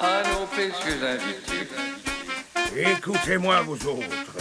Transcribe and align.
À 0.00 0.22
nos 0.30 0.46
précieux 0.46 0.98
invités. 1.02 1.68
Écoutez-moi, 2.76 3.62
vous 3.62 3.86
autres. 3.86 4.36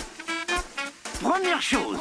Première 1.21 1.61
chose, 1.61 1.97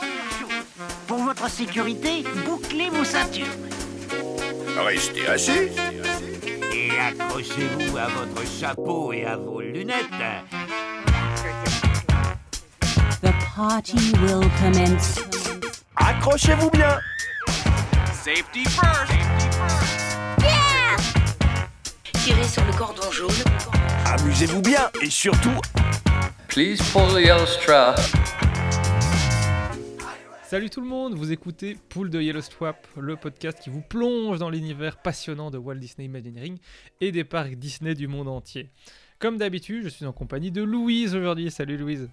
pour 1.06 1.18
votre 1.18 1.48
sécurité, 1.48 2.24
bouclez 2.44 2.90
vos 2.90 3.04
ceintures. 3.04 3.46
Restez 4.76 5.26
assis. 5.26 5.70
Et 6.72 6.90
accrochez-vous 6.98 7.96
à 7.96 8.08
votre 8.08 8.46
chapeau 8.46 9.12
et 9.12 9.24
à 9.24 9.36
vos 9.36 9.60
lunettes. 9.60 10.04
The 13.22 13.32
party 13.54 14.12
will 14.20 14.46
commence. 14.60 15.20
Accrochez-vous 15.96 16.70
bien 16.70 16.98
Safety 18.12 18.64
first. 18.64 19.12
Tirez 19.56 19.85
sur 22.46 22.64
le 22.64 22.72
cordon 22.72 23.10
jaune. 23.10 23.30
Amusez-vous 24.04 24.62
bien 24.62 24.90
et 25.02 25.10
surtout, 25.10 25.60
Please 26.48 26.78
pull 26.92 27.08
the 27.12 27.26
yellow 27.26 27.46
strap. 27.46 27.98
Salut 30.44 30.70
tout 30.70 30.80
le 30.80 30.86
monde, 30.86 31.14
vous 31.14 31.32
écoutez 31.32 31.76
Pool 31.88 32.08
de 32.08 32.20
Yellow 32.20 32.40
Swap, 32.40 32.86
le 32.96 33.16
podcast 33.16 33.58
qui 33.60 33.68
vous 33.68 33.80
plonge 33.80 34.38
dans 34.38 34.48
l'univers 34.48 35.02
passionnant 35.02 35.50
de 35.50 35.58
Walt 35.58 35.74
Disney 35.74 36.06
Imagineering 36.06 36.58
et 37.00 37.10
des 37.10 37.24
parcs 37.24 37.56
Disney 37.56 37.94
du 37.94 38.06
monde 38.06 38.28
entier. 38.28 38.70
Comme 39.18 39.38
d'habitude, 39.38 39.82
je 39.82 39.88
suis 39.88 40.06
en 40.06 40.12
compagnie 40.12 40.52
de 40.52 40.62
Louise 40.62 41.16
aujourd'hui. 41.16 41.50
Salut 41.50 41.76
Louise. 41.76 42.08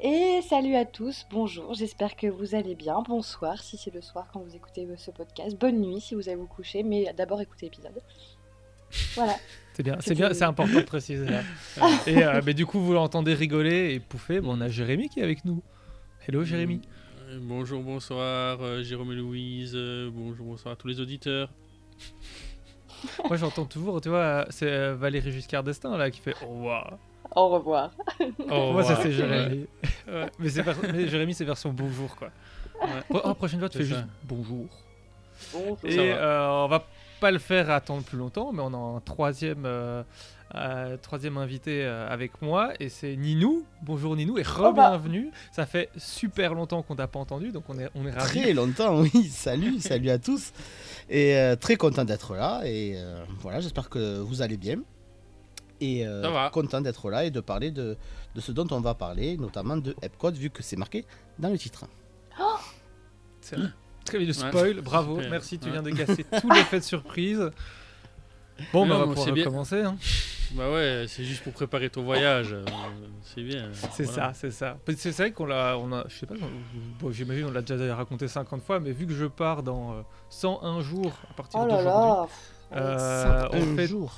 Et 0.00 0.40
salut 0.48 0.76
à 0.76 0.86
tous, 0.86 1.26
bonjour, 1.30 1.74
j'espère 1.74 2.16
que 2.16 2.26
vous 2.26 2.54
allez 2.54 2.74
bien. 2.74 3.02
Bonsoir 3.06 3.62
si 3.62 3.76
c'est 3.76 3.92
le 3.92 4.00
soir 4.00 4.28
quand 4.32 4.40
vous 4.40 4.56
écoutez 4.56 4.88
ce 4.96 5.10
podcast. 5.10 5.56
Bonne 5.58 5.80
nuit 5.80 6.00
si 6.00 6.14
vous 6.14 6.28
allez 6.28 6.36
vous 6.36 6.46
coucher, 6.46 6.82
mais 6.82 7.12
d'abord 7.16 7.40
écoutez 7.42 7.66
l'épisode. 7.66 8.00
Voilà. 9.14 9.36
C'est 9.74 9.82
bien, 9.82 9.96
c'est 10.00 10.14
bien, 10.14 10.32
c'est 10.32 10.44
important 10.44 10.74
de 10.74 10.80
préciser. 10.84 11.26
là. 11.26 11.40
et 12.06 12.24
euh, 12.24 12.40
mais 12.46 12.54
du 12.54 12.64
coup, 12.64 12.80
vous 12.80 12.92
l'entendez 12.94 13.34
rigoler 13.34 13.94
et 13.94 14.00
pouffer. 14.00 14.40
Bon, 14.40 14.56
on 14.56 14.60
a 14.60 14.68
Jérémy 14.68 15.08
qui 15.08 15.20
est 15.20 15.24
avec 15.24 15.44
nous. 15.44 15.62
Hello 16.26 16.44
Jérémy. 16.44 16.80
Euh, 17.28 17.38
Bonjour, 17.42 17.82
bonsoir, 17.82 18.58
euh, 18.62 18.82
Jérôme 18.82 19.12
et 19.12 19.16
Louise. 19.16 19.72
euh, 19.74 20.10
bonjour, 20.12 20.46
bonsoir 20.46 20.74
à 20.74 20.76
tous 20.76 20.86
les 20.86 21.00
auditeurs. 21.00 21.50
Moi, 23.28 23.36
j'entends 23.36 23.64
toujours, 23.66 24.00
tu 24.00 24.08
vois, 24.08 24.46
c'est 24.50 24.70
euh, 24.70 24.94
Valérie 24.94 25.32
Giscard 25.32 25.62
d'Estaing 25.64 25.96
là 25.96 26.10
qui 26.10 26.20
fait 26.20 26.34
au 26.42 26.54
revoir. 26.54 26.98
Au 27.34 27.48
revoir. 27.48 27.90
Oh, 28.50 28.70
Moi, 28.72 28.84
ça 28.84 28.94
ouais. 28.94 29.00
c'est 29.02 29.12
Jérémy. 29.12 29.66
Ouais, 30.06 30.30
mais, 30.38 30.48
c'est 30.50 30.60
vers- 30.62 30.76
mais 30.92 31.08
Jérémy, 31.08 31.32
c'est 31.32 31.46
version 31.46 31.72
bonjour 31.72 32.14
quoi. 32.14 32.28
Pro- 33.08 33.22
oh, 33.24 33.32
prochaine 33.34 33.58
fois, 33.58 33.70
tu 33.70 33.78
fais 33.78 33.84
ça. 33.84 33.90
juste 33.94 34.06
bonjour. 34.22 34.66
Bonjour. 35.52 35.78
Et 35.82 35.96
va. 35.96 36.02
euh, 36.02 36.64
on 36.64 36.68
va 36.68 36.86
pas 37.24 37.30
le 37.30 37.38
faire 37.38 37.70
attendre 37.70 38.02
plus 38.02 38.18
longtemps, 38.18 38.52
mais 38.52 38.60
on 38.62 38.74
a 38.74 38.96
un 38.96 39.00
troisième, 39.00 39.64
euh, 39.64 40.02
euh, 40.54 40.98
troisième 40.98 41.38
invité 41.38 41.82
euh, 41.82 42.06
avec 42.06 42.42
moi, 42.42 42.74
et 42.80 42.90
c'est 42.90 43.16
Ninou. 43.16 43.64
Bonjour 43.80 44.14
Ninou, 44.14 44.36
et 44.36 44.42
bah. 44.42 44.50
re-bienvenue. 44.50 45.30
Ça 45.50 45.64
fait 45.64 45.88
super 45.96 46.52
longtemps 46.52 46.82
qu'on 46.82 46.96
t'a 46.96 47.06
pas 47.06 47.18
entendu, 47.18 47.50
donc 47.50 47.64
on 47.70 47.78
est, 47.78 47.88
on 47.94 48.06
est 48.06 48.10
ravis. 48.10 48.42
très 48.42 48.52
longtemps, 48.52 49.00
oui. 49.14 49.30
Salut, 49.30 49.80
salut 49.80 50.10
à 50.10 50.18
tous. 50.18 50.52
Et 51.08 51.34
euh, 51.38 51.56
très 51.56 51.76
content 51.76 52.04
d'être 52.04 52.34
là. 52.34 52.60
Et 52.66 52.92
euh, 52.96 53.24
voilà, 53.38 53.60
j'espère 53.60 53.88
que 53.88 54.18
vous 54.18 54.42
allez 54.42 54.58
bien. 54.58 54.80
Et 55.80 56.06
euh, 56.06 56.20
Ça 56.24 56.28
va. 56.28 56.50
content 56.50 56.82
d'être 56.82 57.08
là 57.08 57.24
et 57.24 57.30
de 57.30 57.40
parler 57.40 57.70
de, 57.70 57.96
de 58.34 58.40
ce 58.42 58.52
dont 58.52 58.66
on 58.70 58.82
va 58.82 58.92
parler, 58.92 59.38
notamment 59.38 59.78
de 59.78 59.96
Epcot, 60.02 60.32
vu 60.32 60.50
que 60.50 60.62
c'est 60.62 60.76
marqué 60.76 61.06
dans 61.38 61.48
le 61.48 61.56
titre. 61.56 61.86
C'est 63.40 63.56
Très 64.04 64.18
bien 64.18 64.26
de 64.28 64.32
spoil, 64.32 64.80
bravo, 64.80 65.16
super. 65.16 65.30
merci, 65.30 65.58
tu 65.58 65.66
Ouais. 65.66 65.72
viens 65.72 65.82
de 65.82 65.90
casser 65.90 66.24
tous 66.40 66.50
les 66.50 66.62
faits 66.64 66.80
de 66.80 66.84
surprise. 66.86 67.50
Bon, 68.72 68.84
Mais 68.84 68.90
bah, 68.90 68.96
on 68.96 68.98
non, 68.98 68.98
va 68.98 69.06
mais 69.06 69.08
pouvoir 69.14 69.26
c'est 69.26 69.32
bien. 69.32 69.44
recommencer. 69.44 69.80
hein. 69.82 69.96
Bah 70.52 70.70
ouais, 70.70 71.06
c'est 71.08 71.24
juste 71.24 71.42
pour 71.42 71.52
préparer 71.52 71.90
ton 71.90 72.04
voyage. 72.04 72.52
euh, 72.52 72.64
c'est 73.24 73.42
bien. 73.42 73.70
C'est 73.92 74.04
Voilà. 74.04 74.32
ça, 74.34 74.38
c'est 74.38 74.50
ça. 74.52 74.76
C'est 74.96 75.10
vrai 75.16 75.32
qu'on 75.32 75.46
l'a, 75.46 75.76
on 75.78 75.90
a, 75.92 76.04
je 76.08 76.14
sais 76.18 76.26
pas, 76.26 76.34
bon, 77.00 77.10
j'imagine 77.10 77.46
on 77.46 77.50
l'a 77.50 77.62
déjà 77.62 77.96
raconté 77.96 78.28
50 78.28 78.62
fois, 78.62 78.78
mais 78.78 78.92
vu 78.92 79.06
que 79.06 79.14
je 79.14 79.24
pars 79.26 79.62
dans 79.64 79.94
euh, 79.94 80.02
101 80.30 80.80
jours 80.82 81.12
à 81.30 81.34
partir 81.34 81.60
Oh 81.60 81.66
là 81.66 81.76
d'aujourd'hui, 81.76 82.10
là. 82.72 82.80
euh, 82.80 83.48
on 83.52 83.72
Un 83.72 83.76
fait 83.76 83.86
jour. 83.88 84.14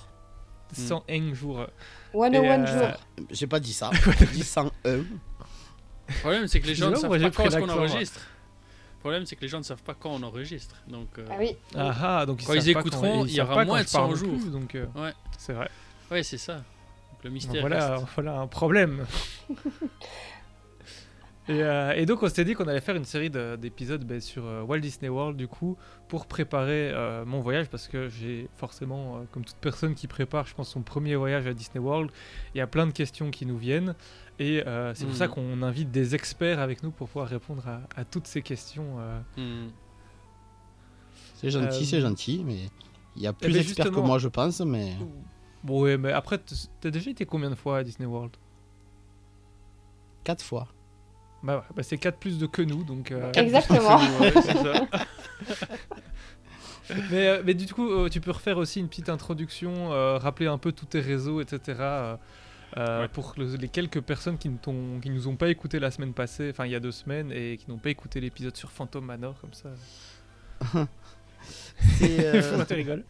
101 0.75 1.33
jours. 1.33 1.67
101 2.13 2.33
Et, 2.33 2.37
euh, 2.39 2.67
jours. 2.67 2.97
J'ai 3.31 3.47
pas 3.47 3.61
dit 3.61 3.73
ça. 3.73 3.91
J'ai 4.19 4.27
dit 4.27 4.43
101. 4.43 4.71
Le 4.85 5.05
problème, 6.21 6.47
c'est 6.49 6.61
que 6.61 6.67
les 6.67 6.75
gens 6.75 6.91
ne 6.91 6.97
savent 6.97 7.09
pas 7.11 7.31
quand 7.31 7.45
est-ce 7.45 7.57
qu'on 7.59 7.69
enregistre. 7.71 8.21
Le 9.07 9.11
problème, 9.11 9.27
c'est 9.27 9.37
que 9.37 9.43
les 9.43 9.49
gens 9.49 9.59
ne 9.59 9.63
savent 9.63 9.85
pas 9.85 9.95
quand 9.95 10.11
on 10.11 10.23
enregistre. 10.25 10.75
Donc, 10.89 11.07
euh, 11.19 11.27
Ah 11.31 11.37
oui. 11.39 11.57
Ah 11.77 11.95
ah, 12.03 12.27
donc 12.27 12.43
Quand 12.45 12.55
ils 12.55 12.73
pas 12.75 12.81
écouteront, 12.81 13.25
ils 13.25 13.31
il 13.31 13.37
y 13.37 13.41
aura 13.41 13.55
pas 13.55 13.65
moins 13.65 13.81
de 13.81 13.87
je 13.87 13.93
parle 13.93 14.17
100 14.17 14.25
jours. 14.25 14.37
plus, 14.37 14.51
donc 14.51 14.75
euh, 14.75 14.87
Ouais. 14.97 15.13
c'est 15.39 15.53
vrai. 15.53 15.71
ouais, 16.11 16.25
c'est 16.25 16.39
ça. 16.39 16.55
Donc, 16.57 16.65
le 17.23 17.31
mystère. 17.31 17.61
voilà, 17.61 17.99
reste. 17.99 18.07
voilà 18.17 18.41
un 18.41 18.49
problème. 18.49 19.07
et, 21.49 21.63
euh, 21.63 21.93
et 21.95 22.07
donc 22.07 22.23
on 22.23 22.29
s'était 22.29 22.45
dit 22.45 22.55
qu'on 22.55 22.67
allait 22.67 22.81
faire 22.81 22.97
une 22.97 23.05
série 23.05 23.31
de- 23.31 23.57
d'épisodes 23.57 24.05
ben, 24.05 24.21
sur 24.21 24.45
euh, 24.45 24.63
Walt 24.63 24.81
Disney 24.81 25.09
World 25.09 25.37
du 25.37 25.47
coup 25.49 25.77
pour 26.09 26.27
préparer 26.27 26.91
euh, 26.93 27.25
mon 27.25 27.41
voyage 27.41 27.69
parce 27.69 27.87
que 27.89 28.09
j'ai 28.09 28.49
forcément, 28.57 29.17
euh, 29.19 29.21
comme 29.31 29.45
toute 29.45 29.57
personne 29.57 29.95
qui 29.95 30.07
prépare, 30.09 30.47
je 30.47 30.55
pense 30.55 30.69
son 30.71 30.83
premier 30.83 31.15
voyage 31.15 31.47
à 31.47 31.55
Disney 31.55 31.79
World, 31.79 32.11
il 32.55 32.59
y 32.59 32.61
a 32.61 32.67
plein 32.67 32.87
de 32.87 32.93
questions 32.93 33.31
qui 33.31 33.47
nous 33.47 33.59
viennent 33.59 33.95
et 34.39 34.67
euh, 34.67 34.93
c'est 34.95 35.07
pour 35.07 35.15
ça 35.15 35.29
qu'on 35.29 35.63
invite 35.63 35.91
des 35.91 36.15
experts 36.15 36.59
avec 36.59 36.83
nous 36.83 36.91
pour 36.91 37.07
pouvoir 37.09 37.29
répondre 37.29 37.67
à, 37.69 37.81
à 37.95 38.05
toutes 38.05 38.27
ces 38.27 38.43
questions. 38.43 38.97
euh. 38.99 39.21
Hmm. 39.37 39.71
C'est 41.35 41.51
gentil, 41.51 41.67
Euh, 41.83 41.87
c'est 41.87 42.01
gentil, 42.01 42.43
mais 42.45 42.67
il 43.15 43.23
y 43.23 43.27
a 43.27 43.33
plus 43.33 43.53
ben, 43.53 43.59
d'experts 43.59 43.91
que 43.93 44.01
moi, 44.01 44.19
je 44.19 44.29
pense. 44.29 44.61
Mais 44.61 44.95
Bon 45.63 45.83
ouais, 45.83 45.97
mais 45.97 46.13
après 46.13 46.39
t'as 46.81 46.91
déjà 46.91 47.11
été 47.11 47.25
combien 47.27 47.51
de 47.51 47.55
fois 47.55 47.79
à 47.79 47.85
Disney 47.85 48.07
World? 48.07 48.33
Quatre 50.25 50.45
fois. 50.45 50.69
Bah 51.43 51.57
ouais, 51.59 51.63
bah 51.77 51.83
c'est 51.83 51.99
4 51.99 52.19
plus 52.19 52.39
de 52.39 52.47
que 52.47 52.63
nous 52.63 52.83
donc. 52.83 53.13
euh, 53.13 53.31
Exactement. 53.33 53.99
Ouais. 54.21 54.33
Mais, 57.11 57.27
euh, 57.27 57.43
mais 57.45 57.55
du 57.55 57.67
coup, 57.73 57.91
euh, 57.91 58.09
tu 58.09 58.21
peux 58.21 58.31
refaire 58.31 58.59
aussi 58.59 58.79
une 58.79 58.89
petite 58.89 59.09
introduction, 59.09 59.93
euh, 59.93 60.19
rappeler 60.19 60.47
un 60.47 60.57
peu 60.59 60.71
tous 60.71 60.87
tes 60.87 61.01
réseaux, 61.01 61.41
etc. 61.41 61.59
euh, 61.81 62.17
Ouais. 62.77 63.09
Pour 63.09 63.35
le- 63.39 63.57
les 63.57 63.69
quelques 63.69 64.01
personnes 64.01 64.39
qui 64.39 64.49
ne 64.49 65.01
qui 65.01 65.11
nous 65.11 65.27
ont 65.29 65.35
pas 65.37 65.49
écouté 65.49 65.79
la 65.81 65.91
semaine 65.91 66.13
passée, 66.13 66.51
enfin 66.51 66.65
il 66.67 66.73
y 66.73 66.75
a 66.77 66.81
deux 66.81 66.93
semaines, 66.93 67.33
et 67.33 67.57
qui 67.57 67.69
n'ont 67.71 67.79
pas 67.79 67.91
écouté 67.91 68.21
l'épisode 68.21 68.57
sur 68.57 68.71
Phantom 68.71 69.05
Manor, 69.05 69.35
comme 69.41 69.53
ça. 69.55 69.71
C'est, 71.99 72.25
euh, 72.25 72.43
Pourquoi 72.49 72.67
tu 72.67 72.75
rigoles? 72.75 73.05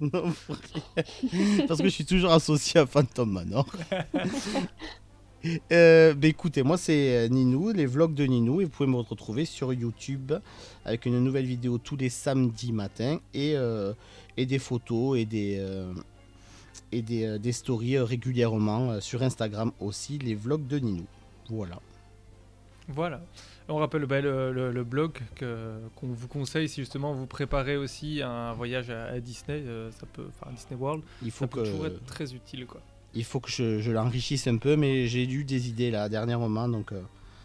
Non, 0.00 0.32
pour 0.46 0.56
rien. 0.74 1.04
Parce 1.66 1.78
que 1.80 1.84
je 1.88 1.94
suis 1.94 2.04
toujours 2.06 2.32
associé 2.32 2.80
à 2.80 2.86
Phantom 2.86 3.30
Manor. 3.30 3.66
Euh, 5.72 6.14
bah 6.14 6.28
écoutez, 6.28 6.62
moi 6.62 6.76
c'est 6.76 7.16
euh, 7.16 7.28
Ninou, 7.28 7.72
les 7.72 7.86
vlogs 7.86 8.14
de 8.14 8.24
Ninou, 8.24 8.60
et 8.60 8.64
vous 8.64 8.70
pouvez 8.70 8.88
me 8.88 8.96
retrouver 8.96 9.44
sur 9.44 9.72
YouTube 9.72 10.32
avec 10.84 11.06
une 11.06 11.18
nouvelle 11.20 11.46
vidéo 11.46 11.78
tous 11.78 11.96
les 11.96 12.08
samedis 12.08 12.72
matins 12.72 13.18
et, 13.34 13.54
euh, 13.56 13.92
et 14.36 14.46
des 14.46 14.58
photos 14.58 15.18
et 15.18 15.24
des, 15.24 15.56
euh, 15.60 15.92
et 16.92 17.02
des, 17.02 17.38
des 17.38 17.52
stories 17.52 17.98
régulièrement 17.98 19.00
sur 19.00 19.22
Instagram 19.22 19.72
aussi, 19.80 20.18
les 20.18 20.34
vlogs 20.34 20.66
de 20.66 20.78
Ninou. 20.78 21.06
Voilà. 21.48 21.78
Voilà. 22.88 23.20
On 23.70 23.76
rappelle 23.76 24.06
bah, 24.06 24.22
le, 24.22 24.50
le- 24.50 24.72
le 24.72 24.84
blog 24.84 25.12
que- 25.34 25.78
qu'on 25.94 26.06
vous 26.06 26.26
conseille 26.28 26.70
si 26.70 26.80
justement 26.80 27.12
vous 27.12 27.26
préparez 27.26 27.76
aussi 27.76 28.22
un 28.22 28.54
voyage 28.54 28.88
à, 28.88 29.04
à 29.08 29.20
Disney, 29.20 29.60
euh, 29.66 29.90
ça 29.92 30.06
peut, 30.10 30.24
enfin 30.28 30.50
Disney 30.54 30.80
World, 30.80 31.02
Il 31.22 31.30
faut 31.30 31.44
ça 31.44 31.48
peut 31.48 31.62
que, 31.62 31.66
toujours 31.68 31.86
être 31.86 32.04
très 32.06 32.32
utile 32.34 32.64
quoi. 32.64 32.80
Il 33.14 33.24
faut 33.24 33.40
que 33.40 33.50
je, 33.50 33.78
je 33.80 33.90
l'enrichisse 33.90 34.46
un 34.46 34.56
peu, 34.58 34.76
mais 34.76 35.06
j'ai 35.06 35.24
eu 35.24 35.44
des 35.44 35.68
idées 35.68 35.90
là 35.90 36.08
dernièrement, 36.08 36.68
donc 36.68 36.92
euh, 36.92 37.00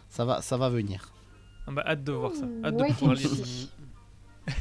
ça, 0.08 0.24
va, 0.24 0.42
ça 0.42 0.56
va 0.56 0.68
venir. 0.68 1.10
Ah 1.66 1.70
bah, 1.72 1.82
hâte 1.86 2.04
de 2.04 2.12
voir 2.12 2.32
ça, 2.34 2.46
hâte 2.64 2.76
de 2.76 2.92
pouvoir 2.92 3.14
lire. 3.14 3.30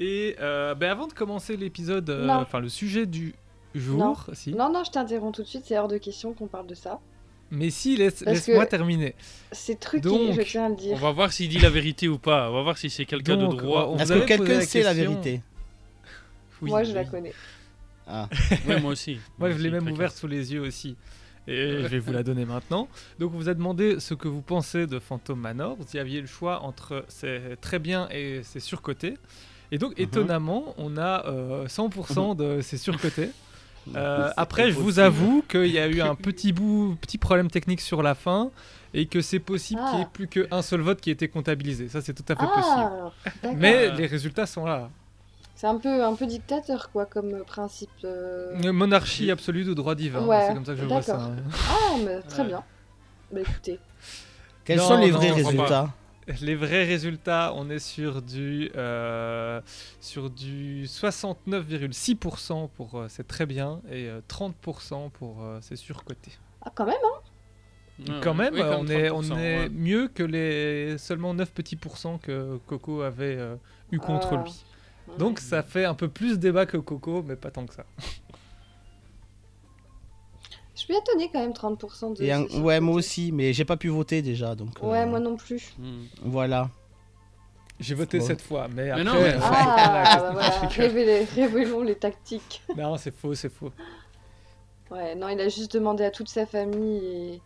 Et 0.00 0.36
euh, 0.40 0.74
bah, 0.74 0.90
avant 0.90 1.06
de 1.06 1.12
commencer 1.12 1.56
l'épisode, 1.56 2.08
euh, 2.10 2.26
Non. 2.26 2.34
enfin 2.34 2.60
le 2.60 2.68
sujet 2.68 3.06
du 3.06 3.34
jour, 3.74 4.26
si. 4.32 4.52
Non, 4.52 4.72
non, 4.72 4.82
je 4.84 4.90
t'interromps 4.90 5.36
tout 5.36 5.42
de 5.42 5.48
suite, 5.48 5.64
c'est 5.66 5.78
hors 5.78 5.88
de 5.88 5.98
question 5.98 6.32
qu'on 6.32 6.46
parle 6.48 6.66
de 6.66 6.74
ça. 6.74 6.98
Mais 7.50 7.68
si, 7.68 7.96
laisse-moi 7.96 8.64
terminer. 8.66 9.14
C'est 9.52 9.78
truqué, 9.78 10.00
Donc, 10.00 10.32
je 10.34 10.40
tiens 10.40 10.64
à 10.64 10.68
le 10.68 10.74
On 10.74 10.78
dire. 10.78 10.96
va 10.96 11.12
voir 11.12 11.30
s'il 11.32 11.50
dit 11.50 11.58
la 11.58 11.68
vérité 11.68 12.08
ou 12.08 12.18
pas. 12.18 12.48
On 12.50 12.54
va 12.54 12.62
voir 12.62 12.78
si 12.78 12.88
c'est 12.88 13.04
quelqu'un 13.04 13.36
de 13.36 13.46
droit. 13.46 13.88
on- 13.90 13.98
Est-ce 13.98 14.12
que 14.14 14.24
quelqu'un 14.26 14.54
la 14.54 14.60
sait 14.62 14.82
la 14.82 14.94
vérité? 14.94 15.42
Oui, 16.62 16.70
Moi, 16.70 16.82
je 16.84 16.94
la 16.94 17.04
connais. 17.04 17.34
Ah. 18.06 18.28
Ouais, 18.66 18.80
moi 18.80 18.92
aussi. 18.92 19.18
Moi, 19.38 19.50
je 19.52 19.58
l'ai 19.58 19.70
même 19.70 19.90
ouverte 19.90 20.16
sous 20.16 20.26
les 20.26 20.52
yeux 20.52 20.60
aussi. 20.60 20.96
Et 21.48 21.78
je 21.82 21.86
vais 21.88 21.98
vous 21.98 22.12
la 22.12 22.22
donner 22.22 22.44
maintenant. 22.44 22.88
Donc, 23.18 23.32
on 23.34 23.36
vous 23.38 23.48
a 23.48 23.54
demandé 23.54 23.98
ce 24.00 24.14
que 24.14 24.28
vous 24.28 24.42
pensez 24.42 24.86
de 24.86 24.98
Phantom 24.98 25.38
Manor. 25.38 25.76
Vous 25.78 25.96
aviez 25.98 26.20
le 26.20 26.26
choix 26.26 26.62
entre 26.62 27.04
c'est 27.08 27.56
très 27.60 27.78
bien 27.78 28.08
et 28.10 28.40
c'est 28.44 28.60
surcoté. 28.60 29.14
Et 29.70 29.78
donc, 29.78 29.92
Mhm. 29.98 30.04
étonnamment, 30.04 30.74
on 30.78 30.96
a 30.98 31.26
euh, 31.26 31.66
100% 31.66 32.34
de 32.36 32.60
c'est 32.62 32.76
surcoté. 32.78 33.30
Euh, 33.96 34.30
après, 34.36 34.70
je 34.70 34.78
vous 34.78 35.00
avoue 35.00 35.42
qu'il 35.48 35.66
y 35.66 35.78
a 35.80 35.88
eu 35.88 36.00
un 36.02 36.14
petit 36.14 36.52
bout, 36.52 36.96
petit 37.00 37.18
problème 37.18 37.50
technique 37.50 37.80
sur 37.80 38.00
la 38.00 38.14
fin 38.14 38.52
et 38.94 39.06
que 39.06 39.20
c'est 39.20 39.40
possible 39.40 39.80
qu'il 39.88 39.96
n'y 39.96 40.02
ait 40.02 40.06
Ah. 40.06 40.10
plus 40.12 40.28
qu'un 40.28 40.62
seul 40.62 40.82
vote 40.82 41.00
qui 41.00 41.10
ait 41.10 41.14
été 41.14 41.26
comptabilisé. 41.26 41.88
Ça, 41.88 42.00
c'est 42.00 42.14
tout 42.14 42.22
à 42.32 42.36
fait 42.36 42.46
possible. 42.46 42.62
Ah, 42.78 43.10
d'accord. 43.24 43.56
Mais 43.56 43.90
les 43.96 44.06
résultats 44.06 44.46
sont 44.46 44.66
là. 44.66 44.88
C'est 45.62 45.68
un 45.68 45.76
peu, 45.78 46.02
un 46.04 46.16
peu 46.16 46.26
dictateur, 46.26 46.90
quoi, 46.90 47.06
comme 47.06 47.44
principe. 47.44 47.88
euh. 48.02 48.52
Une 48.60 48.72
monarchie 48.72 49.30
absolue 49.30 49.62
de 49.62 49.72
droit 49.74 49.94
divin. 49.94 50.26
Ouais, 50.26 50.46
C'est 50.48 50.54
comme 50.54 50.64
ça 50.64 50.74
que 50.74 50.80
je 50.80 50.86
vois 50.86 51.00
ça. 51.02 51.12
d'accord. 51.18 51.28
hein. 51.30 51.36
Ah, 51.70 51.96
mais 52.04 52.20
très 52.22 52.42
Ouais. 52.42 52.48
bien. 52.48 52.64
Bah 53.30 53.40
écoutez. 53.42 53.78
Quels 54.64 54.78
Non, 54.78 54.88
sont 54.88 54.98
les 54.98 55.12
non, 55.12 55.18
vrais 55.18 55.30
résultats 55.30 55.90
Les 56.40 56.56
vrais 56.56 56.82
résultats, 56.84 57.52
on 57.54 57.70
est 57.70 57.78
sur 57.78 58.22
du, 58.22 58.72
euh, 58.74 59.60
sur 60.00 60.30
du 60.30 60.86
69,6% 60.88 62.68
pour 62.74 62.96
euh, 62.96 63.06
c'est 63.08 63.28
très 63.28 63.46
bien 63.46 63.80
et 63.88 64.08
euh, 64.08 64.20
30% 64.28 65.10
pour 65.10 65.44
euh, 65.44 65.58
c'est 65.60 65.76
surcoté. 65.76 66.32
Ah, 66.62 66.72
quand 66.74 66.86
même, 66.86 66.96
hein 67.04 68.14
Quand 68.20 68.36
ouais. 68.36 68.50
même, 68.50 68.54
Oui, 68.54 68.62
on 68.62 68.88
est, 68.88 69.10
on 69.10 69.22
30%, 69.22 69.38
est 69.38 69.58
ouais. 69.60 69.68
mieux 69.68 70.08
que 70.08 70.24
les 70.24 70.98
seulement 70.98 71.34
9 71.34 71.52
petits 71.52 71.76
pourcents 71.76 72.18
que 72.18 72.58
Coco 72.66 73.02
avait 73.02 73.36
euh, 73.36 73.54
eu 73.92 74.00
contre 74.00 74.30
Ah. 74.32 74.42
lui. 74.42 74.64
Donc 75.18 75.38
ça 75.40 75.62
fait 75.62 75.84
un 75.84 75.94
peu 75.94 76.08
plus 76.08 76.38
débat 76.38 76.64
que 76.66 76.76
Coco, 76.78 77.22
mais 77.22 77.36
pas 77.36 77.50
tant 77.50 77.66
que 77.66 77.74
ça. 77.74 77.84
Je 80.74 80.80
suis 80.80 80.94
étonnée 80.96 81.30
quand 81.32 81.40
même, 81.40 81.52
30% 81.52 82.14
de. 82.16 82.22
Et 82.24 82.32
un- 82.32 82.44
Ouais, 82.62 82.80
moi 82.80 82.96
aussi, 82.96 83.30
mais 83.30 83.52
j'ai 83.52 83.64
pas 83.64 83.76
pu 83.76 83.88
voter 83.88 84.22
déjà, 84.22 84.54
donc. 84.54 84.70
euh, 84.82 84.86
Ouais, 84.90 85.06
moi 85.06 85.20
non 85.20 85.36
plus. 85.36 85.74
Hmm. 85.78 86.04
Voilà. 86.22 86.70
J'ai 87.78 87.94
voté 87.94 88.18
Bon. 88.18 88.24
cette 88.26 88.40
fois, 88.42 88.68
mais 88.74 88.90
après. 88.90 89.04
Mais 89.04 89.10
non, 89.10 89.20
mais- 89.20 89.34
euh, 89.34 89.38
Ah, 89.42 89.48
voilà, 89.48 90.16
bah 90.16 90.30
voilà, 90.32 90.68
révélez- 90.68 91.24
révélons 91.34 91.82
les 91.82 91.94
tactiques. 91.96 92.62
non, 92.76 92.96
c'est 92.96 93.14
faux, 93.14 93.34
c'est 93.34 93.48
faux. 93.52 93.72
Ouais, 94.90 95.14
non, 95.14 95.28
il 95.28 95.40
a 95.40 95.48
juste 95.48 95.72
demandé 95.74 96.04
à 96.04 96.10
toute 96.10 96.28
sa 96.28 96.46
famille 96.46 97.04
et 97.04 97.40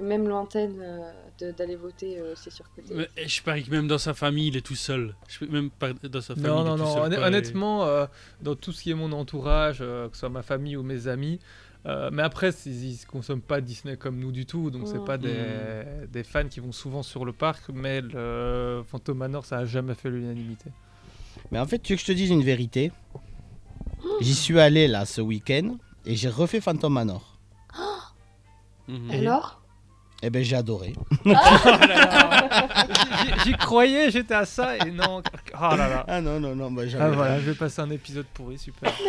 même 0.00 0.28
lointaine 0.28 0.78
euh, 0.80 1.52
d'aller 1.52 1.76
voter, 1.76 2.18
euh, 2.18 2.34
c'est 2.36 2.50
surcoté. 2.50 2.94
Mais, 2.94 3.08
je 3.26 3.42
parie 3.42 3.64
que 3.64 3.70
même 3.70 3.86
dans 3.88 3.98
sa 3.98 4.14
famille, 4.14 4.48
il 4.48 4.56
est 4.56 4.60
tout 4.66 4.74
seul. 4.76 5.14
Je 5.28 5.38
peux- 5.40 5.46
même 5.48 5.70
pas 5.70 5.92
dans 5.92 6.20
sa 6.20 6.34
famille. 6.34 6.50
Non, 6.50 6.58
il 6.58 6.66
est 6.66 6.70
non, 6.70 6.76
tout 6.76 6.82
non. 6.82 6.94
seul, 7.10 7.18
honnêtement, 7.22 7.84
euh, 7.84 8.06
dans 8.40 8.54
tout 8.54 8.72
ce 8.72 8.82
qui 8.82 8.90
est 8.90 8.94
mon 8.94 9.12
entourage, 9.12 9.78
euh, 9.80 10.08
que 10.08 10.14
ce 10.16 10.20
soit 10.20 10.28
ma 10.28 10.42
famille 10.42 10.76
ou 10.76 10.82
mes 10.82 11.08
amis, 11.08 11.38
euh, 11.86 12.10
mais 12.12 12.22
après, 12.22 12.52
c'est- 12.52 12.70
ils 12.70 12.98
ne 13.00 13.06
consomment 13.06 13.40
pas 13.42 13.60
Disney 13.60 13.96
comme 13.96 14.18
nous 14.18 14.32
du 14.32 14.44
tout, 14.46 14.70
donc 14.70 14.88
c'est 14.88 14.98
Mm. 14.98 15.04
pas 15.04 15.18
des, 15.18 15.84
des 16.12 16.24
fans 16.24 16.48
qui 16.48 16.60
vont 16.60 16.72
souvent 16.72 17.02
sur 17.02 17.24
le 17.24 17.32
parc, 17.32 17.68
mais 17.72 18.00
le 18.00 18.82
Phantom 18.88 19.16
Manor, 19.16 19.44
ça 19.44 19.58
a 19.58 19.64
jamais 19.64 19.94
fait 19.94 20.10
l'unanimité. 20.10 20.70
Mais 21.52 21.58
en 21.60 21.66
fait, 21.66 21.78
tu 21.78 21.92
veux 21.92 21.96
que 21.96 22.02
je 22.02 22.06
te 22.06 22.12
dise 22.12 22.30
une 22.30 22.42
vérité? 22.42 22.90
J'y 24.20 24.34
suis 24.34 24.58
allé 24.58 24.88
là 24.88 25.04
ce 25.04 25.20
week-end 25.20 25.76
et 26.06 26.16
j'ai 26.16 26.28
refait 26.28 26.60
Phantom 26.60 26.92
Manor. 26.92 27.38
Mhm. 28.88 29.10
Alors? 29.10 29.60
Eh 30.22 30.30
ben, 30.30 30.42
j'ai 30.42 30.56
adoré. 30.56 30.94
J'y- 33.24 33.34
J'y 33.44 33.52
croyais, 33.52 34.10
j'étais 34.10 34.34
à 34.34 34.44
ça, 34.44 34.76
et 34.78 34.90
non. 34.90 35.22
Oh 35.54 35.76
là 35.76 35.88
là. 35.88 36.04
Ah 36.08 36.20
non, 36.20 36.40
non, 36.40 36.54
non, 36.54 36.70
bah, 36.70 36.86
jamais. 36.86 37.04
Ah 37.04 37.10
voilà, 37.10 37.38
je 37.40 37.50
vais 37.50 37.54
passer 37.56 37.80
un 37.82 37.90
épisode 37.90 38.26
pourri, 38.34 38.58
super. 38.58 38.92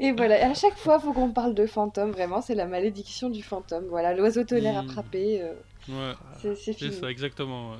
Et 0.00 0.12
voilà, 0.12 0.38
et 0.38 0.42
à 0.44 0.54
chaque 0.54 0.76
fois, 0.78 1.00
faut 1.00 1.12
qu'on 1.12 1.32
parle 1.32 1.54
de 1.54 1.66
fantôme, 1.66 2.12
vraiment, 2.12 2.40
c'est 2.40 2.54
la 2.54 2.66
malédiction 2.66 3.30
du 3.30 3.42
fantôme. 3.42 3.86
Voilà, 3.90 4.14
l'oiseau 4.14 4.44
tonnerre 4.44 4.80
Mm. 4.84 4.88
attrapé, 4.90 5.42
euh, 5.42 5.54
Ouais, 5.88 6.12
c'est 6.40 6.92
ça, 6.92 7.10
exactement. 7.10 7.72
ouais. 7.72 7.76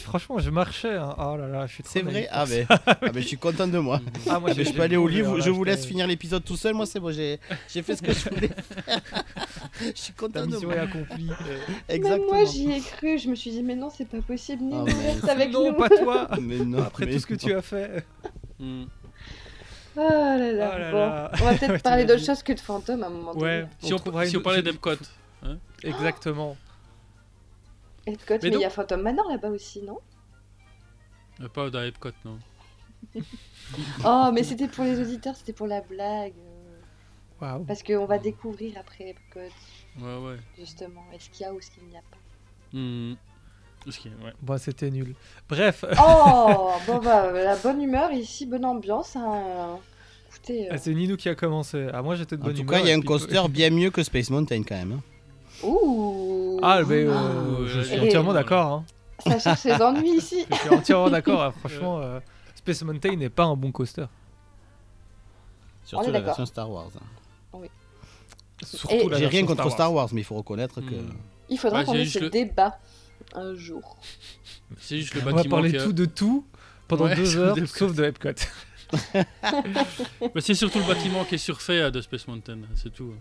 Franchement, 0.00 0.38
je 0.40 0.50
marchais. 0.50 0.94
hein. 0.96 1.14
Oh 1.18 1.36
là 1.36 1.46
là, 1.46 1.66
je 1.66 1.74
suis 1.74 1.82
trop 1.84 1.92
C'est 1.92 2.02
vrai 2.02 2.26
Ah 2.32 2.44
ben, 2.46 2.66
ah 2.86 2.94
ben, 3.00 3.14
je 3.14 3.20
suis 3.28 3.36
content 3.36 3.68
de 3.68 3.78
moi. 3.78 4.00
Ah, 4.28 4.40
moi, 4.40 4.50
Ah 4.52 4.54
ben, 4.56 4.64
je 4.66 4.72
peux 4.72 4.82
aller 4.82 4.96
au 4.96 5.06
là, 5.06 5.38
je 5.40 5.50
vous 5.50 5.62
laisse 5.64 5.86
finir 5.86 6.06
l'épisode 6.06 6.44
tout 6.44 6.56
seul. 6.56 6.74
Moi, 6.74 6.84
c'est 6.86 6.98
bon, 6.98 7.12
j'ai 7.12 7.38
j'ai 7.68 7.82
fait 7.82 7.94
ce 7.96 8.02
que 8.02 8.12
je 8.12 8.28
voulais 8.28 8.48
faire. 8.48 9.00
Je 9.80 9.92
suis 10.00 10.12
content 10.12 10.42
de 10.42 10.46
mission 10.52 10.68
moi. 10.68 10.80
accomplie. 10.80 11.24
Même 11.26 11.36
Exactement. 11.88 12.26
moi, 12.34 12.44
j'y 12.44 12.70
ai 12.72 12.80
cru, 12.80 13.18
je 13.18 13.28
me 13.30 13.34
suis 13.34 13.50
dit, 13.50 13.62
mais 13.62 13.74
non, 13.76 13.88
c'est 13.88 14.06
pas 14.06 14.20
possible, 14.20 14.62
Nino 14.62 14.80
Oh, 14.82 14.84
reste 14.84 15.22
mais- 15.24 15.30
avec 15.30 15.52
non, 15.52 15.70
nous. 15.70 15.76
pas 15.78 15.88
toi. 15.88 16.28
Mais 16.40 16.58
non, 16.58 16.82
Après 16.82 17.06
mais 17.06 17.12
tout 17.12 17.18
ce 17.20 17.26
que 17.26 17.32
non. 17.34 17.38
tu 17.38 17.54
as 17.54 17.62
fait. 17.62 18.04
Oh 19.96 19.96
là 19.96 20.52
là, 20.52 20.72
Oh 20.74 20.78
là 20.78 20.90
bon. 20.90 20.98
là. 20.98 21.30
On 21.40 21.44
va 21.44 21.54
peut-être 21.54 21.70
Ouais, 21.72 21.78
parler 21.78 22.04
d'autre 22.04 22.24
chose 22.24 22.42
que 22.42 22.52
de 22.52 22.60
fantôme 22.60 23.02
à 23.02 23.06
un 23.06 23.10
moment 23.10 23.32
Ouais. 23.36 23.60
donné. 23.62 23.72
Si 23.80 23.94
on, 23.94 23.96
trouvera 23.96 24.26
si 24.26 24.36
on 24.36 24.40
parlait 24.40 24.62
d'Epcot. 24.62 24.90
Exactement. 25.82 26.56
Epcot, 28.10 28.34
mais 28.42 28.48
il 28.48 28.50
donc- 28.52 28.62
y 28.62 28.64
a 28.64 28.70
Phantom 28.70 29.00
Manor 29.02 29.28
là-bas 29.30 29.48
aussi, 29.50 29.82
non 29.82 29.98
Euh, 31.40 31.48
Pas 31.48 31.70
dans 31.70 31.82
Epcot, 31.82 32.10
non. 32.24 32.38
Oh, 34.04 34.30
mais 34.32 34.42
c'était 34.42 34.68
pour 34.68 34.84
les 34.84 35.00
auditeurs, 35.00 35.34
c'était 35.36 35.52
pour 35.52 35.66
la 35.66 35.80
blague. 35.80 36.34
euh, 36.36 36.78
Waouh. 37.40 37.64
Parce 37.64 37.82
qu'on 37.82 38.04
va 38.06 38.18
découvrir 38.18 38.74
après 38.78 39.10
Epcot, 39.10 39.40
Ouais, 40.00 40.16
ouais. 40.18 40.36
justement. 40.58 41.04
Est-ce 41.14 41.30
qu'il 41.30 41.42
y 41.42 41.44
a 41.48 41.52
ou 41.54 41.58
est-ce 41.58 41.70
qu'il 41.70 41.84
n'y 41.84 41.96
a 41.96 42.02
pas 42.10 42.16
est- 42.76 44.24
ouais. 44.24 44.32
Bon, 44.42 44.58
c'était 44.58 44.90
nul. 44.90 45.14
Bref, 45.48 45.84
Oh 45.98 46.72
Bon, 46.86 46.98
bah, 46.98 47.32
la 47.32 47.56
bonne 47.56 47.80
humeur 47.80 48.12
ici, 48.12 48.44
bonne 48.46 48.64
ambiance. 48.66 49.16
hein. 49.16 49.78
Écoutez. 50.28 50.66
euh, 50.66 50.72
Ah, 50.74 50.78
c'est 50.78 50.92
Ninou 50.94 51.16
qui 51.16 51.28
a 51.30 51.34
commencé. 51.34 51.88
Ah, 51.92 52.02
moi 52.02 52.14
j'étais 52.16 52.36
de 52.36 52.42
En 52.42 52.46
bonne 52.46 52.54
tout 52.54 52.60
humeur. 52.62 52.74
cas, 52.74 52.80
il 52.84 52.88
y 52.88 52.92
a 52.92 52.94
un 52.96 53.00
coaster 53.00 53.42
bien 53.48 53.70
mieux 53.70 53.90
que 53.90 54.02
Space 54.02 54.28
Mountain 54.30 54.62
quand 54.62 54.76
même. 54.76 54.92
hein. 54.92 55.02
Ouh 55.62 56.58
Ah, 56.62 56.80
mais 56.86 57.04
euh, 57.04 57.12
Ah. 57.14 57.64
je 57.66 57.80
suis 57.80 58.00
entièrement 58.00 58.32
d'accord. 58.32 58.66
hein. 58.72 58.84
Ça 59.26 59.38
cherche 59.38 59.60
ses 59.60 59.72
ennuis 59.82 60.16
ici. 60.16 60.46
Je 60.50 60.56
suis 60.56 60.68
entièrement 60.70 61.10
d'accord. 61.10 61.42
hein. 61.42 61.52
Franchement, 61.60 62.00
euh, 62.00 62.20
Space 62.54 62.82
Mountain 62.82 63.16
n'est 63.16 63.28
pas 63.28 63.44
un 63.44 63.56
bon 63.56 63.70
coaster. 63.70 64.06
Surtout 65.84 66.08
est 66.08 66.12
la 66.12 66.20
version 66.20 66.46
Star 66.46 66.70
Wars. 66.70 66.90
hein. 66.96 67.58
La 69.10 69.18
J'ai 69.18 69.26
rien 69.26 69.44
contre 69.46 69.70
Star 69.70 69.92
Wars, 69.92 70.08
mais 70.12 70.20
il 70.20 70.24
faut 70.24 70.36
reconnaître 70.36 70.80
que. 70.80 70.94
Hmm. 70.94 71.12
Il 71.48 71.58
faudra 71.58 71.84
qu'on 71.84 71.94
ait 71.94 72.04
ce 72.06 72.18
le- 72.20 72.30
débat 72.30 72.78
un 73.34 73.54
jour. 73.54 73.96
C'est 74.78 74.98
juste 74.98 75.14
le 75.14 75.22
On 75.22 75.34
va 75.34 75.44
parler 75.44 75.76
tout 75.76 75.92
de 75.92 76.04
tout 76.04 76.46
pendant 76.88 77.06
Ouais, 77.06 77.16
deux 77.16 77.36
heures, 77.38 77.56
sauf 77.66 77.94
de 77.94 78.04
Epcot. 78.04 78.28
Mais 80.34 80.40
c'est 80.40 80.54
surtout 80.54 80.78
le 80.78 80.84
bâtiment 80.86 81.24
qui 81.24 81.34
est 81.36 81.38
surfait 81.38 81.80
euh, 81.80 81.90
de 81.90 82.00
Space 82.00 82.26
Mountain, 82.28 82.58
c'est 82.76 82.92
tout. 82.92 83.14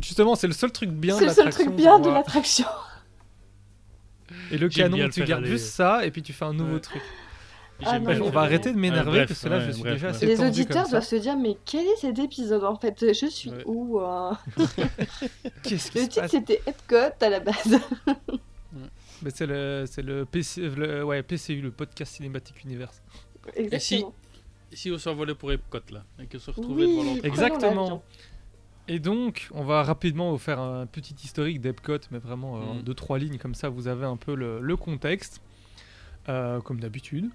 Justement, 0.00 0.34
c'est 0.34 0.46
le 0.48 0.52
seul 0.52 0.72
truc 0.72 0.90
bien 0.90 1.14
C'est 1.16 1.22
de 1.24 1.26
le 1.28 1.34
seul 1.34 1.44
l'attraction. 1.46 1.64
truc 1.72 1.76
bien 1.76 1.98
de 2.00 2.10
l'attraction. 2.10 2.66
Et 4.50 4.58
le 4.58 4.68
canon, 4.68 5.08
tu 5.08 5.24
gardes 5.24 5.42
aller. 5.42 5.50
juste 5.52 5.66
ça 5.74 6.04
et 6.04 6.10
puis 6.10 6.22
tu 6.22 6.32
fais 6.32 6.44
un 6.44 6.52
nouveau 6.52 6.74
Ouais. 6.74 6.80
truc. 6.80 7.02
Ah 7.84 7.98
non, 7.98 8.12
on 8.22 8.30
va 8.30 8.42
arrêter 8.42 8.72
de 8.72 8.78
m'énerver 8.78 9.26
parce 9.26 9.40
que 9.42 9.48
là, 9.48 9.58
je 9.66 9.72
suis 9.72 9.82
bref, 9.82 9.94
déjà 9.94 10.06
ouais. 10.06 10.14
assez 10.14 10.26
Les 10.26 10.40
auditeurs 10.40 10.88
doivent 10.88 11.02
se 11.04 11.16
dire 11.16 11.36
mais 11.36 11.56
quel 11.64 11.84
est 11.84 11.96
cet 11.96 12.16
épisode 12.20 12.62
en 12.62 12.76
fait? 12.76 13.04
Je 13.12 13.26
suis 13.26 13.50
Ouais. 13.50 13.62
où 13.66 13.98
hein? 13.98 14.38
Qu'est-ce 15.64 15.90
qui 15.90 15.98
Le 15.98 16.08
titre 16.08 16.26
c'était 16.30 16.62
Epcot 16.66 16.96
à 17.20 17.28
la 17.28 17.40
base. 17.40 17.76
Mais 19.22 19.30
c'est 19.34 19.46
le, 19.46 19.84
c'est 19.90 20.02
le, 20.02 20.24
PC, 20.24 20.60
le 20.68 21.02
ouais, 21.04 21.22
PCU, 21.24 21.60
le 21.62 21.72
podcast 21.72 22.14
cinématique 22.14 22.62
universe. 22.64 23.02
Exactement. 23.56 24.14
Et 24.70 24.76
si 24.76 24.90
on 24.92 24.98
s'envolait 24.98 25.34
pour 25.34 25.50
Epcot 25.52 25.78
là, 25.90 26.04
et 26.22 26.26
qu'on 26.26 26.38
se 26.38 26.52
retrouvait 26.52 26.84
Oui. 26.84 26.96
devant. 27.16 27.26
Exactement. 27.26 28.04
Et 28.86 28.98
donc, 28.98 29.48
on 29.52 29.64
va 29.64 29.82
rapidement 29.82 30.30
vous 30.30 30.38
faire 30.38 30.60
un 30.60 30.86
petit 30.86 31.14
historique 31.24 31.60
d'Epcot, 31.60 31.98
mais 32.10 32.18
vraiment 32.18 32.56
euh, 32.58 32.60
en 32.60 32.74
Mhm. 32.76 32.82
deux 32.82 32.94
trois 32.94 33.18
lignes, 33.18 33.38
comme 33.38 33.54
ça 33.54 33.68
vous 33.70 33.88
avez 33.88 34.04
un 34.04 34.16
peu 34.16 34.34
le, 34.34 34.60
le 34.60 34.76
contexte, 34.76 35.40
euh, 36.28 36.60
comme 36.60 36.80
d'habitude. 36.80 37.30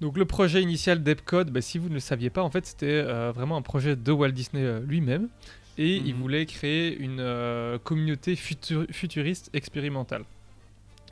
Donc 0.00 0.16
le 0.16 0.24
projet 0.24 0.62
initial 0.62 1.02
d'Epcot, 1.02 1.44
bah, 1.44 1.60
si 1.60 1.76
vous 1.76 1.90
ne 1.90 1.94
le 1.94 2.00
saviez 2.00 2.30
pas, 2.30 2.42
en 2.42 2.50
fait 2.50 2.64
c'était 2.64 2.86
euh, 2.86 3.30
vraiment 3.32 3.58
un 3.58 3.62
projet 3.62 3.94
de 3.96 4.12
Walt 4.12 4.30
Disney 4.30 4.80
lui-même, 4.80 5.28
et 5.76 5.96
il 5.96 6.14
Mhm. 6.14 6.20
voulait 6.20 6.46
créer 6.46 6.96
une 6.96 7.78
communauté 7.84 8.34
futur- 8.34 8.86
futuriste 8.90 9.50
expérimentale. 9.52 10.24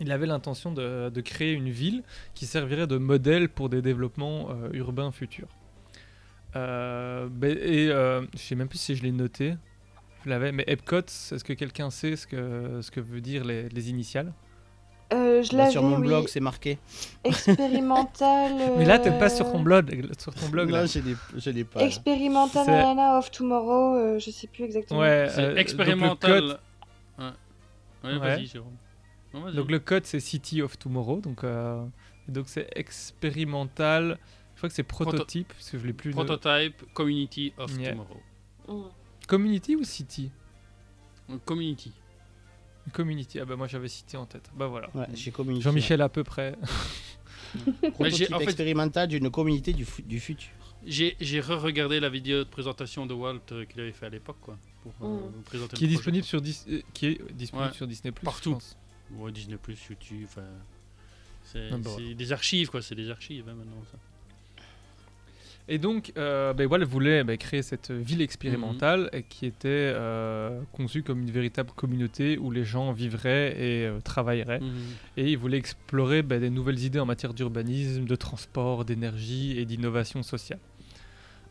Il 0.01 0.11
avait 0.13 0.27
l'intention 0.27 0.73
de, 0.73 1.11
de 1.11 1.21
créer 1.21 1.53
une 1.53 1.69
ville 1.71 2.03
qui 2.35 2.47
servirait 2.47 2.87
de 2.87 2.97
modèle 2.97 3.49
pour 3.51 3.69
des 3.69 3.83
développements 3.83 4.49
urbains 4.73 5.11
futurs. 5.13 5.49
Euh, 6.63 7.29
ben, 7.31 7.57
et 7.57 7.89
euh, 7.91 8.23
je 8.35 8.39
sais 8.39 8.55
même 8.55 8.69
plus 8.69 8.79
si 8.79 8.95
je 8.97 9.03
l'ai 9.03 9.13
noté. 9.13 9.55
Je 10.25 10.31
l'avais, 10.31 10.51
mais 10.53 10.65
Epcot, 10.67 10.99
est-ce 10.99 11.45
que 11.45 11.53
quelqu'un 11.53 11.91
sait 11.91 12.17
ce 12.17 12.27
que, 12.27 12.81
ce 12.83 12.91
que 12.91 13.01
veut 13.01 13.21
dire 13.21 13.45
les, 13.45 13.69
les 13.69 13.91
initiales? 13.91 14.33
Euh, 15.13 15.43
je 15.43 15.53
Bah, 15.53 15.59
l'avais, 15.59 15.71
sur 15.71 15.83
mon 15.83 15.97
oui. 16.01 16.07
blog, 16.09 16.27
c'est 16.29 16.41
marqué. 16.41 16.79
Expérimental. 17.25 18.53
Mais 18.79 18.85
là, 18.85 18.99
t'es 18.99 19.17
pas 19.17 19.31
sur 19.31 19.51
ton 19.51 19.61
blog, 19.61 20.07
sur 20.19 20.35
ton 20.35 20.49
blog 20.49 20.69
là. 20.71 20.83
Non, 20.83 20.87
je 20.87 20.99
l'ai- 20.99 21.17
je 21.37 21.51
l'ai 21.51 21.65
pas. 21.65 21.81
Expérimental 21.83 22.65
C'est- 22.67 23.17
of 23.19 23.31
Tomorrow, 23.31 23.95
euh, 23.97 24.19
je 24.19 24.31
sais 24.31 24.47
plus 24.49 24.65
exactement. 24.65 25.01
Ouais, 25.01 25.29
C'est 25.31 25.41
euh, 25.45 25.57
expérimental. 25.57 26.41
code- 26.41 26.59
Ouais, 27.19 27.25
ouais, 28.05 28.13
Ouais. 28.13 28.19
vas-y, 28.19 28.47
Jérôme. 28.47 28.77
Non, 29.33 29.41
vas-y. 29.43 29.55
Donc 29.55 29.71
le 29.71 29.79
code 29.79 30.05
c'est 30.05 30.21
City 30.21 30.61
of 30.63 30.79
Tomorrow, 30.79 31.21
euh, 31.45 31.85
donc 32.29 32.45
c'est 32.49 32.69
expérimental. 32.77 34.19
Je 34.59 34.61
crois 34.61 34.71
que 34.71 34.75
c'est 34.75 34.83
prototype, 34.83 35.47
parce 35.53 35.71
que 35.71 35.79
je 35.79 35.87
l'ai 35.87 35.93
plus. 35.93 36.11
Prototype 36.11 36.83
Community 36.93 37.53
of 37.59 37.71
Yeah. 37.79 37.93
Tomorrow. 37.93 38.21
Mm. 38.67 38.91
Community 39.29 39.77
ou 39.77 39.85
City? 39.85 40.33
Euh, 41.31 41.37
Community. 41.45 41.93
Community. 42.93 43.39
Ah 43.39 43.45
bah 43.45 43.55
moi 43.55 43.69
j'avais 43.69 43.87
City 43.87 44.17
en 44.17 44.27
tête. 44.27 44.51
Bah 44.57 44.67
voilà. 44.67 44.91
Ouais. 44.97 45.07
Jean-Michel 45.61 46.03
à 46.03 46.09
peu 46.09 46.25
près. 46.25 46.57
Mais 47.55 47.71
j'ai- 47.71 47.91
Prototype 47.93 48.33
en 48.35 48.39
fait, 48.39 48.45
expérimental 48.45 49.07
d'une 49.09 49.31
communauté 49.31 49.73
du, 49.73 49.85
fu- 49.85 50.03
du 50.03 50.19
futur. 50.19 50.51
j'ai 50.85 51.17
j'ai 51.21 51.41
re-regardé 51.41 52.01
la 52.01 52.09
vidéo 52.09 52.39
de 52.39 52.49
présentation 52.49 53.07
de 53.07 53.15
Walt 53.15 53.41
euh, 53.53 53.65
qu'il 53.65 53.81
avait 53.81 53.93
fait 53.93 54.07
à 54.07 54.11
l'époque, 54.11 54.39
quoi. 54.41 54.59
Pour 54.83 54.93
euh, 55.03 55.19
Mm. 55.19 55.33
vous 55.37 55.43
présenter 55.43 55.77
qui 55.77 55.85
est 55.85 55.89
disponible 55.89 56.25
sur 56.25 56.41
Dis- 56.41 56.65
euh, 56.69 56.81
qui 56.95 57.07
est 57.07 57.33
disponible 57.33 57.69
Ouais. 57.69 57.75
sur 57.77 57.87
Disney 57.87 58.11
Plus 58.11 58.25
Partout. 58.25 58.59
Ouais, 59.13 59.31
Disney 59.31 59.57
Plus, 59.57 59.79
YouTube, 59.89 60.27
Ah 60.37 60.41
bah 61.79 61.91
c'est 61.97 62.15
des 62.15 62.33
archives, 62.33 62.71
quoi. 62.71 62.83
C'est 62.83 62.95
des 62.97 63.09
archives, 63.11 63.49
hein, 63.49 63.55
maintenant, 63.55 63.83
ça. 63.91 63.99
Et 65.71 65.79
donc, 65.79 66.13
euh, 66.17 66.55
ben, 66.55 66.67
voulait 66.85 67.25
ben, 67.25 67.37
créer 67.37 67.63
cette 67.63 67.91
ville 67.91 68.23
expérimentale 68.23 69.11
et 69.13 69.23
qui 69.23 69.45
était 69.45 69.69
euh, 69.69 70.61
conçue 70.73 71.03
comme 71.03 71.21
une 71.21 71.31
véritable 71.31 71.71
communauté 71.77 72.39
où 72.39 72.51
les 72.51 72.65
gens 72.65 72.93
vivraient 72.93 73.51
et 73.53 73.87
euh, 73.87 74.01
travailleraient. 74.01 74.61
Mhm. 74.61 74.73
Et 75.19 75.31
il 75.31 75.37
voulait 75.37 75.59
explorer 75.59 76.23
ben, 76.23 76.41
des 76.41 76.49
nouvelles 76.49 76.83
idées 76.83 77.01
en 77.01 77.07
matière 77.07 77.35
d'urbanisme, 77.35 78.07
de 78.07 78.17
transport, 78.17 78.87
d'énergie 78.87 79.59
et 79.59 79.67
d'innovation 79.67 80.23
sociale. 80.23 80.59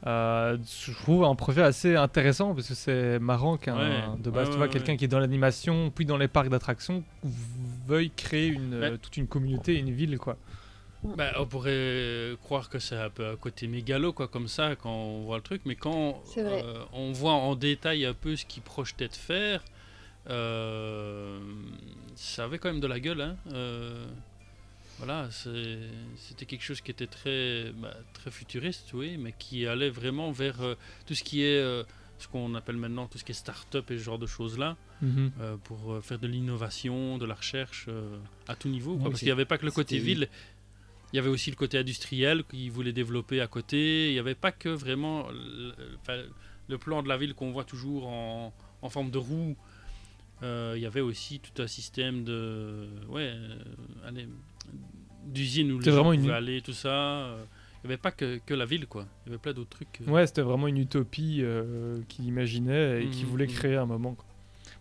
Euh, 0.05 0.57
je 0.85 0.91
trouve 0.93 1.23
un 1.23 1.35
projet 1.35 1.61
assez 1.61 1.95
intéressant 1.95 2.53
parce 2.53 2.67
que 2.67 2.75
c'est 2.75 3.19
marrant 3.19 3.57
qu'un 3.57 3.77
Ouais. 3.77 4.01
de 4.19 4.29
base, 4.29 4.45
Ouais, 4.47 4.51
tu 4.51 4.57
vois, 4.57 4.67
ouais, 4.67 4.71
quelqu'un 4.71 4.95
qui 4.95 5.05
est 5.05 5.07
dans 5.07 5.19
l'animation 5.19 5.91
puis 5.93 6.05
dans 6.05 6.17
les 6.17 6.27
parcs 6.27 6.49
d'attractions 6.49 7.03
veuille 7.87 8.11
créer 8.15 8.47
une, 8.47 8.99
toute 9.01 9.17
une 9.17 9.27
communauté, 9.27 9.75
une 9.75 9.89
ville 9.89 10.19
quoi. 10.19 10.37
Bah, 11.03 11.31
on 11.37 11.45
pourrait 11.45 12.35
croire 12.43 12.69
que 12.69 12.79
c'est 12.79 12.95
un 12.97 13.09
peu 13.09 13.25
un 13.27 13.35
côté 13.35 13.67
mégalo, 13.67 14.13
quoi, 14.13 14.27
comme 14.27 14.47
ça, 14.47 14.75
quand 14.75 14.91
on 14.91 15.23
voit 15.23 15.37
le 15.37 15.43
truc, 15.43 15.61
mais 15.65 15.75
quand 15.75 16.21
euh, 16.37 16.83
on 16.91 17.11
voit 17.11 17.33
en 17.33 17.55
détail 17.55 18.05
un 18.05 18.13
peu 18.13 18.35
ce 18.35 18.45
qu'il 18.45 18.63
projetait 18.63 19.07
de 19.07 19.15
faire, 19.15 19.63
euh, 20.29 21.39
ça 22.15 22.45
avait 22.45 22.57
quand 22.57 22.69
même 22.71 22.81
de 22.81 22.87
la 22.87 22.99
gueule. 22.99 23.21
Hein. 23.21 23.37
euh, 23.53 24.05
voilà, 24.99 25.29
c'était 25.31 26.45
quelque 26.47 26.63
chose 26.63 26.81
qui 26.81 26.89
était 26.89 27.05
très, 27.05 27.71
bah, 27.75 27.93
très 28.13 28.31
futuriste, 28.31 28.91
oui, 28.93 29.17
mais 29.17 29.33
qui 29.37 29.67
allait 29.67 29.91
vraiment 29.91 30.31
vers 30.31 30.59
euh, 30.61 30.73
tout 31.05 31.13
ce 31.13 31.23
qui 31.23 31.43
est, 31.43 31.59
euh, 31.61 31.83
ce 32.17 32.27
qu'on 32.27 32.55
appelle 32.55 32.77
maintenant, 32.77 33.05
tout 33.05 33.19
ce 33.19 33.23
qui 33.23 33.31
est 33.31 33.35
start-up 33.35 33.91
et 33.91 33.97
ce 33.99 34.03
genre 34.03 34.17
de 34.17 34.25
choses-là. 34.25 34.75
Mhm. 34.99 35.31
euh, 35.41 35.55
pour 35.65 35.99
faire 36.03 36.17
de 36.17 36.25
l'innovation, 36.25 37.19
de 37.19 37.25
la 37.27 37.35
recherche 37.35 37.85
euh, 37.87 38.17
à 38.47 38.55
tout 38.55 38.67
niveau. 38.67 38.95
quoi, 38.97 39.11
parce 39.11 39.19
qu'il 39.19 39.27
n'y 39.27 39.31
avait 39.31 39.45
pas 39.45 39.59
que 39.59 39.65
le 39.65 39.71
côté 39.71 39.99
ville, 39.99 40.27
il 41.13 41.15
y 41.15 41.19
avait 41.19 41.29
aussi 41.29 41.49
le 41.49 41.55
côté 41.55 41.77
industriel 41.77 42.43
qu'ils 42.43 42.71
voulaient 42.71 42.91
développer 42.93 43.39
à 43.41 43.47
côté. 43.47 44.09
Il 44.09 44.13
n'y 44.13 44.19
avait 44.19 44.35
pas 44.35 44.51
que 44.51 44.69
vraiment 44.69 45.27
le, 46.69 46.77
plan 46.77 47.01
de 47.03 47.07
la 47.07 47.17
ville 47.17 47.33
qu'on 47.33 47.51
voit 47.51 47.63
toujours 47.63 48.07
en, 48.07 48.53
en 48.81 48.89
forme 48.89 49.09
de 49.11 49.17
roue. 49.17 49.55
Euh, 50.43 50.73
il 50.75 50.81
y 50.83 50.85
avait 50.85 51.01
aussi 51.01 51.39
tout 51.39 51.61
un 51.61 51.67
système 51.67 52.23
de 52.23 52.87
ouais, 53.09 53.31
euh, 53.33 53.55
allez, 54.05 54.27
d'usines 55.25 55.71
où 55.71 55.79
les 55.79 55.91
gens 55.91 56.11
une- 56.11 56.29
aller, 56.29 56.61
tout 56.61 56.73
ça. 56.73 57.35
Il 57.83 57.87
n'y 57.87 57.93
avait 57.93 58.01
pas 58.01 58.11
que, 58.11 58.39
que 58.45 58.53
la 58.53 58.65
ville, 58.65 58.85
quoi. 58.87 59.07
Il 59.25 59.29
y 59.29 59.31
avait 59.31 59.39
plein 59.41 59.53
d'autres 59.53 59.69
trucs. 59.69 60.01
euh. 60.01 60.11
Ouais, 60.11 60.27
c'était 60.27 60.41
vraiment 60.41 60.67
une 60.67 60.77
utopie 60.77 61.39
euh, 61.41 61.99
qu'il 62.07 62.25
imaginait 62.25 63.03
et 63.03 63.09
qu'il 63.09 63.23
Mhm, 63.25 63.29
voulait 63.31 63.47
mhm. 63.47 63.53
créer 63.53 63.75
à 63.75 63.83
un 63.83 63.85
moment. 63.85 64.13
quoi. 64.15 64.25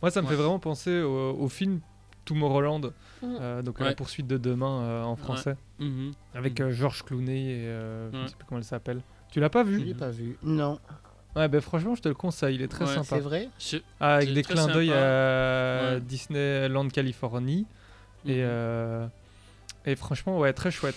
Moi, 0.03 0.11
ça 0.11 0.21
me 0.23 0.27
Ouais. 0.27 0.33
fait 0.33 0.37
vraiment 0.37 0.59
penser 0.59 1.01
au, 1.01 1.31
au 1.39 1.49
film 1.49 1.81
Tomorrowland, 2.27 2.93
euh, 3.25 3.63
donc 3.63 3.81
la 3.81 3.95
poursuite 3.95 4.27
de 4.27 4.37
demain 4.37 4.83
euh, 4.83 5.03
en 5.05 5.17
français, 5.17 5.57
Mhm. 5.79 6.13
avec 6.35 6.61
Mhm. 6.61 6.67
euh, 6.67 6.71
Georges 6.73 7.03
Clooney 7.05 7.41
et 7.53 7.67
euh, 7.67 8.11
je 8.13 8.17
Ouais. 8.19 8.29
sais 8.29 8.35
plus 8.37 8.45
comment 8.47 8.59
elle 8.59 8.65
s'appelle. 8.65 9.01
Tu 9.31 9.41
l'as 9.41 9.49
pas 9.49 9.65
Je 9.65 9.71
vu 9.71 9.79
l'ai 9.85 9.95
pas 9.95 10.11
vu. 10.11 10.37
Non. 10.43 10.79
Ouais, 11.35 11.49
ben 11.49 11.61
franchement, 11.61 11.95
je 11.95 12.03
te 12.03 12.09
le 12.09 12.15
conseille, 12.15 12.57
il 12.57 12.63
est 12.63 12.69
très 12.69 12.85
Ouais, 12.87 12.93
sympa. 12.95 13.07
C'est 13.17 13.21
vrai? 13.21 13.49
C'est- 13.59 13.83
Ah, 14.01 14.17
avec 14.17 14.33
des 14.33 14.43
clins 14.43 14.67
d'œil 14.69 14.93
à 14.93 15.95
Ouais. 15.95 16.01
Disneyland 16.01 16.89
Californie. 16.89 17.67
Et, 18.27 18.37
Mhm. 18.37 18.41
euh, 18.43 19.07
et 19.85 19.95
franchement, 19.97 20.39
ouais, 20.39 20.53
très 20.53 20.71
chouette. 20.71 20.97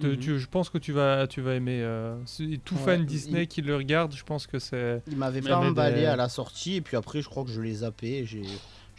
Tu- 0.00 0.16
tu- 0.18 0.38
je 0.38 0.46
pense 0.48 0.70
que 0.70 0.78
tu 0.78 0.92
vas, 0.92 1.26
tu 1.26 1.40
vas 1.42 1.54
aimer. 1.54 1.82
euh, 1.82 2.16
c'est- 2.24 2.58
tout 2.64 2.74
Ouais, 2.76 2.80
fan 2.84 3.00
il- 3.00 3.06
Disney 3.06 3.46
qui 3.46 3.60
le 3.60 3.76
regarde, 3.76 4.14
je 4.14 4.22
pense 4.24 4.46
que 4.46 4.58
c'est. 4.58 5.02
Il 5.08 5.16
m'avait 5.16 5.42
pas 5.42 5.58
emballé 5.58 6.00
des- 6.02 6.06
à 6.06 6.16
la 6.16 6.28
sortie 6.30 6.76
et 6.76 6.80
puis 6.80 6.96
après 6.96 7.20
je 7.20 7.28
crois 7.28 7.44
que 7.44 7.50
je 7.50 7.60
l'ai 7.60 7.74
zappé. 7.74 8.24
J'ai, 8.24 8.42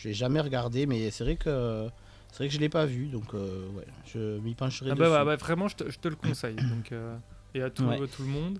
je 0.01 0.07
l'ai 0.07 0.13
jamais 0.13 0.39
regardé, 0.39 0.85
mais 0.85 1.11
c'est 1.11 1.23
vrai 1.23 1.35
que 1.35 1.87
c'est 2.31 2.37
vrai 2.39 2.47
que 2.47 2.53
je 2.53 2.59
l'ai 2.59 2.69
pas 2.69 2.85
vu, 2.85 3.07
donc 3.07 3.33
euh, 3.33 3.67
ouais, 3.77 3.85
je 4.13 4.39
m'y 4.39 4.55
pencherai 4.55 4.89
Ah 4.91 4.95
dessus. 4.95 5.01
bah, 5.01 5.09
bah, 5.09 5.25
bah, 5.25 5.35
vraiment, 5.35 5.67
je 5.67 5.75
te, 5.75 5.89
je 5.89 5.99
te 5.99 6.07
le 6.07 6.15
conseille. 6.15 6.55
donc, 6.75 6.91
euh, 6.91 7.15
et 7.53 7.61
à 7.61 7.69
tout, 7.69 7.83
Ouais. 7.85 7.97
tout 8.07 8.23
le 8.23 8.29
monde. 8.29 8.57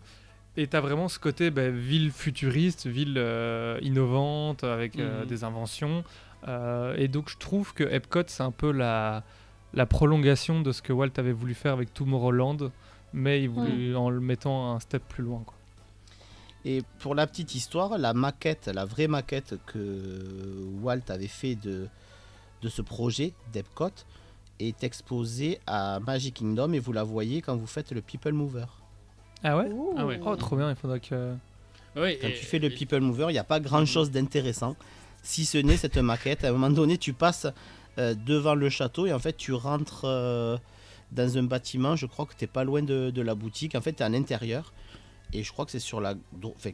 Et 0.58 0.68
t'as 0.68 0.82
vraiment 0.82 1.08
ce 1.08 1.18
côté 1.18 1.50
bah, 1.50 1.70
ville 1.70 2.12
futuriste, 2.12 2.86
ville 2.86 3.16
euh, 3.18 3.80
innovante, 3.82 4.64
avec 4.66 5.00
euh, 5.00 5.22
Mhm. 5.22 5.28
des 5.28 5.44
inventions. 5.46 6.04
Euh, 6.48 6.94
et 6.98 7.08
donc 7.08 7.30
je 7.30 7.38
trouve 7.38 7.74
que 7.74 7.84
Epcot, 7.86 8.24
c'est 8.28 8.44
un 8.44 8.52
peu 8.52 8.72
la, 8.72 9.24
la 9.74 9.86
prolongation 9.86 10.60
de 10.62 10.72
ce 10.74 10.82
que 10.82 10.92
Walt 10.92 11.12
avait 11.18 11.32
voulu 11.32 11.54
faire 11.54 11.72
avec 11.74 11.94
Tomorrowland, 11.94 12.72
mais 13.14 13.42
il 13.42 13.50
voulait, 13.50 13.96
en 13.96 14.10
le 14.10 14.20
mettant 14.20 14.74
un 14.76 14.80
step 14.82 15.04
plus 15.08 15.24
loin. 15.24 15.44
Quoi. 15.46 15.56
Et 16.65 16.84
pour 17.00 17.15
la 17.15 17.25
petite 17.27 17.56
histoire, 17.56 17.98
la 17.98 18.13
maquette, 18.13 18.68
la 18.68 18.86
vraie 18.86 19.08
maquette 19.08 19.56
que 19.65 20.20
Walt 20.82 21.01
avait 21.10 21.27
fait 21.27 21.56
de, 21.56 21.88
de 22.62 22.70
ce 22.70 22.82
projet 22.84 23.34
d'Epcot 23.51 23.89
est 24.60 24.84
exposée 24.84 25.60
à 25.65 26.00
Magic 26.00 26.36
Kingdom 26.36 26.74
et 26.74 26.80
vous 26.80 26.94
la 26.94 27.03
voyez 27.03 27.41
quand 27.41 27.56
vous 27.56 27.65
faites 27.65 27.91
le 27.91 28.01
People 28.01 28.34
Mover. 28.34 28.65
Ah 29.44 29.58
ouais? 29.58 29.70
Ouh. 29.72 29.96
Ah 29.98 30.06
ouais. 30.06 30.20
Oh, 30.24 30.36
trop 30.36 30.56
bien, 30.56 30.70
il 30.70 30.75
faudra 30.75 31.00
que. 31.00 31.34
Ouais, 31.96 32.20
Quand 32.22 32.27
et- 32.27 32.34
tu 32.36 32.46
fais 32.46 32.60
le 32.60 32.68
et- 32.72 32.75
People 32.75 33.01
Mover, 33.01 33.25
il 33.30 33.34
n'y 33.34 33.39
a 33.39 33.44
pas 33.44 33.60
grand 33.60 33.86
chose 33.88 34.12
d'intéressant, 34.12 34.75
si 35.24 35.46
ce 35.46 35.58
n'est 35.58 35.77
cette 35.77 35.98
maquette. 35.98 36.44
À 36.44 36.50
un 36.50 36.51
moment 36.51 36.70
donné, 36.70 37.00
tu 37.00 37.13
passes 37.13 37.48
euh, 37.98 38.13
devant 38.13 38.53
le 38.53 38.70
château 38.70 39.08
et 39.08 39.13
en 39.13 39.20
fait, 39.20 39.36
tu 39.36 39.51
rentres 39.51 40.03
euh, 40.06 40.58
dans 41.12 41.38
un 41.39 41.44
bâtiment. 41.44 41.96
Je 41.96 42.06
crois 42.06 42.27
que 42.27 42.36
tu 42.38 42.46
pas 42.46 42.63
loin 42.63 42.84
de, 42.84 43.10
de 43.10 43.22
la 43.24 43.34
boutique. 43.34 43.74
En 43.74 43.82
fait, 43.82 43.94
tu 43.94 44.03
es 44.03 44.06
à 44.06 44.10
l'intérieur 44.10 44.72
et 45.34 45.44
je 45.44 45.52
crois 45.52 45.66
que 45.66 45.72
c'est 45.72 45.80
sur 45.80 46.02
la. 46.02 46.16
Enfin, 46.44 46.72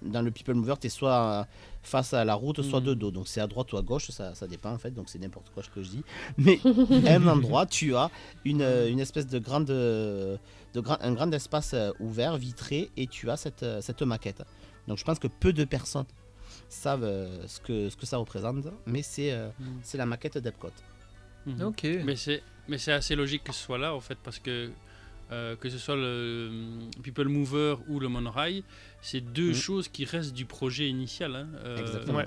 dans 0.00 0.22
le 0.22 0.30
People 0.30 0.54
Mover, 0.54 0.74
tu 0.80 0.86
es 0.86 0.90
soit 0.90 1.46
face 1.82 2.14
à 2.14 2.24
la 2.24 2.34
route, 2.34 2.62
soit 2.62 2.78
Mhm. 2.80 2.86
de 2.86 2.94
dos. 2.94 3.10
Donc 3.10 3.26
c'est 3.26 3.40
à 3.40 3.46
droite 3.48 3.72
ou 3.72 3.78
à 3.78 3.82
gauche, 3.82 4.10
ça, 4.10 4.34
ça 4.34 4.46
dépend 4.46 4.70
en 4.72 4.78
fait. 4.78 4.92
Donc 4.92 5.08
c'est 5.08 5.18
n'importe 5.18 5.50
quoi 5.50 5.62
ce 5.64 5.70
que 5.70 5.82
je 5.82 5.88
dis. 5.90 6.04
Mais 6.38 6.60
à 7.08 7.14
un 7.16 7.26
endroit, 7.26 7.66
tu 7.66 7.96
as 7.96 8.10
une, 8.44 8.62
une 8.62 9.00
espèce 9.00 9.26
de 9.26 9.38
grande. 9.40 9.66
de 9.66 10.38
grand, 10.80 10.98
un 11.00 11.12
grand 11.14 11.32
espace 11.32 11.72
euh, 11.74 11.90
ouvert, 11.98 12.36
vitré, 12.36 12.90
et 12.96 13.06
tu 13.08 13.28
as 13.30 13.36
cette, 13.36 13.62
euh, 13.64 13.80
cette 13.80 14.02
maquette. 14.02 14.42
Donc 14.86 14.98
je 14.98 15.04
pense 15.04 15.18
que 15.18 15.26
peu 15.26 15.52
de 15.52 15.64
personnes 15.64 16.04
savent 16.68 17.02
euh, 17.04 17.46
ce, 17.48 17.60
que, 17.60 17.88
ce 17.90 17.96
que 17.96 18.06
ça 18.06 18.18
représente, 18.18 18.66
mais 18.86 19.02
c'est 19.02 19.32
euh, 19.32 19.48
Mhm. 19.58 19.80
c'est 19.82 19.98
la 19.98 20.06
maquette 20.06 20.38
d'Epcot. 20.38 20.70
Mhm. 21.46 21.62
Ok. 21.62 21.84
Mais 22.04 22.14
c'est 22.16 22.42
mais 22.68 22.78
c'est 22.78 22.92
assez 22.92 23.16
logique 23.16 23.42
que 23.44 23.52
ce 23.52 23.62
soit 23.64 23.78
là 23.78 23.94
en 23.94 24.00
fait 24.00 24.18
parce 24.22 24.38
que 24.38 24.70
euh, 25.30 25.56
que 25.56 25.68
ce 25.70 25.78
soit 25.78 25.96
le 25.96 26.48
hum, 26.50 26.90
People 27.02 27.28
Mover 27.28 27.76
ou 27.88 28.00
le 28.00 28.08
monorail, 28.08 28.64
c'est 29.02 29.20
deux 29.20 29.48
Mhm. 29.48 29.54
choses 29.54 29.88
qui 29.88 30.04
restent 30.04 30.34
du 30.34 30.44
projet 30.46 30.88
initial. 30.88 31.34
hein. 31.36 31.48
Euh, 31.64 31.78
Exactement. 31.78 32.18
Ouais. 32.18 32.26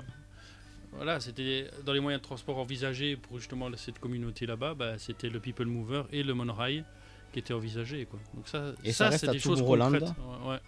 Voilà, 0.94 1.20
c'était 1.20 1.68
dans 1.86 1.94
les 1.94 2.00
moyens 2.00 2.20
de 2.20 2.26
transport 2.26 2.58
envisagés 2.58 3.16
pour 3.16 3.38
justement 3.38 3.68
cette 3.76 3.98
communauté 3.98 4.44
là-bas, 4.44 4.74
bah, 4.74 4.98
c'était 4.98 5.30
le 5.30 5.40
People 5.40 5.66
Mover 5.66 6.02
et 6.12 6.22
le 6.22 6.34
monorail 6.34 6.84
qui 7.32 7.38
étaient 7.38 7.54
envisagés 7.54 8.04
quoi. 8.04 8.20
Donc 8.34 8.46
ça, 8.46 8.72
Et 8.84 8.92
ça 8.92 9.08
reste 9.08 9.20
c'est 9.24 9.28
à 9.30 9.32
des 9.32 9.38
choses 9.38 9.58
Tomorrowland. 9.58 9.90
concrètes. 9.92 10.14
Ouais. 10.46 10.58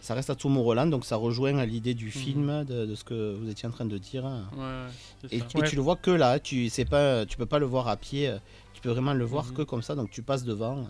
Ça 0.00 0.14
reste 0.14 0.30
à 0.30 0.34
Tomorrowland, 0.34 0.88
donc 0.90 1.04
ça 1.04 1.14
rejoint 1.14 1.56
à 1.58 1.64
l'idée 1.64 1.94
du 1.94 2.06
Mhm. 2.06 2.10
film, 2.10 2.64
de, 2.64 2.86
de 2.86 2.94
ce 2.96 3.04
que 3.04 3.34
vous 3.36 3.48
étiez 3.48 3.68
en 3.68 3.70
train 3.70 3.84
de 3.84 3.96
dire. 3.98 4.24
Ouais, 4.24 4.86
Et, 5.30 5.38
ça. 5.38 5.46
et 5.54 5.60
Ouais. 5.60 5.68
tu 5.68 5.76
le 5.76 5.82
vois 5.82 5.94
que 5.94 6.10
là, 6.10 6.40
tu 6.40 6.68
sais 6.68 6.84
pas, 6.84 7.24
tu 7.24 7.36
peux 7.36 7.46
pas 7.46 7.60
le 7.60 7.66
voir 7.66 7.86
à 7.86 7.96
pied, 7.96 8.26
euh, 8.28 8.38
tu 8.74 8.80
peux 8.80 8.90
vraiment 8.90 9.14
le 9.14 9.24
voir 9.24 9.44
Mhm. 9.46 9.52
que 9.52 9.62
comme 9.62 9.82
ça, 9.82 9.94
donc 9.94 10.10
tu 10.10 10.22
passes 10.24 10.42
devant. 10.42 10.88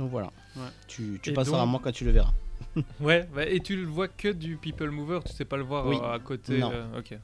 Donc 0.00 0.10
voilà, 0.10 0.32
Ouais. 0.56 0.62
tu, 0.88 1.20
tu 1.22 1.32
passeras 1.34 1.60
à 1.62 1.66
moi 1.66 1.78
quand 1.84 1.92
tu 1.92 2.04
le 2.04 2.10
verras. 2.10 2.32
Ouais, 3.00 3.28
bah, 3.34 3.46
et 3.46 3.60
tu 3.60 3.76
le 3.76 3.84
vois 3.86 4.08
que 4.08 4.28
du 4.28 4.56
People 4.56 4.90
Mover, 4.90 5.20
tu 5.26 5.32
sais 5.32 5.44
pas 5.44 5.56
le 5.58 5.62
voir 5.62 5.86
Oui. 5.86 5.96
euh, 6.02 6.12
à 6.14 6.18
côté. 6.18 6.58
Non. 6.58 6.70
euh, 6.72 6.98
ok. 6.98 7.18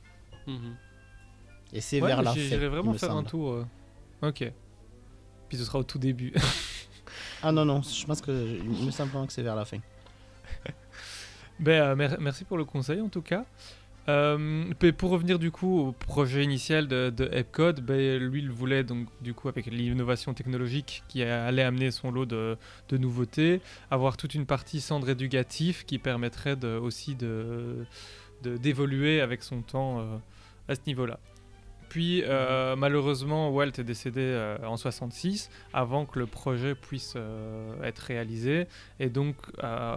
Mhm. 0.47 0.77
Et 1.73 1.81
c'est 1.81 2.01
Ouais, 2.01 2.09
vers 2.09 2.23
la 2.23 2.33
fin. 2.33 2.39
J'irai 2.41 2.65
il 2.67 2.71
vraiment 2.71 2.93
me 2.93 2.99
faire 2.99 3.17
un 3.17 3.25
tour. 3.25 3.53
euh. 3.53 3.67
Ok. 4.23 4.53
Puis 5.49 5.59
ce 5.59 5.65
sera 5.65 5.79
au 5.79 5.85
tout 5.85 5.99
début. 5.99 6.33
Ah 7.43 7.53
non, 7.53 7.65
non, 7.65 7.81
je 7.83 8.05
pense 8.07 8.21
que 8.21 8.31
il 8.33 8.87
me 8.87 8.91
semble 8.91 9.11
vraiment 9.11 9.27
que 9.27 9.33
c'est 9.33 9.43
vers 9.43 9.55
la 9.57 9.65
fin. 9.65 9.79
Ben, 11.61 11.83
euh, 11.83 11.95
mer- 11.97 12.17
merci 12.21 12.45
pour 12.45 12.57
le 12.59 12.65
conseil 12.65 13.01
en 13.01 13.09
tout 13.09 13.23
cas. 13.23 13.45
Euh, 14.09 14.73
pour 14.97 15.11
revenir 15.11 15.39
du 15.39 15.51
coup 15.51 15.81
au 15.81 15.93
projet 15.93 16.45
initial 16.45 16.87
de, 16.87 17.11
de 17.11 17.29
Epcot, 17.33 17.73
ben, 17.73 18.19
lui 18.23 18.41
il 18.41 18.51
voulait 18.51 18.85
donc 18.85 19.09
du 19.21 19.35
coup 19.35 19.49
avec 19.49 19.67
l'innovation 19.67 20.33
technologique 20.33 21.03
qui 21.09 21.23
allait 21.23 21.65
amener 21.65 21.91
son 21.91 22.13
lot 22.13 22.25
de, 22.25 22.57
nouveautés, 22.93 23.61
avoir 23.91 24.17
toute 24.17 24.35
une 24.35 24.47
partie 24.47 24.81
centre 24.81 25.09
éducatif 25.09 25.85
qui 25.87 25.99
permettrait 25.99 26.55
de, 26.57 26.79
aussi 26.79 27.17
d'évoluer 28.43 29.21
avec 29.21 29.43
son 29.43 29.63
temps 29.63 29.99
euh, 29.99 30.17
à 30.69 30.77
ce 30.77 30.81
niveau-là. 30.87 31.19
Puis 31.89 32.23
euh, 32.25 32.75
malheureusement 32.77 33.51
Walt 33.51 33.73
est 33.79 33.85
décédé 33.85 34.21
euh, 34.21 34.59
en 34.67 34.77
66 34.77 35.51
avant 35.73 36.05
que 36.05 36.19
le 36.19 36.27
projet 36.27 36.75
puisse 36.75 37.15
euh, 37.17 37.83
être 37.83 38.01
réalisé. 38.01 38.67
Et 38.99 39.09
donc, 39.09 39.37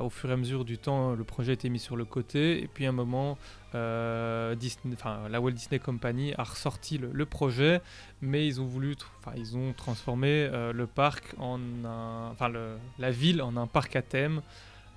au 0.01 0.09
fur 0.09 0.29
et 0.29 0.33
à 0.33 0.37
mesure 0.37 0.65
du 0.65 0.77
temps, 0.77 1.13
le 1.13 1.23
projet 1.23 1.51
a 1.51 1.53
été 1.53 1.69
mis 1.69 1.79
sur 1.79 1.95
le 1.95 2.05
côté. 2.05 2.61
Et 2.61 2.67
puis, 2.67 2.85
à 2.85 2.89
un 2.89 2.93
moment, 2.93 3.37
Disney, 3.73 4.95
la 5.29 5.41
Walt 5.41 5.51
Disney 5.51 5.79
Company 5.79 6.33
a 6.37 6.43
ressorti 6.43 6.97
le, 6.97 7.09
le 7.11 7.25
projet, 7.25 7.81
mais 8.21 8.45
ils 8.45 8.59
ont 8.61 8.65
voulu, 8.65 8.95
ils 9.37 9.57
ont 9.57 9.73
transformé 9.73 10.49
le 10.73 10.87
parc 10.87 11.35
en 11.37 11.59
un, 11.85 12.29
enfin, 12.31 12.51
la 12.97 13.11
ville 13.11 13.41
en 13.41 13.55
un 13.57 13.67
parc 13.67 13.95
à 13.95 14.01
thème, 14.01 14.41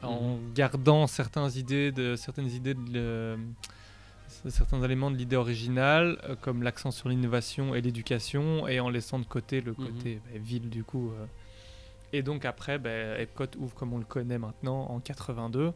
en 0.03 0.39
gardant 0.55 1.07
certaines 1.07 1.51
idées 1.57 1.93
de 1.93 2.17
certaines 2.17 2.51
idées 2.51 2.75
de 2.75 3.37
certains 4.51 4.83
éléments 4.83 5.11
de 5.11 5.17
l'idée 5.17 5.37
originale, 5.37 6.19
euh, 6.25 6.35
comme 6.41 6.63
l'accent 6.63 6.91
sur 6.91 7.09
l'innovation 7.09 7.75
et 7.75 7.81
l'éducation, 7.81 8.67
et 8.69 8.81
en 8.81 8.89
laissant 8.91 9.19
de 9.19 9.25
côté 9.25 9.61
le 9.61 9.73
Mhm. 9.73 9.77
côté 9.87 10.21
bah, 10.25 10.39
ville 10.39 10.69
du 10.71 10.85
coup. 10.85 11.11
euh, 11.13 11.27
Et 12.15 12.23
donc 12.23 12.45
après, 12.45 12.79
ben, 12.79 13.19
Epcot 13.19 13.47
ouvre 13.59 13.75
comme 13.75 13.93
on 13.95 13.99
le 13.99 14.05
connaît 14.05 14.37
maintenant 14.39 14.87
en 14.91 15.01
82. 15.01 15.73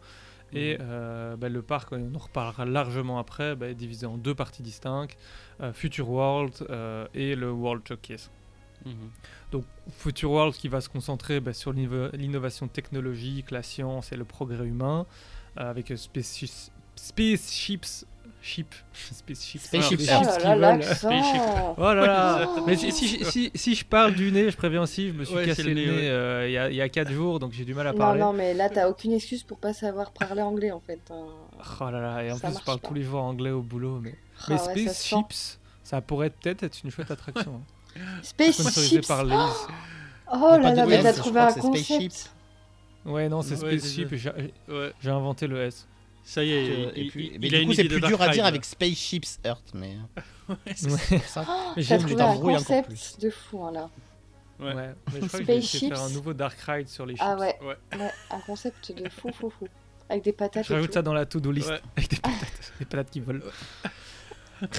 Et 0.53 0.77
euh, 0.81 1.35
ben, 1.37 1.53
le 1.53 1.63
parc, 1.63 1.93
on 1.93 2.15
en 2.15 2.19
reparlera 2.19 2.65
largement 2.67 3.19
après, 3.19 3.57
est 3.63 3.75
divisé 3.75 4.05
en 4.07 4.17
deux 4.19 4.35
parties 4.35 4.63
distinctes, 4.63 5.17
euh, 5.61 5.73
Future 5.73 6.09
World 6.11 6.53
euh, 6.71 7.07
et 7.15 7.35
le 7.35 7.51
World 7.51 7.83
Showcase. 7.89 8.31
Mhm. 8.85 8.93
Donc 9.51 9.65
Future 9.91 10.31
World 10.31 10.55
qui 10.55 10.69
va 10.69 10.81
se 10.83 10.89
concentrer 10.91 11.41
sur 11.53 11.73
l'inno- 11.73 12.11
l'innovation 12.13 12.69
technologique, 12.69 13.51
la 13.51 13.63
science 13.63 14.13
et 14.13 14.17
le 14.17 14.25
progrès 14.25 14.67
humain, 14.67 15.07
avec 15.57 15.89
Space- 15.97 16.71
Spaceships... 16.97 18.05
Ship, 18.43 18.75
spaceships, 18.93 19.61
Spaceships. 19.63 19.99
des 19.99 20.07
Oh 20.09 20.19
chips 20.19 20.37
là 20.43 20.55
qui 20.55 20.61
là, 20.61 20.77
l'accent 20.77 21.75
Oh 21.79 21.83
là 21.83 21.95
là 22.07 22.49
Oh. 22.57 22.61
Mais 22.67 22.77
si, 22.77 22.93
si, 22.93 23.25
si, 23.25 23.51
si 23.55 23.75
je 23.75 23.85
parle 23.85 24.15
du 24.15 24.31
nez, 24.33 24.51
je 24.51 24.57
préviens 24.57 24.83
aussi, 24.83 25.09
je 25.09 25.13
me 25.15 25.25
suis 25.25 25.35
Ouais, 25.35 25.45
cassé 25.47 25.63
le 25.63 25.75
nez 25.75 25.87
nez, 25.87 25.91
ouais. 25.91 26.09
euh, 26.09 26.49
il 26.49 26.53
y, 26.53 26.59
a, 26.59 26.71
il 26.71 26.77
y 26.77 26.81
a 26.81 26.89
4 26.89 27.11
jours, 27.11 27.39
donc 27.39 27.53
j'ai 27.53 27.65
du 27.65 27.75
mal 27.75 27.87
à 27.89 27.93
Non, 27.93 27.99
parler. 27.99 28.21
non, 28.21 28.33
mais 28.33 28.55
là, 28.55 28.69
t'as 28.69 28.89
aucune 28.89 29.13
excuse 29.13 29.43
pour 29.43 29.59
pas 29.59 29.73
savoir 29.73 30.13
parler 30.13 30.43
anglais 30.43 30.71
en 30.73 30.81
fait. 30.81 31.01
hein. 31.11 31.27
Oh 31.81 31.91
là 31.91 32.01
là, 32.01 32.23
et 32.25 32.31
en 32.33 32.37
Ça 32.37 32.49
plus 32.49 32.59
je 32.59 32.65
parle 32.65 32.79
pas. 32.81 32.89
tous 32.89 32.95
les 32.95 33.03
jours 33.03 33.23
anglais 33.23 33.51
au 33.51 33.63
boulot, 33.63 33.99
mais, 34.03 34.15
Ah 34.41 34.45
mais 34.49 34.55
ouais, 34.55 34.59
ça. 34.87 34.93
Spaceships, 34.95 35.59
ça 35.83 36.01
pourrait 36.01 36.31
peut-être 36.31 36.63
être 36.63 36.79
une 36.85 36.91
chouette 36.91 37.11
attraction. 37.11 37.63
hein. 37.97 38.01
Spaceships 38.23 39.07
par. 39.07 39.25
Oh 40.33 40.45
a 40.47 40.59
là 40.59 40.75
là, 40.75 40.87
mais 40.87 40.97
S, 40.97 41.03
t'as 41.05 41.13
trouvé 41.13 41.41
un 41.41 41.53
concept 41.53 41.85
Spaceship. 41.85 42.13
Ouais, 43.05 43.29
non, 43.29 43.43
c'est 43.43 43.57
Spaceship, 43.57 44.09
ça. 44.19 44.33
j'ai 45.01 45.11
inventé 45.11 45.47
le 45.47 45.63
S. 45.63 45.87
Ça 46.29 46.43
y 46.43 46.51
est, 46.51 46.71
Euh, 46.71 46.91
il, 46.97 47.07
et 47.07 47.09
puis, 47.09 47.31
il- 47.35 47.41
mais 47.41 47.47
il 47.47 47.61
du 47.61 47.67
coup, 47.67 47.73
c'est 47.75 47.85
plus 47.85 48.01
dur 48.01 48.21
à 48.21 48.29
dire 48.31 48.45
avec 48.45 48.65
Spaceships 48.65 49.39
Earth, 49.45 49.71
mais 49.75 49.97
Ouais, 50.49 50.57
c'est 50.75 50.91
Ouais. 50.91 50.99
c'est 50.99 51.19
pour 51.19 51.29
ça. 51.29 51.45
T'as 51.75 51.81
j'aime 51.81 52.01
tu 52.01 52.07
trouvé 52.09 52.23
un 52.23 52.27
t'embrouilles 52.27 52.55
encore 52.57 52.67
concept 52.67 52.89
plus. 52.89 53.19
de 53.19 53.31
fou 53.31 53.65
hein, 53.65 53.73
là. 53.73 53.91
Ouais. 54.59 54.75
Ouais, 54.75 54.75
mais 54.75 55.21
je 55.21 55.27
crois 55.27 55.39
que 55.41 55.45
je 55.47 55.53
vais 55.53 55.61
faire 55.61 56.03
un 56.03 56.11
nouveau 56.11 56.33
Dark 56.35 56.59
Ride 56.61 56.89
sur 56.89 57.07
les 57.07 57.15
chips. 57.15 57.23
Ah 57.25 57.37
ouais, 57.37 57.57
Ouais. 57.63 57.77
ouais, 57.99 58.11
un 58.31 58.41
concept 58.41 58.91
de 58.93 59.09
fou, 59.09 59.31
fou, 59.33 59.51
fou. 59.51 59.69
Avec 60.09 60.25
des 60.25 60.33
patates 60.33 60.67
Je 60.67 60.73
rajoute 60.75 60.93
ça 60.95 61.03
dans 61.03 61.13
la 61.15 61.27
to-do 61.27 61.53
list 61.53 61.69
Ouais. 61.69 61.81
avec 61.97 62.11
des 62.11 62.17
patates, 62.17 62.73
des 62.81 62.85
patates 62.87 63.11
qui 63.11 63.21
volent. 63.21 63.41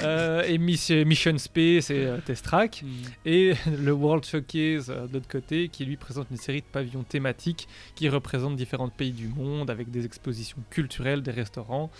Euh, 0.03 0.41
et 0.43 0.57
Miss- 0.57 0.89
Mission 0.89 1.37
Space 1.37 1.89
et 1.91 2.05
euh, 2.05 2.17
Test 2.25 2.45
Track. 2.45 2.83
Mhm. 2.83 2.89
Et 3.25 3.53
le 3.79 3.91
World 3.91 4.25
Showcase 4.25 4.89
euh, 4.89 5.07
de 5.07 5.13
l'autre 5.13 5.27
côté, 5.27 5.69
qui 5.69 5.85
lui 5.85 5.97
présente 5.97 6.27
une 6.31 6.37
série 6.37 6.61
de 6.61 6.65
pavillons 6.71 7.03
thématiques 7.03 7.67
qui 7.95 8.09
représentent 8.09 8.55
différents 8.55 8.89
pays 8.89 9.11
du 9.11 9.27
monde 9.27 9.69
avec 9.69 9.91
des 9.91 10.05
expositions 10.05 10.57
culturelles, 10.69 11.21
des 11.21 11.31
restaurants 11.31 11.91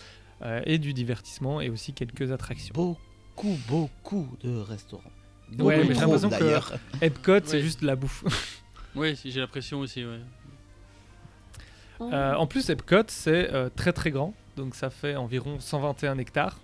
euh, 0.42 0.62
et 0.66 0.78
du 0.80 0.94
divertissement 0.94 1.62
et 1.62 1.70
aussi 1.70 1.94
quelques 1.94 2.32
attractions. 2.32 2.74
Beaucoup, 2.74 3.58
beaucoup 3.68 4.28
de 4.44 4.58
restaurants. 4.58 5.04
Ouais, 5.60 5.78
Beaucoup 5.78 5.88
mais 5.90 5.96
j'ai 5.96 6.02
l'impression 6.02 6.30
que-. 6.30 6.74
Epcot, 7.02 7.40
c'est 7.46 7.62
juste 7.62 7.82
de 7.82 7.88
la 7.88 7.96
bouffe. 7.96 8.24
Si, 9.16 9.30
j'ai 9.30 9.42
l'impression 9.42 9.78
aussi, 9.78 10.04
ouais. 10.04 10.20
Euh, 12.02 12.34
en 12.34 12.48
plus, 12.48 12.70
Epcot, 12.70 13.04
c'est 13.08 13.54
euh, 13.54 13.70
très 13.76 13.94
très 13.94 14.12
grand, 14.12 14.34
donc 14.56 14.74
ça 14.76 14.90
fait 14.90 15.16
environ 15.16 15.60
121 15.60 16.18
hectares, 16.18 16.58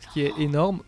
ce 0.00 0.08
qui 0.08 0.20
est 0.22 0.32
énorme. 0.38 0.80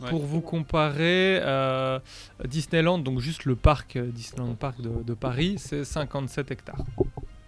Ouais. 0.00 0.10
Pour 0.10 0.26
vous 0.26 0.42
comparer, 0.42 1.40
euh, 1.42 1.98
Disneyland, 2.44 2.98
donc 2.98 3.18
juste 3.20 3.46
le 3.46 3.56
parc 3.56 3.96
euh, 3.96 4.10
Disneyland 4.10 4.54
Park 4.54 4.78
de, 4.82 5.02
de 5.02 5.14
Paris, 5.14 5.54
c'est 5.58 5.84
57 5.84 6.50
hectares 6.50 6.84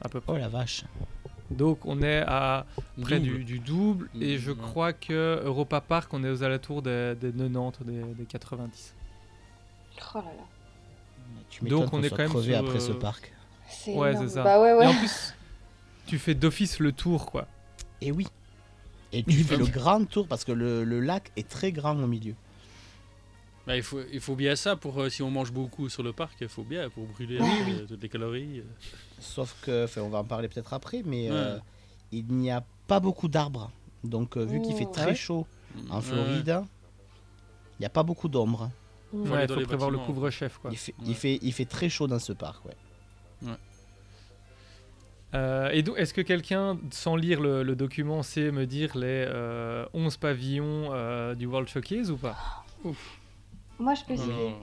à 0.01 0.09
peu 0.09 0.21
près. 0.21 0.33
Oh 0.35 0.39
la 0.39 0.49
vache. 0.49 0.85
Donc 1.51 1.85
on 1.85 2.01
est 2.03 2.23
à 2.27 2.65
près 3.03 3.21
Double. 3.21 3.39
du, 3.39 3.45
du 3.45 3.59
double 3.59 4.11
et 4.21 4.39
je 4.39 4.51
ouais. 4.51 4.57
crois 4.57 4.93
que 4.95 5.43
Europa 5.45 5.81
Park, 5.81 6.13
on 6.15 6.25
est 6.25 6.31
aux 6.31 6.43
alentours 6.43 6.81
des, 6.83 7.15
des 7.17 7.33
90, 7.33 7.85
des, 7.85 8.03
des 8.15 8.25
90. 8.27 8.95
Oh 10.15 10.19
là 10.19 10.23
là, 10.25 10.31
Tu 11.51 11.65
Donc, 11.65 11.85
on 11.85 11.89
qu'on 11.89 12.03
est 12.03 12.11
quand 12.11 12.19
même 12.19 12.29
crevé 12.29 12.55
sur, 12.55 12.67
après 12.67 12.81
ce 12.81 12.93
euh, 12.93 12.99
parc. 12.99 13.33
Ouais, 13.89 14.17
c'est 14.17 14.29
ça. 14.29 14.43
Bah 14.45 14.61
ouais, 14.61 14.71
Et 14.71 14.75
ouais. 14.75 14.87
en 14.87 14.95
plus, 14.95 15.35
tu 16.07 16.19
fais 16.19 16.35
d'office 16.35 16.79
le 16.79 16.93
tour, 16.93 17.27
quoi. 17.27 17.47
Et 18.01 18.13
oui. 18.13 18.27
Et 19.13 19.23
tu 19.23 19.43
fais 19.45 19.57
le 19.57 19.67
grand 19.67 20.05
tour 20.05 20.27
parce 20.29 20.45
que 20.45 20.53
le, 20.53 20.85
le 20.85 21.01
lac 21.01 21.33
est 21.37 21.49
très 21.49 21.73
grand 21.73 21.97
au 21.99 22.07
milieu. 22.07 22.35
Bah, 23.67 23.77
il, 23.77 23.83
faut, 23.83 24.01
il 24.13 24.21
faut 24.21 24.35
bien 24.37 24.57
ça 24.57 24.77
pour 24.77 24.99
euh, 25.01 25.09
si 25.11 25.23
on 25.23 25.31
mange 25.31 25.53
beaucoup 25.53 25.89
sur 25.91 26.03
le 26.03 26.13
parc, 26.13 26.39
il 26.41 26.49
faut 26.49 26.63
bien 26.65 26.89
pour 26.91 27.07
brûler 27.07 27.39
Oui, 27.41 27.49
euh, 27.69 27.87
toutes 27.87 28.03
les 28.03 28.09
calories. 28.09 28.61
euh. 28.61 28.65
Sauf 29.21 29.55
que, 29.63 29.85
enfin, 29.85 30.01
on 30.03 30.09
va 30.09 30.19
en 30.19 30.25
parler 30.25 30.49
peut-être 30.49 30.73
après, 30.73 31.03
mais 31.05 31.31
Ouais. 31.31 31.37
euh, 31.37 31.59
il 32.13 32.27
n'y 32.27 32.51
a 32.51 32.65
pas 32.87 33.01
beaucoup 33.01 33.29
d'arbres. 33.29 33.71
Donc, 34.05 34.37
euh, 34.37 34.45
vu 34.45 34.63
qu'il 34.63 34.75
fait 34.75 34.87
Oh. 34.89 34.93
très 34.93 35.03
Ah 35.03 35.09
ouais 35.09 35.15
chaud 35.15 35.47
en 35.91 35.97
Ouais. 35.97 36.03
Floride, 36.03 36.63
il 37.79 37.81
n'y 37.83 37.87
a 37.87 37.91
pas 37.91 38.03
beaucoup 38.03 38.29
d'ombre. 38.29 38.71
Ouais, 39.13 39.45
il 39.45 39.53
faut 39.55 39.61
prévoir 39.63 39.91
le 39.91 39.99
couvre-chef, 39.99 40.59
quoi. 40.59 40.71
Il 40.73 40.79
il, 41.07 41.15
fait, 41.15 41.39
il 41.43 41.53
fait 41.53 41.65
très 41.65 41.89
chaud 41.91 42.07
dans 42.07 42.19
ce 42.19 42.33
parc, 42.33 42.65
ouais. 42.67 42.77
Euh, 45.35 45.69
et 45.71 45.83
donc, 45.83 45.99
est-ce 45.99 46.15
que 46.15 46.21
quelqu'un, 46.23 46.79
sans 46.91 47.15
lire 47.17 47.41
le, 47.41 47.63
le 47.63 47.77
document, 47.77 48.23
sait 48.23 48.51
me 48.51 48.65
dire 48.67 48.97
les 48.97 49.25
euh, 49.29 49.85
11 49.93 50.17
pavillons 50.17 50.89
euh, 50.93 51.35
du 51.35 51.47
World 51.47 51.69
Showcase 51.69 52.11
ou 52.11 52.17
pas? 52.17 52.37
Moi, 53.79 53.95
je 53.95 54.05
peux 54.05 54.15
non. 54.15 54.57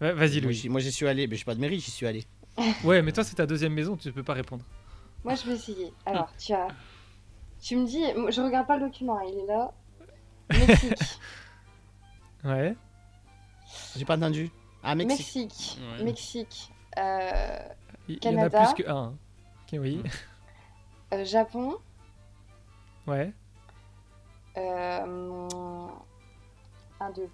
Ouais, 0.00 0.12
Vas-y, 0.12 0.40
Louis. 0.40 0.66
Moi, 0.68 0.80
j'y 0.80 0.90
suis 0.90 1.06
allé, 1.06 1.26
mais 1.26 1.32
je 1.32 1.38
suis 1.38 1.44
pas 1.44 1.54
de 1.54 1.60
mairie, 1.60 1.78
j'y 1.80 1.90
suis 1.90 2.06
allé. 2.06 2.24
Ouais, 2.84 3.02
mais 3.02 3.12
toi, 3.12 3.22
c'est 3.24 3.36
ta 3.36 3.46
deuxième 3.46 3.72
maison, 3.72 3.96
tu 3.96 4.10
peux 4.12 4.22
pas 4.22 4.34
répondre. 4.34 4.64
Moi, 5.24 5.34
je 5.34 5.46
vais 5.46 5.54
essayer. 5.54 5.92
Alors, 6.06 6.30
tu 6.38 6.52
as... 6.52 6.68
Tu 7.60 7.76
me 7.76 7.86
dis... 7.86 8.02
Je 8.30 8.40
regarde 8.40 8.66
pas 8.66 8.76
le 8.78 8.86
document, 8.86 9.18
hein, 9.18 9.22
il 9.32 9.38
est 9.38 9.46
là. 9.46 9.72
Mexique. 10.68 11.18
Ouais. 12.44 12.74
J'ai 13.96 14.04
pas 14.04 14.16
entendu. 14.16 14.50
Ah, 14.82 14.94
Mexique. 14.94 15.18
Mexique. 15.46 15.78
Ouais. 15.98 16.04
Mexique. 16.04 16.72
Euh, 16.98 17.58
Il 18.08 18.14
y 18.16 18.28
en 18.28 18.30
a 18.32 18.48
Canada. 18.48 18.64
plus 18.74 18.82
que 18.82 18.90
un. 18.90 19.14
Oui. 19.72 20.02
euh, 21.12 21.24
Japon. 21.24 21.76
Ouais. 23.06 23.32
Euh... 24.56 25.48
Un, 27.00 27.10
deux. 27.10 27.28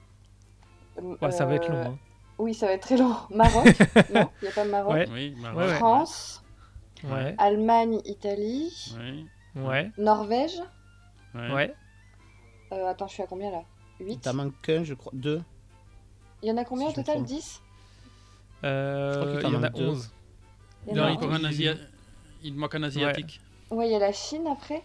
Euh, 0.99 1.17
Ouais, 1.21 1.31
ça 1.31 1.45
va 1.47 1.55
être 1.55 1.69
long. 1.69 1.77
euh, 1.77 1.85
hein. 1.89 1.99
Oui, 2.39 2.55
ça 2.55 2.67
va 2.67 2.73
être 2.73 2.83
très 2.83 2.97
long. 2.97 3.15
Maroc. 3.31 3.65
non, 4.15 4.31
il 4.41 4.45
n'y 4.45 4.49
a 4.49 4.53
pas 4.55 4.65
Maroc. 4.65 4.93
Ouais. 4.95 5.09
Oui, 5.11 5.35
Maroc. 5.39 5.59
Ouais, 5.59 5.67
ouais. 5.67 5.75
France. 5.75 6.45
Ouais. 7.05 7.35
Allemagne, 7.39 8.01
Italie. 8.05 8.95
Ouais, 8.97 9.63
Ouais. 9.63 9.91
Norvège. 9.99 10.61
ouais. 11.35 11.75
Euh, 12.73 12.87
attends, 12.87 13.09
je 13.09 13.15
suis 13.15 13.23
à 13.23 13.27
combien 13.27 13.51
là? 13.51 13.63
8 14.01 14.21
T'as 14.23 14.33
manqué 14.33 14.85
je 14.85 14.95
crois. 14.95 15.11
Deux. 15.15 15.43
Il 16.43 16.49
y 16.49 16.53
en 16.53 16.57
a 16.57 16.65
combien 16.65 16.87
Si 16.87 16.93
au 16.93 16.97
total? 16.97 17.15
trompe. 17.17 17.27
10 17.27 17.63
Euh, 18.65 19.13
Je 19.13 19.19
crois 19.19 19.27
qu'il 19.31 19.37
il 19.39 19.43
t'en 19.43 19.51
y 19.51 19.57
en 19.57 19.59
a 19.59 19.61
manque 19.71 19.79
deux. 19.79 19.89
11. 19.89 20.11
Il 20.87 20.89
y 20.89 20.93
en 20.93 20.97
Non, 20.97 21.09
a 21.09 21.11
il, 21.11 21.17
encore 21.17 21.33
un. 21.33 21.45
Asia- 21.45 21.75
il 22.43 22.55
manque 22.55 22.75
un 22.75 22.83
asiatique. 22.83 23.41
Ouais, 23.71 23.89
il 23.89 23.93
y 23.93 23.95
a 23.95 23.99
la 23.99 24.13
Chine 24.13 24.47
après. 24.47 24.83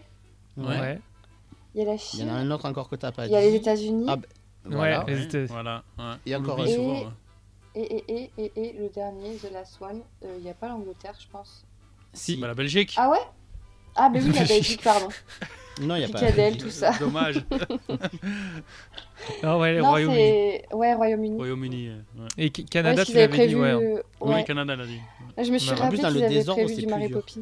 Ouais. 0.58 0.66
Ouais. 0.80 1.00
Il 1.76 1.80
y 1.80 1.84
a 1.84 1.86
la 1.86 1.94
Il 1.94 1.96
y 1.96 2.00
Chine. 2.00 2.30
en 2.30 2.34
a 2.34 2.38
un 2.38 2.52
autre 2.52 2.66
encore 2.66 2.90
que 2.90 2.96
t'as 2.96 3.12
pas 3.12 3.26
Il 3.26 3.30
dit. 3.30 3.34
y 3.34 3.38
a 3.38 3.42
les 3.42 3.56
États-unis. 3.56 4.06
Ah, 4.08 4.16
bah, 4.18 4.28
Voilà. 4.66 5.06
Ouais. 5.06 5.16
Les 5.32 5.46
Voilà. 5.48 5.84
ouais. 5.98 6.04
Et 6.26 6.36
encore 6.36 6.58
l'oublie 6.58 6.72
un. 6.72 6.76
souvent, 6.76 6.96
Et- 6.96 7.06
ouais. 7.06 7.12
Et, 7.76 7.82
et, 8.14 8.32
et, 8.38 8.52
et, 8.56 8.70
et 8.70 8.74
le 8.74 8.90
dernier, 8.90 9.36
The 9.38 9.52
Last 9.52 9.82
One, 9.82 10.02
euh, 10.24 10.36
il 10.38 10.44
n'y 10.44 10.50
a 10.50 10.54
pas 10.54 10.68
l'Angleterre, 10.68 11.16
je 11.20 11.28
pense. 11.28 11.66
Si. 12.14 12.38
Bah, 12.38 12.46
la 12.48 12.54
Belgique. 12.54 12.94
Ah 12.98 13.10
ouais? 13.10 13.18
Ah, 13.96 14.10
mais 14.10 14.22
oui, 14.22 14.32
la 14.32 14.46
Belgique, 14.46 14.82
pardon. 14.84 15.10
Non, 15.82 15.96
il 15.96 16.00
n'y 16.00 16.06
a 16.06 16.08
pas. 16.10 16.20
Picadelle, 16.20 16.58
tout 16.58 16.70
ça. 16.70 16.92
Dommage. 17.00 17.44
Non, 19.42 19.60
ouais, 19.60 19.80
Royaume-Uni. 19.80 20.60
Ouais, 20.74 20.94
Royaume-Uni. 20.94 21.38
Royaume-Uni. 21.38 21.90
ouais. 21.90 22.28
Et 22.38 22.52
Ca- 22.56 22.62
Ouais, 22.64 22.68
Canada, 22.70 22.96
parce 22.98 23.10
tu 23.10 23.16
l'avais 23.16 23.28
dit, 23.28 23.34
prévu. 23.38 23.56
ouais. 23.56 23.74
ouais. 23.74 24.04
Oui, 24.22 24.44
Canada 24.46 24.76
l'a 24.76 24.86
dit. 24.86 25.00
Je 25.42 25.52
me 25.52 25.58
suis 25.58 25.72
En 25.72 25.74
plus, 25.76 25.82
rappelé 25.82 26.02
dans 26.02 26.08
le 26.10 26.14
qu'ils 26.16 26.24
avaient 26.26 26.34
désordre, 26.36 26.62
prévu 26.64 26.76
c'est 26.76 26.82
du 26.82 26.88
plus 26.88 26.92
Mary 26.96 27.08
dur. 27.08 27.22
Poppins. 27.22 27.42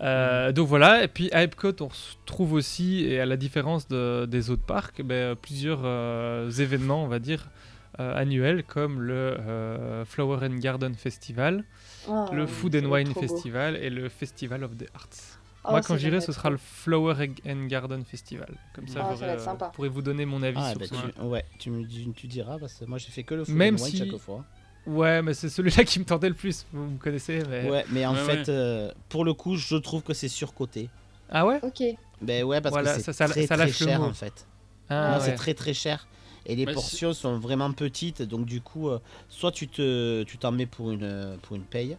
Euh, 0.00 0.52
donc 0.52 0.68
voilà, 0.68 1.02
et 1.02 1.08
puis 1.08 1.28
à 1.32 1.42
Epcot, 1.42 1.72
on 1.82 1.88
trouve 2.24 2.52
aussi, 2.52 3.04
et 3.04 3.18
à 3.20 3.26
la 3.26 3.36
différence 3.36 3.88
de- 3.88 4.26
des 4.26 4.48
autres 4.50 4.62
parcs, 4.62 5.02
ben, 5.02 5.34
plusieurs 5.34 5.80
euh, 5.82 6.48
événements, 6.50 7.02
on 7.02 7.08
va 7.08 7.18
dire, 7.18 7.48
euh, 7.48 7.57
annuels, 7.98 8.62
comme 8.64 9.00
le 9.02 9.36
euh, 9.40 10.04
Flower 10.04 10.38
and 10.46 10.56
Garden 10.58 10.94
Festival, 10.94 11.64
Oh, 12.08 12.26
le 12.32 12.46
Food 12.46 12.76
and 12.76 12.86
Wine 12.90 13.12
beau. 13.12 13.20
Festival 13.20 13.76
et 13.76 13.90
le 13.90 14.08
Festival 14.08 14.64
of 14.64 14.76
the 14.76 14.86
Arts. 14.94 15.38
Oh, 15.64 15.70
Moi, 15.72 15.82
quand 15.82 15.96
j'irai, 15.98 16.20
ce 16.20 16.32
sera 16.32 16.48
le 16.50 16.56
Flower 16.56 17.14
and 17.46 17.66
Garden 17.66 18.04
Festival. 18.04 18.48
Comme 18.74 18.88
ça, 18.88 19.06
Ah, 19.10 19.16
ça 19.16 19.26
être 19.26 19.40
euh, 19.40 19.44
sympa. 19.44 19.66
pourrai 19.74 19.88
vous 19.88 20.00
donner 20.02 20.24
mon 20.24 20.42
avis 20.42 20.56
Ah, 20.60 20.70
sur 20.70 20.78
bah, 20.78 20.86
ça. 20.86 20.96
tu, 21.14 21.20
ouais, 21.22 21.44
tu 21.58 21.70
me 21.70 21.84
tu 22.12 22.26
diras 22.28 22.58
parce 22.58 22.74
que 22.74 22.84
moi 22.86 22.96
j'ai 22.98 23.10
fait 23.10 23.24
que 23.24 23.34
le 23.34 23.44
foot 23.44 23.54
Même 23.54 23.74
and 23.74 23.82
wine 23.82 23.90
si- 23.90 23.98
chaque 23.98 24.16
fois. 24.18 24.44
Ouais, 24.86 25.20
mais 25.20 25.34
c'est 25.34 25.50
celui-là 25.50 25.84
qui 25.84 25.98
me 25.98 26.04
tentait 26.06 26.28
le 26.30 26.34
plus, 26.34 26.64
vous 26.72 26.84
me 26.92 26.96
connaissez. 26.98 27.42
Mais... 27.50 27.68
Ouais, 27.68 27.84
mais 27.90 28.06
en 28.06 28.14
Ouais, 28.14 28.20
fait, 28.24 28.38
ouais. 28.38 28.44
euh, 28.48 28.90
pour 29.10 29.24
le 29.24 29.34
coup, 29.34 29.56
je 29.56 29.76
trouve 29.76 30.02
que 30.02 30.14
c'est 30.14 30.28
surcoté. 30.28 30.88
Ah 31.28 31.44
ouais? 31.44 31.58
Ok. 31.62 31.82
Ben 32.22 32.44
ouais, 32.44 32.60
parce 32.62 32.72
Voilà, 32.72 32.94
que 32.94 33.00
ça- 33.02 33.12
c'est 33.12 33.24
ça- 33.24 33.28
très 33.28 33.46
ça 33.46 33.56
très 33.56 33.70
cher 33.70 34.00
en 34.00 34.14
fait. 34.14 34.46
Ah, 34.88 35.10
Ouais, 35.10 35.18
ouais. 35.18 35.24
C'est 35.26 35.34
très 35.34 35.52
très 35.52 35.74
cher. 35.74 36.06
Et 36.48 36.56
les 36.56 36.64
Bah, 36.64 36.72
portions 36.72 37.12
sont 37.12 37.38
vraiment 37.38 37.72
petites, 37.72 38.22
donc 38.22 38.46
du 38.46 38.60
coup, 38.62 38.88
euh, 38.88 38.98
soit 39.28 39.52
tu 39.52 39.68
te, 39.68 40.22
tu 40.22 40.38
t'en 40.38 40.50
mets 40.50 40.66
pour 40.66 40.90
une, 40.90 41.02
euh, 41.04 41.36
pour 41.42 41.56
une 41.56 41.62
paye, 41.62 41.96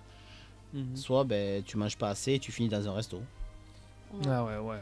Mhm. 0.73 0.95
soit 0.95 1.23
ben 1.23 1.63
tu 1.63 1.77
manges 1.77 1.97
pas 1.97 2.09
assez 2.09 2.33
et 2.33 2.39
tu 2.39 2.51
finis 2.51 2.69
dans 2.69 2.87
un 2.87 2.93
resto. 2.93 3.21
Ah 4.27 4.43
ouais, 4.45 4.57
ouais. 4.57 4.81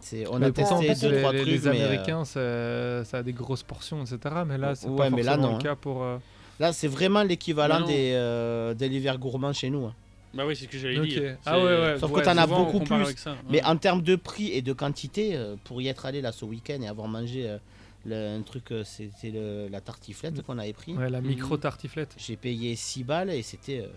C'est, 0.00 0.26
on 0.26 0.36
Mais 0.38 0.46
a 0.46 0.50
testé 0.50 0.74
en 0.74 0.78
deux 0.80 1.12
les, 1.12 1.20
trois 1.20 1.32
les- 1.32 1.44
trucs, 1.44 1.48
les 1.48 1.66
mais 1.68 1.80
euh, 1.80 1.84
Américains, 1.84 2.24
ça, 2.24 3.04
ça 3.04 3.18
a 3.18 3.22
des 3.22 3.32
grosses 3.32 3.62
portions, 3.62 4.04
etc. 4.04 4.44
Mais 4.44 4.58
là, 4.58 4.74
c'est 4.74 4.90
Ouais, 4.90 5.08
pas 5.08 5.16
mais 5.16 5.22
là, 5.22 5.36
forcément 5.36 5.48
non, 5.48 5.56
le 5.58 5.62
cas 5.62 5.76
pour. 5.76 6.02
euh, 6.02 6.18
Là, 6.60 6.72
c'est 6.72 6.88
vraiment 6.88 7.22
l'équivalent 7.22 7.86
des, 7.86 8.12
euh, 8.14 8.74
de 8.74 8.86
l'hiver 8.86 9.18
gourmand 9.18 9.52
chez 9.52 9.70
nous. 9.70 9.86
hein. 9.86 9.94
Bah 10.34 10.44
oui, 10.46 10.56
c'est 10.56 10.64
ce 10.64 10.68
que 10.70 10.78
j'allais 10.78 10.98
Ok. 10.98 11.08
dire. 11.08 11.36
Ah 11.46 11.58
ouais, 11.58 11.64
ouais. 11.64 11.98
Sauf 11.98 12.12
Ouais, 12.12 12.20
que 12.20 12.26
t'en 12.26 12.36
as 12.36 12.46
beaucoup 12.46 12.80
plus. 12.80 13.16
ça, 13.16 13.36
Mais 13.50 13.64
en 13.64 13.76
termes 13.76 14.02
de 14.02 14.16
prix 14.16 14.50
et 14.52 14.62
de 14.62 14.72
quantité, 14.72 15.36
euh, 15.36 15.56
pour 15.64 15.80
y 15.80 15.88
être 15.88 16.06
allé 16.06 16.20
là 16.20 16.32
ce 16.32 16.44
week-end 16.44 16.80
et 16.82 16.88
avoir 16.88 17.08
mangé 17.08 17.48
euh, 17.48 17.58
le- 18.06 18.36
un 18.38 18.42
truc, 18.42 18.70
euh, 18.72 18.84
c'était 18.84 19.30
le- 19.30 19.68
la 19.68 19.80
tartiflette 19.80 20.42
qu'on 20.42 20.58
avait 20.58 20.72
pris. 20.72 20.94
Ouais, 20.94 21.10
la 21.10 21.20
Mhm. 21.20 21.28
micro 21.28 21.56
tartiflette. 21.56 22.14
J'ai 22.18 22.36
payé 22.36 22.76
6 22.76 23.04
balles 23.04 23.30
et 23.30 23.42
c'était. 23.42 23.80
euh, 23.80 23.88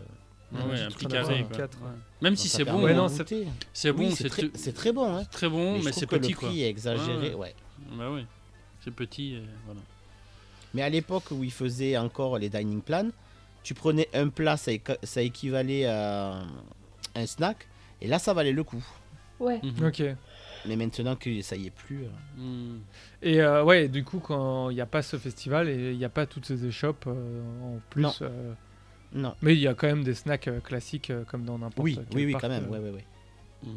Ouais, 0.54 0.64
Ouais, 0.64 0.82
un 0.82 0.88
petit 0.92 1.08
carré. 1.08 1.46
quoi. 1.54 1.68
Même 2.22 2.38
si 2.38 2.48
c'est 2.48 2.64
bon, 2.64 2.88
non, 2.94 3.10
c'est- 3.10 3.26
c'est 3.74 3.92
bon, 3.92 4.06
Oui, 4.08 4.16
c'est 4.16 4.30
très, 4.30 4.48
très 4.72 4.94
bon. 4.94 5.18
Hein. 5.18 5.26
très 5.30 5.50
bon, 5.50 5.74
Mais, 5.84 5.92
c'est 5.92 6.06
petit 6.08 6.32
le 6.32 6.38
quoi. 6.38 6.48
prix 6.48 6.64
est 6.64 6.70
exagéré. 6.70 7.34
Ouais. 7.34 7.54
Bah 7.98 8.10
oui, 8.10 8.26
c'est 8.82 8.92
petit. 8.92 9.34
et 9.34 9.42
voilà. 9.66 9.82
Mais 10.74 10.84
à 10.84 10.90
l'époque 10.90 11.32
où 11.32 11.44
ils 11.44 11.52
faisaient 11.52 11.98
encore 11.98 12.38
les 12.38 12.48
dining 12.48 12.82
plans, 12.82 13.10
tu 13.62 13.74
prenais 13.74 14.08
un 14.14 14.30
plat, 14.30 14.56
ça, 14.56 14.72
ça 15.04 15.22
équivalait 15.22 15.84
à 15.86 16.44
un 17.14 17.26
snack, 17.26 17.68
et 18.02 18.08
là 18.08 18.18
ça 18.18 18.34
valait 18.34 18.54
le 18.54 18.64
coup. 18.64 18.86
Ouais. 19.42 19.60
Mhm. 19.62 19.86
Ok. 19.88 20.02
Mais 20.68 20.76
maintenant 20.76 21.16
que 21.16 21.42
ça 21.42 21.56
y 21.56 21.68
est 21.68 21.72
plus. 21.72 22.04
euh, 22.04 22.42
Mm. 22.42 22.80
Et 23.24 23.42
euh, 23.42 23.64
ouais, 23.64 23.88
du 23.88 24.04
coup, 24.04 24.20
quand 24.20 24.70
il 24.70 24.76
n'y 24.76 24.82
a 24.82 24.86
pas 24.86 25.02
ce 25.02 25.18
festival 25.18 25.70
et 25.70 25.92
il 25.92 25.98
n'y 25.98 26.06
a 26.06 26.10
pas 26.10 26.26
toutes 26.26 26.46
ces 26.46 26.66
échoppes 26.66 27.06
euh, 27.08 27.42
en 27.64 27.80
plus. 27.90 28.02
Non. 28.04 28.14
euh, 28.22 28.54
Non. 29.14 29.34
Mais 29.42 29.54
il 29.54 29.60
y 29.60 29.68
a 29.68 29.74
quand 29.74 29.88
même 29.88 30.04
des 30.04 30.14
snacks 30.14 30.50
classiques 30.64 31.12
comme 31.30 31.44
dans 31.46 31.58
n'importe 31.58 31.80
Oui, 31.84 31.96
quel 32.10 32.18
oui, 32.18 32.26
oui, 32.26 32.32
parc, 32.34 32.44
quand 32.44 32.50
même. 32.50 32.70
Ouais, 32.70 32.80
ouais, 32.80 32.92
ouais. 32.92 33.06
Mm. 33.64 33.70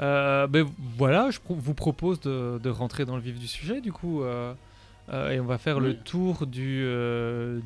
Euh, 0.00 0.46
ben 0.46 0.66
voilà, 0.96 1.30
je 1.30 1.40
pro- 1.40 1.54
vous 1.56 1.74
propose 1.74 2.20
de, 2.20 2.58
de 2.62 2.70
rentrer 2.70 3.04
dans 3.04 3.16
le 3.16 3.22
vif 3.22 3.38
du 3.38 3.46
sujet, 3.48 3.80
du 3.80 3.92
coup, 3.92 4.22
et 4.24 5.40
on 5.40 5.44
va 5.44 5.58
faire 5.58 5.80
le 5.80 5.96
tour 5.96 6.46
du, 6.46 6.86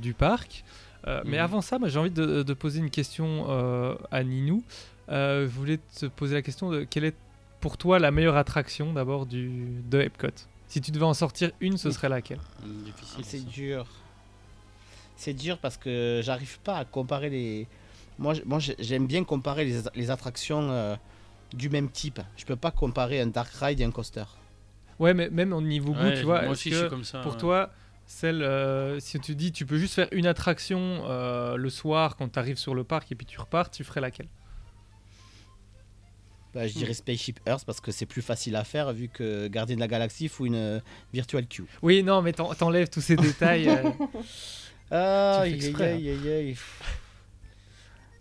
du 0.00 0.14
parc. 0.14 0.64
Mais 1.06 1.22
Mhm. 1.36 1.44
avant 1.44 1.60
ça, 1.60 1.78
moi, 1.78 1.88
j'ai 1.88 1.98
envie 1.98 2.10
de, 2.10 2.42
de 2.42 2.54
poser 2.54 2.78
une 2.80 2.90
question 2.90 3.46
à 4.10 4.24
Ninou. 4.24 4.64
Je 5.08 5.44
voulais 5.46 5.78
te 6.00 6.06
poser 6.06 6.34
la 6.34 6.42
question 6.42 6.70
de 6.70 6.84
quelle 6.84 7.04
est 7.04 7.14
pour 7.64 7.78
toi 7.78 7.98
la 7.98 8.10
meilleure 8.10 8.36
attraction 8.36 8.92
d'abord 8.92 9.24
du 9.24 9.80
de 9.88 10.02
Epcot? 10.02 10.36
Si 10.68 10.82
tu 10.82 10.90
devais 10.90 11.06
en 11.06 11.14
sortir 11.14 11.50
une, 11.60 11.78
ce 11.78 11.90
serait 11.90 12.10
laquelle? 12.10 12.40
Difficile. 12.62 13.24
C'est 13.24 13.46
dur. 13.46 13.86
C'est 15.16 15.32
dur 15.32 15.56
parce 15.56 15.78
que 15.78 16.20
j'arrive 16.22 16.58
pas 16.60 16.76
à 16.76 16.84
comparer 16.84 17.30
les. 17.30 17.66
Moi, 18.18 18.34
j'aime 18.78 19.06
bien 19.06 19.24
comparer 19.24 19.64
les, 19.64 19.80
les 19.94 20.10
attractions 20.10 20.70
euh, 20.70 20.94
du 21.54 21.70
même 21.70 21.88
type. 21.88 22.20
Je 22.36 22.44
peux 22.44 22.54
pas 22.54 22.70
comparer 22.70 23.22
un 23.22 23.28
dark 23.28 23.50
ride 23.54 23.80
et 23.80 23.84
un 23.84 23.90
coaster. 23.90 24.24
Ouais, 24.98 25.14
mais 25.14 25.30
même 25.30 25.54
au 25.54 25.62
niveau 25.62 25.94
goût, 25.94 26.00
Ouais, 26.02 26.18
tu 26.18 26.26
vois, 26.26 26.42
moi 26.42 26.50
aussi, 26.50 26.70
je 26.70 26.80
suis 26.80 26.88
comme 26.90 27.02
ça. 27.02 27.22
pour 27.22 27.32
ouais. 27.32 27.38
toi, 27.38 27.70
celle, 28.06 28.42
euh, 28.42 29.00
si 29.00 29.18
tu 29.20 29.34
dis 29.34 29.52
tu 29.52 29.64
peux 29.64 29.78
juste 29.78 29.94
faire 29.94 30.08
une 30.12 30.26
attraction 30.26 31.04
euh, 31.06 31.56
le 31.56 31.70
soir 31.70 32.16
quand 32.16 32.28
tu 32.28 32.38
arrives 32.38 32.58
sur 32.58 32.74
le 32.74 32.84
parc 32.84 33.10
et 33.10 33.14
puis 33.14 33.24
tu 33.24 33.40
repars, 33.40 33.70
tu 33.70 33.84
ferais 33.84 34.02
laquelle? 34.02 34.28
Bah, 36.54 36.66
je 36.68 36.74
dirais 36.74 36.94
Spaceship 36.94 37.40
Earth 37.46 37.64
parce 37.64 37.80
que 37.80 37.90
c'est 37.90 38.06
plus 38.06 38.22
facile 38.22 38.54
à 38.56 38.62
faire 38.64 38.92
vu 38.92 39.08
que 39.08 39.48
Gardien 39.48 39.74
de 39.74 39.80
la 39.80 39.88
Galaxie 39.88 40.28
faut 40.28 40.46
une 40.46 40.54
euh, 40.54 40.80
Virtual 41.12 41.44
Queue. 41.46 41.66
Oui, 41.82 42.02
non, 42.04 42.22
mais 42.22 42.32
t'en- 42.32 42.54
t'enlèves 42.54 42.88
tous 42.88 43.00
ces 43.00 43.16
détails. 43.16 43.68
euh, 43.68 43.90
Ah. 44.90 45.42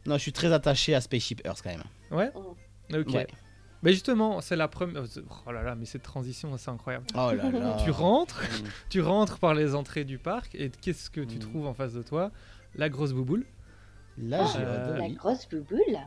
Non, 0.05 0.15
je 0.17 0.21
suis 0.21 0.33
très 0.33 0.51
attaché 0.51 0.95
à 0.95 1.01
Spaceship 1.01 1.41
Earth 1.45 1.61
quand 1.63 1.69
même. 1.69 1.83
Ouais 2.11 2.31
Ok. 2.93 3.13
Ouais. 3.13 3.27
Mais 3.81 3.91
justement, 3.91 4.39
c'est 4.41 4.55
la 4.55 4.67
première. 4.67 5.03
Oh 5.45 5.51
là 5.51 5.61
là, 5.63 5.75
mais 5.75 5.85
cette 5.85 6.03
transition, 6.03 6.55
c'est 6.57 6.71
incroyable. 6.71 7.05
Oh 7.15 7.31
là 7.33 7.49
là. 7.51 7.77
Tu 7.83 7.91
rentres, 7.91 8.41
Mm. 8.41 8.67
tu 8.89 9.01
rentres 9.01 9.39
par 9.39 9.53
les 9.53 9.75
entrées 9.75 10.05
du 10.05 10.17
parc 10.17 10.55
et 10.55 10.69
qu'est-ce 10.81 11.09
que 11.09 11.21
tu 11.21 11.35
Mm. 11.35 11.39
trouves 11.39 11.67
en 11.67 11.73
face 11.73 11.93
de 11.93 12.01
toi? 12.01 12.31
La 12.75 12.89
grosse 12.89 13.11
bouboule 13.13 13.45
La 14.17 14.43
Euh, 14.57 14.99
oui. 15.01 15.13
grosse 15.13 15.47
bouboule? 15.49 15.97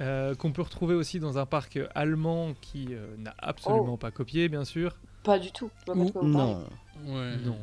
Euh, 0.00 0.34
qu'on 0.34 0.52
peut 0.52 0.62
retrouver 0.62 0.94
aussi 0.94 1.20
dans 1.20 1.38
un 1.38 1.46
parc 1.46 1.78
allemand 1.94 2.54
qui 2.60 2.88
euh, 2.90 3.14
n'a 3.18 3.34
absolument 3.38 3.94
Oh. 3.94 3.96
pas 3.96 4.10
copié, 4.10 4.48
bien 4.48 4.64
sûr. 4.64 4.96
Pas 5.22 5.38
du 5.38 5.52
tout. 5.52 5.70
Pas 5.86 5.92
Ou-. 5.94 6.10
Non, 6.22 6.64
Ouais. 7.06 7.36
Non. 7.44 7.56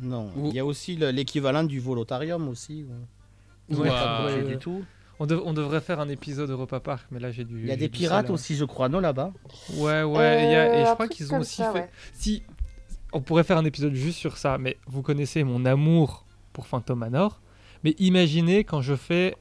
non. 0.00 0.30
Ou- 0.36 0.48
Il 0.48 0.54
y 0.54 0.58
a 0.58 0.64
aussi 0.64 0.96
le- 0.96 1.10
l'équivalent 1.10 1.64
du 1.64 1.80
volotarium 1.80 2.48
aussi. 2.48 2.84
Ouais, 3.70 3.88
pas 3.88 4.28
du 4.46 4.58
tout. 4.58 4.84
On, 5.18 5.26
dev- 5.26 5.42
on 5.44 5.52
devrait 5.52 5.80
faire 5.80 6.00
un 6.00 6.08
épisode 6.08 6.50
Europa 6.50 6.80
Park, 6.80 7.06
mais 7.10 7.20
là 7.20 7.30
j'ai 7.30 7.44
du. 7.44 7.60
Il 7.60 7.66
y 7.68 7.70
a 7.72 7.76
des 7.76 7.88
pirates 7.88 8.30
aussi, 8.30 8.56
je 8.56 8.64
crois, 8.64 8.88
non 8.88 8.98
là-bas? 9.00 9.32
Ouais, 9.74 10.02
ouais. 10.02 10.44
il 10.46 10.50
y 10.50 10.54
a- 10.54 10.78
et 10.80 10.82
Euh, 10.82 10.86
je 10.88 10.94
crois 10.94 11.06
qu'ils 11.08 11.32
ont 11.32 11.38
aussi 11.40 11.56
ça, 11.56 11.70
fait. 11.72 11.78
ouais. 11.80 11.90
Si 12.14 12.42
on 13.12 13.20
pourrait 13.20 13.44
faire 13.44 13.58
un 13.58 13.64
épisode 13.64 13.94
juste 13.94 14.18
sur 14.18 14.36
ça, 14.36 14.58
mais 14.58 14.78
vous 14.86 15.02
connaissez 15.02 15.44
mon 15.44 15.64
amour 15.64 16.24
pour 16.52 16.66
Phantom 16.66 16.98
Manor. 16.98 17.40
Mais 17.84 17.94
imaginez 17.98 18.64
quand 18.64 18.80
je 18.80 18.94
fais 18.96 19.36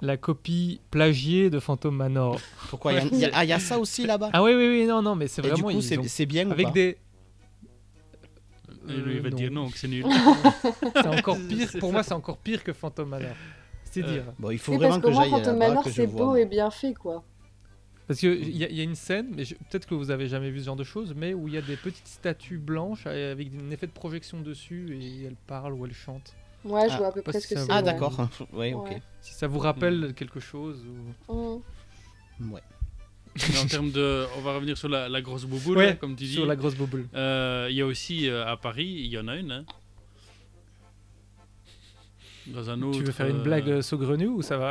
la 0.00 0.16
copie 0.16 0.80
plagiée 0.90 1.50
de 1.50 1.58
Phantom 1.58 1.94
Manor. 1.94 2.40
Pourquoi? 2.70 2.92
Il 2.92 2.96
y 2.96 3.00
a- 3.00 3.04
il 3.12 3.18
y 3.18 3.24
a- 3.24 3.30
Ah, 3.34 3.44
il 3.44 3.48
y 3.48 3.52
a 3.52 3.58
ça 3.58 3.78
aussi 3.78 4.06
là-bas? 4.06 4.30
Ah 4.32 4.42
oui, 4.42 4.52
oui, 4.54 4.68
oui, 4.68 4.86
non, 4.86 5.02
non, 5.02 5.14
mais 5.16 5.26
c'est 5.28 5.40
Et 5.44 5.50
du 5.50 5.50
vraiment. 5.62 5.70
coup, 5.72 5.80
c'est 5.80 6.26
bien 6.26 6.48
ou 6.48 6.52
Avec 6.52 6.66
pas? 6.68 6.72
des. 6.72 6.98
Lui, 8.86 9.16
il 9.16 9.20
va 9.20 9.28
Euh, 9.28 9.30
te 9.30 9.36
dire 9.36 9.50
non. 9.50 9.64
non, 9.64 9.70
que 9.70 9.78
c'est 9.78 9.88
nul. 9.88 10.04
C'est 10.94 11.06
encore 11.08 11.36
pire. 11.48 11.68
Pour 11.78 11.92
moi, 11.92 12.02
c'est 12.02 12.14
encore 12.14 12.38
pire 12.38 12.64
que 12.64 12.72
Phantom 12.72 13.08
Manor. 13.08 13.34
C'est 13.84 14.02
Euh, 14.02 14.12
dire. 14.12 14.24
Bon, 14.38 14.50
il 14.50 14.58
faut 14.58 14.72
Oui, 14.72 14.78
vraiment 14.78 15.00
parce 15.00 15.06
que 15.06 15.12
j'aille 15.12 15.30
Phantom 15.30 15.58
là-bas, 15.58 15.68
Manor, 15.68 15.84
c'est 15.88 16.06
beau 16.06 16.36
et 16.36 16.46
bien 16.46 16.70
fait, 16.70 16.94
quoi. 16.94 17.24
Parce 18.06 18.20
qu'il 18.20 18.48
y, 18.48 18.58
y 18.60 18.80
a 18.80 18.82
une 18.82 18.94
scène, 18.94 19.34
mais 19.36 19.44
peut-être 19.44 19.86
que 19.86 19.94
vous 19.94 20.10
avez 20.10 20.28
jamais 20.28 20.50
vu 20.50 20.60
ce 20.60 20.64
genre 20.64 20.76
de 20.76 20.84
choses, 20.84 21.12
mais 21.14 21.34
où 21.34 21.46
il 21.48 21.52
y 21.54 21.58
a 21.58 21.60
des 21.62 21.76
petites 21.76 22.08
statues 22.08 22.56
blanches 22.56 23.04
euh, 23.06 23.32
avec 23.32 23.48
un 23.54 23.70
effet 23.70 23.86
de 23.86 23.92
projection 23.92 24.40
dessus 24.40 24.96
et 24.98 25.24
elles 25.24 25.36
parlent 25.46 25.74
ou 25.74 25.84
elles 25.84 25.92
chantent. 25.92 26.34
Ouais, 26.64 26.88
je 26.88 26.94
Ah, 26.94 26.98
vois 26.98 27.06
à 27.08 27.12
peu 27.12 27.22
près 27.22 27.32
si 27.40 27.40
ce 27.42 27.48
que 27.48 27.54
ça 27.54 27.60
c'est. 27.60 27.66
vous- 27.66 27.72
Ah, 27.78 27.82
d'accord. 27.82 28.28
ouais, 28.52 28.72
ok. 28.74 28.88
Ouais. 28.90 29.02
Si 29.20 29.32
ça 29.34 29.46
vous 29.46 29.58
rappelle 29.58 30.12
quelque 30.14 30.40
chose 30.40 30.84
ou... 31.28 31.62
Mm. 32.40 32.52
Ouais. 32.52 32.62
Mais 33.50 33.58
en 33.58 33.66
termes 33.66 33.90
de. 33.92 34.26
On 34.36 34.40
va 34.40 34.54
revenir 34.54 34.76
sur 34.76 34.88
la, 34.88 35.08
la 35.08 35.20
grosse 35.22 35.44
bouboule, 35.44 35.76
Ouais, 35.78 35.86
là, 35.86 35.92
comme 35.94 36.16
tu 36.16 36.24
dis. 36.24 36.34
Sur 36.34 36.46
la 36.46 36.56
grosse 36.56 36.74
boboule. 36.74 37.06
Euh, 37.14 37.68
Il 37.70 37.76
y 37.76 37.80
a 37.82 37.86
aussi 37.86 38.28
euh, 38.28 38.44
à 38.46 38.56
Paris, 38.56 38.86
il 38.86 39.06
y 39.06 39.18
en 39.18 39.28
a 39.28 39.36
une. 39.36 39.52
hein. 39.52 39.64
Dans 42.48 42.70
un 42.70 42.80
autre. 42.82 42.98
Tu 42.98 43.04
veux 43.04 43.12
faire 43.12 43.26
une 43.28 43.40
euh, 43.40 43.42
blague 43.42 43.68
euh, 43.68 43.82
saugrenue 43.82 44.26
ou 44.28 44.42
ça 44.42 44.56
va? 44.56 44.70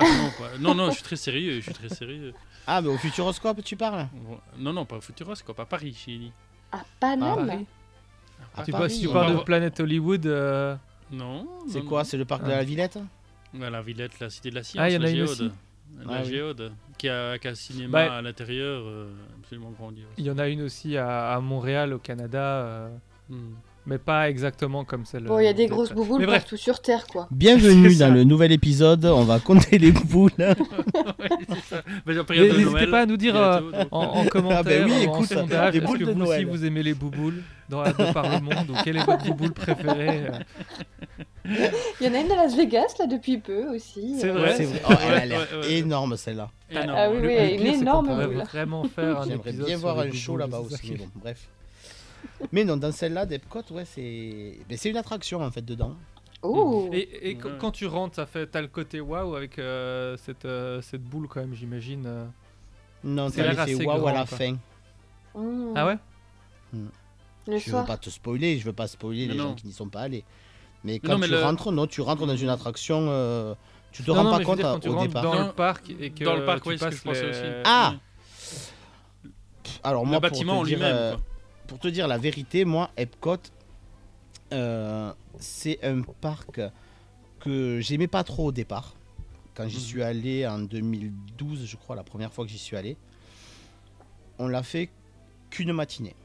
Non, 0.60 0.73
non, 0.73 0.76
non, 0.76 0.89
je 0.89 0.95
suis 0.95 1.04
très 1.04 1.15
sérieux. 1.15 1.54
Je 1.58 1.62
suis 1.62 1.73
très 1.73 1.89
sérieux. 1.89 2.34
Ah, 2.65 2.82
mais 2.82 2.89
au 2.89 2.97
Futuroscope, 2.97 3.63
tu 3.63 3.76
parles? 3.78 4.08
Non, 4.58 4.73
non, 4.73 4.86
pas 4.86 5.00
Futuroscope, 5.00 5.60
à 5.60 5.65
Paris, 5.65 5.95
j'ai 6.06 6.17
dit. 6.17 6.32
À 6.71 6.80
Paname? 7.00 7.47
Paris 7.47 7.65
À 8.56 8.63
tu, 8.65 8.71
Paris, 8.71 8.82
vois, 8.82 8.89
si 8.89 9.02
tu 9.02 9.10
parles 9.10 9.38
de 9.38 9.43
Planète 9.43 9.80
Hollywood, 9.80 10.26
euh, 10.26 10.76
Non. 11.12 11.48
C'est 11.67 11.84
quoi. 11.84 12.04
C'est 12.04 12.17
le 12.17 12.26
parc 12.26 12.43
de 12.43 12.52
Ah. 12.52 12.58
la 12.58 12.63
Villette 12.63 13.00
Ouais, 13.54 13.70
La 13.70 13.82
Villette, 13.82 14.20
la 14.20 14.30
Cité 14.30 14.50
de 14.50 14.56
la 14.56 14.63
Science, 14.63 14.84
Ah, 14.84 14.89
il 14.89 14.93
y 14.93 14.98
en 14.98 15.00
la 15.00 15.08
a 15.08 15.10
une 15.12 15.15
Géode. 15.17 15.30
aussi 15.30 15.52
La 16.06 16.13
Ah 16.17 16.22
oui. 16.24 16.30
Géode, 16.30 16.72
qui 16.98 17.08
a, 17.10 17.38
qui 17.39 17.48
a 17.48 17.52
un 17.52 17.56
cinéma 17.56 18.08
Bah, 18.08 18.15
à 18.17 18.22
l'intérieur, 18.22 18.84
euh, 18.86 19.10
absolument 19.39 19.72
grandiose. 19.72 20.08
il 20.17 20.26
y 20.26 20.30
en 20.32 20.38
a 20.38 20.48
une 20.50 20.62
aussi 20.63 20.98
à, 20.98 21.30
à 21.34 21.39
Montréal, 21.39 21.93
au 21.93 22.00
Canada, 22.00 22.39
euh, 22.65 22.89
Hmm. 23.30 23.56
Mais 23.88 23.97
pas 23.97 24.30
exactement 24.30 24.84
comme 24.84 25.06
celle. 25.06 25.23
Bon, 25.23 25.39
il 25.39 25.45
y 25.45 25.47
a 25.47 25.54
des 25.54 25.67
grosses 25.67 25.93
bouboules 25.93 26.19
Mais 26.19 26.26
bref, 26.28 26.41
partout 26.43 26.58
sur 26.58 26.82
Terre, 26.82 27.08
quoi. 27.08 27.28
Bienvenue 27.32 27.95
dans 27.95 28.13
le 28.13 28.26
nouvel 28.26 28.52
épisode. 28.52 29.06
On 29.06 29.23
va 29.23 29.39
compter 29.39 29.78
les 29.80 29.91
boules. 29.91 30.32
Ouais, 31.19 31.30
c'est 31.50 31.76
ça. 31.76 31.82
Mais 32.06 32.13
j'ai 32.13 32.23
pris 32.23 32.38
un 32.39 32.43
Mais 32.43 32.50
peu 32.50 32.54
de 32.56 32.60
N'hésitez 32.65 32.88
pas 32.88 33.02
à 33.02 33.06
nous 33.06 33.17
dire 33.17 33.36
euh, 33.36 33.62
en, 33.91 34.00
en 34.02 34.26
commentaire, 34.26 34.60
Ah 34.60 34.63
bah 34.63 34.71
oui, 34.86 35.08
en 35.08 35.13
écoute, 35.15 35.28
sondage, 35.28 35.73
les 35.73 35.80
boules 35.80 36.00
que 36.00 36.04
de 36.04 36.12
vous 36.12 36.21
aussi 36.26 36.43
vous 36.43 36.65
aimez 36.65 36.84
les 36.84 36.93
bouboules 36.93 37.41
dans, 37.69 37.84
de 37.84 38.13
par 38.13 38.30
le 38.30 38.39
monde 38.41 38.69
ou 38.69 38.73
quelle 38.84 38.97
est 38.97 39.06
votre 39.06 39.26
bouboule 39.26 39.54
préférée 39.54 40.23
euh. 40.28 40.39
Il 42.02 42.08
y 42.08 42.10
en 42.10 42.13
a 42.13 42.19
une 42.19 42.32
à 42.32 42.36
Las 42.36 42.56
Vegas, 42.56 42.95
là, 43.00 43.08
depuis 43.08 43.38
peu 43.38 43.67
aussi. 43.73 44.17
C'est 44.19 44.30
vrai 44.30 44.54
C'est 44.58 44.65
vrai. 44.65 44.82
Oh, 44.89 44.93
elle 45.08 45.13
a 45.13 45.26
l'air 45.26 45.39
Ouais, 45.39 45.58
ouais, 45.60 45.65
ouais. 45.65 45.73
énorme 45.76 46.17
celle-là. 46.17 46.52
Énorme. 46.69 46.93
Ah 46.95 47.10
oui, 47.10 47.17
oui, 47.23 47.56
une 47.58 47.67
énorme 47.82 48.08
boule. 48.08 48.43
vraiment 48.43 48.84
faire 48.84 49.21
un 49.21 49.28
J'aimerais 49.28 49.54
bien 49.54 49.78
voir 49.78 50.00
un 50.00 50.12
show 50.12 50.34
bouboules, 50.34 50.39
là-bas 50.52 50.60
aussi. 50.60 50.93
bref. 51.15 51.47
Mais 52.51 52.63
non, 52.63 52.77
dans 52.77 52.91
celle-là 52.91 53.25
d'Epcot, 53.25 53.63
ouais, 53.71 53.86
c'est 53.86 54.58
c'est 54.75 54.89
une 54.89 54.97
attraction 54.97 55.41
en 55.43 55.51
fait 55.51 55.63
dedans. 55.63 55.95
Oh 56.43 56.89
Et, 56.93 57.36
Ouais. 57.36 57.38
quand 57.60 57.71
tu 57.71 57.88
rentres, 57.88 58.15
ça 58.15 58.25
fait 58.27 58.45
t'as 58.47 58.62
le 58.62 58.67
côté 58.67 59.01
waouh 59.01 59.36
avec 59.36 59.58
euh, 59.58 60.15
cette, 60.17 60.45
euh, 60.45 60.82
cette 60.82 61.01
boule 61.03 61.27
quand 61.27 61.39
même, 61.41 61.56
j'imagine. 61.56 62.03
euh. 62.06 62.25
Non, 63.03 63.30
C'est 63.30 63.43
t'as 63.43 63.65
l'effet 63.65 63.84
waouh 63.86 64.08
à 64.08 64.13
la 64.13 64.25
quoi. 64.25 64.38
fin. 64.38 64.53
Mm. 65.36 65.73
Ah 65.75 65.86
ouais? 65.88 65.97
Le 66.73 66.80
Je 67.47 67.53
veux 67.53 67.60
soir. 67.71 67.86
pas 67.86 67.97
te 67.97 68.10
spoiler, 68.10 68.60
je 68.60 68.65
veux 68.65 68.73
pas 68.73 68.88
spoiler 68.88 69.25
Mais 69.27 69.34
les 69.34 69.38
non. 69.39 69.45
gens 69.49 69.56
qui 69.56 69.67
n'y 69.67 69.73
sont 69.73 69.89
pas 69.89 70.01
allés. 70.01 70.23
Mais 70.84 70.99
quand 70.99 71.13
non, 71.13 71.17
mais 71.17 71.25
tu 71.27 71.32
le- 71.34 71.43
rentres, 71.43 71.71
non, 71.71 71.88
tu 71.88 72.01
rentres 72.01 72.27
dans 72.27 72.36
une 72.38 72.49
attraction, 72.49 73.08
euh, 73.10 73.56
tu 73.91 74.03
te 74.03 74.12
Non, 74.12 74.17
rends 74.17 74.23
non, 74.25 74.32
pas 74.32 74.38
veux 74.39 74.43
compte 74.45 74.58
dire, 74.58 74.67
à- 74.67 74.69
au 74.75 74.91
rentres 74.93 75.08
départ. 75.08 75.23
dans 75.23 75.45
le 75.47 75.51
parc 75.53 75.89
et 75.99 76.12
que 76.12 76.23
dans 76.23 76.36
le 76.36 76.45
parc, 76.45 76.62
tu 76.63 76.69
oui, 76.69 76.77
ce 76.77 76.86
que 76.86 76.91
je 76.91 77.01
pensais 77.01 77.23
les- 77.23 77.30
aussi. 77.30 77.41
Ah. 77.65 77.95
Alors 79.84 80.03
Le 80.03 80.10
moi, 80.10 80.19
bâtiment 80.19 80.60
en 80.60 80.63
lui-même. 80.63 81.17
Pour 81.67 81.80
te 81.80 81.88
dire 81.88 82.08
la 82.08 82.17
vérité, 82.17 82.65
moi, 82.65 82.89
Epcot, 82.97 83.38
euh, 84.53 85.12
c'est 85.39 85.84
un 85.84 86.01
parc 86.01 86.62
que 87.39 87.80
j'aimais 87.82 88.08
pas 88.08 88.23
trop 88.23 88.47
au 88.47 88.51
départ. 88.51 88.95
Quand 89.53 89.67
j'y 89.67 89.77
Mhm. 89.77 89.82
suis 89.84 90.03
allé 90.03 90.47
en 90.47 90.60
2012, 90.60 91.65
je 91.65 91.75
crois, 91.77 91.95
la 91.95 92.03
première 92.03 92.32
fois 92.34 92.45
que 92.45 92.51
j'y 92.51 92.58
suis 92.58 92.77
allé, 92.77 92.95
on 94.39 94.47
l'a 94.47 94.63
fait 94.63 94.89
qu'une 95.49 95.73
matinée. 95.73 96.15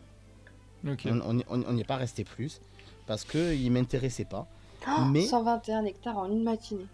On 0.84 1.32
n'y 1.72 1.80
est 1.80 1.84
pas 1.86 1.96
resté 1.96 2.24
plus 2.24 2.60
parce 3.06 3.24
qu'il 3.24 3.64
ne 3.64 3.70
m'intéressait 3.70 4.24
pas. 4.24 4.46
Oh, 4.86 5.04
Mais- 5.10 5.26
121 5.26 5.84
hectares 5.84 6.18
en 6.18 6.26
une 6.30 6.42
matinée. 6.42 6.86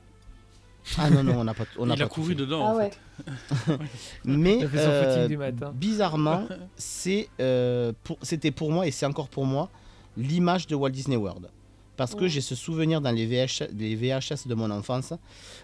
Ah 0.96 1.10
non, 1.10 1.22
non, 1.22 1.40
on 1.40 1.44
n'a 1.44 1.54
pas, 1.54 1.64
on 1.78 1.86
n'a 1.86 1.94
Il 1.94 1.98
pas 1.98 2.04
a 2.04 2.08
couru 2.08 2.28
fait. 2.30 2.34
dedans. 2.34 2.64
ah 2.66 2.70
en 2.72 2.76
ouais. 2.76 2.90
fait. 2.90 3.78
Mais 4.24 4.62
a 4.62 4.66
euh, 4.74 5.28
bizarrement, 5.74 6.46
c'est 6.76 7.28
euh, 7.40 7.92
pour- 8.04 8.18
c'était 8.22 8.50
pour 8.50 8.70
moi 8.72 8.86
et 8.86 8.90
c'est 8.90 9.06
encore 9.06 9.28
pour 9.28 9.44
moi 9.44 9.70
l'image 10.16 10.66
de 10.66 10.74
Walt 10.74 10.90
Disney 10.90 11.16
World. 11.16 11.48
Parce 11.96 12.14
que 12.14 12.22
Ouais. 12.22 12.28
j'ai 12.28 12.40
ce 12.40 12.54
souvenir 12.54 13.00
dans 13.00 13.10
les, 13.10 13.26
VH, 13.26 13.64
les 13.76 13.96
VHS 13.96 14.46
de 14.46 14.54
mon 14.54 14.70
enfance 14.70 15.12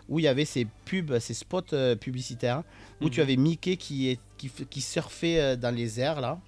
où 0.09 0.19
il 0.19 0.23
y 0.25 0.29
avait 0.29 0.45
ces 0.45 0.67
pubs, 0.85 1.19
ces 1.21 1.33
spots 1.35 1.61
euh, 1.73 1.95
publicitaires 1.95 2.63
où 3.01 3.09
tu 3.09 3.21
Mhm. 3.21 3.25
avais 3.25 3.37
Mickey 3.37 3.77
qui, 3.77 4.09
est, 4.11 4.21
qui, 4.37 4.51
qui 4.69 4.81
surfait 4.81 5.57
dans 5.57 5.73
les 5.75 6.01
airs 6.01 6.21
là 6.21 6.39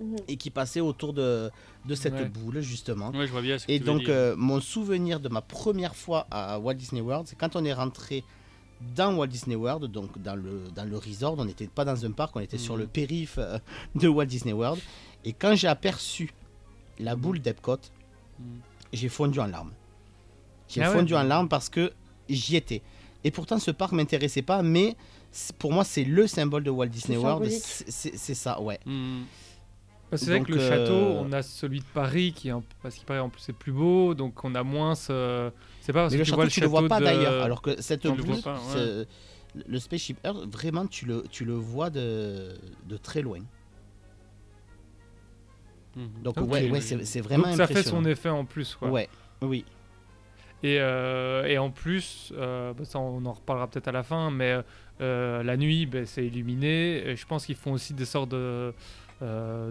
Mhm. 0.00 0.16
et 0.28 0.36
qui 0.36 0.50
passait 0.50 0.80
autour 0.80 1.12
de, 1.14 1.50
de 1.86 1.94
cette 1.94 2.12
Ouais. 2.14 2.26
boule 2.28 2.60
justement. 2.60 3.10
Ouais, 3.12 3.26
je 3.26 3.32
vois 3.32 3.40
bien 3.42 3.58
ce 3.58 3.66
que 3.66 3.72
Et 3.72 3.78
tu 3.78 3.84
veux 3.84 3.92
donc, 3.92 4.00
dire. 4.02 4.10
euh, 4.10 4.34
mon 4.36 4.60
souvenir 4.60 5.20
de 5.20 5.28
ma 5.28 5.40
première 5.40 5.96
fois 5.96 6.26
à 6.30 6.58
Walt 6.58 6.74
Disney 6.74 7.00
World, 7.00 7.26
c'est 7.28 7.36
quand 7.36 7.56
on 7.56 7.64
est 7.64 7.72
rentré 7.72 8.22
dans 8.94 9.14
Walt 9.16 9.28
Disney 9.28 9.56
World, 9.56 9.90
donc 9.90 10.20
dans 10.20 10.36
le, 10.36 10.64
dans 10.74 10.84
le 10.84 10.98
resort. 10.98 11.36
On 11.38 11.46
n'était 11.46 11.66
pas 11.66 11.86
dans 11.86 12.04
un 12.04 12.10
parc, 12.10 12.36
on 12.36 12.40
était 12.40 12.58
sur 12.58 12.74
Mhm. 12.74 12.80
le 12.80 12.86
périph' 12.88 13.38
euh, 13.38 13.58
de 13.94 14.06
Walt 14.08 14.26
Disney 14.26 14.52
World. 14.52 14.82
Et 15.24 15.32
quand 15.32 15.54
j'ai 15.54 15.68
aperçu 15.68 16.30
la 16.98 17.16
boule 17.16 17.38
d'Epcot, 17.40 17.78
Mhm. 18.38 18.44
j'ai 18.92 19.08
fondu 19.08 19.40
en 19.40 19.46
larmes. 19.46 19.72
J'ai 20.68 20.82
Ah 20.82 20.90
ouais. 20.90 20.96
fondu 20.98 21.14
en 21.14 21.22
larmes 21.22 21.48
parce 21.48 21.70
que 21.70 21.90
j'y 22.28 22.56
étais. 22.56 22.82
Et 23.24 23.30
pourtant, 23.30 23.58
ce 23.58 23.70
parc 23.70 23.92
m'intéressait 23.92 24.42
pas, 24.42 24.62
mais 24.62 24.94
pour 25.58 25.72
moi, 25.72 25.84
c'est 25.84 26.04
le 26.04 26.26
symbole 26.26 26.62
de 26.64 26.70
Walt 26.70 26.88
Disney 26.88 27.16
World. 27.16 27.50
c'est 27.50 28.34
ça, 28.34 28.60
ouais. 28.60 28.78
C'est 30.14 30.26
vrai 30.26 30.40
que 30.40 30.52
le 30.52 30.58
euh, 30.58 30.68
château, 30.68 30.94
on 30.94 31.32
a 31.32 31.42
celui 31.42 31.80
de 31.80 31.84
Paris 31.92 32.32
qui 32.32 32.48
est 32.48 32.52
un... 32.52 32.62
parce 32.82 32.94
qu'il 32.94 33.04
paraît 33.04 33.18
en 33.18 33.28
plus 33.28 33.40
c'est 33.40 33.52
plus 33.52 33.72
beau, 33.72 34.14
donc 34.14 34.44
on 34.44 34.54
a 34.54 34.62
moins 34.62 34.94
ce. 34.94 35.50
C'est 35.80 35.92
pas 35.92 36.02
parce 36.02 36.12
Mais 36.14 36.18
que 36.18 36.22
le 36.22 36.24
tu 36.24 36.30
château, 36.30 36.36
vois 36.36 36.44
le 36.44 36.50
tu 36.50 36.60
le 36.60 36.66
vois 36.66 36.88
pas 36.88 37.00
de- 37.00 37.04
d'ailleurs. 37.04 37.42
Alors 37.42 37.60
que 37.60 37.80
cette 37.82 38.00
Tu 38.00 38.08
le 38.08 38.42
pas, 38.42 38.60
ouais. 38.76 39.78
Spaceship 39.78 40.18
Earth, 40.24 40.46
vraiment, 40.52 40.86
tu 40.86 41.06
le, 41.06 41.24
tu 41.30 41.44
le 41.44 41.54
vois 41.54 41.90
de, 41.90 42.56
de 42.86 42.96
très 42.96 43.22
loin. 43.22 43.40
Mhm. 45.96 46.22
Donc, 46.22 46.38
Ok. 46.38 46.50
ouais, 46.50 46.70
ouais 46.70 46.80
c'est 46.80 47.20
vraiment 47.20 47.48
Donc 47.48 47.56
ça 47.56 47.66
fait 47.66 47.82
son 47.82 48.04
effet 48.04 48.28
en 48.28 48.44
plus, 48.44 48.74
quoi. 48.74 48.90
Ouais, 48.90 49.08
oui. 49.42 49.64
Et, 50.62 50.78
euh, 50.80 51.44
et 51.46 51.58
en 51.58 51.70
plus, 51.70 52.32
euh, 52.36 52.72
bah, 52.72 52.84
ça 52.84 52.98
on 52.98 53.24
en 53.26 53.32
reparlera 53.32 53.68
peut-être 53.68 53.88
à 53.88 53.92
la 53.92 54.02
fin, 54.02 54.30
mais 54.30 54.58
euh, 55.00 55.42
la 55.42 55.56
nuit, 55.56 55.86
bah, 55.86 56.06
c'est 56.06 56.26
illuminé. 56.26 57.08
Et 57.08 57.16
je 57.16 57.26
pense 57.26 57.46
qu'ils 57.46 57.56
font 57.56 57.72
aussi 57.72 57.94
des 57.94 58.06
sortes 58.06 58.30
de, 58.30 58.36
euh, 58.36 58.72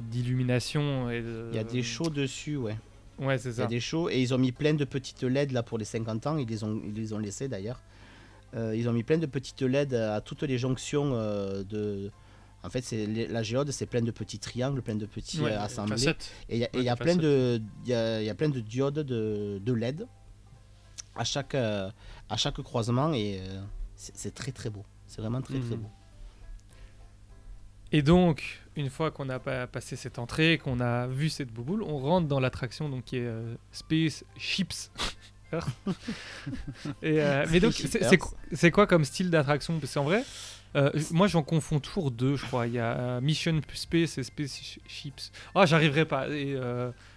d'illumination. 0.02 1.10
et 1.10 1.22
de- 1.22 1.50
Il 1.52 1.56
y 1.56 1.60
a 1.60 1.64
des 1.64 1.84
shows 1.84 2.10
dessus, 2.10 2.58
ouais. 2.58 2.78
Ouais, 3.20 3.38
c'est 3.38 3.50
Il 3.50 3.58
y 3.58 3.62
a 3.62 3.64
ça. 3.64 3.68
des 3.68 3.80
shows 3.80 4.10
et 4.10 4.22
ils 4.22 4.34
ont 4.34 4.38
mis 4.38 4.52
plein 4.52 4.74
de 4.74 4.84
petites 4.84 5.24
LED 5.24 5.52
là 5.52 5.64
pour 5.64 5.78
les 5.78 5.86
50 5.86 6.28
ans. 6.28 6.38
Ils 6.38 6.48
les 6.48 6.64
ont, 6.64 6.82
ils 6.86 6.94
les 6.94 7.14
ont 7.14 7.20
laissés 7.20 7.48
d'ailleurs. 7.48 7.82
Euh, 8.56 8.76
ils 8.76 8.88
ont 8.90 8.94
mis 8.94 9.04
plein 9.04 9.18
de 9.18 9.26
petites 9.26 9.62
LED 9.62 9.94
à 9.94 10.22
toutes 10.22 10.44
les 10.44 10.58
jonctions 10.58 11.12
euh, 11.14 11.64
de. 11.64 12.12
En 12.64 12.70
fait, 12.70 12.82
c'est 12.84 13.06
la 13.06 13.44
géode, 13.44 13.70
c'est 13.72 13.86
plein 13.86 14.02
de 14.02 14.10
petits 14.12 14.40
triangles, 14.40 14.82
plein 14.82 14.96
de 14.96 15.06
petits 15.06 15.40
Ouais, 15.40 15.52
euh, 15.52 15.62
assemblés. 15.62 16.08
Et 16.50 16.56
il 16.56 16.58
y 16.58 16.66
a, 16.66 16.70
Ouais, 16.74 16.84
y 16.84 16.96
plein 16.96 17.16
de, 17.16 17.62
il 17.84 17.90
y 17.90 17.94
a, 17.94 18.22
il 18.22 18.26
y 18.26 18.30
a 18.30 18.34
plein 18.36 18.50
de 18.50 18.60
diodes 18.60 18.96
de, 19.00 19.60
de 19.64 19.74
LED 19.74 20.08
à 21.16 21.24
chaque, 21.24 21.54
euh, 21.56 21.90
à 22.28 22.38
chaque 22.38 22.60
croisement 22.62 23.14
et 23.14 23.40
euh, 23.40 23.62
c'est 23.96 24.16
c'est 24.18 24.34
très 24.34 24.52
très 24.52 24.70
beau. 24.72 24.84
C'est 25.06 25.22
vraiment 25.22 25.42
très 25.42 25.60
très 25.60 25.76
Mhm. 25.76 25.84
beau. 25.84 25.90
Et 27.96 28.02
donc, 28.02 28.60
une 28.76 28.90
fois 28.90 29.10
qu'on 29.10 29.30
a 29.30 29.40
pa- 29.40 29.68
passé 29.68 29.96
cette 29.96 30.20
entrée, 30.20 30.58
qu'on 30.62 30.82
a 30.82 31.08
vu 31.08 31.30
cette 31.30 31.50
bouboule, 31.50 31.82
on 31.82 31.98
rentre 32.00 32.28
dans 32.28 32.42
l'attraction 32.42 32.90
donc 32.90 33.06
qui 33.06 33.16
est 33.18 33.26
euh, 33.26 33.56
Space 33.72 34.26
Ships. 34.38 34.92
Et, 37.02 37.22
euh, 37.22 37.46
mais 37.52 37.60
donc, 37.62 37.72
c'est- 38.52 38.72
quoi 38.72 38.86
comme 38.88 39.06
style 39.06 39.30
d'attraction? 39.30 39.80
Parce 39.80 39.94
qu'en 39.94 40.04
vrai, 40.04 40.24
euh, 40.76 40.92
moi 41.12 41.28
j'en 41.28 41.42
confonds 41.44 41.80
toujours 41.80 42.12
deux, 42.12 42.36
je 42.36 42.46
crois. 42.46 42.68
Il 42.68 42.74
y 42.74 42.80
a 42.80 43.22
Mission 43.22 43.62
Space 43.74 44.18
et 44.18 44.24
Space 44.24 44.62
Ships. 44.88 45.32
Ah, 45.54 45.66
j'arriverai 45.66 46.04
pas. 46.06 46.28
Et, 46.30 46.58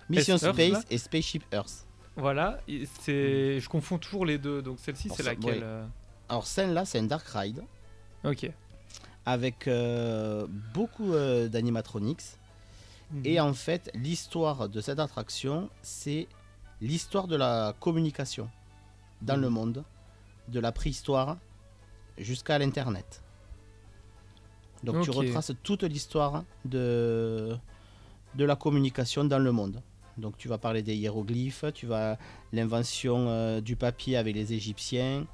Mission 0.08 0.36
Earth, 0.36 0.54
Space 0.54 0.72
là 0.72 0.82
et 0.90 0.98
Spaceship 0.98 1.44
Earth. 1.52 1.86
voilà, 2.16 2.60
c'est, 3.00 3.58
je 3.58 3.68
confonds 3.68 3.98
toujours 3.98 4.24
les 4.24 4.38
deux. 4.38 4.62
Donc 4.62 4.78
celle-ci, 4.78 5.10
c'est 5.14 5.24
laquelle 5.24 5.58
ouais. 5.64 5.82
Alors 6.28 6.46
celle-là, 6.46 6.84
c'est 6.84 6.98
un 7.00 7.02
dark 7.04 7.26
ride 7.28 7.64
Ok. 8.24 8.48
Avec 9.28 9.68
euh, 9.68 10.46
beaucoup 10.72 11.12
euh, 11.12 11.48
d'animatronics. 11.48 12.22
Et 13.24 13.40
en 13.40 13.52
fait, 13.52 13.90
l'histoire 13.94 14.70
de 14.70 14.80
cette 14.80 14.98
attraction, 14.98 15.68
c'est 15.82 16.28
l'histoire 16.80 17.26
de 17.26 17.36
la 17.36 17.74
communication 17.78 18.48
dans 19.20 19.36
le 19.36 19.50
monde, 19.50 19.84
de 20.48 20.60
la 20.60 20.72
préhistoire 20.72 21.36
jusqu'à 22.16 22.58
l'Internet. 22.58 23.22
Donc 24.82 25.02
tu 25.02 25.10
retraces 25.10 25.52
toute 25.62 25.82
l'histoire 25.82 26.44
de, 26.64 27.54
de 28.34 28.44
la 28.44 28.56
communication 28.56 29.24
dans 29.24 29.38
le 29.38 29.52
monde. 29.52 29.82
Donc 30.16 30.38
tu 30.38 30.48
vas 30.48 30.58
parler 30.58 30.82
des 30.82 30.94
hiéroglyphes, 30.94 31.66
tu 31.74 31.86
vas 31.86 32.16
l'invention 32.52 33.28
euh, 33.28 33.60
du 33.60 33.76
papier 33.76 34.16
avec 34.16 34.34
les 34.34 34.54
Égyptiens, 34.54 35.26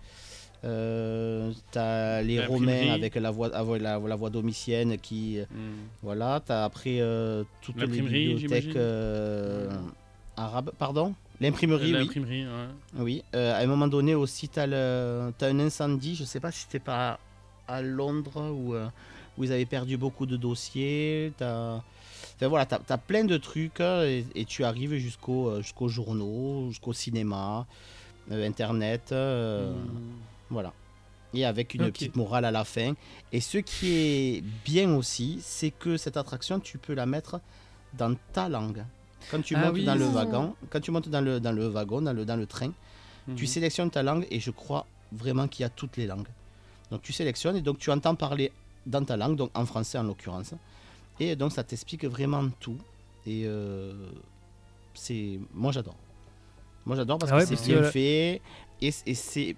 euh, 0.64 1.52
t'as 1.70 2.22
les. 2.22 2.44
Romains 2.46 2.92
avec 2.92 3.14
la 3.16 3.30
voie, 3.30 3.54
avec 3.54 3.82
la, 3.82 3.98
la 3.98 4.16
voie 4.16 4.30
domitienne 4.30 4.98
qui, 4.98 5.38
Mhm. 5.50 5.58
voilà, 6.02 6.40
t'as 6.44 6.64
après 6.64 6.98
euh, 7.00 7.44
toutes 7.60 7.76
les 7.80 7.86
bibliothèques 7.86 8.76
euh, 8.76 9.70
arabes. 10.36 10.70
Pardon? 10.78 11.14
L'imprimerie, 11.40 11.86
oui. 11.86 11.92
L'imprimerie, 11.92 12.44
ouais. 12.44 12.68
Oui. 12.98 13.22
Euh, 13.34 13.54
à 13.54 13.58
un 13.58 13.66
moment 13.66 13.88
donné 13.88 14.14
aussi, 14.14 14.48
t'as 14.48 14.66
le... 14.66 15.32
as 15.40 15.44
un 15.46 15.58
incendie. 15.60 16.14
Je 16.14 16.24
sais 16.24 16.40
pas 16.40 16.50
si 16.52 16.60
c'était 16.60 16.78
pas 16.78 17.18
à 17.66 17.82
Londres 17.82 18.50
où, 18.52 18.74
euh, 18.74 18.86
où 19.36 19.44
ils 19.44 19.52
avaient 19.52 19.64
perdu 19.66 19.96
beaucoup 19.96 20.26
de 20.26 20.36
dossiers. 20.36 21.32
T'as... 21.36 21.80
Enfin, 22.36 22.48
voilà, 22.48 22.66
t'as 22.66 22.78
as 22.88 22.98
plein 22.98 23.24
de 23.24 23.36
trucs 23.36 23.80
euh, 23.80 24.06
et, 24.08 24.24
et 24.34 24.44
tu 24.44 24.64
arrives 24.64 24.94
jusqu'au 24.96 25.48
euh, 25.50 25.60
jusqu'aux 25.62 25.88
journaux, 25.88 26.68
jusqu'au 26.70 26.92
cinéma, 26.92 27.66
euh, 28.30 28.46
internet. 28.46 29.10
euh, 29.12 29.72
Mhm. 29.74 29.80
Voilà. 30.50 30.72
Et 31.32 31.44
avec 31.44 31.74
une 31.74 31.90
petite 31.90 32.14
morale 32.16 32.44
à 32.44 32.50
la 32.52 32.64
fin. 32.64 32.94
Et 33.32 33.40
ce 33.40 33.58
qui 33.58 33.88
est 33.92 34.44
bien 34.64 34.94
aussi, 34.94 35.38
c'est 35.42 35.70
que 35.72 35.96
cette 35.96 36.16
attraction, 36.16 36.60
tu 36.60 36.78
peux 36.78 36.94
la 36.94 37.06
mettre 37.06 37.40
dans 37.94 38.14
ta 38.32 38.48
langue. 38.48 38.84
Quand 39.30 39.42
tu 39.42 39.56
Ah 39.56 39.64
montes 39.66 39.74
oui. 39.74 39.84
dans 39.84 39.96
le 39.96 40.04
Ah. 40.06 40.10
wagon, 40.10 40.54
quand 40.70 40.80
tu 40.80 40.90
montes 40.92 41.08
dans 41.08 41.20
le, 41.20 41.40
dans 41.40 41.50
le 41.52 41.66
wagon, 41.66 42.02
dans 42.02 42.12
le, 42.12 42.24
dans 42.24 42.36
le 42.36 42.46
train, 42.46 42.70
tu 43.36 43.44
Mhm. 43.44 43.46
sélectionnes 43.46 43.90
ta 43.90 44.02
langue 44.02 44.26
et 44.30 44.38
je 44.38 44.50
crois 44.52 44.86
vraiment 45.10 45.48
qu'il 45.48 45.62
y 45.62 45.66
a 45.66 45.70
toutes 45.70 45.96
les 45.96 46.06
langues. 46.06 46.28
Donc 46.90 47.02
tu 47.02 47.12
sélectionnes 47.12 47.56
et 47.56 47.62
donc 47.62 47.78
tu 47.78 47.90
entends 47.90 48.14
parler 48.14 48.52
dans 48.86 49.02
ta 49.04 49.16
langue, 49.16 49.34
donc 49.36 49.50
en 49.54 49.64
français 49.66 49.98
en 49.98 50.02
l'occurrence. 50.04 50.52
Et 51.18 51.34
donc 51.34 51.50
ça 51.52 51.64
t'explique 51.64 52.04
vraiment 52.04 52.48
tout. 52.60 52.76
Et 53.26 53.44
euh, 53.46 54.10
c'est, 54.92 55.40
moi 55.52 55.72
j'adore. 55.72 55.96
Moi 56.84 56.94
j'adore 56.96 57.18
parce 57.18 57.32
Ah 57.32 57.36
ouais, 57.38 57.46
que 57.46 57.56
c'est 57.56 57.72
bien 57.72 57.80
que- 57.80 57.90
fait 57.90 58.42
et, 58.82 58.92
et 59.06 59.14
c'est 59.14 59.56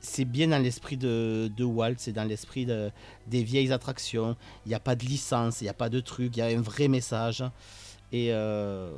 c'est 0.00 0.24
bien 0.24 0.48
dans 0.48 0.62
l'esprit 0.62 0.96
de, 0.96 1.50
de 1.56 1.64
Walt, 1.64 1.94
c'est 1.98 2.12
dans 2.12 2.24
l'esprit 2.24 2.66
de- 2.66 2.90
des 3.26 3.42
vieilles 3.42 3.72
attractions. 3.72 4.36
Il 4.64 4.68
n'y 4.70 4.74
a 4.74 4.80
pas 4.80 4.94
de 4.94 5.04
licence, 5.04 5.60
il 5.60 5.64
n'y 5.64 5.70
a 5.70 5.74
pas 5.74 5.88
de 5.88 6.00
truc, 6.00 6.36
il 6.36 6.40
y 6.40 6.42
a 6.42 6.46
un 6.46 6.60
vrai 6.60 6.88
message. 6.88 7.42
Et 8.12 8.32
euh, 8.32 8.90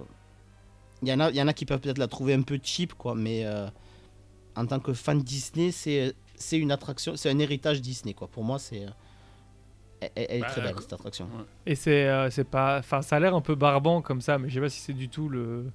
il 1.02 1.08
y, 1.08 1.12
en 1.12 1.20
a, 1.20 1.30
il 1.30 1.36
y 1.36 1.42
en 1.42 1.48
a 1.48 1.52
qui 1.52 1.64
peuvent 1.66 1.80
peut-être 1.80 1.98
la 1.98 2.06
trouver 2.08 2.34
un 2.34 2.42
peu 2.42 2.58
cheap, 2.62 2.94
quoi, 2.94 3.14
mais 3.14 3.44
euh, 3.44 3.66
en 4.56 4.66
tant 4.66 4.78
que 4.80 4.92
fan 4.92 5.20
Disney, 5.22 5.70
c'est 5.72 6.14
c'est 6.36 6.58
une 6.58 6.72
attraction, 6.72 7.16
c'est 7.16 7.28
un 7.30 7.38
héritage 7.38 7.80
Disney, 7.82 8.14
quoi. 8.14 8.28
Pour 8.28 8.44
moi, 8.44 8.58
c'est. 8.58 8.86
Elle, 10.00 10.10
elle 10.14 10.36
est 10.38 10.40
Bah, 10.40 10.46
très 10.48 10.60
belle, 10.62 10.74
cette 10.80 10.92
attraction. 10.94 11.28
Et 11.66 11.74
c'est, 11.74 12.08
euh, 12.08 12.30
c'est 12.30 12.44
pas, 12.44 12.78
enfin, 12.78 13.02
ça 13.02 13.16
a 13.16 13.20
l'air 13.20 13.34
un 13.34 13.42
peu 13.42 13.54
barbant 13.54 14.00
comme 14.00 14.20
ça, 14.22 14.38
mais 14.38 14.48
je 14.48 14.54
sais 14.54 14.60
pas 14.60 14.70
si 14.70 14.80
c'est 14.80 14.94
du 14.94 15.10
tout 15.10 15.28
le, 15.28 15.70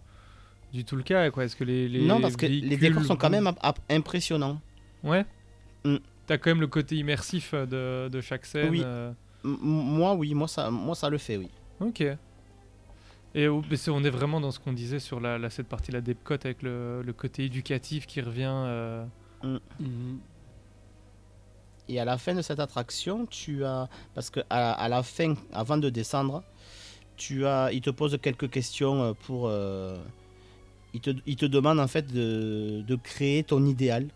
du 0.73 0.83
tout 0.83 0.95
le 0.95 1.03
cas, 1.03 1.29
quoi. 1.29 1.45
Est-ce 1.45 1.55
que 1.55 1.63
les, 1.63 1.87
les 1.87 2.01
non, 2.07 2.19
parce 2.21 2.35
que 2.35 2.47
les 2.47 2.77
décors 2.77 3.03
sont 3.05 3.15
quand 3.15 3.29
même 3.29 3.51
impressionnants. 3.89 4.59
Ouais. 5.05 5.25
Mm. 5.85 5.97
T'as 6.27 6.37
quand 6.37 6.49
même 6.49 6.61
le 6.61 6.67
côté 6.67 6.95
immersif 6.97 7.53
euh, 7.53 7.65
de, 7.65 8.09
de 8.09 8.19
chaque 8.21 8.45
scène. 8.45 8.69
Oui. 8.71 8.81
euh. 8.83 9.11
Moi, 9.43 10.15
oui, 10.15 10.33
moi 10.33 10.47
ça, 10.47 10.71
moi, 10.71 10.95
ça 10.95 11.09
le 11.09 11.17
fait, 11.19 11.37
oui. 11.37 11.49
Ok. 11.79 12.03
Et 13.35 13.47
on 13.47 13.61
est 14.03 14.09
vraiment 14.09 14.39
dans 14.41 14.49
ce 14.51 14.59
qu'on 14.59 14.73
disait 14.73 14.99
sur 14.99 15.19
la, 15.19 15.37
la- 15.37 15.49
cette 15.49 15.67
partie-là 15.67 16.01
d'Epcot 16.01 16.35
avec 16.35 16.61
le, 16.63 17.01
le 17.03 17.13
côté 17.13 17.43
éducatif 17.45 18.07
qui 18.07 18.21
revient. 18.21 18.49
euh. 18.49 19.05
Mhm. 19.43 20.19
Et 21.87 21.99
à 21.99 22.05
la 22.05 22.17
fin 22.17 22.33
de 22.33 22.41
cette 22.41 22.59
attraction, 22.59 23.25
tu 23.27 23.63
as. 23.63 23.87
Parce 24.15 24.29
que 24.31 24.39
à, 24.49 24.71
à 24.71 24.87
la 24.89 25.03
fin, 25.03 25.35
avant 25.53 25.77
de 25.77 25.89
descendre, 25.89 26.43
tu 27.17 27.45
as. 27.45 27.71
Il 27.73 27.81
te 27.81 27.89
pose 27.91 28.17
quelques 28.21 28.49
questions 28.49 29.13
pour. 29.25 29.47
euh, 29.49 29.95
il, 30.95 31.01
te, 31.01 31.11
il 31.27 31.35
te 31.35 31.45
demande 31.45 31.79
en 31.79 31.87
fait 31.87 32.07
de, 32.11 32.81
de 32.87 32.95
créer 32.95 33.43
ton 33.43 33.63
idéal. 33.65 34.07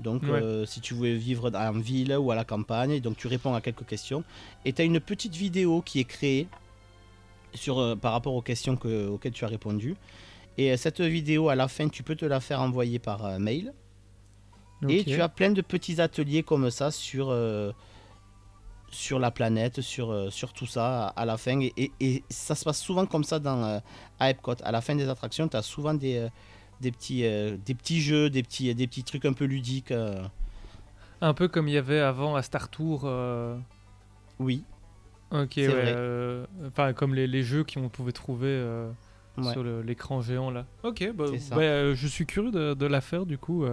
Donc, 0.00 0.22
Ouais. 0.22 0.30
euh, 0.30 0.66
si 0.66 0.80
tu 0.80 0.94
veux 0.94 1.12
vivre 1.14 1.50
en 1.54 1.72
ville 1.72 2.16
ou 2.16 2.30
à 2.30 2.34
la 2.34 2.44
campagne, 2.44 3.00
donc 3.00 3.16
tu 3.16 3.26
réponds 3.28 3.54
à 3.54 3.60
quelques 3.60 3.86
questions. 3.86 4.24
Et 4.64 4.72
tu 4.72 4.82
as 4.82 4.84
une 4.84 5.00
petite 5.00 5.34
vidéo 5.36 5.82
qui 5.82 6.00
est 6.00 6.04
créée 6.04 6.48
sur, 7.54 7.78
euh, 7.78 7.94
par 7.96 8.12
rapport 8.12 8.34
aux 8.34 8.42
questions 8.42 8.76
que- 8.76 9.08
auxquelles 9.08 9.32
tu 9.32 9.44
as 9.44 9.48
répondu. 9.48 9.96
Et 10.58 10.72
euh, 10.72 10.76
cette 10.76 11.00
vidéo, 11.00 11.48
à 11.48 11.54
la 11.54 11.68
fin, 11.68 11.88
tu 11.88 12.02
peux 12.02 12.16
te 12.16 12.24
la 12.24 12.40
faire 12.40 12.60
envoyer 12.60 12.98
par 12.98 13.24
euh, 13.24 13.38
mail. 13.38 13.72
Et 14.88 15.04
tu 15.04 15.20
as 15.20 15.28
plein 15.28 15.50
de 15.50 15.60
petits 15.60 16.00
ateliers 16.00 16.42
comme 16.42 16.70
ça 16.70 16.90
sur, 16.90 17.30
sur 18.90 19.18
la 19.18 19.30
planète, 19.30 19.82
sur, 19.82 20.32
sur 20.32 20.52
tout 20.54 20.64
ça 20.66 21.08
à 21.08 21.24
la 21.26 21.36
fin. 21.36 21.60
Et, 21.60 21.72
et- 21.76 21.92
et 22.00 22.24
ça 22.30 22.54
se 22.54 22.64
passe 22.64 22.80
souvent 22.80 23.04
comme 23.04 23.22
ça 23.24 23.38
dans, 23.38 23.80
à 24.18 24.30
Epcot. 24.30 24.54
À 24.64 24.72
la 24.72 24.80
fin 24.80 24.94
des 24.96 25.08
attractions, 25.08 25.46
tu 25.48 25.56
as 25.58 25.62
souvent 25.62 25.92
des, 25.94 26.28
des, 26.80 26.90
petits, 26.92 27.24
euh, 27.24 27.56
des 27.64 27.74
petits 27.74 28.00
jeux, 28.00 28.30
des 28.30 28.42
petits, 28.42 28.74
des 28.74 28.86
petits 28.86 29.04
trucs 29.04 29.24
un 29.24 29.32
peu 29.32 29.44
ludiques. 29.44 29.90
euh. 29.92 30.22
Un 31.20 31.34
peu 31.34 31.48
comme 31.48 31.68
il 31.68 31.74
y 31.74 31.78
avait 31.78 32.00
avant 32.00 32.34
à 32.36 32.42
Star 32.42 32.68
Tour. 32.68 33.02
euh, 33.04 33.56
Oui, 34.38 34.64
Ok, 35.30 35.52
ouais. 35.58 35.94
Enfin, 36.66 36.92
comme 36.92 37.14
les, 37.14 37.26
les 37.26 37.42
jeux 37.42 37.64
qu'on 37.64 37.88
pouvait 37.88 38.12
trouver 38.12 38.64
Ouais. 39.38 39.52
sur 39.52 39.62
l'écran 39.62 40.20
géant 40.20 40.50
là. 40.50 40.66
Ok, 40.82 41.08
bah, 41.14 41.26
bah, 41.52 41.94
je 41.94 42.06
suis 42.08 42.26
curieux 42.26 42.50
de, 42.50 42.74
de 42.74 42.86
la 42.86 43.00
faire 43.00 43.24
du 43.26 43.38
coup. 43.38 43.64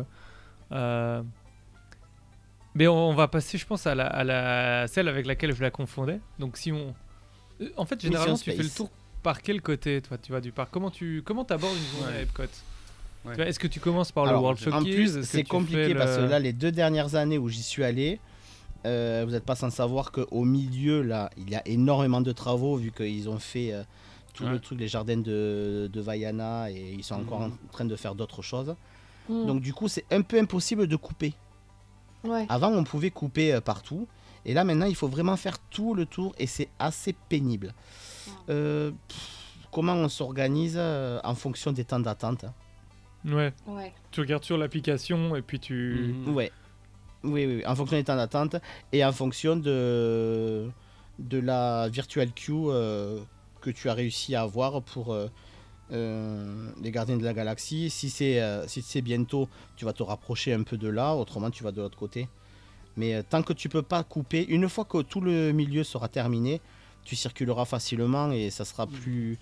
Mais 2.76 2.88
on, 2.88 3.10
on 3.10 3.14
va 3.16 3.28
passer, 3.28 3.58
je 3.58 3.66
pense, 3.66 3.88
à 3.88 3.96
la, 3.96 4.06
à 4.06 4.24
la 4.24 4.88
celle 4.88 5.08
avec 5.08 5.26
laquelle 5.26 5.54
je 5.56 5.62
la 5.62 5.72
confondais. 5.72 6.20
Donc 6.38 6.58
si 6.58 6.72
on, 6.72 6.94
en 7.76 7.86
fait, 7.86 8.00
généralement, 8.00 8.36
tu 8.38 8.52
fais 8.52 8.62
le 8.64 8.70
tour 8.70 8.92
par 9.24 9.42
quel 9.42 9.62
côté, 9.62 10.00
toi, 10.02 10.18
tu 10.18 10.32
vas 10.32 10.42
du 10.42 10.52
parc 10.52 10.70
Comment 10.72 10.92
tu 10.92 11.24
comment 11.26 11.44
abordes 11.44 11.76
une 11.76 12.00
journée 12.00 12.18
à 12.18 12.22
Epcot? 12.22 12.44
Ouais. 13.28 13.50
Est-ce 13.50 13.60
que 13.60 13.68
tu 13.68 13.80
commences 13.80 14.12
par 14.12 14.24
Alors, 14.26 14.36
le 14.36 14.42
World 14.44 14.60
en 14.74 14.82
Showcase? 14.86 15.22
c'est 15.24 15.44
compliqué 15.44 15.94
parce 15.96 16.16
que 16.18 16.22
le- 16.22 16.28
là, 16.28 16.40
les 16.40 16.54
deux 16.54 16.72
dernières 16.72 17.16
années 17.16 17.38
où 17.38 17.50
j'y 17.50 17.64
suis 17.64 17.84
allé, 17.84 18.20
euh, 18.86 19.24
vous 19.26 19.32
n'êtes 19.32 19.44
pas 19.46 19.56
sans 19.56 19.70
savoir 19.70 20.12
qu'au 20.12 20.44
milieu, 20.46 21.02
là, 21.02 21.30
il 21.38 21.50
y 21.50 21.56
a 21.56 21.68
énormément 21.68 22.22
de 22.22 22.32
travaux 22.32 22.78
vu 22.78 22.92
qu'ils 22.92 23.28
ont 23.30 23.40
fait 23.40 23.74
euh, 23.74 23.84
tout 24.34 24.46
le 24.46 24.60
truc, 24.60 24.80
les 24.80 24.88
jardins 24.88 25.18
de, 25.18 25.90
de 25.92 26.02
Vaiana 26.02 26.70
et 26.72 26.94
ils 26.98 27.04
sont 27.04 27.16
encore 27.16 27.42
en 27.42 27.48
Mhm. 27.50 27.58
train 27.72 27.86
de 27.86 27.96
faire 27.96 28.14
d'autres 28.16 28.42
choses. 28.44 28.76
Mm. 29.30 29.46
Donc, 29.48 29.62
du 29.62 29.74
coup, 29.74 29.88
c'est 29.88 30.06
un 30.12 30.22
peu 30.22 30.40
impossible 30.40 30.88
de 30.88 30.96
couper. 30.96 31.34
Ouais. 32.24 32.46
Avant, 32.50 32.70
on 32.72 32.84
pouvait 32.84 33.10
couper 33.12 33.54
euh, 33.54 33.62
partout. 33.62 34.08
Et 34.46 34.54
là, 34.54 34.64
maintenant, 34.64 34.86
il 34.86 34.96
faut 34.96 35.08
vraiment 35.08 35.36
faire 35.38 35.58
tout 35.60 35.94
le 35.96 36.06
tour 36.06 36.34
et 36.38 36.48
c'est 36.48 36.70
assez 36.80 37.14
pénible. 37.28 37.74
Euh, 38.50 38.92
pff, 39.08 39.18
comment 39.72 39.94
on 39.94 40.08
s'organise 40.08 40.76
euh, 40.78 41.20
en 41.24 41.36
fonction 41.36 41.72
des 41.72 41.84
temps 41.84 42.00
d'attente 42.00 42.44
hein? 42.46 42.54
Ouais. 43.26 43.54
Ouais. 43.66 43.94
Tu 44.12 44.22
regardes 44.22 44.44
sur 44.44 44.58
l'application 44.58 45.36
et 45.36 45.42
puis 45.42 45.60
tu. 45.60 46.14
Mhm. 46.26 46.36
Ouais. 46.36 46.52
Oui, 47.24 47.46
oui, 47.46 47.56
oui, 47.58 47.66
en 47.66 47.76
fonction 47.76 47.98
des 47.98 48.04
temps 48.04 48.16
d'attente 48.16 48.56
et 48.94 49.04
en 49.04 49.12
fonction 49.12 49.56
de, 49.58 50.70
de 51.20 51.40
la 51.40 51.90
virtual 51.90 52.32
queue 52.32 52.54
euh, 52.70 53.20
que 53.60 53.70
tu 53.72 53.90
as 53.90 53.94
réussi 53.94 54.36
à 54.36 54.44
avoir 54.44 54.82
pour 54.84 55.14
euh, 55.14 55.28
euh, 55.92 56.70
les 56.82 56.92
gardiens 56.92 57.18
de 57.18 57.24
la 57.24 57.34
galaxie. 57.34 57.90
Si 57.90 58.10
c'est 58.10 58.40
euh, 58.42 58.68
si 58.68 58.82
c'est 58.82 59.02
bientôt, 59.02 59.50
tu 59.76 59.84
vas 59.84 59.94
te 59.94 60.04
rapprocher 60.04 60.54
un 60.54 60.64
peu 60.64 60.78
de 60.78 60.88
là, 60.88 61.16
autrement 61.16 61.50
tu 61.50 61.64
vas 61.64 61.72
de 61.72 61.82
l'autre 61.82 61.98
côté. 61.98 62.30
Mais 62.98 63.16
euh, 63.16 63.24
tant 63.28 63.42
que 63.42 63.54
tu 63.54 63.68
peux 63.68 63.82
pas 63.82 64.04
couper, 64.04 64.46
une 64.48 64.70
fois 64.70 64.86
que 64.86 65.02
tout 65.02 65.20
le 65.22 65.52
milieu 65.52 65.84
sera 65.84 66.08
terminé, 66.08 66.62
tu 67.04 67.16
circuleras 67.16 67.66
facilement 67.66 68.32
et 68.32 68.52
ça 68.52 68.64
sera 68.64 68.86
plus, 68.86 69.38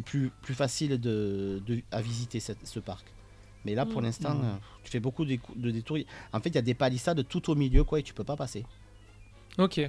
plus, 0.00 0.02
plus, 0.02 0.30
plus 0.42 0.54
facile 0.54 0.98
de, 1.00 1.60
de- 1.66 1.82
à 1.90 2.00
visiter 2.00 2.40
cette- 2.40 2.66
ce 2.66 2.80
parc. 2.80 3.04
Mais 3.64 3.74
là, 3.74 3.84
pour 3.86 4.00
Mm. 4.00 4.04
l'instant, 4.04 4.40
euh, 4.42 4.54
tu 4.82 4.90
fais 4.90 5.00
beaucoup 5.00 5.24
de, 5.24 5.38
de 5.56 5.70
détours. 5.70 5.98
En 6.32 6.40
fait, 6.40 6.48
il 6.48 6.54
y 6.54 6.58
a 6.58 6.62
des 6.62 6.74
palissades 6.74 7.26
tout 7.28 7.50
au 7.50 7.54
milieu, 7.54 7.84
quoi, 7.84 7.98
et 8.00 8.02
tu 8.02 8.14
peux 8.14 8.24
pas 8.24 8.36
passer. 8.36 8.64
Ok. 9.58 9.80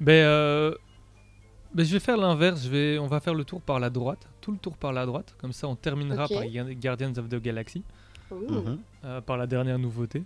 Ben, 0.00 0.12
euh, 0.12 0.74
ben, 1.74 1.84
je 1.84 1.92
vais 1.92 2.00
faire 2.00 2.16
l'inverse. 2.16 2.64
Je 2.64 2.68
vais, 2.68 2.98
on 2.98 3.06
va 3.06 3.20
faire 3.20 3.34
le 3.34 3.44
tour 3.44 3.60
par 3.60 3.80
la 3.80 3.90
droite, 3.90 4.28
tout 4.40 4.52
le 4.52 4.58
tour 4.58 4.76
par 4.76 4.92
la 4.92 5.06
droite. 5.06 5.34
Comme 5.38 5.52
ça, 5.52 5.66
on 5.68 5.76
terminera 5.76 6.28
par 6.28 6.42
Guar- 6.44 6.74
Guardians 6.74 7.12
of 7.16 7.28
the 7.28 7.36
Galaxy. 7.40 7.82
Mhm. 8.30 8.78
euh, 9.04 9.20
par 9.20 9.36
la 9.36 9.46
dernière 9.46 9.78
nouveauté. 9.78 10.24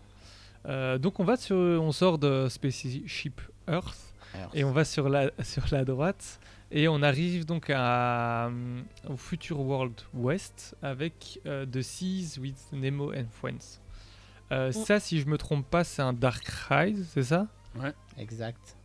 Euh, 0.67 0.99
donc 0.99 1.19
on 1.21 1.25
va 1.25 1.37
sur, 1.37 1.57
on 1.57 1.93
sort 1.93 2.17
de 2.19 2.47
Spaceship 2.49 3.41
Earth 3.69 4.15
Alors, 4.33 4.51
et 4.55 4.65
on 4.65 4.71
va 4.73 4.85
sur 4.85 5.09
la 5.09 5.31
sur 5.43 5.65
la 5.73 5.85
droite 5.85 6.41
et 6.71 6.89
on 6.89 7.03
arrive 7.03 7.45
donc 7.47 7.71
à, 7.71 8.47
euh, 8.49 8.81
au 9.09 9.17
Future 9.17 9.61
World 9.61 9.95
West 10.15 10.77
avec 10.83 11.41
euh, 11.47 11.65
The 11.67 11.83
Seas 11.83 12.39
with 12.41 12.59
Nemo 12.73 13.13
and 13.13 13.27
Friends. 13.31 13.81
Euh, 14.53 14.73
Ça, 14.73 14.99
si 15.01 15.21
je 15.21 15.27
me 15.27 15.37
trompe 15.39 15.67
pas, 15.69 15.85
c'est 15.85 16.03
un 16.03 16.13
Dark 16.13 16.47
Ride, 16.71 17.05
c'est 17.13 17.23
ça? 17.25 17.47
Exact. 18.19 18.77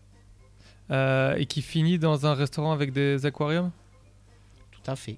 Euh, 0.91 1.36
et 1.36 1.46
qui 1.46 1.62
finit 1.62 1.98
dans 1.98 2.26
un 2.26 2.34
restaurant 2.34 2.72
avec 2.74 2.91
des 2.91 3.26
aquariums? 3.26 3.72
Tout 4.72 4.91
à 4.91 4.96
fait. 4.96 5.17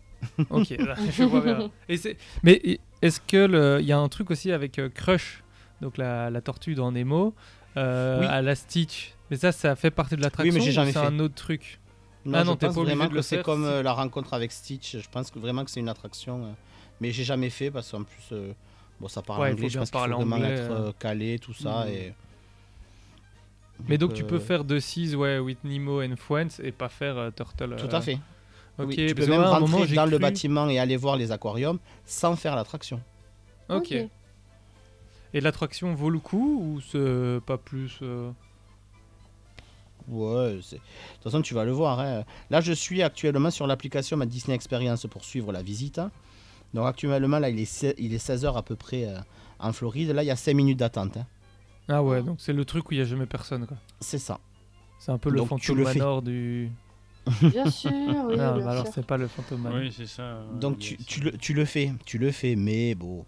Ok, 0.50 0.70
là, 0.80 0.96
je 1.12 1.24
vois 1.24 1.42
bien. 1.42 1.72
Et 1.90 1.98
c'est- 1.98 2.18
Mais 2.44 2.80
est-ce 3.02 3.20
que 3.20 3.46
le- 3.46 3.80
il 3.82 3.86
y 3.88 3.92
a 3.92 3.98
un 3.98 4.08
truc 4.10 4.30
aussi 4.32 4.52
avec 4.52 4.78
euh, 4.80 4.90
Crush, 4.90 5.44
donc 5.82 5.98
la, 5.98 6.30
la 6.30 6.42
tortue 6.42 6.76
dans 6.76 6.92
Nemo, 6.92 7.34
euh, 7.78 8.20
Oui. 8.22 8.26
à 8.28 8.42
la 8.42 8.56
Stitch? 8.56 9.14
Mais 9.32 9.38
ça, 9.38 9.52
ça 9.52 9.76
fait 9.76 9.92
partie 9.92 10.16
de 10.16 10.22
l'attraction 10.22 10.54
Oui, 10.54 10.60
mais 10.66 10.72
j'ai 10.72 10.80
ou 10.82 10.86
c'est 10.86 10.92
fait. 10.94 11.00
un 11.00 11.20
autre 11.20 11.36
truc? 11.36 11.80
Non, 12.26 12.40
Ah 12.40 12.44
je 12.44 12.48
non, 12.48 12.56
t'es 12.56 12.66
pense 12.68 12.76
pas 12.76 12.82
obligé 12.82 12.96
vraiment 12.96 13.10
de 13.10 13.16
le 13.16 13.22
que 13.22 13.26
c'est 13.26 13.44
comme 13.44 13.66
euh, 13.66 13.84
la 13.84 13.94
rencontre 13.94 14.34
avec 14.34 14.52
Stitch. 14.52 14.98
Je 14.98 15.10
pense 15.10 15.30
que 15.32 15.40
vraiment 15.40 15.64
que 15.64 15.72
c'est 15.72 15.80
une 15.80 15.90
attraction. 15.90 16.46
euh, 16.46 16.52
mais 17.02 17.12
j'ai 17.12 17.24
jamais 17.24 17.50
fait 17.50 17.70
parce 17.72 17.92
qu'en 17.92 18.04
plus, 18.04 18.30
euh, 18.32 18.52
bon, 19.00 19.08
ça 19.08 19.22
parle 19.22 19.42
Ouais, 19.42 19.52
anglais. 19.52 19.70
Je 19.70 19.78
pense 19.80 19.92
qu'il 19.92 20.00
faut 20.00 20.08
vraiment 20.08 20.36
anglais, 20.38 20.50
être 20.52 20.94
calé, 20.98 21.40
tout 21.40 21.54
ça. 21.54 21.86
Mhm. 21.86 21.92
Et... 21.92 22.14
Mais 23.88 23.98
donc 23.98 24.14
tu 24.14 24.24
peux 24.24 24.40
faire 24.40 24.66
The 24.66 24.80
Seas 24.80 25.16
ouais, 25.16 25.38
with 25.40 25.58
Nemo 25.64 26.02
and 26.02 26.16
Friends 26.16 26.60
et 26.64 26.72
pas 26.72 26.90
faire 26.90 27.18
euh, 27.18 27.32
Turtle. 27.32 27.76
Tout 27.78 27.94
à 27.94 28.02
fait. 28.02 28.20
Ok, 28.78 28.88
Oui, 28.88 28.96
tu 28.96 29.16
parce 29.16 29.28
peux 29.28 29.32
même 29.32 29.42
rentrer 29.42 29.60
moment, 29.72 29.86
dans 29.86 30.06
le 30.06 30.18
bâtiment 30.18 30.70
et 30.70 30.80
aller 30.80 30.98
voir 30.98 31.16
les 31.18 31.32
aquariums 31.32 31.80
sans 32.06 32.36
faire 32.36 32.56
l'attraction. 32.56 33.02
Ok. 33.70 33.92
Et 33.92 35.42
l'attraction 35.42 35.94
vaut 35.94 36.10
le 36.10 36.20
coup 36.20 36.62
ou 36.62 36.82
c'est 36.82 37.40
pas 37.46 37.58
plus 37.58 38.00
euh, 38.02 38.32
Ouais, 40.08 40.60
c'est- 40.62 40.76
de 40.76 40.82
toute 41.16 41.24
façon, 41.24 41.42
tu 41.42 41.54
vas 41.54 41.64
le 41.66 41.72
voir. 41.72 42.00
hein. 42.00 42.24
Là, 42.50 42.62
je 42.62 42.74
suis 42.74 43.02
actuellement 43.02 43.52
sur 43.52 43.66
l'application 43.68 44.18
ma 44.18 44.26
Disney 44.26 44.56
Experience 44.56 45.06
pour 45.08 45.24
suivre 45.24 45.52
la 45.52 45.62
visite. 45.64 46.00
hein. 46.00 46.12
Donc, 46.74 46.88
actuellement, 46.88 47.40
là, 47.40 47.50
il 47.50 47.60
est, 47.60 47.96
il 47.98 48.14
est 48.14 48.18
16h 48.18 48.56
à 48.58 48.62
peu 48.62 48.76
près 48.76 49.06
euh, 49.06 49.18
en 49.60 49.72
Floride. 49.74 50.10
Là, 50.12 50.24
il 50.24 50.28
y 50.28 50.32
a 50.32 50.36
5 50.36 50.54
minutes 50.54 50.78
d'attente. 50.80 51.18
hein. 51.18 51.26
Ah 51.88 52.04
ouais, 52.04 52.18
Ah. 52.20 52.22
donc 52.24 52.38
c'est 52.42 52.54
le 52.54 52.66
truc 52.66 52.90
où 52.90 52.94
il 52.94 52.98
y 52.98 53.02
a 53.02 53.06
jamais 53.06 53.28
personne 53.28 53.66
quoi. 53.68 53.78
C'est 54.00 54.18
ça. 54.18 54.40
C'est 55.00 55.12
un 55.12 55.18
peu 55.20 55.30
le 55.30 55.38
Donc, 55.38 55.48
fantôme 55.50 55.78
le 55.78 55.86
fais. 55.86 56.00
manor 56.00 56.22
du. 56.22 56.72
Bien 57.42 57.70
sûr, 57.70 57.92
oui, 57.92 58.36
Ah, 58.40 58.54
bien 58.54 58.58
bah 58.58 58.72
alors 58.72 58.88
c'est 58.94 59.06
pas 59.06 59.18
le 59.18 59.28
fantôme 59.28 59.62
manor. 59.62 59.80
Oui, 59.80 59.94
c'est 59.96 60.08
ça. 60.08 60.22
euh, 60.24 60.54
Donc, 60.60 60.80
tu, 60.80 60.98
tu 60.98 61.20
le, 61.22 61.32
tu 61.38 61.54
le 61.54 61.66
fais. 61.66 61.92
Tu 62.06 62.18
le 62.18 62.32
fais, 62.32 62.56
mais 62.56 62.96
bon. 62.96 63.26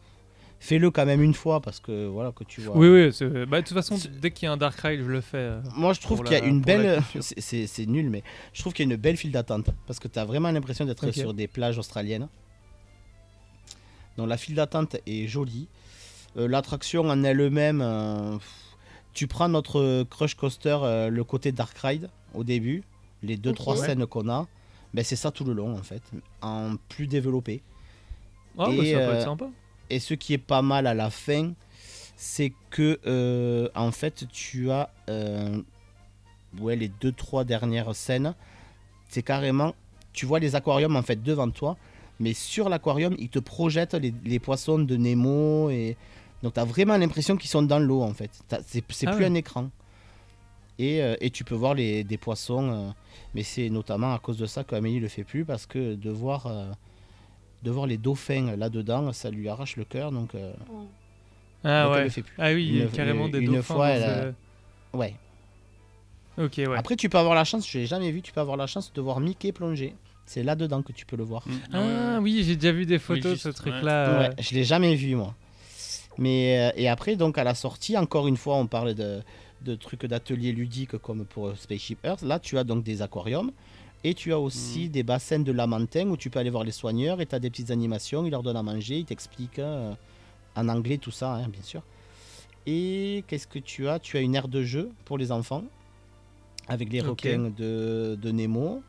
Fais-le 0.59 0.89
quand 0.89 1.05
même 1.05 1.21
une 1.21 1.35
fois 1.35 1.61
parce 1.61 1.79
que 1.79 2.07
voilà, 2.07 2.31
que 2.31 2.43
tu 2.43 2.61
vois. 2.61 2.75
Oui, 2.75 2.87
oui, 2.89 3.13
c'est- 3.13 3.45
bah, 3.45 3.61
de 3.61 3.67
toute 3.67 3.75
façon, 3.75 3.95
dès 4.19 4.31
qu'il 4.31 4.47
y 4.47 4.49
a 4.49 4.53
un 4.53 4.57
Dark 4.57 4.79
Ride, 4.79 5.01
je 5.03 5.09
le 5.09 5.21
fais. 5.21 5.37
euh. 5.37 5.61
Moi, 5.75 5.93
je 5.93 6.01
trouve 6.01 6.23
qu'il 6.23 6.33
y 6.35 6.39
a 6.39 6.43
une 6.43 6.61
belle. 6.61 7.01
c'est- 7.19 7.85
nul, 7.85 8.09
mais 8.09 8.23
je 8.53 8.61
trouve 8.61 8.73
qu'il 8.73 8.87
y 8.87 8.89
a 8.89 8.93
une 8.93 8.99
belle 8.99 9.17
file 9.17 9.31
d'attente 9.31 9.69
parce 9.85 9.99
que 9.99 10.07
tu 10.07 10.17
as 10.17 10.25
vraiment 10.25 10.49
l'impression 10.51 10.85
d'être 10.85 11.11
sur 11.11 11.33
des 11.35 11.47
plages 11.47 11.77
australiennes. 11.77 12.27
Donc, 14.17 14.27
la 14.29 14.37
file 14.37 14.55
d'attente 14.55 14.95
est 15.05 15.27
jolie. 15.27 15.67
Euh, 16.37 16.47
L'attraction 16.47 17.01
en 17.07 17.23
elle-même, 17.23 17.81
euh, 17.83 18.37
tu 19.13 19.27
prends 19.27 19.49
notre 19.49 20.03
Crush 20.09 20.33
Coaster, 20.35 20.77
euh, 20.81 21.09
le 21.09 21.23
côté 21.23 21.51
Dark 21.51 21.77
Ride 21.77 22.09
au 22.33 22.43
début, 22.43 22.83
les 23.21 23.37
deux 23.37 23.51
Ok. 23.51 23.55
trois 23.57 23.79
Ouais. 23.79 23.85
scènes 23.85 24.05
qu'on 24.07 24.27
a, 24.29 24.47
ben, 24.93 25.03
c'est 25.05 25.15
ça 25.15 25.29
tout 25.31 25.43
le 25.43 25.53
long 25.53 25.73
en 25.77 25.83
fait, 25.83 26.01
en 26.41 26.75
plus 26.89 27.05
développé. 27.07 27.61
Ah, 28.57 28.65
bah, 28.67 28.73
Et, 28.73 28.93
ça 28.93 28.99
peut 28.99 29.13
être 29.15 29.23
sympa. 29.23 29.49
Et 29.89 29.99
ce 29.99 30.13
qui 30.13 30.33
est 30.33 30.37
pas 30.37 30.61
mal 30.61 30.87
à 30.87 30.93
la 30.93 31.09
fin, 31.09 31.53
c'est 32.15 32.51
que 32.69 32.99
euh, 33.05 33.69
en 33.75 33.91
fait 33.91 34.25
tu 34.31 34.71
as 34.71 34.89
euh, 35.09 35.61
ouais, 36.59 36.75
les 36.75 36.89
deux 36.89 37.11
trois 37.11 37.43
dernières 37.43 37.95
scènes, 37.95 38.33
c'est 39.09 39.21
carrément 39.23 39.73
tu 40.13 40.25
vois 40.25 40.39
les 40.39 40.55
aquariums 40.55 40.95
en 40.95 41.03
fait 41.03 41.21
devant 41.21 41.49
toi, 41.51 41.77
mais 42.19 42.33
sur 42.33 42.69
l'aquarium 42.69 43.15
ils 43.19 43.29
te 43.29 43.39
projettent 43.39 43.93
les, 43.93 44.13
les 44.25 44.39
poissons 44.39 44.79
de 44.79 44.97
Nemo 44.97 45.69
et 45.69 45.95
donc 46.43 46.55
tu 46.55 46.59
as 46.59 46.65
vraiment 46.65 46.97
l'impression 46.97 47.37
qu'ils 47.37 47.49
sont 47.49 47.61
dans 47.63 47.79
l'eau 47.79 48.01
en 48.01 48.13
fait. 48.13 48.31
C'est 48.65 48.83
Ah 49.05 49.15
plus 49.15 49.25
un 49.25 49.33
écran. 49.35 49.69
Et, 50.79 51.01
euh, 51.01 51.15
et 51.21 51.31
tu 51.31 51.43
peux 51.43 51.55
voir 51.55 51.73
les, 51.73 52.03
des 52.03 52.17
poissons, 52.17 52.93
mais 53.33 53.41
c'est 53.41 53.69
notamment 53.69 54.13
à 54.13 54.19
cause 54.19 54.37
de 54.37 54.45
ça 54.45 54.63
qu'Amélie 54.63 54.99
le 54.99 55.07
fait 55.07 55.23
plus 55.23 55.43
parce 55.43 55.65
que 55.65 55.95
de 55.95 56.09
voir, 56.11 56.45
de 57.67 57.71
voir 57.71 57.85
les 57.85 57.97
dauphins 57.97 58.55
là-dedans, 58.55 59.11
ça 59.11 59.29
lui 59.29 59.49
arrache 59.49 59.75
le 59.75 59.83
cœur 59.83 60.11
donc. 60.11 60.33
euh, 60.35 60.53
Ah 61.63 61.83
donc 61.83 61.91
elle 61.91 61.97
ouais. 61.97 62.03
le 62.05 62.09
fait 62.09 62.21
plus. 62.23 62.35
Ah 62.37 62.53
oui, 62.53 62.79
Une- 62.79 62.89
carrément 62.89 63.27
des 63.27 63.39
une 63.39 63.47
dauphins. 63.55 63.61
fois, 63.75 63.89
elle 63.89 64.33
Ouais. 64.93 65.13
Ok, 66.37 66.53
ouais. 66.57 66.77
Après, 66.77 66.95
tu 66.95 67.09
peux 67.09 67.17
avoir 67.17 67.35
la 67.35 67.43
chance, 67.43 67.69
je 67.69 67.79
l'ai 67.79 67.85
jamais 67.87 68.11
vu, 68.11 68.21
tu 68.21 68.31
peux 68.31 68.39
avoir 68.39 68.57
la 68.57 68.67
chance 68.67 68.93
de 68.93 69.01
voir 69.01 69.19
Mickey 69.19 69.51
plonger. 69.51 69.95
C'est 70.25 70.43
là-dedans 70.43 70.81
que 70.81 70.91
tu 70.91 71.05
peux 71.05 71.15
le 71.15 71.23
voir. 71.23 71.43
Mm, 71.47 71.51
Ah 71.73 71.79
ouais, 71.79 72.17
oui, 72.21 72.43
j'ai 72.45 72.55
déjà 72.55 72.71
vu 72.71 72.85
des 72.85 72.99
photos 72.99 73.31
de 73.33 73.35
ce 73.37 73.47
ouais. 73.49 73.53
truc-là. 73.53 74.19
Ouais, 74.19 74.29
je 74.39 74.53
l'ai 74.55 74.63
jamais 74.63 74.95
vu, 74.95 75.15
moi. 75.15 75.33
Mais, 76.17 76.59
euh, 76.59 76.71
et 76.75 76.87
après, 76.89 77.15
donc 77.15 77.37
à 77.37 77.43
la 77.43 77.55
sortie, 77.55 77.97
encore 77.97 78.27
une 78.27 78.37
fois, 78.37 78.55
on 78.55 78.67
parle 78.67 78.93
de, 78.93 79.21
de 79.61 79.75
trucs 79.75 80.05
d'ateliers 80.05 80.51
ludiques 80.51 80.97
comme 80.97 81.25
pour 81.25 81.55
Spaceship 81.57 81.99
Earth. 82.05 82.21
Là, 82.21 82.39
tu 82.39 82.57
as 82.57 82.63
donc 82.63 82.83
des 82.83 83.01
aquariums. 83.01 83.51
Et 84.07 84.13
tu 84.13 84.31
as 84.31 84.39
aussi 84.39 84.87
des 84.89 85.03
bassins 85.03 85.39
de 85.39 85.51
Lamentin 85.51 86.07
où 86.09 86.15
tu 86.15 86.29
peux 86.29 86.39
aller 86.39 86.49
voir 86.49 86.63
les 86.63 86.71
soigneurs 86.71 87.19
et 87.19 87.25
tu 87.25 87.35
as 87.35 87.39
des 87.39 87.49
petites 87.49 87.71
animations, 87.71 88.25
ils 88.25 88.29
leur 88.31 88.41
donnent 88.41 88.55
à 88.55 88.63
manger, 88.63 88.99
ils 88.99 89.05
t'expliquent 89.05 89.59
euh, 89.59 89.93
en 90.55 90.69
anglais 90.69 90.97
tout 90.97 91.11
ça, 91.11 91.33
hein, 91.33 91.47
bien 91.49 91.61
sûr. 91.61 91.81
Et 92.65 93.25
qu'est-ce 93.27 93.47
que 93.47 93.59
tu 93.59 93.89
as? 93.89 93.99
Tu 93.99 94.15
as 94.15 94.21
une 94.21 94.33
aire 94.35 94.47
de 94.47 94.63
jeu 94.63 94.91
pour 95.03 95.17
les 95.17 95.29
enfants 95.33 95.63
avec 96.69 96.89
les 96.93 97.01
requins 97.11 97.49
de, 97.57 98.17
de 98.21 98.31
Nemo 98.31 98.81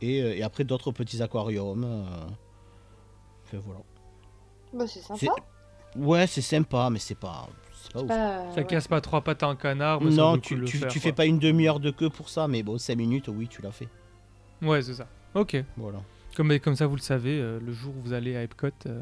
et, 0.00 0.22
euh, 0.22 0.36
et 0.36 0.42
après 0.42 0.64
d'autres 0.64 0.90
petits 0.92 1.20
aquariums. 1.22 1.84
euh. 1.84 2.26
Enfin, 3.44 3.58
voilà. 3.66 3.80
Bah, 4.72 4.86
c'est 4.86 5.02
sympa. 5.02 5.18
C'est- 5.20 5.98
Ouais, 6.00 6.26
c'est 6.26 6.40
sympa, 6.40 6.88
mais 6.90 6.98
c'est 6.98 7.14
pas. 7.26 7.46
Pas 7.90 8.06
Ça 8.06 8.54
ouais. 8.56 8.66
casse 8.66 8.88
pas 8.88 9.00
trois 9.00 9.20
pattes 9.22 9.42
à 9.42 9.46
un 9.46 9.56
canard. 9.56 10.00
mais 10.00 10.10
Non, 10.10 10.38
tu, 10.38 10.62
tu, 10.64 10.78
faire, 10.78 10.88
tu 10.88 10.98
quoi. 10.98 11.02
fais 11.04 11.12
pas 11.12 11.26
une 11.26 11.38
demi-heure 11.38 11.80
de 11.80 11.90
queue 11.90 12.10
pour 12.10 12.28
ça, 12.28 12.48
mais 12.48 12.62
bon, 12.62 12.78
5 12.78 12.96
minutes, 12.96 13.28
oui, 13.28 13.48
tu 13.48 13.62
l'as 13.62 13.72
fait. 13.72 13.88
Ouais, 14.60 14.82
c'est 14.82 14.94
ça. 14.94 15.06
Ok. 15.34 15.56
Voilà. 15.76 16.00
Comme, 16.36 16.58
comme 16.60 16.76
ça, 16.76 16.86
vous 16.86 16.96
le 16.96 17.00
savez, 17.02 17.38
euh, 17.40 17.58
le 17.60 17.72
jour 17.72 17.92
où 17.96 18.00
vous 18.02 18.12
allez 18.12 18.36
à 18.36 18.42
Epcot. 18.42 18.68
euh, 18.86 19.00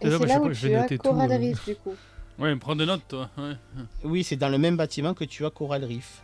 Et 0.00 0.10
c'est 0.10 0.26
là 0.26 0.40
où 0.40 0.52
je 0.52 0.62
vais 0.62 0.68
tu 0.70 0.74
as 0.76 0.82
noter 0.82 0.98
tout, 0.98 1.08
Coral 1.10 1.32
euh. 1.32 1.36
Reef, 1.38 1.64
du 1.64 1.76
coup. 1.76 1.94
Ouais, 2.38 2.54
prends 2.56 2.76
des 2.76 2.84
notes, 2.86 3.02
toi. 3.08 3.30
Ouais. 3.38 3.52
Oui, 4.04 4.24
c'est 4.24 4.36
dans 4.36 4.48
le 4.50 4.58
même 4.58 4.76
bâtiment 4.76 5.14
que 5.14 5.24
tu 5.24 5.46
as 5.46 5.50
Coral 5.50 5.84
Reef. 5.84 6.22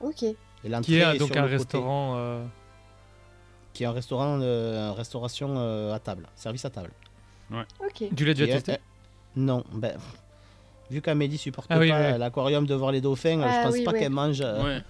Ok. 0.00 0.22
Et 0.22 0.36
l'entrée 0.68 0.82
Qui 0.92 0.98
est 0.98 1.04
euh, 1.04 1.12
est 1.14 1.18
donc 1.18 1.28
sur 1.32 1.38
un 1.38 1.42
le 1.42 1.46
côté, 1.48 1.56
restaurant. 1.56 2.14
euh, 2.16 2.44
qui 3.72 3.82
est 3.82 3.86
un 3.86 3.92
restaurant, 3.92 4.38
euh, 4.40 4.92
restauration 4.92 5.54
euh, 5.56 5.92
à 5.94 5.98
table, 5.98 6.26
service 6.36 6.64
à 6.64 6.70
table. 6.70 6.90
Ok. 7.52 8.08
Tu 8.14 8.24
l'as 8.24 8.34
déjà 8.34 8.54
testé? 8.54 8.72
euh, 8.72 8.76
Non, 9.36 9.64
ben. 9.72 9.96
Vu 10.90 11.02
qu'Amélie 11.02 11.36
supporte 11.36 11.66
Ah 11.70 11.78
oui, 11.78 11.90
pas 11.90 11.98
ouais. 12.00 12.18
l'aquarium 12.18 12.64
de 12.66 12.74
voir 12.74 12.92
les 12.92 13.00
dauphins, 13.02 13.40
Ah 13.42 13.60
je 13.62 13.66
pense 13.66 13.74
oui, 13.74 13.84
pas 13.84 13.92
qu'elle 13.92 14.10
mange. 14.10 14.40
euh, 14.40 14.62
Ouais. 14.62 14.82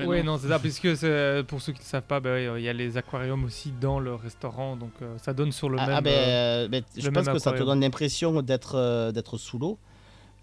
Ouais, 0.00 0.06
Oui, 0.06 0.18
non. 0.22 0.32
non, 0.32 0.38
c'est 0.38 0.48
ça, 0.48 0.58
puisque 0.58 0.94
c'est- 0.96 1.42
pour 1.48 1.62
ceux 1.62 1.72
qui 1.72 1.78
ne 1.80 1.84
savent 1.84 2.02
pas, 2.02 2.20
bah 2.20 2.38
il 2.38 2.62
y 2.62 2.68
a 2.68 2.72
les 2.74 2.96
aquariums 2.98 3.42
aussi 3.44 3.72
dans 3.80 3.98
le 3.98 4.14
restaurant, 4.14 4.76
donc 4.76 4.92
euh, 5.00 5.16
ça 5.18 5.32
donne 5.32 5.52
sur 5.52 5.70
le 5.70 5.78
Ah, 5.80 5.86
même. 5.86 5.96
ah, 5.96 6.00
ben, 6.02 6.10
euh, 6.10 6.64
euh, 6.64 6.68
ben, 6.68 6.82
je 6.96 7.08
pense 7.08 7.26
que 7.28 7.38
ça 7.38 7.52
te 7.52 7.62
donne 7.62 7.80
l'impression 7.80 8.42
d'être 8.42 8.74
euh, 8.76 9.12
d'être 9.12 9.38
sous 9.38 9.58
l'eau, 9.58 9.78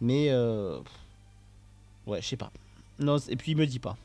mais 0.01 0.29
euh, 0.31 0.79
ouais, 2.07 2.19
je 2.21 2.27
sais 2.29 2.37
pas. 2.37 2.51
Non, 2.97 3.17
et 3.17 3.35
puis 3.35 3.51
il 3.51 3.57
me 3.57 3.67
dit 3.67 3.79
pas. 3.79 3.95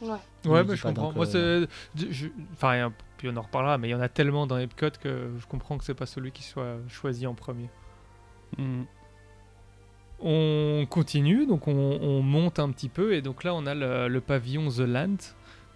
Ouais. 0.00 0.10
Ouais, 0.46 0.64
dit 0.64 0.76
je 0.76 0.82
pas, 0.82 0.88
comprends. 0.88 1.12
Moi, 1.12 1.26
euh, 1.34 1.66
c'est. 1.96 2.30
Enfin, 2.54 2.92
puis 3.18 3.28
on 3.32 3.36
en 3.36 3.42
reparlera, 3.42 3.78
mais 3.78 3.88
il 3.88 3.92
y 3.92 3.94
en 3.94 4.00
a 4.00 4.08
tellement 4.08 4.46
dans 4.46 4.58
Epcot 4.58 4.90
que 5.00 5.30
je 5.40 5.46
comprends 5.46 5.78
que 5.78 5.84
c'est 5.84 5.94
pas 5.94 6.06
celui 6.06 6.30
qui 6.32 6.42
soit 6.44 6.76
choisi 6.88 7.26
en 7.26 7.34
premier. 7.34 7.68
Mhm. 8.58 8.84
On 10.24 10.86
continue, 10.88 11.46
donc 11.46 11.66
on, 11.68 11.72
on 12.00 12.22
monte 12.22 12.58
un 12.58 12.70
petit 12.70 12.88
peu, 12.88 13.14
et 13.14 13.22
donc 13.22 13.42
là 13.44 13.54
on 13.54 13.66
a 13.66 13.74
le, 13.74 14.08
le 14.08 14.20
pavillon 14.20 14.68
The 14.70 14.78
Land. 14.80 15.16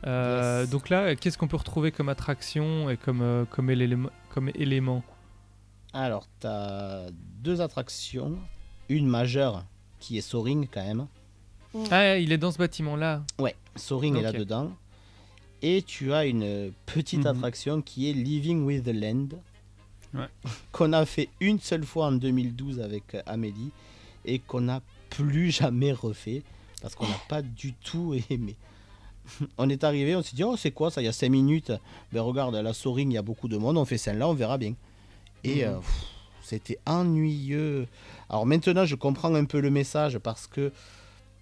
Euh, 0.07 0.61
Yes. 0.62 0.70
Donc 0.70 0.88
là, 0.88 1.16
qu'est-ce 1.16 1.36
qu'on 1.38 1.49
peut 1.49 1.57
retrouver 1.57 1.90
comme 1.90 2.09
attraction 2.09 2.88
et 2.90 2.97
comme, 2.97 3.22
euh, 3.22 3.44
comme, 3.47 3.70
élément, 3.70 4.11
comme 4.28 4.51
élément? 4.55 5.03
Alors, 5.92 6.26
tu 6.40 6.47
as 6.47 7.07
deux 7.42 7.61
attractions, 7.61 8.36
une 8.88 9.07
majeure 9.07 9.64
qui 9.99 10.18
est 10.18 10.20
Soaring 10.20 10.68
quand 10.70 10.84
même. 10.84 11.07
Ah, 11.90 12.16
il 12.18 12.30
est 12.32 12.38
dans 12.38 12.53
ce 12.53 12.59
bâtiment-là. 12.59 13.22
Ouais, 13.38 13.57
Soaring 13.74 14.16
est 14.16 14.22
là-dedans. 14.22 14.70
Et 15.62 15.82
tu 15.82 16.12
as 16.12 16.26
une 16.26 16.70
petite 16.84 17.20
Mhm. 17.20 17.26
attraction 17.26 17.82
qui 17.82 18.09
est 18.09 18.12
Living 18.12 18.64
with 18.64 18.84
the 18.84 18.92
Land. 18.94 19.28
Ouais. 20.14 20.28
Qu'on 20.72 20.92
a 20.92 21.05
fait 21.07 21.30
une 21.40 21.59
seule 21.59 21.84
fois 21.84 22.07
en 22.09 22.12
2012 22.12 22.78
avec 22.80 23.14
euh, 23.14 23.22
Amélie 23.26 23.72
et 24.27 24.39
qu'on 24.39 24.61
n'a 24.62 24.83
plus 25.11 25.51
jamais 25.51 25.93
refait 25.93 26.43
parce 26.83 26.95
qu'on 26.95 27.07
n'a 27.09 27.18
pas 27.29 27.43
du 27.43 27.72
tout 27.74 28.14
aimé. 28.31 28.57
On 29.59 29.68
est 29.68 29.83
arrivé, 29.83 30.14
on 30.14 30.22
s'est 30.22 30.37
dit, 30.37 30.45
oh, 30.45 30.57
c'est 30.57 30.70
quoi 30.70 30.89
ça 30.91 31.03
Il 31.03 31.05
y 31.05 31.09
a 31.09 31.12
5 31.12 31.29
minutes. 31.31 31.72
Ben 32.12 32.20
regarde, 32.20 32.55
à 32.55 32.62
la 32.62 32.72
Soaring, 32.72 33.11
il 33.11 33.14
y 33.14 33.18
a 33.18 33.22
beaucoup 33.22 33.49
de 33.49 33.57
monde, 33.57 33.77
on 33.77 33.85
fait 33.85 33.99
celle-là, 33.99 34.29
on 34.29 34.35
verra 34.35 34.57
bien. 34.57 34.74
Et 35.43 35.64
Mhm. 35.64 35.72
euh, 35.72 35.79
c'était 36.43 36.79
ennuyeux. 36.87 37.89
Alors 38.29 38.47
maintenant, 38.47 38.85
je 38.85 38.95
comprends 38.95 39.35
un 39.35 39.45
peu 39.45 39.59
le 39.61 39.70
message 39.70 40.18
parce 40.18 40.47
que 40.47 40.72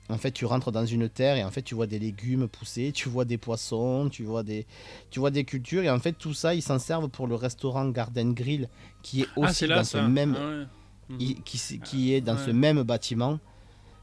en 0.08 0.16
fait, 0.18 0.30
tu 0.32 0.44
rentres 0.46 0.70
dans 0.72 0.84
une 0.86 1.08
terre 1.10 1.36
et 1.36 1.44
en 1.44 1.50
fait, 1.50 1.60
tu 1.62 1.74
vois 1.74 1.86
des 1.86 1.98
légumes 1.98 2.46
pousser, 2.48 2.90
tu 2.92 3.08
vois 3.10 3.24
des 3.26 3.38
poissons, 3.38 4.08
tu 4.10 4.22
vois 4.24 4.42
des, 4.42 4.66
tu 5.10 5.18
vois 5.20 5.30
des 5.30 5.44
cultures 5.44 5.82
et 5.82 5.90
en 5.90 5.98
fait, 5.98 6.12
tout 6.12 6.32
ça, 6.34 6.54
ils 6.54 6.62
s'en 6.62 6.78
servent 6.78 7.08
pour 7.08 7.26
le 7.26 7.34
restaurant 7.34 7.86
Garden 7.88 8.32
Grill 8.34 8.68
qui 9.02 9.22
est 9.22 9.28
aussi 9.36 9.64
Ah, 9.64 9.68
là, 9.68 9.74
dans 9.76 9.84
ça. 9.84 9.98
ce 10.02 10.06
même, 10.10 10.36
Ah 10.38 10.48
ouais. 10.48 10.64
Mhm. 11.08 11.18
qui, 11.18 11.80
qui 11.80 12.12
est 12.14 12.20
dans 12.20 12.36
ce 12.38 12.50
même 12.50 12.82
bâtiment. 12.82 13.38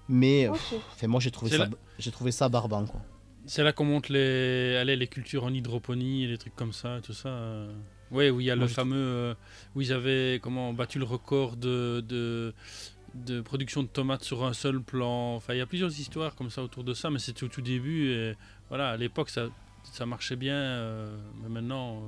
Mais 0.09 0.47
Ok. 0.49 0.55
pff, 0.57 0.73
enfin, 0.93 1.07
moi, 1.07 1.19
j'ai 1.19 1.31
trouvé 1.31 1.51
ça, 1.57 1.67
j'ai 1.99 2.11
trouvé 2.11 2.31
ça 2.31 2.49
barbant 2.49 2.85
quoi. 2.85 3.01
C'est 3.45 3.63
là 3.63 3.71
qu'on 3.73 3.85
monte 3.85 4.09
les, 4.09 4.75
allez, 4.79 4.95
les 4.95 5.07
cultures 5.07 5.43
en 5.45 5.53
hydroponie 5.53 6.25
et 6.25 6.27
les 6.27 6.37
trucs 6.37 6.55
comme 6.55 6.73
ça, 6.73 6.99
tout 7.01 7.13
ça. 7.13 7.29
euh. 7.29 7.73
Ouais, 8.11 8.29
où 8.29 8.39
il 8.41 8.45
y 8.45 8.51
a 8.51 8.55
Moi, 8.55 8.65
le 8.65 8.71
fameux, 8.71 8.95
euh, 8.97 9.33
où 9.73 9.81
ils 9.81 9.93
avaient 9.93 10.39
comment 10.43 10.73
battu 10.73 10.99
le 10.99 11.05
record 11.05 11.55
de, 11.55 12.03
de 12.07 12.53
de 13.13 13.41
production 13.41 13.83
de 13.83 13.87
tomates 13.89 14.23
sur 14.23 14.45
un 14.45 14.53
seul 14.53 14.81
plan. 14.81 15.35
Enfin, 15.35 15.53
il 15.53 15.57
y 15.57 15.61
a 15.61 15.65
plusieurs 15.65 15.97
histoires 15.99 16.35
comme 16.35 16.49
ça 16.49 16.61
autour 16.63 16.83
de 16.85 16.93
ça, 16.93 17.09
mais 17.09 17.19
c'était 17.19 17.43
au 17.43 17.47
tout 17.49 17.61
début 17.61 18.11
et 18.11 18.35
voilà, 18.69 18.89
à 18.91 18.97
l'époque 18.97 19.29
ça 19.29 19.47
ça 19.83 20.05
marchait 20.05 20.35
bien, 20.37 20.53
euh, 20.55 21.17
mais 21.41 21.49
maintenant. 21.49 21.97
euh, 21.97 21.99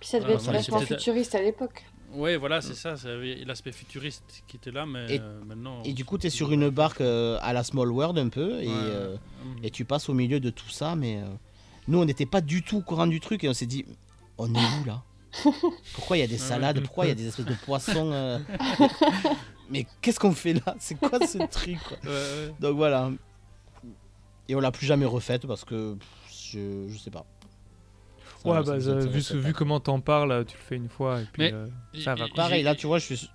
Puis 0.00 0.08
ça 0.10 0.20
devait 0.20 0.32
Ah, 0.34 0.36
être 0.36 0.52
vachement 0.52 0.80
futuriste 0.80 1.34
à 1.34 1.42
l'époque. 1.42 1.84
Ouais, 2.12 2.36
voilà, 2.36 2.60
c'est 2.60 2.74
ça, 2.74 2.96
c'est 2.96 3.44
l'aspect 3.46 3.72
futuriste 3.72 4.42
qui 4.46 4.56
était 4.56 4.70
là, 4.70 4.84
mais 4.86 5.14
Et- 5.14 5.20
euh, 5.20 5.40
maintenant. 5.44 5.82
Et 5.84 5.92
du 5.94 6.04
coup, 6.04 6.18
tu 6.18 6.26
es 6.26 6.30
sur 6.30 6.52
une 6.52 6.68
barque 6.68 7.00
euh, 7.00 7.38
à 7.42 7.52
la 7.52 7.64
Small 7.64 7.90
World 7.90 8.18
un 8.18 8.28
peu 8.28 8.60
et, 8.62 8.68
Ouais. 8.68 8.74
euh, 8.74 9.16
Mhm. 9.44 9.64
et 9.64 9.70
tu 9.70 9.84
passes 9.84 10.08
au 10.08 10.14
milieu 10.14 10.38
de 10.40 10.50
tout 10.50 10.68
ça. 10.68 10.94
Mais 10.94 11.20
nous, 11.88 11.98
on 11.98 12.04
n'était 12.04 12.26
pas 12.26 12.40
du 12.40 12.62
tout 12.62 12.78
au 12.78 12.82
courant 12.82 13.06
du 13.06 13.20
truc 13.20 13.42
et 13.44 13.48
on 13.48 13.54
s'est 13.54 13.66
dit, 13.66 13.84
on 14.38 14.54
est 14.54 14.58
où 14.58 14.84
là? 14.86 15.02
Pourquoi 15.94 16.18
il 16.18 16.20
y 16.20 16.22
a 16.22 16.26
des 16.26 16.36
salades? 16.38 16.80
Pourquoi 16.82 17.06
il 17.06 17.08
y 17.08 17.12
a 17.12 17.14
des 17.14 17.26
espèces 17.26 17.46
de 17.46 17.54
poissons 17.64 18.12
Mais 19.70 19.86
qu'est-ce 20.02 20.20
qu'on 20.20 20.32
fait 20.32 20.52
là? 20.54 20.74
C'est 20.78 20.96
quoi 20.96 21.18
ce 21.26 21.38
truc 21.50 21.78
quoi? 21.88 21.96
Ouais, 22.04 22.10
ouais. 22.10 22.54
Donc 22.60 22.76
voilà. 22.76 23.10
Et 24.48 24.54
on 24.54 24.60
l'a 24.60 24.70
plus 24.70 24.86
jamais 24.86 25.06
refaite 25.06 25.46
parce 25.46 25.64
que 25.64 25.96
je, 26.30 26.86
je 26.88 26.98
sais 26.98 27.10
pas. 27.10 27.24
Ça- 28.42 28.48
Ouais, 28.50 28.64
ça 28.64 28.72
bah, 28.72 28.78
euh, 28.96 29.06
vu, 29.06 29.20
vu 29.40 29.52
comment 29.52 29.78
t'en 29.80 30.00
parles, 30.00 30.44
tu 30.46 30.56
le 30.56 30.62
fais 30.62 30.76
une 30.76 30.88
fois 30.88 31.20
et 31.20 31.24
puis 31.32 31.42
Mais- 31.42 31.52
euh, 31.52 31.66
ça 32.02 32.14
va. 32.14 32.26
Pareil, 32.34 32.62
là, 32.62 32.74
tu 32.74 32.86
vois, 32.86 32.98
je 32.98 33.14
suis. 33.14 33.30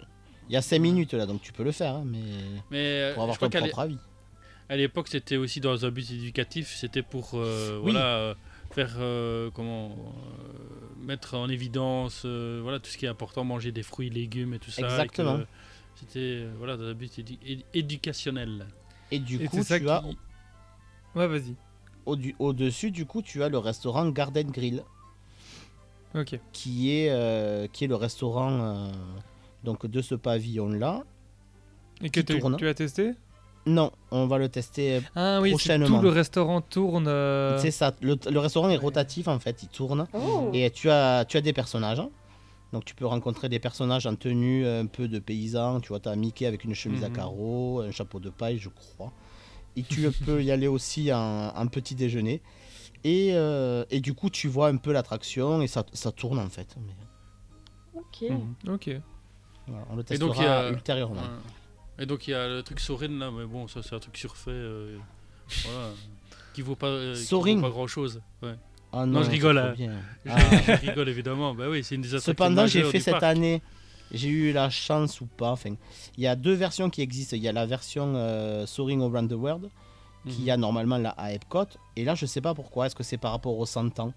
Il 0.50 0.54
y 0.54 0.58
a 0.58 0.62
5 0.62 0.80
minutes 0.80 1.14
là, 1.14 1.26
donc 1.26 1.42
tu 1.42 1.52
peux 1.54 1.64
le 1.64 1.72
faire, 1.72 1.96
hein, 1.96 2.04
mais 2.06 2.20
Mais 2.72 2.78
euh, 3.02 3.14
pour 3.14 3.24
avoir 3.24 3.38
ton 3.38 3.50
propre 3.50 3.80
avis. 3.80 3.98
À 4.70 4.76
l'époque, 4.76 5.08
c'était 5.08 5.38
aussi 5.38 5.60
dans 5.62 5.86
un 5.86 5.90
but 5.92 6.10
éducatif. 6.12 6.76
C'était 6.76 7.02
pour 7.04 7.32
euh, 7.36 7.78
Oui. 7.78 7.92
voilà, 7.92 8.06
euh, 8.06 8.36
faire 8.72 8.92
comment 9.54 9.90
comment 9.90 9.90
euh, 9.96 11.06
mettre 11.06 11.36
en 11.36 11.48
évidence 11.48 12.24
euh, 12.26 12.60
voilà 12.62 12.80
tout 12.80 12.90
ce 12.90 12.98
qui 12.98 13.06
est 13.06 13.10
important, 13.10 13.44
manger 13.46 13.72
des 13.72 13.84
fruits, 13.84 14.10
légumes 14.10 14.54
et 14.54 14.60
tout 14.60 14.72
ça. 14.72 14.82
Exactement. 14.84 15.40
C'était 15.96 16.46
voilà 16.58 16.76
dans 16.78 16.84
un 16.86 16.94
but 16.94 17.12
édu- 17.18 17.40
édu- 17.46 17.64
éducationnel. 17.74 18.68
Et 19.12 19.20
du 19.20 19.42
Et 19.42 19.46
coup, 19.48 19.64
ça 19.64 19.80
tu 19.80 19.90
as 19.90 20.04
Ouais, 21.16 21.28
vas-y. 21.28 21.56
au- 22.06 22.18
au-dessus, 22.40 22.92
du 22.92 23.06
coup, 23.06 23.22
tu 23.22 23.42
as 23.44 23.50
le 23.50 23.58
restaurant 23.58 24.08
Garden 24.10 24.52
Grill, 24.52 24.84
Ok. 26.16 26.40
qui 26.54 26.92
est, 26.98 27.10
euh, 27.10 27.68
qui 27.72 27.84
est 27.84 27.88
le 27.88 27.96
restaurant 27.96 28.52
euh, 28.52 28.92
donc 29.64 29.86
de 29.86 30.02
ce 30.02 30.16
pavillon-là. 30.16 31.04
Et 32.02 32.10
que 32.10 32.20
tu, 32.22 32.40
tourne. 32.40 32.56
tu 32.58 32.68
as 32.68 32.74
testé? 32.74 33.14
Non, 33.66 33.92
on 34.12 34.28
va 34.28 34.38
le 34.38 34.48
tester. 34.50 35.02
Ah 35.16 35.40
oui, 35.42 35.50
c'est 35.50 35.56
Prochainement. 35.56 35.98
tout 35.98 36.04
le 36.04 36.10
restaurant 36.10 36.62
tourne. 36.62 37.08
euh, 37.08 37.58
C'est 37.60 37.72
ça. 37.72 37.94
Le, 38.02 38.16
le 38.32 38.40
restaurant 38.40 38.70
est 38.70 38.78
rotatif 38.78 39.28
en 39.28 39.40
fait, 39.40 39.62
il 39.64 39.68
tourne. 39.70 40.08
Oh. 40.14 40.50
Et 40.54 40.70
tu 40.72 40.90
as, 40.90 41.26
tu 41.26 41.36
as 41.38 41.42
des 41.42 41.54
personnages. 41.54 42.00
hein. 42.00 42.10
Donc 42.74 42.86
tu 42.86 42.96
peux 42.96 43.06
rencontrer 43.06 43.50
des 43.50 43.60
personnages 43.60 44.06
en 44.08 44.16
tenue 44.16 44.66
un 44.68 44.86
peu 44.86 45.08
de 45.08 45.20
paysan. 45.20 45.80
Tu 45.82 45.90
vois, 45.90 46.00
tu 46.00 46.08
as 46.10 46.16
Mickey 46.16 46.46
avec 46.46 46.64
une 46.64 46.76
chemise 46.76 47.04
à 47.04 47.10
Mhm. 47.10 47.16
carreaux, 47.16 47.82
un 47.82 47.92
chapeau 47.92 48.20
de 48.20 48.30
paille, 48.30 48.58
je 48.58 48.70
crois. 48.70 49.12
Et 49.76 49.84
tu 49.84 50.10
peux 50.26 50.42
y 50.44 50.50
aller 50.52 50.68
aussi 50.68 51.12
en, 51.14 51.50
en 51.56 51.68
petit 51.68 51.94
déjeuner. 51.96 52.42
Et, 53.08 53.30
euh, 53.34 53.86
et 53.90 54.00
du 54.02 54.14
coup, 54.14 54.30
tu 54.30 54.48
vois 54.48 54.68
un 54.68 54.78
peu 54.78 54.92
l'attraction 54.92 55.62
et 55.62 55.68
ça, 55.68 55.86
ça 55.94 56.12
tourne 56.12 56.40
en 56.40 56.50
fait. 56.50 56.76
Mais, 56.86 56.94
Ok. 58.02 58.30
mhm, 58.30 58.74
Ok. 58.74 58.90
voilà, 59.68 59.86
on 59.90 59.96
le 59.96 60.04
Et 60.10 60.18
donc, 60.18 60.32
testera 60.36 60.44
il 60.44 60.46
y 60.46 60.48
a- 60.50 60.70
ultérieurement. 60.72 61.16
Ouais. 61.22 62.04
Et 62.04 62.06
donc 62.06 62.28
il 62.28 62.32
y 62.32 62.34
a 62.34 62.48
le 62.48 62.62
truc 62.64 62.80
Sorin 62.80 63.08
là, 63.18 63.32
mais 63.32 63.46
bon 63.46 63.68
ça 63.68 63.82
c'est 63.82 63.96
un 63.96 64.00
truc 64.00 64.16
surfait, 64.18 64.52
euh, 64.52 64.98
voilà, 65.64 65.90
qui 66.54 66.62
vaut 66.62 66.76
pas, 66.76 66.88
euh, 66.88 67.16
qui 67.16 67.34
vaut 67.34 67.62
pas 67.62 67.70
grand 67.70 67.88
chose. 67.88 68.22
Ouais. 68.44 68.56
Ah 68.92 69.06
Non, 69.06 69.20
je 69.22 69.26
c'est 69.26 69.32
rigole, 69.32 69.58
hein. 69.58 69.74
bien. 69.76 69.94
Je, 70.26 70.32
Ah. 70.32 70.38
je 70.82 70.88
rigole 70.88 71.10
évidemment. 71.10 71.54
Bah 71.56 71.70
oui, 71.70 71.84
c'est 71.84 71.96
une 71.96 72.02
des 72.02 72.10
attractions 72.10 72.32
Cependant, 72.34 72.68
j'ai 72.68 72.84
fait 72.84 73.00
cette 73.00 73.14
parc. 73.14 73.24
année, 73.24 73.62
j'ai 74.12 74.30
eu 74.30 74.54
la 74.54 74.70
chance 74.70 75.22
ou 75.22 75.26
pas. 75.26 75.52
Enfin, 75.52 75.76
il 76.18 76.24
y 76.24 76.28
a 76.28 76.36
deux 76.36 76.54
versions 76.54 76.90
qui 76.90 77.02
existent. 77.02 77.36
Il 77.36 77.44
y 77.44 77.48
a 77.48 77.52
la 77.54 77.66
version 77.66 78.14
euh, 78.16 78.66
Soaring 78.66 79.02
Around 79.02 79.30
the 79.30 79.34
World, 79.34 79.70
qui 80.28 80.44
Mhm. 80.44 80.50
a 80.50 80.58
normalement 80.58 80.98
là 80.98 81.10
à 81.18 81.34
Epcot. 81.34 81.66
Et 81.96 82.04
là, 82.04 82.16
je 82.16 82.26
sais 82.26 82.42
pas 82.42 82.54
pourquoi. 82.54 82.86
Est-ce 82.88 82.96
que 82.96 83.04
c'est 83.04 83.18
par 83.18 83.32
rapport 83.32 83.58
aux 83.58 83.66
100 83.66 84.00
ans 84.00 84.14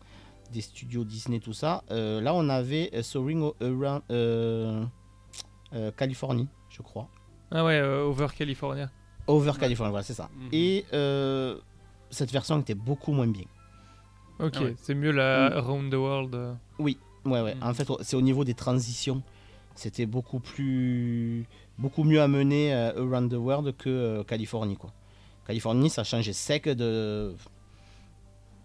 des 0.52 0.60
studios 0.60 1.04
Disney, 1.04 1.38
tout 1.40 1.52
ça? 1.52 1.82
Euh, 1.90 2.20
Là, 2.20 2.34
on 2.34 2.48
avait 2.48 2.90
euh, 2.94 3.02
Soaring 3.02 3.50
Around 3.60 4.02
euh, 4.10 4.84
euh, 5.74 5.90
Californie, 5.96 6.48
je 6.68 6.82
crois. 6.82 7.08
Ah 7.50 7.64
ouais, 7.64 7.78
euh, 7.80 8.02
Over 8.04 8.28
California. 8.36 8.90
Over 9.26 9.52
California, 9.58 9.90
voilà, 9.90 10.04
c'est 10.04 10.14
ça. 10.14 10.28
Mhm. 10.36 10.48
Et 10.52 10.84
euh, 10.92 11.56
cette 12.10 12.32
version 12.32 12.58
était 12.60 12.74
beaucoup 12.74 13.12
moins 13.12 13.26
bien. 13.28 13.44
Ok, 14.40 14.54
Ah 14.56 14.62
ouais. 14.62 14.74
c'est 14.78 14.94
mieux 14.94 15.10
la 15.12 15.50
Mm. 15.50 15.52
Around 15.58 15.90
the 15.92 15.96
World. 15.96 16.34
euh. 16.34 16.54
Ouais, 16.78 16.96
ouais. 17.26 17.54
Mm. 17.54 17.62
En 17.62 17.74
fait, 17.74 17.86
c'est 18.00 18.16
au 18.16 18.22
niveau 18.22 18.44
des 18.44 18.54
transitions. 18.54 19.22
C'était 19.74 20.06
beaucoup 20.06 20.40
plus, 20.40 21.44
beaucoup 21.78 22.02
mieux 22.04 22.20
amené 22.20 22.74
euh, 22.74 22.92
Around 23.06 23.30
the 23.30 23.34
World 23.36 23.76
que 23.76 23.88
euh, 23.90 24.24
Californie, 24.24 24.76
quoi. 24.76 24.90
Californie, 25.50 25.90
ça 25.90 26.04
changeait 26.04 26.32
sec 26.32 26.68
de. 26.68 27.34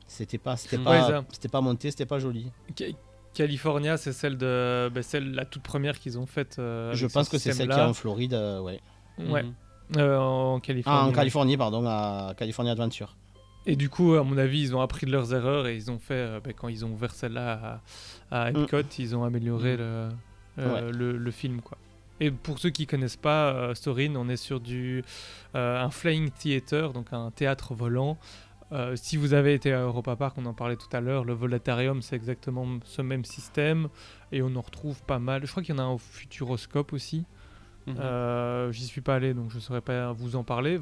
C'était 0.08 0.38
pas, 0.38 0.56
c'était 0.56 0.78
Mm. 0.78 0.84
pas, 0.84 1.10
Ouais, 1.22 1.50
pas 1.52 1.62
monté, 1.62 1.90
c'était 1.92 2.06
pas 2.06 2.20
joli. 2.20 2.52
Ca- 2.78 2.86
California, 3.34 3.98
c'est 3.98 4.14
celle 4.14 4.38
de, 4.38 4.90
ben, 4.94 5.02
celle 5.04 5.32
la 5.34 5.46
toute 5.46 5.64
première 5.64 6.00
qu'ils 6.00 6.18
ont 6.20 6.26
faite. 6.28 6.58
euh, 6.60 6.94
Je 6.94 7.08
pense 7.08 7.26
ce 7.26 7.32
que 7.32 7.38
c'est 7.38 7.52
celle 7.54 7.70
qui 7.70 7.78
est 7.78 7.82
en 7.82 7.94
Floride, 7.94 8.34
euh, 8.34 8.62
ouais. 8.62 8.80
Ouais, 9.18 9.44
Mhm. 9.44 9.54
euh, 9.98 10.18
en 10.20 10.58
Ah, 10.58 10.62
Californie. 10.62 11.00
en 11.00 11.08
ouais. 11.08 11.14
Californie, 11.14 11.58
pardon, 11.58 11.84
à 11.88 12.34
California 12.38 12.72
Adventure. 12.74 13.16
Et 13.66 13.76
du 13.76 13.90
coup, 13.90 14.14
à 14.14 14.24
mon 14.24 14.38
avis, 14.38 14.62
ils 14.62 14.76
ont 14.76 14.82
appris 14.82 15.08
de 15.08 15.12
leurs 15.12 15.34
erreurs 15.34 15.66
et 15.68 15.76
ils 15.76 15.90
ont 15.90 15.98
fait, 15.98 16.14
euh, 16.14 16.40
ben, 16.40 16.54
quand 16.54 16.68
ils 16.68 16.86
ont 16.86 16.92
ouvert 16.92 17.12
celle-là 17.16 17.82
à, 18.30 18.44
à 18.46 18.52
Epcot, 18.52 18.82
ils 19.00 19.16
ont 19.16 19.24
amélioré 19.24 19.76
le, 19.76 19.84
euh, 19.84 20.10
Mm. 20.58 20.72
Ouais. 20.72 20.92
le, 20.92 21.18
le 21.18 21.32
film. 21.32 21.62
Quoi. 21.62 21.78
Et 22.20 22.32
pour 22.32 22.60
ceux 22.60 22.70
qui 22.70 22.88
connaissent 22.88 23.18
pas 23.18 23.54
euh, 23.54 23.76
Sorin, 23.76 24.16
on 24.16 24.30
est 24.30 24.38
sur 24.38 24.60
du, 24.60 25.04
euh, 25.56 25.84
un 25.84 25.90
flying 25.90 26.30
theater, 26.32 26.94
donc 26.94 27.08
un 27.12 27.32
théâtre 27.32 27.74
volant. 27.74 28.18
Euh, 28.72 28.96
si 28.96 29.16
vous 29.18 29.34
avez 29.34 29.54
été 29.54 29.74
à 29.74 29.82
Europa 29.82 30.16
Park, 30.16 30.38
on 30.38 30.46
en 30.46 30.54
parlait 30.54 30.76
tout 30.76 30.88
à 30.94 31.00
l'heure, 31.02 31.24
le 31.24 31.34
Volatarium, 31.34 32.02
c'est 32.02 32.16
exactement 32.16 32.66
ce 32.84 33.02
même 33.02 33.24
système. 33.26 33.90
Et 34.32 34.42
on 34.42 34.56
en 34.56 34.62
retrouve 34.62 35.04
pas 35.04 35.20
mal. 35.20 35.46
Je 35.46 35.52
crois 35.52 35.62
qu'il 35.62 35.76
y 35.76 35.78
en 35.78 35.82
a 35.82 35.86
un 35.86 35.92
au 35.92 35.98
Futuroscope 35.98 36.94
aussi. 36.94 37.26
Mhm. 37.86 37.96
Euh, 38.00 38.72
J'y 38.72 38.86
suis 38.86 39.02
pas 39.02 39.16
allé, 39.16 39.34
donc 39.36 39.52
je 39.52 39.60
saurais 39.60 39.82
pas 39.82 40.12
vous 40.14 40.36
en 40.36 40.44
parler. 40.44 40.78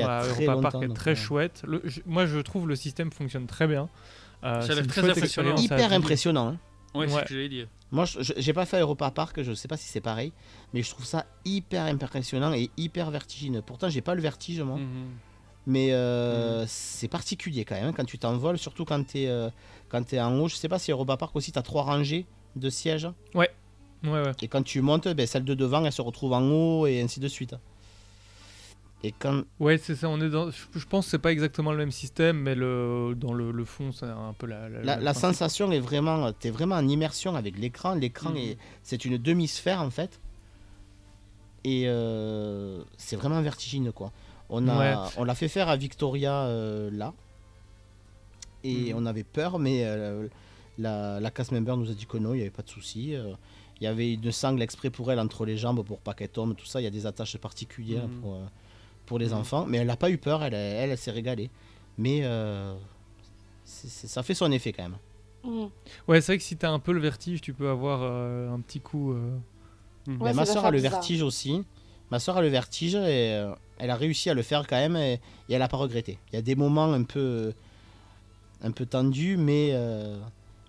A 0.00 0.18
à 0.18 0.24
Europa 0.24 0.44
Park 0.62 0.74
est 0.82 0.88
très 0.94 1.14
chouette. 1.14 1.62
Le- 1.68 1.82
je- 1.84 2.00
moi, 2.06 2.26
je 2.26 2.38
trouve 2.40 2.66
le 2.66 2.74
système 2.74 3.12
fonctionne 3.12 3.46
très 3.46 3.68
bien. 3.68 3.88
Euh, 4.42 4.60
Ça 4.62 4.72
a 4.72 4.74
l'air 4.74 4.86
très 4.88 5.02
impressionnant. 5.10 5.50
Hyper 5.76 5.92
impressionnant. 5.92 6.48
hein. 6.48 6.58
Ouais, 6.94 7.06
c'est 7.08 7.14
Ouais. 7.14 7.20
ce 7.22 7.28
que 7.28 7.34
j'allais 7.34 7.48
dire. 7.48 7.68
Moi, 7.92 8.04
j'ai 8.36 8.52
pas 8.52 8.66
fait 8.66 8.80
Europa 8.80 9.10
Park, 9.10 9.42
je 9.42 9.52
sais 9.52 9.66
pas 9.68 9.76
si 9.76 9.88
c'est 9.88 10.00
pareil, 10.00 10.32
mais 10.72 10.82
je 10.82 10.90
trouve 10.90 11.04
ça 11.04 11.26
hyper 11.44 11.84
impressionnant 11.84 12.52
et 12.52 12.70
hyper 12.76 13.10
vertigineux. 13.10 13.62
Pourtant, 13.62 13.88
j'ai 13.88 14.00
pas 14.00 14.14
le 14.14 14.22
vertige, 14.22 14.60
moi. 14.60 14.76
Mhm. 14.76 15.08
Mais 15.66 15.92
euh, 15.92 16.64
c'est 16.66 17.08
particulier 17.08 17.64
quand 17.64 17.74
même 17.74 17.92
quand 17.92 18.04
tu 18.04 18.18
t'envoles, 18.18 18.58
surtout 18.58 18.84
quand 18.84 19.04
tu 19.06 19.18
es, 19.18 19.24
es 19.24 20.20
en 20.20 20.38
haut. 20.38 20.48
Je 20.48 20.54
sais 20.56 20.68
pas 20.68 20.78
si 20.78 20.90
Europa 20.90 21.16
Park 21.16 21.36
aussi, 21.36 21.52
tu 21.52 21.58
as 21.58 21.62
trois 21.62 21.82
rangées 21.82 22.26
de 22.56 22.70
sièges. 22.70 23.08
Ouais, 23.34 23.50
ouais. 24.04 24.32
Et 24.40 24.48
quand 24.48 24.62
tu 24.62 24.80
montes, 24.80 25.08
ben, 25.08 25.26
celle 25.26 25.44
de 25.44 25.54
devant, 25.54 25.84
elle 25.84 25.92
se 25.92 26.02
retrouve 26.02 26.32
en 26.32 26.42
haut 26.42 26.86
et 26.86 27.00
ainsi 27.02 27.20
de 27.20 27.28
suite. 27.28 27.54
Et. 29.02 29.14
Ouais, 29.58 29.78
c'est 29.78 29.94
ça. 29.96 30.08
On 30.10 30.20
est 30.20 30.28
dans. 30.28 30.50
Je, 30.50 30.86
pense 30.86 31.06
que 31.06 31.10
c'est 31.12 31.18
pas 31.18 31.32
exactement 31.32 31.72
le 31.72 31.78
même 31.78 31.90
système, 31.90 32.38
mais 32.38 32.54
le 32.54 33.14
dans 33.16 33.32
le, 33.32 33.50
le 33.50 33.64
fond, 33.64 33.92
c'est 33.92 34.04
un 34.04 34.34
peu 34.36 34.46
la. 34.46 34.68
la, 34.68 35.14
sensation 35.14 35.72
est 35.72 35.80
vraiment. 35.80 36.32
Tu 36.38 36.48
es 36.48 36.50
vraiment 36.50 36.74
en 36.76 36.86
immersion 36.86 37.34
avec 37.34 37.58
l'écran. 37.58 37.94
L'écran, 37.94 38.30
Mhm. 38.30 38.36
est 38.36 38.58
c'est 38.82 39.04
une 39.06 39.16
demi-sphère 39.16 39.80
en 39.80 39.90
fait. 39.90 40.20
Et 41.64 41.84
euh, 41.88 42.82
c'est 42.96 43.16
vraiment 43.16 43.40
vertigineux 43.42 43.92
quoi. 43.92 44.12
On 44.48 44.66
a, 44.68 44.78
Ouais. 44.78 45.10
on 45.18 45.24
l'a 45.24 45.34
fait 45.34 45.48
faire 45.48 45.68
à 45.68 45.76
Victoria 45.76 46.42
euh, 46.44 46.90
là. 46.92 47.12
Et 48.64 48.92
Mhm. 48.92 48.98
on 49.02 49.06
avait 49.06 49.24
peur, 49.24 49.58
mais 49.58 49.84
euh, 49.84 50.28
la, 50.78 51.20
la 51.20 51.30
cast 51.30 51.52
member 51.52 51.76
nous 51.76 51.90
a 51.90 51.94
dit 51.94 52.06
que 52.06 52.18
non, 52.18 52.32
il 52.34 52.36
n'y 52.38 52.42
avait 52.42 52.50
pas 52.50 52.62
de 52.62 52.68
souci. 52.68 53.14
Il 53.80 53.84
y 53.84 53.86
avait 53.86 54.12
une 54.12 54.30
sangle 54.32 54.60
exprès 54.60 54.90
pour 54.90 55.10
elle 55.10 55.18
entre 55.20 55.46
les 55.46 55.56
jambes 55.56 55.82
pour 55.84 56.00
pas 56.00 56.12
qu'elle 56.12 56.28
tombe, 56.28 56.54
tout 56.54 56.66
ça. 56.66 56.80
Il 56.80 56.84
y 56.84 56.86
a 56.86 56.90
des 56.90 57.06
attaches 57.06 57.38
particulières 57.38 58.08
Mhm. 58.08 58.20
pour, 58.20 58.38
pour 59.10 59.18
les 59.18 59.30
Mhm. 59.30 59.38
enfants. 59.40 59.66
Mais 59.68 59.78
elle 59.78 59.88
n'a 59.88 59.96
pas 59.96 60.08
eu 60.08 60.18
peur, 60.18 60.44
elle, 60.44 60.54
elle, 60.54 60.90
elle 60.90 60.96
s'est 60.96 61.10
régalée. 61.10 61.50
Mais 61.98 62.20
euh, 62.22 62.76
ça 63.64 64.22
fait 64.22 64.34
son 64.34 64.52
effet 64.52 64.72
quand 64.72 64.84
même. 64.84 64.98
Mm. 65.42 65.66
Ouais, 66.06 66.20
c'est 66.20 66.32
vrai 66.32 66.38
que 66.38 66.44
si 66.44 66.56
t'as 66.56 66.70
un 66.70 66.78
peu 66.78 66.92
le 66.92 67.00
vertige, 67.00 67.40
tu 67.40 67.52
peux 67.52 67.68
avoir 67.68 68.00
euh, 68.02 68.48
un 68.54 68.60
petit 68.60 68.78
coup. 68.80 69.12
euh, 69.12 69.36
Mhm. 70.06 70.32
Ma 70.32 70.46
soeur 70.46 70.64
a 70.64 70.70
le 70.70 70.76
bizarre. 70.78 70.92
vertige 70.92 71.22
aussi. 71.22 71.64
Ma 72.12 72.20
soeur 72.20 72.36
a 72.36 72.40
le 72.42 72.46
vertige 72.48 72.94
et 72.94 73.34
euh, 73.34 73.52
elle 73.78 73.90
a 73.90 73.96
réussi 73.96 74.30
à 74.30 74.34
le 74.34 74.42
faire 74.42 74.64
quand 74.68 74.76
même 74.76 74.96
et, 74.96 75.14
et 75.48 75.54
elle 75.54 75.58
n'a 75.58 75.68
pas 75.68 75.76
regretté. 75.76 76.18
Il 76.32 76.36
y 76.36 76.38
a 76.38 76.42
des 76.42 76.54
moments 76.54 76.92
un 76.92 77.02
peu, 77.02 77.52
un 78.62 78.70
peu 78.70 78.86
tendus, 78.86 79.36
mais, 79.36 79.70
euh, 79.72 80.18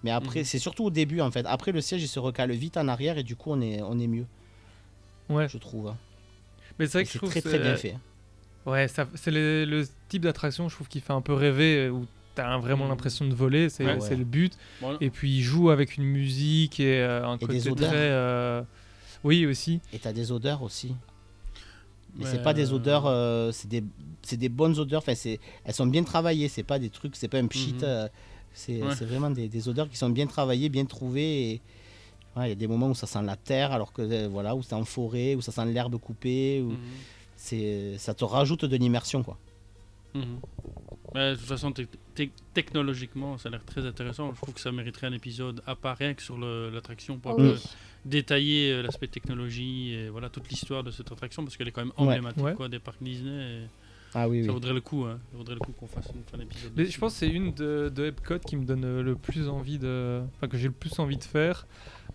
mais 0.03 0.09
après, 0.11 0.39
Mhm. 0.39 0.45
c'est 0.45 0.59
surtout 0.59 0.85
au 0.85 0.89
début 0.89 1.21
en 1.21 1.29
fait. 1.29 1.45
Après, 1.45 1.71
le 1.71 1.79
siège 1.81 2.01
il 2.01 2.07
se 2.07 2.19
recale 2.19 2.51
vite 2.51 2.75
en 2.77 2.87
arrière 2.87 3.17
et 3.19 3.23
du 3.23 3.35
coup, 3.35 3.51
on 3.51 3.61
est, 3.61 3.81
on 3.83 3.99
est 3.99 4.07
mieux, 4.07 4.25
Ouais. 5.29 5.47
je 5.47 5.57
trouve. 5.59 5.89
hein. 5.89 5.97
Mais 6.79 6.85
c'est 6.87 6.93
vrai 6.93 7.01
Et 7.01 7.05
que 7.05 7.07
je 7.09 7.13
C'est 7.13 7.17
trouve 7.19 7.29
très 7.31 7.41
très 7.41 7.59
bien 7.59 7.75
fait. 7.75 7.95
Ouais, 8.65 8.87
c'est 8.87 9.31
le, 9.31 9.65
le 9.65 9.87
type 10.09 10.21
d'attraction, 10.23 10.69
je 10.69 10.75
trouve, 10.75 10.87
qui 10.87 10.99
fait 10.99 11.13
un 11.13 11.21
peu 11.21 11.33
rêver, 11.33 11.89
où 11.89 12.05
t'as 12.35 12.57
vraiment 12.59 12.83
Mhm. 12.85 12.89
l'impression 12.91 13.25
de 13.27 13.33
voler, 13.33 13.69
c'est 13.69 13.85
Ouais. 13.85 13.99
c'est 14.01 14.15
le 14.15 14.23
but. 14.23 14.53
Bon, 14.79 14.97
Et 15.01 15.09
puis 15.09 15.37
il 15.37 15.41
joue 15.41 15.69
avec 15.71 15.97
une 15.97 16.03
musique 16.05 16.79
et 16.79 17.01
euh, 17.01 17.25
un 17.27 17.35
Et 17.35 17.39
côté 17.39 17.53
des 17.53 17.67
odeurs. 17.67 17.89
très. 17.89 17.97
euh, 17.97 18.61
Oui, 19.23 19.45
aussi. 19.45 19.81
Et 19.93 19.99
t'as 19.99 20.13
des 20.13 20.31
odeurs 20.31 20.61
aussi. 20.63 20.95
Mais 22.17 22.25
Ouais, 22.25 22.31
c'est 22.31 22.41
pas 22.43 22.53
des 22.53 22.71
euh, 22.71 22.75
odeurs, 22.75 23.05
euh, 23.07 23.51
c'est 23.51 23.67
des, 23.67 23.83
c'est 24.21 24.37
des 24.37 24.49
bonnes 24.49 24.77
odeurs. 24.77 24.99
Enfin, 24.99 25.15
c'est, 25.15 25.39
elles 25.63 25.73
sont 25.73 25.87
bien 25.87 26.03
travaillées. 26.03 26.49
C'est 26.49 26.63
pas 26.63 26.77
des 26.79 26.89
trucs, 26.89 27.15
c'est 27.15 27.27
pas 27.29 27.37
un 27.39 27.47
pchit. 27.47 27.73
Mhm. 27.73 27.83
euh, 27.83 28.07
c'est, 28.53 29.05
vraiment 29.05 29.29
des, 29.31 29.47
des 29.47 29.69
odeurs 29.69 29.89
qui 29.89 29.95
sont 29.97 30.09
bien 30.09 30.27
travaillées, 30.27 30.69
bien 30.69 30.85
trouvées. 30.85 31.51
Et 31.51 31.61
ouais, 32.35 32.47
il 32.47 32.49
y 32.49 32.51
a 32.51 32.55
des 32.55 32.67
moments 32.67 32.89
où 32.89 32.95
ça 32.95 33.07
sent 33.07 33.21
la 33.23 33.37
terre, 33.37 33.71
alors 33.71 33.93
que 33.93 34.01
euh, 34.01 34.27
voilà, 34.29 34.55
où 34.55 34.61
c'est 34.61 34.73
en 34.75 34.83
forêt, 34.83 35.35
où 35.35 35.41
ça 35.41 35.51
sent 35.51 35.65
l'herbe 35.67 35.97
coupée. 35.97 36.61
Où 36.61 36.71
Mhm. 36.71 36.77
C'est, 37.43 37.97
ça 37.97 38.13
te 38.13 38.23
rajoute 38.23 38.65
de 38.65 38.77
l'immersion, 38.77 39.23
quoi. 39.23 39.37
Mhm. 40.13 40.39
Ouais, 41.15 41.31
de 41.31 41.35
toute 41.35 41.45
façon, 41.47 41.71
te- 41.71 41.81
te- 42.15 42.29
technologiquement, 42.53 43.37
ça 43.37 43.49
a 43.49 43.51
l'air 43.53 43.63
très 43.65 43.85
intéressant. 43.85 44.31
Je 44.35 44.41
trouve 44.41 44.53
que 44.53 44.59
ça 44.61 44.71
mériterait 44.71 45.07
un 45.07 45.13
épisode 45.13 45.61
à 45.65 45.75
part 45.75 45.97
rien 45.97 46.13
que 46.13 46.21
sur 46.21 46.37
l'attraction 46.37 47.17
pour 47.17 47.37
Oui. 47.37 47.53
peu 47.53 47.59
détailler 48.05 48.71
euh, 48.73 48.81
l'aspect 48.83 49.07
technologie 49.07 49.93
et 49.93 50.09
voilà 50.09 50.29
toute 50.29 50.49
l'histoire 50.49 50.83
de 50.83 50.91
cette 50.91 51.11
attraction 51.11 51.43
parce 51.43 51.55
qu'elle 51.57 51.67
est 51.67 51.71
quand 51.71 51.83
même 51.85 51.93
emblématique 51.97 52.43
Ouais. 52.43 52.53
quoi, 52.55 52.67
des 52.69 52.79
parcs 52.79 53.01
Disney. 53.01 53.31
et 53.31 53.67
Ah 54.13 54.27
oui, 54.27 54.41
Ça 54.43 54.47
oui. 54.47 54.53
vaudrait 54.53 54.73
le 54.73 54.81
coup, 54.81 55.05
hein. 55.05 55.19
ça 55.31 55.37
vaudrait 55.37 55.53
le 55.55 55.59
coup 55.61 55.71
qu'on 55.71 55.87
fasse 55.87 56.07
une- 56.13 56.39
un 56.39 56.43
épisode. 56.43 56.71
Mais 56.75 56.85
je 56.85 56.97
pense 56.99 57.13
que 57.13 57.19
c'est 57.19 57.29
une 57.29 57.53
de, 57.53 57.91
de 57.93 58.05
Epcot 58.07 58.39
qui 58.39 58.55
me 58.57 58.65
donne 58.65 59.01
le 59.01 59.15
plus 59.15 59.47
envie 59.47 59.77
de. 59.79 60.21
Enfin, 60.35 60.47
que 60.49 60.57
j'ai 60.57 60.67
le 60.67 60.73
plus 60.73 60.97
envie 60.99 61.17
de 61.17 61.23
faire 61.23 61.65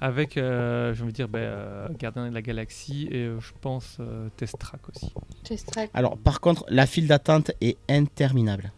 avec, 0.00 0.36
euh, 0.36 0.92
j'ai 0.94 1.02
envie 1.02 1.12
de 1.12 1.16
dire, 1.16 1.28
ben, 1.28 1.38
euh, 1.40 1.88
Gardien 1.98 2.28
de 2.28 2.34
la 2.34 2.42
Galaxie 2.42 3.08
et 3.10 3.24
euh, 3.24 3.40
je 3.40 3.52
pense 3.60 3.96
euh, 4.00 4.28
Test 4.36 4.58
Track 4.58 4.80
aussi. 4.88 5.12
Test 5.44 5.68
track. 5.70 5.90
Alors, 5.94 6.16
par 6.18 6.40
contre, 6.40 6.64
la 6.68 6.86
file 6.86 7.06
d'attente 7.06 7.50
est 7.60 7.76
interminable. 7.88 8.72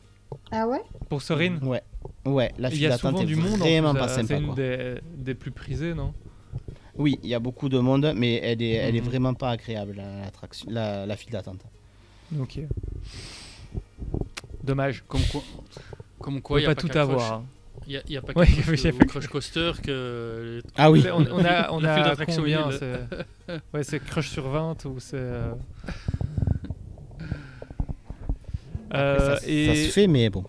Ah 0.51 0.66
ouais? 0.69 0.83
Pour 1.09 1.23
Sorin, 1.23 1.59
Ouais, 1.62 1.83
ouais, 2.25 2.53
la 2.59 2.69
il 2.69 2.77
file 2.77 2.89
d'attente 2.89 3.21
est 3.21 3.25
du 3.25 3.37
monde. 3.37 3.53
en 3.55 3.57
vraiment 3.57 3.91
plus, 3.93 4.01
pas 4.01 4.09
sympa. 4.09 4.27
C'est 4.29 4.39
une 4.39 4.47
quoi. 4.47 4.55
des, 4.57 4.95
des 5.16 5.35
plus 5.35 5.51
prisées, 5.51 5.95
non? 5.95 6.12
Oui, 6.97 7.19
il 7.23 7.29
y 7.31 7.35
a 7.35 7.39
beaucoup 7.39 7.69
de 7.69 7.79
monde, 7.79 8.12
mais 8.16 8.35
elle 8.43 8.61
est, 8.62 8.73
elle 8.73 8.97
est 8.97 9.01
Mhm. 9.01 9.07
vraiment 9.07 9.35
pas 9.35 9.51
agréable, 9.51 9.95
la, 9.97 10.23
l'attraction- 10.25 10.69
la, 10.71 11.07
la 11.07 11.16
file 11.16 11.33
d'attente. 11.33 11.61
Ok. 12.39 12.61
Dommage. 14.62 15.05
Comme 15.09 15.21
quoi, 15.31 15.43
comme 16.21 16.41
quoi, 16.43 16.59
il 16.61 16.62
n'y 16.64 16.66
a 16.66 16.75
pas 16.75 16.81
tout 16.81 16.89
qu'à 16.89 17.03
avoir. 17.03 17.43
Il 17.91 17.95
y 18.11 18.16
a, 18.18 18.20
pas 18.20 18.34
Ouais, 18.34 18.47
y 18.51 18.61
Crush, 19.07 19.24
au 19.26 19.28
Coaster 19.30 19.72
que. 19.82 20.61
Ah 20.76 20.91
oui. 20.91 21.03
On, 21.11 21.24
on 21.32 21.43
a, 21.43 21.70
on 21.72 21.80
La 21.80 21.95
a 22.12 22.16
combien 22.26 22.70
c'est- 22.70 23.01
Ouais, 23.72 23.82
c'est 23.82 23.99
Crush 23.99 24.28
sur 24.28 24.47
20 24.47 24.84
ou 24.84 24.97
c'est. 25.01 25.16
euh, 25.16 25.55
euh, 28.95 29.36
ça, 29.36 29.47
et 29.47 29.66
ça 29.66 29.74
se 29.74 29.91
fait, 29.93 30.07
mais 30.07 30.28
bon. 30.28 30.45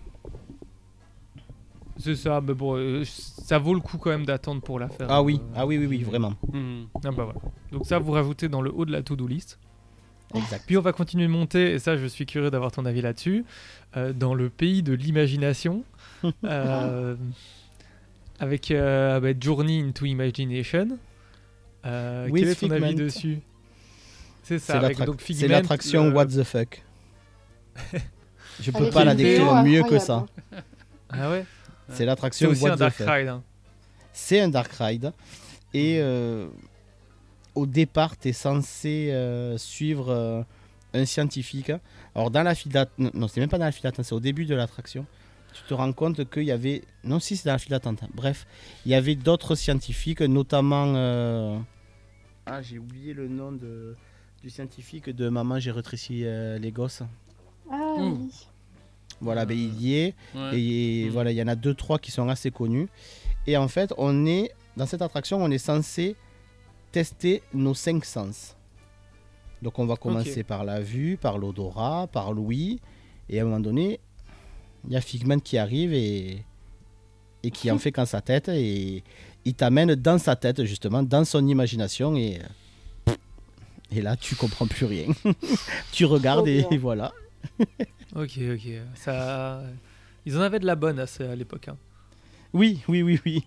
c'est 1.98 2.14
ça, 2.14 2.42
mais 2.46 2.52
bon, 2.52 2.76
euh, 2.76 3.04
ça 3.04 3.58
vaut 3.58 3.72
le 3.74 3.80
coup 3.80 3.96
quand 3.96 4.10
même 4.10 4.26
d'attendre 4.26 4.60
pour 4.60 4.78
la 4.78 4.88
faire. 4.88 5.06
Ah 5.10 5.22
oui, 5.22 5.40
euh, 5.42 5.52
ah 5.56 5.66
oui, 5.66 5.78
oui, 5.78 5.86
oui, 5.86 6.02
vraiment. 6.02 6.34
Mhm. 6.52 6.88
Ah 7.04 7.10
bah 7.10 7.24
voilà. 7.24 7.40
Donc 7.72 7.86
ça, 7.86 7.98
vous 7.98 8.12
rajoutez 8.12 8.48
dans 8.48 8.60
le 8.60 8.70
haut 8.70 8.84
de 8.84 8.92
la 8.92 9.02
to-do 9.02 9.26
list. 9.26 9.58
Exact. 10.34 10.62
Puis 10.66 10.76
on 10.76 10.80
va 10.82 10.92
continuer 10.92 11.24
de 11.26 11.32
monter, 11.32 11.72
et 11.72 11.78
ça, 11.78 11.96
je 11.96 12.06
suis 12.06 12.24
curieux 12.26 12.50
d'avoir 12.50 12.70
ton 12.70 12.84
avis 12.86 13.02
là-dessus, 13.02 13.44
euh, 13.96 14.12
dans 14.12 14.34
le 14.34 14.48
pays 14.48 14.82
de 14.82 14.92
l'imagination, 14.92 15.82
euh, 15.82 15.99
avec 18.38 18.70
euh, 18.70 19.20
bah, 19.20 19.28
Journey 19.38 19.80
into 19.82 20.04
Imagination. 20.06 20.98
Euh, 21.86 22.28
quel 22.34 22.48
est 22.48 22.54
ton 22.54 22.70
avis 22.70 22.94
dessus? 22.94 23.40
C'est 24.42 24.58
ça, 24.58 24.80
C'est 25.18 25.34
c'est 25.34 25.48
l'attraction 25.48 26.06
le- 26.08 26.12
What 26.14 26.26
the 26.26 26.42
fuck. 26.42 26.82
Je 28.60 28.70
peux 28.70 28.78
Avec 28.78 28.92
pas 28.92 29.04
la 29.04 29.14
décrire 29.14 29.62
mieux 29.62 29.82
que 29.84 29.98
ça. 29.98 30.26
Ah 31.08 31.30
ouais? 31.30 31.44
C'est 31.88 31.96
C'est 31.98 32.04
l'attraction 32.04 32.50
aussi 32.50 32.62
What 32.62 32.72
un 32.72 32.76
the 32.76 32.78
Dark 32.78 32.94
fuck. 32.94 33.08
Ride. 33.08 33.28
hein. 33.28 33.42
C'est 34.12 34.40
un 34.40 34.48
dark 34.48 34.70
ride. 34.78 35.12
Et 35.72 35.98
euh, 36.00 36.48
au 37.54 37.64
départ, 37.66 38.18
tu 38.18 38.28
es 38.28 38.32
censé 38.32 39.10
euh, 39.12 39.56
suivre 39.56 40.10
euh, 40.10 40.42
un 40.94 41.04
scientifique. 41.04 41.72
Alors, 42.14 42.30
dans 42.30 42.42
la 42.42 42.54
file 42.54 42.72
d'attente, 42.72 43.14
non, 43.14 43.28
c'est 43.28 43.40
même 43.40 43.48
pas 43.48 43.58
dans 43.58 43.64
la 43.64 43.72
file 43.72 43.84
d'attente, 43.84 44.04
c'est 44.04 44.14
au 44.14 44.20
début 44.20 44.44
de 44.46 44.54
l'attraction. 44.54 45.06
Tu 45.52 45.62
te 45.64 45.74
rends 45.74 45.92
compte 45.92 46.28
qu'il 46.30 46.44
y 46.44 46.50
avait. 46.52 46.82
Non, 47.04 47.18
si, 47.20 47.36
c'est 47.36 47.46
dans 47.46 47.52
la 47.52 47.58
file 47.58 47.70
d'attente. 47.70 48.02
Bref, 48.14 48.46
il 48.86 48.92
y 48.92 48.94
avait 48.94 49.14
d'autres 49.16 49.54
scientifiques, 49.54 50.20
notamment. 50.22 50.92
euh, 50.96 51.58
Ah, 52.46 52.62
j'ai 52.62 52.78
oublié 52.78 53.12
le 53.14 53.28
nom 53.28 53.52
de... 53.52 53.94
du 54.42 54.50
scientifique 54.50 55.10
de 55.10 55.28
Maman, 55.28 55.58
j'ai 55.58 55.70
rétréci 55.70 56.22
euh, 56.24 56.58
les 56.58 56.72
gosses. 56.72 57.02
Ah 57.70 57.94
oui. 57.98 58.30
Voilà, 59.20 59.44
ben, 59.44 59.56
il 59.58 59.80
y 59.82 59.94
est. 59.96 60.14
ouais. 60.34 60.58
Et 60.60 61.06
Mm. 61.06 61.10
voilà, 61.12 61.30
il 61.32 61.36
y 61.36 61.42
en 61.42 61.48
a 61.48 61.54
deux, 61.54 61.74
trois 61.74 61.98
qui 61.98 62.10
sont 62.10 62.28
assez 62.28 62.50
connus. 62.50 62.88
Et 63.46 63.56
en 63.56 63.68
fait, 63.68 63.92
on 63.98 64.24
est 64.26 64.50
dans 64.76 64.86
cette 64.86 65.02
attraction, 65.02 65.42
on 65.42 65.50
est 65.50 65.58
censé 65.58 66.16
tester 66.92 67.42
nos 67.52 67.74
cinq 67.74 68.04
sens. 68.04 68.56
Donc 69.62 69.78
on 69.78 69.84
va 69.86 69.96
commencer 69.96 70.42
par 70.42 70.64
la 70.64 70.80
vue, 70.80 71.18
par 71.18 71.36
l'odorat, 71.38 72.06
par 72.10 72.32
l'ouïe. 72.32 72.80
Et 73.28 73.38
à 73.38 73.42
un 73.42 73.44
moment 73.44 73.60
donné, 73.60 74.00
il 74.86 74.92
y 74.92 74.96
a 74.96 75.00
Figment 75.00 75.38
qui 75.40 75.58
arrive 75.58 75.92
et, 75.92 76.44
et 77.42 77.50
qui 77.50 77.70
en 77.70 77.78
fait 77.78 77.92
qu'en 77.92 78.06
sa 78.06 78.20
tête. 78.20 78.48
Et 78.48 79.02
il 79.44 79.54
t'amène 79.54 79.94
dans 79.94 80.18
sa 80.18 80.36
tête, 80.36 80.64
justement, 80.64 81.02
dans 81.02 81.24
son 81.24 81.46
imagination. 81.46 82.16
Et, 82.16 82.38
et 83.90 84.02
là, 84.02 84.16
tu 84.16 84.36
comprends 84.36 84.66
plus 84.66 84.86
rien. 84.86 85.06
tu 85.92 86.04
regardes 86.04 86.48
et 86.48 86.64
voilà. 86.78 87.12
Ok, 88.16 88.38
ok. 88.54 88.72
Ça... 88.96 89.62
Ils 90.26 90.36
en 90.36 90.40
avaient 90.40 90.58
de 90.58 90.66
la 90.66 90.74
bonne 90.74 90.98
à, 90.98 91.04
à 91.20 91.34
l'époque. 91.36 91.68
hein. 91.68 91.76
Oui, 92.52 92.80
oui, 92.88 93.02
oui, 93.02 93.20
oui. 93.24 93.44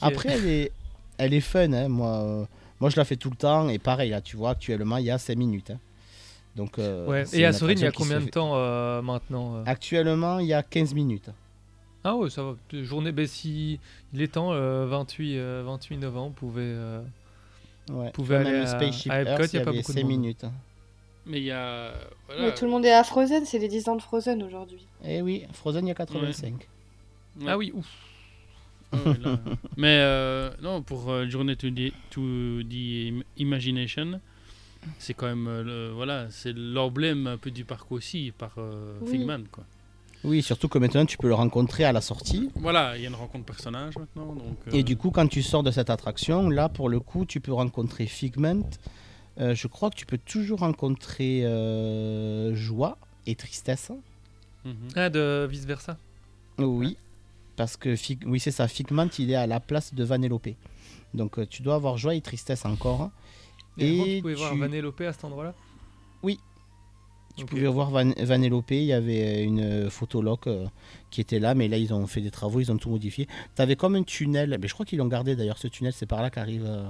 Après, 0.00 0.30
elle 0.30 0.46
est, 0.46 0.72
elle 1.16 1.32
est 1.32 1.40
fun. 1.40 1.72
hein. 1.72 1.88
Moi, 1.88 2.08
euh, 2.24 2.44
moi, 2.80 2.90
je 2.90 2.96
la 2.96 3.04
fais 3.04 3.14
tout 3.16 3.30
le 3.30 3.36
temps. 3.36 3.68
Et 3.68 3.78
pareil, 3.78 4.10
là, 4.10 4.20
tu 4.20 4.36
vois, 4.36 4.50
actuellement, 4.50 4.96
il 4.96 5.04
y 5.06 5.10
a 5.10 5.18
5 5.18 5.36
minutes. 5.38 5.70
hein. 5.70 5.78
Donc, 6.56 6.78
euh, 6.78 7.06
Ouais. 7.06 7.24
Et 7.32 7.44
à 7.44 7.52
Sorine, 7.52 7.78
il 7.78 7.82
y 7.82 7.86
a 7.86 7.92
combien 7.92 8.20
de 8.20 8.28
temps 8.28 8.52
euh, 8.56 9.00
maintenant 9.02 9.56
euh 9.56 9.62
Actuellement, 9.66 10.38
il 10.38 10.46
y 10.46 10.52
a 10.52 10.62
15 10.62 10.94
minutes. 10.94 11.30
Ah 12.04 12.16
ouais, 12.16 12.30
ça 12.30 12.42
va. 12.42 12.56
Journée, 12.82 13.12
ben, 13.12 13.26
si 13.26 13.78
il 14.12 14.20
est 14.22 14.32
temps, 14.32 14.52
euh, 14.52 14.86
28, 14.86 15.38
euh, 15.38 15.62
28 15.64 15.98
novembre, 15.98 16.28
vous 16.40 16.48
pouvez, 16.48 16.62
euh, 16.64 17.00
Ouais. 17.90 18.12
Même 18.28 18.46
aller 18.46 18.50
le 18.58 18.62
à, 18.62 18.66
Spaceship 18.66 19.10
à 19.10 19.20
Epcot, 19.22 19.42
Earth, 19.42 19.52
il 19.52 19.56
n'y 19.56 19.62
a 19.62 19.64
pas 19.64 19.72
beaucoup 19.72 19.92
de 19.92 19.96
5 19.98 20.02
monde. 20.02 20.10
minutes. 20.10 20.44
Mais 21.26 21.38
il 21.38 21.44
y 21.44 21.50
a. 21.50 21.92
Voilà. 22.26 22.42
Mais 22.42 22.54
tout 22.54 22.64
le 22.64 22.70
monde 22.70 22.84
est 22.84 22.92
à 22.92 23.02
Frozen, 23.04 23.44
c'est 23.44 23.58
les 23.58 23.68
10 23.68 23.88
ans 23.88 23.96
de 23.96 24.02
Frozen 24.02 24.42
aujourd'hui. 24.42 24.86
Eh 25.04 25.20
oui, 25.22 25.44
Frozen, 25.52 25.86
il 25.86 25.88
y 25.88 25.90
a 25.90 25.94
85. 25.94 26.54
Ouais. 27.40 27.46
Ah 27.48 27.56
oui, 27.58 27.72
ouf. 27.74 27.86
Ah 28.92 28.96
là. 29.20 29.38
Mais 29.76 29.98
euh, 30.00 30.50
non, 30.62 30.82
pour 30.82 31.10
euh, 31.10 31.26
Journée 31.28 31.56
to 31.56 31.70
the, 31.70 31.92
to 32.10 32.62
the 32.62 33.08
Im- 33.08 33.24
Imagination, 33.38 34.20
c'est 34.98 35.14
quand 35.14 35.26
même 35.26 35.46
euh, 35.48 35.62
le- 35.62 35.90
voilà, 35.92 36.26
c'est 36.30 36.52
l'emblème 36.56 37.26
un 37.26 37.36
peu 37.38 37.50
du 37.50 37.64
parc 37.64 37.90
aussi 37.92 38.32
par 38.36 38.52
euh, 38.58 38.98
Oui. 39.02 39.10
Figman 39.12 39.44
quoi. 39.50 39.64
Oui, 40.24 40.40
surtout 40.40 40.68
que 40.68 40.78
maintenant, 40.78 41.04
tu 41.04 41.18
peux 41.18 41.26
le 41.26 41.34
rencontrer 41.34 41.82
à 41.82 41.90
la 41.90 42.00
sortie. 42.00 42.48
Voilà, 42.54 42.96
il 42.96 43.02
y 43.02 43.06
a 43.06 43.08
une 43.08 43.14
rencontre 43.16 43.44
personnage 43.44 43.96
maintenant 43.96 44.32
donc. 44.34 44.56
Et 44.72 44.78
euh, 44.78 44.82
du 44.84 44.96
coup, 44.96 45.10
quand 45.10 45.26
tu 45.26 45.42
sors 45.42 45.64
de 45.64 45.72
cette 45.72 45.90
attraction, 45.90 46.48
là, 46.48 46.68
pour 46.68 46.88
le 46.88 47.00
coup, 47.00 47.24
tu 47.26 47.40
peux 47.40 47.52
rencontrer 47.52 48.06
Figment. 48.06 48.62
Euh, 49.40 49.54
je 49.56 49.66
crois 49.66 49.90
que 49.90 49.96
tu 49.96 50.06
peux 50.06 50.18
toujours 50.18 50.60
rencontrer 50.60 51.44
euh, 51.44 52.54
joie 52.54 52.98
et 53.26 53.34
tristesse. 53.34 53.90
mhm. 54.64 54.74
Ah, 54.94 55.10
de 55.10 55.44
vice 55.50 55.64
versa. 55.64 55.96
Oui, 56.58 56.96
parce 57.56 57.76
que 57.76 57.96
Fig- 57.96 58.24
oui, 58.24 58.38
c'est 58.38 58.50
ça. 58.52 58.68
Figment, 58.68 59.08
il 59.18 59.30
est 59.30 59.34
à 59.34 59.48
la 59.48 59.58
place 59.58 59.92
de 59.92 60.04
Vanellope. 60.04 60.50
Donc, 61.14 61.38
euh, 61.40 61.46
tu 61.50 61.62
dois 61.62 61.74
avoir 61.74 61.96
joie 61.98 62.14
et 62.14 62.20
tristesse 62.20 62.64
encore. 62.64 63.10
Et 63.78 64.16
tu 64.16 64.22
pouvais 64.22 64.34
voir 64.34 64.52
tu- 64.52 64.58
Vanellope 64.58 65.00
à 65.02 65.12
cet 65.12 65.24
endroit-là 65.24 65.54
Tu 67.34 67.44
Ok. 67.44 67.48
pouvais 67.48 67.66
voir 67.66 67.88
Van 67.90 68.12
Vanellope, 68.18 68.72
il 68.72 68.84
y 68.84 68.92
avait 68.92 69.42
une 69.42 69.88
photologue 69.88 70.40
euh, 70.48 70.66
qui 71.10 71.22
était 71.22 71.38
là, 71.38 71.54
mais 71.54 71.66
là 71.66 71.78
ils 71.78 71.94
ont 71.94 72.06
fait 72.06 72.20
des 72.20 72.30
travaux, 72.30 72.60
ils 72.60 72.70
ont 72.70 72.76
tout 72.76 72.90
modifié. 72.90 73.26
Tu 73.56 73.62
avais 73.62 73.74
comme 73.74 73.94
un 73.94 74.02
tunnel, 74.02 74.58
mais 74.60 74.68
je 74.68 74.74
crois 74.74 74.84
qu'ils 74.84 74.98
l'ont 74.98 75.06
gardé 75.08 75.34
d'ailleurs 75.34 75.56
ce 75.56 75.66
tunnel, 75.66 75.94
c'est 75.94 76.04
par 76.04 76.20
là 76.20 76.28
qu'arrive 76.28 76.66
euh, 76.66 76.84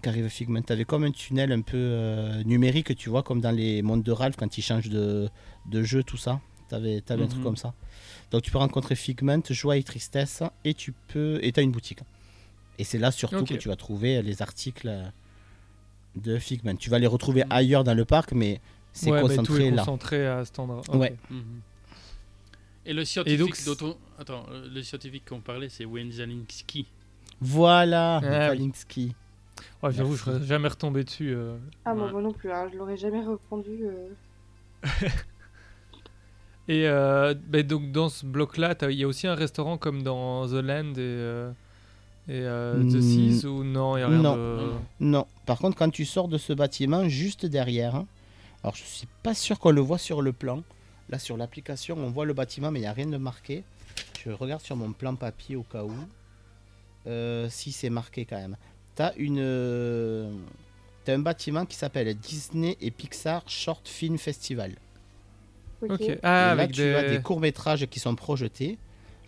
qu'arrive 0.00 0.28
Figment. 0.28 0.62
Tu 0.62 0.72
avais 0.72 0.84
comme 0.84 1.02
un 1.02 1.10
tunnel 1.10 1.50
un 1.50 1.60
peu 1.62 1.76
euh, 1.76 2.44
numérique, 2.44 2.94
tu 2.94 3.08
vois, 3.10 3.24
comme 3.24 3.40
dans 3.40 3.50
les 3.50 3.82
mondes 3.82 4.04
de 4.04 4.12
Ralph 4.12 4.36
quand 4.36 4.56
ils 4.58 4.62
changent 4.62 4.90
de, 4.90 5.28
de 5.68 5.82
jeu, 5.82 6.04
tout 6.04 6.16
ça. 6.18 6.40
Tu 6.68 6.76
avais, 6.76 6.98
un 6.98 7.16
truc 7.26 7.38
Mhm. 7.38 7.42
comme 7.42 7.56
ça. 7.56 7.74
Donc 8.30 8.42
tu 8.42 8.52
peux 8.52 8.58
rencontrer 8.58 8.94
Figment, 8.94 9.40
joie 9.50 9.76
et 9.76 9.82
tristesse, 9.82 10.44
et 10.64 10.74
tu 10.74 10.92
peux. 11.08 11.40
Et 11.42 11.50
tu 11.50 11.58
as 11.58 11.64
une 11.64 11.72
boutique. 11.72 12.00
Et 12.78 12.84
c'est 12.84 12.98
là 12.98 13.10
surtout 13.10 13.44
que 13.44 13.54
tu 13.54 13.68
vas 13.68 13.76
trouver 13.76 14.22
les 14.22 14.40
articles 14.40 14.86
euh, 14.88 15.04
de 16.16 16.38
Figment. 16.38 16.76
Tu 16.76 16.90
vas 16.90 16.98
les 16.98 17.06
retrouver 17.06 17.42
Mhm. 17.44 17.52
ailleurs 17.52 17.84
dans 17.84 17.94
le 17.94 18.04
parc, 18.04 18.32
mais 18.32 18.60
c'est 18.92 19.10
ouais, 19.10 19.22
mais 19.22 19.28
tout 19.28 19.36
concentré 19.36 19.66
est 19.66 19.70
là. 19.70 19.82
concentré 19.82 20.26
à 20.26 20.44
cet 20.44 20.58
endroit. 20.58 20.82
Ouais. 20.96 21.14
Mhm. 21.30 21.42
Et 22.86 22.92
le 22.92 23.04
scientifique 23.04 23.54
on- 23.82 23.96
Attends, 24.18 24.46
euh, 24.50 24.68
le 24.72 24.82
scientifique 24.82 25.24
qu'on 25.28 25.40
parlait, 25.40 25.68
c'est 25.68 25.84
Wayne 25.84 26.12
Zalinski. 26.12 26.86
Voilà, 27.40 28.16
Ah 28.16 28.20
oui. 28.22 28.28
Kalinski. 28.58 29.14
Ouais, 29.82 29.92
J'avoue, 29.92 30.14
je 30.16 30.22
serais 30.22 30.42
jamais 30.44 30.68
retombé 30.68 31.04
dessus. 31.04 31.34
euh. 31.34 31.56
Ah, 31.84 31.94
moi, 31.94 32.06
Ouais. 32.06 32.12
moi 32.12 32.22
non 32.22 32.32
plus, 32.32 32.50
hein, 32.52 32.68
je 32.72 32.78
l'aurais 32.78 32.96
jamais 32.96 33.20
répondu. 33.24 33.78
euh. 33.82 34.08
Et 36.68 36.88
euh, 36.88 37.34
ben 37.46 37.64
donc 37.64 37.92
dans 37.92 38.08
ce 38.08 38.26
bloc-là, 38.26 38.74
il 38.82 38.92
y 38.96 39.04
a 39.04 39.06
aussi 39.06 39.26
un 39.28 39.34
restaurant 39.36 39.78
comme 39.78 40.02
dans 40.02 40.48
The 40.48 40.52
Land 40.54 40.92
et, 40.94 40.98
euh, 40.98 41.50
et 42.28 42.32
euh, 42.40 42.82
The 42.82 42.96
Mm, 42.96 43.30
Seas 43.32 43.46
ou 43.48 43.62
non, 43.64 43.92
a 43.94 43.96
rien 44.08 44.08
non. 44.08 44.36
de... 44.36 44.72
Non, 45.00 45.26
par 45.46 45.58
contre, 45.58 45.76
quand 45.76 45.90
tu 45.90 46.04
sors 46.04 46.28
de 46.28 46.38
ce 46.38 46.52
bâtiment, 46.52 47.08
juste 47.08 47.46
derrière, 47.46 47.94
hein, 47.94 48.06
alors 48.62 48.74
je 48.74 48.82
suis 48.82 49.06
pas 49.22 49.34
sûr 49.34 49.58
qu'on 49.58 49.70
le 49.70 49.80
voit 49.80 49.98
sur 49.98 50.22
le 50.22 50.32
plan. 50.32 50.62
Là, 51.08 51.18
sur 51.20 51.36
l'application, 51.36 51.96
on 51.98 52.10
voit 52.10 52.24
le 52.24 52.32
bâtiment, 52.34 52.70
mais 52.72 52.80
il 52.80 52.82
n'y 52.82 52.88
a 52.88 52.92
rien 52.92 53.06
de 53.06 53.16
marqué. 53.16 53.62
Je 54.24 54.30
regarde 54.32 54.60
sur 54.62 54.74
mon 54.74 54.92
plan 54.92 55.14
papier 55.14 55.54
au 55.54 55.62
cas 55.62 55.84
où. 55.84 55.92
Euh, 57.06 57.48
si 57.48 57.70
c'est 57.70 57.90
marqué 57.90 58.24
quand 58.24 58.36
même. 58.38 58.56
T'as 58.96 59.12
une. 59.16 59.38
euh, 59.40 60.32
T'as 61.04 61.14
un 61.14 61.20
bâtiment 61.20 61.64
qui 61.64 61.76
s'appelle 61.76 62.12
Disney 62.16 62.76
et 62.80 62.90
Pixar 62.90 63.48
Short 63.48 63.86
Film 63.88 64.18
Festival. 64.18 64.72
Ok. 65.88 66.00
Et 66.00 66.18
Ah, 66.24 66.46
là, 66.46 66.50
avec 66.50 66.72
tu 66.72 66.80
des... 66.80 66.94
as 66.94 67.08
des 67.08 67.20
courts-métrages 67.22 67.86
qui 67.86 68.00
sont 68.00 68.16
projetés, 68.16 68.76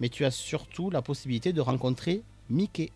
mais 0.01 0.09
tu 0.09 0.25
as 0.25 0.33
surtout 0.33 0.91
la 0.91 1.03
possibilité 1.03 1.53
de 1.53 1.61
rencontrer 1.61 2.23
Mickey. 2.51 2.91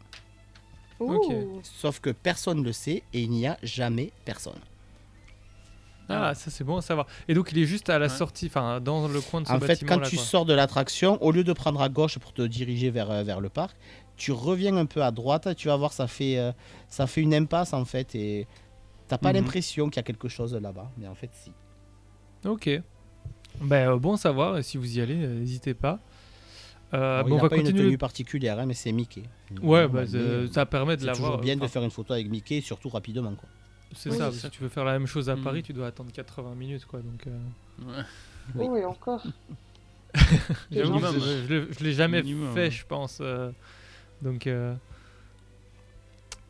Sauf 1.63 2.01
que 2.01 2.11
personne 2.11 2.59
ne 2.61 2.65
le 2.65 2.73
sait 2.73 3.03
et 3.13 3.23
il 3.23 3.31
n'y 3.31 3.47
a 3.47 3.59
jamais 3.63 4.13
personne. 4.25 4.59
Ah, 6.09 6.35
ça 6.35 6.51
c'est 6.51 6.63
bon 6.65 6.77
à 6.77 6.83
savoir. 6.83 7.07
Et 7.27 7.35
donc 7.35 7.51
il 7.53 7.59
est 7.59 7.65
juste 7.65 7.89
à 7.89 7.99
la 7.99 8.07
Ouais. 8.07 8.13
sortie, 8.13 8.47
enfin 8.47 8.81
dans 8.81 9.09
le 9.09 9.21
coin 9.21 9.41
de 9.41 9.47
ce 9.47 9.53
En 9.53 9.61
fait, 9.61 9.85
quand 9.87 10.01
tu 10.01 10.17
sors 10.17 10.45
de 10.45 10.53
l'attraction, 10.53 11.21
au 11.23 11.31
lieu 11.33 11.43
de 11.43 11.53
prendre 11.53 11.81
à 11.81 11.89
gauche 11.89 12.19
pour 12.19 12.33
te 12.33 12.43
diriger 12.43 12.91
vers, 12.91 13.11
euh, 13.11 13.23
vers 13.23 13.41
le 13.41 13.49
parc, 13.49 13.77
tu 14.17 14.31
reviens 14.31 14.77
un 14.77 14.85
peu 14.87 15.03
à 15.03 15.11
droite, 15.11 15.55
tu 15.57 15.69
vas 15.69 15.77
voir, 15.77 15.93
ça 15.93 16.07
fait, 16.07 16.39
euh, 16.39 16.53
ça 16.89 17.07
fait 17.07 17.23
une 17.23 17.35
impasse 17.35 17.73
en 17.73 17.85
fait, 17.85 18.15
et 18.15 18.47
t'as 19.09 19.17
pas 19.19 19.31
Mhm. 19.31 19.37
l'impression 19.39 19.87
qu'il 19.89 19.97
y 19.97 20.01
a 20.01 20.03
quelque 20.05 20.29
chose 20.29 20.55
là-bas, 20.55 20.91
mais 20.99 21.09
en 21.09 21.15
fait, 21.15 21.31
si. 21.33 21.51
Ok. 22.45 22.69
Ben 23.61 23.91
euh, 23.91 23.97
bon 23.99 24.15
à 24.15 24.17
savoir, 24.19 24.59
et 24.59 24.63
si 24.63 24.77
vous 24.77 24.99
y 24.99 25.01
allez, 25.01 25.17
euh, 25.25 25.39
n'hésitez 25.39 25.73
pas. 25.75 25.99
Euh, 26.95 27.23
bon, 27.23 27.29
il 27.29 27.33
on 27.33 27.37
n'a 27.37 27.43
va 27.43 27.49
pas 27.49 27.57
une 27.57 27.73
tenue 27.73 27.97
particulière, 27.99 28.59
hein, 28.59 28.67
mais 28.67 28.75
c'est 28.75 28.93
Mickey. 28.93 29.23
Ouais, 29.63 29.89
bah, 29.89 30.01
mais, 30.03 30.07
c'est- 30.09 30.17
euh, 30.19 30.49
ça 30.53 30.67
permet 30.67 30.97
de 30.97 31.01
c'est 31.01 31.07
l'avoir. 31.07 31.31
toujours 31.31 31.41
bien 31.43 31.55
de 31.57 31.61
enfin, 31.61 31.69
faire 31.69 31.83
une 31.85 31.91
photo 31.91 32.13
avec 32.13 32.29
Mickey, 32.29 32.61
surtout 32.61 32.89
rapidement. 32.91 33.33
Quoi. 33.35 33.49
C'est 33.95 34.11
Oui, 34.11 34.19
ça, 34.19 34.31
c'est 34.31 34.39
si 34.41 34.51
tu 34.51 34.63
veux 34.63 34.69
faire 34.69 34.85
la 34.85 34.93
même 34.93 35.07
chose 35.07 35.29
à 35.31 35.37
Mhm. 35.37 35.43
Paris, 35.43 35.63
tu 35.63 35.73
dois 35.73 35.87
attendre 35.87 36.11
80 36.13 36.55
minutes 36.55 36.85
quoi. 36.87 37.01
Donc, 37.01 37.27
euh, 37.27 37.39
Ouais. 37.87 38.05
Oui. 38.69 38.81
Et 38.81 38.85
encore. 38.85 39.23
j'avoue, 40.71 40.99
je, 41.01 41.67
je 41.71 41.85
l'ai- 41.85 41.93
jamais 41.93 42.21
Minimum. 42.23 42.53
fait, 42.55 42.71
je 42.71 42.85
pense. 42.85 43.19
euh, 43.23 43.51
donc, 44.21 44.47
euh, 44.47 44.75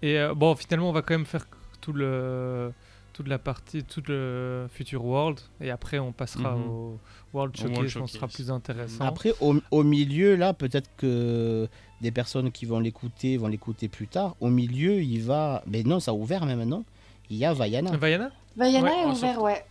et 0.03 0.19
euh, 0.19 0.35
bon, 0.35 0.55
finalement, 0.57 0.89
on 0.89 0.93
va 0.93 1.03
quand 1.03 1.15
même 1.15 1.27
faire 1.27 1.47
tout 1.81 1.93
le 1.93 2.73
toute 3.13 3.29
la 3.29 3.39
partie, 3.39 3.83
tout 3.85 4.03
le 4.09 4.67
Future 4.73 5.05
World, 5.05 5.39
et 5.61 5.71
après 5.71 5.99
on 5.99 6.13
passera 6.13 6.57
Mhm. 6.57 6.69
au 6.69 6.99
World 7.35 7.57
Showcase, 7.57 7.77
World 7.77 7.97
on 8.03 8.07
sera 8.07 8.21
Showcase. 8.21 8.35
plus 8.35 8.51
intéressant. 8.51 9.05
Après, 9.05 9.33
au, 9.41 9.57
au 9.71 9.83
milieu, 9.85 10.37
là, 10.37 10.53
peut-être 10.55 10.89
que 10.97 11.69
des 12.01 12.11
personnes 12.11 12.51
qui 12.53 12.67
vont 12.67 12.81
l'écouter 12.81 13.37
vont 13.37 13.49
l'écouter 13.49 13.89
plus 13.89 14.09
tard. 14.09 14.35
Au 14.41 14.49
milieu, 14.49 15.01
il 15.03 15.23
va. 15.23 15.63
Mais 15.67 15.83
non, 15.83 16.01
ça 16.01 16.11
a 16.11 16.15
ouvert 16.15 16.45
même 16.47 16.59
maintenant. 16.59 16.85
Il 17.31 17.37
y 17.37 17.45
a 17.45 17.53
Vaiana. 17.55 17.97
Vaiana? 17.97 18.31
Vaiana 18.57 18.85
Ouais, 18.85 19.03
est 19.03 19.07
ouvert, 19.07 19.43
ouais. 19.43 19.65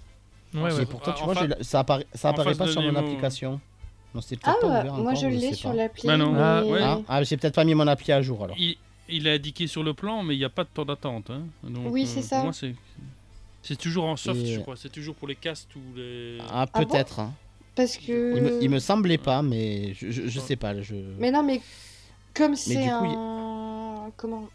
Ouais, 0.53 0.61
Mais 0.69 0.73
ouais. 0.73 0.85
pourtant, 0.85 1.13
tu 1.13 1.23
vois, 1.23 1.33
je 1.35 1.63
ça 1.63 1.79
apparaît, 1.81 2.05
ça 2.13 2.29
apparaît 2.29 2.55
pas 2.55 2.67
sur 2.67 2.81
mon 2.81 2.95
application. 2.95 3.59
Non, 4.13 4.19
c'est 4.21 4.37
Ah, 4.43 4.55
pas 4.59 4.67
ouvert 4.67 4.83
moi 4.85 4.99
encore, 5.11 5.15
je 5.15 5.21
je 5.29 5.35
l'ai 5.35 5.53
sur 5.53 5.71
l'appli. 5.73 6.05
Bah 6.07 6.17
non. 6.17 6.33
mais- 6.33 6.39
Ah, 6.41 6.65
Ouais. 6.65 6.79
ah, 6.83 6.99
ah, 7.07 7.23
j'ai 7.23 7.37
peut-être 7.37 7.55
pas 7.55 7.63
mis 7.63 7.73
mon 7.75 7.87
appli 7.87 8.11
à 8.11 8.21
jour 8.21 8.43
alors. 8.43 8.57
Il, 8.59 8.75
il 9.07 9.25
est 9.27 9.35
indiqué 9.35 9.67
sur 9.67 9.83
le 9.83 9.93
plan, 9.93 10.23
mais 10.23 10.35
il 10.35 10.39
n'y 10.39 10.43
a 10.45 10.49
pas 10.49 10.63
de 10.65 10.69
temps 10.73 10.83
d'attente. 10.83 11.29
hein. 11.29 11.43
Oui, 11.63 12.03
euh, 12.03 12.05
c'est 12.05 12.19
pour 12.19 12.23
ça. 12.29 12.43
Moi, 12.43 12.51
c'est 12.53 12.75
c'est 13.61 13.77
toujours 13.77 14.05
en 14.05 14.15
soft, 14.15 14.41
Et- 14.41 14.55
je 14.55 14.59
crois. 14.59 14.75
C'est 14.75 14.91
toujours 14.91 15.15
pour 15.15 15.27
les 15.27 15.35
castes 15.35 15.75
ou 15.75 15.79
les. 15.95 16.37
Ah, 16.49 16.65
Ah 16.73 16.79
bon 16.79 16.85
peut-être. 16.85 17.19
hein. 17.19 17.33
Parce 17.75 17.97
que. 17.97 18.35
il, 18.37 18.41
me, 18.43 18.63
il 18.63 18.69
me 18.69 18.79
semblait 18.79 19.17
pas, 19.17 19.41
mais 19.41 19.93
je, 19.93 20.11
je, 20.11 20.27
je 20.27 20.39
sais 20.39 20.55
pas. 20.57 20.79
Je... 20.81 20.95
Mais 21.19 21.31
non, 21.31 21.43
mais 21.43 21.61
comme 22.33 22.55
c'est 22.55 22.75
du 22.75 22.89
coup, 22.89 23.05
il- 23.05 23.15
un. 23.15 24.11
Comment 24.17 24.47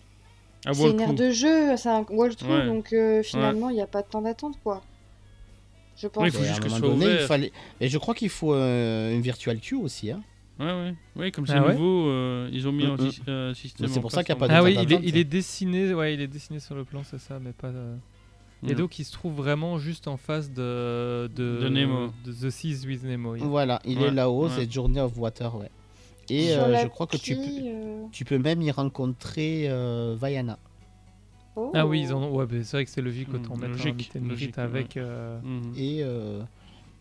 Ah, 0.67 0.75
C'est 0.75 0.91
une 0.91 1.01
aire 1.01 1.15
de 1.15 1.31
jeu, 1.31 1.77
c'est 1.77 1.89
un 1.89 2.05
Tour, 2.05 2.17
Ouais. 2.19 2.67
donc 2.67 2.93
euh, 2.93 3.23
finalement, 3.23 3.71
il 3.71 3.75
n'y 3.75 3.81
a 3.83 3.87
pas 3.87 4.03
de 4.03 4.09
temps 4.09 4.21
d'attente, 4.23 4.59
quoi. 4.63 4.83
Je 5.97 6.09
pense. 6.09 6.25
Il 6.27 6.31
faut 6.33 6.43
juste 6.45 6.59
un 6.59 6.63
que 6.63 6.69
soit 6.69 6.81
donné, 6.81 7.07
il 7.07 7.19
fallait. 7.27 7.53
Et 7.81 7.89
je 7.89 7.97
crois 7.99 8.15
qu'il 8.15 8.29
faut 8.29 8.53
euh, 8.53 9.15
une 9.15 9.23
virtual 9.23 9.59
queue 9.61 9.77
aussi. 9.79 10.11
Hein. 10.11 10.23
Ouais, 10.59 10.67
ouais. 10.67 10.95
Ouais, 11.17 11.31
comme 11.31 11.47
c'est 11.47 11.55
Ah 11.55 11.63
ouais 11.65 11.73
nouveau, 11.75 12.09
euh, 12.09 12.49
ils 12.53 12.67
ont 12.69 12.73
mis 12.73 12.85
un 12.87 12.97
Mm, 12.97 13.01
mm. 13.07 13.11
sy- 13.11 13.23
euh, 13.29 13.55
système. 13.55 13.89
C'est 13.89 14.01
pour 14.01 14.11
ça 14.11 14.23
qu'il 14.25 14.35
y 14.35 14.37
a 14.37 14.41
pas 14.41 14.49
de 14.49 14.53
Ah 14.53 14.59
temps 14.59 14.65
oui, 14.65 14.73
il 14.75 14.81
est, 14.81 14.87
d'attente. 14.87 15.05
il 15.07 15.17
est 15.17 15.25
dessiné, 15.25 15.95
ouais, 15.95 16.15
il 16.15 16.21
est 16.21 16.27
dessiné 16.27 16.61
sur 16.61 16.75
le 16.75 16.85
plan, 16.85 17.03
c'est 17.05 17.19
ça, 17.21 17.39
mais 17.39 17.53
pas. 17.53 17.69
Et 18.67 18.75
donc 18.75 18.99
il 18.99 19.05
se 19.05 19.13
trouve 19.13 19.35
vraiment 19.35 19.79
juste 19.79 20.09
en 20.09 20.17
face 20.17 20.51
de, 20.51 21.29
de, 21.35 21.59
De 21.63 21.69
Nemo. 21.69 22.09
de 22.25 22.33
The 22.33 22.51
Seas 22.51 22.85
with 22.87 23.05
Nemo. 23.05 23.37
Voilà, 23.37 23.81
il 23.85 23.99
Ouais, 23.99 24.09
est 24.09 24.11
là-haut, 24.11 24.45
ouais. 24.47 24.51
c'est 24.57 24.71
Journey 24.73 24.99
of 25.01 25.17
Water, 25.19 25.55
ouais. 25.57 25.71
Et 26.29 26.53
euh, 26.57 26.77
je 26.83 26.89
crois 26.89 27.07
que 27.07 27.17
tu 27.17 27.35
euh, 27.37 28.05
tu 28.11 28.25
peux 28.25 28.39
même 28.39 28.61
y 28.63 28.71
rencontrer 28.73 29.67
euh, 29.69 30.17
Vaiana. 30.19 30.59
oh. 31.55 31.71
Ah 31.75 31.87
oui, 31.87 32.01
ils 32.03 32.13
en 32.13 32.23
ont... 32.23 32.35
ouais, 32.35 32.47
c'est 32.65 32.77
vrai 32.79 32.85
que 32.85 32.91
c'est 32.91 33.03
logique 33.03 33.29
Mm, 33.29 33.35
autant 33.37 33.57
mettre 33.57 33.73
logique, 33.73 34.11
un 34.17 34.27
logique, 34.27 34.59
avec. 34.59 34.97
euh, 34.97 35.39
Mhm. 35.43 35.73
Et, 35.77 35.99
euh, 36.03 36.43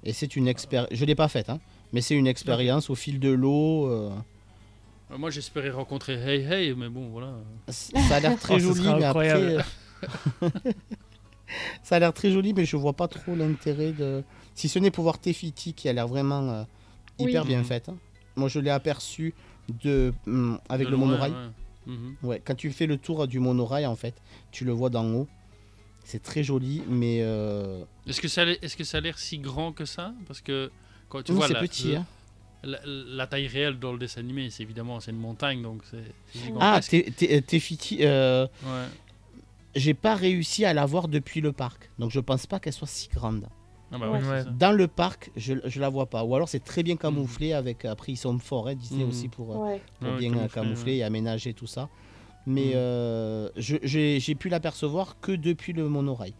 et 0.03 0.13
c'est 0.13 0.35
une 0.35 0.47
expérience. 0.47 0.89
Je 0.91 1.03
l'ai 1.05 1.15
pas 1.15 1.27
faite, 1.29 1.49
hein, 1.49 1.59
mais 1.93 2.01
c'est 2.01 2.15
une 2.15 2.27
expérience 2.27 2.89
au 2.91 2.95
fil 2.95 3.19
de 3.19 3.29
l'eau. 3.29 3.89
Moi 5.17 5.29
j'espérais 5.31 5.69
rencontrer 5.71 6.15
Hey 6.15 6.41
Hey, 6.43 6.75
mais 6.75 6.89
bon 6.89 7.07
voilà. 7.09 7.33
Ça 7.69 8.15
a 8.17 8.19
l'air 8.19 8.37
très 8.39 8.55
Oh, 8.55 8.59
joli, 8.73 8.83
mais 8.83 9.05
après. 9.05 9.57
ça 11.83 11.95
a 11.95 11.99
l'air 11.99 12.13
très 12.13 12.31
joli, 12.31 12.53
mais 12.53 12.65
je 12.65 12.75
vois 12.77 12.93
pas 12.93 13.07
trop 13.07 13.35
l'intérêt 13.35 13.91
de. 13.91 14.23
Si 14.55 14.67
ce 14.69 14.79
n'est 14.79 14.91
pour 14.91 15.03
voir 15.03 15.19
Tefiti 15.19 15.73
qui 15.73 15.89
a 15.89 15.93
l'air 15.93 16.07
vraiment 16.07 16.49
euh, 16.49 16.63
hyper 17.19 17.43
Oui. 17.43 17.47
bien 17.49 17.59
Mhm. 17.59 17.65
faite. 17.65 17.89
hein. 17.89 17.97
Moi, 18.35 18.49
je 18.49 18.59
l'ai 18.59 18.69
aperçu 18.69 19.33
de 19.83 20.13
hum, 20.27 20.59
avec 20.69 20.87
De 20.87 20.91
le 20.91 20.97
loin, 20.97 21.07
monorail. 21.07 21.31
ouais. 21.31 21.93
Mhm. 21.93 22.15
Ouais, 22.23 22.41
quand 22.43 22.55
tu 22.55 22.71
fais 22.71 22.85
le 22.87 22.97
tour 22.97 23.27
du 23.27 23.39
monorail, 23.39 23.85
en 23.85 23.95
fait, 23.95 24.15
tu 24.51 24.65
le 24.65 24.71
vois 24.71 24.89
d'en 24.89 25.05
haut. 25.13 25.27
C'est 26.03 26.21
très 26.21 26.43
joli, 26.43 26.83
mais 26.87 27.19
euh, 27.21 27.83
Est-ce 28.07 28.21
que 28.21 28.27
ça 28.27 28.41
a 28.41 28.45
l'air- 28.45 28.57
est-ce 28.61 28.77
que 28.77 28.83
ça 28.83 28.97
a 28.97 29.01
l'air 29.01 29.17
si 29.17 29.39
grand 29.39 29.71
que 29.71 29.85
ça? 29.85 30.13
Parce 30.27 30.41
que 30.41 30.71
quand 31.09 31.23
tu 31.23 31.31
Oui, 31.31 31.37
vois 31.37 31.47
c'est 31.47 31.53
la, 31.53 31.59
petit, 31.61 31.91
la, 31.93 31.99
hein. 31.99 32.05
la- 32.63 32.79
la 32.85 33.27
taille 33.27 33.47
réelle 33.47 33.79
dans 33.79 33.91
le 33.91 33.97
dessin 33.97 34.19
animé, 34.21 34.49
c'est 34.51 34.61
évidemment 34.63 34.99
c'est 34.99 35.11
une 35.11 35.17
montagne 35.17 35.61
donc 35.63 35.81
c'est 35.89 36.03
c'est 36.33 36.53
ah, 36.59 36.79
Tefiti, 37.41 37.99
euh, 38.01 38.45
Ouais. 38.63 38.85
J'ai 39.75 39.93
pas 39.93 40.15
réussi 40.15 40.65
à 40.65 40.73
la 40.73 40.85
voir 40.85 41.07
depuis 41.07 41.41
le 41.41 41.51
parc, 41.51 41.89
donc 41.99 42.11
je 42.11 42.19
pense 42.19 42.45
pas 42.47 42.59
qu'elle 42.59 42.73
soit 42.73 42.87
si 42.87 43.07
grande. 43.09 43.47
Ah 43.91 43.97
bah 43.99 44.09
ouais, 44.09 44.19
c'est 44.21 44.29
Ouais. 44.29 44.43
ça. 44.43 44.49
Dans 44.49 44.71
le 44.71 44.87
parc, 44.87 45.31
je, 45.35 45.53
je 45.63 45.79
la 45.79 45.89
vois 45.89 46.07
pas. 46.07 46.23
Ou 46.23 46.35
alors 46.35 46.49
c'est 46.49 46.63
très 46.63 46.81
bien 46.83 46.95
camouflé 46.97 47.53
avec. 47.53 47.85
Après, 47.85 48.11
ils 48.13 48.17
sont 48.17 48.37
forts, 48.39 48.67
hein, 48.67 48.75
Disney 48.75 49.03
Mhm. 49.03 49.09
aussi 49.09 49.27
pour, 49.29 49.51
euh, 49.51 49.57
Ouais. 49.73 49.81
pour 49.99 50.09
Ouais, 50.09 50.17
bien 50.17 50.31
euh, 50.31 50.47
camoufler, 50.47 50.49
camoufler 50.61 50.91
ouais. 50.93 50.97
et 50.97 51.03
aménager 51.03 51.53
tout 51.53 51.67
ça. 51.67 51.87
Mais 52.47 52.65
Mhm. 52.67 52.71
euh, 52.75 53.49
je- 53.55 53.77
j'ai 53.83 54.19
j'ai 54.19 54.35
pu 54.35 54.49
l'apercevoir 54.49 55.19
que 55.19 55.31
depuis 55.31 55.71
le 55.73 55.87
monorail. 55.87 56.33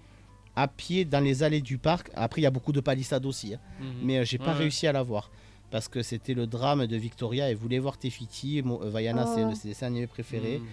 À 0.56 0.68
pied 0.68 1.06
dans 1.06 1.20
les 1.20 1.44
allées 1.44 1.62
du 1.62 1.78
parc. 1.78 2.10
Après, 2.16 2.42
il 2.42 2.44
y 2.46 2.48
a 2.48 2.52
beaucoup 2.52 2.72
de 2.72 2.80
palissades 2.82 3.26
aussi. 3.26 3.54
hein. 3.54 3.60
Mhm. 3.80 3.88
Mais 4.04 4.18
euh, 4.20 4.24
j'ai 4.26 4.38
pas 4.40 4.54
réussi 4.54 4.88
à 4.88 4.92
la 4.92 5.04
voir. 5.04 5.30
Parce 5.72 5.88
que 5.88 6.02
c'était 6.02 6.34
le 6.34 6.48
drame 6.48 6.88
de 6.88 6.96
Victoria. 6.98 7.50
Elle 7.50 7.58
voulait 7.58 7.80
voir 7.80 7.98
Tefiti. 7.98 8.62
Euh, 8.66 8.90
Vaiana, 8.90 9.26
c'est 9.28 9.44
Oh. 9.44 9.48
un 9.48 9.50
de 9.52 9.56
ses 9.56 9.68
dessins 9.68 9.88
animés 9.88 10.08
préférés. 10.08 10.60
Mhm. 10.60 10.68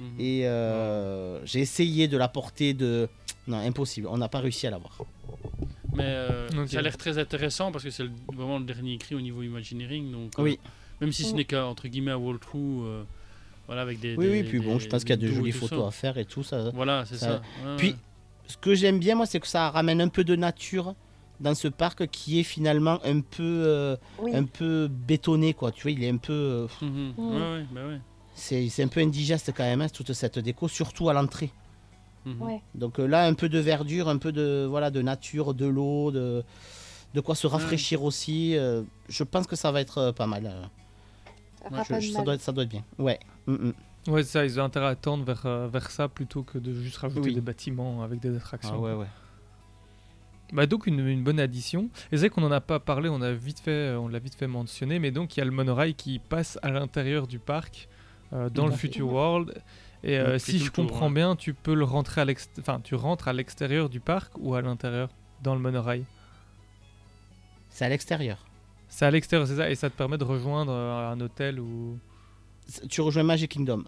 Mhm. 0.00 0.06
Et 0.20 0.46
euh, 0.46 1.44
j'ai 1.44 1.60
essayé 1.60 2.08
de 2.08 2.16
la 2.16 2.28
porter 2.28 2.74
de. 2.74 3.08
Non, 3.48 3.58
impossible. 3.58 4.08
On 4.10 4.18
n'a 4.18 4.28
pas 4.28 4.40
réussi 4.40 4.66
à 4.66 4.70
la 4.70 4.78
voir. 4.78 4.98
Mais 5.94 6.02
euh, 6.04 6.66
ça 6.66 6.78
a 6.78 6.82
l'air 6.82 6.96
très 6.96 7.16
intéressant 7.18 7.70
parce 7.72 7.84
que 7.84 7.90
c'est 7.90 8.04
vraiment 8.34 8.58
le 8.58 8.64
dernier 8.64 8.94
écrit 8.94 9.14
au 9.14 9.20
niveau 9.20 9.42
Imagineering. 9.42 10.10
Donc, 10.12 10.32
euh, 10.38 10.42
Oui. 10.42 10.58
Même 11.00 11.12
si 11.12 11.24
ce 11.24 11.32
Mm. 11.32 11.36
n'est 11.36 11.44
qu'un 11.44 11.64
entre 11.64 11.88
guillemets 11.88 12.10
un 12.12 12.16
walkthrough, 12.16 12.84
euh, 12.84 13.02
voilà 13.66 13.82
avec 13.82 14.00
des. 14.00 14.16
Oui, 14.16 14.26
des- 14.26 14.32
oui. 14.32 14.42
Puis 14.44 14.60
bon, 14.60 14.78
je 14.78 14.88
pense 14.88 15.02
qu'il 15.04 15.10
y 15.10 15.12
a 15.12 15.16
de 15.16 15.28
jolies 15.28 15.52
photos 15.52 15.82
ça. 15.82 15.88
à 15.88 15.90
faire 15.90 16.18
et 16.18 16.24
tout 16.24 16.42
ça. 16.42 16.70
Voilà, 16.74 17.04
c'est 17.06 17.16
Ça- 17.18 17.26
ça. 17.26 17.42
Ouais, 17.68 17.76
Puis, 17.76 17.88
ouais. 17.90 17.96
ce 18.46 18.56
que 18.56 18.74
j'aime 18.74 18.98
bien, 18.98 19.14
moi, 19.14 19.26
c'est 19.26 19.38
que 19.40 19.46
ça 19.46 19.70
ramène 19.70 20.00
un 20.00 20.08
peu 20.08 20.24
de 20.24 20.34
nature 20.36 20.94
dans 21.38 21.54
ce 21.54 21.68
parc 21.68 22.06
qui 22.08 22.40
est 22.40 22.44
finalement 22.44 22.98
un 23.04 23.20
peu, 23.20 23.42
euh, 23.42 23.96
Oui. 24.20 24.34
un 24.34 24.44
peu 24.44 24.88
bétonné, 24.90 25.52
quoi. 25.54 25.70
Tu 25.70 25.82
vois, 25.82 25.90
il 25.90 26.02
est 26.02 26.08
un 26.10 26.16
peu. 26.16 26.32
euh, 26.32 26.66
Mhm. 26.82 27.12
Mm. 27.16 27.28
Ouais, 27.30 27.36
ouais, 27.58 27.66
bah 27.72 27.80
ouais. 27.88 28.00
C'est 28.36 28.68
c'est 28.68 28.84
un 28.84 28.88
peu 28.88 29.00
indigeste 29.00 29.52
quand 29.56 29.64
même, 29.64 29.80
hein, 29.80 29.88
toute 29.88 30.12
cette 30.12 30.38
déco, 30.38 30.68
surtout 30.68 31.08
à 31.08 31.12
l'entrée. 31.12 31.50
Mhm. 32.24 32.40
Ouais. 32.42 32.60
Donc 32.76 33.00
euh, 33.00 33.06
là, 33.06 33.24
un 33.26 33.34
peu 33.34 33.48
de 33.48 33.58
verdure, 33.58 34.08
un 34.08 34.18
peu 34.18 34.30
de, 34.30 34.64
voilà, 34.68 34.90
de 34.90 35.02
nature, 35.02 35.54
de 35.54 35.66
l'eau, 35.66 36.10
de, 36.12 36.44
de 37.14 37.20
quoi 37.20 37.34
se 37.34 37.46
rafraîchir 37.46 38.02
aussi. 38.04 38.56
euh, 38.56 38.82
je 39.08 39.24
pense 39.24 39.46
que 39.48 39.56
ça 39.56 39.72
va 39.72 39.80
être 39.80 39.98
euh, 39.98 40.12
pas 40.12 40.26
mal. 40.28 40.46
euh. 40.46 40.62
Ça 41.62 41.70
fera 41.70 41.82
Je- 41.82 41.88
pas 41.88 41.96
de 41.96 42.00
je- 42.02 42.10
ça, 42.10 42.18
mal. 42.18 42.24
doit 42.24 42.34
être, 42.34 42.40
ça 42.42 42.52
doit 42.52 42.64
être 42.64 42.70
bien. 42.70 42.84
Ouais. 42.98 43.18
Mm, 43.46 43.52
mm. 43.54 43.72
Ouais, 44.08 44.22
c'est 44.22 44.30
ça, 44.30 44.44
ils 44.44 44.60
ont 44.60 44.64
intérêt 44.64 44.86
à 44.86 44.94
tendre 44.94 45.24
vers, 45.24 45.68
vers 45.68 45.90
ça 45.90 46.06
plutôt 46.08 46.42
que 46.44 46.58
de 46.58 46.72
juste 46.72 46.96
rajouter 46.98 47.28
Oui. 47.28 47.34
des 47.34 47.40
bâtiments 47.40 48.02
avec 48.04 48.20
des 48.20 48.36
attractions. 48.36 48.74
Ah 48.76 48.78
ouais, 48.80 48.92
ouais. 48.94 49.06
Bah 50.52 50.66
donc 50.66 50.86
une, 50.86 51.00
une 51.06 51.24
bonne 51.24 51.40
addition. 51.40 51.90
Et 52.12 52.16
c'est 52.16 52.18
vrai 52.18 52.28
qu'on 52.30 52.44
en 52.44 52.52
a 52.52 52.60
pas 52.60 52.78
parlé, 52.78 53.08
on 53.08 53.20
a 53.20 53.32
vite 53.32 53.58
fait, 53.58 53.94
on 53.96 54.06
l'a 54.06 54.20
vite 54.20 54.36
fait 54.36 54.46
mentionner, 54.46 55.00
mais 55.00 55.10
donc 55.10 55.36
il 55.36 55.40
y 55.40 55.42
a 55.42 55.44
le 55.44 55.50
monorail 55.50 55.94
qui 55.94 56.20
passe 56.20 56.56
à 56.62 56.70
l'intérieur 56.70 57.26
du 57.26 57.40
parc, 57.40 57.88
euh, 58.36 58.50
dans 58.50 58.66
le. 58.66 58.72
Future 58.72 59.10
World. 59.12 59.54
Et 60.04 60.18
euh, 60.18 60.38
si 60.38 60.58
je 60.58 60.70
tour, 60.70 60.86
comprends 60.86 61.08
ouais. 61.08 61.14
bien, 61.14 61.36
tu 61.36 61.54
peux 61.54 61.74
le 61.74 61.84
rentrer 61.84 62.20
à 62.20 62.26
enfin 62.60 62.80
tu 62.84 62.94
rentres 62.94 63.28
à 63.28 63.32
l'extérieur 63.32 63.88
du 63.88 63.98
parc 63.98 64.32
ou 64.38 64.54
à 64.54 64.62
l'intérieur 64.62 65.08
dans 65.42 65.54
le 65.54 65.60
monorail? 65.60 66.04
C'est 67.70 67.84
à 67.84 67.88
l'extérieur. 67.88 68.46
C'est 68.88 69.04
à 69.04 69.10
l'extérieur, 69.10 69.48
c'est 69.48 69.56
ça, 69.56 69.68
et 69.68 69.74
ça 69.74 69.90
te 69.90 69.96
permet 69.96 70.18
de 70.18 70.24
rejoindre 70.24 70.72
euh, 70.72 71.10
un 71.10 71.20
hôtel 71.20 71.58
ou. 71.58 71.98
Tu 72.88 73.00
rejoins 73.00 73.22
Magic 73.22 73.52
Kingdom. 73.52 73.84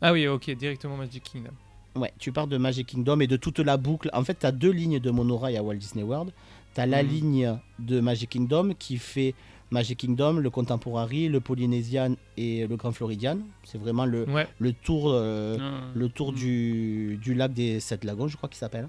Ah 0.00 0.12
oui, 0.12 0.26
ok, 0.28 0.50
directement 0.50 0.96
Magic 0.96 1.22
Kingdom. 1.22 1.52
Ouais, 1.96 2.12
tu 2.18 2.32
pars 2.32 2.46
de 2.46 2.56
Magic 2.56 2.86
Kingdom 2.86 3.20
et 3.20 3.26
de 3.26 3.36
toute 3.36 3.58
la 3.58 3.76
boucle. 3.76 4.10
En 4.12 4.22
fait, 4.24 4.38
tu 4.38 4.46
as 4.46 4.52
deux 4.52 4.70
lignes 4.70 5.00
de 5.00 5.10
monorail 5.10 5.56
à 5.56 5.62
Walt 5.62 5.76
Disney 5.76 6.04
World. 6.04 6.32
Tu 6.78 6.82
as 6.82 6.86
la 6.86 7.02
Mhm. 7.02 7.08
ligne 7.10 7.58
de 7.80 7.98
Magic 7.98 8.30
Kingdom 8.30 8.72
qui 8.78 8.98
fait 8.98 9.34
Magic 9.72 9.98
Kingdom, 9.98 10.34
le 10.34 10.48
Contemporary, 10.48 11.28
le 11.28 11.40
Polynesian 11.40 12.14
et 12.36 12.68
le 12.68 12.76
Grand 12.76 12.92
Floridian. 12.92 13.38
C'est 13.64 13.78
vraiment 13.78 14.06
le, 14.06 14.28
Ouais. 14.30 14.46
le 14.60 14.72
tour, 14.72 15.10
euh, 15.10 15.56
Ah, 15.60 15.80
le 15.92 16.08
tour 16.08 16.32
du, 16.32 17.18
du 17.20 17.34
lac 17.34 17.52
des 17.52 17.80
Sept 17.80 18.04
Lagons, 18.04 18.28
je 18.28 18.36
crois 18.36 18.48
qu'il 18.48 18.58
s'appelle. 18.58 18.88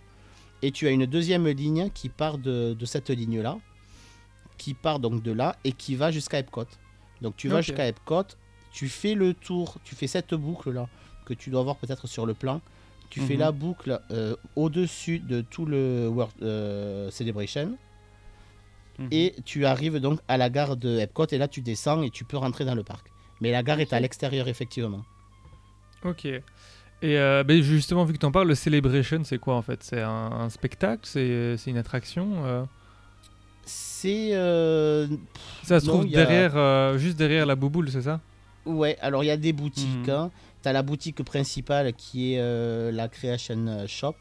Et 0.61 0.69
tu 0.71 0.85
as 0.85 0.91
une 0.91 1.07
deuxième 1.07 1.47
ligne 1.47 1.89
qui 1.91 2.09
part 2.09 2.37
de, 2.37 2.75
de 2.75 2.85
cette 2.85 3.09
ligne-là, 3.09 3.57
qui 4.59 4.75
part 4.75 4.99
donc 4.99 5.23
de 5.23 5.31
là 5.31 5.55
et 5.63 5.71
qui 5.71 5.95
va 5.95 6.11
jusqu'à 6.11 6.37
Epcot. 6.37 6.65
Donc 7.23 7.35
tu 7.37 7.47
vas 7.47 7.61
jusqu'à 7.61 7.87
Epcot, 7.87 8.23
tu 8.71 8.87
fais 8.87 9.15
le 9.15 9.33
tour, 9.33 9.77
tu 9.83 9.95
fais 9.95 10.05
cette 10.05 10.35
boucle-là 10.35 10.87
que 11.25 11.33
tu 11.33 11.49
dois 11.49 11.63
voir 11.63 11.75
peut-être 11.77 12.05
sur 12.05 12.27
le 12.27 12.35
plan. 12.35 12.61
Tu 13.09 13.21
fais 13.21 13.33
Mhm. 13.33 13.39
la 13.39 13.51
boucle 13.51 13.99
euh, 14.11 14.35
au-dessus 14.55 15.19
de 15.19 15.41
tout 15.41 15.65
le 15.65 16.07
World 16.07 16.33
euh, 16.43 17.09
Celebration 17.09 17.75
Mhm. 18.99 19.07
et 19.11 19.35
tu 19.45 19.65
arrives 19.65 19.97
donc 19.99 20.19
à 20.27 20.37
la 20.37 20.49
gare 20.49 20.75
de 20.77 20.99
Epcot 20.99 21.25
et 21.31 21.37
là 21.37 21.47
tu 21.47 21.61
descends 21.61 22.01
et 22.03 22.09
tu 22.11 22.23
peux 22.25 22.37
rentrer 22.37 22.65
dans 22.65 22.75
le 22.75 22.83
parc. 22.83 23.07
Mais 23.41 23.51
la 23.51 23.63
gare 23.63 23.79
est 23.79 23.93
à 23.93 23.99
l'extérieur 23.99 24.47
effectivement. 24.47 25.03
Ok. 26.03 26.25
Et 26.25 27.17
euh, 27.17 27.43
ben, 27.45 27.61
justement, 27.61 28.03
vu 28.03 28.11
que 28.13 28.17
tu 28.19 28.25
en 28.25 28.31
parles, 28.31 28.49
le 28.49 28.55
Celebration, 28.55 29.21
c'est 29.23 29.37
quoi 29.37 29.55
en 29.55 29.61
fait? 29.61 29.81
C'est 29.83 30.01
un, 30.01 30.09
un 30.43 30.49
spectacle? 30.49 31.03
C'est 31.05 31.55
une 31.67 31.77
attraction 31.77 32.67
C'est 33.63 34.31
Ça 35.63 35.79
se 35.79 35.85
Non, 35.85 35.93
trouve 35.93 36.05
a- 36.05 36.07
derrière, 36.07 36.97
juste 36.97 37.17
derrière 37.17 37.45
la 37.45 37.55
bouboule, 37.55 37.89
c'est 37.89 38.01
ça? 38.01 38.19
Ouais, 38.65 38.97
alors 39.01 39.23
il 39.23 39.27
y 39.27 39.31
a 39.31 39.37
des 39.37 39.53
boutiques. 39.53 40.07
Mhm. 40.07 40.09
hein. 40.09 40.31
T'as 40.61 40.73
la 40.73 40.81
boutique 40.83 41.23
principale 41.23 41.93
qui 41.93 42.33
est 42.33 42.39
euh, 42.39 42.91
la 42.91 43.07
Creation 43.07 43.85
Shop. 43.87 44.15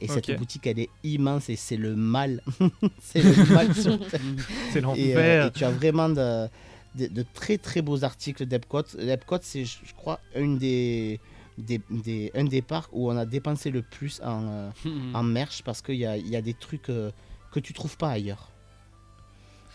Et 0.00 0.08
cette 0.08 0.36
boutique, 0.36 0.66
elle 0.66 0.80
est 0.80 0.90
immense 1.04 1.48
et 1.48 1.54
c'est 1.56 1.76
le 1.76 1.94
mal. 1.94 2.42
c'est 3.00 3.22
le 3.22 3.54
mal 3.54 3.72
sur. 3.74 3.98
C'est 4.72 4.78
euh, 4.78 4.80
l'enfer. 4.82 5.46
et 5.46 5.50
tu 5.52 5.64
as 5.64 5.70
vraiment 5.70 6.08
de, 6.08 6.48
de- 6.96 7.06
de 7.06 7.24
très 7.34 7.56
très 7.56 7.82
beaux 7.82 8.02
articles 8.02 8.44
d'Epcot. 8.44 8.82
L'Epcot, 8.98 9.38
c'est, 9.42 9.64
je 9.64 9.78
je 9.84 9.94
crois, 9.94 10.18
une 10.34 10.58
des, 10.58 11.20
des, 11.56 11.80
des- 11.88 12.32
un 12.34 12.44
des 12.44 12.62
parcs 12.62 12.90
où 12.92 13.10
on 13.12 13.16
a 13.16 13.24
dépensé 13.24 13.70
le 13.70 13.82
plus 13.82 14.20
en, 14.24 14.44
euh, 14.48 14.70
en 15.14 15.22
merch 15.22 15.62
parce 15.62 15.80
qu'il 15.82 15.96
y 15.96 16.04
a, 16.06 16.16
il 16.16 16.28
y 16.28 16.34
a 16.36 16.42
des 16.42 16.54
trucs 16.54 16.90
euh, 16.90 17.12
que 17.52 17.60
tu 17.60 17.72
trouves 17.72 17.96
pas 17.96 18.10
ailleurs. 18.10 18.50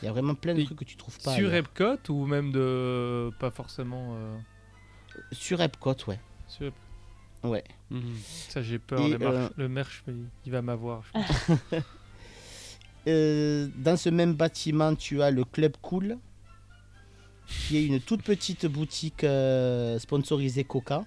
Il 0.02 0.06
y 0.06 0.08
a 0.10 0.12
vraiment 0.12 0.36
plein 0.36 0.54
de 0.54 0.60
Et 0.60 0.66
trucs 0.66 0.80
que 0.80 0.84
tu 0.86 0.98
trouves 0.98 1.18
pas 1.24 1.36
Sur 1.36 1.48
ailleurs. 1.50 1.66
Epcot 1.66 2.12
ou 2.14 2.26
même 2.26 2.52
de. 2.52 3.32
Pas 3.39 3.50
forcément. 3.50 4.14
euh, 4.18 4.38
Sur 5.32 5.61
Epcot, 5.61 5.95
ouais. 6.07 6.20
sur 6.47 6.68
Ep- 6.68 6.74
ouais. 7.43 7.63
Mhm. 7.89 8.15
Ça, 8.49 8.61
j'ai 8.61 8.80
peur. 8.80 8.99
Et, 9.05 9.18
euh, 9.22 9.49
le 9.57 9.68
merch, 9.70 10.03
il- 10.45 10.51
va 10.51 10.61
m'avoir. 10.61 11.03
Euh, 13.07 13.70
dans 13.78 13.95
ce 13.95 14.09
même 14.09 14.34
bâtiment, 14.34 14.93
tu 14.93 15.22
as 15.22 15.32
le 15.32 15.45
Club 15.45 15.74
Cool, 15.82 16.18
qui 17.47 17.78
est 17.78 17.86
une 17.86 18.01
toute 18.01 18.22
petite 18.22 18.65
boutique 18.65 19.24
euh, 19.24 19.97
sponsorisée 19.97 20.65
Coca, 20.65 21.05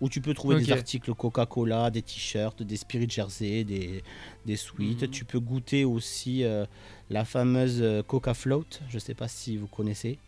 où 0.00 0.08
tu 0.08 0.20
peux 0.20 0.34
trouver 0.34 0.56
des 0.56 0.72
articles 0.72 1.14
Coca-Cola, 1.14 1.90
des 1.90 2.02
t-shirts, 2.02 2.64
des 2.64 2.76
Spirit 2.76 3.08
Jersey, 3.08 3.62
des, 3.62 4.02
des 4.44 4.56
sweets. 4.56 5.02
Mhm. 5.02 5.10
Tu 5.10 5.24
peux 5.24 5.38
goûter 5.38 5.84
aussi 5.84 6.42
euh, 6.42 6.66
la 7.10 7.24
fameuse 7.24 8.02
Coca 8.08 8.34
Float, 8.34 8.66
je 8.88 8.98
sais 8.98 9.14
pas 9.14 9.28
si 9.28 9.56
vous 9.56 9.68
connaissez. 9.68 10.18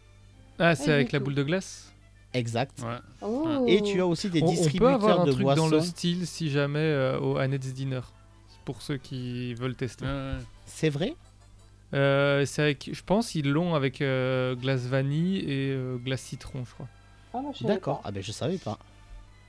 Ah, 0.61 0.76
c'est 0.76 0.93
avec 0.93 1.11
la 1.11 1.18
boule 1.18 1.35
de 1.35 1.43
glace? 1.43 1.93
Exact. 2.35 2.83
Ouais. 2.83 2.97
Oh. 3.22 3.64
Et 3.66 3.83
tu 3.83 4.01
as 4.01 4.07
aussi 4.07 4.29
des 4.31 4.43
on, 4.43 4.47
on 4.47 4.49
peut 4.49 4.55
distributeurs 4.57 4.95
avoir 4.95 5.20
un 5.20 5.24
de 5.24 5.33
truc 5.33 5.43
boissons. 5.45 5.68
dans 5.68 5.76
le 5.76 5.81
style 5.81 6.26
si 6.26 6.51
jamais 6.51 6.79
euh, 6.79 7.18
au 7.20 7.37
Annette's 7.39 7.72
Dinner. 7.72 8.01
Pour 8.64 8.83
ceux 8.83 8.99
qui 8.99 9.55
veulent 9.55 9.74
tester. 9.74 10.05
Ouais. 10.05 10.37
C'est 10.66 10.91
vrai? 10.91 11.14
Euh, 11.95 12.45
c'est 12.45 12.61
avec, 12.62 12.91
je 12.93 13.03
pense 13.03 13.35
ils 13.35 13.49
l'ont 13.51 13.74
avec 13.74 14.03
euh, 14.03 14.55
glace 14.55 14.83
vanille 14.83 15.39
et 15.39 15.70
euh, 15.70 15.97
glace 15.97 16.20
citron, 16.20 16.64
je 16.66 16.74
crois. 16.74 16.89
Ah, 17.33 17.39
moi, 17.41 17.53
je 17.59 17.66
D'accord. 17.66 18.03
Ah 18.05 18.11
ben 18.11 18.22
je 18.22 18.31
savais 18.31 18.59
pas. 18.59 18.79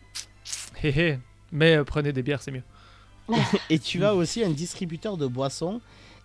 Hé 0.83 0.89
hé. 0.89 1.19
Mais 1.51 1.75
euh, 1.75 1.83
prenez 1.83 2.13
des 2.13 2.23
bières, 2.23 2.41
c'est 2.41 2.51
mieux. 2.51 2.63
et 3.69 3.77
tu 3.77 4.05
as 4.05 4.15
aussi 4.15 4.41
un 4.43 4.51
distributeur 4.51 5.17
de 5.17 5.27
boissons. 5.27 5.81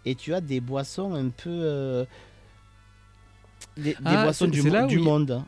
Et 0.06 0.14
tu 0.14 0.32
as 0.34 0.40
des 0.40 0.60
boissons 0.60 1.14
un 1.14 1.30
peu. 1.30 1.50
euh, 1.50 2.04
des, 3.76 3.94
des 3.94 3.96
Ah, 4.04 4.22
boissons 4.24 4.44
c'est- 4.44 4.50
du, 4.52 4.60
c'est 4.62 4.68
mo- 4.68 4.74
là 4.74 4.84
où 4.84 4.88
du 4.88 4.96
il- 4.98 5.02
monde. 5.02 5.42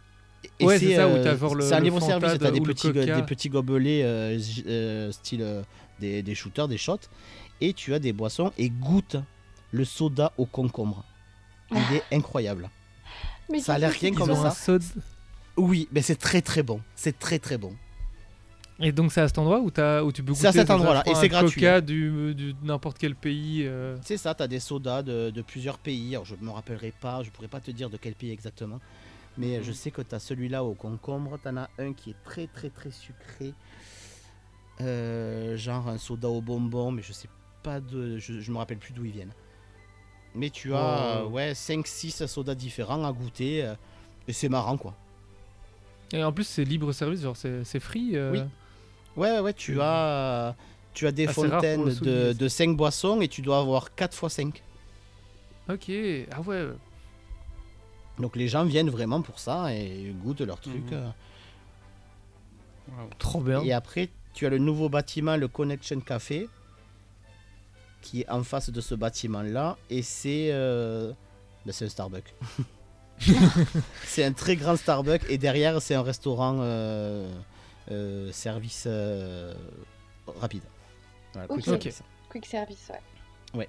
Et 0.60 0.64
Ouais, 0.64 0.78
c'est 0.78 0.94
ça, 0.96 1.06
où 1.08 1.12
euh, 1.12 1.22
t'as 1.24 1.36
genre 1.36 1.54
le- 1.54 1.64
C'est 1.64 1.74
un 1.74 2.00
service, 2.00 2.38
t'as 2.38 2.50
des 2.50 2.60
petits, 2.60 2.92
des 2.92 3.22
petits 3.22 3.48
gobelets 3.48 4.02
euh, 4.04 4.38
euh, 4.66 5.12
style 5.12 5.42
euh, 5.42 5.62
des, 6.00 6.22
des 6.22 6.34
shooters, 6.34 6.68
des 6.68 6.78
shots. 6.78 6.98
Et 7.60 7.72
tu 7.72 7.94
as 7.94 7.98
des 7.98 8.12
boissons 8.12 8.52
et 8.58 8.70
goûte 8.70 9.16
le 9.72 9.84
soda 9.84 10.32
au 10.38 10.46
concombre. 10.46 11.04
Il 11.72 11.92
est 11.92 12.04
incroyable. 12.12 12.70
Mais 13.50 13.60
Ça 13.60 13.74
a 13.74 13.78
l'air 13.78 13.90
rien 13.90 14.12
comme 14.12 14.34
ça. 14.34 14.50
soda. 14.50 14.84
Oui, 15.56 15.88
mais 15.92 16.02
c'est 16.02 16.16
très 16.16 16.42
très 16.42 16.62
bon. 16.62 16.80
C'est 16.94 17.18
très 17.18 17.38
très 17.38 17.56
bon. 17.58 17.74
Et 18.78 18.92
donc 18.92 19.10
c'est 19.10 19.22
à 19.22 19.26
cet 19.28 19.38
endroit 19.38 19.60
où, 19.60 19.70
as, 19.78 20.04
où 20.04 20.12
tu 20.12 20.22
peux 20.22 20.32
goûter 20.32 20.42
C'est 20.42 20.48
à 20.48 20.52
cet 20.52 20.70
endroit-là, 20.70 21.02
et 21.06 21.14
c'est 21.14 21.24
un 21.24 21.28
gratuit, 21.28 21.62
Coca 21.62 21.80
du, 21.80 22.34
du 22.34 22.54
n'importe 22.62 22.98
quel 22.98 23.14
pays. 23.14 23.62
euh. 23.66 23.96
C'est 24.04 24.18
ça, 24.18 24.34
tu 24.34 24.42
as 24.42 24.48
des 24.48 24.60
sodas 24.60 25.02
de, 25.02 25.30
de 25.30 25.42
plusieurs 25.42 25.78
pays. 25.78 26.14
Alors, 26.14 26.26
je 26.26 26.34
me 26.38 26.50
rappellerai 26.50 26.92
pas, 27.00 27.22
je 27.22 27.30
pourrais 27.30 27.48
pas 27.48 27.60
te 27.60 27.70
dire 27.70 27.88
de 27.88 27.96
quel 27.96 28.14
pays 28.14 28.30
exactement. 28.32 28.78
Mais 29.38 29.62
je 29.62 29.72
sais 29.72 29.90
que 29.90 30.00
tu 30.02 30.14
as 30.14 30.18
celui-là 30.18 30.64
au 30.64 30.74
concombre. 30.74 31.38
Tu 31.42 31.48
en 31.48 31.56
as 31.58 31.68
un 31.78 31.92
qui 31.92 32.10
est 32.10 32.16
très 32.24 32.46
très 32.46 32.70
très 32.70 32.90
sucré. 32.90 33.52
Euh, 34.80 35.56
genre 35.56 35.88
un 35.88 35.98
soda 35.98 36.28
au 36.28 36.40
bonbon, 36.40 36.90
mais 36.90 37.02
je 37.02 37.12
sais 37.12 37.28
pas 37.62 37.80
de. 37.80 38.18
Je, 38.18 38.40
je 38.40 38.52
me 38.52 38.58
rappelle 38.58 38.78
plus 38.78 38.92
d'où 38.92 39.04
ils 39.04 39.12
viennent. 39.12 39.32
Mais 40.34 40.50
tu 40.50 40.74
as 40.74 41.22
Oh. 41.22 41.26
euh, 41.26 41.28
ouais, 41.28 41.52
5-6 41.52 42.26
sodas 42.26 42.54
différents 42.54 43.04
à 43.04 43.12
goûter. 43.12 43.64
euh, 43.64 43.74
et 44.28 44.32
c'est 44.32 44.48
marrant 44.48 44.76
quoi. 44.76 44.94
Et 46.12 46.22
en 46.22 46.32
plus 46.32 46.44
c'est 46.44 46.64
libre 46.64 46.92
service, 46.92 47.22
genre 47.22 47.36
c'est 47.36 47.64
c'est 47.64 47.80
free. 47.80 48.16
euh. 48.16 48.32
Oui. 48.32 48.40
Ouais, 49.16 49.40
ouais, 49.40 49.54
tu 49.54 49.80
as, 49.80 50.54
tu 50.92 51.06
as 51.06 51.12
des 51.12 51.26
Ah, 51.26 51.32
fontaines 51.32 51.84
de, 51.94 52.34
de 52.34 52.48
5 52.48 52.76
boissons 52.76 53.22
et 53.22 53.28
tu 53.28 53.40
dois 53.40 53.60
avoir 53.60 53.94
4 53.94 54.12
x 54.24 54.34
5. 54.34 54.62
Ok, 55.70 55.90
ah 56.30 56.40
ouais. 56.42 56.66
Donc 58.18 58.36
les 58.36 58.48
gens 58.48 58.64
viennent 58.64 58.90
vraiment 58.90 59.20
pour 59.22 59.38
ça 59.38 59.72
et 59.74 60.14
goûtent 60.22 60.40
leur 60.40 60.60
truc. 60.60 60.90
Mhm. 60.90 60.92
euh. 60.92 61.10
Trop 63.18 63.40
bien. 63.40 63.62
Et 63.62 63.72
après, 63.72 64.08
tu 64.32 64.46
as 64.46 64.50
le 64.50 64.58
nouveau 64.58 64.88
bâtiment, 64.88 65.36
le 65.36 65.48
Connection 65.48 66.00
Café, 66.00 66.48
qui 68.00 68.20
est 68.22 68.30
en 68.30 68.42
face 68.44 68.70
de 68.70 68.80
ce 68.80 68.94
bâtiment-là. 68.94 69.76
Et 69.90 70.02
c'est 70.02 70.50
euh, 70.52 71.12
ben, 71.64 71.72
c'est 71.72 71.86
un 71.86 71.88
Starbucks. 71.88 72.34
c'est 74.04 74.24
un 74.24 74.32
très 74.32 74.56
grand 74.56 74.76
Starbucks. 74.76 75.24
Et 75.28 75.38
derrière, 75.38 75.82
c'est 75.82 75.94
un 75.94 76.02
restaurant 76.02 76.58
euh, 76.60 77.28
euh, 77.90 78.30
service 78.32 78.84
euh, 78.86 79.54
rapide. 80.40 80.62
Voilà, 81.32 81.48
quick 81.48 81.58
Ok. 81.58 81.64
service. 81.82 82.02
Quick 82.30 82.46
service, 82.46 82.90
ouais. 82.90 83.58
Ouais. 83.58 83.68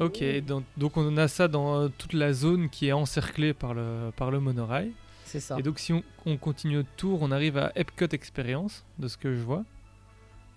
Ok. 0.00 0.22
Donc, 0.46 0.64
donc 0.76 0.96
on 0.96 1.16
a 1.16 1.28
ça 1.28 1.48
dans 1.48 1.76
euh, 1.82 1.88
toute 1.98 2.12
la 2.14 2.32
zone 2.32 2.68
qui 2.70 2.88
est 2.88 2.92
encerclée 2.92 3.52
par 3.54 3.74
le, 3.74 4.10
par 4.16 4.30
le 4.30 4.40
monorail. 4.40 4.92
C'est 5.24 5.40
ça. 5.40 5.58
Et 5.58 5.62
donc 5.62 5.78
si 5.78 5.92
on, 5.92 6.02
on 6.26 6.36
continue 6.36 6.78
au 6.78 6.82
tour, 6.96 7.20
on 7.22 7.30
arrive 7.30 7.56
à 7.58 7.70
Epcot 7.76 8.06
Experience, 8.12 8.84
de 8.98 9.06
ce 9.08 9.16
que 9.16 9.34
je 9.34 9.40
vois. 9.40 9.64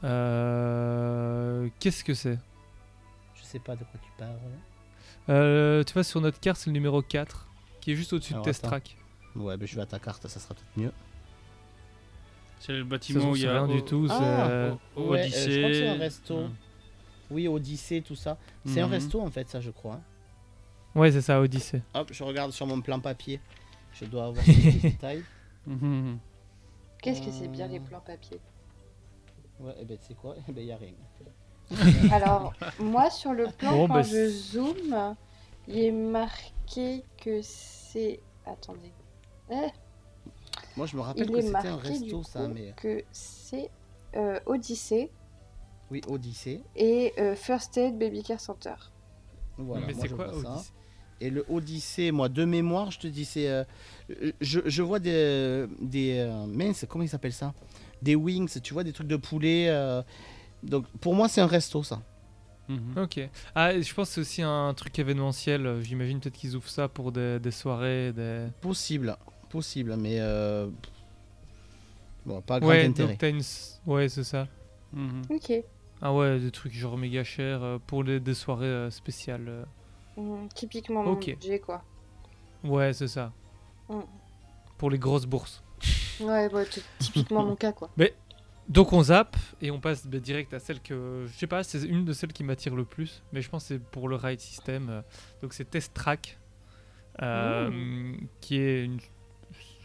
Euh, 0.04 1.68
Qu'est-ce 1.80 2.04
que 2.04 2.14
c'est? 2.14 2.38
Je 3.36 3.44
sais 3.44 3.60
pas 3.60 3.76
de 3.76 3.84
quoi 3.84 4.00
tu 4.04 4.10
parles. 4.18 4.32
Euh, 5.30 5.84
Tu 5.84 5.94
vois, 5.94 6.04
sur 6.04 6.22
notre 6.22 6.40
carte, 6.40 6.58
c'est 6.60 6.68
le 6.70 6.74
numéro 6.74 7.02
4, 7.02 7.48
qui 7.82 7.92
est 7.92 7.96
juste 7.96 8.14
au-dessus 8.14 8.34
de 8.34 8.42
Test. 8.42 8.64
Track. 8.64 8.98
Ouais, 9.36 9.58
ben, 9.58 9.68
je 9.68 9.76
vais 9.76 9.82
à 9.82 9.86
ta 9.86 10.00
carte, 10.00 10.28
ça 10.28 10.40
sera 10.40 10.54
peut-être 10.54 10.78
mieux. 10.78 10.92
C'est 12.60 12.74
le 12.74 12.84
bâtiment 12.84 13.32
où 13.32 13.36
il 13.36 13.40
y 13.40 13.42
c'est 13.44 13.48
a. 13.50 13.64
rien 13.64 13.68
du 13.76 13.84
tout. 13.84 14.08
c'est- 14.08 14.14
Ah, 14.18 14.72
O- 14.96 15.10
Ouais, 15.10 15.22
euh, 15.22 15.28
je 15.28 15.58
crois 15.58 15.70
que 15.70 15.76
c'est 15.76 15.88
un 15.88 15.94
resto. 15.98 16.38
Ouais. 16.38 16.48
Oui, 17.34 17.48
Odyssée, 17.48 18.02
tout 18.02 18.16
ça. 18.16 18.38
C'est 18.66 18.80
un 18.82 18.86
Mhm. 18.88 18.92
resto 18.94 19.22
en 19.22 19.30
fait, 19.32 19.50
ça 19.50 19.60
je 19.60 19.72
crois. 19.72 19.96
hein. 19.96 20.02
Ouais, 21.00 21.12
c'est 21.12 21.22
ça, 21.22 21.42
Odyssey. 21.42 21.82
Hop, 21.96 22.10
je 22.14 22.24
regarde 22.24 22.52
sur 22.52 22.68
mon 22.68 22.80
plan 22.82 23.00
papier. 23.00 23.40
Je 23.94 24.06
dois 24.06 24.26
avoir 24.28 24.46
ces 24.46 24.72
détails. 24.74 25.24
Mhm. 25.66 26.20
Qu'est-ce 27.02 27.22
que 27.22 27.32
c'est 27.32 27.48
bien 27.48 27.68
les 27.68 27.80
plans 27.80 28.00
papier 28.00 28.40
Ouais, 29.60 29.74
et 29.82 29.86
ben 29.86 29.98
tu 29.98 30.08
sais 30.08 30.14
quoi? 30.14 30.36
Eh 30.48 30.52
ben 30.52 30.66
y 30.66 30.72
a 30.72 30.78
rien. 30.78 30.94
Alors, 32.12 32.54
moi 32.80 33.10
sur 33.10 33.34
le 33.34 33.48
plan, 33.48 33.72
Bon, 33.72 33.88
quand 33.88 33.94
bah, 33.96 34.02
je 34.04 34.28
zoome, 34.30 35.16
il 35.68 35.80
est 35.80 35.92
marqué 35.92 37.04
que 37.18 37.42
c'est. 37.42 38.20
Attendez. 38.46 38.92
Eh, 39.52 39.56
Moi 40.78 40.86
je 40.86 40.96
me 40.98 41.02
rappelle 41.02 41.24
il 41.30 41.32
que 41.32 41.42
c'était 41.42 41.56
un 41.68 41.76
marqué 41.76 41.90
resto 41.90 42.24
ça, 42.24 42.48
mais. 42.48 42.74
que 42.78 43.04
c'est 43.12 43.70
euh, 44.16 44.40
Odyssée 44.46 45.10
Oui, 45.94 46.02
Odyssée. 46.08 46.62
et 46.76 47.14
euh, 47.20 47.36
First 47.36 47.78
Aid 47.78 47.98
Baby 48.00 48.24
Care 48.24 48.40
Center. 48.40 48.74
Voilà, 49.58 49.86
Mais 49.88 49.94
c'est 49.94 50.10
quoi. 50.10 50.34
Odyssey 50.36 50.72
Et 51.22 51.30
le 51.30 51.46
Odyssée, 51.48 52.12
moi 52.12 52.30
de 52.30 52.44
mémoire, 52.46 52.90
je 52.90 52.98
te 53.00 53.08
dis, 53.08 53.26
c'est. 53.26 53.48
euh, 53.48 53.64
je, 54.42 54.60
je 54.66 54.82
vois 54.82 54.98
des. 55.00 55.68
des 55.80 56.18
euh, 56.20 56.48
mince, 56.48 56.86
comment 56.90 57.04
il 57.04 57.10
s'appelle 57.10 57.32
ça? 57.34 57.54
Des 58.02 58.16
wings, 58.16 58.60
tu 58.62 58.74
vois, 58.74 58.84
des 58.84 58.92
trucs 58.92 59.08
de 59.08 59.16
poulet. 59.18 59.68
euh, 59.70 60.02
donc 60.64 60.88
pour 61.00 61.14
moi, 61.14 61.28
c'est 61.30 61.42
un 61.42 61.46
resto 61.48 61.84
ça. 61.84 62.02
Mhm. 62.70 62.98
Ok. 62.98 63.30
Ah, 63.54 63.80
je 63.80 63.94
pense 63.94 64.08
que 64.10 64.14
c'est 64.16 64.22
aussi 64.22 64.42
un 64.42 64.74
truc 64.74 64.98
événementiel. 64.98 65.80
J'imagine 65.84 66.20
peut-être 66.20 66.36
qu'ils 66.36 66.56
ouvrent 66.56 66.70
ça 66.70 66.88
pour 66.88 67.12
des, 67.12 67.40
des 67.40 67.52
soirées, 67.52 68.12
des... 68.14 68.48
Possible, 68.62 69.16
possible, 69.50 69.96
mais. 69.98 70.18
euh, 70.20 70.68
Bon, 72.26 72.42
pas 72.42 72.60
grand 72.60 72.70
Ouais, 72.70 72.86
intérêt. 72.86 73.18
une... 73.30 73.42
Ouais, 73.86 74.08
c'est 74.10 74.24
ça. 74.24 74.48
Mhm. 74.94 75.24
Ok. 75.30 75.52
Ah 76.06 76.14
ouais, 76.14 76.38
des 76.38 76.52
trucs 76.52 76.74
genre 76.74 76.98
méga 76.98 77.24
chers 77.24 77.64
euh, 77.64 77.78
pour 77.88 78.04
les, 78.04 78.20
des 78.20 78.34
soirées 78.34 78.66
euh, 78.66 78.90
spéciales. 78.92 79.48
euh. 79.48 79.64
Mhm, 80.18 80.50
typiquement 80.54 81.00
Ok. 81.06 81.28
mon 81.28 81.34
budget 81.34 81.60
quoi. 81.60 81.82
Ouais, 82.64 82.92
c'est 82.92 83.08
ça. 83.08 83.32
Mm. 83.88 84.00
Pour 84.78 84.90
les 84.90 85.00
grosses 85.00 85.26
bourses. 85.26 85.64
Ouais, 86.20 86.54
ouais, 86.54 86.66
typiquement 87.00 87.46
mon 87.46 87.56
cas 87.64 87.72
quoi. 87.72 87.90
Donc 88.70 88.92
on 88.94 89.02
zappe 89.04 89.36
et 89.62 89.72
on 89.72 89.80
passe 89.80 90.06
bah, 90.08 90.20
direct 90.20 90.54
à 90.54 90.60
celle 90.60 90.82
que 90.82 91.26
je 91.28 91.34
sais 91.38 91.48
pas, 91.48 91.64
c'est 91.64 91.82
une 91.84 92.06
de 92.06 92.14
celles 92.14 92.32
qui 92.34 92.44
m'attire 92.44 92.76
le 92.76 92.86
plus, 92.86 93.22
mais 93.34 93.42
je 93.42 93.50
pense 93.50 93.64
que 93.64 93.68
c'est 93.76 93.80
pour 93.84 94.08
le 94.10 94.16
ride 94.18 94.40
system. 94.40 95.04
donc 95.42 95.54
c'est 95.54 95.70
Test 95.70 95.94
Track, 95.94 96.38
euh, 97.22 98.14
qui 98.40 98.58
est 98.58 98.86
une, 98.86 99.00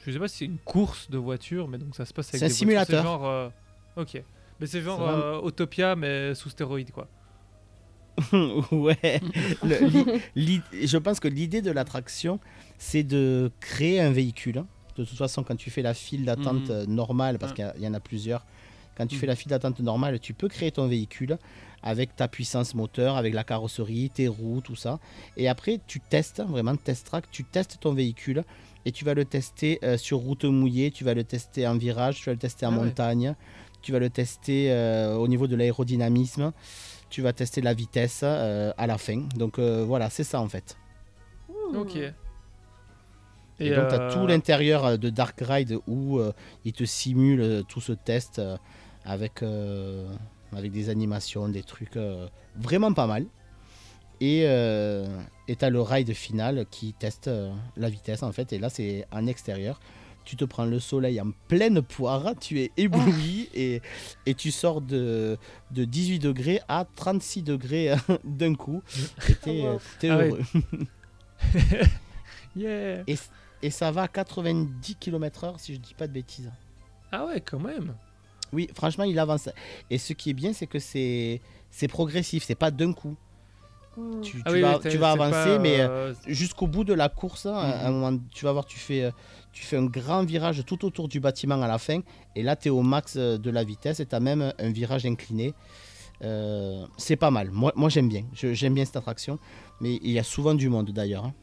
je 0.04 0.12
sais 0.12 0.18
pas 0.18 0.28
si 0.28 0.38
c'est 0.38 0.44
une 0.44 0.58
course 0.58 1.10
de 1.10 1.18
voiture, 1.18 1.66
mais 1.68 1.78
donc 1.78 1.94
ça 1.96 2.04
se 2.04 2.12
passe 2.14 2.28
avec 2.28 2.38
C'est 2.38 2.44
un 2.44 2.48
des 2.66 2.74
voitures. 2.74 2.86
simulateur. 2.86 3.02
C'est 3.02 3.02
genre, 3.02 3.26
euh, 3.26 3.48
ok, 3.96 4.22
mais 4.60 4.66
c'est 4.66 4.82
genre 4.82 5.00
euh, 5.08 5.38
Autopia 5.38 5.94
mais 5.96 6.34
sous 6.34 6.50
stéroïdes 6.50 6.90
quoi. 6.90 7.08
ouais. 8.72 9.20
Le- 9.62 9.86
l'i- 10.34 10.60
l'i- 10.72 10.86
je 10.86 10.98
pense 10.98 11.20
que 11.20 11.28
l'idée 11.28 11.62
de 11.62 11.70
l'attraction, 11.70 12.40
c'est 12.76 13.04
de 13.04 13.50
créer 13.60 14.00
un 14.00 14.10
véhicule. 14.10 14.64
De 14.96 15.04
toute 15.04 15.16
façon, 15.16 15.44
quand 15.44 15.54
tu 15.56 15.70
fais 15.70 15.82
la 15.82 15.94
file 15.94 16.24
d'attente 16.24 16.68
Mhm. 16.68 16.70
euh, 16.70 16.86
normale, 16.86 17.38
parce 17.38 17.52
Ouais. 17.52 17.70
qu'il 17.74 17.82
y 17.84 17.86
en 17.86 17.94
a 17.94 18.00
plusieurs, 18.00 18.44
quand 18.96 19.06
tu 19.06 19.14
Mhm. 19.14 19.20
fais 19.20 19.26
la 19.28 19.36
file 19.36 19.50
d'attente 19.50 19.78
normale, 19.78 20.18
tu 20.18 20.34
peux 20.34 20.48
créer 20.48 20.72
ton 20.72 20.88
véhicule 20.88 21.38
avec 21.84 22.16
ta 22.16 22.26
puissance 22.26 22.74
moteur, 22.74 23.16
avec 23.16 23.34
la 23.34 23.44
carrosserie, 23.44 24.10
tes 24.12 24.26
roues, 24.26 24.60
tout 24.62 24.74
ça. 24.74 24.98
Et 25.36 25.46
après, 25.48 25.78
tu 25.86 26.00
testes, 26.00 26.42
vraiment 26.44 26.74
test 26.74 27.06
track, 27.06 27.30
tu 27.30 27.44
testes 27.44 27.78
ton 27.80 27.92
véhicule 27.94 28.42
et 28.84 28.90
tu 28.90 29.04
vas 29.04 29.14
le 29.14 29.24
tester 29.24 29.78
euh, 29.84 29.96
sur 29.96 30.18
route 30.18 30.44
mouillée, 30.44 30.90
tu 30.90 31.04
vas 31.04 31.14
le 31.14 31.22
tester 31.22 31.68
en 31.68 31.76
virage, 31.78 32.16
tu 32.16 32.24
vas 32.26 32.32
le 32.32 32.38
tester 32.40 32.66
en 32.66 32.72
Ah 32.72 32.78
ouais. 32.78 32.82
Tu 33.82 33.92
vas 33.92 33.98
le 33.98 34.10
tester 34.10 34.72
euh, 34.72 35.14
au 35.14 35.28
niveau 35.28 35.46
de 35.46 35.56
l'aérodynamisme, 35.56 36.52
tu 37.10 37.22
vas 37.22 37.32
tester 37.32 37.60
la 37.60 37.74
vitesse 37.74 38.20
euh, 38.22 38.72
à 38.76 38.86
la 38.86 38.98
fin. 38.98 39.22
Donc 39.36 39.58
euh, 39.58 39.84
voilà, 39.86 40.10
c'est 40.10 40.24
ça 40.24 40.40
en 40.40 40.48
fait. 40.48 40.76
Ok. 41.74 41.96
Et, 43.60 43.70
donc, 43.70 43.88
tu 43.88 43.94
as 43.94 44.00
euh, 44.00 44.12
tout 44.12 44.26
l'intérieur 44.26 44.98
de 44.98 45.10
Dark 45.10 45.36
Ride 45.40 45.78
où 45.86 46.18
euh, 46.18 46.32
il 46.64 46.72
te 46.72 46.84
simule 46.84 47.64
tout 47.68 47.80
ce 47.80 47.92
test 47.92 48.38
euh, 48.38 48.56
avec, 49.04 49.42
euh, 49.42 50.06
avec 50.56 50.70
des 50.70 50.90
animations, 50.90 51.48
des 51.48 51.62
trucs 51.62 51.96
euh, 51.96 52.28
vraiment 52.56 52.92
pas 52.92 53.06
mal. 53.06 53.26
Et 54.20 54.42
euh, 54.46 55.06
tu 55.46 55.64
as 55.64 55.70
le 55.70 55.80
ride 55.80 56.12
final 56.12 56.66
qui 56.70 56.92
teste 56.92 57.28
euh, 57.28 57.52
la 57.76 57.88
vitesse 57.88 58.22
en 58.22 58.32
fait. 58.32 58.52
Et 58.52 58.58
là, 58.58 58.68
c'est 58.68 59.06
en 59.12 59.26
extérieur. 59.26 59.80
Tu 60.28 60.36
te 60.36 60.44
prends 60.44 60.66
le 60.66 60.78
soleil 60.78 61.18
en 61.22 61.30
pleine 61.48 61.80
poire, 61.80 62.34
tu 62.38 62.60
es 62.60 62.70
ébloui 62.76 63.48
et, 63.54 63.80
et 64.26 64.34
tu 64.34 64.50
sors 64.50 64.82
de, 64.82 65.38
de 65.70 65.84
18 65.86 66.18
degrés 66.18 66.60
à 66.68 66.84
36 66.96 67.42
degrés 67.42 67.94
d'un 68.24 68.54
coup. 68.54 68.82
Et 69.26 69.34
t'es, 69.34 69.62
Oh, 69.64 69.80
Ah 70.10 70.18
ouais. 70.18 70.28
heureux. 70.28 70.40
Yeah. 72.54 73.04
Et 73.62 73.70
ça 73.70 73.90
va 73.90 74.02
à 74.02 74.08
90 74.08 74.96
km/h 74.96 75.54
si 75.58 75.74
je 75.74 75.80
dis 75.80 75.94
pas 75.94 76.06
de 76.06 76.12
bêtises. 76.12 76.50
Ah 77.10 77.24
ouais, 77.24 77.40
quand 77.40 77.58
même. 77.60 77.94
Oui, 78.52 78.68
franchement, 78.74 79.04
il 79.04 79.18
avance. 79.18 79.48
Et 79.88 79.96
ce 79.96 80.12
qui 80.12 80.28
est 80.30 80.34
bien, 80.34 80.52
c'est 80.52 80.66
que 80.66 80.78
c'est 80.78 81.40
c'est 81.70 81.88
progressif, 81.88 82.44
c'est 82.44 82.54
pas 82.54 82.70
d'un 82.70 82.92
coup. 82.92 83.16
Tu, 84.22 84.36
tu 84.36 84.42
Ah 84.44 84.52
oui, 84.52 84.60
vas, 84.60 84.78
tu 84.78 84.96
vas 84.96 85.10
avancer, 85.12 85.56
pas, 85.56 85.58
mais 85.58 85.80
euh, 85.80 86.14
jusqu'au 86.26 86.66
bout 86.68 86.84
de 86.84 86.92
la 86.94 87.08
course, 87.08 87.46
hein, 87.46 87.54
à 87.54 87.86
un 87.88 87.90
Mhm. 87.90 87.98
moment, 87.98 88.18
tu 88.32 88.44
vas 88.44 88.52
voir, 88.52 88.64
tu 88.64 88.78
fais, 88.78 89.02
euh, 89.04 89.10
tu 89.52 89.64
fais 89.64 89.76
un 89.76 89.86
grand 89.86 90.24
virage 90.24 90.64
tout 90.64 90.84
autour 90.84 91.08
du 91.08 91.20
bâtiment 91.20 91.60
à 91.62 91.68
la 91.68 91.78
fin, 91.78 92.00
et 92.36 92.42
là, 92.42 92.54
tu 92.56 92.68
es 92.68 92.70
au 92.70 92.82
max 92.82 93.14
euh, 93.16 93.38
de 93.38 93.50
la 93.50 93.64
vitesse, 93.64 94.00
et 94.00 94.06
tu 94.06 94.14
as 94.14 94.20
même 94.20 94.52
un 94.58 94.70
virage 94.70 95.04
incliné. 95.06 95.54
Euh, 96.22 96.84
c'est 96.96 97.16
pas 97.16 97.30
mal. 97.30 97.50
Moi, 97.52 97.72
moi 97.76 97.88
j'aime 97.88 98.08
bien. 98.08 98.24
Je- 98.34 98.52
J'aime 98.52 98.74
bien 98.74 98.84
cette 98.84 98.96
attraction, 98.96 99.38
mais 99.80 99.96
il 100.02 100.10
y 100.10 100.18
a 100.18 100.24
souvent 100.24 100.54
du 100.54 100.68
monde 100.68 100.90
d'ailleurs. 100.90 101.26
hein. 101.26 101.34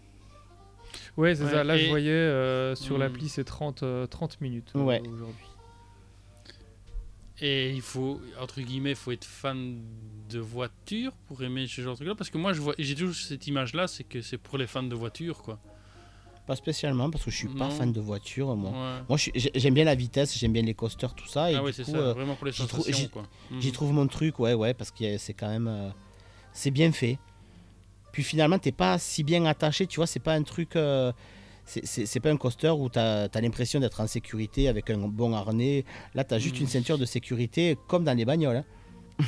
Ouais, 1.18 1.34
c'est 1.36 1.44
Ouais, 1.46 1.52
ça. 1.52 1.64
Là, 1.64 1.78
je 1.78 1.88
voyais 1.88 2.10
euh, 2.12 2.76
sur 2.76 2.98
Hmm. 2.98 3.00
l'appli, 3.00 3.30
c'est 3.30 3.44
30, 3.46 3.84
euh, 3.84 4.06
30 4.06 4.42
minutes 4.42 4.72
euh, 4.76 4.80
Ouais. 4.84 5.02
aujourd'hui. 5.08 5.46
Et 7.42 7.72
il 7.72 7.82
faut, 7.82 8.22
entre 8.42 8.62
guillemets, 8.62 8.96
faut 8.96 9.12
être 9.12 9.26
fan 9.26 9.82
de 10.30 10.40
voiture 10.40 11.12
pour 11.28 11.44
aimer 11.44 11.68
ce 11.68 11.82
genre 11.82 11.94
de 11.94 11.98
truc-là. 11.98 12.16
Parce 12.16 12.30
que 12.30 12.38
moi, 12.38 12.54
je 12.54 12.62
vois, 12.62 12.76
j'ai 12.80 12.96
toujours 12.96 13.14
cette 13.16 13.46
image-là, 13.48 13.88
c'est 13.88 14.06
que 14.06 14.22
c'est 14.22 14.38
pour 14.38 14.58
les 14.58 14.68
fans 14.68 14.84
de 14.84 14.96
voiture, 14.96 15.42
quoi. 15.42 15.60
Pas 16.46 16.56
spécialement, 16.56 17.10
parce 17.10 17.24
que 17.24 17.32
je 17.32 17.38
suis 17.38 17.48
pas 17.48 17.70
fan 17.72 17.92
de 17.92 18.00
voiture. 18.00 18.56
Moi, 18.56 18.70
Ouais. 18.70 19.02
moi 19.10 19.18
j'aime 19.56 19.74
bien 19.74 19.84
la 19.84 19.96
vitesse, 19.96 20.38
j'aime 20.38 20.54
bien 20.54 20.62
les 20.62 20.76
coasters, 20.76 21.16
tout 21.16 21.28
ça. 21.28 21.52
Et 21.52 21.56
ah 21.56 21.64
ouais, 21.64 21.74
c'est 21.74 21.84
ça, 21.84 21.98
euh, 21.98 22.14
vraiment 22.14 22.36
pour 22.36 22.46
les 22.46 22.52
j'y 22.52 22.60
sensations, 22.68 23.10
Mhm. 23.50 23.72
trouve 23.72 23.94
mon 23.94 24.06
truc, 24.06 24.38
ouais, 24.40 24.54
ouais, 24.54 24.76
parce 24.76 24.92
que 24.92 25.18
c'est 25.18 25.34
quand 25.34 25.50
même. 25.50 25.68
euh, 25.68 25.90
c'est 26.54 26.70
bien 26.72 26.92
fait. 26.92 27.18
Puis 28.12 28.22
finalement, 28.24 28.60
t'es 28.60 28.72
pas 28.72 29.00
si 29.00 29.24
bien 29.24 29.44
attaché, 29.46 29.88
tu 29.88 29.96
vois, 29.98 30.08
c'est 30.08 30.20
pas 30.20 30.34
un 30.36 30.44
truc. 30.44 30.76
euh, 30.76 31.12
c'est- 31.66 32.20
pas 32.20 32.30
un 32.30 32.38
coaster 32.38 32.70
où 32.70 32.90
t'as 32.90 33.24
as, 33.26 33.42
l'impression 33.42 33.80
d'être 33.80 34.00
en 34.00 34.06
sécurité 34.06 34.68
avec 34.68 34.92
un 34.92 35.00
bon 35.00 35.34
harnais. 35.34 35.84
Là, 36.14 36.24
t'as 36.24 36.38
juste 36.38 36.58
Mhm. 36.58 36.62
une 36.62 36.68
ceinture 36.68 37.00
de 37.00 37.06
sécurité 37.06 37.76
comme 37.88 38.04
dans 38.04 38.16
les 38.16 38.24
bagnoles. 38.24 38.58
hein. 38.58 38.66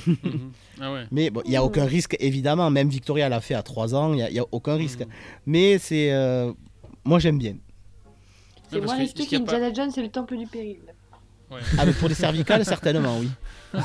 Mhm. 0.06 0.52
Ah 0.80 0.94
ouais. 0.94 1.06
Mais 1.12 1.30
bon, 1.32 1.42
il 1.46 1.50
n'y 1.50 1.58
a 1.58 1.64
aucun 1.64 1.86
risque, 1.86 2.16
évidemment. 2.20 2.70
Même 2.70 2.90
Victoria 2.90 3.28
l'a 3.28 3.42
fait 3.42 3.56
à 3.56 3.64
3 3.64 3.96
ans, 3.96 4.14
il 4.14 4.18
n'y 4.32 4.38
a, 4.40 4.46
aucun 4.52 4.76
risque. 4.76 5.00
Mhm. 5.00 5.08
Mais 5.48 5.78
c'est. 5.80 6.12
euh, 6.14 6.54
moi, 7.08 7.20
j'aime 7.20 7.38
bien. 7.38 7.56
C'est 8.70 8.82
moins 8.82 8.96
que- 8.96 9.02
risqué 9.02 9.26
qu'Indiana 9.26 9.74
Jones 9.74 9.92
et 9.96 10.02
le 10.02 10.10
temple 10.10 10.38
du 10.38 10.46
péril. 10.46 10.80
Ouais. 11.50 11.62
Ah, 11.78 11.86
mais 11.86 11.94
pour 11.94 12.10
les 12.10 12.16
cervicales, 12.16 12.66
certainement, 12.66 13.18
oui. 13.20 13.30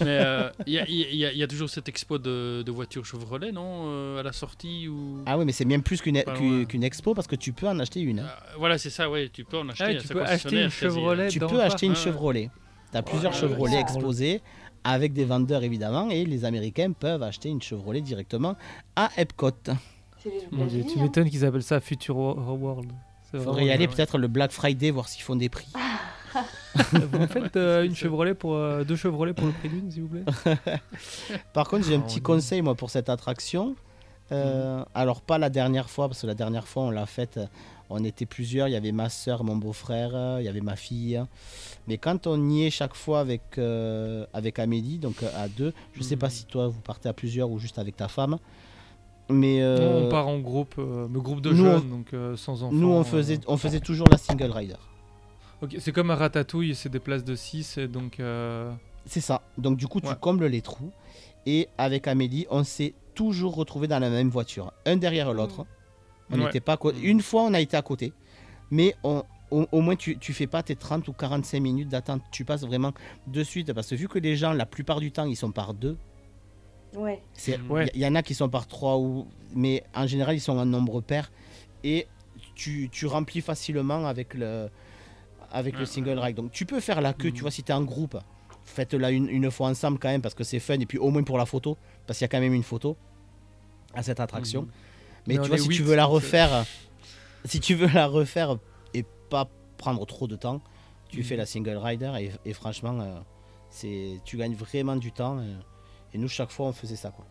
Mais 0.00 0.18
euh, 0.20 0.50
il 0.66 0.72
y, 0.74 0.78
a, 0.78 0.84
il 0.86 1.16
y 1.16 1.24
a- 1.24 1.32
il 1.32 1.38
y 1.38 1.42
a 1.42 1.46
toujours 1.46 1.68
cette 1.70 1.88
expo 1.88 2.18
de, 2.18 2.62
de 2.62 2.70
voitures 2.72 3.04
Chevrolet, 3.06 3.52
non 3.52 3.84
euh, 3.86 4.20
À 4.20 4.22
la 4.22 4.32
sortie 4.32 4.88
ou... 4.88 5.22
Ah 5.26 5.38
oui, 5.38 5.44
mais 5.46 5.52
c'est 5.52 5.64
bien 5.64 5.80
plus 5.80 6.00
qu'une 6.02 6.22
qu'une 6.68 6.84
expo 6.84 7.14
parce 7.14 7.26
que 7.26 7.36
tu 7.36 7.52
peux 7.54 7.68
en 7.68 7.78
acheter 7.78 8.00
une. 8.00 8.20
hein. 8.20 8.26
Euh, 8.26 8.54
Voilà, 8.58 8.76
c'est 8.76 8.90
ça, 8.90 9.08
ouais, 9.10 9.30
tu 9.32 9.44
peux 9.44 9.58
en 9.58 9.68
acheter. 9.70 9.84
Ah, 9.84 9.94
tu 9.94 10.08
peux 10.08 10.22
acheter 10.22 10.64
une. 10.64 10.70
Chevrolet 10.70 11.28
Tu 11.28 11.38
dans 11.38 11.48
peux 11.48 11.60
acheter 11.62 11.86
une. 11.86 11.96
Chevrolet. 11.96 12.50
Tu 12.92 12.98
as 12.98 13.02
plusieurs 13.02 13.32
Ouais, 13.32 13.38
Chevrolet 13.40 13.74
ouais. 13.76 13.80
exposés 13.80 14.40
avec 14.84 15.12
des 15.14 15.24
vendeurs 15.24 15.64
évidemment 15.64 16.10
et 16.10 16.24
les 16.26 16.44
Américains 16.44 16.92
peuvent 16.92 17.22
acheter 17.22 17.48
une 17.48 17.62
Chevrolet 17.62 18.00
directement 18.02 18.56
à 18.94 19.10
Epcot. 19.16 19.50
Mon 20.52 20.66
Dieu, 20.66 20.84
tu 20.84 20.98
m'étonnes 20.98 21.28
qu'ils 21.30 21.44
appellent 21.44 21.62
ça 21.62 21.80
Future 21.80 22.16
Wo- 22.16 22.34
World. 22.34 22.90
Il 23.34 23.40
faudrait 23.40 23.66
y 23.66 23.70
aller 23.70 23.86
ouais. 23.86 23.92
peut-être 23.94 24.18
le 24.18 24.28
Black 24.28 24.50
Friday 24.52 24.90
voir 24.90 25.08
s'ils 25.08 25.22
font 25.22 25.36
des 25.36 25.48
prix. 25.48 25.68
Vous 26.92 27.18
me 27.18 27.26
faites 27.26 27.56
euh, 27.56 27.84
une 27.86 27.94
Chevrolet 27.94 28.34
pour 28.34 28.54
euh, 28.54 28.84
deux 28.84 28.96
Chevrolet 28.96 29.32
pour 29.32 29.46
le 29.46 29.52
prix 29.52 29.68
d'une, 29.68 29.90
s'il 29.90 30.02
vous 30.02 30.08
plaît. 30.08 30.24
Par 31.52 31.68
contre, 31.68 31.86
j'ai 31.86 31.94
un 31.96 32.00
Ah, 32.00 32.06
petit 32.06 32.20
on- 32.20 32.22
conseil 32.22 32.62
moi 32.62 32.74
pour 32.74 32.90
cette 32.90 33.08
attraction. 33.08 33.74
Euh, 34.32 34.84
Alors 34.94 35.20
pas 35.22 35.38
la 35.38 35.50
dernière 35.50 35.88
fois 35.88 36.08
parce 36.08 36.22
que 36.22 36.26
la 36.26 36.34
dernière 36.34 36.66
fois 36.66 36.82
on 36.84 36.90
l'a 36.90 37.06
faite, 37.06 37.38
on 37.90 38.02
était 38.04 38.26
plusieurs. 38.26 38.68
Il 38.68 38.72
y 38.72 38.76
avait 38.76 38.92
ma 38.92 39.08
soeur, 39.08 39.44
mon 39.44 39.56
beau-frère, 39.56 40.38
il 40.40 40.44
y 40.44 40.48
avait 40.48 40.60
ma 40.60 40.76
fille. 40.76 41.22
Mais 41.86 41.96
quand 41.98 42.26
on 42.26 42.48
y 42.50 42.64
est 42.64 42.70
chaque 42.70 42.94
fois 42.94 43.20
avec 43.20 43.42
euh, 43.58 44.26
avec 44.34 44.58
Amélie, 44.58 44.98
donc 44.98 45.22
à 45.22 45.48
deux, 45.48 45.72
je 45.94 46.02
sais 46.02 46.16
pas 46.16 46.26
Mhm. 46.26 46.32
si 46.32 46.44
toi 46.46 46.66
vous 46.68 46.80
partez 46.80 47.08
à 47.08 47.12
plusieurs 47.12 47.50
ou 47.50 47.58
juste 47.58 47.78
avec 47.78 47.96
ta 47.96 48.08
femme. 48.08 48.38
Mais 49.28 49.60
euh, 49.60 50.04
On 50.06 50.08
part 50.08 50.28
en 50.28 50.38
groupe, 50.38 50.76
euh, 50.78 51.06
groupe 51.08 51.40
de 51.40 51.52
nous, 51.52 51.64
on- 51.64 51.78
jeunes, 51.78 51.90
donc 51.90 52.14
euh, 52.14 52.36
sans 52.36 52.62
enfants. 52.62 52.74
nous 52.74 52.88
on 52.90 53.02
faisait 53.02 53.40
on 53.48 53.56
faisait 53.56 53.80
toujours 53.80 54.06
la 54.10 54.18
single 54.18 54.50
rider. 54.52 54.76
Ok, 55.62 55.74
c'est 55.80 55.90
comme 55.92 56.10
un 56.10 56.14
ratatouille, 56.14 56.74
c'est 56.74 56.88
des 56.90 57.00
places 57.00 57.24
de 57.24 57.34
6, 57.34 57.78
et 57.78 57.88
donc. 57.88 58.20
C'est 59.06 59.20
ça. 59.20 59.42
Donc 59.58 59.76
du 59.78 59.86
coup, 59.86 60.00
tu 60.00 60.14
combles 60.16 60.46
les 60.46 60.62
trous. 60.62 60.90
Et 61.46 61.68
avec 61.78 62.08
Amélie, 62.08 62.46
on 62.50 62.64
s'est 62.64 62.92
toujours 63.14 63.54
retrouvé 63.54 63.86
dans 63.86 64.00
la 64.00 64.10
même 64.10 64.28
voiture, 64.28 64.72
un 64.84 64.96
derrière 64.96 65.32
l'autre. 65.32 65.64
On 66.30 66.38
Ouais. 66.38 66.44
n'était 66.46 66.58
pas 66.60 66.72
à 66.72 66.76
côté. 66.76 66.98
Une 67.02 67.20
fois, 67.22 67.42
on 67.42 67.54
a 67.54 67.60
été 67.60 67.76
à 67.76 67.82
côté, 67.82 68.12
mais 68.72 68.94
on- 69.04 69.22
au, 69.52 69.64
au 69.70 69.80
moins 69.80 69.94
tu, 69.94 70.18
tu 70.18 70.32
fais 70.32 70.48
pas 70.48 70.64
tes 70.64 70.74
30 70.74 71.06
ou 71.06 71.12
45 71.12 71.60
minutes 71.60 71.88
d'attente. 71.88 72.20
Tu 72.32 72.44
passes 72.44 72.64
vraiment 72.64 72.92
de 73.28 73.44
suite 73.44 73.72
parce 73.72 73.88
que 73.88 73.94
vu 73.94 74.08
que 74.08 74.18
les 74.18 74.34
gens, 74.36 74.52
la 74.52 74.66
plupart 74.66 74.98
du 74.98 75.12
temps, 75.12 75.24
ils 75.24 75.36
sont 75.36 75.52
par 75.52 75.72
deux. 75.72 75.96
Ouais. 76.94 77.22
Il 77.46 77.60
Ouais. 77.70 77.90
y, 77.94 78.00
y 78.00 78.06
en 78.06 78.14
a 78.14 78.22
qui 78.22 78.34
sont 78.34 78.48
par 78.48 78.66
trois 78.66 78.96
ou, 78.98 79.26
mais 79.54 79.82
en 79.94 80.06
général, 80.06 80.34
ils 80.36 80.40
sont 80.40 80.56
en 80.56 80.64
nombre 80.66 81.00
pair 81.00 81.30
et 81.84 82.06
tu, 82.54 82.88
tu 82.90 83.06
remplis 83.06 83.40
facilement 83.40 84.06
avec 84.06 84.34
le 84.34 84.68
avec 85.52 85.78
le 85.78 85.86
single 85.86 86.18
ride. 86.18 86.36
Donc 86.36 86.50
tu 86.52 86.66
peux 86.66 86.80
faire 86.80 87.00
la 87.00 87.12
queue, 87.12 87.30
tu 87.32 87.42
vois, 87.42 87.50
si 87.50 87.62
tu 87.62 87.70
es 87.70 87.74
en 87.74 87.82
groupe, 87.84 88.18
faites-la 88.64 89.10
une, 89.10 89.28
une 89.28 89.50
fois 89.50 89.68
ensemble 89.68 89.98
quand 89.98 90.08
même 90.08 90.20
parce 90.22 90.34
que 90.34 90.44
c'est 90.44 90.58
fun 90.58 90.74
et 90.80 90.86
puis 90.86 90.98
au 90.98 91.10
moins 91.10 91.22
pour 91.22 91.38
la 91.38 91.46
photo 91.46 91.76
parce 92.06 92.18
qu'il 92.18 92.24
y 92.24 92.26
a 92.26 92.28
quand 92.28 92.40
même 92.40 92.52
une 92.54 92.62
photo 92.64 92.96
à 93.94 94.02
cette 94.02 94.20
attraction. 94.20 94.62
Mhm. 94.62 94.68
Mais, 95.28 95.34
tu 95.38 95.48
vois, 95.48 95.58
si 95.58 95.68
tu 95.68 95.82
veux 95.82 95.96
la 95.96 96.04
refaire, 96.04 96.64
si 97.44 97.60
tu 97.60 97.74
veux 97.74 97.88
la 97.88 98.06
refaire 98.06 98.56
et 98.94 99.04
pas 99.30 99.48
prendre 99.76 100.04
trop 100.06 100.26
de 100.26 100.36
temps, 100.36 100.60
tu 101.08 101.18
Mhm. 101.18 101.24
fais 101.24 101.36
la 101.36 101.46
single 101.46 101.76
rider 101.76 102.12
et, 102.20 102.30
et 102.48 102.52
franchement, 102.52 102.98
euh, 103.00 103.18
c'est 103.70 104.20
tu 104.24 104.36
gagnes 104.36 104.54
vraiment 104.54 104.96
du 104.96 105.12
temps. 105.12 105.38
euh, 105.38 105.54
et 106.16 106.18
nous, 106.18 106.28
chaque 106.28 106.50
fois, 106.50 106.66
on 106.66 106.72
faisait 106.72 106.96
ça. 106.96 107.10
Quoi. 107.10 107.26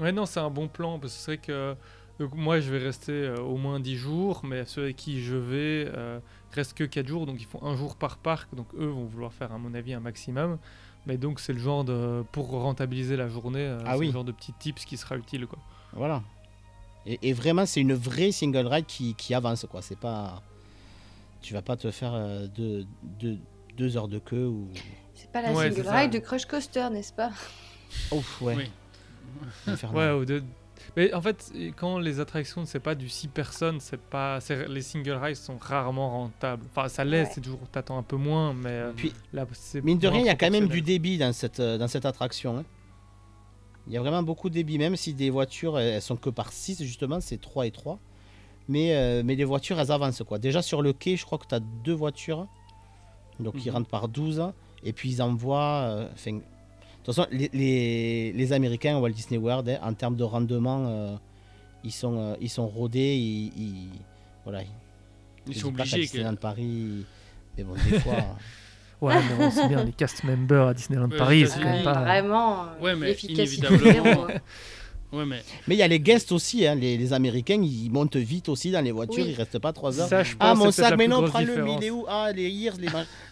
Ouais, 0.00 0.10
non, 0.10 0.26
c'est 0.26 0.40
un 0.40 0.50
bon 0.50 0.66
plan, 0.68 0.98
parce 0.98 1.12
que 1.14 1.18
c'est 1.20 1.30
vrai 1.32 1.38
que 1.38 1.76
donc, 2.18 2.34
moi, 2.34 2.58
je 2.60 2.70
vais 2.70 2.78
rester 2.78 3.12
euh, 3.12 3.36
au 3.40 3.56
moins 3.56 3.78
10 3.80 3.96
jours, 3.96 4.40
mais 4.44 4.64
ceux 4.64 4.82
avec 4.82 4.96
qui 4.96 5.22
je 5.22 5.36
vais 5.36 5.86
euh, 5.96 6.18
restent 6.52 6.74
que 6.74 6.84
4 6.84 7.06
jours, 7.06 7.26
donc 7.26 7.36
ils 7.40 7.46
font 7.46 7.62
un 7.62 7.76
jour 7.76 7.94
par 7.96 8.16
parc, 8.18 8.54
donc 8.54 8.66
eux 8.74 8.86
vont 8.86 9.04
vouloir 9.04 9.32
faire, 9.32 9.52
à 9.52 9.58
mon 9.58 9.72
avis, 9.74 9.94
un 9.94 10.00
maximum. 10.00 10.58
Mais 11.06 11.16
donc, 11.16 11.38
c'est 11.40 11.52
le 11.52 11.58
genre 11.60 11.84
de. 11.84 12.22
Pour 12.32 12.50
rentabiliser 12.50 13.16
la 13.16 13.28
journée, 13.28 13.60
euh, 13.60 13.78
Ah 13.86 13.92
c'est 13.92 13.98
oui. 14.00 14.06
le 14.06 14.12
genre 14.12 14.24
de 14.24 14.32
petit 14.32 14.52
tips 14.52 14.84
qui 14.84 14.96
sera 14.96 15.16
utile, 15.16 15.46
quoi. 15.46 15.58
Voilà. 15.92 16.22
Et, 17.06 17.18
et 17.22 17.32
vraiment, 17.32 17.66
c'est 17.66 17.80
une 17.80 17.94
vraie 17.94 18.30
single 18.32 18.66
ride 18.66 18.86
qui, 18.86 19.14
qui 19.14 19.34
avance. 19.34 19.66
quoi. 19.70 19.80
C'est 19.82 19.98
pas. 19.98 20.42
Tu 21.40 21.54
vas 21.54 21.62
pas 21.62 21.76
te 21.76 21.90
faire 21.90 22.12
euh, 22.14 22.46
deux, 22.46 22.86
deux- 23.20 23.38
deux 23.76 23.96
heures 23.96 24.06
de 24.08 24.18
queue 24.20 24.46
ou. 24.46 24.68
C'est 25.14 25.30
pas 25.32 25.42
la 25.42 25.52
Ouais, 25.52 25.72
single 25.72 25.88
ride 25.88 26.12
de 26.12 26.18
Crush 26.18 26.46
Coaster, 26.46 26.88
n'est-ce 26.90 27.12
pas? 27.12 27.30
Ouf, 28.10 28.40
ouais. 28.42 28.56
Oui. 28.56 29.74
Ouais, 29.94 30.10
ou 30.12 30.24
de- 30.24 30.42
Mais 30.96 31.12
en 31.14 31.20
fait, 31.22 31.52
quand 31.76 31.98
les 31.98 32.20
attractions, 32.20 32.64
c'est 32.66 32.80
pas 32.80 32.94
du 32.94 33.08
6 33.08 33.28
personnes, 33.28 33.80
c'est 33.80 34.00
pas. 34.00 34.38
Les 34.68 34.82
single 34.82 35.12
rides 35.12 35.36
sont 35.36 35.56
rarement 35.58 36.10
rentables. 36.10 36.64
Enfin, 36.74 36.88
ça 36.88 37.04
l'est, 37.04 37.22
Ouais. 37.22 37.30
c'est 37.32 37.40
toujours. 37.40 37.60
T'attends 37.70 37.98
un 37.98 38.02
peu 38.02 38.16
moins, 38.16 38.52
mais. 38.52 38.68
euh, 38.70 38.92
Puis, 38.94 39.12
là, 39.32 39.46
mine 39.82 39.98
de 39.98 40.08
rien, 40.08 40.20
il 40.20 40.26
y 40.26 40.30
a 40.30 40.34
quand 40.34 40.50
même 40.50 40.68
du 40.68 40.82
débit 40.82 41.18
dans 41.18 41.32
cette, 41.32 41.60
euh, 41.60 41.78
dans 41.78 41.88
cette 41.88 42.04
attraction. 42.04 42.58
hein. 42.58 42.64
Il 43.86 43.92
y 43.92 43.96
a 43.96 44.00
vraiment 44.00 44.22
beaucoup 44.22 44.48
de 44.48 44.54
débit, 44.54 44.78
même 44.78 44.94
si 44.96 45.12
des 45.14 45.30
voitures, 45.30 45.78
elles 45.78 46.00
sont 46.02 46.16
que 46.16 46.30
par 46.30 46.52
6, 46.52 46.82
justement, 46.84 47.20
c'est 47.20 47.40
3 47.40 47.66
et 47.66 47.70
3. 47.72 47.98
Mais, 48.68 48.94
euh, 48.94 49.22
mais 49.24 49.34
les 49.34 49.44
voitures, 49.44 49.80
elles 49.80 49.90
avancent. 49.90 50.22
quoi. 50.26 50.38
Déjà 50.38 50.62
sur 50.62 50.82
le 50.82 50.92
quai, 50.92 51.16
je 51.16 51.24
crois 51.24 51.38
que 51.38 51.46
tu 51.48 51.54
as 51.54 51.60
deux 51.60 51.94
voitures. 51.94 52.46
Donc 53.40 53.54
ils 53.64 53.68
Mhm. 53.70 53.74
rentrent 53.76 53.88
par 53.88 54.08
12. 54.08 54.42
Et 54.84 54.92
puis 54.92 55.10
ils 55.10 55.22
envoient. 55.22 56.06
enfin, 56.12 56.38
toute 57.04 57.14
façon, 57.14 57.26
les, 57.32 57.50
les, 57.52 58.32
les 58.32 58.52
Américains, 58.52 58.98
Walt 58.98 59.10
Disney 59.10 59.38
World, 59.38 59.68
hein, 59.68 59.78
en 59.82 59.92
termes 59.94 60.16
de 60.16 60.24
rendement, 60.24 60.86
euh, 60.88 61.16
ils, 61.84 61.90
sont, 61.92 62.16
euh, 62.16 62.34
ils 62.40 62.48
sont 62.50 62.66
rodés. 62.68 63.14
Ils, 63.16 63.52
ils- 63.56 63.88
voilà, 64.44 64.62
Ils 65.46 65.54
sont 65.54 65.68
dis 65.70 65.74
pas 65.76 65.82
obligés. 65.82 65.96
que- 65.98 66.02
Disneyland 66.02 66.36
Paris. 66.36 67.04
Mais 67.56 67.64
bon, 67.64 67.74
des 67.74 67.98
fois. 68.00 68.14
Ouais, 69.00 69.14
mais 69.16 69.34
bon, 69.36 69.50
c'est 69.50 69.66
bien, 69.66 69.82
les 69.82 69.90
cast 69.90 70.22
members 70.22 70.68
à 70.68 70.74
Disneyland 70.74 71.10
Ouais, 71.10 71.16
Paris, 71.16 71.44
c'est 71.48 71.58
quand 71.58 71.64
même 71.68 71.82
pas. 71.82 72.02
Vraiment, 72.04 72.62
euh, 72.62 72.66
Ouais, 72.80 72.94
mais 72.94 73.06
l'efficacité 73.08 73.66
inévitablement- 73.66 74.04
zéro, 74.14 74.22
hein. 74.30 74.34
Ouais, 75.12 75.26
mais 75.26 75.42
Mais 75.68 75.74
il 75.74 75.78
y 75.78 75.82
a 75.82 75.88
les 75.88 76.00
guests 76.00 76.32
aussi, 76.32 76.66
hein, 76.66 76.74
les, 76.74 76.96
les 76.96 77.12
Américains, 77.12 77.60
ils 77.62 77.90
montent 77.90 78.16
vite 78.16 78.48
aussi 78.48 78.70
dans 78.70 78.80
les 78.80 78.92
voitures, 78.92 79.24
Oui. 79.24 79.30
ils 79.32 79.34
restent 79.36 79.58
pas 79.58 79.72
3 79.72 80.00
heures. 80.00 80.08
Ça, 80.08 80.22
je 80.22 80.34
pense, 80.34 80.38
ah 80.40 80.54
mon 80.54 80.70
sac, 80.70 80.96
mais 80.96 81.06
non, 81.06 81.18
grosse 81.18 81.30
prends-le, 81.30 81.62
mais 81.62 81.74
il 81.80 81.84
est 81.84 81.90
où? 81.90 82.06
Ah 82.08 82.32
les 82.32 82.48
ears, 82.50 82.76
les 82.78 82.88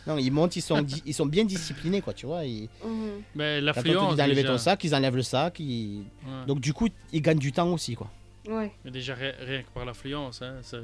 Non, 0.07 0.19
ils 0.19 0.31
montent, 0.31 0.57
ils 0.57 0.61
sont, 0.63 0.83
di- 0.83 1.03
ils 1.07 1.15
sont 1.15 1.25
bien 1.27 1.45
disciplinés, 1.45 2.03
quoi, 2.03 2.13
tu 2.13 2.27
vois. 2.27 2.45
ils- 2.45 2.69
Mhm. 2.85 3.23
mais 3.35 3.61
l'affluence. 3.63 4.17
d'enlever 4.17 4.35
déjà. 4.43 4.49
ton 4.49 4.59
sac, 4.59 4.85
ils 4.85 4.95
enlèvent 4.95 5.17
le 5.17 5.23
sac. 5.23 5.59
ils- 5.61 6.03
Ouais. 6.27 6.47
Donc 6.47 6.61
du 6.61 6.73
coup, 6.75 6.89
ils 7.13 7.23
gagnent 7.23 7.39
du 7.39 7.53
temps 7.53 7.73
aussi, 7.73 7.95
quoi. 7.95 8.11
Ouais. 8.47 8.73
Mais 8.85 8.91
déjà, 8.91 9.15
ri- 9.15 9.33
rien 9.41 9.63
que 9.63 9.69
par 9.73 9.85
l'affluence, 9.87 10.43
hein, 10.43 10.57
c'est, 10.63 10.77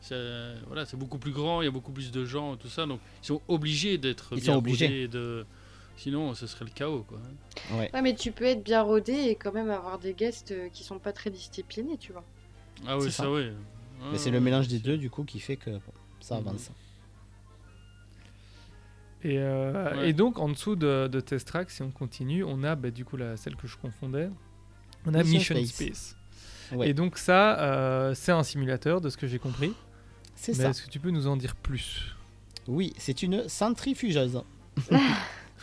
c'est- 0.00 0.14
voilà, 0.68 0.86
c'est 0.86 0.96
beaucoup 0.96 1.18
plus 1.18 1.32
grand, 1.32 1.62
il 1.62 1.64
y 1.64 1.68
a 1.68 1.72
beaucoup 1.72 1.90
plus 1.92 2.12
de 2.12 2.24
gens, 2.24 2.54
tout 2.56 2.68
ça. 2.68 2.86
Donc, 2.86 3.00
ils 3.22 3.26
sont 3.26 3.40
obligés 3.48 3.98
d'être 3.98 4.28
Ils 4.36 4.40
bien 4.42 4.52
sont 4.52 4.58
obligés. 4.58 5.08
De... 5.08 5.44
Sinon, 5.98 6.32
ce 6.34 6.46
serait 6.46 6.64
le 6.64 6.70
chaos. 6.70 7.04
Quoi. 7.08 7.18
Ouais. 7.72 7.90
Ouais, 7.92 8.02
mais 8.02 8.14
tu 8.14 8.32
peux 8.32 8.44
être 8.44 8.62
bien 8.64 8.82
rodé 8.82 9.12
et 9.12 9.34
quand 9.34 9.52
même 9.52 9.68
avoir 9.68 9.98
des 9.98 10.14
guests 10.14 10.52
euh, 10.52 10.68
qui 10.72 10.84
sont 10.84 10.98
pas 10.98 11.12
très 11.12 11.28
disciplinés, 11.30 11.98
tu 11.98 12.12
vois. 12.12 12.24
Ah 12.86 12.96
oui, 12.96 13.10
ça, 13.10 13.24
ça. 13.24 13.30
oui. 13.30 13.50
Mais 14.12 14.16
c'est 14.18 14.30
le 14.30 14.40
mélange 14.40 14.68
des 14.68 14.78
deux, 14.78 14.96
du 14.96 15.10
coup, 15.10 15.24
qui 15.24 15.40
fait 15.40 15.56
que 15.56 15.70
ça 16.20 16.36
Mhm. 16.40 16.46
avance. 16.48 16.70
Et, 19.24 19.38
euh, 19.38 19.96
Ouais. 19.96 20.10
et 20.10 20.12
donc, 20.12 20.38
en 20.38 20.48
dessous 20.48 20.76
de, 20.76 21.08
de 21.10 21.20
Test 21.20 21.48
Track, 21.48 21.70
si 21.70 21.82
on 21.82 21.90
continue, 21.90 22.44
on 22.44 22.62
a 22.62 22.76
bah, 22.76 22.90
du 22.92 23.04
coup 23.04 23.16
la, 23.16 23.36
celle 23.36 23.56
que 23.56 23.66
je 23.66 23.76
confondais. 23.76 24.30
On 25.06 25.14
a 25.14 25.22
Mission 25.24 25.56
Mission 25.56 25.86
Space. 25.86 26.14
Space. 26.68 26.76
Ouais. 26.78 26.90
Et 26.90 26.94
donc 26.94 27.18
ça, 27.18 27.58
euh, 27.60 28.14
c'est 28.14 28.30
un 28.30 28.44
simulateur 28.44 29.00
de 29.00 29.08
ce 29.10 29.16
que 29.16 29.26
j'ai 29.26 29.38
compris. 29.40 29.72
C'est 30.36 30.54
ça. 30.54 30.68
est-ce 30.68 30.82
que 30.82 30.90
tu 30.90 31.00
peux 31.00 31.10
nous 31.10 31.26
en 31.26 31.36
dire 31.36 31.56
plus? 31.56 32.14
Oui, 32.68 32.92
c'est 32.98 33.22
une 33.24 33.48
centrifugeuse. 33.48 34.40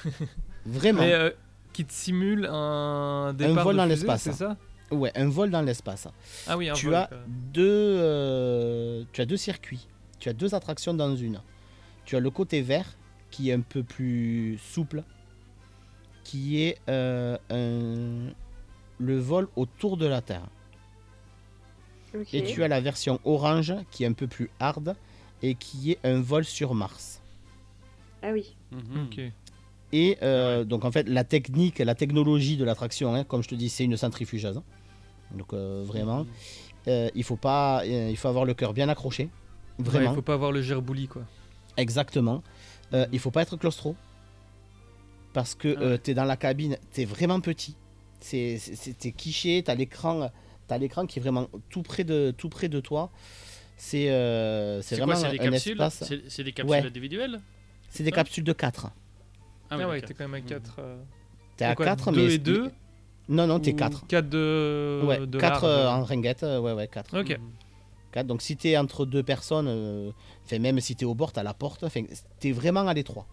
Vraiment. 0.65 1.01
Mais 1.01 1.13
euh, 1.13 1.31
qui 1.73 1.85
te 1.85 1.93
simule 1.93 2.45
un 2.51 3.33
départ 3.33 3.63
vol 3.65 3.73
de 3.75 3.79
dans 3.79 3.85
l'espace. 3.85 4.21
c'est 4.23 4.33
ça? 4.33 4.57
Ouais, 4.91 5.11
un 5.15 5.27
vol 5.29 5.49
dans 5.49 5.61
l'espace. 5.61 6.07
Ah 6.47 6.57
oui, 6.57 6.69
un 6.69 6.73
tu 6.73 6.85
vol, 6.87 6.95
as 6.95 7.09
deux, 7.27 7.63
euh, 7.67 9.03
tu 9.11 9.21
as 9.21 9.25
deux 9.25 9.37
circuits. 9.37 9.87
Tu 10.19 10.29
as 10.29 10.33
deux 10.33 10.53
attractions 10.55 10.93
dans 10.93 11.15
une. 11.15 11.41
Tu 12.05 12.15
as 12.15 12.19
le 12.19 12.29
côté 12.29 12.61
vert 12.61 12.87
qui 13.31 13.49
est 13.49 13.53
un 13.53 13.61
peu 13.61 13.83
plus 13.83 14.57
souple, 14.59 15.03
qui 16.23 16.61
est 16.63 16.77
euh, 16.89 17.37
un- 17.49 18.31
le 18.99 19.17
vol 19.19 19.47
autour 19.55 19.97
de 19.97 20.05
la 20.05 20.21
Terre. 20.21 20.47
Et 22.31 22.43
tu 22.45 22.63
as 22.63 22.67
la 22.69 22.79
version 22.79 23.19
orange 23.25 23.73
qui 23.91 24.03
est 24.03 24.07
un 24.07 24.13
peu 24.13 24.27
plus 24.27 24.49
hard 24.59 24.95
et 25.41 25.55
qui 25.55 25.91
est 25.91 25.99
un 26.05 26.21
vol 26.21 26.45
sur 26.45 26.73
Mars. 26.73 27.21
Ah 28.21 28.29
oui. 28.31 28.55
Mhm. 28.71 29.03
Ok. 29.05 29.19
Et 29.93 30.17
euh, 30.23 30.63
donc 30.63 30.83
en 30.83 30.91
fait 30.91 31.07
la 31.07 31.23
technique, 31.23 31.79
la 31.79 31.95
technologie 31.95 32.57
de 32.57 32.65
l'attraction, 32.65 33.13
hein, 33.15 33.23
comme 33.23 33.43
je 33.43 33.47
te 33.49 33.55
dis, 33.55 33.69
c'est 33.69 33.83
une 33.83 33.97
centrifugeuse. 33.97 34.61
Donc 35.35 35.53
euh, 35.53 35.83
vraiment, 35.85 36.25
euh, 36.87 37.09
il 37.15 37.23
faut 37.23 37.35
pas, 37.37 37.83
il 37.85 38.17
faut 38.17 38.27
avoir 38.27 38.45
le 38.45 38.53
cœur 38.53 38.73
bien 38.73 38.89
accroché. 38.89 39.23
Ouais, 39.79 39.85
Vraiment. 39.85 40.11
il 40.11 40.15
faut 40.15 40.21
pas 40.21 40.33
avoir 40.33 40.51
le 40.51 40.61
gerbouli 40.61 41.07
quoi. 41.07 41.23
Exactement. 41.77 42.43
Il 43.11 43.19
faut 43.19 43.31
pas 43.31 43.41
être 43.41 43.57
claustro. 43.57 43.95
Parce 45.33 45.53
que 45.53 45.75
Ah 45.77 45.85
ouais. 45.89 45.99
tu 45.99 46.11
es 46.11 46.13
dans 46.13 46.23
la 46.23 46.37
cabine, 46.37 46.77
tu 46.93 47.01
es 47.01 47.05
vraiment 47.05 47.41
petit. 47.41 47.75
C'est, 48.21 48.57
t'es 48.97 49.11
quiché, 49.11 49.61
tu 49.63 49.69
as 49.69 49.75
l'écran, 49.75 50.31
t'as 50.67 50.77
l'écran 50.77 51.05
qui 51.05 51.19
est 51.19 51.21
vraiment 51.21 51.47
tout 51.69 51.83
près 51.83 52.05
de, 52.05 52.33
tout 52.37 52.47
près 52.49 52.69
de 52.69 52.79
toi. 52.79 53.11
C'est, 53.77 54.05
c'est 54.81 54.95
vraiment 54.95 55.11
quoi, 55.13 55.15
c'est 55.29 55.37
des 55.37 55.45
un 55.45 55.51
capsules? 55.51 55.71
espace. 55.73 56.03
C'est 56.29 56.43
des 56.43 56.53
capsules 56.53 56.71
Ouais. 56.71 56.85
individuelles? 56.87 57.41
C'est 57.89 58.03
des 58.03 58.11
capsules 58.13 58.43
de 58.45 58.53
4. 58.53 58.87
Ah, 59.69 59.77
Ah, 59.79 59.87
ouais, 59.87 60.01
t'es 60.01 60.13
quand 60.13 60.25
même 60.25 60.33
à 60.35 60.39
Mhm. 60.39 60.45
4. 60.45 60.79
T'es 61.57 61.65
à 61.65 61.75
quoi, 61.75 61.85
4, 61.85 62.11
deux 62.11 62.27
mais. 62.27 62.33
et 62.33 62.37
deux 62.37 62.71
Non, 63.29 63.47
non, 63.47 63.59
t'es 63.59 63.73
4. 63.73 64.05
4 64.07 64.29
de. 64.29 65.01
Ouais, 65.05 65.25
de 65.25 65.39
4 65.39 65.67
large. 65.67 66.01
en 66.01 66.03
ringuette, 66.03 66.43
euh, 66.43 66.59
ouais, 66.59 66.73
ouais, 66.73 66.87
4. 66.87 67.19
Ok. 67.19 67.29
Mhm. 68.15 68.23
Donc 68.23 68.41
si 68.41 68.55
t'es 68.55 68.77
entre 68.77 69.05
deux 69.05 69.23
personnes, 69.23 69.67
euh, 69.67 70.11
même 70.57 70.79
si 70.79 70.95
t'es 70.95 71.03
au 71.05 71.13
bord, 71.15 71.33
t'as 71.33 71.43
la 71.43 71.53
porte, 71.53 71.83
t'es 72.39 72.51
vraiment 72.53 72.87
à 72.87 72.93
l'étroit. 72.93 73.25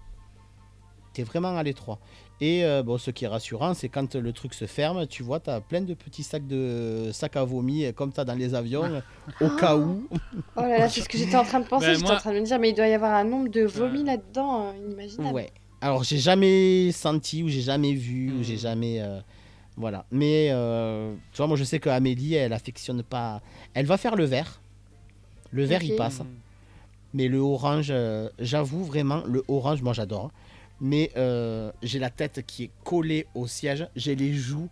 T'es 1.12 1.22
vraiment 1.22 1.56
à 1.56 1.62
l'étroit. 1.62 2.00
Et 2.40 2.64
euh, 2.64 2.82
bon, 2.82 2.98
ce 2.98 3.10
qui 3.12 3.24
est 3.26 3.28
rassurant, 3.28 3.74
c'est 3.74 3.88
quand 3.88 4.16
le 4.16 4.32
truc 4.32 4.54
se 4.54 4.64
ferme, 4.66 5.06
tu 5.06 5.22
vois, 5.22 5.38
t'as 5.38 5.60
plein 5.60 5.82
de 5.82 5.94
petits 5.94 6.24
sacs 6.24 6.46
de 6.48 7.10
sacs 7.12 7.36
à 7.36 7.44
vomi, 7.44 7.84
euh, 7.84 7.92
comme 7.92 8.12
t'as 8.12 8.24
dans 8.24 8.34
les 8.34 8.54
avions, 8.56 8.82
euh, 8.84 9.00
au 9.40 9.50
cas 9.50 9.76
où. 9.76 10.08
Oh 10.56 10.62
là 10.62 10.78
là, 10.78 10.88
c'est 10.88 11.02
ce 11.02 11.08
que 11.08 11.16
j'étais 11.18 11.36
en 11.36 11.44
train 11.44 11.60
de 11.60 11.66
penser. 11.66 11.86
Ben, 11.86 11.92
j'étais 11.94 12.06
moi- 12.06 12.16
en 12.16 12.18
train 12.18 12.32
de 12.32 12.40
me 12.40 12.44
dire, 12.46 12.58
mais 12.58 12.70
il 12.70 12.74
doit 12.74 12.88
y 12.88 12.94
avoir 12.94 13.12
un 13.14 13.24
nombre 13.24 13.48
de 13.50 13.62
vomis 13.62 14.02
là-dedans, 14.02 14.68
euh, 14.70 14.76
inimaginable. 14.78 15.34
Ouais. 15.34 15.52
Alors 15.82 16.04
j'ai 16.04 16.18
jamais 16.18 16.90
senti 16.92 17.42
ou 17.42 17.48
j'ai 17.48 17.60
jamais 17.60 17.92
vu 17.92 18.32
ou 18.32 18.42
j'ai 18.42 18.54
Mhm. 18.54 18.58
jamais 18.60 19.00
euh, 19.00 19.20
voilà. 19.76 20.06
Mais 20.12 20.48
euh, 20.52 21.12
tu 21.32 21.38
vois, 21.38 21.48
moi 21.48 21.56
je 21.56 21.64
sais 21.64 21.80
que 21.80 21.90
Amélie, 21.90 22.34
elle 22.34 22.52
affectionne 22.52 23.02
pas. 23.02 23.42
Elle 23.74 23.86
va 23.86 23.96
faire 23.96 24.14
le 24.16 24.24
vert. 24.24 24.60
Le 25.50 25.64
vert 25.64 25.82
il 25.82 25.96
passe. 25.96 26.22
Mais 27.14 27.28
le 27.28 27.38
orange, 27.38 27.88
euh, 27.90 28.30
j'avoue 28.38 28.84
vraiment, 28.84 29.22
le 29.26 29.42
orange, 29.48 29.82
moi 29.82 29.92
j'adore. 29.92 30.30
Mais 30.80 31.10
j'ai 31.82 31.98
la 31.98 32.10
tête 32.10 32.44
qui 32.46 32.64
est 32.64 32.70
collée 32.84 33.26
au 33.34 33.46
siège, 33.46 33.86
j'ai 33.96 34.14
les 34.14 34.32
joues 34.32 34.70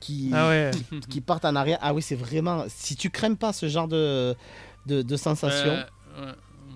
qui, 0.00 0.30
Ah 0.34 0.48
ouais. 0.48 0.70
qui 1.08 1.20
partent 1.20 1.44
en 1.46 1.56
arrière. 1.56 1.78
Ah 1.80 1.94
oui, 1.94 2.02
c'est 2.02 2.14
vraiment. 2.16 2.64
Si 2.68 2.94
tu 2.96 3.10
crains 3.10 3.34
pas 3.34 3.52
ce 3.52 3.68
genre 3.68 3.88
de, 3.88 4.34
de, 4.86 5.02
de 5.02 5.16
sensation, 5.16 5.74
Ouais, 5.74 6.32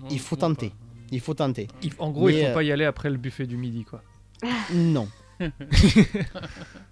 il 0.09 0.19
faut 0.19 0.35
tenter. 0.37 0.69
pas. 0.69 0.75
Il 1.11 1.19
faut 1.19 1.33
tenter. 1.33 1.67
Il- 1.81 1.93
en 1.99 2.11
gros, 2.11 2.29
il 2.29 2.35
Mais, 2.35 2.41
faut 2.43 2.47
euh, 2.49 2.53
pas 2.53 2.63
y 2.63 2.71
aller 2.71 2.85
après 2.85 3.09
le 3.09 3.17
buffet 3.17 3.45
du 3.47 3.57
midi 3.57 3.83
quoi. 3.83 4.01
Non. 4.73 5.07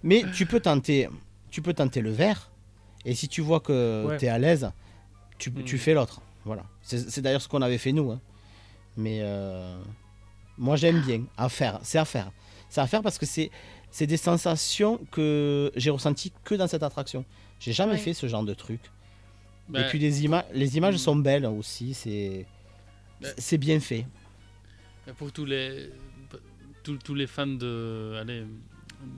Mais 0.02 0.24
tu 0.34 0.46
peux 0.46 0.60
tenter, 0.60 1.08
tu 1.50 1.62
peux 1.62 1.74
tenter 1.74 2.00
le 2.00 2.10
vert. 2.10 2.50
Et 3.04 3.14
si 3.14 3.28
tu 3.28 3.40
vois 3.40 3.60
que 3.60 4.04
Ouais. 4.06 4.16
tu 4.18 4.24
es 4.26 4.28
à 4.28 4.38
l'aise, 4.38 4.70
tu, 5.38 5.52
tu 5.52 5.78
fais 5.78 5.94
l'autre. 5.94 6.20
Voilà. 6.44 6.64
C'est 6.82 7.10
c'est 7.10 7.20
d'ailleurs 7.22 7.42
ce 7.42 7.48
qu'on 7.48 7.62
avait 7.62 7.78
fait 7.78 7.92
nous. 7.92 8.10
hein. 8.10 8.20
Mais 8.96 9.18
euh, 9.22 9.76
moi 10.58 10.76
j'aime 10.76 11.00
bien 11.02 11.22
à 11.36 11.48
faire. 11.48 11.80
C'est 11.82 11.98
à 11.98 12.04
faire. 12.04 12.30
C'est 12.68 12.80
à 12.80 12.86
faire 12.86 13.02
parce 13.02 13.18
que 13.18 13.26
c'est 13.26 13.50
c'est 13.90 14.06
des 14.06 14.16
sensations 14.16 14.98
que 15.10 15.72
j'ai 15.76 15.90
ressenties 15.90 16.32
que 16.44 16.54
dans 16.54 16.66
cette 16.66 16.82
attraction. 16.82 17.24
J'ai 17.60 17.72
jamais 17.72 17.92
Ouais. 17.92 17.98
fait 17.98 18.14
ce 18.14 18.26
genre 18.28 18.44
de 18.44 18.54
truc. 18.54 18.80
Ben, 19.68 19.82
Et 19.84 19.88
puis 19.88 19.98
les, 19.98 20.24
ima 20.24 20.44
les 20.52 20.76
images 20.76 20.94
Mhm. 20.94 20.98
sont 21.00 21.16
belles 21.16 21.46
aussi. 21.46 21.94
C'est 21.94 22.46
c'est 23.38 23.58
bien 23.58 23.80
fait. 23.80 24.06
Pour 25.18 25.32
tous 25.32 25.44
les, 25.44 25.90
tous, 26.82 26.98
tous 26.98 27.14
les 27.14 27.26
fans 27.26 27.46
de, 27.46 28.14
allez, 28.20 28.44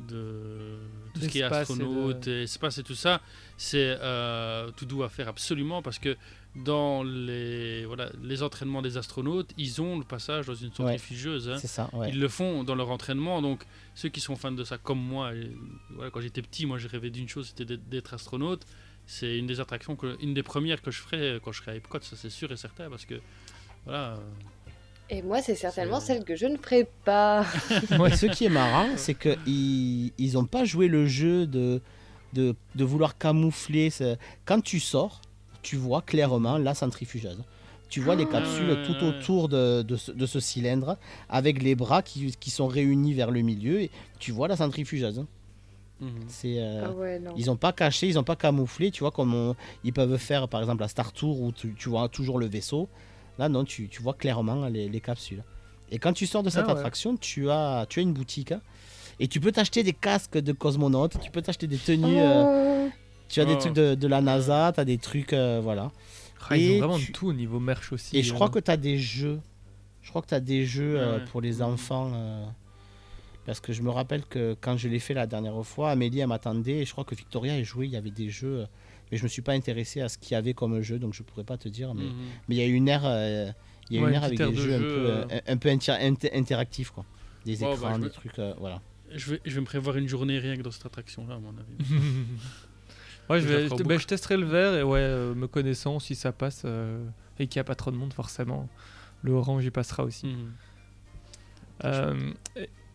de 0.09 0.79
tout 1.15 1.21
ce 1.21 1.29
qui 1.29 1.39
est 1.39 1.41
et 1.43 1.45
astronaute, 1.45 2.25
de- 2.27 2.31
et 2.33 2.43
espace 2.43 2.79
et 2.79 2.83
tout 2.83 2.95
ça, 2.95 3.21
c'est 3.57 3.97
euh, 4.01 4.71
tout 4.77 4.87
doux 4.87 5.03
à 5.03 5.09
faire 5.09 5.29
absolument 5.29 5.83
parce 5.83 5.99
que 5.99 6.17
dans 6.57 7.03
les, 7.05 7.85
voilà, 7.87 8.11
les 8.23 8.43
entraînements 8.43 8.83
des 8.83 8.97
astronautes, 8.97 9.51
ils 9.59 9.81
ont 9.81 9.99
le 9.99 10.05
passage 10.05 10.47
dans 10.47 10.55
une 10.55 10.71
hein. 11.49 11.59
Ça. 11.59 11.89
Ouais. 11.93 12.11
Ils 12.11 12.19
le 12.19 12.29
font 12.29 12.65
dans 12.65 12.75
leur 12.75 12.91
entraînement, 12.91 13.41
donc 13.43 13.65
ceux 13.95 14.09
qui 14.09 14.21
sont 14.21 14.35
fans 14.35 14.51
de 14.53 14.65
ça 14.65 14.77
comme 14.79 14.99
moi, 15.01 15.35
et, 15.35 15.51
voilà, 15.91 16.11
quand 16.11 16.21
j'étais 16.21 16.43
petit, 16.43 16.67
moi 16.67 16.79
je 16.79 16.89
rêvais 16.89 17.11
d'une 17.11 17.29
chose, 17.29 17.49
c'était 17.49 17.65
d'être- 17.65 17.89
d'être 17.89 18.15
astronaute. 18.15 18.63
C'est 19.07 19.39
une 19.39 19.47
des 19.47 19.59
attractions, 19.61 19.97
que, 19.97 20.21
une 20.23 20.35
des 20.35 20.43
premières 20.43 20.83
que 20.83 20.91
je 20.91 21.01
ferai 21.01 21.39
quand 21.43 21.53
je 21.53 21.63
serai 21.63 21.73
à 21.73 21.75
Epcot, 21.77 22.01
ça 22.03 22.15
c'est 22.17 22.29
sûr 22.29 22.51
et 22.53 22.57
certain, 22.57 22.91
parce 22.91 23.07
que 23.07 23.15
voilà. 23.85 24.17
Et 25.11 25.23
moi, 25.23 25.41
c'est 25.41 25.55
certainement 25.55 26.01
celle 26.01 26.23
que 26.25 26.37
je 26.37 26.47
ne 26.47 26.59
ferai 26.59 26.87
pas. 27.05 27.47
Et 27.71 28.17
ce 28.17 28.27
qui 28.27 28.45
est 28.45 28.51
marrant, 28.51 28.89
c'est 28.97 29.15
qu'ils 29.15 30.13
ils 30.19 30.37
ont 30.39 30.45
pas 30.45 30.65
joué 30.65 30.87
le 30.89 31.07
jeu 31.07 31.47
de, 31.47 31.81
de, 32.35 32.55
de 32.75 32.85
vouloir 32.85 33.17
camoufler. 33.17 33.89
ce- 33.91 34.17
Quand 34.45 34.61
tu 34.61 34.81
sors, 34.81 35.23
tu 35.63 35.77
vois 35.77 36.03
clairement 36.03 36.59
la 36.59 36.75
centrifugeuse. 36.75 37.43
Tu 37.89 38.01
vois 38.01 38.17
les 38.17 38.25
Ah. 38.29 38.33
capsules 38.33 38.69
Ouais, 38.71 38.83
tout 38.85 38.93
ouais, 38.93 39.01
ouais. 39.01 39.09
autour 39.19 39.49
de, 39.49 39.81
de 39.81 39.97
ce, 39.97 40.13
de 40.13 40.27
ce 40.27 40.41
cylindre, 40.41 40.99
avec 41.31 41.63
les 41.63 41.75
bras 41.75 42.03
qui, 42.03 42.33
qui 42.39 42.51
sont 42.51 42.67
réunis 42.67 43.15
vers 43.15 43.31
le 43.31 43.41
milieu. 43.41 43.81
Et 43.81 43.91
tu 44.19 44.31
vois 44.31 44.47
la 44.47 44.57
centrifugeuse. 44.57 45.25
mhm. 46.01 46.11
C'est, 46.29 46.57
euh, 46.59 46.83
Ah 46.85 46.91
ouais, 46.91 47.19
non. 47.19 47.33
Ils 47.39 47.47
n'ont 47.47 47.57
pas 47.57 47.73
caché, 47.73 48.09
ils 48.09 48.17
n'ont 48.17 48.25
pas 48.25 48.37
camouflé, 48.37 48.91
tu 48.91 49.01
vois, 49.01 49.11
comme 49.11 49.33
on- 49.35 49.57
ils 49.85 49.95
peuvent 49.95 50.19
faire 50.19 50.49
par 50.49 50.61
exemple 50.61 50.83
à 50.83 50.89
Star 50.89 51.15
Tour 51.15 51.41
où 51.41 51.51
tu, 51.51 51.75
tu 51.79 51.89
vois 51.89 52.11
toujours 52.11 52.39
le 52.39 52.45
vaisseau. 52.47 52.91
Là, 53.39 53.49
non, 53.49 53.65
tu, 53.65 53.89
tu 53.89 54.03
vois 54.03 54.15
clairement 54.15 54.67
les, 54.67 54.89
les 54.89 55.01
capsules. 55.01 55.43
Et 55.91 55.99
quand 55.99 56.13
tu 56.13 56.27
sors 56.27 56.43
de 56.43 56.51
cette 56.51 56.65
Ah 56.67 56.73
ouais. 56.73 56.79
attraction, 56.79 57.17
tu 57.17 57.51
as, 57.51 57.87
tu 57.89 58.01
as 58.01 58.03
une 58.03 58.13
boutique 58.13 58.53
hein, 58.53 58.61
et 59.21 59.29
tu 59.29 59.41
peux 59.41 59.53
t'acheter 59.53 59.83
des 59.83 59.93
casques 59.93 60.37
de 60.39 60.53
cosmonautes, 60.53 61.19
tu 61.21 61.31
peux 61.31 61.41
t'acheter 61.41 61.67
des 61.67 61.79
tenues, 61.79 62.19
euh, 62.21 62.89
tu 63.29 63.41
as 63.41 63.45
des 63.45 63.55
Oh. 63.55 63.59
trucs 63.59 63.73
de, 63.75 63.95
de 63.95 64.07
la 64.09 64.21
NASA, 64.21 64.73
tu 64.75 64.81
as 64.81 64.85
des 64.85 64.99
trucs, 64.99 65.33
euh, 65.33 65.61
voilà. 65.63 65.91
Ah, 66.51 66.57
ils 66.57 66.77
ont 66.77 66.79
vraiment 66.87 66.99
tu- 66.99 67.13
tout 67.13 67.29
au 67.29 67.33
niveau 67.33 67.59
merch 67.61 67.93
aussi. 67.93 68.17
Et 68.17 68.23
je 68.23 68.33
crois 68.35 68.49
que 68.49 68.59
tu 68.59 68.71
as 68.71 68.77
des 68.77 68.99
jeux. 68.99 69.41
Je 70.03 70.11
crois 70.11 70.23
que 70.23 70.29
tu 70.29 70.35
as 70.35 70.41
des 70.41 70.65
jeux 70.65 70.95
Ouais, 70.95 71.01
euh, 71.01 71.19
pour 71.27 71.41
les 71.41 71.61
enfants. 71.63 72.11
euh, 72.15 72.45
parce 73.47 73.61
que 73.61 73.73
je 73.73 73.83
me 73.83 73.91
rappelle 73.91 74.25
que 74.25 74.57
quand 74.61 74.77
je 74.77 74.89
l'ai 74.89 74.99
fait 74.99 75.15
la 75.15 75.27
dernière 75.27 75.65
fois, 75.67 75.91
Amélie, 75.91 76.21
elle 76.21 76.27
m'attendait. 76.29 76.79
Et 76.81 76.85
je 76.85 76.93
crois 76.93 77.05
que 77.05 77.15
Victoria 77.15 77.59
est 77.59 77.65
joué. 77.65 77.87
Il 77.87 77.93
y 77.93 77.97
avait 77.97 78.11
des 78.11 78.29
jeux. 78.31 78.67
Mais 79.11 79.19
je 79.19 79.23
me 79.23 79.29
suis 79.29 79.43
pas 79.43 79.53
intéressé 79.53 80.01
à 80.01 80.09
ce 80.09 80.19
qu'il 80.19 80.33
y 80.33 80.35
avait 80.35 80.55
comme 80.55 80.81
jeu. 80.83 80.99
Donc 80.99 81.15
je 81.15 81.23
pourrais 81.23 81.45
pas 81.45 81.57
te 81.57 81.69
dire. 81.69 81.95
Mais 81.95 82.05
Mhm. 82.05 82.13
mais 82.49 82.55
il 82.57 82.59
y 82.59 82.63
a 82.63 82.67
une 82.67 82.89
ère, 82.89 83.03
euh, 83.05 83.51
il 83.91 83.97
y 83.97 83.99
a 83.99 84.03
Ouais, 84.03 84.09
une 84.09 84.15
ère 84.15 84.25
avec 84.25 84.39
des 84.39 84.51
de 84.51 84.55
jeux 84.55 84.75
un 84.75 84.79
peu, 84.79 84.85
euh. 85.11 85.25
euh, 85.31 85.41
un 85.47 85.57
peu 85.57 85.69
inter- 85.71 85.93
inter- 86.01 86.31
interactifs. 86.35 86.91
Quoi. 86.91 87.05
Des 87.47 87.57
bah, 87.57 87.73
écrans, 87.73 87.99
des 87.99 88.05
me- 88.07 88.11
trucs. 88.11 88.39
euh, 88.39 88.55
voilà. 88.59 88.81
Je 89.15 89.31
vais, 89.31 89.41
je 89.47 89.55
vais 89.55 89.61
me 89.63 89.67
prévoir 89.67 89.97
une 89.97 90.07
journée 90.09 90.39
rien 90.39 90.57
que 90.57 90.63
dans 90.63 90.71
cette 90.71 90.85
attraction-là, 90.85 91.37
à 91.37 91.39
mon 91.39 91.51
avis. 91.51 91.79
ouais, 93.31 93.41
je, 93.41 93.47
vais, 93.49 93.69
je- 93.69 93.83
bah, 93.83 93.97
je 93.97 94.07
testerai 94.07 94.37
le 94.37 94.45
vert 94.47 94.75
et 94.75 94.83
ouais, 94.83 94.99
euh, 95.01 95.35
me 95.35 95.47
connaissant, 95.47 95.99
si 95.99 96.15
ça 96.15 96.31
passe 96.33 96.63
euh, 96.67 97.03
et 97.39 97.47
qu'il 97.47 97.59
n'y 97.59 97.63
a 97.63 97.65
pas 97.65 97.75
trop 97.75 97.91
de 97.91 97.97
monde, 97.97 98.13
forcément, 98.13 98.69
le 99.23 99.33
orange 99.33 99.65
y 99.65 99.71
passera 99.71 100.05
aussi. 100.05 100.27
Mhm. 100.27 100.53
Euh, 101.85 102.33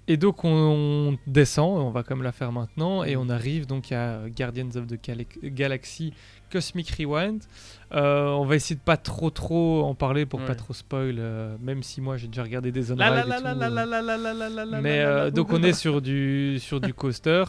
et- 0.08 0.18
donc 0.18 0.44
on, 0.44 1.18
descend, 1.28 1.80
on 1.80 1.90
va 1.92 2.04
comme 2.04 2.24
la 2.24 2.32
faire 2.32 2.52
maintenant, 2.52 3.04
et 3.04 3.16
on 3.16 3.30
arrive 3.30 3.66
donc 3.68 3.92
à 3.92 4.22
Guardians 4.36 4.70
of 4.76 4.88
the 4.88 5.00
Gal- 5.04 5.26
Galaxy 5.44 6.14
Cosmic 6.52 6.90
Rewind. 6.92 7.42
Euh, 7.94 8.28
on 8.30 8.46
va 8.46 8.56
essayer 8.56 8.76
de 8.76 8.82
pas 8.82 8.98
trop 8.98 9.30
trop 9.32 9.84
en 9.84 9.96
parler 9.96 10.26
pour 10.26 10.40
pas 10.46 10.56
trop 10.56 10.74
spoil, 10.74 11.16
euh, 11.18 11.56
même 11.62 11.84
si 11.84 12.00
moi 12.02 12.18
j'ai 12.18 12.28
déjà 12.28 12.44
regardé 12.44 12.72
des 12.72 12.92
Mais 14.82 15.00
donc 15.32 15.52
on 15.52 15.64
est 15.64 15.74
sur 15.74 16.02
du 16.02 16.58
sur 16.60 16.80
du 16.82 16.94
coaster, 17.02 17.44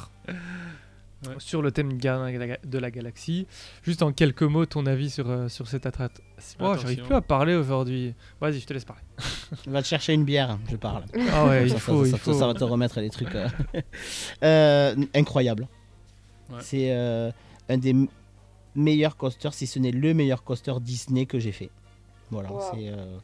Ouais. 1.28 1.34
sur 1.38 1.62
le 1.62 1.70
thème 1.72 1.94
Gardien 1.98 2.38
de 2.38 2.44
la- 2.44 2.56
de 2.64 2.78
la 2.78 2.90
galaxie. 2.90 3.46
Juste 3.82 4.02
en 4.02 4.12
quelques 4.12 4.42
mots, 4.42 4.66
ton 4.66 4.86
avis 4.86 5.10
sur 5.10 5.28
euh, 5.30 5.48
sur 5.48 5.68
cette 5.68 5.86
attraction. 5.86 6.22
Oh, 6.60 6.74
j'arrive 6.80 7.02
plus 7.02 7.14
à 7.14 7.20
parler 7.20 7.54
aujourd'hui. 7.54 8.14
Vas-y, 8.40 8.60
je 8.60 8.66
te 8.66 8.72
laisse 8.72 8.84
parler. 8.84 9.02
Va 9.66 9.82
te 9.82 9.86
chercher 9.86 10.12
une 10.14 10.24
bière, 10.24 10.58
je 10.70 10.76
parle. 10.76 11.04
Ah 11.32 11.46
ouais, 11.46 11.64
il 11.64 11.70
ça, 11.70 11.78
faut, 11.78 12.02
ça- 12.04 12.08
il 12.08 12.10
ça- 12.12 12.18
faut. 12.18 12.32
ça 12.34 12.46
va 12.46 12.54
te 12.54 12.64
remettre 12.64 13.00
les 13.00 13.10
trucs. 13.10 13.34
euh. 13.34 13.48
Euh, 14.42 14.94
incroyable. 15.14 15.68
Ouais. 16.50 16.58
C'est 16.60 16.92
euh, 16.92 17.30
un 17.68 17.78
des 17.78 17.94
meilleurs 18.74 19.16
coasters, 19.16 19.54
si 19.54 19.66
ce 19.66 19.78
n'est 19.78 19.92
le 19.92 20.14
meilleur 20.14 20.42
coaster 20.44 20.74
Disney 20.80 21.26
que 21.26 21.38
j'ai 21.38 21.52
fait. 21.52 21.70
Voilà, 22.30 22.52
Wow. 22.52 22.60
c'est. 22.72 22.88
euh, 22.88 23.16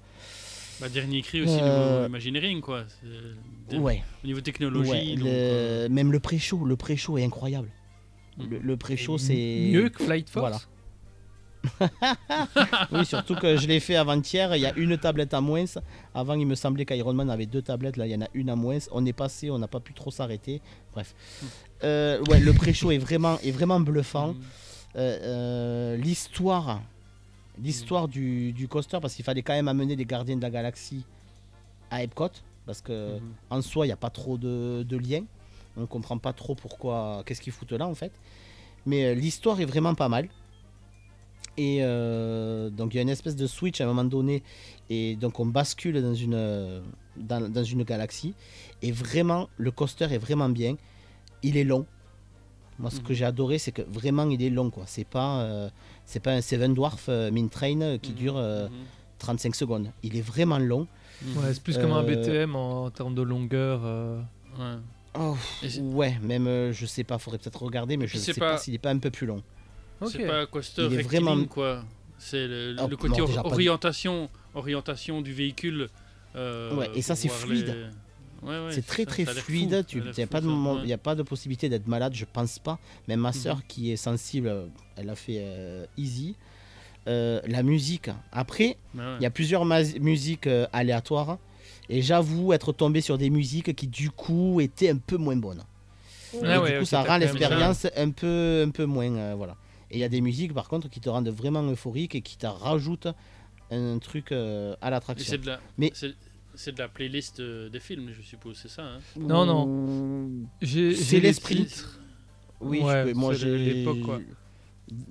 Bah, 0.80 0.88
dernier 0.88 1.20
cri 1.20 1.42
aussi, 1.42 1.58
Euh, 1.60 1.96
niveau 1.98 2.08
Imagineering, 2.08 2.60
quoi. 2.62 2.84
Ouais. 3.72 4.02
Au 4.24 4.26
niveau 4.26 4.40
technologie. 4.40 4.90
Ouais, 4.90 5.14
donc, 5.16 5.24
le- 5.24 5.24
euh, 5.26 5.88
Même 5.90 6.10
le 6.12 6.20
pré-show, 6.20 6.64
le 6.64 6.76
pré-show 6.76 7.18
est 7.18 7.24
incroyable. 7.24 7.68
Le, 8.48 8.58
le 8.58 8.76
pré-show, 8.76 9.18
c'est. 9.18 9.68
Mieux 9.72 9.88
que 9.88 10.04
Flight 10.04 10.28
Force 10.30 10.48
Voilà. 10.48 10.60
oui, 12.92 13.04
surtout 13.04 13.34
que 13.34 13.56
je 13.56 13.66
l'ai 13.66 13.80
fait 13.80 13.96
avant-hier. 13.96 14.54
Il 14.56 14.62
y 14.62 14.66
a 14.66 14.74
une 14.76 14.96
tablette 14.96 15.34
à 15.34 15.40
moins. 15.40 15.64
Avant, 16.14 16.34
il 16.34 16.46
me 16.46 16.54
semblait 16.54 16.84
qu'Iron 16.84 17.12
Man 17.12 17.30
avait 17.30 17.46
deux 17.46 17.62
tablettes. 17.62 17.96
Là, 17.96 18.06
il 18.06 18.12
y 18.12 18.16
en 18.16 18.22
a 18.22 18.28
une 18.34 18.50
à 18.50 18.56
moins. 18.56 18.78
On 18.92 19.04
est 19.04 19.12
passé, 19.12 19.50
on 19.50 19.58
n'a 19.58 19.68
pas 19.68 19.80
pu 19.80 19.92
trop 19.92 20.10
s'arrêter. 20.10 20.60
Bref. 20.92 21.14
Euh, 21.84 22.20
ouais, 22.30 22.40
le 22.40 22.52
pré-show 22.52 22.90
est 22.90 22.98
vraiment, 22.98 23.38
est 23.40 23.50
vraiment 23.50 23.80
bluffant. 23.80 24.34
Euh, 24.96 25.18
euh, 25.22 25.96
l'histoire, 25.96 26.82
l'histoire 27.62 28.08
du, 28.08 28.52
du 28.52 28.66
coaster, 28.66 28.98
parce 29.00 29.14
qu'il 29.14 29.24
fallait 29.24 29.42
quand 29.42 29.52
même 29.54 29.68
amener 29.68 29.96
les 29.96 30.04
Gardiens 30.04 30.36
de 30.36 30.42
la 30.42 30.50
Galaxie 30.50 31.04
à 31.90 32.02
Epcot, 32.02 32.30
parce 32.66 32.80
que 32.80 33.18
en 33.50 33.62
soi, 33.62 33.86
il 33.86 33.88
n'y 33.90 33.92
a 33.92 33.96
pas 33.96 34.10
trop 34.10 34.36
de, 34.36 34.82
de 34.82 34.96
liens. 34.96 35.24
On 35.80 35.84
ne 35.84 35.86
comprend 35.86 36.18
pas 36.18 36.34
trop 36.34 36.54
pourquoi, 36.54 37.22
qu'est-ce 37.24 37.40
qu'ils 37.40 37.54
foutent 37.54 37.72
là 37.72 37.86
en 37.86 37.94
fait. 37.94 38.12
Mais 38.84 39.06
euh, 39.06 39.14
l'histoire 39.14 39.58
est 39.62 39.64
vraiment 39.64 39.94
pas 39.94 40.10
mal. 40.10 40.28
Et 41.56 41.78
euh, 41.80 42.68
donc 42.70 42.92
il 42.92 42.96
y 42.96 43.00
a 43.00 43.02
une 43.02 43.08
espèce 43.08 43.34
de 43.36 43.46
switch 43.46 43.80
à 43.80 43.84
un 43.84 43.86
moment 43.88 44.04
donné, 44.04 44.42
et 44.90 45.16
donc 45.16 45.40
on 45.40 45.46
bascule 45.46 46.00
dans 46.02 46.14
une, 46.14 46.34
euh, 46.34 46.80
dans, 47.16 47.48
dans 47.50 47.64
une 47.64 47.82
galaxie. 47.82 48.34
Et 48.82 48.92
vraiment, 48.92 49.48
le 49.56 49.70
coaster 49.70 50.04
est 50.12 50.18
vraiment 50.18 50.48
bien. 50.50 50.76
Il 51.42 51.56
est 51.56 51.64
long. 51.64 51.86
Moi, 52.78 52.90
ce 52.90 53.00
que 53.00 53.12
j'ai 53.14 53.24
adoré, 53.26 53.58
c'est 53.58 53.72
que 53.72 53.82
vraiment, 53.82 54.28
il 54.30 54.42
est 54.42 54.48
long. 54.50 54.70
quoi. 54.70 54.84
C'est 54.86 55.04
pas, 55.06 55.40
euh, 55.42 55.68
c'est 56.06 56.20
pas 56.20 56.32
un 56.32 56.40
Seven 56.42 56.72
Dwarf 56.74 57.06
euh, 57.08 57.30
Mine 57.30 57.48
Train 57.50 57.98
qui 57.98 58.12
dure 58.12 58.36
euh, 58.38 58.68
35 59.18 59.54
secondes. 59.54 59.90
Il 60.02 60.16
est 60.16 60.22
vraiment 60.22 60.58
long. 60.58 60.86
Ouais, 61.36 61.52
c'est 61.52 61.62
plus 61.62 61.76
comme 61.76 61.92
un 61.92 62.02
BTM 62.22 62.56
en, 62.56 62.84
en 62.86 62.90
termes 62.90 63.14
de 63.14 63.20
longueur. 63.22 63.80
euh. 63.84 64.18
Ouais. 64.58 64.78
Oh, 65.18 65.36
ouais, 65.80 66.16
même 66.22 66.46
euh, 66.46 66.72
je 66.72 66.86
sais 66.86 67.02
pas, 67.04 67.18
faudrait 67.18 67.38
peut-être 67.38 67.62
regarder, 67.62 67.96
mais 67.96 68.06
je 68.06 68.16
sais 68.16 68.34
pas, 68.34 68.58
s'il 68.58 68.74
est 68.74 68.78
pas 68.78 68.90
un 68.90 68.98
peu 68.98 69.10
plus 69.10 69.26
long. 69.26 69.42
C'est 70.06 70.26
pas 70.26 70.40
un 70.40 70.46
coaster 70.46 70.86
Il 70.90 70.98
est 71.00 71.02
vraiment- 71.02 71.44
quoi. 71.44 71.84
C'est 72.18 72.46
le, 72.46 72.76
Oh, 72.78 72.86
le 72.86 72.96
côté 72.96 73.18
non, 73.20 73.26
déjà 73.26 73.40
or- 73.40 73.44
pas 73.44 73.48
du- 73.50 73.54
orientation, 73.54 74.28
orientation 74.54 75.20
du 75.22 75.32
véhicule. 75.32 75.88
euh, 76.36 76.74
Ouais, 76.76 76.90
et 76.94 77.02
ça, 77.02 77.16
c'est 77.16 77.28
fluide. 77.28 77.66
les- 77.66 78.48
Ouais, 78.48 78.64
ouais, 78.66 78.72
c'est 78.72 78.86
très 78.86 79.04
ça- 79.04 79.10
très 79.10 79.24
ça 79.24 79.32
fluide. 79.34 79.70
l'air 79.72 80.14
n'y 80.16 80.22
a, 80.22 80.26
pas 80.26 80.40
de 80.40 80.46
moment- 80.46 80.82
y 80.84 80.92
a 80.92 80.98
pas 80.98 81.14
de 81.14 81.22
possibilité 81.22 81.68
d'être 81.68 81.86
malade, 81.88 82.14
je 82.14 82.24
pense 82.24 82.58
pas. 82.58 82.78
Même 83.08 83.20
ma 83.20 83.32
soeur 83.32 83.56
Mhm. 83.56 83.62
qui 83.68 83.90
est 83.92 83.96
sensible, 83.96 84.70
elle 84.96 85.10
a 85.10 85.14
fait 85.16 85.38
euh, 85.40 85.84
easy. 85.98 86.36
Euh, 87.08 87.40
la 87.46 87.62
musique. 87.62 88.10
Après, 88.32 88.76
il 88.94 89.22
y 89.22 89.26
a 89.26 89.30
plusieurs 89.30 89.64
musiques 89.64 90.46
euh, 90.46 90.66
aléatoires. 90.72 91.38
Et 91.90 92.02
j'avoue 92.02 92.52
être 92.52 92.72
tombé 92.72 93.00
sur 93.00 93.18
des 93.18 93.30
musiques 93.30 93.74
qui 93.74 93.86
du 93.88 94.10
coup 94.10 94.60
étaient 94.60 94.90
un 94.90 94.96
peu 94.98 95.16
moins 95.16 95.36
bonnes. 95.36 95.62
Ah 96.44 96.54
Et 96.54 96.58
ouais, 96.58 96.72
du 96.74 96.78
coup, 96.78 96.84
ça 96.84 97.02
rend 97.02 97.18
l'expérience 97.18 97.86
un 97.96 98.10
peu, 98.10 98.64
un 98.66 98.70
peu 98.70 98.84
moins. 98.84 99.12
euh, 99.12 99.34
voilà. 99.36 99.56
Et 99.90 99.96
il 99.96 100.00
y 100.00 100.04
a 100.04 100.08
des 100.08 100.20
musiques 100.20 100.54
par 100.54 100.68
contre 100.68 100.88
qui 100.88 101.00
te 101.00 101.08
rendent 101.08 101.28
vraiment 101.30 101.62
euphorique 101.64 102.14
et 102.14 102.20
qui 102.22 102.36
te 102.38 102.46
rajoutent 102.46 103.08
un 103.72 103.98
truc 103.98 104.30
euh, 104.30 104.76
à 104.80 104.90
l'attraction. 104.90 105.26
c'est 105.32 105.38
de 105.38 105.46
la, 105.46 105.60
Mais 105.78 105.90
c'est, 105.92 106.14
c'est 106.54 106.72
de 106.72 106.78
la 106.78 106.88
playlist 106.88 107.40
euh, 107.40 107.68
des 107.68 107.80
films, 107.80 108.10
je 108.16 108.22
suppose, 108.22 108.56
c'est 108.62 108.68
ça. 108.68 108.82
Hein? 108.84 108.98
Non, 109.18 109.44
non. 109.44 110.28
J'ai- 110.62 110.94
C'est 110.94 111.18
l'esprit. 111.18 111.66
Oui, 112.60 112.80
Ouais, 112.82 113.04
je 113.06 113.12
peux- 113.12 113.18
moi 113.18 113.34
j'ai 113.34 113.58
l'époque, 113.58 114.00
quoi. 114.00 114.20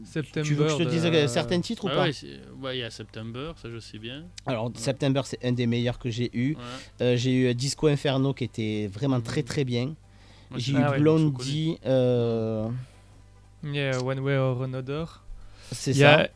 September. 0.04 0.48
Tu 0.48 0.54
veux 0.56 0.66
que 0.66 0.72
je 0.72 0.78
te 0.78 0.90
dise 0.90 1.04
de- 1.04 1.28
certains 1.28 1.60
titres 1.62 1.86
ou 1.86 1.90
Ah 1.92 1.96
pas 1.96 2.04
ouais, 2.06 2.78
il 2.78 2.80
y 2.80 2.84
a 2.84 2.90
September, 2.90 3.52
ça 3.62 3.70
je 3.70 3.80
sais 3.80 3.98
bien. 4.00 4.26
Alors, 4.46 4.66
Ouais. 4.66 4.72
September, 4.76 5.22
c'est 5.26 5.44
un 5.46 5.52
des 5.52 5.68
meilleurs 5.68 6.00
que 6.00 6.10
j'ai 6.10 6.30
eu. 6.34 6.56
Ouais. 6.56 6.62
Euh, 7.02 7.18
j'ai 7.18 7.34
eu 7.52 7.56
Disco 7.56 7.88
Inferno 7.88 8.34
qui 8.34 8.44
était 8.46 8.90
vraiment 8.92 9.22
très 9.22 9.44
très 9.44 9.64
bien. 9.64 9.96
Ouais, 10.52 10.58
J'ai 10.60 10.74
eu 10.74 10.78
Ah 10.78 10.92
ouais, 10.92 11.00
Blondie. 11.00 11.78
euh, 11.86 12.68
Yeah, 13.64 14.02
One 14.04 14.20
Way 14.20 14.38
or 14.38 14.64
Another. 14.64 15.24
C'est 15.72 15.92
Il 15.92 15.98
y 15.98 16.04
a 16.04 16.24
ça. 16.26 16.30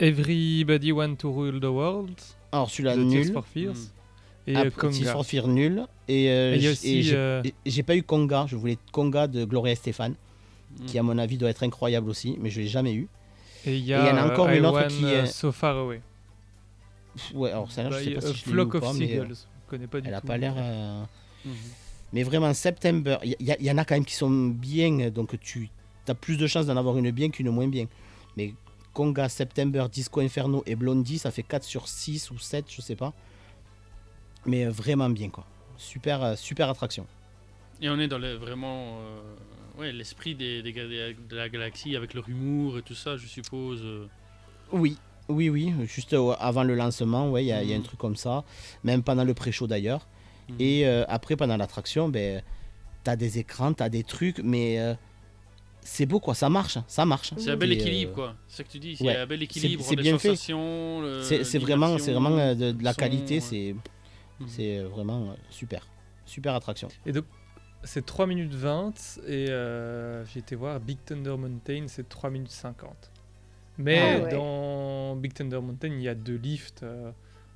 Everybody 0.00 0.92
Want 0.92 1.16
to 1.16 1.32
Rule 1.32 1.60
the 1.60 1.64
World. 1.64 2.14
Alors, 2.52 2.70
celui-là, 2.70 2.96
nul. 2.96 3.32
for 3.32 3.44
Fears. 3.46 3.72
Mm. 3.74 3.88
Et 4.46 4.56
euh, 4.56 4.60
Après, 4.66 4.88
Tears 4.90 4.98
Conga. 5.00 5.12
for 5.12 5.24
Fear, 5.26 5.48
nul. 5.48 5.86
Et, 6.08 6.28
euh, 6.28 6.54
Et 6.84 7.02
j'ai 7.02 7.14
euh, 7.16 7.42
pas 7.86 7.96
eu 7.96 8.02
Conga. 8.02 8.44
Je 8.46 8.56
voulais 8.56 8.76
Conga 8.92 9.26
de 9.26 9.44
Gloria 9.44 9.72
Estefan, 9.72 10.12
Mm. 10.80 10.86
qui 10.86 10.98
à 10.98 11.02
mon 11.02 11.18
avis 11.18 11.38
doit 11.38 11.50
être 11.50 11.62
incroyable 11.62 12.08
aussi, 12.10 12.36
mais 12.40 12.50
je 12.50 12.60
l'ai 12.60 12.66
jamais 12.68 12.94
eu. 12.94 13.08
Et 13.66 13.76
il 13.78 13.84
y 13.84 13.94
a, 13.94 14.08
y 14.08 14.10
en 14.12 14.16
a 14.16 14.26
encore 14.32 14.48
euh, 14.48 14.56
une 14.58 14.66
autre 14.66 14.86
qui 14.88 15.04
euh, 15.04 15.22
est- 15.24 15.26
So 15.26 15.52
Far 15.52 15.76
Away. 15.76 16.00
Ouais, 17.34 17.50
alors 17.52 17.70
celle-là, 17.70 17.90
je 17.98 18.04
sais 18.04 18.10
By 18.10 18.14
pas 18.16 18.26
a 18.26 18.32
si 18.32 18.34
je 18.34 18.44
l'ai 18.44 18.50
eu 18.50 18.50
ou 18.50 18.52
Flock 18.54 18.74
of 18.74 18.80
pas, 18.82 18.92
mais, 18.92 19.18
euh. 19.18 19.26
Je 19.28 19.34
connais 19.68 19.86
pas 19.86 20.00
du 20.00 20.08
Elle 20.08 20.14
a 20.14 20.20
tout. 20.20 20.26
pas 20.26 20.36
l'air. 20.36 20.54
euh, 20.56 21.02
Mhm. 21.44 21.52
Mais 22.12 22.22
vraiment, 22.22 22.52
September, 22.54 23.18
il 23.24 23.34
y, 23.40 23.68
a- 23.68 23.72
en 23.74 23.78
a 23.78 23.84
quand 23.84 23.94
même 23.94 24.04
qui 24.04 24.14
sont 24.14 24.30
bien, 24.30 25.10
donc 25.10 25.38
tu 25.40 25.68
as 26.08 26.14
plus 26.14 26.36
de 26.36 26.46
chances 26.46 26.66
d'en 26.66 26.76
avoir 26.76 26.96
une 26.98 27.10
bien 27.10 27.28
qu'une 27.30 27.50
moins 27.50 27.66
bien. 27.68 27.86
Mais 28.36 28.54
Conga, 28.92 29.28
September, 29.28 29.86
Disco 29.90 30.20
Inferno 30.20 30.62
et 30.66 30.74
Blondie, 30.76 31.18
ça 31.18 31.30
fait 31.30 31.42
4 31.42 31.64
sur 31.64 31.88
6 31.88 32.30
ou 32.30 32.38
7, 32.38 32.66
je 32.68 32.80
sais 32.82 32.94
pas. 32.96 33.12
Mais 34.46 34.66
euh, 34.66 34.70
vraiment 34.70 35.08
bien, 35.10 35.28
quoi. 35.30 35.44
Super, 35.76 36.22
euh, 36.22 36.36
super 36.36 36.68
attraction. 36.68 37.06
Et 37.80 37.88
on 37.90 37.98
est 37.98 38.06
dans 38.08 38.18
le, 38.18 38.34
vraiment 38.34 38.98
euh, 39.00 39.20
ouais, 39.78 39.92
l'esprit 39.92 40.34
des, 40.34 40.62
des, 40.62 40.72
ga- 40.72 40.86
des- 40.88 41.16
de 41.28 41.36
la 41.36 41.48
galaxie 41.48 41.96
avec 41.96 42.14
leur 42.14 42.28
humour 42.28 42.78
et 42.78 42.82
tout 42.82 42.94
ça, 42.94 43.16
je 43.16 43.26
suppose. 43.26 43.80
euh. 43.84 44.06
Oui, 44.72 44.96
oui, 45.28 45.48
oui. 45.50 45.72
Juste 45.86 46.12
euh, 46.14 46.32
avant 46.38 46.62
le 46.64 46.74
lancement, 46.74 47.30
ouais, 47.30 47.44
il 47.44 47.48
y, 47.48 47.52
a- 47.52 47.62
y 47.62 47.72
a 47.72 47.76
un 47.76 47.78
Mhm. 47.78 47.84
truc 47.84 47.98
comme 47.98 48.16
ça. 48.16 48.44
Même 48.82 49.02
pendant 49.02 49.24
le 49.24 49.34
pré-show 49.34 49.66
d'ailleurs. 49.66 50.06
Mhm. 50.48 50.56
Et 50.58 50.86
euh, 50.86 51.04
après, 51.08 51.36
pendant 51.36 51.56
l'attraction, 51.56 52.08
ben, 52.08 52.42
t'as 53.02 53.16
des 53.16 53.38
écrans, 53.38 53.72
t'as 53.72 53.88
des 53.88 54.04
trucs, 54.04 54.38
mais 54.40 54.78
euh, 54.80 54.94
c'est 55.80 56.06
beau, 56.06 56.20
quoi. 56.20 56.34
Ça 56.34 56.48
marche, 56.48 56.78
ça 56.86 57.04
marche. 57.04 57.32
C'est 57.36 57.50
un 57.50 57.56
bel 57.56 57.72
Et, 57.72 57.76
euh, 57.76 57.80
équilibre, 57.80 58.12
quoi. 58.14 58.34
C'est 58.48 58.58
ça 58.58 58.64
que 58.64 58.70
tu 58.70 58.78
dis. 58.78 58.96
C'est 58.96 59.04
ouais. 59.04 59.16
un 59.16 59.26
bel 59.26 59.42
équilibre 59.42 59.82
c'est 59.84 59.96
bien 59.96 60.18
fait. 60.18 60.34
C'est 60.36 61.58
vraiment, 61.58 61.96
vraiment 61.96 62.54
de, 62.54 62.72
de 62.72 62.84
la 62.84 62.92
son, 62.92 62.98
qualité, 63.00 63.34
ouais. 63.34 63.40
c'est 63.40 63.74
Mhm. 64.40 64.48
c'est 64.48 64.78
vraiment 64.80 65.36
super. 65.50 65.86
Super 66.26 66.54
attraction. 66.54 66.88
Et 67.06 67.12
donc, 67.12 67.24
c'est 67.84 68.04
3 68.06 68.26
minutes 68.26 68.54
20 68.54 69.20
et 69.26 69.50
euh, 69.50 70.24
j'ai 70.26 70.40
été 70.40 70.56
voir 70.56 70.80
Big 70.80 70.98
Thunder 71.04 71.36
Mountain, 71.36 71.84
c'est 71.88 72.08
3 72.08 72.30
minutes 72.30 72.50
50. 72.50 73.10
Mais 73.78 73.98
Ah 74.18 74.22
ouais. 74.24 74.30
dans 74.30 75.16
Big 75.16 75.32
Thunder 75.34 75.60
Mountain, 75.60 75.88
il 75.88 76.00
y 76.02 76.08
a 76.08 76.14
deux 76.14 76.36
lifts, 76.36 76.82
euh, 76.82 77.10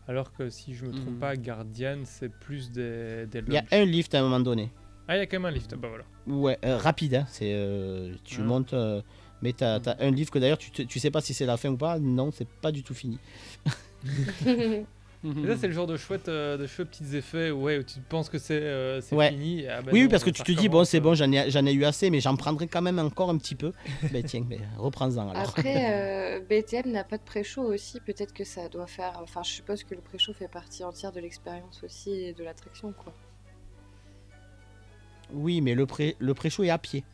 alors 0.06 0.32
que 0.32 0.50
si 0.50 0.74
je 0.74 0.84
me 0.84 0.92
trompe 0.92 1.06
Mhm. 1.14 1.18
pas, 1.20 1.36
Guardian, 1.36 2.00
c'est 2.04 2.28
plus 2.28 2.70
des, 2.70 3.26
des 3.26 3.42
Il 3.46 3.52
y 3.54 3.56
a 3.56 3.64
un 3.72 3.84
lift 3.84 4.14
à 4.14 4.20
un 4.20 4.22
moment 4.22 4.40
donné. 4.40 4.70
Ah, 5.06 5.16
il 5.16 5.20
y 5.20 5.22
a 5.22 5.26
quand 5.26 5.36
même 5.38 5.46
un 5.46 5.50
lift, 5.50 5.74
bah 5.76 5.88
voilà. 5.88 6.04
Ouais, 6.26 6.58
euh, 6.64 6.76
rapide, 6.76 7.14
hein, 7.14 7.26
c'est 7.28 7.52
euh, 7.54 8.14
tu 8.24 8.40
Ouais. 8.40 8.46
montes, 8.46 8.74
euh, 8.74 9.00
mais 9.40 9.52
t'as 9.54 9.76
as 9.76 10.02
un 10.04 10.10
livre 10.10 10.30
que 10.30 10.38
d'ailleurs 10.38 10.58
tu, 10.58 10.70
te- 10.70 10.82
tu 10.82 10.98
sais 10.98 11.10
pas 11.10 11.20
si 11.22 11.32
c'est 11.32 11.46
la 11.46 11.56
fin 11.56 11.70
ou 11.70 11.76
pas. 11.76 11.98
Non, 11.98 12.30
c'est 12.32 12.48
pas 12.48 12.72
du 12.72 12.82
tout 12.82 12.94
fini. 12.94 13.18
Mhm. 15.24 15.44
Et 15.44 15.48
ça, 15.48 15.56
c'est 15.56 15.66
le 15.66 15.72
genre 15.72 15.88
de 15.88 15.96
chouette, 15.96 16.28
euh, 16.28 16.56
de 16.56 16.66
chouettes 16.68 16.90
petits 16.90 17.16
effets 17.16 17.50
ouais, 17.50 17.78
où 17.78 17.82
tu 17.82 17.98
penses 18.00 18.28
que 18.28 18.38
c'est 18.38 18.62
euh, 18.62 19.00
c'est 19.00 19.16
Ouais. 19.16 19.30
fini. 19.30 19.66
ah 19.66 19.82
bah 19.82 19.90
oui, 19.92 20.04
non, 20.04 20.08
parce 20.08 20.22
que 20.22 20.30
tu 20.30 20.42
te 20.44 20.52
dis 20.52 20.68
bon, 20.68 20.84
c'est 20.84 21.00
bon, 21.00 21.14
j'en 21.14 21.30
ai, 21.32 21.50
j'en 21.50 21.66
ai 21.66 21.72
eu 21.72 21.84
assez, 21.84 22.08
mais 22.10 22.20
j'en 22.20 22.36
prendrai 22.36 22.68
quand 22.68 22.82
même 22.82 23.00
encore 23.00 23.28
un 23.30 23.36
petit 23.36 23.56
peu. 23.56 23.72
ben 24.12 24.22
tiens, 24.22 24.42
ben, 24.48 24.60
reprends-en 24.76 25.28
alors. 25.30 25.42
Après, 25.42 26.38
euh, 26.38 26.40
BTM 26.40 26.92
n'a 26.92 27.02
pas 27.02 27.18
de 27.18 27.24
pré-show 27.24 27.62
aussi. 27.62 27.98
Peut-être 28.00 28.32
que 28.32 28.44
ça 28.44 28.68
doit 28.68 28.86
faire. 28.86 29.18
Enfin, 29.22 29.42
je 29.42 29.50
suppose 29.50 29.82
que 29.82 29.94
le 29.96 30.00
pré-show 30.00 30.32
fait 30.34 30.48
partie 30.48 30.84
entière 30.84 31.10
de 31.10 31.18
l'expérience 31.20 31.82
aussi 31.82 32.10
et 32.12 32.32
de 32.32 32.44
l'attraction, 32.44 32.92
quoi. 32.92 33.12
Oui, 35.32 35.60
mais 35.60 35.74
le 35.74 35.84
pré, 35.84 36.16
le 36.20 36.32
pré-show 36.32 36.62
est 36.64 36.70
à 36.70 36.78
pied. 36.78 37.04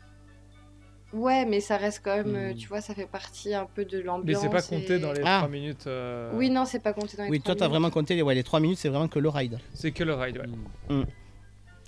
Ouais, 1.15 1.45
mais 1.45 1.61
ça 1.61 1.77
reste 1.77 2.01
quand 2.03 2.15
même. 2.17 2.35
euh, 2.35 2.51
Hmm. 2.51 2.55
Tu 2.55 2.67
vois, 2.67 2.81
ça 2.81 2.93
fait 2.93 3.07
partie 3.07 3.53
un 3.53 3.65
peu 3.65 3.85
de 3.85 3.97
Mais 3.97 4.03
l'ambiance. 4.03 4.41
c'est 4.41 4.49
pas 4.49 4.61
compté 4.61 4.95
et- 4.95 4.99
dans 4.99 5.13
les 5.13 5.21
Ah. 5.23 5.37
3 5.39 5.49
minutes. 5.49 5.87
euh, 5.87 6.31
Oui, 6.33 6.49
non, 6.49 6.65
c'est 6.65 6.79
pas 6.81 6.93
compté 6.93 7.15
dans 7.17 7.23
les 7.23 7.29
Oui, 7.29 7.39
trois 7.39 7.53
toi 7.55 7.59
t'as 7.59 7.65
minutes. 7.65 7.71
vraiment 7.71 7.89
compté 7.89 8.15
les, 8.15 8.21
ouais, 8.21 8.35
les 8.35 8.43
3 8.43 8.59
minutes, 8.59 8.77
c'est 8.79 8.89
vraiment 8.89 9.07
que 9.07 9.19
le 9.19 9.29
ride. 9.29 9.57
C'est 9.73 9.91
que 9.91 10.03
le 10.03 10.13
ride, 10.13 10.37
ouais. 10.39 10.47
Mhm. 10.95 11.05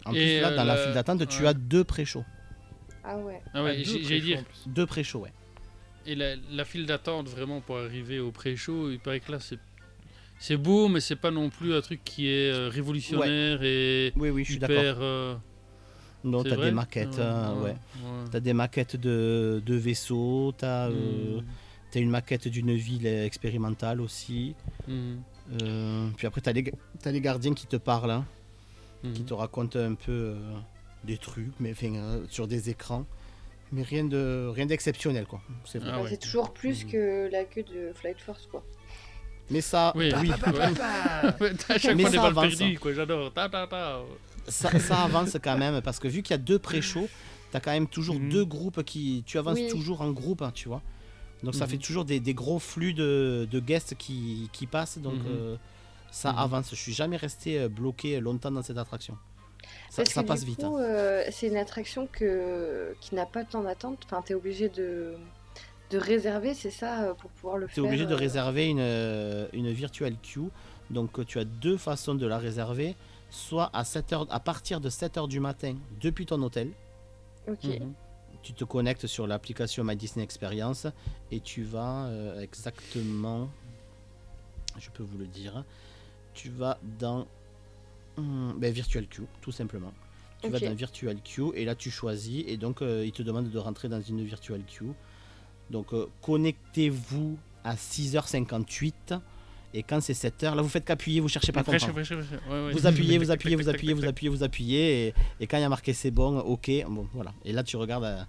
En 0.06 0.14
Et, 0.14 0.16
plus, 0.16 0.40
là, 0.42 0.48
euh, 0.52 0.56
dans 0.56 0.64
la 0.64 0.76
la- 0.76 0.84
file 0.84 0.94
d'attente, 0.94 1.28
tu 1.28 1.46
as 1.46 1.54
deux 1.54 1.84
pré-shows. 1.84 2.24
Ah 3.04 3.18
ouais. 3.18 3.42
Ah 3.54 3.64
ouais, 3.64 3.78
Ah, 3.80 3.84
j'allais 4.04 4.22
dire. 4.22 4.44
Deux 4.66 4.86
pré-shows, 4.86 5.20
ouais. 5.20 5.34
Et 6.06 6.16
la, 6.16 6.36
la 6.52 6.64
file 6.64 6.86
d'attente 6.86 7.28
vraiment 7.28 7.60
pour 7.60 7.78
arriver 7.78 8.20
au 8.20 8.32
pré-show, 8.32 8.90
il 8.92 9.00
paraît 9.00 9.20
que 9.20 9.32
là 9.32 9.40
c'est 9.42 9.60
c'est 10.40 10.56
beau, 10.56 10.88
mais 10.88 11.00
c'est 11.02 11.16
pas 11.18 11.32
non 11.32 11.50
plus 11.50 11.74
un 11.74 11.82
truc 11.82 12.02
qui 12.06 12.30
est 12.30 12.52
euh, 12.54 12.70
révolutionnaire 12.70 13.62
et 13.64 14.14
Oui, 14.16 14.30
oui, 14.30 14.44
je 14.46 14.52
suis 14.54 14.56
hyper. 14.64 14.98
euh, 15.02 15.36
Non, 16.24 16.44
t'as 16.44 16.56
des 16.58 16.72
maquettes, 16.72 17.20
hein, 17.20 17.56
ouais. 17.62 17.70
ouais. 17.72 17.76
T'as 18.32 18.40
des 18.40 18.54
maquettes 18.54 18.96
de, 18.96 19.62
de 19.66 19.76
vaisseaux, 19.76 20.54
t'as 20.58 20.90
euh, 20.90 21.40
t'as 21.92 22.00
une 22.00 22.10
maquette 22.10 22.48
d'une 22.48 22.74
ville 22.76 23.08
expérimentale 23.08 24.02
aussi. 24.02 24.56
Mhm. 24.88 25.22
Euh, 25.62 26.10
puis 26.18 26.28
après, 26.28 26.42
t'as 26.42 26.52
les, 26.52 26.74
as 27.06 27.12
les 27.12 27.22
gardiens 27.22 27.54
qui 27.54 27.68
te 27.68 27.78
parlent, 27.78 28.12
hein, 28.12 28.26
qui 29.14 29.22
Mhm. 29.22 29.26
te 29.26 29.34
racontent 29.34 29.80
un 29.80 29.94
peu 29.94 30.12
euh, 30.12 30.36
des 31.04 31.18
trucs, 31.18 31.54
mais 31.60 31.72
enfin, 31.72 31.94
euh, 31.96 32.26
sur 32.30 32.48
des 32.48 32.70
écrans. 32.70 33.06
Mais 33.72 33.84
rien 33.84 34.06
de 34.06 34.50
rien 34.56 34.66
d'exceptionnel 34.66 35.26
quoi. 35.26 35.42
C'est. 35.66 35.82
Ah 35.86 36.02
ouais. 36.02 36.16
Toujours 36.18 36.54
plus 36.54 36.86
que 36.86 37.30
la 37.30 37.44
queue 37.44 37.64
de 37.64 37.92
Flight 37.94 38.20
Force, 38.20 38.48
quoi. 38.48 38.64
Mais 39.50 39.62
ça, 39.62 39.94
Oui, 39.96 40.10
oui, 40.22 40.30
ouais. 40.30 40.34
à 41.70 41.78
chaque 41.78 41.96
Mais 41.96 42.04
fois 42.04 42.12
des 42.12 42.18
balles 42.18 42.34
perdues, 42.34 42.80
quoi. 42.80 42.94
J'adore. 42.94 43.32
Ta, 43.34 43.48
ta, 43.50 43.68
ta. 43.68 44.00
Ça, 44.48 44.78
ça 44.80 45.04
avance 45.04 45.38
quand 45.44 45.58
même 45.58 45.82
parce 45.82 46.00
que 46.00 46.08
vu 46.08 46.22
qu'il 46.24 46.32
y 46.32 46.36
a 46.36 46.38
deux 46.40 46.60
pré-shows, 46.60 47.10
t'as 47.52 47.60
quand 47.60 47.72
même 47.72 47.88
toujours 47.88 48.16
Mhm. 48.20 48.30
deux 48.30 48.46
groupes 48.46 48.84
qui. 48.84 49.24
Tu 49.26 49.38
avances 49.38 49.58
Oui. 49.60 49.68
toujours 49.70 50.02
en 50.02 50.12
groupe, 50.12 50.42
hein, 50.42 50.52
tu 50.54 50.68
vois. 50.68 50.82
Donc 51.44 51.54
ça 51.56 51.66
Mhm. 51.66 51.72
fait 51.72 51.78
toujours 51.78 52.06
des, 52.06 52.20
des 52.20 52.34
gros 52.34 52.60
flux 52.60 52.94
de, 52.94 53.48
de 53.50 53.60
guests 53.60 53.96
qui, 53.96 54.50
qui 54.54 54.66
passent. 54.68 54.98
Donc 54.98 55.16
Mhm. 55.16 55.26
euh, 55.28 55.56
ça 56.12 56.32
Mhm. 56.32 56.40
avance. 56.40 56.70
Je 56.72 56.76
suis 56.76 56.94
jamais 56.94 57.18
resté 57.18 57.60
euh, 57.60 57.70
bloqué 57.70 58.20
longtemps 58.20 58.52
dans 58.52 58.64
cette 58.64 58.78
attraction. 58.78 59.18
Ça, 59.90 60.04
Parce 60.04 60.14
ça 60.16 60.24
que 60.24 60.28
passe 60.28 60.40
du 60.42 60.48
vite. 60.48 60.64
hein. 60.64 60.72
euh, 60.80 61.24
c'est 61.32 61.48
une 61.48 61.58
attraction 61.58 62.08
que... 62.08 62.96
qui 63.02 63.16
n'a 63.16 63.26
pas 63.26 63.44
de 63.44 63.50
temps 63.50 63.64
d'attente. 63.64 64.00
Enfin, 64.06 64.22
t'es 64.26 64.34
obligé 64.34 64.70
de... 64.70 65.16
de 65.92 65.98
réserver, 65.98 66.54
c'est 66.54 66.72
ça, 66.72 67.14
pour 67.20 67.30
pouvoir 67.32 67.58
le 67.58 67.68
Tu 67.68 67.74
faire. 67.76 67.84
es 67.84 67.88
obligé 67.88 68.06
de 68.06 68.14
réserver 68.14 68.68
une, 68.68 69.48
une 69.54 69.72
virtual 69.72 70.16
queue. 70.22 70.50
Donc 70.90 71.26
tu 71.26 71.38
as 71.40 71.44
deux 71.46 71.76
façons 71.78 72.16
de 72.16 72.26
la 72.26 72.38
réserver. 72.38 72.96
Soit 73.30 73.70
à, 73.74 73.84
7 73.84 74.14
heures, 74.14 74.28
à 74.30 74.40
partir 74.40 74.80
de 74.80 74.90
7h 74.90 75.28
du 75.28 75.40
matin 75.40 75.76
depuis 76.02 76.26
ton 76.26 76.42
hôtel. 76.42 76.72
Ok. 77.48 77.64
Mhm. 77.64 77.94
Tu 78.44 78.54
te 78.54 78.64
connectes 78.64 79.08
sur 79.08 79.28
l'application 79.28 79.84
My 79.84 79.96
Disney 79.96 80.24
Experience 80.24 80.88
et 81.32 81.40
tu 81.40 81.64
vas 81.64 82.06
euh, 82.06 82.40
exactement, 82.40 83.50
je 84.78 84.90
peux 84.92 85.04
vous 85.04 85.18
le 85.18 85.28
dire, 85.28 85.66
tu 86.34 86.50
vas 86.50 86.78
dans 87.00 87.28
hum, 88.18 88.56
ben, 88.58 88.72
Virtual 88.72 89.06
Queue, 89.08 89.28
tout 89.42 89.52
simplement. 89.52 89.92
Tu 90.42 90.50
vas 90.50 90.60
dans 90.60 90.76
Virtual 90.76 91.18
Queue 91.22 91.52
et 91.56 91.66
là 91.66 91.76
tu 91.76 91.90
choisis 91.90 92.44
et 92.48 92.58
donc 92.58 92.82
euh, 92.82 93.04
il 93.06 93.12
te 93.12 93.24
demande 93.24 93.50
de 93.50 93.58
rentrer 93.58 93.90
dans 93.90 94.02
une 94.02 94.24
Virtual 94.24 94.62
Queue. 94.64 94.94
Donc 95.72 95.94
euh, 95.94 96.08
connectez-vous 96.22 97.38
à 97.64 97.76
6h58 97.76 99.20
et 99.78 99.84
quand 99.84 100.02
c'est 100.02 100.14
7h, 100.14 100.56
là 100.56 100.62
vous 100.62 100.70
faites 100.70 100.86
qu'appuyer, 100.86 101.20
vous 101.20 101.28
cherchez 101.28 101.52
pas. 101.52 101.62
Ouais, 102.50 102.66
ouais. 102.66 102.72
Vous 102.74 102.88
appuyez, 102.88 103.18
vous 103.18 103.32
appuyez, 103.36 103.56
vous 103.56 103.70
appuyez, 103.70 103.94
vous 103.94 104.06
appuyez, 104.06 104.30
vous 104.30 104.44
appuyez, 104.44 105.08
et, 105.08 105.14
et 105.40 105.48
quand 105.48 105.58
il 105.58 105.62
y 105.62 105.64
a 105.64 105.70
marqué 105.70 105.94
c'est 105.94 106.12
bon, 106.12 106.40
ok, 106.40 106.70
bon 106.90 107.08
voilà. 107.14 107.34
Et 107.46 107.52
là 107.54 107.64
tu 107.64 107.78
regardes, 107.78 108.06
euh, 108.06 108.24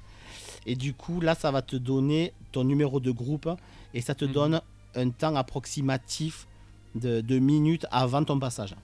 et 0.67 0.75
du 0.77 0.95
coup 0.95 1.21
là 1.21 1.35
ça 1.35 1.51
va 1.51 1.63
te 1.63 1.77
donner 1.77 2.33
ton 2.53 2.65
numéro 2.65 3.01
de 3.01 3.11
groupe 3.11 3.49
et 3.95 4.01
ça 4.01 4.15
te 4.15 4.25
Mhm. 4.25 4.33
donne 4.33 4.61
un 4.95 5.11
temps 5.11 5.35
approximatif 5.37 6.47
de, 6.95 7.21
de 7.21 7.39
minutes 7.39 7.87
avant 7.91 8.25
ton 8.25 8.39
passage. 8.39 8.75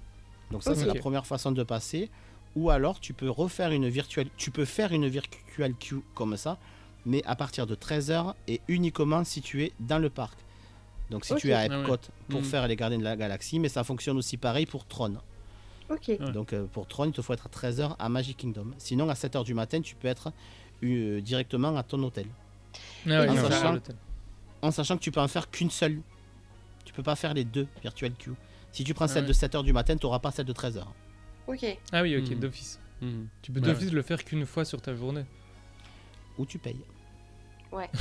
Donc 0.51 0.63
ça 0.63 0.75
c'est 0.75 0.87
la 0.87 0.95
première 1.01 1.27
façon 1.27 1.53
de 1.53 1.63
passer. 1.63 2.11
Ou 2.57 2.71
alors 2.71 3.01
tu 3.01 3.15
peux 3.15 3.29
refaire 3.31 3.73
une 3.73 3.89
virtuelle, 3.89 4.29
tu 4.37 4.51
peux 4.53 4.65
faire 4.65 4.93
une 4.93 5.09
virtual 5.09 5.75
queue 5.75 6.03
comme 6.15 6.37
ça, 6.37 6.57
mais 7.05 7.23
à 7.27 7.35
partir 7.35 7.67
de 7.67 7.75
13h 7.75 8.35
et 8.47 8.61
uniquement 8.69 9.25
si 9.25 9.41
tu 9.43 9.65
es 9.65 9.73
dans 9.81 9.99
le 9.99 10.09
parc. 10.11 10.39
Donc 11.11 11.25
si 11.25 11.35
tu 11.37 11.51
es 11.51 11.53
à 11.53 11.61
Ah 11.61 11.69
ouais. 11.69 11.81
Epcot 11.83 11.99
pour 12.29 12.41
Mhm. 12.41 12.47
faire 12.47 12.67
les 12.69 12.77
Gardiens 12.77 12.99
de 12.99 13.05
la 13.05 13.17
Galaxie, 13.17 13.59
mais 13.59 13.69
ça 13.69 13.85
fonctionne 13.85 14.17
aussi 14.17 14.37
pareil 14.37 14.67
pour 14.67 14.87
Tron. 14.87 15.17
Ok. 15.91 16.09
Ouais. 16.09 16.19
Donc 16.33 16.53
euh, 16.53 16.65
pour 16.67 16.87
Tron, 16.89 17.05
il 17.07 17.13
te 17.13 17.21
faut 17.23 17.33
être 17.35 17.47
à 17.47 17.51
13h 17.51 17.95
à 17.99 18.09
Magic 18.09 18.37
Kingdom. 18.39 18.69
Sinon, 18.79 19.09
à 19.11 19.15
7h 19.15 19.45
du 19.45 19.53
matin, 19.55 19.81
tu 19.83 19.95
peux 19.95 20.09
être 20.09 20.33
euh, 20.83 21.21
directement 21.21 21.77
à 21.77 21.83
ton 21.83 22.03
hôtel. 22.03 22.27
Ah 23.07 23.21
ouais, 23.21 23.29
En 23.29 23.37
sachant- 23.37 23.69
à 23.69 23.73
l'hôtel. 23.73 23.97
En 24.63 24.71
sachant 24.71 24.97
que 24.97 25.03
tu 25.03 25.11
peux 25.13 25.21
en 25.21 25.29
faire 25.29 25.51
qu'une 25.51 25.71
seule. 25.71 26.01
Tu 26.87 26.93
peux 26.93 27.03
pas 27.03 27.17
faire 27.17 27.35
les 27.35 27.45
deux 27.45 27.67
virtual 27.83 28.13
queue. 28.15 28.35
Si 28.73 28.83
tu 28.83 28.95
prends 28.95 29.05
Ah 29.05 29.09
celle 29.09 29.23
ouais. 29.25 29.29
de 29.29 29.33
7h 29.35 29.63
du 29.63 29.73
matin, 29.73 29.97
tu 29.97 30.05
n'auras 30.07 30.19
pas 30.21 30.31
celle 30.31 30.47
de 30.47 30.53
13h. 30.53 30.85
Ok. 31.47 31.65
Ah 31.93 32.03
oui, 32.03 32.17
ok, 32.17 32.31
Mhm. 32.31 32.39
d'office. 32.41 32.81
Mhm. 33.03 33.29
Tu 33.43 33.53
peux 33.53 33.61
Ouais, 33.61 33.67
d'office 33.67 33.93
le 33.93 34.03
faire 34.03 34.25
qu'une 34.25 34.47
fois 34.47 34.65
sur 34.65 34.81
ta 34.81 34.95
journée. 34.95 35.25
Ou 36.39 36.47
tu 36.47 36.59
payes. 36.59 36.81
Ouais. 37.73 37.91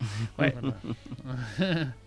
Voilà. 0.36 0.52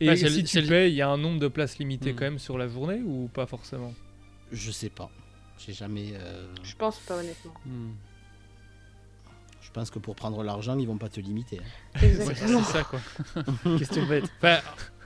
Et 0.00 0.08
Ouais, 0.08 0.16
le- 0.16 0.28
si 0.30 0.44
tu 0.44 0.60
le- 0.60 0.66
payes, 0.68 0.92
il 0.92 0.96
y 0.96 1.02
a 1.02 1.08
un 1.08 1.18
nombre 1.18 1.38
de 1.38 1.48
places 1.48 1.78
limité 1.78 2.12
Mhm. 2.12 2.18
quand 2.18 2.24
même 2.24 2.38
sur 2.38 2.56
la 2.56 2.68
journée 2.68 3.00
ou 3.04 3.28
pas 3.32 3.46
forcément? 3.46 3.94
Je 4.52 4.70
sais 4.70 4.88
pas. 4.88 5.10
J'ai 5.58 5.72
jamais. 5.74 6.12
euh, 6.14 6.46
Je 6.62 6.74
pense 6.74 6.98
pas, 7.00 7.16
honnêtement. 7.18 7.52
Mhm. 7.66 7.94
Je 9.62 9.70
pense 9.72 9.90
que 9.90 9.98
pour 9.98 10.16
prendre 10.16 10.42
l'argent, 10.42 10.76
ils 10.78 10.86
vont 10.86 10.96
pas 10.96 11.08
te 11.10 11.20
limiter. 11.20 11.60
hein. 11.60 11.98
Ouais, 12.02 12.34
c'est 12.34 12.62
ça 12.62 12.82
quoi. 12.82 13.00
Question 13.78 14.06
bête. 14.06 14.24
Enfin, 14.38 14.58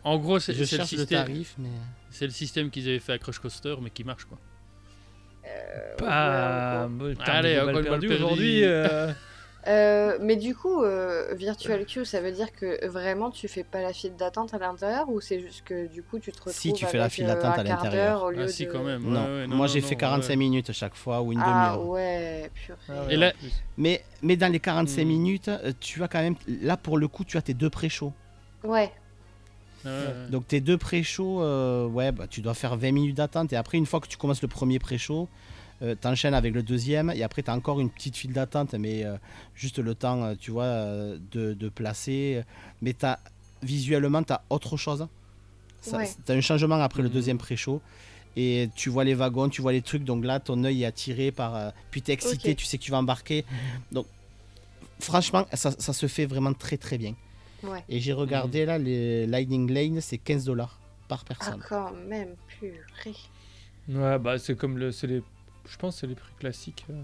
en 0.05 0.17
gros, 0.19 0.39
c'est 0.39 0.53
le 0.55 0.65
système. 0.65 1.07
tarif, 1.07 1.55
mais. 1.59 1.69
C'est 2.11 2.27
le 2.27 2.31
système 2.33 2.71
qu'ils 2.71 2.89
avaient 2.89 3.01
fait 3.01 3.13
à 3.15 3.19
Crush 3.19 3.41
Coaster, 3.41 3.75
mais 3.83 3.91
qui 3.91 4.05
marche 4.05 4.25
quoi. 4.27 4.39
Pas. 5.99 6.85
ouais, 6.87 6.89
bon, 6.89 7.15
Allez, 7.25 7.57
balle 7.57 7.73
perdu 7.85 8.07
perdue. 8.09 8.15
aujourd'hui. 8.15 8.65
euh, 8.65 9.13
Euh, 9.67 10.19
mais 10.21 10.37
du 10.37 10.55
coup, 10.55 10.83
euh, 10.83 11.33
Virtual 11.35 11.87
Queue, 11.87 12.05
ça 12.05 12.21
veut 12.21 12.33
dire 12.33 12.53
que 12.53 12.87
vraiment 12.87 13.31
tu 13.31 13.49
fais 13.49 13.65
pas 13.65 13.81
la 13.81 13.95
file 13.95 14.15
d'attente 14.15 14.53
à 14.53 14.59
l'intérieur 14.59 15.09
ou 15.09 15.23
c'est 15.23 15.41
juste 15.41 15.65
que 15.65 15.87
du 15.87 16.03
coup 16.03 16.19
tu 16.19 16.31
te 16.33 16.37
retrouves 16.37 16.53
Si, 16.53 16.75
tu 16.75 16.85
fais 16.85 16.99
la 16.99 17.09
file 17.09 17.25
euh, 17.25 17.29
d'attente 17.29 17.59
un 17.59 17.63
à 17.63 17.65
quart 17.65 17.85
l'intérieur. 17.85 18.19
d'heure 18.19 18.25
au 18.25 18.31
lieu 18.31 18.45
Ah 18.45 18.49
si, 18.49 18.67
de- 18.67 18.71
quand 18.73 18.83
même. 18.85 19.03
Non, 19.03 19.25
ouais, 19.25 19.31
ouais, 19.41 19.47
non, 19.47 19.57
moi 19.57 19.67
j'ai 19.67 19.81
fait 19.81 19.97
45 19.97 20.29
ouais. 20.29 20.37
minutes 20.37 20.69
à 20.69 20.75
chaque 20.75 20.95
fois 20.95 21.23
ou 21.23 21.33
une 21.33 21.41
Ah 21.43 21.77
demi-heure. 21.77 21.89
ouais, 21.89 22.51
purée. 22.55 22.79
ah 22.91 23.05
ouais, 23.07 23.15
Et 23.15 23.17
là-. 23.17 23.33
Mais, 23.79 24.05
mais 24.23 24.37
dans 24.37 24.53
les 24.53 24.61
45 24.61 25.03
Hmm. 25.03 25.09
minutes, 25.09 25.49
euh, 25.49 25.73
tu 25.81 26.03
as 26.03 26.09
quand 26.09 26.21
même. 26.21 26.35
Là 26.47 26.77
pour 26.77 26.99
le 26.99 27.09
coup, 27.09 27.25
tu 27.25 27.39
as 27.39 27.43
tes 27.43 27.55
deux 27.55 27.71
pré-shows. 27.71 28.13
Ouais. 28.65 28.93
Ouais, 29.85 29.91
ouais. 29.91 30.31
Donc 30.31 30.47
tes 30.47 30.61
deux 30.61 30.77
pré-shows, 30.79 31.43
euh, 31.43 31.87
ouais, 31.87 32.13
bah, 32.13 32.27
tu 32.29 32.41
dois 32.43 32.55
faire 32.55 32.77
20 32.77 32.93
minutes 32.93 33.17
d'attente. 33.17 33.53
Et 33.53 33.57
après, 33.57 33.79
une 33.79 33.87
fois 33.87 34.01
que 34.01 34.09
tu 34.09 34.17
commences 34.19 34.43
le 34.43 34.49
premier 34.49 34.79
pré-show, 34.79 35.29
euh, 35.83 35.95
t'enchaînes 35.95 36.35
avec 36.35 36.55
le 36.55 36.63
deuxième. 36.63 37.11
Et 37.11 37.23
après, 37.23 37.43
tu 37.43 37.51
as 37.51 37.55
encore 37.55 37.81
une 37.81 37.91
petite 37.91 38.17
file 38.17 38.33
d'attente, 38.33 38.75
mais 38.75 39.05
euh, 39.05 39.17
juste 39.55 39.79
le 39.79 39.95
temps, 39.95 40.23
euh, 40.25 40.35
tu 40.39 40.51
vois, 40.51 40.67
de, 41.33 41.55
de 41.55 41.69
placer. 41.69 42.43
Mais 42.83 42.95
as, 43.05 43.19
visuellement, 43.63 44.23
tu 44.23 44.33
as 44.33 44.43
autre 44.51 44.77
chose. 44.77 45.07
Ça- 45.81 45.99
Ouais. 45.99 46.09
T'as 46.25 46.35
un 46.35 46.41
changement 46.41 46.77
après 46.81 47.03
le 47.03 47.09
Mhm. 47.09 47.15
deuxième 47.15 47.39
pré-show. 47.39 47.81
Et 48.37 48.69
tu 48.75 48.89
vois 48.91 49.05
les 49.05 49.15
wagons, 49.15 49.49
tu 49.49 49.63
vois 49.63 49.73
les 49.73 49.83
trucs. 49.83 50.03
Donc 50.05 50.25
là, 50.25 50.41
ton 50.41 50.65
œil 50.65 50.83
est 50.83 50.87
attiré 50.87 51.31
par. 51.31 51.55
euh, 51.55 51.71
puis 51.91 52.03
t'es 52.03 52.13
excité, 52.13 52.55
tu 52.57 52.65
sais 52.65 52.79
que 52.79 52.83
tu 52.83 52.91
vas 52.91 52.99
embarquer. 52.99 53.45
Donc, 53.93 54.07
franchement, 55.01 55.47
ça, 55.53 55.71
ça 55.73 55.93
se 55.93 56.07
fait 56.07 56.27
vraiment 56.27 56.53
très 56.53 56.77
très 56.77 56.99
bien. 56.99 57.15
Ouais. 57.63 57.83
Et 57.89 58.01
j'ai 58.01 58.13
regardé 58.13 58.65
là, 58.67 58.77
les 58.79 59.27
Lightning 59.27 59.71
Lane, 59.73 60.01
c'est 60.01 60.19
15 60.19 60.45
dollars 60.45 60.79
par 61.09 61.21
Ah, 61.23 61.29
personne. 61.29 61.63
quand 61.69 61.93
même, 62.09 62.35
purée. 62.49 63.15
Ouais, 63.89 64.19
bah 64.19 64.39
c'est 64.39 64.57
comme 64.57 64.79
le. 64.79 64.91
c'est 64.93 65.07
les... 65.07 65.23
Je 65.69 65.77
pense 65.77 65.95
que 65.95 66.01
c'est 66.01 66.07
les 66.07 66.15
prix 66.15 66.33
classiques. 66.39 66.85
euh. 66.91 67.03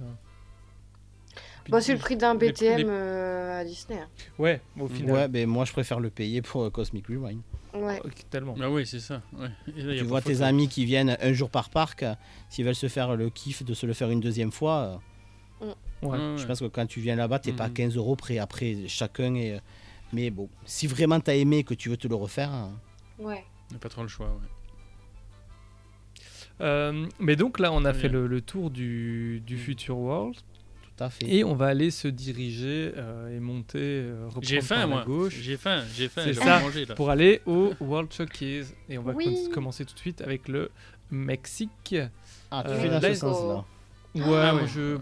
Bon, 1.68 1.80
c'est 1.80 1.92
le 1.92 1.98
prix 1.98 2.16
d'un 2.16 2.34
les- 2.34 2.50
BTM 2.50 2.78
les- 2.78 2.84
euh, 2.88 3.60
à 3.60 3.64
Disney. 3.64 4.00
hein. 4.00 4.08
Ouais, 4.38 4.60
au 4.78 4.88
final. 4.88 5.14
Ouais, 5.14 5.28
mais 5.28 5.46
moi 5.46 5.64
je 5.64 5.72
préfère 5.72 6.00
le 6.00 6.10
payer 6.10 6.42
pour 6.42 6.64
euh, 6.64 6.70
Cosmic 6.70 7.06
Rewind. 7.06 7.40
Ouais. 7.74 8.00
Ok, 8.04 8.24
tellement. 8.30 8.56
Ah 8.60 8.68
oui, 8.68 8.84
c'est 8.84 8.98
ça. 8.98 9.22
Ouais. 9.32 9.48
Et 9.76 9.82
là, 9.82 9.92
y 9.92 9.96
a 9.96 9.98
Tu 9.98 10.02
pas 10.04 10.08
vois 10.08 10.20
photo. 10.20 10.34
tes 10.34 10.42
amis 10.42 10.66
qui 10.68 10.84
viennent 10.84 11.16
un 11.20 11.32
jour 11.32 11.48
par 11.50 11.70
parc, 11.70 12.02
euh, 12.02 12.14
s'ils 12.48 12.64
veulent 12.64 12.74
se 12.74 12.88
faire 12.88 13.14
le 13.14 13.30
kiff 13.30 13.62
de 13.64 13.74
se 13.74 13.86
le 13.86 13.92
faire 13.92 14.10
une 14.10 14.20
deuxième 14.20 14.50
fois, 14.50 15.00
euh, 15.62 15.66
Ouais. 15.66 16.08
Ouais, 16.08 16.18
je 16.36 16.40
ouais. 16.42 16.46
pense 16.48 16.60
que 16.60 16.64
quand 16.66 16.86
tu 16.86 17.00
viens 17.00 17.14
là-bas, 17.14 17.38
t'es 17.38 17.52
pas 17.52 17.64
à 17.64 17.68
Mhm. 17.68 17.74
15 17.74 17.96
euros 17.96 18.16
près 18.16 18.38
après 18.38 18.88
chacun. 18.88 19.34
Et, 19.34 19.52
euh, 19.52 19.58
mais 20.12 20.30
bon, 20.30 20.48
si 20.64 20.86
vraiment 20.88 21.20
t'as 21.20 21.34
aimé 21.36 21.58
et 21.58 21.64
que 21.64 21.74
tu 21.74 21.90
veux 21.90 21.96
te 21.98 22.08
le 22.08 22.14
refaire, 22.16 22.50
hein, 22.50 22.72
Ouais. 23.18 23.44
On 23.70 23.74
n'a 23.74 23.78
pas 23.78 23.90
trop 23.90 24.02
le 24.02 24.08
choix. 24.08 24.26
Ouais. 24.28 24.48
Euh, 26.60 27.06
mais 27.18 27.36
donc 27.36 27.58
là, 27.58 27.72
on 27.72 27.84
a 27.84 27.92
fait 27.94 28.08
le, 28.08 28.26
le 28.26 28.40
tour 28.40 28.70
du, 28.70 29.40
du 29.46 29.54
Mm. 29.56 29.58
Future 29.58 29.98
World 29.98 30.36
tout 30.36 31.04
à 31.04 31.08
fait. 31.10 31.26
et 31.26 31.42
on 31.44 31.54
va 31.54 31.66
aller 31.66 31.90
se 31.90 32.06
diriger 32.08 32.92
euh, 32.96 33.34
et 33.36 33.40
monter, 33.40 33.78
euh, 33.80 34.28
J'ai 34.42 34.60
faim, 34.60 34.86
moi. 34.86 35.04
J'ai 35.30 35.56
faim, 35.56 35.82
j'ai 35.94 36.08
faim. 36.08 36.22
C'est 36.24 36.34
ça. 36.34 36.60
manger 36.60 36.84
là. 36.84 36.94
pour 36.94 37.08
aller 37.10 37.40
au 37.46 37.72
World 37.80 38.12
Showcase. 38.12 38.74
Et 38.88 38.98
on 38.98 39.02
va 39.02 39.12
Oui. 39.12 39.48
commencer 39.52 39.84
tout 39.84 39.94
de 39.94 39.98
suite 39.98 40.20
avec 40.20 40.48
le 40.48 40.70
Mexique. 41.10 41.96
Ah, 42.50 42.62
tu 42.66 42.72
Euh, 42.72 42.78
fais 42.80 42.88
dans 42.88 43.00
là, 43.00 43.14
ce 43.14 43.20
sens-là. 43.20 43.64
Ouais, 44.14 44.22
Ah 44.36 44.54
ouais. 44.56 44.66
je. 44.66 44.98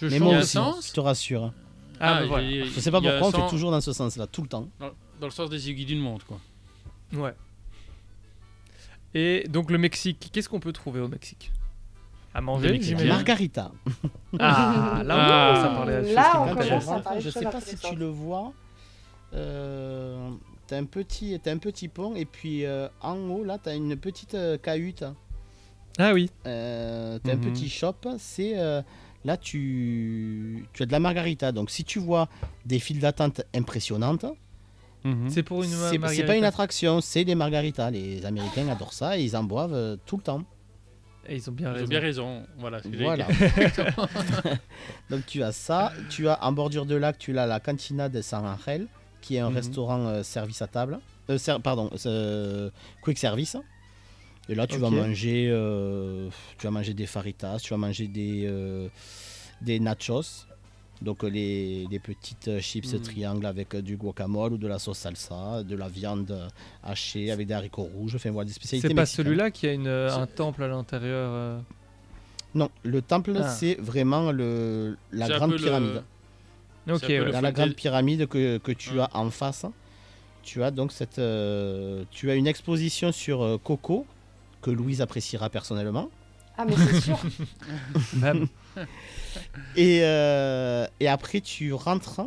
je 0.00 0.06
Mais 0.06 0.18
moi 0.18 0.34
y 0.34 0.38
aussi, 0.38 0.52
sens 0.52 0.88
je 0.88 0.92
te 0.92 1.00
rassure. 1.00 1.44
hein. 1.44 1.54
Ah, 1.98 2.14
bah 2.14 2.20
il- 2.22 2.28
voilà. 2.28 2.46
il- 2.50 2.64
Je 2.66 2.80
sais 2.80 2.90
pas 2.90 2.98
y 2.98 3.02
pourquoi 3.02 3.20
on 3.22 3.28
un 3.28 3.32
fait 3.32 3.38
sens- 3.38 3.50
toujours 3.50 3.70
dans 3.70 3.80
ce 3.80 3.92
sens-là, 3.92 4.26
tout 4.26 4.42
le 4.42 4.48
temps. 4.48 4.68
Dans, 4.78 4.90
dans 5.20 5.26
le 5.26 5.30
sens 5.32 5.48
des 5.50 5.68
aiguilles 5.70 5.86
d'une 5.86 6.00
montre, 6.00 6.26
quoi. 6.26 6.38
Ouais. 7.14 7.32
Et 9.18 9.44
donc 9.48 9.70
le 9.70 9.78
Mexique, 9.78 10.28
qu'est-ce 10.30 10.46
qu'on 10.48 10.60
peut 10.60 10.72
trouver 10.74 11.00
au 11.00 11.08
Mexique? 11.08 11.50
À 12.34 12.42
manger. 12.42 12.78
Margarita. 13.06 13.72
Ah, 14.38 15.02
là, 15.06 15.14
on 15.16 15.18
Ah. 15.18 15.52
commence 15.54 15.64
à 15.64 15.74
parler 15.74 15.94
de 15.94 16.02
choses 16.04 16.14
Là, 16.14 16.32
on 16.42 16.54
commence 16.54 16.88
à 16.88 17.00
parler 17.00 17.18
de 17.20 17.24
je 17.24 17.30
sais 17.30 17.44
pas 17.44 17.60
si 17.62 17.76
tu 17.76 17.96
le 17.96 18.06
vois. 18.08 18.52
Euh, 19.32 20.30
t'as 20.66 20.76
un 20.76 20.84
petit, 20.84 21.38
t'as 21.42 21.50
un 21.52 21.56
petit 21.56 21.88
pont 21.88 22.14
et 22.14 22.26
puis 22.26 22.66
euh, 22.66 22.88
en 23.00 23.16
haut 23.30 23.42
là 23.44 23.58
t'as 23.62 23.74
une 23.74 23.96
petite 23.96 24.34
euh, 24.34 24.58
cahute. 24.58 25.04
Ah 25.98 26.12
oui. 26.12 26.30
Euh, 26.46 27.18
t'as 27.24 27.34
Mhm. 27.36 27.40
un 27.40 27.50
petit 27.50 27.70
shop. 27.70 27.94
C'est 28.18 28.58
euh, 28.58 28.82
là 29.24 29.38
tu, 29.38 30.66
tu 30.74 30.82
as 30.82 30.86
de 30.86 30.92
la 30.92 31.00
margarita. 31.00 31.52
Donc 31.52 31.70
si 31.70 31.84
tu 31.84 31.98
vois 31.98 32.28
des 32.66 32.78
files 32.78 33.00
d'attente 33.00 33.40
impressionnantes, 33.54 34.26
C'est 35.28 35.42
pour 35.42 35.62
une 35.62 35.70
c'est 35.70 35.76
c'est 35.92 35.98
margarita. 35.98 36.26
pas 36.26 36.36
une 36.36 36.44
attraction, 36.44 37.00
c'est 37.00 37.24
des 37.24 37.34
margaritas. 37.34 37.90
Les 37.90 38.24
Américains 38.26 38.68
adorent 38.68 38.92
ça 38.92 39.18
et 39.18 39.22
ils 39.24 39.36
en 39.36 39.44
boivent 39.44 39.74
euh, 39.74 39.96
tout 40.06 40.16
le 40.16 40.22
temps. 40.22 40.42
Et 41.28 41.36
ils 41.36 41.50
ont 41.50 41.52
bien 41.52 41.72
Ils 41.72 41.74
raison. 41.74 41.84
ont 41.84 41.86
bien 41.88 42.00
raison. 42.00 42.42
Voilà. 42.98 43.26
Donc 45.10 45.26
tu 45.26 45.42
as 45.42 45.52
ça, 45.52 45.92
tu 46.08 46.28
as 46.28 46.42
en 46.44 46.52
bordure 46.52 46.86
de 46.86 46.94
lac, 46.94 47.18
tu 47.18 47.36
as 47.38 47.46
la 47.46 47.60
Cantina 47.60 48.08
de 48.08 48.22
San 48.22 48.44
Angel, 48.46 48.86
qui 49.20 49.36
est 49.36 49.40
un 49.40 49.50
Mhm. 49.50 49.56
restaurant 49.56 50.06
euh, 50.06 50.22
service 50.22 50.62
à 50.62 50.66
table. 50.66 50.98
Euh, 51.30 51.38
ser- 51.38 51.58
pardon, 51.62 51.90
euh, 52.06 52.70
quick 53.02 53.18
service. 53.18 53.56
Et 54.48 54.54
là 54.54 54.66
tu 54.68 54.78
vas 54.78 54.90
manger, 54.90 55.48
euh, 55.50 56.28
tu 56.58 56.66
vas 56.66 56.70
manger 56.70 56.94
des 56.94 57.06
faritas, 57.06 57.58
tu 57.58 57.70
vas 57.70 57.76
manger 57.78 58.06
des 58.06 58.44
euh, 58.46 58.88
des 59.60 59.80
nachos. 59.80 60.46
Donc 61.02 61.24
euh, 61.24 61.28
les, 61.28 61.86
les 61.90 61.98
petites 61.98 62.48
euh, 62.48 62.60
chips 62.60 62.92
Mhm. 62.94 63.00
triangles 63.02 63.46
avec 63.46 63.74
euh, 63.74 63.82
du 63.82 63.96
guacamole 63.96 64.54
ou 64.54 64.56
de 64.58 64.66
la 64.66 64.78
sauce 64.78 64.98
salsa, 64.98 65.62
de 65.62 65.76
la 65.76 65.88
viande 65.88 66.48
hachée 66.82 67.30
avec 67.30 67.46
des 67.46 67.54
haricots 67.54 67.82
rouges, 67.94 68.14
enfin 68.14 68.30
voilà 68.30 68.46
des 68.48 68.54
spécialités 68.54 68.88
C'est 68.88 68.94
pas 68.94 69.04
celui-là 69.06 69.50
qui 69.50 69.66
a 69.66 69.72
une, 69.72 69.88
un 69.88 70.26
temple 70.26 70.62
à 70.62 70.68
l'intérieur. 70.68 71.30
euh. 71.32 71.58
Non, 72.54 72.70
le 72.82 73.02
temple 73.02 73.34
Ah. 73.38 73.48
c'est 73.48 73.74
vraiment 73.78 74.32
le 74.32 74.96
la 75.12 75.28
grande 75.28 75.50
le- 75.52 75.56
pyramide. 75.58 76.02
Ouais. 76.86 77.32
dans 77.32 77.40
la 77.42 77.52
grande 77.52 77.74
pyramide 77.74 78.26
que, 78.26 78.56
que 78.58 78.72
tu 78.72 78.98
as 79.00 79.10
en 79.14 79.28
face, 79.30 79.66
tu 80.42 80.62
as 80.62 80.70
donc 80.70 80.92
cette, 80.92 81.18
euh, 81.18 82.04
tu 82.10 82.30
as 82.30 82.36
une 82.36 82.46
exposition 82.46 83.12
sur 83.12 83.42
euh, 83.42 83.58
Coco 83.58 84.06
que 84.62 84.70
Louise 84.70 85.02
appréciera 85.02 85.50
personnellement. 85.50 86.08
Ah, 86.56 86.64
mais 86.64 86.74
c'est 86.76 87.00
sûr. 87.02 87.18
Même. 88.16 88.46
Et, 89.76 90.00
euh, 90.02 90.86
et 91.00 91.08
après 91.08 91.40
tu 91.40 91.72
rentres 91.72 92.22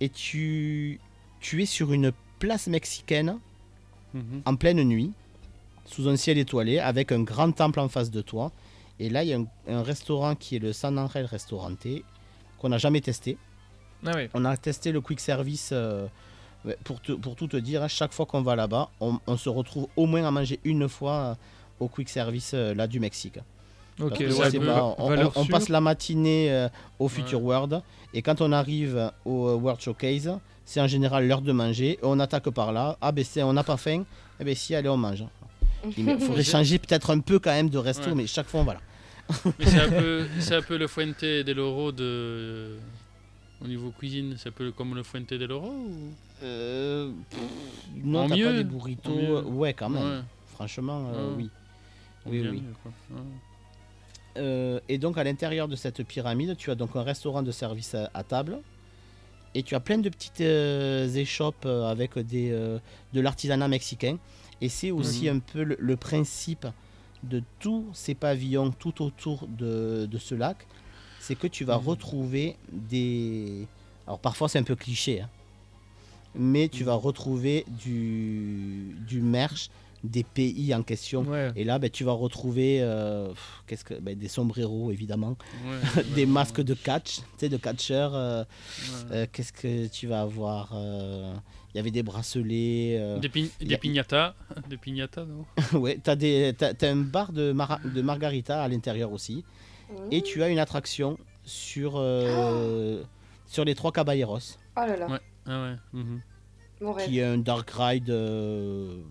et 0.00 0.08
tu, 0.08 0.98
tu 1.40 1.62
es 1.62 1.66
sur 1.66 1.92
une 1.92 2.12
place 2.38 2.66
mexicaine 2.68 3.38
Mhm. 4.12 4.42
en 4.44 4.56
pleine 4.56 4.82
nuit, 4.82 5.12
sous 5.86 6.08
un 6.08 6.16
ciel 6.16 6.36
étoilé, 6.36 6.80
avec 6.80 7.12
un 7.12 7.20
grand 7.22 7.52
temple 7.52 7.78
en 7.78 7.88
face 7.88 8.10
de 8.10 8.20
toi. 8.22 8.50
Et 8.98 9.08
là, 9.08 9.22
il 9.22 9.28
y 9.28 9.32
a 9.34 9.38
un, 9.38 9.46
un 9.68 9.82
restaurant 9.84 10.34
qui 10.34 10.56
est 10.56 10.58
le 10.58 10.72
San 10.72 10.98
Angel 10.98 11.26
Restaurante, 11.26 11.86
qu'on 12.58 12.68
n'a 12.70 12.78
jamais 12.78 13.00
testé. 13.00 13.38
Ah 14.04 14.10
oui. 14.16 14.28
On 14.34 14.44
a 14.44 14.56
testé 14.56 14.90
le 14.90 15.00
quick 15.00 15.20
service. 15.20 15.70
euh, 15.72 16.08
pour, 16.82 17.00
te- 17.00 17.12
pour 17.12 17.36
tout 17.36 17.46
te 17.46 17.56
dire, 17.56 17.82
à 17.84 17.88
chaque 17.88 18.12
fois 18.12 18.26
qu'on 18.26 18.42
va 18.42 18.56
là-bas, 18.56 18.90
on, 19.00 19.18
on 19.28 19.36
se 19.36 19.48
retrouve 19.48 19.86
au 19.96 20.06
moins 20.06 20.24
à 20.24 20.30
manger 20.32 20.58
une 20.64 20.88
fois 20.88 21.12
euh, 21.14 21.34
au 21.78 21.86
quick 21.88 22.08
service 22.08 22.52
là 22.52 22.86
du 22.88 22.98
Mexique. 23.00 23.38
Ouais, 24.00 24.58
pas, 24.60 24.94
on, 25.36 25.46
passe 25.46 25.68
la 25.68 25.80
matinée 25.80 26.50
euh, 26.50 26.68
au 26.98 27.04
Ouais. 27.04 27.10
Future 27.10 27.42
World 27.42 27.82
et 28.14 28.22
quand 28.22 28.40
on 28.40 28.52
arrive 28.52 29.10
au 29.24 29.48
euh, 29.48 29.54
World 29.54 29.80
Showcase, 29.80 30.30
c'est 30.64 30.80
en 30.80 30.86
général 30.86 31.26
l'heure 31.26 31.42
de 31.42 31.52
manger. 31.52 31.98
On 32.02 32.18
attaque 32.20 32.50
par 32.50 32.72
là. 32.72 32.96
Ah 33.00 33.12
ben 33.12 33.24
c'est, 33.24 33.42
on 33.42 33.52
n'a 33.52 33.64
pas 33.64 33.76
faim. 33.76 34.04
Eh 34.40 34.44
ben 34.44 34.54
si, 34.54 34.74
allez 34.74 34.88
on 34.88 34.96
mange. 34.96 35.24
Il 35.96 36.18
faudrait 36.18 36.44
changer 36.44 36.78
peut-être 36.78 37.10
un 37.10 37.20
peu 37.20 37.38
quand 37.38 37.50
même 37.52 37.70
de 37.70 37.78
resto, 37.78 38.08
Ouais. 38.10 38.14
mais 38.14 38.26
chaque 38.26 38.46
fois 38.48 38.60
on 38.60 38.64
va 38.64 38.74
là. 38.74 38.80
Mais 39.58 39.66
c'est 39.66 39.80
un 39.80 39.88
peu, 39.88 40.26
c'est 40.40 40.56
un 40.56 40.62
peu 40.62 40.76
le 40.76 40.86
Fuente 40.86 41.24
del 41.24 41.60
Oro 41.60 41.92
de. 41.92 42.76
Au 43.62 43.66
niveau 43.68 43.90
cuisine, 43.90 44.36
c'est 44.38 44.48
un 44.48 44.52
peu 44.52 44.72
comme 44.72 44.94
le 44.94 45.02
Fuente 45.02 45.34
del 45.34 45.52
Oro 45.52 45.68
ou... 45.68 46.14
Euh, 46.42 47.10
pff, 47.28 47.40
non, 48.02 48.20
En 48.20 48.28
t'as 48.28 48.42
pas 48.42 48.52
des 48.54 48.64
burritos. 48.64 49.42
Ouais, 49.42 49.74
quand 49.74 49.90
même. 49.90 50.02
Ouais. 50.02 50.20
Franchement, 50.54 51.10
euh, 51.14 51.28
Ouais. 51.28 51.34
oui. 51.36 51.50
Oui, 52.26 52.40
bien 52.42 52.50
oui. 52.52 52.62
Euh, 54.36 54.80
et 54.88 54.98
donc 54.98 55.18
à 55.18 55.24
l'intérieur 55.24 55.68
de 55.68 55.76
cette 55.76 56.02
pyramide, 56.04 56.56
tu 56.56 56.70
as 56.70 56.74
donc 56.74 56.94
un 56.94 57.02
restaurant 57.02 57.42
de 57.42 57.50
service 57.52 57.94
à, 57.94 58.10
à 58.14 58.22
table. 58.22 58.58
Et 59.54 59.62
tu 59.64 59.74
as 59.74 59.80
plein 59.80 59.98
de 59.98 60.08
petites 60.08 60.40
euh, 60.42 61.08
échoppes 61.12 61.66
euh, 61.66 61.84
avec 61.90 62.16
des, 62.18 62.50
euh, 62.52 62.78
de 63.12 63.20
l'artisanat 63.20 63.66
mexicain. 63.66 64.16
Et 64.60 64.68
c'est 64.68 64.92
aussi 64.92 65.28
Mhm. 65.28 65.36
un 65.36 65.38
peu 65.40 65.62
le, 65.64 65.76
le 65.80 65.96
principe 65.96 66.66
de 67.24 67.42
tous 67.58 67.84
ces 67.92 68.14
pavillons 68.14 68.70
tout 68.70 69.02
autour 69.02 69.46
de, 69.48 70.06
de 70.06 70.18
ce 70.18 70.34
lac. 70.36 70.66
C'est 71.18 71.34
que 71.34 71.48
tu 71.48 71.64
vas 71.64 71.78
Mhm. 71.78 71.86
retrouver 71.88 72.56
des... 72.72 73.66
Alors 74.06 74.20
parfois 74.20 74.48
c'est 74.48 74.58
un 74.58 74.62
peu 74.62 74.76
cliché. 74.76 75.20
hein, 75.22 75.28
mais 76.34 76.68
tu 76.68 76.82
Mhm. 76.84 76.86
vas 76.86 76.94
retrouver 76.94 77.64
du, 77.84 78.94
du 79.08 79.20
merch 79.20 79.68
des 80.02 80.24
pays 80.24 80.74
en 80.74 80.82
question. 80.82 81.22
Ouais. 81.22 81.50
Et 81.56 81.64
là, 81.64 81.78
ben, 81.78 81.90
tu 81.90 82.04
vas 82.04 82.12
retrouver 82.12 82.78
euh, 82.80 83.28
qu'est-ce 83.66 83.84
que, 83.84 83.94
ben, 83.94 84.18
des 84.18 84.28
sombreros, 84.28 84.90
évidemment, 84.90 85.36
Ouais, 85.66 86.02
des 86.14 86.20
ouais, 86.22 86.26
masques 86.26 86.62
de 86.62 86.74
catch, 86.74 87.16
tu 87.16 87.22
sais, 87.38 87.48
de 87.48 87.56
catcheurs. 87.56 88.14
euh, 88.14 88.42
ouais. 88.42 89.16
euh, 89.16 89.26
qu'est-ce 89.32 89.52
que 89.52 89.86
tu 89.88 90.06
vas 90.06 90.22
avoir 90.22 90.70
euh, 90.74 91.34
Il 91.74 91.76
y 91.76 91.80
avait 91.80 91.90
des 91.90 92.02
bracelets. 92.02 92.96
euh, 92.98 93.18
Des, 93.18 93.28
pi- 93.28 93.50
des 93.60 93.74
a- 93.74 93.78
piñatas. 93.78 94.34
Des 94.70 94.76
piñatas, 94.78 95.24
non? 95.26 95.44
Ouais, 95.78 95.98
tu 96.02 96.10
as, 96.10 96.88
un 96.88 96.96
bar 96.96 97.32
de, 97.32 97.52
mara- 97.52 97.80
de 97.84 98.00
margarita 98.02 98.62
à 98.62 98.68
l'intérieur 98.68 99.12
aussi. 99.12 99.44
Et 100.10 100.22
tu 100.22 100.42
as 100.42 100.48
une 100.48 100.58
attraction 100.60 101.18
sur, 101.44 101.94
euh, 101.96 103.02
sur 103.46 103.64
les 103.64 103.74
trois 103.74 103.90
caballeros, 103.92 104.38
Oh 104.76 104.80
là 104.86 104.96
là, 104.96 105.08
Ouais. 105.08 105.18
Ah 105.46 105.74
ouais. 105.92 106.92
rêve. 106.92 107.08
qui 107.08 107.18
est 107.18 107.24
un 107.24 107.38
dark 107.38 107.68
ride 107.72 108.08
euh, 108.10 109.02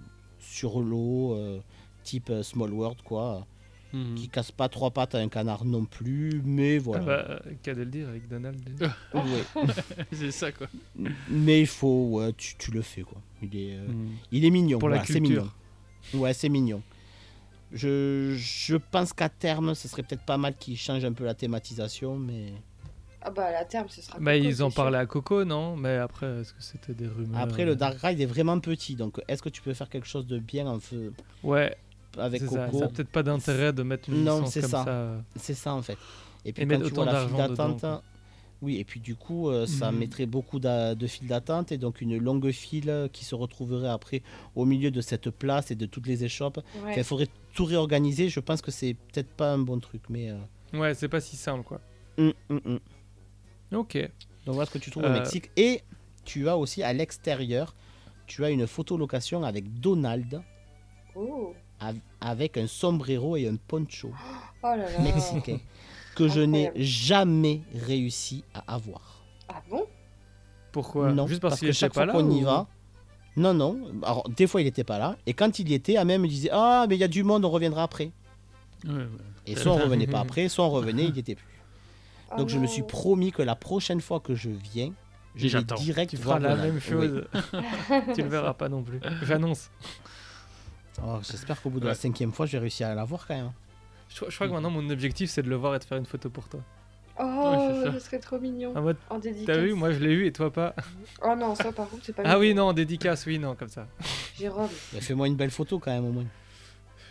sur 0.49 0.80
l'eau, 0.81 1.34
euh, 1.35 1.59
type 2.03 2.30
euh, 2.30 2.43
Small 2.43 2.71
World, 2.73 3.01
quoi. 3.03 3.45
Mhm. 3.93 4.15
Qui 4.15 4.30
casse 4.30 4.51
pas 4.51 4.69
trois 4.69 4.91
pattes 4.91 5.15
à 5.15 5.17
un 5.17 5.30
canard 5.30 5.65
non 5.65 5.84
plus, 5.85 6.41
mais 6.45 6.76
Ah 6.77 6.80
voilà. 6.80 7.05
bah, 7.05 7.26
euh, 7.27 7.39
qu'à 7.63 7.73
de 7.73 7.80
le 7.80 7.85
dire 7.88 8.07
avec 8.09 8.27
Donald. 8.27 8.59
Ouais. 9.13 9.63
c'est 10.11 10.31
ça, 10.31 10.51
quoi. 10.51 10.67
Mais 11.30 11.61
il 11.61 11.67
faut, 11.67 12.09
ouais, 12.11 12.31
tu, 12.38 12.55
tu 12.57 12.69
le 12.71 12.81
fais 12.84 13.01
quoi. 13.01 13.19
Il 13.41 13.55
est, 13.57 13.76
euh, 13.77 13.88
Mhm. 13.88 14.09
il 14.31 14.45
est 14.45 14.51
mignon. 14.51 14.77
Pour 14.80 14.89
la 14.89 15.03
c'est 15.03 15.13
culture. 15.19 15.43
mignon. 16.13 16.21
Ouais, 16.23 16.34
c'est 16.34 16.49
mignon. 16.49 16.81
Je, 17.71 18.35
je 18.38 18.76
pense 18.77 19.13
qu'à 19.13 19.30
terme, 19.30 19.76
ce 19.76 19.88
serait 19.88 20.01
peut-être 20.03 20.23
pas 20.26 20.38
mal 20.38 20.55
qu'ils 20.57 20.77
changent 20.77 21.05
un 21.05 21.13
peu 21.13 21.23
la 21.26 21.34
thématisation, 21.35 22.17
mais 22.17 22.53
Ah 23.21 23.31
bah 23.31 23.45
à 23.47 23.51
la 23.51 23.65
terme, 23.65 23.87
ce 23.89 24.01
sera. 24.01 24.17
Bah, 24.19 24.33
Coco, 24.37 24.47
ils 24.49 24.63
en 24.63 24.69
c'est 24.69 24.75
parlaient 24.75 24.97
à 24.97 25.05
Coco, 25.05 25.43
non? 25.45 25.75
Mais 25.75 25.97
après, 25.97 26.27
est-ce 26.41 26.53
que 26.53 26.61
c'était 26.63 26.93
des 26.93 27.07
rumeurs? 27.07 27.41
Après 27.41 27.65
le 27.65 27.75
Dark 27.75 27.97
Ride 28.01 28.19
est 28.21 28.25
vraiment 28.25 28.59
petit, 28.59 28.95
donc 28.95 29.19
est-ce 29.27 29.41
que 29.41 29.49
tu 29.49 29.61
peux 29.61 29.73
faire 29.73 29.89
quelque 29.89 30.07
chose 30.07 30.25
de 30.27 30.39
bien 30.39 30.67
en 30.67 30.79
feu? 30.79 31.13
Ouais, 31.43 31.75
avec 32.17 32.41
c'est 32.41 32.47
ça. 32.47 32.65
Coco 32.67 32.79
Ça 32.79 32.85
a 32.85 32.87
peut-être 32.87 33.09
pas 33.09 33.23
d'intérêt 33.23 33.73
de 33.73 33.83
mettre 33.83 34.09
une 34.09 34.23
Non, 34.23 34.35
licence 34.41 34.53
c'est 34.53 34.61
comme 34.61 34.69
ça. 34.71 34.83
ça. 34.85 34.89
euh. 34.91 35.19
C'est 35.35 35.53
ça 35.53 35.73
en 35.73 35.81
fait. 35.81 35.97
Et 36.45 36.53
puis 36.53 36.63
Et 36.63 36.67
quand 36.67 36.81
tu 36.81 36.93
vois 36.93 37.05
la 37.05 37.25
file 37.27 37.35
d'attente, 37.35 37.85
oui, 38.61 38.77
et 38.77 38.83
puis 38.85 38.99
du 39.01 39.15
coup, 39.15 39.49
euh, 39.49 39.65
ça 39.65 39.91
Mhm. 39.91 39.97
mettrait 39.99 40.25
beaucoup 40.25 40.59
de 40.59 41.07
files 41.07 41.27
d'attente 41.27 41.71
et 41.73 41.77
donc 41.77 41.99
une 42.01 42.17
longue 42.17 42.51
file 42.51 43.09
qui 43.11 43.25
se 43.25 43.35
retrouverait 43.35 43.89
après 43.89 44.21
au 44.55 44.63
milieu 44.65 44.91
de 44.91 45.01
cette 45.01 45.29
place 45.29 45.71
et 45.71 45.75
de 45.75 45.85
toutes 45.85 46.07
les 46.07 46.23
échoppes. 46.23 46.59
Ouais. 46.85 46.93
Il 46.97 47.03
faudrait 47.03 47.27
tout 47.53 47.65
réorganiser. 47.65 48.29
Je 48.29 48.39
pense 48.39 48.61
que 48.61 48.71
c'est 48.71 48.93
peut-être 48.93 49.29
pas 49.29 49.51
un 49.53 49.59
bon 49.59 49.79
truc, 49.79 50.03
mais. 50.09 50.29
euh, 50.31 50.37
Ouais, 50.73 50.93
c'est 50.93 51.09
pas 51.09 51.19
si 51.21 51.35
simple, 51.35 51.63
quoi. 51.63 51.81
hum, 52.17 52.33
hum, 52.49 52.59
hum. 52.65 52.79
Ok. 53.73 53.97
Donc 54.45 54.55
voilà 54.55 54.65
ce 54.65 54.71
que 54.71 54.77
tu 54.79 54.91
trouves 54.91 55.03
au 55.03 55.07
Euh. 55.07 55.13
Mexique. 55.19 55.51
Et 55.57 55.81
tu 56.25 56.47
as 56.49 56.57
aussi 56.57 56.81
à 56.83 56.93
l'extérieur, 56.93 57.75
tu 58.25 58.43
as 58.45 58.49
une 58.49 58.67
photo 58.67 58.97
location 58.97 59.43
avec 59.43 59.79
Donald 59.79 60.41
Oh. 61.15 61.53
av- 61.79 61.97
avec 62.21 62.57
un 62.57 62.67
sombrero 62.67 63.35
et 63.35 63.47
un 63.47 63.55
poncho 63.55 64.11
Oh 64.63 64.67
là 64.67 64.77
là. 64.77 64.99
mexicain 65.01 65.57
que 66.15 66.27
je 66.27 66.41
n'ai 66.41 66.71
jamais 66.75 67.61
réussi 67.73 68.43
à 68.53 68.73
avoir. 68.73 69.23
Ah 69.47 69.61
bon? 69.69 69.85
Pourquoi? 70.71 71.11
Non, 71.13 71.25
Juste 71.27 71.41
parce, 71.41 71.53
parce 71.53 71.59
qu'il 71.59 71.67
que 71.69 71.71
était 71.71 71.79
chaque 71.79 71.93
pas 71.93 72.05
fois 72.05 72.05
là 72.07 72.13
qu'on 72.13 72.29
y 72.31 72.41
ou- 72.41 72.45
va. 72.45 72.67
Non, 73.37 73.53
non. 73.53 73.79
Alors, 74.03 74.27
des 74.29 74.47
fois, 74.47 74.59
il 74.61 74.65
n'était 74.65 74.83
pas 74.83 74.97
là. 74.99 75.15
Et 75.25 75.33
quand 75.33 75.59
il 75.59 75.69
y 75.69 75.73
était, 75.73 75.95
Amel 75.97 76.19
me 76.19 76.27
disait 76.27 76.49
Ah, 76.51 76.85
mais 76.89 76.95
il 76.95 76.99
y 76.99 77.03
a 77.03 77.07
du 77.07 77.23
monde, 77.23 77.45
on 77.45 77.49
reviendra 77.49 77.83
après. 77.83 78.11
Ouais, 78.85 78.93
ouais. 78.93 79.05
Et 79.47 79.55
soit 79.55 79.71
on 79.71 79.77
revenait 79.77 80.07
pas 80.07 80.19
après, 80.25 80.49
soit 80.49 80.65
on 80.65 80.69
revenait, 80.69 81.05
il 81.05 81.13
n'y 81.13 81.19
était 81.19 81.35
plus. 81.35 81.45
Oh 82.31 82.38
Donc, 82.38 82.49
je 82.49 82.57
me 82.60 82.68
suis 82.68 82.84
promis 82.84 83.31
que 83.31 83.41
la 83.41 83.56
prochaine 83.56 84.01
fois 84.01 84.19
que 84.19 84.35
je 84.35 84.49
viens, 84.49 84.91
je 85.35 85.43
vais 85.43 85.49
J'attends. 85.49 85.76
direct 85.76 86.11
Tu 86.11 86.18
voir 86.18 86.38
feras 86.39 86.49
la 86.49 86.61
même 86.61 86.76
Oui. 86.76 86.81
chose. 86.81 87.23
tu 88.15 88.22
le 88.22 88.27
verras 88.30 88.53
pas 88.53 88.69
non 88.69 88.84
plus. 88.84 88.99
J'annonce. 89.23 89.69
Oh, 91.03 91.19
J'espère 91.23 91.61
qu'au 91.61 91.69
bout 91.69 91.80
de 91.80 91.85
Ouais. 91.85 91.91
la 91.91 91.95
cinquième 91.95 92.31
fois, 92.34 92.45
je 92.45 92.53
vais 92.53 92.60
réussir 92.60 92.88
à 92.88 92.95
la 92.95 93.06
voir 93.06 93.26
quand 93.27 93.35
même. 93.35 93.51
Je, 94.10 94.15
crois- 94.18 94.30
je 94.30 94.35
crois 94.35 94.47
que 94.47 94.53
maintenant, 94.53 94.69
mon 94.72 94.89
objectif, 94.89 95.30
c'est 95.30 95.43
de 95.43 95.49
le 95.49 95.56
voir 95.56 95.76
et 95.76 95.80
de 95.80 95.84
faire 95.84 95.97
une 95.97 96.06
photo 96.06 96.30
pour 96.30 96.47
toi. 96.49 96.60
Oh, 97.22 97.89
ce 97.93 97.99
serait 97.99 98.19
trop 98.19 98.39
mignon. 98.39 98.73
En 98.77 98.81
mode, 98.81 98.97
En 99.10 99.19
dédicace. 99.19 99.53
t'as 99.56 99.61
vu, 99.61 99.73
moi 99.73 99.91
je 99.91 99.99
l'ai 99.99 100.11
eu 100.14 100.26
et 100.26 100.31
toi 100.31 100.51
pas. 100.53 100.73
Oh 101.22 101.35
non, 101.38 101.53
ça 101.53 101.72
par 101.73 101.89
contre, 101.89 102.06
c'est 102.06 102.15
pas 102.15 102.23
Ah 102.26 102.39
oui, 102.39 102.53
non, 102.53 102.69
en 102.69 102.73
dédicace, 102.73 103.26
oui, 103.26 103.38
non, 103.39 103.56
comme 103.56 103.68
ça. 103.68 103.88
Jérôme. 104.38 104.69
Fais-moi 104.69 105.27
une 105.27 105.35
belle 105.35 105.51
photo 105.51 105.80
quand 105.80 105.91
même 105.91 106.06
au 106.06 106.11
moins. 106.14 106.26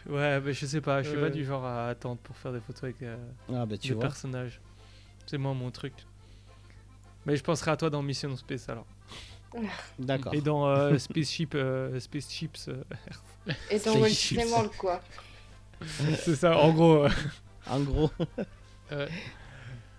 Ouais, 0.08 0.40
mais 0.40 0.54
je 0.54 0.64
sais 0.64 0.80
pas, 0.80 1.02
je 1.02 1.10
suis 1.10 1.18
pas 1.18 1.28
du 1.28 1.44
genre 1.44 1.62
à 1.64 1.88
attendre 1.88 2.16
pour 2.22 2.34
faire 2.38 2.52
des 2.54 2.60
photos 2.60 2.84
avec 2.84 3.02
euh, 3.02 3.16
Ah 3.54 3.66
bah 3.66 3.76
tu 3.76 3.88
des 3.88 3.94
vois. 3.94 4.02
personnages. 4.02 4.60
C'est 5.28 5.38
moi 5.38 5.52
mon 5.54 5.70
truc. 5.70 5.92
Mais 7.26 7.36
je 7.36 7.42
penserai 7.44 7.70
à 7.72 7.76
toi 7.76 7.90
dans 7.90 8.02
Mission 8.02 8.34
Space 8.36 8.68
alors. 8.68 8.86
D'accord. 9.98 10.34
Et 10.34 10.40
dans 10.40 10.66
euh, 10.68 10.96
Spaceship, 10.98 11.54
euh, 11.54 11.98
Spaceships, 12.00 12.68
euh, 12.68 12.82
Et 13.70 13.78
dans 13.78 13.92
C'est 13.92 14.00
Walt 14.00 14.08
chips. 14.08 14.38
Disney 14.38 14.50
World, 14.52 14.70
quoi. 14.78 15.00
c'est 16.16 16.34
ça, 16.36 16.56
en 16.58 16.72
gros. 16.72 17.04
euh. 17.04 17.08
En 17.70 17.80
gros, 17.80 18.10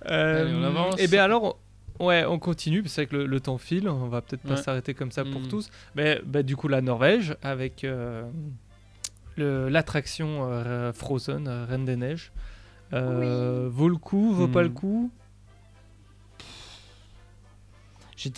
Euh, 0.10 0.60
on 0.60 0.64
avance. 0.64 0.96
Et 1.00 1.08
bien 1.08 1.24
alors, 1.24 1.58
on- 2.00 2.08
ouais, 2.08 2.26
on 2.26 2.40
continue, 2.40 2.82
parce 2.82 2.96
que 3.06 3.16
le, 3.16 3.26
le 3.26 3.40
temps 3.40 3.58
file, 3.58 3.90
on 3.90 4.08
va 4.08 4.22
peut-être 4.22 4.42
pas 4.42 4.56
Ouais. 4.56 4.62
s'arrêter 4.62 4.94
comme 4.94 5.12
ça 5.12 5.24
pour 5.24 5.42
Mm. 5.42 5.48
tous. 5.50 5.70
Mais 5.96 6.22
bah, 6.26 6.42
du 6.42 6.56
coup, 6.56 6.68
la 6.68 6.82
Norvège, 6.82 7.36
avec 7.44 7.84
euh, 7.84 8.24
le- 9.36 9.68
l'attraction 9.70 10.48
euh, 10.50 10.94
Frozen, 10.94 11.48
euh, 11.48 11.66
Reine 11.66 11.86
des 11.86 11.96
Neiges. 11.98 12.32
Euh, 12.94 13.68
Vaut 13.72 13.90
le 13.90 13.98
coup, 13.98 14.34
vaut 14.34 14.48
pas 14.48 14.64
le 14.64 14.70
Hmm. 14.70 14.74
coup? 14.74 15.12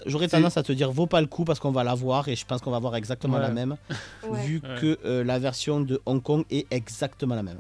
J'aurais 0.06 0.28
tendance 0.28 0.58
à 0.58 0.64
te 0.64 0.72
dire 0.72 0.92
vaut 0.92 1.08
pas 1.08 1.22
le 1.22 1.28
coup 1.28 1.44
parce 1.44 1.60
qu'on 1.60 1.72
va 1.72 1.84
la 1.84 1.96
voir 1.96 2.28
et 2.28 2.36
je 2.36 2.46
pense 2.46 2.62
qu'on 2.62 2.72
va 2.72 2.80
voir 2.80 2.96
exactement 2.96 3.36
Ouais. 3.38 3.42
la 3.44 3.50
même 3.50 3.78
Ouais. 4.30 4.42
vu 4.44 4.62
Ouais. 4.64 4.80
que 4.80 5.00
euh, 5.06 5.24
la 5.24 5.40
version 5.40 5.80
de 5.82 6.00
Hong 6.06 6.22
Kong 6.22 6.44
est 6.52 6.68
exactement 6.72 7.36
la 7.36 7.44
même. 7.44 7.60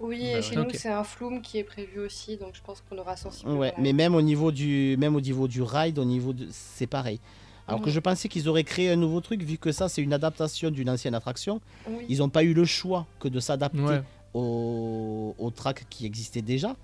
Oui, 0.00 0.18
Bah 0.20 0.24
et 0.24 0.34
ouais. 0.36 0.42
chez 0.42 0.56
nous, 0.56 0.64
c'est 0.72 0.88
un 0.88 1.04
flume 1.04 1.42
qui 1.42 1.58
est 1.58 1.64
prévu 1.64 2.00
aussi, 2.00 2.36
donc 2.38 2.54
je 2.54 2.60
pense 2.62 2.82
qu'on 2.88 2.96
aura 2.98 3.16
sensiblement. 3.16 3.58
Ouais, 3.58 3.74
mais 3.78 3.92
même. 3.92 4.14
au 4.14 4.22
niveau 4.22 4.50
du 4.50 4.96
même 4.98 5.14
au 5.14 5.20
niveau 5.20 5.46
du 5.46 5.62
ride, 5.62 5.98
au 5.98 6.04
niveau 6.04 6.32
de 6.32 6.46
c'est 6.50 6.86
pareil. 6.86 7.20
Alors 7.68 7.82
que 7.82 7.90
je 7.90 8.00
pensais 8.00 8.28
qu'ils 8.28 8.48
auraient 8.48 8.64
créé 8.64 8.90
un 8.90 8.96
nouveau 8.96 9.20
truc 9.20 9.42
vu 9.42 9.56
que 9.56 9.70
ça 9.70 9.88
c'est 9.88 10.02
une 10.02 10.12
adaptation 10.12 10.70
d'une 10.72 10.90
ancienne 10.90 11.14
attraction. 11.14 11.60
Oui. 11.88 12.04
Ils 12.08 12.18
n'ont 12.18 12.28
pas 12.28 12.42
eu 12.42 12.52
le 12.52 12.64
choix 12.64 13.06
que 13.20 13.28
de 13.28 13.38
s'adapter 13.38 13.78
Ouais. 13.80 14.02
au, 14.34 15.34
au 15.38 15.50
track 15.50 15.84
qui 15.88 16.04
existait 16.06 16.42
déjà. 16.42 16.74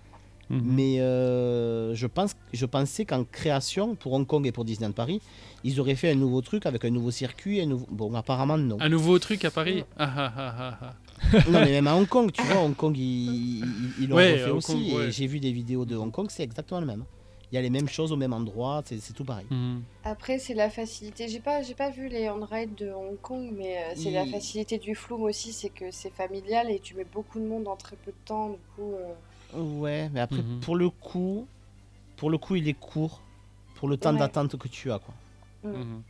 Mhm. 0.48 0.60
Mais 0.64 1.00
euh, 1.00 1.94
je, 1.94 2.06
pense, 2.06 2.34
je 2.52 2.66
pensais 2.66 3.04
qu'en 3.04 3.24
création, 3.24 3.94
pour 3.96 4.12
Hong 4.12 4.26
Kong 4.26 4.46
et 4.46 4.52
pour 4.52 4.64
Disneyland 4.64 4.92
Paris, 4.92 5.20
ils 5.64 5.80
auraient 5.80 5.96
fait 5.96 6.10
un 6.10 6.14
nouveau 6.14 6.40
truc 6.40 6.66
avec 6.66 6.84
un 6.84 6.90
nouveau 6.90 7.10
circuit. 7.10 7.60
Un 7.60 7.66
nouveau... 7.66 7.86
Bon, 7.90 8.14
apparemment, 8.14 8.56
non. 8.56 8.76
Un 8.80 8.88
nouveau 8.88 9.18
truc 9.18 9.44
à 9.44 9.50
Paris 9.50 9.84
ah, 9.98 10.12
ah, 10.16 10.32
ah, 10.36 10.54
ah, 10.58 10.78
ah. 10.82 11.38
non, 11.50 11.60
mais 11.60 11.70
même 11.72 11.86
à 11.86 11.96
Hong 11.96 12.06
Kong, 12.06 12.30
tu 12.30 12.42
vois, 12.42 12.60
Hong 12.62 12.76
Kong, 12.76 12.96
ils, 12.96 13.58
ils- 13.60 13.64
ils 14.02 14.08
l'ont 14.08 14.16
Ouais, 14.16 14.34
refait 14.34 14.50
Hong 14.50 14.56
aussi. 14.58 14.72
Kong, 14.72 14.82
Et 14.86 14.94
ouais. 14.96 15.10
j'ai 15.10 15.26
vu 15.26 15.40
des 15.40 15.50
vidéos 15.52 15.84
de 15.84 15.96
Hong 15.96 16.12
Kong, 16.12 16.26
c'est 16.30 16.42
exactement 16.44 16.80
le 16.80 16.86
même. 16.86 17.04
Il 17.50 17.54
y 17.54 17.58
a 17.58 17.62
les 17.62 17.70
mêmes 17.70 17.88
choses 17.88 18.10
au 18.12 18.16
même 18.16 18.32
endroit, 18.32 18.82
c'est 18.84 19.00
c'est 19.00 19.12
tout 19.12 19.24
pareil. 19.24 19.46
Mhm. 19.50 19.80
Après, 20.04 20.38
c'est 20.40 20.52
la 20.54 20.68
facilité. 20.68 21.26
J'ai 21.28 21.38
pas, 21.38 21.62
j'ai 21.62 21.74
pas 21.74 21.90
vu 21.90 22.08
les 22.08 22.28
on-ride 22.28 22.74
de 22.74 22.90
Hong 22.90 23.16
Kong, 23.22 23.50
mais 23.56 23.78
euh, 23.78 23.92
c'est 23.94 24.10
la 24.10 24.24
Il- 24.24 24.32
facilité 24.32 24.78
du 24.78 24.94
flume 24.96 25.22
aussi, 25.22 25.52
c'est 25.52 25.68
que 25.70 25.90
c'est 25.92 26.12
familial 26.12 26.70
et 26.70 26.80
tu 26.80 26.94
mets 26.96 27.06
beaucoup 27.10 27.38
de 27.40 27.46
monde 27.46 27.66
en 27.68 27.76
très 27.76 27.96
peu 27.96 28.10
de 28.10 28.16
temps. 28.26 28.50
Du 28.50 28.56
coup, 28.74 28.92
euh, 28.94 29.12
Ouais, 29.54 30.08
mais 30.12 30.20
après, 30.20 30.42
Mhm. 30.42 30.60
pour 30.60 30.76
le 30.76 30.90
coup, 30.90 31.46
pour 32.16 32.30
le 32.30 32.38
coup, 32.38 32.56
il 32.56 32.68
est 32.68 32.74
court 32.78 33.20
pour 33.76 33.88
le 33.88 33.96
temps 33.96 34.12
Ouais. 34.12 34.18
d'attente 34.18 34.56
que 34.56 34.68
tu 34.68 34.90
as. 34.92 34.98
quoi. 34.98 35.14
mm. 35.64 35.70
Mhm. 35.72 36.02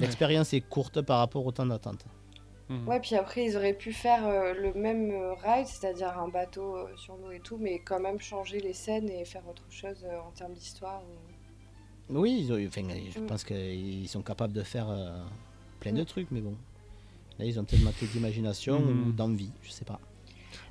L'expérience 0.00 0.52
est 0.54 0.60
courte 0.60 1.02
par 1.02 1.18
rapport 1.18 1.44
au 1.44 1.52
temps 1.52 1.66
d'attente. 1.66 2.04
Mhm. 2.68 2.86
Ouais, 2.88 3.00
puis 3.00 3.14
après, 3.16 3.44
ils 3.44 3.56
auraient 3.56 3.74
pu 3.74 3.92
faire 3.92 4.26
euh, 4.26 4.54
le 4.54 4.72
même 4.74 5.10
euh, 5.10 5.34
ride, 5.34 5.66
c'est-à-dire 5.66 6.16
un 6.18 6.28
bateau 6.28 6.76
euh, 6.76 6.86
sur 6.96 7.16
l'eau 7.16 7.30
et 7.32 7.40
tout, 7.40 7.58
mais 7.58 7.80
quand 7.80 8.00
même 8.00 8.20
changer 8.20 8.60
les 8.60 8.72
scènes 8.72 9.08
et 9.10 9.24
faire 9.24 9.42
autre 9.48 9.64
chose 9.70 10.04
euh, 10.04 10.18
en 10.20 10.30
termes 10.30 10.54
d'histoire. 10.54 11.02
ou- 11.02 12.14
Oui, 12.18 12.44
ils 12.46 12.52
ont- 12.52 12.66
enfin, 12.66 12.82
je 13.12 13.18
Mm. 13.20 13.26
pense 13.26 13.44
qu'ils 13.44 14.08
sont 14.08 14.22
capables 14.22 14.52
de 14.52 14.62
faire 14.62 14.88
euh, 14.90 15.22
plein 15.80 15.92
de 15.92 16.04
trucs, 16.04 16.30
mais 16.30 16.40
bon. 16.40 16.54
Là, 17.38 17.44
ils 17.46 17.58
ont 17.58 17.64
peut-être 17.64 17.82
manqué 17.84 18.06
d'imagination 18.06 18.78
ou 18.78 19.12
d'envie, 19.12 19.50
je 19.62 19.70
sais 19.70 19.84
pas. 19.84 19.98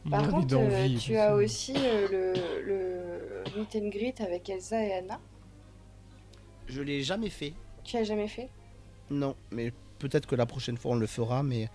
Par 0.10 0.28
contre, 0.30 0.56
euh, 0.58 0.98
tu 1.00 1.16
as 1.16 1.36
aussi 1.36 1.74
euh, 1.78 2.08
le, 2.12 2.34
le 2.66 3.60
meet 3.60 3.76
and 3.76 3.90
greet 3.90 4.22
avec 4.22 4.50
Elsa 4.50 4.84
et 4.84 4.94
Anna. 4.94 5.20
Je 6.68 6.82
l'ai 6.82 7.04
jamais 7.04 7.30
fait. 7.30 7.54
Tu 7.84 7.98
as 7.98 8.04
jamais 8.04 8.28
fait? 8.28 8.50
Non, 9.10 9.36
mais 9.52 9.72
peut-être 10.00 10.26
que 10.26 10.36
la 10.36 10.46
prochaine 10.46 10.78
fois 10.78 10.92
on 10.94 10.96
le 10.96 11.08
fera, 11.08 11.44
mais 11.44 11.70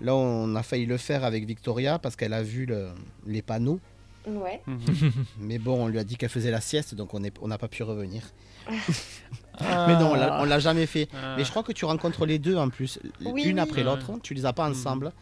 là 0.00 0.14
on 0.14 0.54
a 0.56 0.62
failli 0.62 0.86
le 0.86 0.96
faire 0.96 1.22
avec 1.24 1.44
Victoria 1.44 1.98
parce 1.98 2.16
qu'elle 2.16 2.32
a 2.32 2.42
vu 2.42 2.66
le- 2.66 2.90
les 3.26 3.42
panneaux. 3.42 3.80
Ouais. 4.26 4.60
Mhm. 4.66 5.12
Mais 5.40 5.58
bon, 5.58 5.84
on 5.84 5.88
lui 5.88 5.98
a 5.98 6.04
dit 6.04 6.16
qu'elle 6.16 6.28
faisait 6.28 6.50
la 6.50 6.60
sieste, 6.60 6.94
donc 6.94 7.14
on 7.14 7.24
est- 7.24 7.34
on 7.40 7.48
n'a 7.48 7.56
pas 7.56 7.68
pu 7.68 7.82
revenir. 7.82 8.22
Ah. 8.66 8.72
Mais 9.86 9.98
non, 9.98 10.10
on 10.10 10.14
l'a- 10.14 10.44
l'a 10.44 10.58
jamais 10.58 10.84
fait. 10.86 11.08
Ah. 11.14 11.34
Mais 11.38 11.44
je 11.44 11.50
crois 11.50 11.62
que 11.62 11.72
tu 11.72 11.84
rencontres 11.86 12.26
les 12.26 12.38
deux 12.38 12.56
en 12.56 12.68
plus, 12.68 12.98
Oui, 13.24 13.44
une 13.44 13.54
oui. 13.56 13.60
après 13.60 13.84
l'autre. 13.84 14.10
Tu 14.22 14.34
les 14.34 14.44
as 14.44 14.52
pas 14.52 14.66
Mhm. 14.68 14.72
ensemble, 14.72 15.12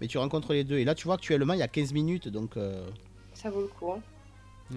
mais 0.00 0.06
tu 0.06 0.18
rencontres 0.18 0.52
les 0.52 0.64
deux. 0.64 0.78
Et 0.78 0.84
là, 0.84 0.94
tu 0.94 1.04
vois 1.04 1.14
actuellement, 1.14 1.52
il 1.54 1.58
y 1.58 1.62
a 1.62 1.68
15 1.68 1.92
minutes, 1.92 2.28
donc 2.28 2.56
euh, 2.56 2.86
Ça 3.34 3.50
vaut 3.50 3.62
le 3.62 3.68
coup. 3.68 3.92
hein. 3.92 4.00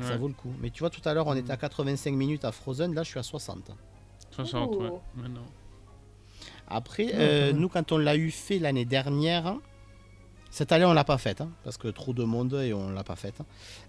ça 0.01 0.11
Ouais. 0.11 0.17
vaut 0.17 0.27
le 0.27 0.33
coup. 0.33 0.53
Mais 0.61 0.69
tu 0.69 0.79
vois, 0.79 0.89
tout 0.89 1.01
à 1.05 1.13
l'heure, 1.13 1.27
on 1.27 1.31
Mhm. 1.33 1.39
était 1.39 1.51
à 1.51 1.57
85 1.57 2.13
minutes 2.13 2.45
à 2.45 2.51
Frozen, 2.51 2.93
là, 2.93 3.03
je 3.03 3.09
suis 3.09 3.19
à 3.19 3.23
60. 3.23 3.71
60, 4.31 4.75
ouais. 4.75 4.87
Ouh. 4.89 4.99
Maintenant. 5.15 5.45
Après, 6.67 7.07
euh, 7.15 7.51
nous, 7.51 7.67
quand 7.69 7.91
on 7.91 7.97
l'a 7.97 8.15
eu 8.15 8.29
fait 8.31 8.59
l'année 8.59 8.85
dernière, 8.85 9.55
cette 10.51 10.71
année, 10.71 10.85
on 10.85 10.93
l'a 10.93 11.03
pas 11.03 11.17
faite, 11.17 11.41
hein, 11.41 11.49
parce 11.63 11.77
que 11.77 11.87
trop 11.87 12.13
de 12.13 12.23
monde 12.23 12.53
et 12.53 12.73
on 12.73 12.91
l'a 12.91 13.03
pas 13.03 13.15
faite. 13.15 13.39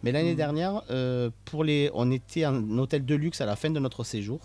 Mais 0.02 0.12
l'année 0.12 0.30
Mhm. 0.32 0.36
dernière, 0.36 0.82
euh, 0.90 1.30
pour 1.44 1.64
les, 1.64 1.90
on 1.94 2.10
était 2.10 2.46
en 2.46 2.78
hôtel 2.78 3.04
de 3.04 3.14
luxe 3.14 3.40
à 3.40 3.46
la 3.46 3.56
fin 3.56 3.70
de 3.70 3.78
notre 3.78 4.04
séjour. 4.04 4.40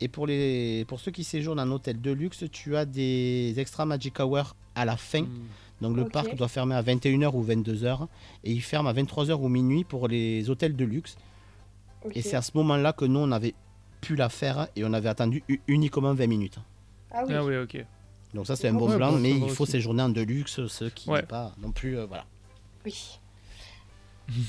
Et 0.00 0.08
pour, 0.08 0.26
les, 0.26 0.84
pour 0.88 1.00
ceux 1.00 1.10
qui 1.10 1.24
séjournent 1.24 1.60
en 1.60 1.70
hôtel 1.70 2.00
de 2.00 2.10
luxe, 2.10 2.44
tu 2.52 2.76
as 2.76 2.84
des 2.84 3.54
extra 3.58 3.86
magic 3.86 4.20
hours 4.20 4.54
à 4.74 4.84
la 4.84 4.96
fin. 4.96 5.22
Mhm. 5.22 5.46
Donc 5.80 5.96
le 5.96 6.04
parc 6.06 6.34
doit 6.36 6.48
fermer 6.48 6.74
à 6.74 6.82
21h 6.82 7.32
ou 7.34 7.44
22h. 7.44 8.06
Et 8.44 8.52
il 8.52 8.62
ferme 8.62 8.86
à 8.86 8.92
23h 8.92 9.34
ou 9.34 9.48
minuit 9.48 9.84
pour 9.84 10.08
les 10.08 10.48
hôtels 10.50 10.74
de 10.76 10.84
luxe. 10.84 11.16
Et 12.12 12.22
c'est 12.22 12.36
à 12.36 12.42
ce 12.42 12.52
moment-là 12.54 12.92
que 12.92 13.04
nous, 13.04 13.18
on 13.20 13.32
avait 13.32 13.54
pu 14.00 14.14
la 14.16 14.28
faire 14.28 14.68
et 14.76 14.84
on 14.84 14.92
avait 14.92 15.08
attendu 15.08 15.42
uniquement 15.66 16.14
20 16.14 16.26
minutes. 16.26 16.58
Ah 17.10 17.24
oui. 17.26 17.34
Ah 17.34 17.44
oui, 17.44 17.56
ok. 17.56 17.84
Donc 18.34 18.46
ça, 18.46 18.56
c'est 18.56 18.68
un 18.68 18.74
bon 18.74 18.94
plan, 18.94 19.12
mais 19.12 19.30
il 19.32 19.48
faut 19.50 19.62
aussi. 19.64 19.72
séjourner 19.72 20.02
en 20.02 20.08
de 20.08 20.20
luxe, 20.20 20.66
ce 20.66 20.84
qui 20.86 21.08
Ouais. 21.10 21.20
n'est 21.20 21.26
pas 21.26 21.52
non 21.58 21.72
plus... 21.72 21.98
euh, 21.98 22.06
voilà. 22.06 22.24
Oui. 22.84 23.18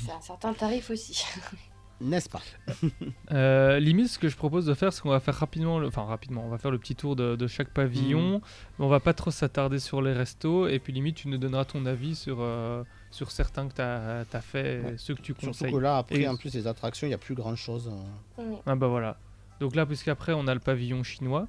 C'est 0.05 0.11
un 0.11 0.21
certain 0.21 0.53
tarif 0.53 0.89
aussi. 0.89 1.23
N'est-ce 1.99 2.29
pas 2.29 2.41
Euh, 3.31 3.79
limite, 3.79 4.07
ce 4.09 4.19
que 4.19 4.29
je 4.29 4.37
propose 4.37 4.65
de 4.65 4.73
faire, 4.73 4.93
c'est 4.93 5.01
qu'on 5.01 5.09
va 5.09 5.19
faire 5.19 5.33
rapidement, 5.35 5.79
le... 5.79 5.87
enfin 5.87 6.03
rapidement, 6.03 6.43
on 6.45 6.49
va 6.49 6.57
faire 6.57 6.71
le 6.71 6.77
petit 6.77 6.95
tour 6.95 7.15
de, 7.15 7.35
de 7.35 7.47
chaque 7.47 7.69
pavillon. 7.69 8.41
mais 8.79 8.85
On 8.85 8.87
va 8.87 8.99
pas 8.99 9.13
trop 9.13 9.31
s'attarder 9.31 9.79
sur 9.79 10.01
les 10.01 10.13
restos. 10.13 10.67
Et 10.67 10.79
puis 10.79 10.93
limite, 10.93 11.15
tu 11.17 11.27
nous 11.27 11.37
donneras 11.37 11.65
ton 11.65 11.85
avis 11.85 12.15
sur, 12.15 12.37
euh, 12.39 12.83
sur 13.11 13.31
certains 13.31 13.67
que 13.67 13.73
tu 13.75 13.81
as, 13.81 14.41
fait, 14.41 14.79
Ouais. 14.81 14.93
et 14.93 14.97
ceux 14.97 15.15
que 15.15 15.21
tu 15.21 15.33
Surtout 15.33 15.47
conseilles. 15.47 15.71
que 15.73 15.77
là, 15.77 15.97
après, 15.97 16.19
Et- 16.21 16.27
en 16.27 16.35
plus, 16.37 16.53
les 16.53 16.67
attractions, 16.67 17.07
il 17.07 17.09
n'y 17.09 17.15
a 17.15 17.19
plus 17.19 17.35
grand-chose. 17.35 17.91
Mm. 18.37 18.41
Ah 18.65 18.75
bah 18.75 18.87
voilà. 18.87 19.17
Donc 19.59 19.75
là, 19.75 19.85
puisqu'après, 19.85 20.33
on 20.33 20.47
a 20.47 20.53
le 20.53 20.59
pavillon 20.59 21.01
chinois. 21.03 21.47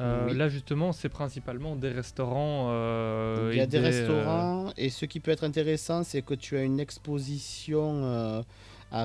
Euh, 0.00 0.26
Oui. 0.28 0.36
Là, 0.36 0.48
justement, 0.48 0.92
c'est 0.92 1.08
principalement 1.08 1.76
des 1.76 1.90
restaurants. 1.90 2.68
euh, 2.70 3.50
Il 3.52 3.58
y 3.58 3.60
a 3.60 3.66
des 3.66 3.78
euh, 3.78 3.82
restaurants, 3.82 4.72
et 4.76 4.88
ce 4.90 5.04
qui 5.04 5.20
peut 5.20 5.30
être 5.30 5.44
intéressant, 5.44 6.02
c'est 6.04 6.22
que 6.22 6.34
tu 6.34 6.56
as 6.56 6.62
une 6.62 6.80
exposition 6.80 8.02
euh, 8.04 8.42
à 8.94 9.02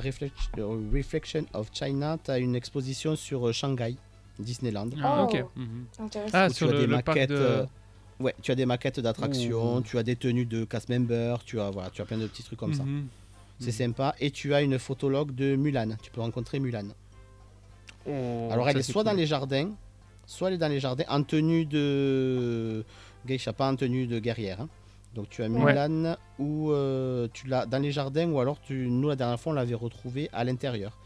euh, 0.60 0.80
Reflection 0.94 1.46
of 1.54 1.70
China, 1.74 2.18
tu 2.24 2.30
as 2.32 2.38
une 2.40 2.56
exposition 2.56 3.16
sur 3.16 3.48
euh, 3.48 3.52
Shanghai, 3.52 3.96
Disneyland. 4.38 4.90
Ah, 5.04 5.22
Oh. 5.22 5.24
ok. 5.26 5.46
Intéressant. 6.00 6.38
Ah, 6.38 6.48
où 6.50 6.54
sur 6.54 6.68
tu 6.68 6.74
as 6.74 6.76
le, 6.76 6.80
des 6.82 6.88
le 6.88 6.94
parc 7.02 7.08
maquettes. 7.08 7.30
de. 7.32 7.36
euh, 7.36 7.66
Ouais, 8.20 8.36
tu 8.42 8.52
as 8.52 8.56
des 8.56 8.66
maquettes 8.66 9.00
d'attractions, 9.00 9.82
tu 9.82 9.98
as 9.98 10.04
des 10.04 10.18
tenues 10.18 10.46
de 10.46 10.66
cast 10.66 10.90
member, 10.90 11.38
tu 11.46 11.60
as, 11.62 11.70
voilà, 11.72 11.90
tu 11.90 12.02
as 12.02 12.06
plein 12.06 12.18
de 12.18 12.28
petits 12.28 12.44
trucs 12.44 12.60
comme 12.60 12.74
ça. 12.74 12.84
Mhm. 12.84 13.08
C'est 13.60 13.68
Mhm. 13.68 13.88
sympa. 13.88 14.14
Et 14.20 14.30
tu 14.32 14.54
as 14.54 14.62
une 14.62 14.78
photologue 14.78 15.34
de 15.34 15.56
Mulan. 15.56 15.96
Tu 16.02 16.12
peux 16.12 16.20
rencontrer 16.22 16.60
Mulan. 16.60 16.84
Oh, 18.08 18.50
Alors 18.52 18.68
elle 18.70 18.78
est 18.78 18.84
soit 18.84 19.04
cool. 19.04 19.12
dans 19.12 19.18
les 19.18 19.26
jardins, 19.26 19.72
soit 20.26 20.50
elle 20.50 20.56
est 20.56 20.58
dans 20.58 20.68
les 20.68 20.80
jardins 20.82 21.06
en 21.10 21.24
tenue 21.24 21.66
de 21.66 22.84
geisha, 23.26 23.54
pas 23.54 23.70
en 23.72 23.76
tenue 23.78 24.06
de 24.06 24.20
guerrière. 24.20 24.62
hein. 24.62 24.70
Donc 25.16 25.28
tu 25.30 25.42
as 25.44 25.48
Ouais. 25.50 25.74
Mulan 25.74 26.16
ou 26.38 26.72
euh, 26.72 27.28
tu 27.34 27.48
l'as 27.48 27.66
dans 27.66 27.82
les 27.82 27.92
jardins 27.92 28.30
ou 28.30 28.40
alors 28.40 28.60
tu, 28.62 28.88
nous 28.90 29.10
la 29.10 29.16
dernière 29.16 29.40
fois 29.40 29.52
on 29.52 29.56
l'avait 29.56 29.74
retrouvée 29.76 30.30
à 30.34 30.44
l'intérieur. 30.44 30.98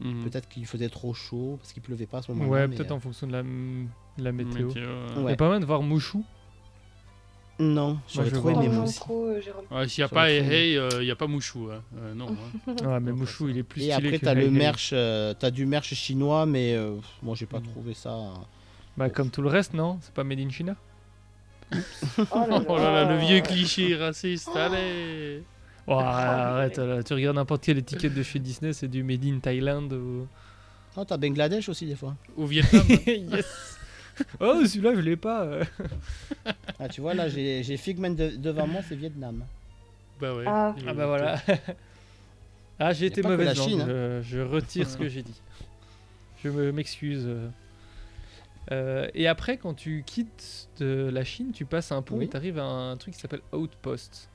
Mhm. 0.00 0.24
Peut-être 0.24 0.48
qu'il 0.48 0.66
faisait 0.66 0.88
trop 0.88 1.14
chaud 1.14 1.56
parce 1.60 1.72
qu'il 1.72 1.82
pleuvait 1.82 2.06
pas 2.06 2.18
à 2.18 2.22
ce 2.22 2.32
moment-là. 2.32 2.50
Ouais, 2.50 2.68
peut-être 2.68 2.90
euh, 2.90 2.94
en 2.94 3.00
fonction 3.00 3.26
de 3.26 3.32
la, 3.32 3.40
m- 3.40 3.88
la 4.18 4.32
météo. 4.32 4.68
Météo, 4.68 4.82
ouais. 4.82 4.88
Il 5.16 5.20
y 5.20 5.24
Ouais. 5.24 5.32
a 5.32 5.36
pas 5.36 5.48
mal 5.48 5.60
de 5.60 5.66
voir 5.66 5.82
Mouchou. 5.82 6.24
Non, 7.60 8.00
j'aurais 8.12 8.30
je 8.30 8.34
trop 8.34 8.50
aimé 8.50 8.68
trop, 8.96 9.26
euh. 9.26 9.40
Ouais, 9.70 9.86
S'il 9.86 10.00
n'y 10.02 10.06
a 10.06 10.08
pas 10.08 10.28
Hey 10.28 10.74
il 10.98 11.04
n'y 11.04 11.10
a 11.12 11.14
pas 11.14 11.28
Mouchou. 11.28 11.68
hein. 11.70 11.82
Euh, 11.98 12.12
non. 12.14 12.26
hein. 12.66 12.74
Ouais, 12.84 12.98
mais 13.00 13.12
Mouchou, 13.12 13.48
il 13.48 13.56
est 13.58 13.62
plus 13.62 13.82
Et 13.82 13.92
stylé 13.92 14.08
après 14.08 14.18
que 14.18 14.24
tu 14.24 14.28
as 14.28 14.34
le 14.34 14.40
Hey 14.40 14.46
Hey. 14.48 14.52
merch, 14.52 14.90
t'as 15.38 15.50
du 15.52 15.64
merch 15.64 15.94
chinois 15.94 16.46
mais 16.46 16.74
euh, 16.74 16.96
moi 17.22 17.36
j'ai 17.36 17.46
pas 17.46 17.60
Mm. 17.60 17.66
trouvé 17.68 17.94
ça. 17.94 18.10
euh, 18.14 18.32
Bah, 18.96 19.08
comme 19.10 19.30
tout 19.30 19.42
le 19.42 19.48
reste, 19.48 19.72
non? 19.74 19.98
C'est 20.00 20.12
pas 20.12 20.24
Made 20.24 20.40
in 20.40 20.50
China? 20.50 20.74
Oh 21.72 21.78
là 22.40 22.46
là. 22.58 22.62
Oh 22.68 22.76
là 22.76 22.92
là, 23.04 23.04
le 23.12 23.18
vieux 23.18 23.40
cliché 23.40 23.96
raciste, 23.96 24.50
allez 24.54 25.42
Oh, 25.86 25.92
arrête, 25.98 26.78
là, 26.78 27.02
tu 27.02 27.12
regardes 27.12 27.36
n'importe 27.36 27.62
quelle 27.64 27.78
étiquette 27.78 28.14
de 28.14 28.22
chez 28.22 28.38
Disney, 28.38 28.72
c'est 28.72 28.88
du 28.88 29.02
Made 29.02 29.24
in 29.24 29.38
Thailand 29.38 29.92
ou... 29.92 30.26
Oh, 30.96 31.04
t'as 31.04 31.16
Bangladesh 31.16 31.68
aussi 31.68 31.84
des 31.86 31.96
fois. 31.96 32.14
Au 32.36 32.46
Vietnam. 32.46 32.86
yes 33.06 33.76
Oh, 34.40 34.64
celui-là, 34.64 34.94
je 34.94 35.00
l'ai 35.00 35.16
pas. 35.16 35.42
euh. 35.42 35.64
Ah, 36.78 36.88
tu 36.88 37.00
vois 37.00 37.14
là 37.14 37.28
j'ai 37.28 37.62
j'ai 37.64 37.76
Figment 37.76 38.10
de- 38.10 38.36
devant 38.36 38.66
moi, 38.66 38.80
c'est 38.88 38.94
Vietnam. 38.96 39.44
bah 40.20 40.34
ouais. 40.34 40.44
Ah. 40.46 40.74
Ah 40.86 40.92
bah 40.94 41.06
voilà. 41.06 41.40
ah, 42.78 42.92
j'ai 42.92 43.06
été 43.06 43.22
mauvaise 43.22 43.56
langue, 43.58 43.68
Chine, 43.68 43.80
hein. 43.80 43.86
je, 43.88 44.22
je 44.22 44.40
retire 44.40 44.88
ce 44.88 44.96
que 44.96 45.08
j'ai 45.08 45.22
dit. 45.22 45.40
Je 46.44 46.48
me- 46.50 46.72
m'excuse. 46.72 47.26
Euh, 48.72 49.08
et 49.14 49.26
après, 49.26 49.56
quand 49.58 49.74
tu 49.74 50.02
quittes 50.06 50.68
de 50.78 51.10
la 51.12 51.22
Chine, 51.24 51.52
tu 51.52 51.64
passes 51.66 51.92
un 51.92 52.02
pont 52.02 52.16
Oui. 52.16 52.24
et 52.24 52.28
tu 52.28 52.36
arrives 52.36 52.58
à 52.58 52.64
un 52.64 52.96
truc 52.96 53.14
qui 53.14 53.20
s'appelle 53.20 53.42
Outpost. 53.52 54.28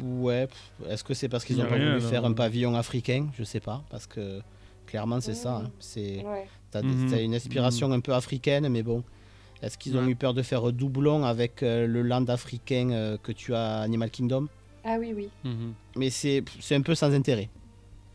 Ouais, 0.00 0.48
est-ce 0.88 1.04
que 1.04 1.12
c'est 1.12 1.28
parce 1.28 1.44
qu'ils 1.44 1.60
ont 1.60 1.64
pas 1.66 1.76
voulu 1.76 1.92
non. 1.92 2.00
faire 2.00 2.24
un 2.24 2.32
pavillon 2.32 2.74
africain? 2.74 3.26
Je 3.36 3.44
sais 3.44 3.60
pas, 3.60 3.84
parce 3.90 4.06
que 4.06 4.40
clairement 4.86 5.20
c'est 5.20 5.34
ça. 5.34 5.56
hein. 5.56 5.70
C'est 5.80 6.24
Ouais. 6.24 6.46
t'as, 6.70 6.80
t'as 6.80 7.20
une 7.22 7.34
inspiration 7.34 7.92
un 7.92 8.00
peu 8.00 8.14
africaine, 8.14 8.68
mais 8.68 8.82
bon, 8.82 9.02
Est-ce 9.60 9.76
qu'ils 9.78 9.96
ont 9.96 10.04
Ouais. 10.04 10.10
eu 10.12 10.16
peur 10.16 10.34
de 10.34 10.42
faire 10.42 10.72
doublon 10.72 11.24
avec 11.24 11.62
euh, 11.62 11.86
le 11.86 12.02
land 12.02 12.24
africain 12.26 12.90
euh, 12.90 13.16
que 13.22 13.30
tu 13.32 13.54
as 13.54 13.78
à 13.78 13.82
Animal 13.82 14.10
Kingdom? 14.10 14.48
Ah 14.82 14.96
oui, 14.98 15.12
oui. 15.14 15.28
Mais 15.96 16.10
c'est 16.10 16.42
c'est 16.58 16.74
un 16.74 16.80
peu 16.82 16.94
sans 16.96 17.12
intérêt. 17.12 17.48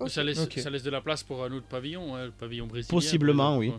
Ça, 0.07 0.23
laisse, 0.23 0.49
ça 0.49 0.69
laisse 0.69 0.83
de 0.83 0.89
la 0.89 0.99
place 1.01 1.23
pour 1.23 1.43
un 1.43 1.51
autre 1.53 1.65
pavillon, 1.67 2.15
hein, 2.15 2.25
le 2.25 2.31
pavillon 2.31 2.67
brésilien. 2.67 2.89
Possiblement, 2.89 3.57
oui. 3.57 3.71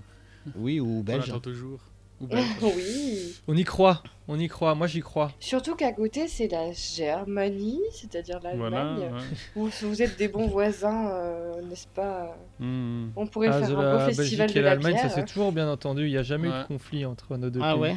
Oui, 0.57 0.81
ou 0.81 0.99
On 0.99 1.01
belge. 1.03 1.29
attend 1.31 1.41
toujours. 1.41 1.81
Ou 2.21 2.27
belge. 2.27 2.47
oui. 2.63 3.35
On 3.47 3.57
y 3.57 3.65
croit, 3.65 4.03
on 4.27 4.39
y 4.39 4.49
croit. 4.49 4.75
Moi, 4.75 4.87
j'y 4.89 5.01
crois. 5.01 5.31
Surtout 5.39 5.75
qu'à 5.77 5.93
côté, 5.93 6.27
c'est 6.29 6.49
la 6.49 6.73
Germanie, 6.73 7.81
c'est-à-dire 7.93 8.41
voilà. 8.57 8.85
l'Allemagne. 8.85 9.13
ouais. 9.15 9.21
Vous, 9.55 9.71
vous 9.83 10.03
êtes 10.03 10.19
des 10.19 10.29
bons 10.29 10.49
voisins, 10.49 11.11
euh, 11.11 11.63
n'est-ce 11.69 11.87
pas? 11.89 12.37
Mhm. 12.59 13.13
On 13.17 13.27
pourrait 13.27 13.49
Ah, 13.49 13.61
faire 13.61 13.71
un 13.79 13.93
beau 13.93 13.99
la 13.99 14.07
festival 14.07 14.47
Belgique 14.47 14.55
de 14.57 14.61
et 14.61 14.63
la 14.65 14.71
l'Allemagne, 14.75 14.97
ça 15.01 15.09
s'est 15.11 15.25
toujours 15.25 15.53
bien 15.53 15.69
entendu. 15.71 16.07
Il 16.07 16.11
n'y 16.11 16.17
a 16.19 16.23
jamais 16.23 16.49
eu 16.49 16.53
de 16.53 16.65
conflit 16.67 17.05
entre 17.07 17.37
nos 17.37 17.51
deux 17.51 17.61
Ah 17.63 17.73
pays. 17.75 17.81
ouais? 17.83 17.97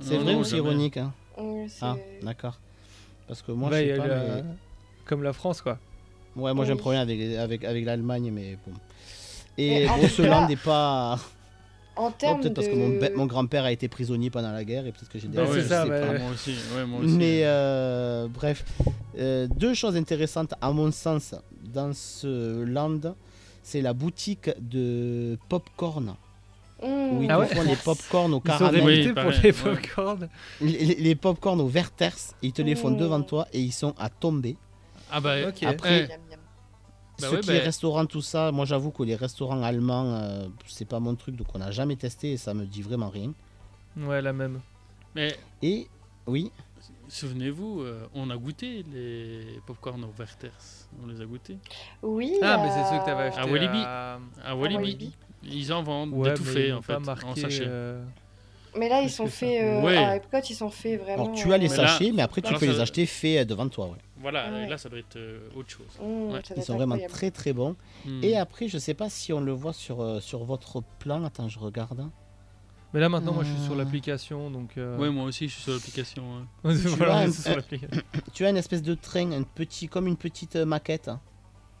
C'est 0.00 0.16
vrai 0.18 0.32
non, 0.34 0.40
ou 0.40 0.44
c'est 0.44 0.56
ironique 0.58 0.96
hein? 0.96 1.12
Ouais, 1.36 1.66
c'est- 1.68 1.78
Ah, 1.84 1.96
d'accord. 2.22 2.60
Parce 3.26 3.42
que 3.42 3.50
moi, 3.52 3.70
je 3.72 3.76
sais 3.76 3.96
pas, 3.96 4.06
la- 4.06 4.24
mais- 4.36 4.44
Comme 5.04 5.22
la 5.24 5.32
France, 5.32 5.60
quoi. 5.62 5.78
Ouais, 6.36 6.54
moi 6.54 6.64
j'ai 6.64 6.70
un 6.70 6.74
Oui. 6.74 6.80
problème 6.80 7.00
avec, 7.02 7.20
avec, 7.36 7.64
avec 7.64 7.84
l'Allemagne, 7.84 8.30
mais 8.32 8.56
bon. 8.66 8.72
Et 9.56 9.86
land 10.18 10.46
n'est 10.48 10.54
pas. 10.56 11.18
En 11.98 12.04
Non, 12.04 12.10
termes 12.12 12.40
peut-être 12.40 12.50
de... 12.52 12.54
parce 12.54 12.68
que 12.68 13.16
mon, 13.16 13.26
grand-père 13.26 13.64
a 13.64 13.72
été 13.72 13.88
prisonnier 13.88 14.30
pendant 14.30 14.52
la 14.52 14.64
guerre 14.64 14.86
et 14.86 14.92
peut-être 14.92 15.08
que 15.10 15.18
j'ai 15.18 15.28
des 15.28 15.36
Bah, 15.36 15.42
Ah 15.46 15.50
c'est 15.52 15.58
ouais, 15.58 15.64
ça, 15.64 15.84
bah. 15.86 16.18
Moi 16.18 16.30
aussi. 16.32 16.54
Ouais, 16.76 16.84
moi 16.86 17.00
aussi. 17.00 17.14
Mais 17.16 17.40
euh, 17.44 18.28
bref, 18.32 18.64
Euh, 19.18 19.48
deux 19.56 19.74
choses 19.74 19.96
intéressantes 19.96 20.54
à 20.60 20.70
mon 20.70 20.92
sens 20.92 21.34
dans 21.74 21.92
ce 21.92 22.62
land, 22.62 23.00
c'est 23.64 23.80
la 23.82 23.92
boutique 23.92 24.48
de 24.60 25.36
popcorn 25.48 26.14
Mmh. 26.80 26.86
où 26.86 27.22
ils 27.24 27.30
Ah 27.32 27.40
ouais 27.40 27.46
font 27.46 27.62
les 27.62 27.74
popcorn 27.74 28.32
au 28.32 28.36
Ils 28.44 28.52
sont 28.52 28.58
caramel, 28.58 28.82
Oui, 28.84 29.08
pour 29.12 29.32
les 29.42 29.52
popcorn. 29.52 30.28
les, 30.60 30.72
les- 30.84 30.94
les 30.94 31.14
popcorn 31.16 31.60
au 31.60 31.66
Werthers, 31.68 32.14
ils 32.42 32.52
te 32.52 32.62
les 32.62 32.76
font 32.76 32.90
Mmh. 32.90 32.96
devant 32.98 33.22
toi 33.22 33.48
et 33.52 33.58
ils 33.60 33.72
sont 33.72 33.94
à 33.98 34.08
tomber. 34.08 34.56
Ah 35.10 35.20
bah, 35.20 35.48
Ok. 35.48 35.64
Après, 35.64 36.08
Bah 37.20 37.28
Ce 37.30 37.34
ouais, 37.34 37.40
qui 37.40 37.50
est 37.50 37.58
bah- 37.58 37.64
restaurant, 37.64 38.06
tout 38.06 38.20
ça, 38.22 38.52
moi 38.52 38.64
j'avoue 38.64 38.90
que 38.90 39.02
les 39.02 39.16
restaurants 39.16 39.62
allemands, 39.62 40.06
euh, 40.14 40.46
c'est 40.66 40.84
pas 40.84 41.00
mon 41.00 41.14
truc, 41.16 41.34
donc 41.36 41.48
on 41.54 41.58
n'a 41.58 41.70
jamais 41.72 41.96
testé 41.96 42.32
et 42.32 42.36
ça 42.36 42.54
me 42.54 42.64
dit 42.64 42.82
vraiment 42.82 43.08
rien. 43.08 43.32
Ouais, 43.96 44.22
la 44.22 44.32
même. 44.32 44.60
mais 45.14 45.36
Et 45.62 45.88
oui, 46.26 46.52
souvenez-vous, 47.08 47.80
euh, 47.82 48.06
on 48.14 48.30
a 48.30 48.36
goûté 48.36 48.84
les 48.92 49.60
popcorn 49.66 50.02
au 50.04 50.12
Werther's. 50.18 50.88
On 51.02 51.06
les 51.08 51.20
a 51.20 51.24
goûtés. 51.26 51.58
Oui. 52.02 52.34
Ah, 52.42 52.58
mais 52.62 52.70
c'est 52.70 52.80
euh, 52.80 52.90
ceux 52.90 52.98
que 53.00 53.04
t'avais 53.06 53.24
acheté 53.24 53.40
À 53.40 53.46
Walibi. 53.46 53.78
à- 53.84 54.18
À 54.44 54.54
Walibi. 54.56 54.82
Walibi. 54.82 55.12
Ils 55.44 55.72
en 55.72 55.82
vendent 55.82 56.12
Ouais, 56.12 56.30
d'étouffés 56.30 56.68
ils 56.68 56.72
en 56.74 56.82
fait, 56.82 56.94
en 56.96 57.34
sachet. 57.34 57.66
Euh, 58.74 58.78
Mais 58.78 58.88
là, 58.88 59.02
ils 59.02 59.10
sont 59.10 59.26
faits 59.26 59.62
euh, 59.62 59.82
Ouais. 59.82 59.96
à 59.96 60.16
Epcot, 60.16 60.38
ils 60.48 60.54
sont 60.54 60.70
faits 60.70 61.00
vraiment. 61.00 61.24
alors 61.24 61.34
tu 61.36 61.52
as 61.52 61.58
les 61.58 61.68
Mais 61.68 61.76
là- 61.76 61.86
sachets, 61.88 62.12
mais 62.12 62.22
après 62.22 62.40
tu 62.42 62.48
alors 62.48 62.60
peux 62.60 62.66
ça- 62.66 62.72
les 62.72 62.80
acheter 62.80 63.06
faits 63.06 63.40
euh, 63.42 63.44
devant 63.44 63.68
toi. 63.68 63.86
ouais. 63.86 63.96
Voilà, 64.20 64.44
Ah 64.48 64.52
ouais. 64.52 64.64
et 64.64 64.66
là 64.68 64.78
ça 64.78 64.88
doit 64.88 64.98
être 64.98 65.16
euh, 65.16 65.48
autre 65.56 65.70
chose. 65.70 65.86
Mmh, 66.02 66.32
Ouais. 66.32 66.40
Ils 66.56 66.62
sont 66.62 66.74
vraiment 66.74 66.94
incroyable. 66.94 67.12
très 67.14 67.30
très 67.30 67.52
bons. 67.52 67.76
Hmm. 68.04 68.20
Et 68.22 68.36
après, 68.36 68.68
je 68.68 68.78
sais 68.78 68.94
pas 68.94 69.08
si 69.08 69.32
on 69.32 69.40
le 69.40 69.52
voit 69.52 69.72
sur, 69.72 70.00
euh, 70.00 70.20
sur 70.20 70.42
votre 70.44 70.82
plan. 70.98 71.22
Attends, 71.24 71.48
je 71.48 71.58
regarde. 71.58 72.04
Mais 72.94 73.00
là, 73.00 73.08
maintenant, 73.10 73.32
moi, 73.34 73.44
je 73.44 73.52
suis 73.52 73.62
sur 73.64 73.74
Euh. 73.74 73.76
l'application, 73.76 74.50
donc. 74.50 74.70
euh, 74.78 74.96
Ouais, 74.96 75.10
moi 75.10 75.24
aussi 75.24 75.46
je 75.46 75.52
suis 75.54 75.62
sur 75.62 75.72
l'application. 75.74 76.24
voilà. 76.64 77.26
Tu 78.34 78.44
as 78.46 78.50
une 78.50 78.56
espèce 78.56 78.82
de 78.82 78.94
train, 78.94 79.30
un 79.32 79.42
petit, 79.42 79.88
comme 79.88 80.06
une 80.06 80.16
petite 80.16 80.56
euh, 80.56 80.64
maquette. 80.64 81.10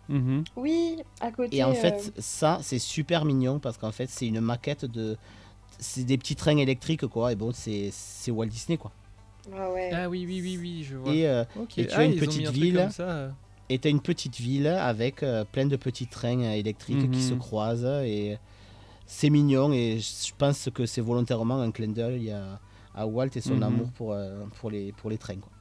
Mhm. 0.08 0.44
Oui, 0.56 0.96
à 1.20 1.30
côté. 1.32 1.56
Et 1.56 1.64
en 1.64 1.70
euh, 1.70 1.74
fait, 1.74 2.12
ça, 2.18 2.58
c'est 2.62 2.78
super 2.78 3.24
mignon 3.24 3.58
parce 3.58 3.76
qu'en 3.76 3.92
fait, 3.92 4.08
c'est 4.08 4.26
une 4.26 4.40
maquette 4.40 4.84
de. 4.84 5.16
C'est 5.78 6.04
des 6.04 6.18
petits 6.18 6.36
trains 6.36 6.56
électriques, 6.56 7.06
quoi. 7.06 7.32
Et 7.32 7.36
bon, 7.36 7.52
c'est 7.52 7.90
c'est 7.92 8.30
Walt 8.30 8.46
Disney, 8.46 8.76
quoi. 8.78 8.90
ah 9.56 9.70
ouais. 9.72 9.90
Ah 9.92 10.08
oui, 10.08 10.24
oui, 10.26 10.40
oui, 10.42 10.58
oui, 10.60 10.84
je 10.84 10.96
vois. 10.96 11.14
Et 11.14 11.26
euh, 11.28 11.44
et 11.76 11.86
tu 11.86 11.92
Ah, 11.94 11.98
as 12.00 12.04
une 12.04 12.16
petite 12.16 12.46
un 12.48 12.50
ville. 12.50 12.76
comme 12.76 12.90
ça, 12.90 13.02
euh. 13.10 13.30
Et 13.70 13.78
t'as 13.78 13.90
une 13.90 14.00
petite 14.00 14.36
ville 14.38 14.66
avec 14.66 15.22
euh, 15.22 15.44
plein 15.44 15.66
de 15.66 15.76
petits 15.76 16.06
trains 16.06 16.40
euh, 16.42 16.52
électriques 16.52 17.00
qui 17.10 17.18
Mhm. 17.18 17.28
se 17.28 17.34
croisent 17.34 18.02
et 18.02 18.38
c'est 19.06 19.28
mignon 19.30 19.72
et 19.72 19.98
je 20.00 20.32
pense 20.36 20.68
que 20.72 20.86
c'est 20.86 21.00
volontairement 21.02 21.60
un 21.60 21.70
clin 21.70 21.88
d'œil 21.88 22.30
à, 22.30 22.60
à 22.94 23.06
Walt 23.06 23.28
et 23.36 23.40
son 23.42 23.56
Mhm. 23.56 23.62
amour 23.62 23.90
pour, 23.92 24.12
euh, 24.14 24.44
pour, 24.58 24.70
les, 24.70 24.92
pour 24.92 25.10
les 25.10 25.18
trains. 25.18 25.36
Quoi. 25.36 25.52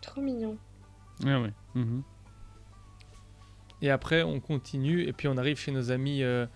Trop 0.00 0.20
mignon. 0.20 0.56
Ah 1.24 1.40
ouais. 1.40 1.52
Mhm. 1.76 2.02
Et 3.82 3.90
après, 3.90 4.22
on 4.22 4.40
continue, 4.40 5.02
et 5.02 5.12
puis 5.12 5.28
on 5.28 5.36
arrive 5.36 5.56
chez 5.58 5.70
nos 5.72 5.90
amis 5.90 6.22
euh, 6.22 6.46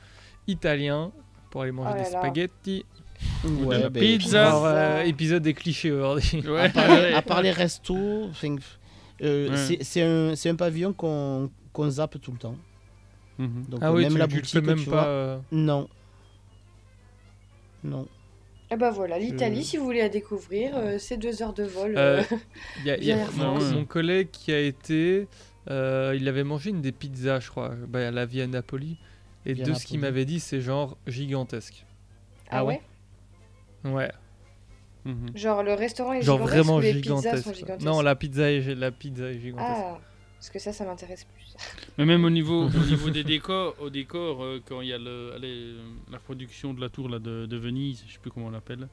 italiens 0.46 1.12
pour 1.50 1.62
aller 1.62 1.72
manger 1.72 1.90
Oh 1.94 1.96
là 1.98 2.04
des 2.04 2.10
là. 2.12 2.20
De 3.44 3.88
ben, 3.88 3.92
pizza. 4.18 4.46
Alors, 4.48 4.66
euh, 4.66 5.02
épisode 5.02 5.42
des 5.42 5.54
clichés 5.54 5.90
aujourd'hui. 5.92 6.42
Ouais. 6.46 6.60
À 6.62 6.68
part, 6.70 6.88
les- 6.88 7.12
à 7.14 7.22
part 7.22 7.42
les 7.42 7.50
restos, 7.50 8.30
euh, 9.22 9.48
Ouais. 9.50 9.78
c'est- 9.82 10.02
un, 10.02 10.34
c'est 10.36 10.48
un 10.50 10.56
pavillon 10.56 10.92
qu'on 10.92 11.50
qu'on 11.72 11.90
zappe 11.90 12.20
tout 12.20 12.32
le 12.32 12.38
temps. 12.38 12.56
Mhm. 13.38 13.64
Donc 13.68 13.80
Ah 13.82 13.92
oui, 13.92 14.02
même 14.02 14.12
tu, 14.12 14.18
la 14.18 14.26
tu 14.28 14.36
le 14.36 14.42
fais 14.44 14.60
même 14.60 14.78
tu 14.78 14.84
pas. 14.86 14.90
vois, 14.90 15.06
euh, 15.06 15.38
non. 15.52 15.88
Non. 17.84 18.06
Et 18.70 18.76
bah 18.76 18.90
voilà, 18.90 19.18
l'Italie, 19.18 19.64
si 19.64 19.76
vous 19.78 19.84
voulez 19.84 20.00
la 20.00 20.08
découvrir, 20.10 20.72
euh, 20.76 20.96
c'est 20.98 21.16
deux 21.16 21.42
heures 21.42 21.54
de 21.54 21.62
vol. 21.64 21.92
Il 22.80 22.86
y 22.86 22.90
a, 22.90 22.98
y 22.98 23.12
a 23.12 23.16
mon, 23.16 23.24
France. 23.26 23.72
mon 23.72 23.84
collègue 23.86 24.28
qui 24.30 24.52
a 24.52 24.60
été, 24.60 25.26
euh, 25.70 26.14
il 26.18 26.28
avait 26.28 26.44
mangé 26.44 26.70
une 26.70 26.82
des 26.82 26.92
pizzas, 26.92 27.40
je 27.40 27.48
crois, 27.48 27.70
bah, 27.88 28.08
à 28.08 28.10
la 28.10 28.26
Via 28.26 28.46
Napoli. 28.46 28.98
Et 29.46 29.54
Via 29.54 29.64
de 29.64 29.72
ce 29.74 29.86
qu'il 29.86 30.00
m'avait 30.00 30.26
dit, 30.26 30.38
c'est 30.40 30.60
genre 30.60 30.98
gigantesque. 31.06 31.86
Ah 32.50 32.64
ouais? 32.64 32.82
Ouais, 33.84 34.10
Mhm. 35.04 35.30
Genre 35.36 35.62
le 35.62 35.72
restaurant 35.74 36.12
est 36.12 36.22
genre 36.22 36.36
gigantesque 36.38 36.54
vraiment 36.56 36.76
ou 36.76 36.80
les 36.80 36.92
pizzas 36.94 37.02
gigantesque. 37.20 37.44
sont 37.44 37.54
gigantesques 37.54 37.86
Non, 37.86 38.02
la 38.02 38.14
pizza 38.16 38.50
est, 38.50 38.74
la 38.74 38.90
pizza 38.90 39.30
est 39.30 39.38
gigantesque. 39.40 39.80
Ah, 39.86 39.98
parce 40.36 40.50
que 40.50 40.58
ça, 40.58 40.72
ça 40.72 40.84
m'intéresse 40.84 41.24
plus. 41.24 41.54
Mais 41.98 42.04
même 42.04 42.24
au 42.24 42.30
niveau, 42.30 42.66
au 42.66 42.70
niveau 42.84 43.08
des 43.08 43.24
décors, 43.24 43.74
au 43.80 43.88
décor, 43.90 44.42
euh, 44.42 44.60
quand 44.66 44.80
il 44.82 44.88
y 44.88 44.92
a 44.92 44.98
le, 44.98 45.32
allez, 45.34 45.48
euh, 45.76 45.82
la 46.10 46.18
production 46.18 46.74
de 46.74 46.80
la 46.80 46.88
tour 46.90 47.08
là, 47.08 47.18
de, 47.20 47.46
de 47.46 47.56
Venise, 47.56 48.04
je 48.06 48.12
sais 48.12 48.18
plus 48.18 48.30
comment 48.30 48.46
on 48.46 48.50
l'appelle, 48.50 48.88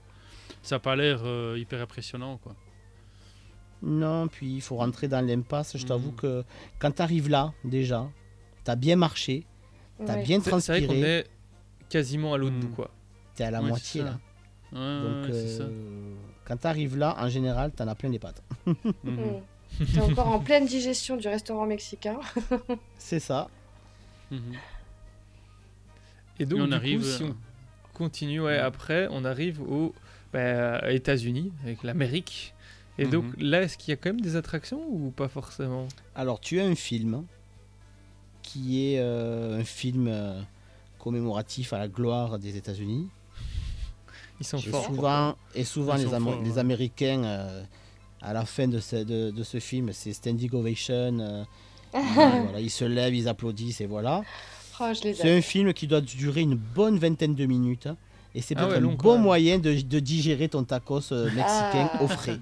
ça 0.62 0.76
a 0.76 0.80
pas 0.80 0.96
l'air 0.96 1.22
euh, 1.26 1.58
hyper 1.60 1.82
impressionnant 1.82 2.38
quoi. 2.38 2.56
Non, 3.82 4.28
puis 4.28 4.54
il 4.56 4.62
faut 4.62 4.78
rentrer 4.78 5.08
dans 5.08 5.26
l'impasse. 5.26 5.78
Je 5.78 5.86
t'avoue 5.86 6.12
Mhm. 6.12 6.16
que 6.16 6.44
quand 6.80 6.92
tu 6.92 7.02
arrives 7.02 7.30
là, 7.30 7.54
déjà, 7.64 8.08
tu 8.64 8.72
as 8.72 8.76
bien 8.76 8.96
marché, 8.96 9.46
tu 10.04 10.10
as 10.10 10.16
Ouais. 10.16 10.24
bien 10.24 10.40
C'est 10.40 10.46
c'est 10.60 10.72
vrai 10.72 10.82
qu'on 10.82 10.88
transpiré, 10.88 11.18
est 11.20 11.28
quasiment 11.90 12.34
à 12.34 12.38
l'autre 12.38 12.56
bout, 12.56 12.70
quoi. 12.70 12.90
tu 13.36 13.44
es 13.44 13.46
à 13.46 13.52
la 13.52 13.62
Ouais, 13.62 13.68
moitié 13.68 14.02
là. 14.04 14.20
Ouais, 14.76 15.02
Donc, 15.02 15.28
ouais, 15.30 15.32
c'est 15.34 15.48
ça. 15.58 15.64
euh, 15.64 16.14
quand 16.46 16.58
tu 16.58 16.68
arrives 16.68 16.98
là, 16.98 17.16
en 17.20 17.30
général, 17.30 17.72
tu 17.76 17.82
en 17.82 17.88
as 17.88 17.96
plein 17.96 18.10
les 18.10 18.20
pattes. 18.20 18.42
Mhm. 19.04 19.42
Mm. 19.80 19.86
T'es 19.94 20.00
encore 20.02 20.28
en 20.28 20.40
pleine 20.40 20.66
digestion 20.66 21.18
du 21.18 21.28
restaurant 21.28 21.66
mexicain. 21.66 22.18
C'est 22.98 23.20
ça. 23.20 23.50
Mhm. 24.32 24.54
Et 26.40 26.46
donc, 26.46 26.60
Et 26.60 26.62
on 26.62 26.68
du 26.68 26.74
arrive, 26.74 27.00
coup, 27.00 27.06
si 27.06 27.24
euh, 27.24 27.28
on 27.28 27.36
continue, 27.94 28.42
ouais, 28.42 28.58
après, 28.58 29.08
on 29.12 29.26
arrive 29.26 29.62
aux 29.62 29.94
bah, 30.34 30.92
États-Unis, 30.92 31.52
avec 31.64 31.84
l'Amérique. 31.84 32.54
Et 32.98 33.06
donc, 33.06 33.26
Mhm. 33.38 33.44
là, 33.50 33.62
est-ce 33.64 33.78
qu'il 33.78 33.90
y 33.92 33.94
a 33.94 33.98
quand 33.98 34.10
même 34.10 34.22
des 34.22 34.36
attractions 34.38 34.82
ou 34.90 35.12
pas 35.12 35.28
forcément? 35.28 35.88
Alors, 36.16 36.40
tu 36.40 36.60
as 36.62 36.66
un 36.66 36.76
film 36.76 37.26
qui 38.42 38.94
est 38.94 39.00
euh, 39.00 39.60
un 39.60 39.64
film 39.66 40.08
euh, 40.08 40.40
commémoratif 41.00 41.74
à 41.74 41.80
la 41.80 41.88
gloire 41.90 42.40
des 42.40 42.56
États-Unis. 42.58 43.10
Ils 44.40 44.46
sont 44.46 44.58
Et 44.58 44.62
forts. 44.70 44.86
souvent, 44.86 45.36
et 45.54 45.64
souvent 45.64 45.96
les, 45.96 46.06
forts. 46.06 46.58
Américains, 46.58 47.24
euh, 47.24 47.64
à 48.22 48.34
la 48.34 48.46
fin 48.46 48.68
de 48.68 48.80
ce, 48.80 48.98
de, 48.98 49.32
de 49.32 49.44
ce 49.44 49.60
film, 49.60 49.92
c'est 49.94 50.14
standing 50.14 50.50
ovation. 50.54 51.20
euh, 51.20 51.44
voilà, 52.14 52.60
ils 52.60 52.70
se 52.70 52.84
lèvent, 52.86 53.16
ils 53.16 53.28
applaudissent 53.30 53.82
et 53.82 53.86
voilà. 53.86 54.22
Oh, 54.82 54.86
je 54.94 55.04
les 55.04 55.14
C'est 55.14 55.38
un 55.38 55.42
film 55.42 55.72
qui 55.74 55.88
doit 55.88 56.02
durer 56.02 56.42
une 56.42 56.56
bonne 56.56 56.98
vingtaine 57.00 57.34
de 57.36 57.46
minutes. 57.46 57.88
hein, 57.88 57.96
Et 58.34 58.42
c'est 58.42 58.56
Ah 58.58 58.62
peut-être 58.64 58.72
ouais, 58.72 58.78
un 58.80 58.82
long, 58.82 58.94
bon 58.96 59.18
moyen 59.18 59.58
de, 59.58 59.72
de 59.80 60.00
digérer 60.00 60.50
ton 60.50 60.66
tacos 60.66 61.14
euh, 61.14 61.26
mexicain 61.34 61.90
Ah. 61.94 62.04
au 62.04 62.08
frais. 62.10 62.40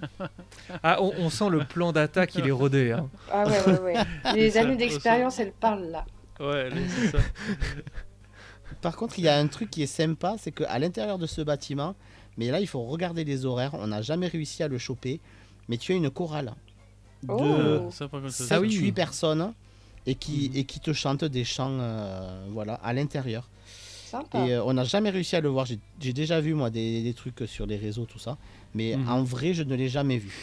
Ah, 0.81 0.97
on, 0.99 1.13
on 1.19 1.29
sent 1.29 1.49
le 1.51 1.59
plan 1.63 1.91
d'attaque, 1.91 2.33
il 2.33 2.47
est 2.47 2.51
rodé. 2.51 2.91
Hein. 2.93 3.07
Ah 3.31 3.45
ouais, 3.47 3.65
ouais, 3.67 3.79
ouais. 3.81 3.93
Les 4.35 4.57
années 4.57 4.77
d'expérience, 4.77 5.37
elles 5.37 5.51
parlent 5.53 5.91
là. 5.91 6.05
Ouais, 6.39 6.69
c'est 6.87 7.09
ça. 7.11 7.17
Par 8.83 8.95
contre, 8.95 9.17
il 9.17 9.25
y 9.25 9.27
a 9.29 9.37
un 9.37 9.47
truc 9.47 9.69
qui 9.71 9.81
est 9.81 9.87
sympa, 9.87 10.35
c'est 10.37 10.51
qu'à 10.51 10.77
l'intérieur 10.77 11.17
de 11.17 11.25
ce 11.25 11.41
bâtiment, 11.41 11.95
mais 12.37 12.51
là 12.51 12.59
il 12.59 12.67
faut 12.67 12.83
regarder 12.83 13.23
les 13.23 13.45
horaires, 13.45 13.73
on 13.73 13.87
n'a 13.87 14.01
jamais 14.01 14.27
réussi 14.27 14.61
à 14.61 14.67
le 14.67 14.77
choper, 14.77 15.19
mais 15.69 15.77
tu 15.77 15.93
as 15.93 15.95
une 15.95 16.11
chorale 16.11 16.53
de 17.23 17.31
Oh. 17.31 17.89
Ça, 17.91 18.07
par 18.09 18.19
contre, 18.21 18.33
ça, 18.33 18.43
7 18.43 18.47
ça- 18.47 18.59
8 18.59 18.91
personnes 18.91 19.53
et 20.05 20.15
qui, 20.15 20.49
Mhm. 20.49 20.57
et 20.57 20.63
qui 20.65 20.79
te 20.81 20.91
chantent 20.93 21.23
des 21.23 21.45
chants 21.45 21.77
euh, 21.79 22.45
voilà, 22.51 22.73
à 22.75 22.91
l'intérieur. 22.93 23.49
Sympa. 24.05 24.45
Et 24.45 24.53
euh, 24.53 24.63
on 24.65 24.73
n'a 24.73 24.83
jamais 24.83 25.09
réussi 25.09 25.35
à 25.37 25.41
le 25.41 25.47
voir. 25.49 25.65
J'ai 25.65 26.13
déjà 26.13 26.39
vu 26.41 26.53
moi 26.53 26.69
des, 26.69 27.01
des 27.01 27.13
trucs 27.13 27.43
sur 27.47 27.65
les 27.65 27.77
réseaux, 27.77 28.05
tout 28.05 28.19
ça. 28.19 28.37
Mais 28.75 28.95
Mhm. 28.97 29.07
en 29.09 29.23
vrai, 29.23 29.53
je 29.53 29.63
ne 29.63 29.73
l'ai 29.75 29.87
jamais 29.89 30.17
vu. 30.17 30.33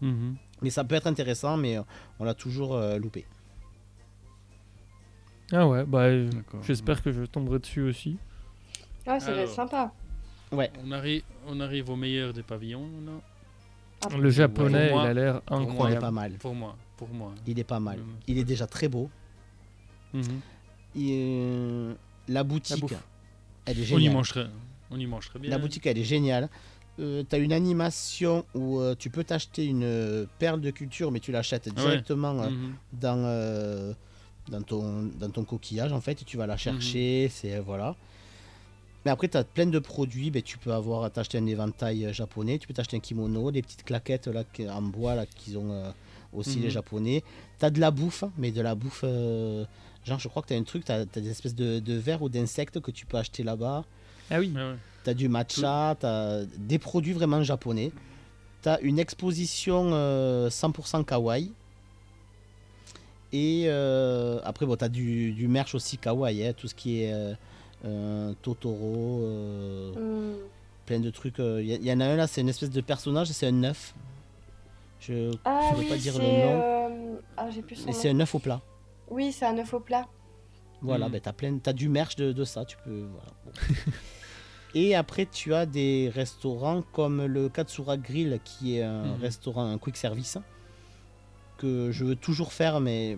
Mhm. 0.00 0.36
Mais 0.62 0.70
ça 0.70 0.84
peut 0.84 0.94
être 0.94 1.08
intéressant, 1.08 1.56
mais 1.56 1.76
euh, 1.76 1.82
on 2.20 2.24
l'a 2.24 2.34
toujours 2.34 2.74
euh, 2.74 2.96
loupé. 2.98 3.26
Ah 5.52 5.66
ouais, 5.68 5.84
bah, 5.84 6.00
euh, 6.04 6.28
D'accord. 6.30 6.62
j'espère 6.62 7.02
que 7.02 7.12
je 7.12 7.24
tomberai 7.24 7.58
dessus 7.58 7.82
aussi. 7.82 8.16
Ouais, 9.06 9.20
ça 9.20 9.32
va 9.34 9.42
être 9.42 9.50
sympa. 9.50 9.92
Ouais. 10.50 10.70
On 10.84 10.90
arrive, 10.92 11.22
on 11.46 11.60
arrive 11.60 11.90
au 11.90 11.96
meilleur 11.96 12.32
des 12.32 12.42
pavillons. 12.42 12.88
là. 13.06 13.12
Ah, 14.10 14.16
Le 14.16 14.30
japonais, 14.30 14.90
moi- 14.90 15.02
il 15.04 15.06
a 15.08 15.14
l'air 15.14 15.32
moi, 15.34 15.42
Il 15.50 15.54
est 15.66 15.70
incroyable. 15.70 16.00
pas 16.00 16.10
mal. 16.10 16.32
Pour 16.34 16.54
moi, 16.54 16.76
pour 16.96 17.08
moi. 17.08 17.32
Il 17.46 17.58
est 17.58 17.64
pas 17.64 17.80
mal. 17.80 17.98
Il 18.26 18.38
est 18.38 18.44
déjà 18.44 18.66
très 18.66 18.88
beau. 18.88 19.08
Mhm. 20.12 20.40
Et, 20.96 21.88
la 22.28 22.44
boutique, 22.44 22.80
bouffe. 22.80 22.94
elle 23.66 23.78
est 23.78 23.80
On 23.80 23.84
y 23.84 23.86
géniale. 24.00 24.12
mangerait, 24.14 24.46
on 24.90 24.98
y 24.98 25.06
mangerait 25.06 25.38
bien. 25.38 25.50
La 25.50 25.58
boutique, 25.58 25.86
elle 25.86 25.98
est 25.98 26.04
géniale. 26.04 26.48
Euh, 26.98 27.22
tu 27.28 27.34
as 27.34 27.38
une 27.38 27.52
animation 27.52 28.44
où 28.54 28.78
euh, 28.78 28.94
tu 28.98 29.08
peux 29.08 29.24
t'acheter 29.24 29.64
une 29.64 29.82
euh, 29.84 30.26
perle 30.38 30.60
de 30.60 30.70
culture, 30.70 31.10
mais 31.10 31.20
tu 31.20 31.32
l'achètes 31.32 31.68
Ah 31.70 31.80
ouais. 31.80 31.86
directement 31.90 32.38
euh, 32.42 32.50
Mhm. 32.50 32.74
dans, 32.92 33.16
euh, 33.24 33.94
dans, 34.48 34.62
ton, 34.62 35.10
dans 35.18 35.30
ton 35.30 35.44
coquillage, 35.44 35.92
en 35.92 36.00
fait, 36.00 36.22
et 36.22 36.24
tu 36.24 36.36
vas 36.36 36.46
la 36.46 36.56
chercher. 36.56 37.30
C'est 37.32 37.58
voilà. 37.60 37.94
Mais 39.04 39.10
après, 39.10 39.28
tu 39.28 39.36
as 39.36 39.44
plein 39.44 39.66
de 39.66 39.78
produits. 39.78 40.30
Ben, 40.30 40.42
tu 40.42 40.58
peux 40.58 40.72
avoir 40.72 41.10
t'acheter 41.10 41.38
un 41.38 41.46
éventail 41.46 42.04
euh, 42.06 42.12
japonais, 42.12 42.58
tu 42.58 42.68
peux 42.68 42.74
t'acheter 42.74 42.96
un 42.96 43.00
kimono, 43.00 43.50
des 43.50 43.62
petites 43.62 43.84
claquettes 43.84 44.28
là, 44.28 44.44
en 44.70 44.82
bois 44.82 45.14
là, 45.16 45.26
qu'ils 45.26 45.58
ont 45.58 45.72
euh, 45.72 45.90
aussi 46.32 46.58
Mhm. 46.58 46.62
les 46.64 46.70
japonais. 46.70 47.24
Tu 47.58 47.64
as 47.64 47.70
de 47.70 47.80
la 47.80 47.90
bouffe, 47.90 48.22
mais 48.38 48.52
de 48.52 48.60
la 48.60 48.74
bouffe. 48.76 49.00
euh, 49.04 49.64
genre, 50.04 50.18
je 50.20 50.28
crois 50.28 50.42
que 50.42 50.48
tu 50.48 50.54
as 50.54 50.56
un 50.56 50.62
truc, 50.62 50.84
tu 50.84 50.92
as, 50.92 51.04
des 51.04 51.30
espèces 51.30 51.54
de, 51.54 51.80
de 51.80 51.94
vers 51.94 52.22
ou 52.22 52.28
d'insectes 52.28 52.78
que 52.80 52.90
tu 52.92 53.04
peux 53.06 53.16
acheter 53.16 53.42
là-bas. 53.42 53.84
Ah 54.30 54.38
oui. 54.38 54.52
Ouais, 54.54 54.60
ouais. 54.62 54.76
T'as 55.04 55.14
du 55.14 55.28
matcha, 55.28 55.96
t'as 55.98 56.44
des 56.44 56.78
produits 56.78 57.12
vraiment 57.12 57.42
japonais. 57.42 57.90
T'as 58.62 58.78
une 58.82 59.00
exposition 59.00 59.90
euh, 59.92 60.48
100% 60.48 61.04
kawaii. 61.04 61.50
Et 63.32 63.64
euh, 63.66 64.40
après, 64.44 64.66
bon, 64.66 64.76
t'as 64.76 64.88
du, 64.88 65.32
du 65.32 65.48
merch 65.48 65.74
aussi 65.74 65.96
kawaii, 65.98 66.46
hein, 66.46 66.52
tout 66.54 66.68
ce 66.68 66.74
qui 66.74 67.02
est 67.02 67.12
euh, 67.12 67.34
euh, 67.84 68.34
Totoro, 68.42 69.20
euh, 69.22 69.92
Hmm. 69.92 70.36
plein 70.86 71.00
de 71.00 71.10
trucs. 71.10 71.38
Il 71.38 71.64
y, 71.64 71.86
y 71.88 71.92
en 71.92 72.00
a 72.00 72.04
un 72.06 72.16
là, 72.16 72.26
c'est 72.26 72.42
une 72.42 72.48
espèce 72.50 72.70
de 72.70 72.80
personnage, 72.80 73.28
c'est 73.28 73.46
un 73.46 73.64
œuf. 73.64 73.94
Je 75.00 75.30
Ah 75.44 75.60
veux 75.72 75.78
oui, 75.78 75.88
pas 75.88 75.96
dire 75.96 76.18
le 76.18 76.26
nom. 76.42 76.62
euh, 76.62 77.16
Ah, 77.36 77.50
j'ai 77.50 77.62
plus 77.62 77.76
son 77.76 77.88
Et 77.88 77.92
c'est 77.92 78.10
un 78.10 78.20
œuf 78.20 78.34
au 78.34 78.38
plat. 78.38 78.60
Oui, 79.10 79.32
c'est 79.32 79.46
un 79.46 79.56
œuf 79.58 79.72
au 79.74 79.80
plat. 79.80 80.06
Voilà, 80.82 81.06
Mhm. 81.06 81.12
ben, 81.12 81.20
t'as 81.20 81.32
plein, 81.32 81.58
t'as 81.58 81.72
du 81.72 81.88
merch 81.88 82.16
de, 82.16 82.32
de 82.32 82.44
ça, 82.44 82.64
tu 82.64 82.76
peux. 82.84 83.06
Voilà. 83.12 83.56
Et 84.74 84.94
après, 84.94 85.26
tu 85.26 85.54
as 85.54 85.66
des 85.66 86.10
restaurants 86.14 86.82
comme 86.92 87.24
le 87.24 87.48
Katsura 87.48 87.96
Grill, 87.96 88.40
qui 88.44 88.78
est 88.78 88.82
un 88.82 89.14
Mhm. 89.14 89.20
restaurant, 89.20 89.64
un 89.70 89.78
quick 89.78 89.96
service, 89.96 90.38
que 91.62 91.90
je 91.92 92.04
veux 92.04 92.16
toujours 92.16 92.52
faire, 92.52 92.80
mais 92.80 93.16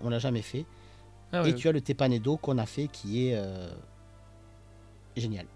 on 0.00 0.08
l'a 0.10 0.18
jamais 0.18 0.42
fait. 0.42 0.64
Ah 1.32 1.42
Et 1.46 1.54
tu 1.54 1.68
as 1.68 1.72
le 1.72 1.80
Tepanedo 1.80 2.36
qu'on 2.36 2.58
a 2.58 2.66
fait, 2.66 2.88
qui 2.88 3.28
est 3.28 3.34
euh, 3.36 3.70
génial. 5.16 5.46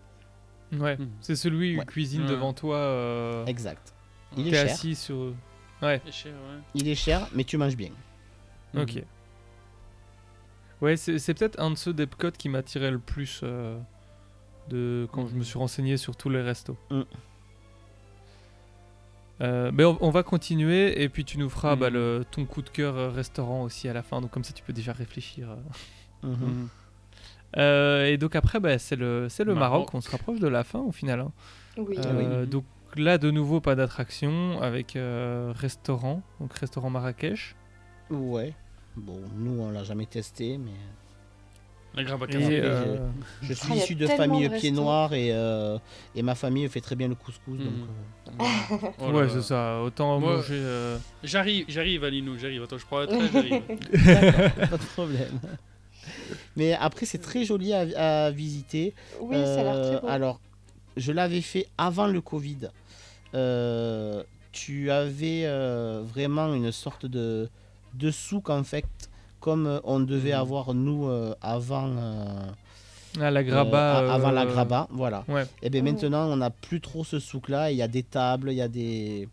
ouais. 0.73 0.97
Mhm. 0.97 1.11
C'est 1.21 1.37
celui 1.37 1.75
où 1.75 1.79
Ouais. 1.79 1.85
il 1.85 1.87
cuisine 1.87 2.23
Ouais. 2.23 2.29
devant 2.29 2.53
toi. 2.53 2.77
Euh... 2.77 3.45
Exact. 3.47 3.93
Il 4.37 4.49
est 4.49 4.53
cher. 4.53 4.65
assis 4.73 4.95
sur. 4.95 5.35
Ouais. 5.83 6.01
C'est 6.05 6.13
cher, 6.13 6.33
ouais. 6.35 6.61
Il 6.75 6.89
est 6.89 6.95
cher, 6.95 7.29
mais 7.35 7.45
tu 7.45 7.57
manges 7.59 7.77
bien. 7.77 7.91
Ok. 8.77 9.03
Ouais, 10.83 10.97
c'est 10.97 11.33
peut-être 11.35 11.59
un 11.59 11.71
de 11.71 11.77
ceux 11.77 11.95
d'Epcot 11.95 12.33
qui 12.33 12.49
m'attirait 12.51 12.91
le 12.91 12.99
plus 12.99 13.41
euh, 13.43 13.79
de 14.69 15.09
quand 15.13 15.27
je 15.27 15.35
me 15.35 15.43
suis 15.43 15.59
renseigné 15.59 15.97
sur 15.97 16.17
tous 16.17 16.29
les 16.29 16.43
restos. 16.43 16.77
Euh, 19.43 19.71
mais 19.73 19.85
on, 19.85 19.99
on 20.01 20.11
va 20.11 20.23
continuer 20.23 21.03
et 21.03 21.09
puis 21.11 21.25
tu 21.25 21.39
nous 21.39 21.51
feras 21.51 21.77
Mm. 21.77 21.79
bah, 21.79 21.91
le, 21.91 22.25
ton 22.31 22.45
coup 22.47 22.63
de 22.63 22.71
cœur 22.71 22.97
euh, 22.97 23.11
restaurant 23.11 23.63
aussi 23.65 23.89
à 23.89 23.93
la 23.93 24.03
fin. 24.03 24.21
Donc 24.21 24.31
comme 24.31 24.45
ça 24.45 24.53
tu 24.55 24.63
peux 24.63 24.73
déjà 24.73 24.93
réfléchir. 24.93 25.51
euh. 25.51 26.27
Mhm. 26.29 26.33
Mhm. 26.33 26.69
Euh, 27.57 28.05
et 28.07 28.19
donc 28.19 28.35
après 28.37 28.61
bah, 28.61 28.77
c'est 28.79 28.97
le, 28.97 29.29
c'est 29.31 29.45
le 29.45 29.55
Maroc. 29.55 29.73
Maroc. 29.73 29.95
On 29.95 30.01
se 30.03 30.11
rapproche 30.11 30.41
de 30.41 30.49
la 30.49 30.63
fin 30.65 30.81
au 30.81 30.93
final. 30.93 31.21
hein. 31.21 31.33
Oui. 31.79 31.97
Euh, 31.99 32.43
oui. 32.43 32.47
Donc 32.49 32.65
là 32.97 33.17
de 33.19 33.31
nouveau 33.31 33.61
pas 33.61 33.75
d'attraction 33.77 34.61
avec 34.61 34.95
euh, 34.97 35.53
restaurant. 35.57 36.23
Donc 36.41 36.53
restaurant 36.55 36.91
Marrakech. 36.91 37.55
Ouais. 38.11 38.53
Bon, 38.97 39.21
nous, 39.37 39.61
on 39.61 39.71
l'a 39.71 39.85
jamais 39.85 40.07
testé, 40.07 40.59
mais 40.59 40.73
La 41.97 42.05
Grave 42.05 42.21
Et, 42.29 42.35
Après, 42.37 42.61
euh, 42.61 42.97
je 43.43 43.53
suis 43.55 43.69
Ah, 43.71 43.73
a 43.73 43.77
issu 43.77 43.95
de 43.95 44.07
famille 44.07 44.49
de 44.49 44.55
pied 44.59 44.71
noir 44.71 45.15
et, 45.15 45.29
euh, 45.33 45.79
et 46.15 46.23
ma 46.23 46.35
famille 46.35 46.69
fait 46.69 46.83
très 46.83 46.95
bien 46.95 47.09
le 47.09 47.15
couscous. 47.15 47.59
Donc, 47.59 47.69
euh, 47.69 48.33
Oh 48.99 49.13
là 49.13 49.19
ouais 49.19 49.23
là. 49.25 49.29
c'est 49.33 49.43
ça. 49.43 49.81
Autant 49.81 50.21
Moi- 50.21 50.37
manger. 50.37 50.49
euh, 50.53 50.99
J'arrive, 51.25 51.65
j'arrive, 51.69 52.05
Alinou, 52.05 52.37
j'arrive. 52.39 52.63
Attends, 52.65 52.77
je 52.79 52.85
prends 52.87 52.99
la 53.01 53.07
train, 53.07 53.19
j'arrive. 53.33 53.63
Pas 54.71 54.77
de 54.77 54.85
problème. 54.95 55.41
Mais 56.57 56.75
après, 56.75 57.07
c'est 57.07 57.19
très 57.19 57.45
joli 57.45 57.73
à, 57.73 58.27
à 58.27 58.31
visiter. 58.31 58.95
Oui, 59.21 59.35
ça 59.37 59.61
a 59.61 59.63
l'air 59.63 59.75
Euh, 59.75 59.93
très 59.93 60.01
beau. 60.03 60.09
Alors, 60.09 60.41
je 60.99 61.13
l'avais 61.13 61.41
fait 61.41 61.67
avant 61.79 62.07
le 62.09 62.21
Covid. 62.21 62.69
Euh, 63.35 64.23
tu 64.53 64.91
avais 64.91 65.43
euh, 65.45 66.03
vraiment 66.05 66.53
une 66.55 66.73
sorte 66.73 67.07
de, 67.07 67.49
de 67.95 68.11
souk, 68.11 68.51
en 68.51 68.65
fait, 68.65 68.85
comme 69.47 69.67
euh, 69.69 69.79
on 69.85 70.01
devait 70.01 70.33
Mhm. 70.35 70.41
avoir, 70.45 70.75
nous, 70.75 71.07
euh, 71.07 71.33
avant, 71.41 71.87
euh, 71.89 72.51
Ah, 73.21 73.31
la 73.31 73.45
graba. 73.45 74.01
euh, 74.03 74.11
avant 74.11 74.33
la 74.33 74.45
graba. 74.45 74.89
Voilà. 74.91 75.25
Ouais. 75.29 75.45
Et 75.63 75.71
bien 75.71 75.83
Mhm. 75.83 75.93
maintenant, 75.93 76.27
on 76.33 76.37
n'a 76.39 76.51
plus 76.51 76.81
trop 76.81 77.05
ce 77.05 77.21
souk-là. 77.21 77.71
Il 77.71 77.77
y 77.77 77.83
a 77.83 77.87
des 77.87 78.03
tables, 78.03 78.51
il 78.51 78.57
y 78.57 78.61
a 78.61 78.67
des. 78.69 79.29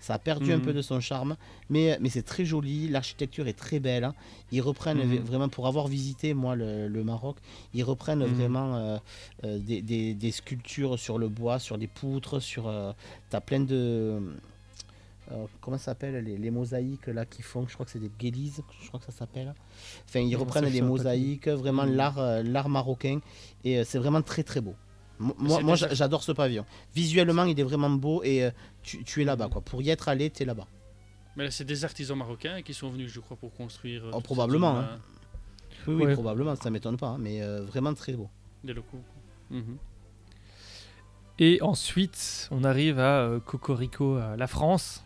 Ça 0.00 0.12
a 0.14 0.18
perdu 0.18 0.52
un 0.52 0.58
Mhm. 0.58 0.64
peu 0.66 0.74
de 0.74 0.82
son 0.82 1.00
charme, 1.00 1.34
mais, 1.70 1.96
mais 2.02 2.10
c'est 2.10 2.26
très 2.34 2.44
joli. 2.44 2.88
L'architecture 2.88 3.48
est 3.48 3.58
très 3.66 3.80
belle. 3.80 4.04
hein. 4.04 4.14
Ils 4.52 4.60
reprennent 4.60 5.02
Mhm. 5.02 5.20
vraiment, 5.24 5.48
pour 5.48 5.66
avoir 5.66 5.86
visité 5.88 6.34
moi 6.34 6.54
le, 6.56 6.88
le 6.88 7.02
Maroc, 7.04 7.36
ils 7.72 7.84
reprennent 7.84 8.22
vraiment 8.36 8.76
euh, 8.76 8.98
des, 9.68 9.80
des- 9.80 10.12
des 10.12 10.30
sculptures 10.30 10.98
sur 10.98 11.16
le 11.18 11.28
bois, 11.28 11.58
sur 11.58 11.78
les 11.78 11.86
poutres, 11.86 12.38
sur. 12.42 12.64
T'as 13.30 13.40
plein 13.40 13.60
de. 13.60 14.20
Euh, 15.32 15.46
comment 15.60 15.78
ça 15.78 15.86
s'appelle 15.86 16.22
les, 16.24 16.36
les 16.36 16.50
mosaïques 16.50 17.06
là 17.06 17.24
qui 17.24 17.42
font, 17.42 17.66
je 17.66 17.74
crois 17.74 17.86
que 17.86 17.92
c'est 17.92 17.98
des 17.98 18.10
guélises, 18.18 18.62
je 18.82 18.88
crois 18.88 19.00
que 19.00 19.06
ça 19.06 19.12
s'appelle. 19.12 19.54
Enfin, 20.08 20.20
ils 20.20 20.36
reprennent 20.36 20.70
te 20.70 20.82
mosaïques, 20.82 21.48
vraiment 21.48 21.84
l'art 21.84 22.18
euh, 22.18 22.42
l'art 22.42 22.68
marocain, 22.68 23.20
et 23.64 23.78
euh, 23.78 23.84
c'est 23.84 23.98
vraiment 23.98 24.22
très 24.22 24.42
très 24.42 24.60
beau. 24.60 24.74
Mo- 25.18 25.34
Moi, 25.38 25.76
j'adore 25.76 26.22
ce 26.24 26.32
pavillon. 26.32 26.64
Visuellement, 26.94 27.44
il 27.44 27.58
est 27.58 27.62
vraiment 27.62 27.90
beau 27.90 28.22
et 28.24 28.50
tu, 28.82 29.04
tu 29.04 29.22
es 29.22 29.24
là-bas. 29.24 29.48
quoi. 29.48 29.60
Pour 29.60 29.80
y 29.80 29.90
être 29.90 30.08
allé, 30.08 30.28
tu 30.28 30.42
es 30.42 30.46
là-bas. 30.46 30.66
Mais 31.36 31.44
là, 31.44 31.50
c'est 31.52 31.64
des 31.64 31.84
artisans 31.84 32.18
marocains 32.18 32.62
qui 32.62 32.74
sont 32.74 32.88
venus, 32.90 33.12
je 33.12 33.20
crois, 33.20 33.36
pour 33.36 33.52
construire. 33.54 34.04
Oh, 34.12 34.20
probablement, 34.20 34.78
hein. 34.78 34.98
Oui, 35.86 35.94
oui, 35.94 36.04
Ouais. 36.06 36.12
probablement, 36.14 36.56
ça 36.56 36.68
m'étonne 36.70 36.96
pas. 36.96 37.08
hein, 37.10 37.18
mais 37.20 37.42
euh, 37.42 37.62
vraiment 37.64 37.94
très 37.94 38.14
beau. 38.14 38.28
Des 38.64 38.72
locaux. 38.72 39.00
Mhm. 39.50 39.76
Et 41.38 41.60
ensuite, 41.62 42.48
on 42.50 42.64
arrive 42.64 42.98
à 42.98 43.20
euh, 43.22 43.40
Cocorico, 43.40 44.16
euh, 44.16 44.36
la 44.36 44.46
France. 44.46 45.03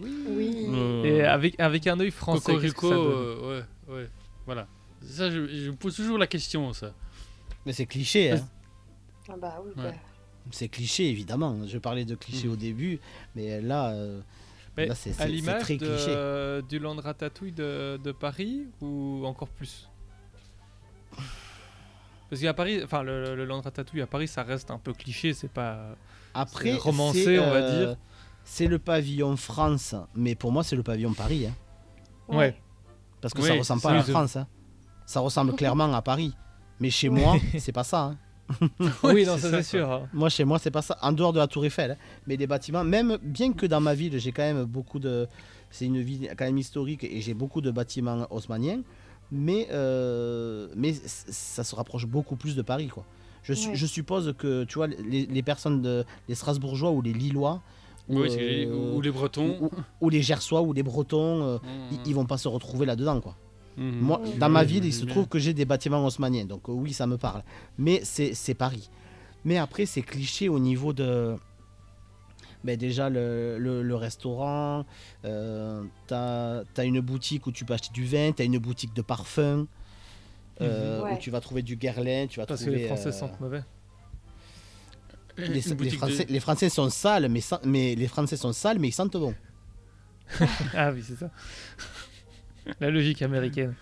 Oui. 0.00 0.66
Euh, 0.70 1.04
Et 1.04 1.22
avec, 1.24 1.58
avec 1.58 1.86
un 1.86 1.98
œil 2.00 2.10
français. 2.10 2.52
Cocorico, 2.52 2.92
euh, 2.92 3.64
ouais, 3.88 3.94
ouais, 3.94 4.08
voilà. 4.46 4.66
Ça, 5.02 5.30
je, 5.30 5.46
je 5.46 5.70
me 5.70 5.76
pose 5.76 5.94
toujours 5.96 6.18
la 6.18 6.26
question, 6.26 6.72
ça. 6.72 6.92
Mais 7.66 7.72
c'est 7.72 7.86
cliché. 7.86 8.32
hein. 8.32 8.48
Ah 9.28 9.34
bah 9.40 9.60
oui. 9.64 9.70
Ouais. 9.76 9.90
bah. 9.90 9.94
C'est 10.50 10.68
cliché, 10.68 11.08
évidemment. 11.10 11.66
Je 11.66 11.76
parlais 11.78 12.04
de 12.04 12.14
cliché 12.14 12.46
Mhm. 12.46 12.52
au 12.52 12.56
début, 12.56 12.98
mais 13.36 13.60
là, 13.60 13.90
euh, 13.90 14.20
Mais 14.76 14.86
là 14.86 14.94
c'est 14.94 15.10
à 15.10 15.12
c'est- 15.12 15.22
c'est 15.24 15.28
l'image 15.28 15.62
très 15.62 15.76
de- 15.76 15.86
cliché. 15.86 16.68
du 16.68 16.78
Land 16.82 16.96
Ratatouille 17.00 17.52
de, 17.52 17.98
de 18.02 18.12
Paris 18.12 18.62
ou 18.80 19.22
encore 19.26 19.48
plus? 19.48 19.88
Parce 22.30 22.42
qu'à 22.42 22.52
Paris, 22.54 22.80
enfin 22.84 23.02
le, 23.02 23.34
le- 23.34 23.44
Land 23.46 23.62
Ratatouille 23.62 24.02
à 24.02 24.06
Paris, 24.06 24.28
ça 24.28 24.42
reste 24.42 24.70
un 24.70 24.78
peu 24.78 24.92
cliché, 24.92 25.32
c'est 25.32 25.50
pas. 25.50 25.96
Après, 26.34 26.74
romancé, 26.74 27.24
c'est, 27.24 27.38
on 27.38 27.50
va 27.50 27.56
euh, 27.56 27.86
dire. 27.86 27.96
C'est 28.50 28.66
le 28.66 28.78
pavillon 28.78 29.36
France, 29.36 29.94
mais 30.14 30.34
pour 30.34 30.52
moi, 30.52 30.64
c'est 30.64 30.74
le 30.74 30.82
pavillon 30.82 31.12
Paris. 31.12 31.46
hein. 31.46 31.54
Ouais. 32.34 32.56
Parce 33.20 33.34
que 33.34 33.42
Oui, 33.42 33.48
ça 33.48 33.54
ressemble 33.54 33.82
pas 33.82 33.90
à 33.90 33.94
la. 33.96 34.02
France. 34.02 34.36
hein. 34.36 34.46
Ça 35.06 35.20
ressemble 35.20 35.52
clairement 35.56 35.92
à 35.92 36.00
Paris. 36.02 36.34
Mais 36.80 36.88
chez 36.90 37.08
moi, 37.10 37.36
c'est 37.58 37.72
pas 37.72 37.84
ça. 37.84 38.04
hein. 38.04 38.16
oui, 39.02 39.26
non, 39.26 39.34
c'est 39.36 39.50
ça 39.50 39.62
c'est 39.62 39.76
sûr. 39.76 39.92
hein. 39.92 40.08
Moi, 40.14 40.30
chez 40.30 40.44
moi, 40.44 40.58
c'est 40.58 40.70
pas 40.70 40.80
ça. 40.80 40.96
En 41.02 41.12
dehors 41.12 41.34
de 41.34 41.38
la 41.38 41.46
Tour 41.46 41.66
Eiffel, 41.66 41.90
hein. 41.92 41.96
mais 42.26 42.38
des 42.38 42.46
bâtiments, 42.46 42.84
même 42.84 43.18
bien 43.22 43.52
que 43.52 43.66
dans 43.66 43.80
ma 43.80 43.94
ville, 43.94 44.18
j'ai 44.18 44.32
quand 44.32 44.42
même 44.42 44.64
beaucoup 44.64 44.98
de. 44.98 45.28
C'est 45.70 45.84
une 45.84 46.00
ville 46.00 46.30
quand 46.38 46.46
même 46.46 46.56
historique 46.56 47.04
et 47.04 47.20
j'ai 47.20 47.34
beaucoup 47.34 47.60
de 47.60 47.70
bâtiments 47.70 48.26
haussmanniens, 48.30 48.80
mais, 49.30 49.68
euh, 49.70 50.68
mais 50.74 50.94
ça 51.04 51.62
se 51.62 51.74
rapproche 51.76 52.06
beaucoup 52.06 52.36
plus 52.36 52.56
de 52.56 52.62
Paris, 52.62 52.88
quoi. 52.88 53.04
Je, 53.42 53.52
su- 53.52 53.68
Ouais. 53.68 53.74
je 53.76 53.86
suppose 53.86 54.34
que, 54.38 54.64
tu 54.64 54.76
vois, 54.76 54.86
les, 54.86 55.26
les 55.26 55.42
personnes, 55.42 55.82
de, 55.82 56.04
les 56.28 56.34
Strasbourgeois 56.34 56.90
ou 56.90 57.02
les 57.02 57.12
Lillois, 57.12 57.60
ou, 58.08 58.20
Oui, 58.20 58.28
euh, 58.38 58.94
ou 58.94 59.00
les 59.00 59.10
Bretons. 59.10 59.70
ou, 60.00 60.08
les 60.10 60.22
Gersois 60.22 60.62
ou 60.62 60.72
les 60.72 60.82
Bretons, 60.82 61.42
euh, 61.42 61.58
Mhm. 61.62 61.68
ils, 62.04 62.10
ils 62.10 62.14
vont 62.14 62.26
pas 62.26 62.38
se 62.38 62.48
retrouver 62.48 62.86
là-dedans, 62.86 63.20
quoi. 63.20 63.36
Mhm. 63.76 64.00
Moi, 64.00 64.20
dans 64.38 64.48
ma 64.48 64.64
ville, 64.64 64.84
il 64.84 64.92
se 64.92 65.04
trouve 65.04 65.28
que 65.28 65.38
j'ai 65.38 65.54
des 65.54 65.64
bâtiments 65.64 66.04
haussmanniens, 66.04 66.44
donc 66.46 66.68
euh, 66.68 66.72
oui, 66.72 66.92
ça 66.92 67.06
me 67.06 67.16
parle. 67.16 67.42
Mais 67.76 68.00
c'est 68.04 68.54
Paris. 68.54 68.90
Mais 69.44 69.56
après, 69.58 69.86
c'est 69.86 70.02
cliché 70.02 70.48
au 70.48 70.58
niveau 70.58 70.92
de. 70.92 71.36
Ben 72.64 72.76
déjà, 72.76 73.08
le, 73.08 73.56
le- 73.58 73.82
le 73.84 73.94
restaurant, 73.94 74.84
euh, 75.24 75.84
t'as 76.08 76.62
as 76.76 76.84
une 76.84 77.00
boutique 77.00 77.46
où 77.46 77.52
tu 77.52 77.64
peux 77.64 77.74
acheter 77.74 77.90
du 77.92 78.04
vin, 78.04 78.32
t'as 78.32 78.44
une 78.44 78.58
boutique 78.58 78.92
de 78.94 79.00
parfum, 79.02 79.66
euh, 80.60 81.04
Ouais. 81.04 81.12
où 81.14 81.18
tu 81.18 81.30
vas 81.30 81.40
trouver 81.40 81.62
du 81.62 81.76
Guerlain, 81.76 82.26
tu 82.26 82.40
vas 82.40 82.46
Parce 82.46 82.60
que 82.60 82.66
trouver. 82.66 82.80
les 82.80 82.86
Français 82.88 83.08
euh, 83.08 83.12
sentent 83.12 83.38
mauvais. 83.40 83.62
Les, 85.38 85.60
de- 85.60 85.90
Français, 85.96 86.26
les 86.28 86.40
Français 86.40 86.68
sont 86.68 86.90
sales, 86.90 87.28
mais, 87.28 87.40
sans- 87.40 87.60
mais 87.64 87.94
les 87.94 88.08
Français 88.08 88.36
sont 88.36 88.52
sales, 88.52 88.78
mais 88.78 88.88
ils 88.88 88.92
sentent 88.92 89.16
bon. 89.16 89.34
Ah 90.74 90.90
oui, 90.92 91.02
c'est 91.06 91.16
ça. 91.16 91.30
La 92.80 92.90
logique 92.90 93.22
américaine. 93.22 93.74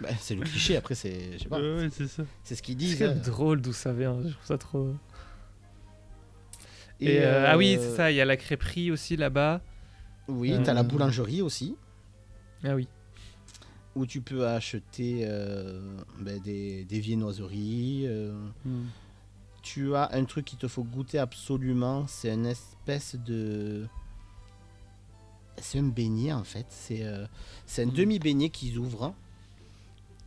Bah, 0.00 0.08
c'est 0.20 0.34
le 0.34 0.42
cliché, 0.42 0.76
après, 0.76 0.94
c'est. 0.94 1.32
Je 1.34 1.38
sais 1.42 1.48
pas. 1.48 1.60
Ouais, 1.60 1.88
c'est 1.90 2.06
ça. 2.06 2.22
C'est 2.44 2.54
ce 2.54 2.62
qu'ils 2.62 2.74
C'est 2.74 2.78
disent. 2.86 3.00
même 3.00 3.18
hein. 3.18 3.22
drôle 3.24 3.60
d'où 3.60 3.72
ça 3.72 3.92
vient. 3.92 4.16
Je 4.22 4.28
trouve 4.30 4.44
ça 4.46 4.56
trop. 4.58 4.94
Et, 7.00 7.14
Et, 7.14 7.24
euh, 7.24 7.44
Ah 7.48 7.56
oui, 7.56 7.76
euh, 7.78 7.82
c'est 7.90 7.96
ça. 7.96 8.10
Il 8.10 8.16
y 8.16 8.20
a 8.20 8.24
la 8.24 8.36
crêperie 8.36 8.90
aussi 8.90 9.16
là-bas. 9.16 9.60
Oui, 10.28 10.52
Euh, 10.52 10.62
t'as 10.62 10.74
la 10.74 10.82
boulangerie 10.84 11.42
aussi, 11.42 11.74
Ah 12.62 12.74
oui. 12.76 12.86
où 13.96 14.06
tu 14.06 14.20
peux 14.20 14.46
acheter 14.46 15.22
euh, 15.24 15.96
ben, 16.20 16.38
des, 16.40 16.84
des 16.84 17.00
viennoiseries. 17.00 18.04
euh, 18.06 18.32
Hmm. 18.64 18.84
Tu 19.62 19.94
as 19.94 20.10
un 20.14 20.24
truc 20.24 20.44
qu'il 20.44 20.58
te 20.58 20.68
faut 20.68 20.84
goûter 20.84 21.18
absolument, 21.18 22.06
c'est 22.06 22.32
une 22.32 22.46
espèce 22.46 23.16
de... 23.16 23.86
C'est 25.58 25.78
un 25.78 25.82
beignet 25.88 26.32
en 26.32 26.44
fait, 26.44 26.66
c'est 26.70 27.02
euh, 27.04 27.26
un 27.78 27.86
Mhm. 27.86 27.92
demi-beignet 27.92 28.48
qu'ils 28.50 28.78
ouvrent. 28.78 29.14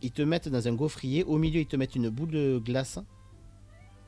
Ils 0.02 0.12
te 0.12 0.22
mettent 0.22 0.48
dans 0.48 0.68
un 0.68 0.74
gaufrier, 0.74 1.24
au 1.24 1.38
milieu 1.38 1.60
ils 1.60 1.66
te 1.66 1.76
mettent 1.76 1.96
une 1.96 2.08
boule 2.10 2.30
de 2.30 2.60
glace 2.64 2.98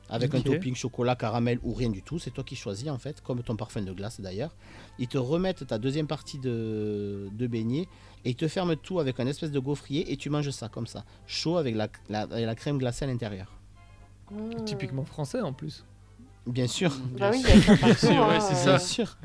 avec 0.09 0.33
un 0.35 0.37
topping 0.53 0.73
chocolat, 0.73 1.17
caramel 1.17 1.59
ou 1.63 1.73
rien 1.73 1.89
du 1.89 2.01
tout, 2.01 2.17
c'est 2.17 2.31
toi 2.31 2.45
qui 2.45 2.55
choisis 2.55 2.87
en 2.87 2.97
fait, 2.97 3.19
comme 3.19 3.43
ton 3.43 3.57
parfum 3.57 3.81
de 3.81 3.91
glace 3.91 4.21
d'ailleurs. 4.21 4.55
Ils 4.99 5.09
te 5.09 5.17
remettent 5.17 5.67
ta 5.67 5.77
deuxième 5.77 6.07
partie 6.07 6.39
de, 6.39 7.27
de 7.33 7.47
beignet 7.47 7.89
et 8.23 8.29
ils 8.29 8.35
te 8.35 8.47
ferment 8.47 8.77
tout 8.77 8.99
avec 9.01 9.19
un 9.19 9.27
espèce 9.27 9.51
de 9.51 9.59
gaufrier 9.59 10.09
et 10.09 10.15
tu 10.15 10.29
manges 10.29 10.51
ça 10.51 10.69
comme 10.69 10.87
ça, 10.87 11.03
chaud 11.25 11.57
avec 11.57 11.75
la, 11.75 11.89
la- 12.07 12.21
avec 12.21 12.45
la 12.45 12.55
crème 12.55 12.77
glacée 12.77 13.03
à 13.03 13.07
l'intérieur. 13.09 13.56
Mmh. 14.31 14.65
Typiquement 14.65 15.05
français 15.05 15.41
en 15.41 15.53
plus. 15.53 15.85
Bien 16.45 16.67
sûr. 16.67 16.93
Bah 17.19 17.29
oui, 17.33 17.43
Bien 17.43 17.93
sûr, 17.95 18.09
ouais, 18.09 18.35
hein. 18.35 18.39
c'est 18.39 18.53
Bien 18.53 18.77
ça. 18.77 18.79
sûr. 18.79 19.17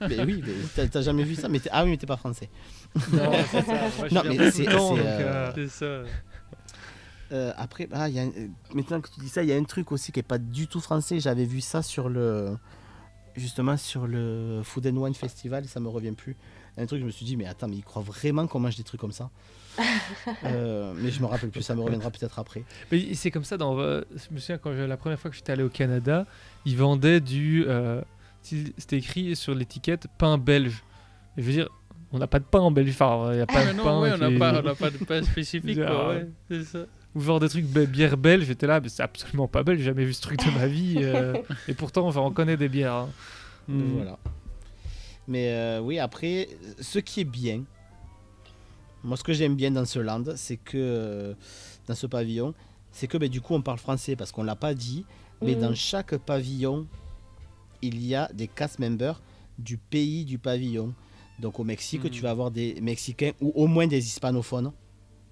mais 0.00 0.24
oui, 0.24 0.42
mais 0.76 0.86
t'as- 0.88 1.02
jamais 1.02 1.22
vu 1.22 1.36
ça 1.36 1.48
mais 1.48 1.60
t'es- 1.60 1.70
Ah 1.72 1.84
oui, 1.84 1.90
mais 1.90 1.96
t'es 1.96 2.06
pas 2.06 2.16
français. 2.16 2.50
Non, 3.12 3.30
c'est 3.50 3.62
ça. 3.62 3.72
Moi, 3.98 4.08
Non, 4.10 4.22
mais 4.28 4.50
c'est- 4.50 4.68
euh, 4.68 5.68
ça. 5.68 6.08
Euh, 7.32 7.52
après, 7.56 7.88
ah, 7.92 8.08
il 8.08 8.14
y 8.14 8.18
a 8.18 8.22
un- 8.22 8.32
maintenant 8.74 9.00
que 9.00 9.08
tu 9.08 9.20
dis 9.20 9.28
ça, 9.28 9.42
il 9.42 9.48
y 9.48 9.52
a 9.52 9.56
un 9.56 9.64
truc 9.64 9.90
aussi 9.92 10.12
qui 10.12 10.20
est 10.20 10.24
pas 10.24 10.38
du 10.38 10.66
tout 10.68 10.80
français. 10.80 11.20
J'avais 11.20 11.44
vu 11.44 11.60
ça 11.60 11.82
sur 11.82 12.08
le. 12.08 12.56
Justement 13.36 13.76
sur 13.76 14.06
le 14.06 14.60
Food 14.62 14.86
and 14.86 14.96
Wine 14.96 15.14
Festival, 15.14 15.64
ça 15.66 15.80
me 15.80 15.88
revient 15.88 16.12
plus. 16.12 16.36
Un 16.76 16.86
truc, 16.86 17.00
je 17.00 17.04
me 17.06 17.10
suis 17.10 17.26
dit, 17.26 17.36
mais 17.36 17.46
attends, 17.46 17.66
mais 17.66 17.76
ils 17.76 17.82
croient 17.84 18.02
vraiment 18.02 18.46
qu'on 18.46 18.60
mange 18.60 18.76
des 18.76 18.84
trucs 18.84 19.00
comme 19.00 19.10
ça? 19.12 19.30
Euh, 20.44 20.92
Mais 20.96 21.10
je 21.10 21.20
me 21.20 21.26
rappelle 21.26 21.50
plus, 21.50 21.62
ça 21.62 21.74
me 21.74 21.80
reviendra 21.82 22.10
peut-être 22.10 22.38
après. 22.38 22.64
Mais 22.90 23.14
c'est 23.14 23.30
comme 23.30 23.44
ça 23.44 23.56
dans. 23.56 23.78
euh, 23.78 24.02
je 24.12 24.32
me 24.34 24.38
souviens 24.38 24.58
quand 24.58 24.72
je- 24.74 24.82
la 24.82 24.96
première 24.96 25.18
fois 25.18 25.30
que 25.30 25.36
j'étais 25.36 25.52
allé 25.52 25.62
au 25.62 25.68
Canada, 25.68 26.26
ils 26.64 26.76
vendaient 26.76 27.20
du. 27.20 27.64
euh, 27.68 28.00
C'était 28.42 28.98
écrit 28.98 29.34
sur 29.36 29.54
l'étiquette 29.54 30.06
pain 30.18 30.36
belge. 30.38 30.82
Et 31.36 31.42
je 31.42 31.46
veux 31.46 31.52
dire, 31.52 31.68
on 32.12 32.18
n'a 32.18 32.26
pas 32.26 32.38
de 32.38 32.44
pain 32.44 32.60
en 32.60 32.70
Belgique. 32.70 32.96
Enfin, 33.00 33.32
il 33.32 33.36
n'y 33.36 33.42
a 33.42 33.46
pas 33.46 33.54
Ah, 33.60 33.72
de 33.72 33.76
non, 33.76 33.84
pain. 33.84 34.00
ouais, 34.02 34.12
on 34.12 34.18
n'a 34.18 34.28
est- 34.30 34.38
pas, 34.38 34.58
on 34.60 34.62
n'a 34.62 34.74
pas 34.76 34.90
de 34.90 34.98
pain 34.98 35.22
spécifique, 35.22 35.76
Genre, 35.78 35.86
quoi, 35.88 36.08
ouais, 36.14 36.26
c'est 36.50 36.64
ça. 36.64 36.78
Ou 37.14 37.20
genre 37.20 37.40
des 37.40 37.48
trucs 37.48 37.64
bi- 37.64 37.86
bière 37.86 38.16
belge, 38.16 38.44
j'étais 38.44 38.66
là, 38.66 38.80
mais 38.80 38.88
c'est 38.88 39.02
absolument 39.02 39.46
pas 39.48 39.62
belge, 39.62 39.78
j'ai 39.78 39.84
jamais 39.86 40.04
vu 40.04 40.12
ce 40.12 40.20
truc 40.20 40.44
de 40.44 40.50
ma 40.50 40.66
vie. 40.66 40.96
euh, 40.98 41.34
et 41.68 41.74
pourtant, 41.74 42.06
enfin, 42.06 42.20
on 42.20 42.30
connaît 42.32 42.56
des 42.56 42.68
bières. 42.68 42.92
hein. 42.94 43.08
Hmm. 43.68 43.92
Voilà. 43.94 44.18
Mais 45.26 45.48
euh, 45.52 45.80
oui, 45.80 45.98
après, 45.98 46.48
ce 46.80 46.98
qui 46.98 47.20
est 47.20 47.24
bien, 47.24 47.62
moi 49.04 49.16
ce 49.16 49.22
que 49.22 49.32
j'aime 49.32 49.54
bien 49.54 49.70
dans 49.70 49.84
ce 49.84 49.98
land, 49.98 50.24
c'est 50.36 50.56
que 50.56 50.76
euh, 50.76 51.34
dans 51.86 51.94
ce 51.94 52.06
pavillon, 52.06 52.54
c'est 52.90 53.06
que 53.06 53.18
ben, 53.18 53.28
du 53.28 53.40
coup 53.40 53.54
on 53.54 53.62
parle 53.62 53.78
français 53.78 54.16
parce 54.16 54.32
qu'on 54.32 54.42
l'a 54.42 54.56
pas 54.56 54.74
dit, 54.74 55.04
mais 55.42 55.54
dans 55.54 55.74
chaque 55.74 56.16
pavillon, 56.16 56.86
il 57.82 58.04
y 58.04 58.14
a 58.14 58.30
des 58.32 58.48
cast 58.48 58.78
members 58.78 59.20
du 59.58 59.76
pays 59.76 60.24
du 60.24 60.38
pavillon. 60.38 60.94
Donc 61.38 61.60
au 61.60 61.64
Mexique, 61.64 62.10
tu 62.10 62.22
vas 62.22 62.30
avoir 62.30 62.50
des 62.50 62.80
Mexicains 62.80 63.32
ou 63.40 63.52
au 63.54 63.66
moins 63.66 63.86
des 63.86 64.04
hispanophones. 64.04 64.72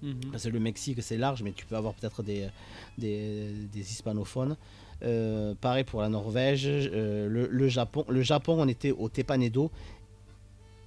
Mhm. 0.01 0.31
Parce 0.31 0.43
que 0.43 0.49
le 0.49 0.59
Mexique, 0.59 1.01
c'est 1.01 1.17
large, 1.17 1.41
mais 1.43 1.53
tu 1.53 1.65
peux 1.65 1.77
avoir 1.77 1.93
peut-être 1.93 2.21
des, 2.21 2.49
des, 2.97 3.47
des 3.71 3.79
hispanophones. 3.91 4.57
Euh, 5.01 5.55
pareil 5.59 5.83
pour 5.85 6.01
la 6.01 6.09
Norvège, 6.09 6.65
euh, 6.65 7.27
le, 7.27 7.47
le 7.47 7.67
Japon. 7.69 8.05
Le 8.09 8.21
Japon, 8.21 8.57
on 8.59 8.67
était 8.67 8.91
au 8.91 9.09
Tepanedo 9.09 9.71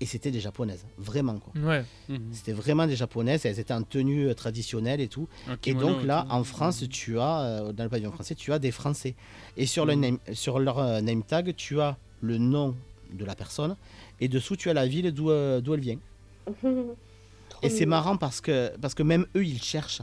et 0.00 0.06
c'était 0.06 0.30
des 0.30 0.40
japonaises, 0.40 0.84
vraiment 0.98 1.38
quoi. 1.38 1.52
Ouais. 1.60 1.84
Mhm. 2.08 2.28
C'était 2.32 2.52
vraiment 2.52 2.86
des 2.86 2.96
japonaises, 2.96 3.46
elles 3.46 3.58
étaient 3.58 3.72
en 3.74 3.82
tenue 3.82 4.28
euh, 4.28 4.34
traditionnelle 4.34 5.00
et 5.00 5.08
tout. 5.08 5.28
Et 5.64 5.74
donc 5.74 6.02
là, 6.04 6.26
en 6.30 6.44
France, 6.44 6.84
tu 6.90 7.18
as, 7.18 7.40
euh, 7.40 7.72
dans 7.72 7.84
le 7.84 7.90
pavillon 7.90 8.12
français, 8.12 8.34
tu 8.34 8.52
as 8.52 8.58
des 8.58 8.70
Français. 8.72 9.14
Et 9.56 9.66
sur, 9.66 9.86
le 9.86 9.94
Mhm. 9.94 10.00
name, 10.00 10.18
sur 10.32 10.58
leur 10.58 10.78
euh, 10.78 11.00
name 11.00 11.22
tag, 11.22 11.54
tu 11.56 11.80
as 11.80 11.96
le 12.20 12.38
nom 12.38 12.74
de 13.12 13.24
la 13.24 13.34
personne 13.34 13.76
et 14.20 14.28
dessous, 14.28 14.56
tu 14.56 14.68
as 14.68 14.74
la 14.74 14.86
ville 14.86 15.12
d'où 15.12 15.30
euh, 15.30 15.60
d'où 15.60 15.74
elle 15.74 15.80
vient. 15.80 15.98
Et 17.62 17.70
c'est 17.70 17.86
marrant 17.86 18.16
parce 18.16 18.40
que, 18.40 18.76
parce 18.82 18.94
que 18.94 19.02
même 19.02 19.26
eux, 19.36 19.44
ils 19.44 19.62
cherchent. 19.62 20.02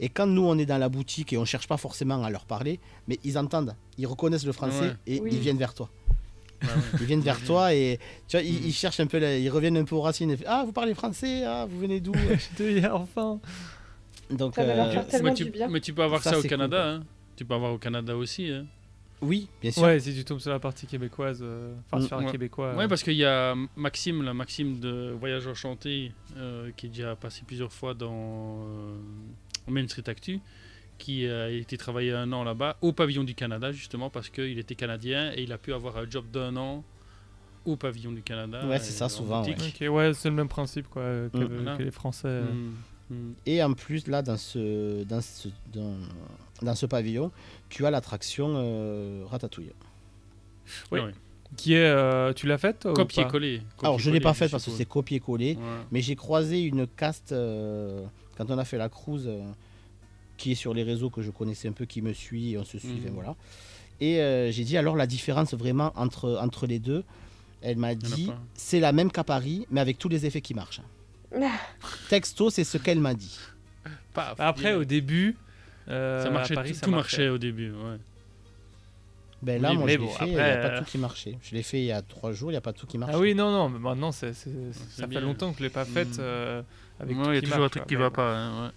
Et 0.00 0.08
quand 0.08 0.26
nous, 0.26 0.42
on 0.42 0.56
est 0.58 0.66
dans 0.66 0.78
la 0.78 0.88
boutique 0.88 1.32
et 1.32 1.38
on 1.38 1.44
cherche 1.44 1.68
pas 1.68 1.76
forcément 1.76 2.24
à 2.24 2.30
leur 2.30 2.46
parler, 2.46 2.80
mais 3.06 3.18
ils 3.24 3.36
entendent, 3.38 3.76
ils 3.98 4.06
reconnaissent 4.06 4.46
le 4.46 4.52
français 4.52 4.88
Ouais. 4.88 4.96
et 5.06 5.20
Oui. 5.20 5.30
ils 5.32 5.38
viennent 5.38 5.58
vers 5.58 5.74
toi. 5.74 5.90
Bah 6.64 6.72
ouais. 6.76 6.98
Ils 7.00 7.06
viennent 7.06 7.20
vers 7.20 7.42
toi 7.44 7.74
et 7.74 7.98
tu 8.28 8.36
vois, 8.36 8.44
ils, 8.44 8.66
ils 8.66 8.72
cherchent 8.72 9.00
un 9.00 9.06
peu, 9.06 9.18
la- 9.18 9.38
ils 9.38 9.50
reviennent 9.50 9.76
un 9.76 9.84
peu 9.84 9.94
aux 9.94 10.00
racines. 10.02 10.30
et 10.30 10.38
ah, 10.46 10.62
vous 10.64 10.72
parlez 10.72 10.94
français 10.94 11.44
Ah, 11.44 11.66
vous 11.68 11.78
venez 11.78 12.00
d'où? 12.00 12.12
Enfin. 12.92 13.40
Donc, 14.30 14.54
Ça 14.54 14.64
va 14.64 14.74
leur 14.74 14.86
euh, 14.86 14.90
faire 14.92 15.06
tellement 15.06 15.28
mais, 15.30 15.34
du 15.34 15.44
tu, 15.44 15.50
bien. 15.50 15.68
mais 15.68 15.80
tu 15.80 15.92
peux 15.92 16.02
avoir 16.02 16.22
Ça, 16.22 16.30
ça, 16.32 16.38
au 16.38 16.42
Canada, 16.42 16.76
cool, 16.82 17.02
hein. 17.02 17.06
Tu 17.36 17.44
peux 17.44 17.54
avoir 17.54 17.72
au 17.72 17.78
Canada 17.78 18.16
aussi, 18.16 18.50
hein. 18.50 18.64
oui, 19.20 19.48
bien 19.60 19.70
sûr. 19.70 19.82
Ouais, 19.82 20.00
si 20.00 20.14
tu 20.14 20.24
tombes 20.24 20.38
sur 20.40 20.50
la 20.50 20.58
partie 20.58 20.86
québécoise, 20.86 21.40
euh, 21.42 21.74
enfin 21.90 22.02
Mm, 22.02 22.06
sur 22.06 22.16
un 22.18 22.24
ouais. 22.24 22.30
québécois. 22.32 22.74
Ouais, 22.74 22.84
euh, 22.84 22.88
parce 22.88 23.02
qu'il 23.02 23.14
y 23.16 23.24
a 23.24 23.54
Maxime, 23.76 24.22
là, 24.22 24.32
Maxime 24.32 24.80
de 24.80 25.14
Voyage 25.18 25.46
Enchanté, 25.46 26.12
euh, 26.36 26.70
qui 26.76 26.86
est 26.86 26.88
déjà 26.90 27.14
passé 27.16 27.42
plusieurs 27.46 27.72
fois 27.72 27.92
dans 27.92 28.64
euh, 28.66 28.96
Main 29.68 29.86
Street 29.88 30.04
Actu, 30.06 30.40
qui 30.98 31.26
a 31.28 31.48
été 31.50 31.76
travailler 31.76 32.12
un 32.12 32.32
an 32.32 32.44
là-bas, 32.44 32.76
au 32.80 32.92
pavillon 32.92 33.24
du 33.24 33.34
Canada, 33.34 33.72
justement, 33.72 34.10
parce 34.10 34.28
qu'il 34.30 34.58
était 34.58 34.74
canadien 34.74 35.32
et 35.34 35.42
il 35.42 35.52
a 35.52 35.58
pu 35.58 35.72
avoir 35.72 35.96
un 35.96 36.08
job 36.08 36.24
d'un 36.32 36.56
an 36.56 36.84
au 37.64 37.76
pavillon 37.76 38.12
du 38.12 38.22
Canada. 38.22 38.66
Ouais, 38.66 38.78
c'est 38.78 38.92
ça, 38.92 39.06
en 39.06 39.08
souvent, 39.08 39.42
ouais, 39.44 40.14
c'est 40.14 40.28
le 40.28 40.34
même 40.34 40.48
principe 40.48 40.88
quoi, 40.88 41.02
euh, 41.02 41.28
que, 41.30 41.38
Mm. 41.38 41.78
que 41.78 41.82
les 41.82 41.90
Français. 41.90 42.28
euh. 42.28 42.44
Mm, 42.52 43.14
mm. 43.14 43.34
Et 43.46 43.62
en 43.62 43.72
plus, 43.72 44.06
là, 44.06 44.22
dans 44.22 44.36
ce, 44.36 45.02
dans 45.04 45.20
ce, 45.20 45.48
dans, 45.72 45.96
dans 46.62 46.74
ce 46.74 46.86
pavillon, 46.86 47.30
tu 47.70 47.86
as 47.86 47.90
l'attraction 47.90 48.52
euh, 48.56 49.24
Ratatouille. 49.26 49.72
Oui. 50.92 51.00
Qui 51.56 51.74
est. 51.74 51.84
euh, 51.86 52.32
tu 52.32 52.46
l'as 52.46 52.58
faite 52.58 52.88
Copier-coller. 52.94 53.62
Alors, 53.82 53.98
je 53.98 54.08
ne 54.10 54.14
l'ai 54.14 54.20
pas 54.20 54.30
Copier-coller, 54.30 54.48
fait 54.48 54.50
parce 54.50 54.64
que 54.64 54.70
c'est 54.70 54.84
copier-coller. 54.86 55.54
Ouais. 55.54 55.62
Mais 55.92 56.00
j'ai 56.00 56.16
croisé 56.16 56.62
une 56.62 56.86
caste 56.86 57.32
euh, 57.32 58.04
quand 58.36 58.50
on 58.50 58.58
a 58.58 58.64
fait 58.64 58.78
la 58.78 58.88
cruise 58.88 59.26
euh, 59.28 59.40
qui 60.36 60.52
est 60.52 60.56
sur 60.56 60.74
les 60.74 60.82
réseaux 60.82 61.10
que 61.10 61.22
je 61.22 61.30
connaissais 61.30 61.68
un 61.68 61.72
peu, 61.72 61.84
qui 61.84 62.02
me 62.02 62.12
suit, 62.12 62.52
et 62.52 62.58
on 62.58 62.64
se 62.64 62.78
suit, 62.78 62.88
Mhm. 62.88 63.00
enfin, 63.04 63.10
voilà. 63.14 63.36
Et 64.00 64.20
euh, 64.20 64.50
j'ai 64.50 64.64
dit 64.64 64.76
alors 64.76 64.96
la 64.96 65.06
différence 65.06 65.54
vraiment 65.54 65.92
entre, 65.96 66.38
entre 66.40 66.66
les 66.66 66.78
deux. 66.78 67.04
Elle 67.62 67.76
m'a 67.78 67.94
dit 67.94 68.30
c'est 68.54 68.80
la 68.80 68.92
même 68.92 69.10
qu'à 69.10 69.24
Paris, 69.24 69.66
mais 69.70 69.80
avec 69.80 69.98
tous 69.98 70.08
les 70.08 70.26
effets 70.26 70.40
qui 70.40 70.52
marchent. 70.54 70.80
Texto, 72.08 72.50
c'est 72.50 72.64
ce 72.64 72.78
qu'elle 72.78 73.00
m'a 73.00 73.14
dit. 73.14 73.38
Paf, 74.12 74.34
Après, 74.38 74.74
au 74.74 74.84
début. 74.84 75.36
euh, 75.88 76.22
ça 76.22 76.30
marchait, 76.30 76.52
à 76.52 76.56
Paris, 76.56 76.70
tout, 76.70 76.74
ça 76.78 76.84
tout 76.86 76.90
marchait 76.92 77.28
au 77.28 77.38
début, 77.38 77.70
ouais. 77.72 77.96
Ben 79.42 79.60
là, 79.60 79.70
Oui, 79.72 79.76
moi, 79.76 79.86
mais 79.86 79.92
je 79.94 79.98
l'ai 79.98 80.04
bon, 80.04 80.10
fait, 80.10 80.26
il 80.26 80.32
n'y 80.34 80.40
a 80.40 80.56
pas 80.56 80.68
euh, 80.68 80.78
tout 80.78 80.84
qui 80.84 80.98
marchait. 80.98 81.38
Je 81.42 81.54
l'ai 81.54 81.62
fait 81.62 81.78
il 81.80 81.84
y 81.84 81.92
a 81.92 82.00
trois 82.00 82.32
jours, 82.32 82.50
il 82.50 82.54
n'y 82.54 82.58
a 82.58 82.62
pas 82.62 82.72
tout 82.72 82.86
qui 82.86 82.96
marche. 82.96 83.12
Ah 83.14 83.18
oui, 83.18 83.34
non, 83.34 83.50
non, 83.52 83.68
mais 83.68 83.78
maintenant, 83.78 84.10
c'est, 84.10 84.32
ça 84.32 84.48
fait 85.00 85.06
bien. 85.06 85.20
longtemps 85.20 85.52
que 85.52 85.58
je 85.58 85.64
l'ai 85.64 85.70
pas 85.70 85.84
faite 85.84 86.18
euh, 86.18 86.62
avec 86.98 87.16
Ouais, 87.18 87.24
tout 87.24 87.30
il 87.30 87.34
y 87.34 87.38
a 87.38 87.42
toujours 87.42 87.64
un 87.64 87.68
truc 87.68 87.82
quoi, 87.82 87.88
qui 87.88 87.94
mais 87.96 88.00
va 88.02 88.10
pas, 88.10 88.34
hein, 88.34 88.64
ouais. 88.66 88.70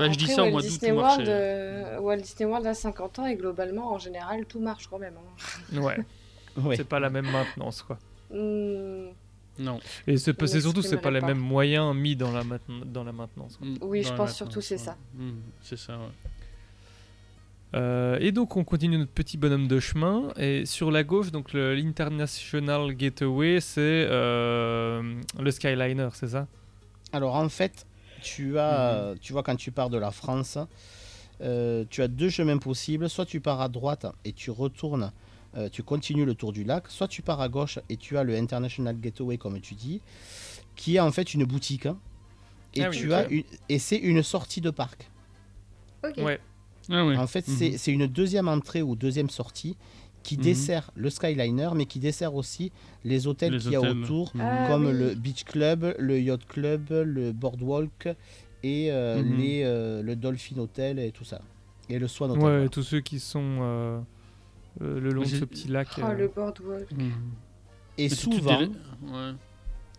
Enfin, 0.00 0.12
je 0.12 0.16
dis 0.18 0.24
Après, 0.24 0.34
ça 0.36 0.42
au 0.42 0.44
Walt 0.44 0.50
mois 0.52 0.62
d'août, 0.62 0.68
Disney 0.68 0.90
tout 0.92 0.96
World, 0.96 1.18
marchait. 1.18 1.32
euh, 1.32 2.00
Walt 2.00 2.16
Disney 2.18 2.48
World 2.48 2.66
a 2.66 2.74
50 2.74 3.18
ans 3.18 3.26
et 3.26 3.34
globalement, 3.36 3.92
en 3.92 3.98
général, 3.98 4.44
tout 4.46 4.60
marche 4.60 4.86
quand 4.86 4.98
même. 4.98 5.14
hein. 5.16 5.80
Ouais, 5.80 5.98
Ouais. 6.64 6.76
c'est 6.76 6.84
pas 6.88 7.00
la 7.00 7.10
même 7.10 7.28
maintenance, 7.30 7.82
quoi. 7.82 7.98
Hmm, 8.30 9.08
Non. 9.58 9.80
Et 10.06 10.16
c'est, 10.18 10.36
surtout, 10.60 10.82
c'est 10.82 10.98
pas 10.98 11.10
les 11.10 11.20
mêmes 11.20 11.38
moyens 11.38 11.94
mis 11.96 12.14
dans 12.14 12.30
la, 12.30 12.42
dans 12.86 13.02
la 13.04 13.12
maintenance. 13.12 13.56
quoi. 13.56 13.66
Oui, 13.80 14.02
je 14.04 14.10
dans 14.10 14.16
pense 14.16 14.34
surtout 14.36 14.60
c'est 14.60 14.74
ouais. 14.74 14.78
ça. 14.78 14.96
Mm, 15.14 15.30
C'est 15.62 15.78
ça, 15.78 15.94
ouais. 15.94 16.04
Euh, 17.74 18.16
et 18.20 18.32
donc 18.32 18.56
on 18.56 18.64
continue 18.64 18.96
notre 18.96 19.12
petit 19.12 19.36
bonhomme 19.36 19.68
de 19.68 19.78
chemin 19.78 20.28
et 20.38 20.64
sur 20.64 20.90
la 20.90 21.04
gauche 21.04 21.30
donc 21.30 21.52
l'International 21.52 22.94
Gateway 22.94 23.60
c'est 23.60 24.06
euh, 24.08 25.02
le 25.38 25.50
Skyliner 25.50 26.08
c'est 26.14 26.28
ça? 26.28 26.46
Alors 27.12 27.34
en 27.34 27.50
fait, 27.50 27.84
tu 28.22 28.58
as, 28.58 29.14
tu 29.20 29.32
vois, 29.32 29.42
quand 29.42 29.56
tu 29.56 29.70
pars 29.70 29.90
de 29.90 29.98
la 29.98 30.10
France, 30.10 30.58
euh, 31.40 31.84
tu 31.90 32.02
as 32.02 32.08
deux 32.08 32.30
chemins 32.30 32.58
possibles. 32.58 33.08
Soit 33.08 33.26
tu 33.26 33.40
pars 33.40 33.60
à 33.60 33.68
droite 33.68 34.06
et 34.24 34.32
tu 34.32 34.50
retournes, 34.50 35.12
euh, 35.56 35.68
tu 35.70 35.82
continues 35.82 36.24
le 36.24 36.34
tour 36.34 36.52
du 36.52 36.64
lac. 36.64 36.84
Soit 36.88 37.08
tu 37.08 37.22
pars 37.22 37.40
à 37.40 37.48
gauche 37.48 37.78
et 37.88 37.96
tu 37.96 38.16
as 38.18 38.24
le 38.24 38.36
International 38.36 38.98
Gateway, 38.98 39.38
comme 39.38 39.60
tu 39.60 39.74
dis, 39.74 40.00
qui 40.76 40.96
est 40.96 41.00
en 41.00 41.10
fait 41.12 41.34
une 41.34 41.44
boutique. 41.44 41.86
hein. 41.86 41.98
Et, 42.74 42.84
Ah 42.84 42.90
oui, 42.90 42.96
tu 42.96 43.12
as 43.14 43.26
une, 43.28 43.44
et 43.68 43.78
c'est 43.78 43.96
une 43.96 44.22
sortie 44.22 44.60
de 44.60 44.70
parc. 44.70 45.08
Ok. 46.04 46.18
Ouais. 46.18 46.38
Ah 46.90 47.04
oui. 47.04 47.16
En 47.16 47.26
fait, 47.26 47.46
Mhm. 47.48 47.56
c'est- 47.56 47.78
c'est 47.78 47.92
une 47.92 48.06
deuxième 48.06 48.46
entrée 48.48 48.82
ou 48.82 48.94
deuxième 48.96 49.30
sortie 49.30 49.76
qui 50.22 50.36
Mhm. 50.36 50.42
dessert 50.42 50.90
le 50.94 51.10
Skyliner, 51.10 51.70
mais 51.74 51.86
qui 51.86 51.98
dessert 52.00 52.34
aussi 52.34 52.70
les 53.04 53.26
hôtels 53.26 53.58
qu'il 53.58 53.72
y 53.72 53.76
a 53.76 53.80
autour. 53.80 54.32
Ah 54.38 54.66
comme 54.68 54.86
oui. 54.86 54.92
le 54.92 55.14
Beach 55.14 55.44
Club, 55.44 55.94
le 55.98 56.20
Yacht 56.20 56.44
Club, 56.46 56.90
le 56.90 57.32
Boardwalk 57.32 58.08
et 58.62 58.90
euh, 58.92 59.22
Mhm. 59.22 59.36
les, 59.38 59.62
euh, 59.64 60.02
le 60.02 60.16
Dolphin 60.16 60.58
Hotel 60.58 60.98
et 60.98 61.12
tout 61.12 61.24
ça. 61.24 61.40
Et 61.88 61.98
le 61.98 62.06
Swan 62.08 62.30
Hotel. 62.32 62.42
Ouais, 62.42 62.50
voilà. 62.50 62.68
tous 62.68 62.82
ceux 62.82 63.00
qui 63.00 63.18
sont 63.20 63.58
euh, 63.62 64.00
euh, 64.82 65.00
le 65.00 65.10
long 65.10 65.22
de 65.22 65.26
ce 65.28 65.44
petit 65.44 65.68
lac. 65.68 65.88
Oh, 65.98 66.02
euh, 66.04 66.12
le 66.14 66.28
boardwalk. 66.28 66.90
Mhm. 66.92 67.12
Et 67.96 68.02
Mais 68.04 68.08
souvent, 68.10 68.60
ouais. 68.60 69.32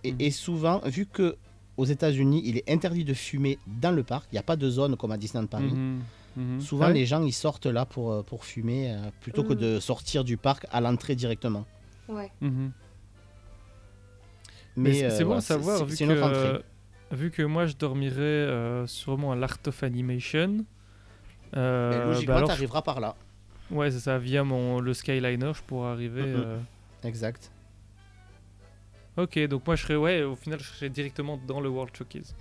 et, 0.03 0.15
et 0.19 0.31
souvent, 0.31 0.79
vu 0.85 1.05
que 1.05 1.35
aux 1.77 1.85
États-Unis, 1.85 2.41
il 2.45 2.57
est 2.57 2.69
interdit 2.69 3.05
de 3.05 3.13
fumer 3.13 3.57
dans 3.81 3.91
le 3.91 4.03
parc, 4.03 4.27
il 4.31 4.35
n'y 4.35 4.39
a 4.39 4.43
pas 4.43 4.55
de 4.57 4.69
zone 4.69 4.95
comme 4.97 5.11
à 5.11 5.17
Disneyland 5.17 5.47
Paris. 5.47 5.71
Mhm. 6.39 6.59
Souvent, 6.61 6.85
Ah 6.85 6.89
oui 6.89 6.93
les 6.95 7.05
gens 7.05 7.23
ils 7.23 7.31
sortent 7.33 7.65
là 7.67 7.85
pour, 7.85 8.11
euh, 8.11 8.23
pour 8.23 8.45
fumer 8.45 8.91
euh, 8.93 9.09
plutôt 9.21 9.43
que 9.43 9.53
Mhm. 9.53 9.59
de 9.59 9.79
sortir 9.79 10.23
du 10.23 10.37
parc 10.37 10.65
à 10.71 10.81
l'entrée 10.81 11.15
directement. 11.15 11.65
Ouais. 12.07 12.31
Mhm. 12.41 12.71
Mais, 14.75 14.89
Mais 14.89 15.09
c'est 15.09 15.23
euh, 15.23 15.25
bon 15.25 15.35
à 15.35 15.41
savoir, 15.41 15.83
vu, 15.85 15.95
que, 15.97 16.03
euh, 16.03 16.59
vu 17.11 17.31
que 17.31 17.41
moi 17.43 17.65
je 17.65 17.75
dormirais 17.75 18.19
euh, 18.21 18.87
sûrement 18.87 19.31
à 19.31 19.35
l'Art 19.35 19.57
of 19.67 19.83
Animation. 19.83 20.63
euh, 21.57 21.89
Mais 21.91 21.97
bah 21.99 22.05
logiquement, 22.05 22.35
alors, 22.37 22.51
arriveras 22.51 22.81
par 22.83 22.99
là. 22.99 23.15
Ouais, 23.71 23.91
c'est 23.91 23.99
ça, 23.99 24.17
via 24.17 24.43
mon, 24.43 24.79
le 24.79 24.93
Skyliner, 24.93 25.51
je 25.53 25.61
pourrais 25.63 25.89
arriver. 25.91 26.35
Exact. 27.03 27.51
Ok, 29.17 29.37
donc 29.47 29.65
moi 29.67 29.75
je 29.75 29.83
serais, 29.83 29.95
ouais, 29.97 30.23
au 30.23 30.35
final 30.35 30.59
je 30.59 30.65
serais 30.69 30.89
directement 30.89 31.37
dans 31.45 31.59
le 31.59 31.67
World 31.69 31.93
Showcase. 31.95 32.35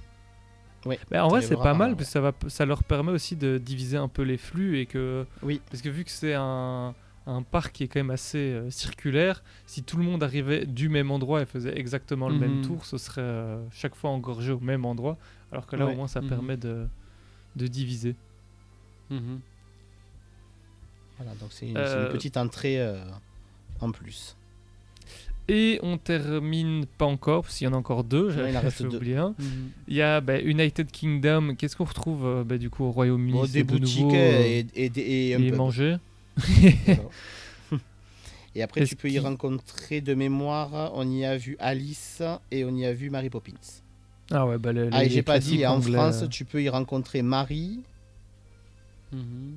Mais 0.86 1.18
en 1.18 1.28
vrai, 1.28 1.42
c'est 1.42 1.56
pas 1.56 1.74
mal 1.74 1.96
parce 1.96 2.06
que 2.08 2.12
ça, 2.12 2.20
va, 2.20 2.32
ça 2.48 2.64
leur 2.64 2.82
permet 2.84 3.12
aussi 3.12 3.36
de 3.36 3.58
diviser 3.58 3.96
un 3.96 4.08
peu 4.08 4.22
les 4.22 4.38
flux 4.38 4.78
et 4.78 4.86
que. 4.86 5.26
Oui. 5.42 5.60
Parce 5.70 5.82
que 5.82 5.88
vu 5.88 6.04
que 6.04 6.10
c'est 6.10 6.34
un, 6.34 6.94
un 7.26 7.42
parc 7.42 7.72
qui 7.72 7.84
est 7.84 7.88
quand 7.88 8.00
même 8.00 8.10
assez 8.10 8.38
euh, 8.38 8.70
circulaire, 8.70 9.42
si 9.66 9.82
tout 9.82 9.96
le 9.98 10.04
monde 10.04 10.22
arrivait 10.22 10.64
du 10.64 10.88
même 10.88 11.10
endroit 11.10 11.42
et 11.42 11.46
faisait 11.46 11.76
exactement 11.78 12.28
le 12.30 12.38
même 12.38 12.58
Mhm. 12.58 12.62
tour, 12.64 12.86
ce 12.86 12.96
serait 12.96 13.20
euh, 13.20 13.62
chaque 13.70 13.94
fois 13.94 14.10
engorgé 14.10 14.52
au 14.52 14.60
même 14.60 14.84
endroit. 14.86 15.18
Alors 15.52 15.66
que 15.66 15.76
là, 15.76 15.84
Ouais. 15.86 15.92
au 15.92 15.96
moins, 15.96 16.08
ça 16.08 16.20
Mhm. 16.22 16.28
permet 16.28 16.56
de, 16.56 16.86
de 17.56 17.66
diviser. 17.66 18.14
Mhm. 19.10 19.40
Voilà, 21.18 21.34
donc 21.34 21.50
c'est 21.52 21.68
une, 21.68 21.76
Euh, 21.76 22.06
une 22.06 22.12
petite 22.12 22.36
entrée 22.36 22.80
euh, 22.80 23.04
en 23.80 23.90
plus. 23.90 24.36
Et 25.50 25.80
on 25.82 25.96
termine 25.96 26.84
pas 26.98 27.06
encore, 27.06 27.42
parce 27.44 27.56
qu'il 27.56 27.64
y 27.64 27.68
en 27.68 27.72
a 27.72 27.76
encore 27.78 28.04
deux, 28.04 28.30
deux. 28.80 28.96
oublié 28.96 29.16
un. 29.16 29.34
Mhm. 29.38 29.70
Il 29.88 29.96
y 29.96 30.02
a 30.02 30.20
bah, 30.20 30.38
United 30.40 30.90
Kingdom. 30.90 31.54
Qu'est-ce 31.56 31.74
qu'on 31.76 31.84
retrouve 31.84 32.26
euh, 32.26 32.44
bah, 32.44 32.58
du 32.58 32.68
coup 32.68 32.84
au 32.84 32.90
Royaume-Uni 32.90 33.32
Bon, 33.32 33.44
des 33.46 33.62
de 33.62 33.68
boutiques 33.68 34.02
nouveau, 34.04 34.14
euh, 34.14 34.42
et, 34.42 34.66
et, 34.74 34.88
des- 34.90 35.00
et 35.00 35.34
un 35.34 35.42
et 35.42 35.50
manger. 35.52 35.96
Et 38.54 38.62
après, 38.62 38.84
tu 38.86 38.96
peux 38.96 39.08
y 39.10 39.18
rencontrer 39.20 40.00
de 40.00 40.14
mémoire, 40.14 40.90
on 40.94 41.08
y 41.08 41.24
a 41.24 41.36
vu 41.36 41.56
Alice 41.60 42.22
et 42.50 42.64
on 42.64 42.74
y 42.74 42.84
a 42.86 42.92
vu 42.92 43.08
Mary 43.08 43.30
Poppins. 43.30 43.52
Ah 44.32 44.46
ouais, 44.46 44.58
bah 44.58 44.72
les, 44.72 44.88
Ah, 44.90 45.04
les 45.04 45.10
j'ai 45.10 45.22
pas 45.22 45.38
dit, 45.38 45.64
en 45.64 45.74
anglais, 45.76 45.92
France, 45.92 46.22
euh. 46.22 46.26
tu 46.28 46.44
peux 46.44 46.60
y 46.62 46.68
rencontrer 46.68 47.22
Marie. 47.22 47.80
Mhm. 49.12 49.54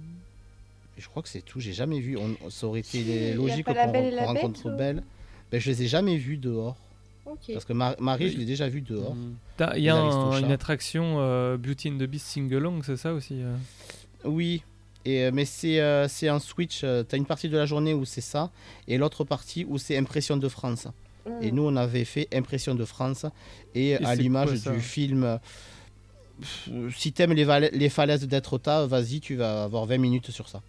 Je 0.97 1.07
crois 1.07 1.23
que 1.23 1.29
c'est 1.29 1.41
tout, 1.41 1.59
j'ai 1.59 1.73
jamais 1.73 1.99
vu. 1.99 2.15
On, 2.17 2.49
ça 2.51 2.67
aurait 2.67 2.81
été 2.81 3.33
logique 3.33 3.65
qu'on 3.65 3.73
Belle 3.73 4.19
rencontre 4.19 4.67
ou- 4.71 4.77
Belle. 4.77 5.03
Ben, 5.51 5.59
je 5.59 5.69
les 5.69 5.83
ai 5.83 5.87
jamais 5.87 6.17
vus 6.17 6.37
dehors. 6.37 6.77
Parce 7.53 7.65
que 7.65 7.73
Mar- 7.73 7.95
Marie, 7.99 8.31
je 8.31 8.37
l'ai 8.37 8.45
déjà 8.45 8.67
vue 8.67 8.81
dehors. 8.81 9.15
T'as- 9.57 9.77
Il 9.77 9.83
y 9.83 9.89
a 9.89 9.95
un- 9.95 10.39
une 10.39 10.51
attraction 10.51 11.17
euh, 11.19 11.57
Beauty 11.57 11.89
and 11.89 11.97
the 11.97 12.03
Beast 12.03 12.25
sing-along, 12.27 12.81
c'est 12.83 12.97
ça 12.97 13.13
aussi 13.13 13.35
euh 13.41 13.55
Oui, 14.25 14.63
et, 15.05 15.23
euh, 15.25 15.31
mais 15.33 15.45
c'est 15.45 15.79
euh, 15.79 16.07
un 16.23 16.39
switch. 16.39 16.79
tu 16.79 16.85
as 16.85 17.15
une 17.15 17.25
partie 17.25 17.47
de 17.47 17.57
la 17.57 17.65
journée 17.65 17.93
où 17.93 18.05
c'est 18.05 18.21
ça, 18.21 18.49
et 18.87 18.97
l'autre 18.97 19.23
partie 19.23 19.65
où 19.67 19.77
c'est 19.77 19.97
Impression 19.97 20.35
de 20.37 20.47
France. 20.49 20.87
Et 21.41 21.51
Mm. 21.51 21.55
nous, 21.55 21.63
on 21.63 21.75
avait 21.75 22.05
fait 22.05 22.27
Impression 22.33 22.73
de 22.75 22.83
France, 22.85 23.25
et, 23.75 23.95
à 23.97 24.15
l'image 24.15 24.53
du 24.63 24.79
film. 24.81 25.23
euh, 25.23 25.37
pff, 26.39 26.69
Si 26.97 27.13
t'aimes 27.13 27.33
les, 27.33 27.69
les 27.71 27.89
falaises 27.89 28.27
d'Etretat, 28.27 28.87
vas-y, 28.87 29.19
tu 29.19 29.35
vas 29.35 29.63
avoir 29.65 29.85
20 29.85 29.99
minutes 29.99 30.31
sur 30.31 30.49
ça. 30.49 30.61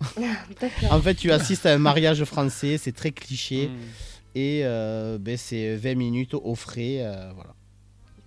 En 0.90 1.00
fait, 1.00 1.14
tu 1.14 1.30
assistes 1.30 1.64
à 1.66 1.72
un 1.74 1.78
mariage 1.78 2.24
français, 2.24 2.76
c'est 2.78 2.92
très 2.92 3.12
cliché, 3.12 3.68
Mhm. 3.68 3.78
Et 4.34 4.62
euh, 4.64 5.18
ben, 5.18 5.36
c'est 5.36 5.76
20 5.76 5.94
minutes 5.94 6.34
au 6.34 6.54
frais, 6.54 6.98
euh, 7.00 7.30
voilà, 7.34 7.54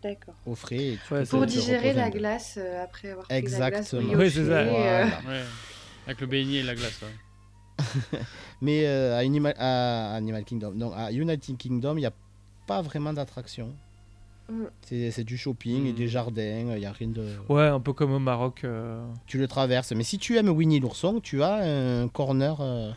D'accord. 0.03 0.35
au 0.45 0.55
frais. 0.55 0.75
et 0.93 0.99
tu 1.07 1.13
Ouais, 1.13 1.25
Pour 1.25 1.45
digérer 1.45 1.93
la 1.93 2.09
glace 2.09 2.55
euh, 2.61 2.83
après 2.83 3.11
avoir 3.11 3.25
pris 3.27 3.33
la 3.35 3.41
glace 3.41 3.53
Exactement. 3.93 4.13
Oui, 4.15 4.29
c'est 4.31 4.45
ça. 4.45 4.51
euh, 4.51 4.69
Voilà. 4.69 5.05
Ouais. 5.27 5.43
Avec 6.07 6.21
le 6.21 6.27
beignet 6.27 6.57
et 6.57 6.63
la 6.63 6.75
glace. 6.75 7.01
ouais. 7.01 8.19
Mais 8.61 8.85
euh, 8.85 9.15
à, 9.15 9.17
Animal, 9.19 9.53
à 9.57 10.13
Animal 10.15 10.43
Kingdom, 10.45 10.71
non, 10.75 10.93
à 10.93 11.11
United 11.11 11.57
Kingdom, 11.57 11.93
il 11.97 12.01
n'y 12.01 12.05
a 12.05 12.13
pas 12.67 12.81
vraiment 12.81 13.11
d'attraction. 13.13 13.73
Mm. 14.49 14.63
C'est 14.81 15.11
c'est 15.11 15.23
du 15.23 15.37
shopping 15.37 15.87
et 15.87 15.91
Mm. 15.91 15.95
des 15.95 16.07
jardins, 16.07 16.59
il 16.75 16.79
n'y 16.79 16.85
a 16.85 16.91
rien 16.91 17.07
de... 17.07 17.25
Ouais, 17.49 17.63
un 17.67 17.79
peu 17.79 17.93
comme 17.93 18.13
au 18.13 18.19
Maroc. 18.19 18.61
euh. 18.63 19.03
Tu 19.25 19.37
le 19.39 19.47
traverses. 19.47 19.91
Mais 19.93 20.03
si 20.03 20.17
tu 20.19 20.37
aimes 20.37 20.49
Winnie 20.49 20.79
l'ourson, 20.79 21.19
tu 21.19 21.41
as 21.43 21.55
un 21.55 22.07
corner 22.07 22.57
euh, 22.61 22.91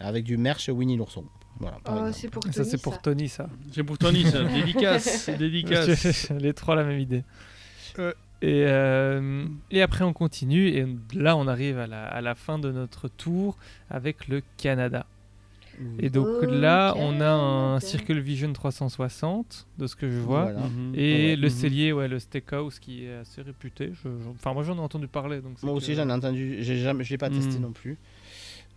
avec 0.00 0.24
du 0.24 0.36
merch 0.38 0.68
Winnie 0.68 0.96
l'ourson. 0.96 1.24
Voilà, 1.60 1.78
Oh, 1.88 2.10
c'est 2.12 2.28
pour 2.28 2.44
Ça, 2.44 2.50
Tony, 2.52 2.68
c'est 2.70 2.82
pour 2.82 2.94
ça. 2.94 3.00
Tony, 3.00 3.28
ça. 3.28 3.48
C'est 3.72 3.82
pour 3.84 3.98
Tony, 3.98 4.24
ça. 4.24 4.44
Dédicace. 4.54 5.28
Dédicace. 5.38 6.30
Les 6.30 6.52
trois 6.54 6.76
la 6.76 6.84
même 6.84 7.00
idée. 7.00 7.24
Et, 8.40 8.62
euh, 8.66 9.44
et 9.72 9.82
après, 9.82 10.04
on 10.04 10.12
continue. 10.12 10.68
Et 10.68 10.86
là, 11.14 11.36
on 11.36 11.48
arrive 11.48 11.78
à 11.78 11.86
la, 11.88 12.06
à 12.06 12.20
la 12.20 12.34
fin 12.36 12.58
de 12.58 12.70
notre 12.70 13.08
tour 13.08 13.56
avec 13.90 14.28
le 14.28 14.42
Canada. 14.56 15.06
Et 16.00 16.10
donc 16.10 16.26
Oh, 16.42 16.44
là, 16.46 16.94
on 16.96 17.20
a 17.20 17.30
un. 17.30 17.78
Circle 17.80 18.18
Vision 18.18 18.52
360, 18.52 19.66
de 19.78 19.86
ce 19.86 19.94
que 19.94 20.10
je 20.10 20.18
vois. 20.18 20.44
Voilà. 20.44 20.60
Mhm. 20.66 20.92
Et 20.96 21.30
Ouais. 21.30 21.36
le 21.36 21.48
Mhm. 21.48 21.54
cellier, 21.54 21.92
ouais, 21.92 22.08
le 22.08 22.18
steakhouse 22.18 22.80
qui 22.80 23.04
est 23.04 23.14
assez 23.14 23.42
réputé. 23.42 23.92
Je- 23.94 24.08
je- 24.08 24.28
Enfin, 24.34 24.52
moi 24.54 24.64
j'en 24.64 24.76
ai 24.76 24.80
entendu 24.80 25.06
parler. 25.06 25.40
Donc 25.40 25.62
Moi 25.62 25.72
aussi, 25.74 25.90
que- 25.92 25.94
j'en 25.98 26.08
ai 26.08 26.12
entendu. 26.12 26.56
j'ai 26.60 26.78
jamais, 26.78 27.04
Je 27.04 27.10
l'ai 27.10 27.18
pas 27.18 27.30
testé 27.30 27.60
non 27.60 27.70
plus. 27.70 27.96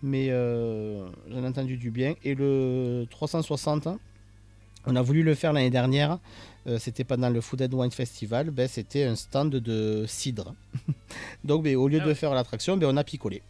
Mais 0.03 0.27
euh, 0.29 1.07
j'en 1.29 1.43
ai 1.43 1.47
entendu 1.47 1.77
du 1.77 1.91
bien. 1.91 2.15
Et 2.23 2.33
le 2.35 3.05
360, 3.09 3.87
on 4.87 4.95
a 4.95 5.01
voulu 5.01 5.21
le 5.23 5.35
faire 5.35 5.53
l'année 5.53 5.69
dernière. 5.69 6.17
euh, 6.67 6.77
c'était 6.79 7.03
pendant 7.03 7.29
le 7.29 7.39
Food 7.41 7.61
and 7.61 7.75
Wine 7.77 7.91
Festival. 7.91 8.49
Ben, 8.51 8.67
c'était 8.67 9.03
un 9.03 9.15
stand 9.15 9.51
de 9.51 10.05
cidre. 10.07 10.53
Donc, 11.43 11.63
ben, 11.63 11.75
au 11.75 11.87
lieu 11.87 11.99
Ah 12.03 12.07
de 12.07 12.13
faire 12.13 12.33
l'attraction, 12.33 12.77
ben, 12.77 12.87
on 12.91 12.97
a 12.97 13.03
picolé. 13.03 13.41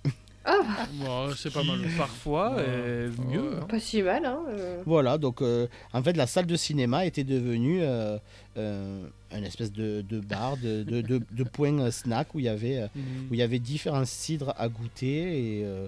Ouais, 0.46 1.34
c'est 1.38 1.54
pas 1.54 1.64
mal. 1.64 1.80
Parfois, 1.98 2.56
Ouais. 2.56 2.64
est 2.64 3.20
mieux. 3.30 3.58
Hein. 3.62 3.66
Pas 3.70 3.80
si 3.80 4.02
mal, 4.02 4.26
hein. 4.26 4.40
euh. 4.50 4.82
Voilà, 4.88 5.18
donc 5.20 5.42
euh, 5.42 5.68
en 5.94 6.02
fait, 6.02 6.18
la 6.18 6.26
salle 6.26 6.48
de 6.48 6.56
cinéma 6.56 7.06
était 7.06 7.24
devenue 7.24 7.80
euh, 7.84 8.18
euh, 8.58 9.06
une 9.32 9.44
espèce 9.44 9.72
de, 9.72 10.02
de 10.02 10.20
bar, 10.20 10.58
de, 10.58 10.82
de, 10.84 11.02
de, 11.02 11.22
de 11.32 11.44
point 11.44 11.78
euh, 11.80 11.92
snack 11.92 12.34
où 12.34 12.40
il 12.40 12.46
y 12.46 12.50
avait. 12.50 12.78
euh, 12.80 12.88
Mhm. 12.96 13.28
où 13.30 13.34
il 13.36 13.38
y 13.40 13.44
avait 13.44 13.60
différents 13.60 14.04
cidres 14.06 14.54
à 14.58 14.68
goûter 14.68 15.60
et, 15.60 15.64
euh, 15.64 15.88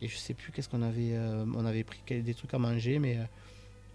et 0.00 0.08
je 0.08 0.16
sais 0.16 0.34
plus 0.34 0.52
qu'est-ce 0.52 0.68
qu'on 0.68 0.82
avait 0.82 1.12
euh, 1.14 1.44
on 1.56 1.64
avait 1.66 1.84
pris 1.84 2.00
des 2.22 2.34
trucs 2.34 2.54
à 2.54 2.58
manger 2.58 2.98
mais 2.98 3.16
euh, 3.16 3.22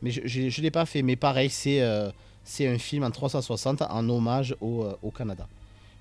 mais 0.02 0.12
je, 0.12 0.22
je, 0.26 0.50
je 0.50 0.62
l'ai 0.62 0.72
pas 0.72 0.86
fait 0.86 1.02
mais 1.02 1.16
pareil 1.16 1.50
c'est 1.50 1.82
euh, 1.82 2.12
c'est 2.44 2.68
un 2.68 2.78
film 2.78 3.04
en 3.04 3.12
360 3.12 3.82
en 3.84 4.10
hommage 4.10 4.56
au, 4.62 4.84
euh, 4.84 4.96
au 5.02 5.12
Canada 5.12 5.48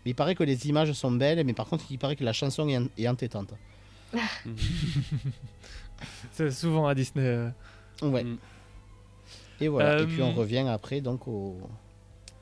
mais 0.04 0.10
il 0.10 0.14
paraît 0.14 0.34
que 0.34 0.42
les 0.44 0.66
images 0.68 0.92
sont 0.92 1.12
belles 1.12 1.44
mais 1.46 1.52
par 1.52 1.66
contre 1.66 1.84
il 1.90 1.98
paraît 1.98 2.16
que 2.16 2.24
la 2.24 2.32
chanson 2.32 2.68
est, 2.68 2.78
en- 2.78 2.88
est 2.98 3.06
entêtante. 3.08 3.54
C'est 6.32 6.50
souvent 6.50 6.86
à 6.86 6.94
Disney. 6.94 7.24
euh, 7.24 7.48
ouais 8.02 8.24
Mm. 8.24 8.36
et 9.60 9.68
voilà 9.68 10.00
et 10.02 10.06
puis 10.06 10.20
on 10.22 10.32
revient 10.32 10.66
après 10.68 11.00
donc 11.00 11.28
au, 11.28 11.56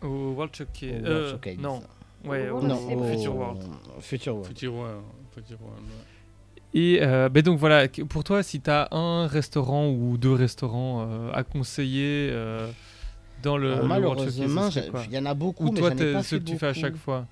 au 0.02 0.06
World 0.32 0.54
Showcase. 0.56 1.02
au 1.02 1.06
World 1.06 1.40
Euh, 1.46 1.54
non, 1.60 1.82
ouais, 2.24 2.48
Au 2.48 2.54
World 2.54 2.68
non 2.68 2.96
au 2.96 3.04
Future 3.04 3.36
World. 3.36 3.62
Future 4.00 4.34
World 4.34 4.46
roi. 4.70 4.88
ouais. 5.68 6.09
Et 6.72 6.98
euh, 7.02 7.28
ben 7.28 7.42
donc 7.42 7.58
voilà, 7.58 7.88
pour 7.88 8.22
toi, 8.22 8.42
si 8.42 8.60
tu 8.60 8.70
as 8.70 8.88
un 8.92 9.26
restaurant 9.26 9.88
ou 9.88 10.16
deux 10.16 10.32
restaurants 10.32 11.06
euh, 11.08 11.32
à 11.32 11.42
conseiller 11.42 12.28
euh, 12.30 12.70
dans 13.42 13.56
le, 13.56 13.72
Alors, 13.72 13.82
le 13.82 13.88
World 13.88 14.20
malheureusement 14.20 14.70
ce 14.70 14.80
il 15.06 15.12
y 15.12 15.18
en 15.18 15.26
a 15.26 15.34
beaucoup 15.34 15.66
Ou 15.66 15.72
mais 15.72 15.80
toi, 15.80 15.90
ai 15.90 16.12
pas 16.12 16.22
fait 16.22 16.38
que 16.38 16.44
tu 16.44 16.58
fais 16.58 16.68
à 16.68 16.72
chaque 16.72 16.96
fois 16.96 17.26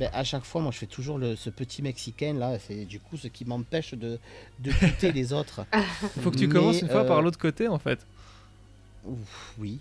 Ben, 0.00 0.10
à 0.12 0.24
chaque 0.24 0.44
fois, 0.44 0.62
moi, 0.62 0.72
je 0.72 0.78
fais 0.78 0.86
toujours 0.86 1.16
le, 1.16 1.36
ce 1.36 1.48
petit 1.48 1.80
mexicain 1.80 2.34
là. 2.34 2.58
C'est 2.58 2.84
du 2.86 2.98
coup 2.98 3.16
ce 3.16 3.28
qui 3.28 3.44
m'empêche 3.44 3.94
de, 3.94 4.18
de 4.58 4.72
goûter 4.72 5.12
les 5.12 5.32
autres. 5.32 5.64
Il 6.16 6.22
faut 6.22 6.32
que 6.32 6.38
tu 6.38 6.48
Mais, 6.48 6.54
commences 6.54 6.82
une 6.82 6.88
fois 6.88 7.04
par 7.04 7.22
l'autre 7.22 7.38
côté, 7.38 7.68
en 7.68 7.78
fait. 7.78 8.04
Ouf. 9.04 9.54
Oui, 9.60 9.78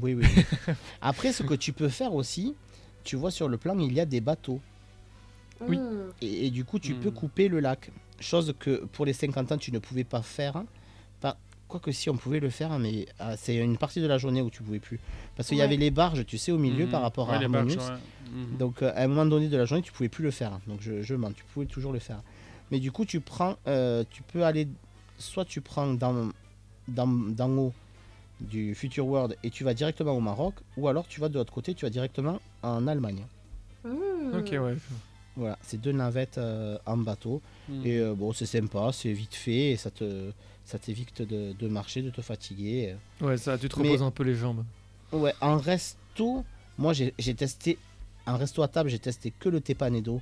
oui. 0.00 0.14
oui. 0.14 0.26
Après, 1.02 1.32
ce 1.32 1.42
que 1.42 1.54
tu 1.54 1.72
peux 1.72 1.88
faire 1.88 2.14
aussi, 2.14 2.54
tu 3.02 3.16
vois 3.16 3.32
sur 3.32 3.48
le 3.48 3.56
plan, 3.56 3.76
il 3.80 3.92
y 3.92 4.00
a 4.00 4.06
des 4.06 4.20
bateaux. 4.20 4.60
Oui. 5.68 5.76
Mm. 5.78 6.12
Et, 6.22 6.46
et 6.46 6.50
du 6.50 6.64
coup, 6.64 6.78
tu 6.78 6.94
peux 6.94 7.10
Hmm. 7.10 7.14
couper 7.14 7.48
le 7.48 7.60
lac. 7.60 7.90
Chose 8.20 8.54
que 8.58 8.84
pour 8.86 9.06
les 9.06 9.12
50 9.12 9.52
ans, 9.52 9.58
tu 9.58 9.72
ne 9.72 9.78
pouvais 9.78 10.04
pas 10.04 10.22
faire. 10.22 10.62
Pas, 11.20 11.36
quoique 11.68 11.92
si, 11.92 12.10
on 12.10 12.16
pouvait 12.16 12.40
le 12.40 12.50
faire, 12.50 12.78
mais 12.78 13.06
ah, 13.18 13.36
c'est 13.36 13.56
une 13.56 13.76
partie 13.78 14.00
de 14.00 14.06
la 14.06 14.18
journée 14.18 14.42
où 14.42 14.50
tu 14.50 14.62
pouvais 14.62 14.78
plus. 14.80 15.00
Parce 15.36 15.48
qu'il 15.48 15.58
y 15.58 15.62
avait 15.62 15.76
les 15.76 15.90
barges, 15.90 16.24
tu 16.26 16.36
sais, 16.38 16.52
au 16.52 16.58
milieu 16.58 16.84
Mhm. 16.84 16.90
par 16.90 17.02
rapport 17.02 17.28
Ouais, 17.28 17.36
à 17.36 17.38
les 17.38 17.48
barges, 17.48 17.76
ouais. 17.76 18.56
Donc 18.58 18.82
euh, 18.82 18.92
à 18.94 19.02
un 19.04 19.08
moment 19.08 19.26
donné 19.26 19.48
de 19.48 19.56
la 19.56 19.64
journée, 19.64 19.82
tu 19.82 19.92
pouvais 19.92 20.08
plus 20.08 20.24
le 20.24 20.30
faire. 20.30 20.60
Donc 20.66 20.80
je, 20.80 21.02
je 21.02 21.14
mens, 21.14 21.32
tu 21.32 21.44
pouvais 21.44 21.66
toujours 21.66 21.92
le 21.92 21.98
faire. 21.98 22.22
Mais 22.70 22.78
du 22.80 22.90
coup, 22.92 23.04
tu 23.04 23.20
prends, 23.20 23.56
euh, 23.66 24.04
tu 24.10 24.22
peux 24.22 24.44
aller, 24.44 24.68
soit 25.18 25.44
tu 25.44 25.60
prends 25.60 25.92
dans, 25.94 26.30
dans, 26.88 27.06
d'en 27.06 27.50
haut 27.56 27.72
du 28.40 28.74
Future 28.74 29.06
World 29.06 29.36
et 29.42 29.50
tu 29.50 29.64
vas 29.64 29.74
directement 29.74 30.12
au 30.12 30.20
Maroc, 30.20 30.54
ou 30.76 30.88
alors 30.88 31.06
tu 31.06 31.20
vas 31.20 31.28
de 31.28 31.34
l'autre 31.34 31.52
côté, 31.52 31.74
tu 31.74 31.84
vas 31.84 31.90
directement 31.90 32.40
en 32.62 32.86
Allemagne. 32.86 33.24
Mmh. 33.84 33.90
Ok, 34.38 34.50
ouais. 34.52 34.76
Voilà, 35.36 35.58
c'est 35.62 35.80
deux 35.80 35.92
navettes 35.92 36.38
euh, 36.38 36.76
en 36.86 36.96
bateau. 36.96 37.40
Mhm. 37.68 37.86
Et 37.86 37.98
euh, 37.98 38.14
bon, 38.14 38.32
c'est 38.32 38.46
sympa, 38.46 38.90
c'est 38.92 39.12
vite 39.12 39.34
fait 39.34 39.70
et 39.72 39.76
ça 39.76 39.90
te 39.90 40.32
ça 40.64 40.78
t'évite 40.78 41.22
de, 41.22 41.52
de 41.52 41.68
marcher, 41.68 42.00
de 42.02 42.10
te 42.10 42.20
fatiguer. 42.20 42.94
Ouais, 43.20 43.36
ça, 43.36 43.58
tu 43.58 43.68
te 43.68 43.78
Mais- 43.80 43.88
reposes 43.88 44.02
un 44.02 44.10
peu 44.12 44.22
les 44.22 44.34
jambes. 44.36 44.64
Ouais, 45.12 45.34
en 45.40 45.56
resto, 45.58 46.44
moi 46.78 46.92
j'ai 46.92 47.12
testé, 47.34 47.76
en 48.26 48.36
resto 48.36 48.62
à 48.62 48.68
table, 48.68 48.88
j'ai 48.90 48.98
testé 49.00 49.32
que 49.32 49.48
le 49.48 49.60
tepanedo 49.60 50.20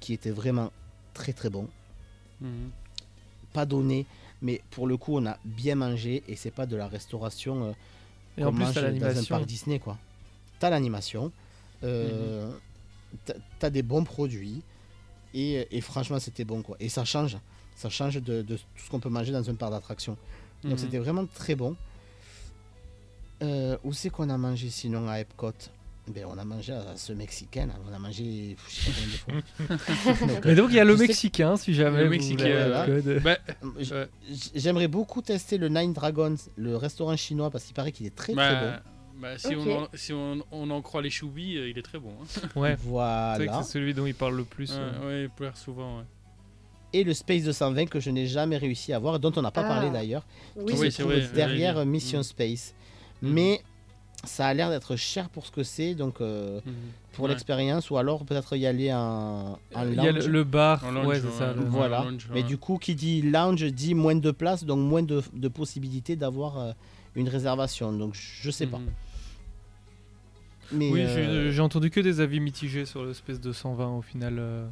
qui 0.00 0.14
était 0.14 0.30
vraiment 0.30 0.70
très 1.12 1.32
très 1.34 1.50
bon. 1.50 1.68
Mhm. 2.40 2.70
Pas 3.52 3.66
donné, 3.66 4.06
mais 4.40 4.62
pour 4.70 4.86
le 4.86 4.96
coup, 4.96 5.16
on 5.18 5.26
a 5.26 5.36
bien 5.44 5.74
mangé 5.74 6.22
et 6.28 6.36
c'est 6.36 6.50
pas 6.50 6.64
de 6.64 6.76
la 6.76 6.88
restauration 6.88 7.64
euh, 7.66 7.72
Et 8.38 8.44
en 8.44 8.52
plus, 8.52 8.60
mange 8.64 8.74
t'as 8.74 8.80
dans 8.82 8.86
un 8.86 8.90
l'animation. 8.92 9.36
parc 9.36 9.46
Disney 9.46 9.78
quoi. 9.78 9.98
T'as 10.58 10.70
l'animation, 10.70 11.30
euh, 11.84 12.48
t'as- 12.50 12.56
t'as 13.58 13.70
des 13.70 13.82
bons 13.82 14.04
produits 14.04 14.62
et, 15.34 15.66
et 15.76 15.80
franchement 15.80 16.18
c'était 16.18 16.44
bon 16.44 16.62
quoi. 16.62 16.76
Et 16.80 16.88
ça 16.88 17.04
change, 17.04 17.36
ça 17.76 17.88
change 17.90 18.16
de, 18.16 18.42
de 18.42 18.56
tout 18.56 18.62
ce 18.76 18.90
qu'on 18.90 19.00
peut 19.00 19.08
manger 19.08 19.32
dans 19.32 19.48
un 19.48 19.54
parc 19.54 19.72
d'attractions. 19.72 20.16
Donc 20.64 20.72
Mhm. 20.72 20.78
c'était 20.78 20.98
vraiment 20.98 21.26
très 21.26 21.54
bon. 21.54 21.76
Euh, 23.42 23.76
où 23.82 23.92
c'est 23.92 24.10
qu'on 24.10 24.30
a 24.30 24.38
mangé 24.38 24.70
sinon 24.70 25.08
à 25.08 25.18
Epcot? 25.20 25.52
Ben, 26.08 26.24
On 26.28 26.36
a 26.36 26.44
mangé 26.44 26.72
à 26.72 26.96
ce 26.96 27.12
Mexicain, 27.12 27.66
là. 27.66 27.74
on 27.88 27.92
a 27.94 27.98
mangé 27.98 28.56
je 28.68 28.74
sais 28.74 28.90
pas. 29.26 30.26
Donc, 30.26 30.44
Mais 30.44 30.54
donc, 30.56 30.70
il 30.70 30.76
y 30.76 30.80
a 30.80 30.84
le 30.84 30.96
Mexicain, 30.96 31.56
si 31.56 31.74
jamais. 31.74 32.02
Le 32.02 32.08
Mexicain, 32.10 32.42
voulez, 32.42 32.54
voilà. 32.54 32.86
euh. 32.88 33.20
Bah, 33.20 33.38
J'aimerais 34.54 34.88
beaucoup 34.88 35.22
tester 35.22 35.58
le 35.58 35.68
Nine 35.68 35.92
Dragons, 35.92 36.34
le 36.56 36.76
restaurant 36.76 37.16
chinois, 37.16 37.50
parce 37.50 37.64
qu'il 37.64 37.74
paraît 37.74 37.92
qu'il 37.92 38.06
est 38.06 38.14
très 38.14 38.32
très 38.34 38.54
bon. 38.60 38.72
Bah, 39.22 39.38
si, 39.38 39.54
on 39.56 39.70
en, 39.84 39.88
si 39.94 40.12
on, 40.12 40.38
on 40.50 40.68
en 40.70 40.82
croit 40.82 41.00
les 41.00 41.08
choubis, 41.10 41.56
euh, 41.56 41.70
il 41.70 41.78
est 41.78 41.82
très 41.82 41.98
bon. 41.98 42.10
hein. 42.20 42.26
Ouais. 42.56 42.76
C'est 42.82 42.88
vrai 42.88 43.36
que 43.38 43.44
Voilà. 43.44 43.62
c'est 43.62 43.72
celui 43.72 43.94
dont 43.94 44.04
il 44.06 44.14
parle 44.14 44.36
le 44.36 44.44
plus. 44.44 44.70
Ouais, 44.72 44.76
euh. 44.78 45.06
ouais, 45.06 45.22
il 45.24 45.30
pleure 45.30 45.56
souvent. 45.56 45.98
ouais. 45.98 46.04
Et 46.92 47.04
le 47.04 47.14
Space 47.14 47.44
220 47.44 47.86
que 47.86 48.00
je 48.00 48.10
n'ai 48.10 48.26
jamais 48.26 48.58
réussi 48.58 48.92
à 48.92 48.98
voir, 48.98 49.18
dont 49.18 49.32
on 49.36 49.40
n'a 49.42 49.50
pas 49.50 49.62
Ah. 49.64 49.68
parlé 49.68 49.88
d'ailleurs, 49.90 50.26
Oui, 50.56 50.74
qui 50.74 50.80
Oui, 50.80 50.86
se 50.90 50.96
c'est 50.96 51.02
trouve 51.04 51.14
vrai, 51.14 51.28
derrière. 51.34 51.86
Mission 51.86 52.18
Mm. 52.20 52.22
Space. 52.24 52.74
Mhm. 53.22 53.32
Mais 53.32 53.60
ça 54.24 54.46
a 54.46 54.52
l'air 54.54 54.68
d'être 54.68 54.94
cher 54.96 55.30
pour 55.30 55.46
ce 55.46 55.50
que 55.52 55.62
c'est, 55.62 55.94
donc 55.94 56.20
euh, 56.20 56.60
Mhm. 56.66 56.72
pour 57.14 57.24
Ouais. 57.24 57.30
l'expérience, 57.30 57.90
ou 57.90 57.96
alors 57.96 58.24
peut-être 58.26 58.54
y 58.56 58.66
aller 58.66 58.92
en, 58.92 59.58
en 59.74 59.86
Il 59.88 59.94
y 59.94 60.00
a 60.00 60.12
le, 60.12 60.18
lounge. 60.18 60.28
le 60.28 60.44
bar. 60.44 60.84
En 60.84 60.90
lounge, 60.90 61.06
ouais, 61.06 61.20
c'est 61.20 61.26
ouais. 61.28 61.32
ça. 61.38 61.52
le- 61.54 61.60
Ouais. 61.62 61.66
Voilà. 61.68 62.04
lounge, 62.04 62.28
Mais 62.30 62.42
ouais. 62.42 62.46
du 62.46 62.58
coup, 62.58 62.76
qui 62.76 62.94
dit 62.94 63.22
lounge 63.22 63.64
dit 63.72 63.94
moins 63.94 64.14
de 64.16 64.30
place, 64.30 64.64
donc 64.64 64.78
moins 64.80 65.02
de, 65.02 65.22
de 65.32 65.48
possibilités 65.48 66.14
d'avoir 66.16 66.58
euh, 66.58 66.72
une 67.16 67.28
réservation. 67.30 67.90
Donc 67.92 68.14
je 68.14 68.50
sais 68.50 68.66
pas. 68.66 68.78
Mhm. 68.78 68.88
Mais, 70.72 70.90
Oui, 70.90 71.00
euh, 71.02 71.50
j'ai 71.50 71.60
entendu 71.60 71.90
que 71.90 72.00
des 72.00 72.20
avis 72.20 72.40
mitigés 72.40 72.84
sur 72.86 73.04
l'espèce 73.04 73.40
de 73.40 73.52
120 73.52 73.96
au 73.96 74.02
final. 74.02 74.36
euh, 74.38 74.66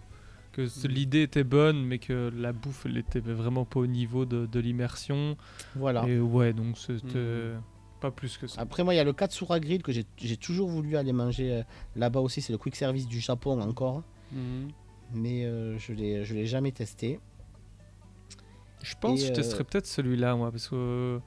que 0.52 0.62
Mm. 0.62 0.88
l'idée 0.88 1.22
était 1.22 1.44
bonne, 1.44 1.84
mais 1.84 1.98
que 1.98 2.32
la 2.36 2.52
bouffe, 2.52 2.84
elle 2.84 2.96
était 2.96 3.20
vraiment 3.20 3.64
pas 3.64 3.78
au 3.80 3.86
niveau 3.86 4.24
de, 4.24 4.46
de 4.46 4.60
l'immersion. 4.60 5.36
voilà. 5.76 6.04
Et 6.08 6.18
ouais, 6.18 6.52
donc 6.52 6.76
c'était 6.76 7.54
Mhm. 7.54 7.62
pas 8.00 8.10
plus 8.10 8.36
que 8.36 8.48
ça. 8.48 8.60
Après, 8.60 8.82
moi, 8.82 8.92
il 8.92 8.96
y 8.96 9.00
a 9.00 9.04
le 9.04 9.12
Katsura 9.12 9.60
Grill 9.60 9.80
que 9.82 9.92
j'ai 9.92 10.36
toujours 10.36 10.68
voulu 10.68 10.96
aller 10.96 11.12
manger 11.12 11.52
euh, 11.52 11.62
là-bas 11.94 12.18
aussi. 12.20 12.40
C'est 12.42 12.52
le 12.52 12.58
quick 12.58 12.74
service 12.74 13.06
du 13.06 13.20
Japon 13.20 13.60
encore. 13.60 14.02
Mhm. 14.32 14.70
Mais 15.14 15.44
euh, 15.44 15.78
je 15.78 15.92
l'ai 15.92 16.24
je 16.24 16.34
l'ai 16.34 16.46
jamais 16.46 16.72
testé. 16.72 17.20
Je 18.82 18.94
pense 19.00 19.18
Et, 19.20 19.22
que 19.22 19.26
je 19.28 19.32
euh, 19.32 19.36
testerais 19.36 19.64
peut-être 19.64 19.86
celui-là, 19.86 20.34
moi, 20.34 20.50
parce 20.50 20.68
que 20.68 21.20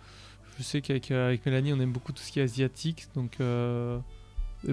je 0.57 0.63
sais 0.63 0.81
qu'avec 0.81 1.11
avec 1.11 1.45
Mélanie, 1.45 1.71
on 1.73 1.79
aime 1.79 1.91
beaucoup 1.93 2.11
tout 2.11 2.21
ce 2.23 2.31
qui 2.31 2.39
est 2.39 2.43
asiatique, 2.43 3.07
donc 3.15 3.37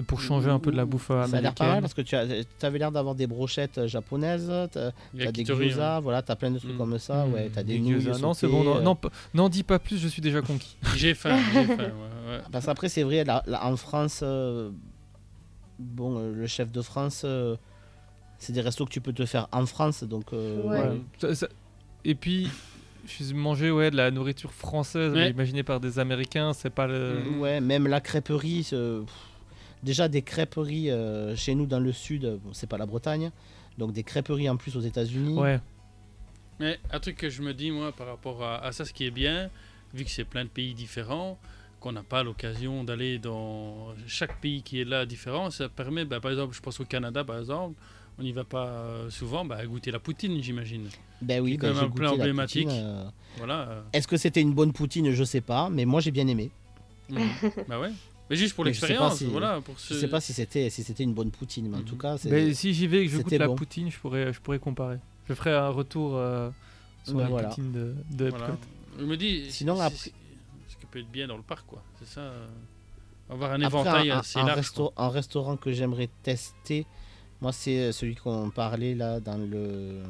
pour 0.07 0.21
changer 0.21 0.49
un 0.49 0.59
peu 0.59 0.71
de 0.71 0.77
la 0.77 0.85
bouffe 0.85 1.11
euh, 1.11 1.25
Ça 1.27 1.37
a 1.37 1.41
l'air 1.41 1.53
pas 1.53 1.65
mal 1.65 1.71
américaine. 1.77 1.81
parce 1.81 1.93
que 1.93 2.01
tu 2.01 2.15
as, 2.15 2.65
avais 2.65 2.79
l'air 2.79 2.91
d'avoir 2.91 3.13
des 3.15 3.27
brochettes 3.27 3.77
euh, 3.77 3.87
japonaises, 3.87 4.51
t'as 4.71 4.87
as 4.87 4.91
des 5.13 5.23
Yakitori, 5.25 5.69
gyoza, 5.69 5.95
ouais. 5.97 6.01
voilà, 6.03 6.21
t'as 6.21 6.35
plein 6.35 6.51
de 6.51 6.59
trucs 6.59 6.73
Mm. 6.73 6.77
comme 6.77 6.97
ça, 6.99 7.25
ouais, 7.27 7.47
Hmm, 7.47 7.51
t'as 7.53 7.63
des 7.63 7.73
des 7.73 7.79
nouilles. 7.79 8.21
Non, 8.21 8.33
c'est 8.33 8.47
bon. 8.47 8.63
Non, 8.63 8.77
euh, 8.77 8.81
non, 8.81 8.97
n'en 9.33 9.49
dis 9.49 9.63
pas 9.63 9.79
plus, 9.79 9.97
je 9.97 10.07
suis 10.07 10.21
déjà 10.21 10.41
conquis. 10.41 10.77
J'ai 10.95 11.13
faim, 11.13 11.37
j'ai 11.53 11.65
faim. 11.65 11.75
ouais, 11.77 12.31
ouais. 12.31 12.41
Parce 12.51 12.65
qu'après, 12.65 12.87
c'est 12.89 13.03
vrai, 13.03 13.23
là, 13.25 13.43
là, 13.47 13.65
en 13.65 13.75
France, 13.75 14.21
euh, 14.23 14.69
bon, 15.79 16.17
euh, 16.17 16.33
le 16.33 16.47
chef 16.47 16.71
de 16.71 16.81
France, 16.81 17.23
euh, 17.25 17.55
c'est 18.37 18.53
des 18.53 18.61
restos 18.61 18.85
que 18.85 18.91
tu 18.91 19.01
peux 19.01 19.13
te 19.13 19.25
faire 19.25 19.47
en 19.51 19.65
France, 19.65 20.03
donc 20.03 20.33
euh, 20.33 20.61
Ouais. 20.63 20.79
Ouais. 20.79 21.01
Ça- 21.19 21.35
ça- 21.35 21.47
Et 22.05 22.15
puis, 22.15 22.49
je 23.05 23.11
suis 23.23 23.33
mangé 23.33 23.71
ouais, 23.71 23.91
de 23.91 23.97
la 23.97 24.09
nourriture 24.09 24.53
française, 24.53 25.11
mais 25.13 25.29
imaginée 25.31 25.63
par 25.63 25.79
des 25.79 25.99
Américains, 25.99 26.53
c'est 26.53 26.69
pas 26.69 26.87
le. 26.87 27.19
Mhm. 27.25 27.39
Ouais, 27.39 27.59
même 27.61 27.87
la 27.87 27.99
crêperie. 28.01 28.69
Déjà, 29.83 30.07
des 30.07 30.21
crêperies 30.21 30.89
euh, 30.91 31.35
chez 31.35 31.55
nous 31.55 31.65
dans 31.65 31.79
le 31.79 31.91
sud, 31.91 32.39
bon, 32.43 32.53
c'est 32.53 32.67
pas 32.67 32.77
la 32.77 32.85
Bretagne. 32.85 33.31
Donc, 33.77 33.93
des 33.93 34.03
crêperies 34.03 34.49
en 34.49 34.57
plus 34.57 34.75
aux 34.75 34.81
États-Unis. 34.81 35.37
Ouais. 35.37 35.59
Mais 36.59 36.79
un 36.91 36.99
truc 36.99 37.17
que 37.17 37.29
je 37.29 37.41
me 37.41 37.53
dis, 37.53 37.71
moi, 37.71 37.91
par 37.91 38.07
rapport 38.07 38.43
à, 38.43 38.63
à 38.63 38.71
ça, 38.71 38.85
ce 38.85 38.93
qui 38.93 39.05
est 39.05 39.11
bien, 39.11 39.49
vu 39.93 40.03
que 40.05 40.11
c'est 40.11 40.25
plein 40.25 40.43
de 40.43 40.49
pays 40.49 40.73
différents, 40.73 41.39
qu'on 41.79 41.91
n'a 41.93 42.03
pas 42.03 42.21
l'occasion 42.23 42.83
d'aller 42.83 43.17
dans 43.17 43.87
chaque 44.05 44.39
pays 44.39 44.61
qui 44.61 44.81
est 44.81 44.85
là 44.85 45.05
différent, 45.05 45.49
ça 45.49 45.69
permet, 45.69 46.05
bah, 46.05 46.19
par 46.19 46.29
exemple, 46.31 46.53
je 46.55 46.61
pense 46.61 46.79
au 46.79 46.85
Canada, 46.85 47.23
par 47.23 47.39
exemple, 47.39 47.75
on 48.19 48.23
n'y 48.23 48.33
va 48.33 48.43
pas 48.43 48.67
euh, 48.67 49.09
souvent, 49.09 49.43
bah, 49.45 49.65
goûter 49.65 49.89
la 49.89 49.99
poutine, 49.99 50.39
j'imagine. 50.43 50.87
Ben 51.21 51.41
oui, 51.41 51.57
quand 51.57 51.67
même 51.73 51.77
un 51.77 51.89
plat 51.89 52.07
la 52.09 52.13
emblématique. 52.13 52.65
poutine, 52.67 52.83
euh, 52.83 53.03
Voilà. 53.37 53.59
euh, 53.69 53.81
Est-ce 53.93 54.07
que 54.07 54.17
c'était 54.17 54.41
une 54.41 54.53
bonne 54.53 54.73
poutine? 54.73 55.09
Je 55.11 55.23
sais 55.23 55.41
pas, 55.41 55.69
mais 55.71 55.85
moi 55.85 56.01
j'ai 56.01 56.11
bien 56.11 56.27
aimé. 56.27 56.51
mhm. 57.09 57.19
bah 57.67 57.79
ouais. 57.79 57.89
Mais 58.31 58.37
juste 58.37 58.55
pour 58.55 58.63
Mais 58.65 58.71
je 58.73 58.79
sais 58.79 58.87
pas 58.87 58.87
l'expérience, 58.93 59.17
si- 59.19 59.25
voilà. 59.25 59.59
Pour 59.61 59.75
Je 59.77 59.93
ce... 59.93 59.99
sais 59.99 60.07
pas 60.07 60.21
si 60.21 60.31
c'était 60.33 60.69
si 60.69 60.83
c'était 60.83 61.03
une 61.03 61.13
bonne 61.13 61.29
poutine, 61.31 61.69
mais 61.69 61.77
en 61.77 61.81
tout 61.83 61.97
cas. 61.97 62.15
Mais 62.25 62.53
si 62.53 62.73
j'y 62.73 62.87
vais 62.87 63.01
et 63.03 63.05
que 63.05 63.11
je 63.11 63.17
goûte 63.17 63.25
c'était 63.25 63.37
la 63.37 63.47
bon. 63.47 63.55
poutine, 63.55 63.91
je 63.91 63.99
pourrais, 63.99 64.31
je 64.31 64.39
pourrais 64.39 64.57
comparer. 64.59 64.97
Je 65.27 65.33
ferai 65.33 65.53
un 65.53 65.67
retour 65.69 66.15
euh, 66.15 66.49
sur 67.03 67.15
Ben 67.15 67.23
la 67.23 67.29
voilà. 67.29 67.49
poutine 67.49 67.71
de, 67.73 67.93
de 68.11 68.29
Voilà. 68.29 68.57
Je 68.97 69.03
me 69.05 69.17
dis, 69.17 69.51
Sinon, 69.51 69.79
après- 69.81 69.97
ce 70.67 70.77
qui 70.77 70.85
peut 70.89 70.99
être 70.99 71.11
bien 71.11 71.27
dans 71.27 71.35
le 71.37 71.43
parc, 71.43 71.65
quoi. 71.67 71.83
C'est 71.99 72.07
ça. 72.07 72.21
euh, 72.21 72.47
Avoir 73.29 73.51
un 73.51 73.61
Après, 73.61 73.67
éventail 73.79 74.11
un, 74.11 74.19
assez 74.19 74.39
un 74.39 74.45
large. 74.45 74.71
un 74.97 75.09
restaurant 75.09 75.57
que 75.57 75.71
j'aimerais 75.73 76.09
tester, 76.23 76.85
moi 77.41 77.51
c'est 77.53 77.79
euh, 77.79 77.91
celui 77.91 78.15
qu'on 78.15 78.49
parlait 78.49 78.93
là 78.95 79.19
dans 79.21 79.37
le 79.37 80.01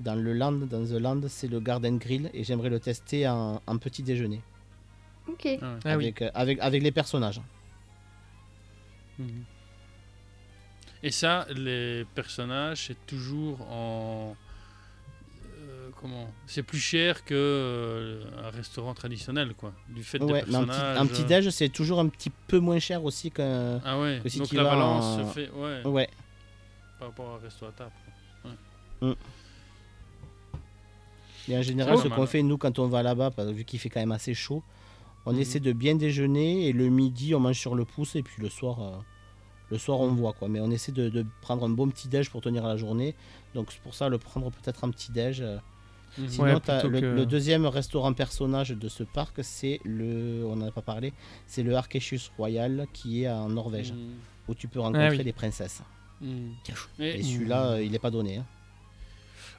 dans 0.00 0.14
le 0.14 0.32
land, 0.32 0.52
dans 0.52 0.84
the 0.84 0.92
land, 1.00 1.20
c'est 1.28 1.48
le 1.48 1.58
Garden 1.60 1.98
Grill 1.98 2.30
et 2.32 2.44
j'aimerais 2.44 2.68
le 2.70 2.80
tester 2.80 3.26
en, 3.28 3.60
en 3.66 3.78
petit 3.78 4.02
déjeuner 4.02 4.40
Ok. 5.28 5.46
Ah 5.46 5.48
ouais. 5.74 5.78
Ah 5.84 5.92
avec, 5.92 6.22
euh, 6.22 6.30
avec 6.34 6.58
avec 6.60 6.82
les 6.82 6.92
personnages. 6.92 7.40
Mhm. 9.18 9.44
Et 11.02 11.10
ça, 11.10 11.46
les 11.54 12.04
personnages, 12.14 12.86
c'est 12.88 13.06
toujours 13.06 13.60
en. 13.70 14.34
euh, 15.60 15.90
comment 16.00 16.28
C'est 16.46 16.62
plus 16.64 16.80
cher 16.80 17.24
que 17.24 17.34
euh, 17.34 18.24
un 18.44 18.50
restaurant 18.50 18.94
traditionnel, 18.94 19.54
quoi. 19.54 19.72
Du 19.88 20.02
fait 20.02 20.20
Ouais, 20.20 20.26
des 20.44 20.54
un 20.56 20.64
personnages. 20.64 20.76
petit, 20.96 21.00
un 21.00 21.06
petit 21.06 21.24
déj 21.24 21.50
c'est 21.50 21.68
toujours 21.68 22.00
un 22.00 22.08
petit 22.08 22.30
peu 22.48 22.58
moins 22.58 22.78
cher 22.80 23.04
aussi 23.04 23.30
qu'un. 23.30 23.80
Ah 23.84 23.98
ouais, 24.00 24.20
que 24.22 24.28
si 24.28 24.38
donc 24.38 24.48
tu 24.48 24.56
la 24.56 24.64
vas 24.64 24.70
balance 24.70 25.04
en- 25.04 25.28
se 25.28 25.32
fait 25.34 25.50
ouais, 25.50 25.86
Ouais. 25.86 26.08
par 26.98 27.08
rapport 27.08 27.30
à 27.30 27.34
un 27.36 27.38
resto 27.38 27.66
à 27.66 27.72
table. 27.72 27.92
quoi. 29.00 29.14
Et 31.48 31.56
en 31.56 31.62
général, 31.62 31.96
ce 31.98 32.08
qu'on 32.08 32.26
fait 32.26 32.42
nous 32.42 32.58
quand 32.58 32.78
on 32.78 32.88
va 32.88 33.02
là-bas, 33.02 33.30
parce 33.30 33.48
que 33.48 33.54
vu 33.54 33.64
qu'il 33.64 33.78
fait 33.78 33.88
quand 33.88 34.00
même 34.00 34.12
assez 34.12 34.34
chaud, 34.34 34.62
on 35.28 35.32
Mhm. 35.34 35.38
essaie 35.40 35.60
de 35.60 35.72
bien 35.72 35.94
déjeuner 35.94 36.66
et 36.68 36.72
le 36.72 36.88
midi 36.88 37.34
on 37.34 37.40
mange 37.40 37.58
sur 37.58 37.74
le 37.74 37.84
pouce 37.84 38.16
et 38.16 38.22
puis 38.22 38.42
le 38.42 38.48
soir, 38.48 38.80
euh, 38.82 38.96
le 39.70 39.78
soir 39.78 40.00
on 40.00 40.08
voit 40.08 40.32
quoi. 40.32 40.48
Mais 40.48 40.60
on 40.60 40.70
essaie 40.70 40.92
de, 40.92 41.08
de 41.08 41.24
prendre 41.42 41.64
un 41.64 41.68
bon 41.68 41.88
petit 41.88 42.08
déj 42.08 42.30
pour 42.30 42.40
tenir 42.40 42.66
la 42.66 42.76
journée. 42.76 43.14
Donc 43.54 43.70
c'est 43.72 43.80
pour 43.80 43.94
ça 43.94 44.08
le 44.08 44.18
prendre 44.18 44.50
peut-être 44.50 44.84
un 44.84 44.90
petit 44.90 45.12
déj. 45.12 45.40
euh. 45.42 45.58
Mhm. 46.16 46.28
Sinon, 46.28 46.44
Ouais, 46.44 46.52
le, 46.54 47.00
que- 47.00 47.06
le 47.06 47.26
deuxième 47.26 47.66
restaurant 47.66 48.12
personnage 48.14 48.70
de 48.70 48.88
ce 48.88 49.04
parc, 49.04 49.40
c'est 49.44 49.78
le, 49.84 50.42
on 50.46 50.56
n'en 50.56 50.66
a 50.68 50.70
pas 50.72 50.82
parlé, 50.82 51.12
c'est 51.46 51.62
le 51.62 51.76
Arkeus 51.76 52.30
Royal 52.38 52.86
qui 52.94 53.22
est 53.22 53.28
en 53.28 53.50
Norvège, 53.50 53.92
Mhm. 53.92 54.14
où 54.48 54.54
tu 54.54 54.66
peux 54.68 54.80
rencontrer 54.80 55.18
oui. 55.18 55.24
des 55.24 55.32
princesses. 55.34 55.82
Et 56.98 57.04
Et- 57.20 57.22
celui-là, 57.22 57.72
euh, 57.72 57.82
il 57.82 57.94
est 57.94 57.98
pas 58.00 58.10
donné. 58.10 58.38
hein. 58.38 58.46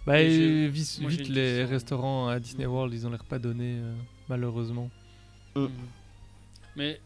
Bah, 0.07 0.21
vite, 0.23 0.99
une 0.99 1.33
les 1.33 1.63
restaurants 1.65 2.27
à 2.29 2.39
Disney 2.39 2.65
World, 2.65 2.93
ils 2.93 3.05
ont 3.05 3.09
l'air 3.11 3.23
pas 3.25 3.37
donnés, 3.39 3.77
euh, 3.79 3.93
malheureusement. 4.27 4.89
Mhm. 5.67 5.71
Mais 6.75 6.99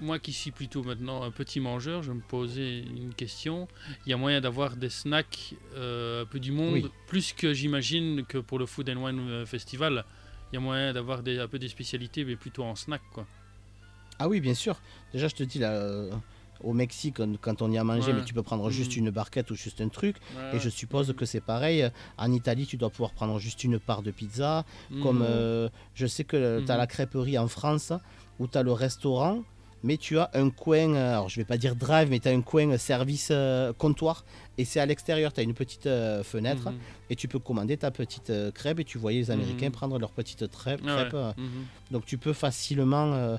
moi 0.00 0.18
qui 0.18 0.32
suis 0.32 0.50
plutôt 0.52 0.82
maintenant 0.84 1.22
un 1.22 1.30
petit 1.30 1.58
mangeur, 1.60 2.02
je 2.02 2.12
me 2.12 2.20
posais 2.20 2.80
une 2.80 3.14
question. 3.14 3.66
Il 4.06 4.10
y 4.10 4.12
a 4.12 4.16
moyen 4.16 4.40
d'avoir 4.40 4.76
des 4.76 4.90
snacks 4.90 5.54
euh, 5.74 6.22
un 6.22 6.26
peu 6.26 6.38
du 6.38 6.52
monde, 6.52 6.74
Oui. 6.74 6.90
plus 7.08 7.32
que 7.32 7.52
j'imagine 7.52 8.24
que 8.24 8.38
pour 8.38 8.58
le 8.58 8.66
Food 8.66 8.88
and 8.90 9.02
Wine 9.04 9.18
euh, 9.28 9.46
Festival. 9.46 10.04
Il 10.52 10.54
y 10.54 10.58
a 10.58 10.60
moyen 10.60 10.92
d'avoir 10.92 11.18
un 11.26 11.48
peu 11.48 11.58
des 11.58 11.68
spécialités, 11.68 12.24
mais 12.24 12.36
plutôt 12.36 12.64
en 12.64 12.74
snack, 12.74 13.02
quoi. 13.12 13.26
Ah 14.18 14.28
oui, 14.28 14.40
bien 14.40 14.54
sûr. 14.54 14.80
Déjà, 15.12 15.28
je 15.28 15.34
te 15.34 15.42
dis 15.42 15.58
là, 15.58 15.72
euh, 15.72 16.10
au 16.64 16.72
Mexique 16.72 17.16
quand- 17.40 17.62
on 17.62 17.70
y 17.70 17.78
a 17.78 17.84
mangé, 17.84 18.12
Ouais. 18.12 18.18
mais 18.18 18.24
tu 18.24 18.34
peux 18.34 18.42
prendre 18.42 18.68
juste 18.70 18.92
Mhm. 18.96 19.06
une 19.06 19.10
barquette 19.10 19.50
ou 19.50 19.54
juste 19.54 19.80
un 19.80 19.88
truc. 19.88 20.16
Ouais, 20.36 20.56
Et 20.56 20.58
je 20.60 20.68
suppose 20.68 21.14
que 21.16 21.24
c'est 21.24 21.40
pareil. 21.40 21.88
En 22.16 22.32
Italie, 22.32 22.66
tu 22.66 22.76
dois 22.76 22.90
pouvoir 22.90 23.12
prendre 23.12 23.38
juste 23.38 23.64
une 23.64 23.78
part 23.78 24.02
de 24.02 24.10
pizza. 24.10 24.64
Comme 25.02 25.18
Mhm. 25.18 25.26
euh, 25.28 25.68
je 25.94 26.06
sais 26.06 26.24
que 26.24 26.58
tu 26.64 26.70
as 26.70 26.74
Mhm. 26.74 26.78
la 26.78 26.86
crêperie 26.86 27.38
en 27.38 27.48
France 27.48 27.92
où 28.38 28.46
tu 28.46 28.56
as 28.58 28.62
le 28.62 28.72
restaurant, 28.72 29.42
mais 29.84 29.96
tu 29.96 30.18
as 30.18 30.28
un 30.34 30.50
coin, 30.50 30.92
euh, 30.94 31.12
alors 31.12 31.28
je 31.28 31.36
vais 31.36 31.44
pas 31.44 31.56
dire 31.56 31.76
drive, 31.76 32.08
mais 32.10 32.18
tu 32.18 32.28
as 32.28 32.32
un 32.32 32.40
coin 32.40 32.68
euh, 32.70 32.78
service 32.78 33.28
euh, 33.30 33.72
comptoir 33.72 34.24
et 34.58 34.64
c'est 34.64 34.80
à 34.80 34.86
l'extérieur. 34.86 35.32
Tu 35.32 35.38
as 35.40 35.44
une 35.44 35.54
petite 35.54 35.86
euh, 35.86 36.24
fenêtre 36.24 36.70
Mhm. 36.70 36.78
et 37.10 37.14
tu 37.16 37.28
peux 37.28 37.38
commander 37.38 37.76
ta 37.76 37.90
petite 37.92 38.32
crêpe 38.54 38.80
et 38.80 38.84
tu 38.84 38.98
voyais 38.98 39.20
les 39.20 39.30
Américains 39.30 39.66
Mhm. 39.66 39.72
prendre 39.72 39.98
leur 39.98 40.10
petite 40.10 40.42
Ah 40.42 40.46
ouais. 40.64 40.78
crêpe. 40.78 41.14
Mhm. 41.36 41.48
donc 41.92 42.04
tu 42.06 42.18
peux 42.18 42.32
facilement 42.32 43.38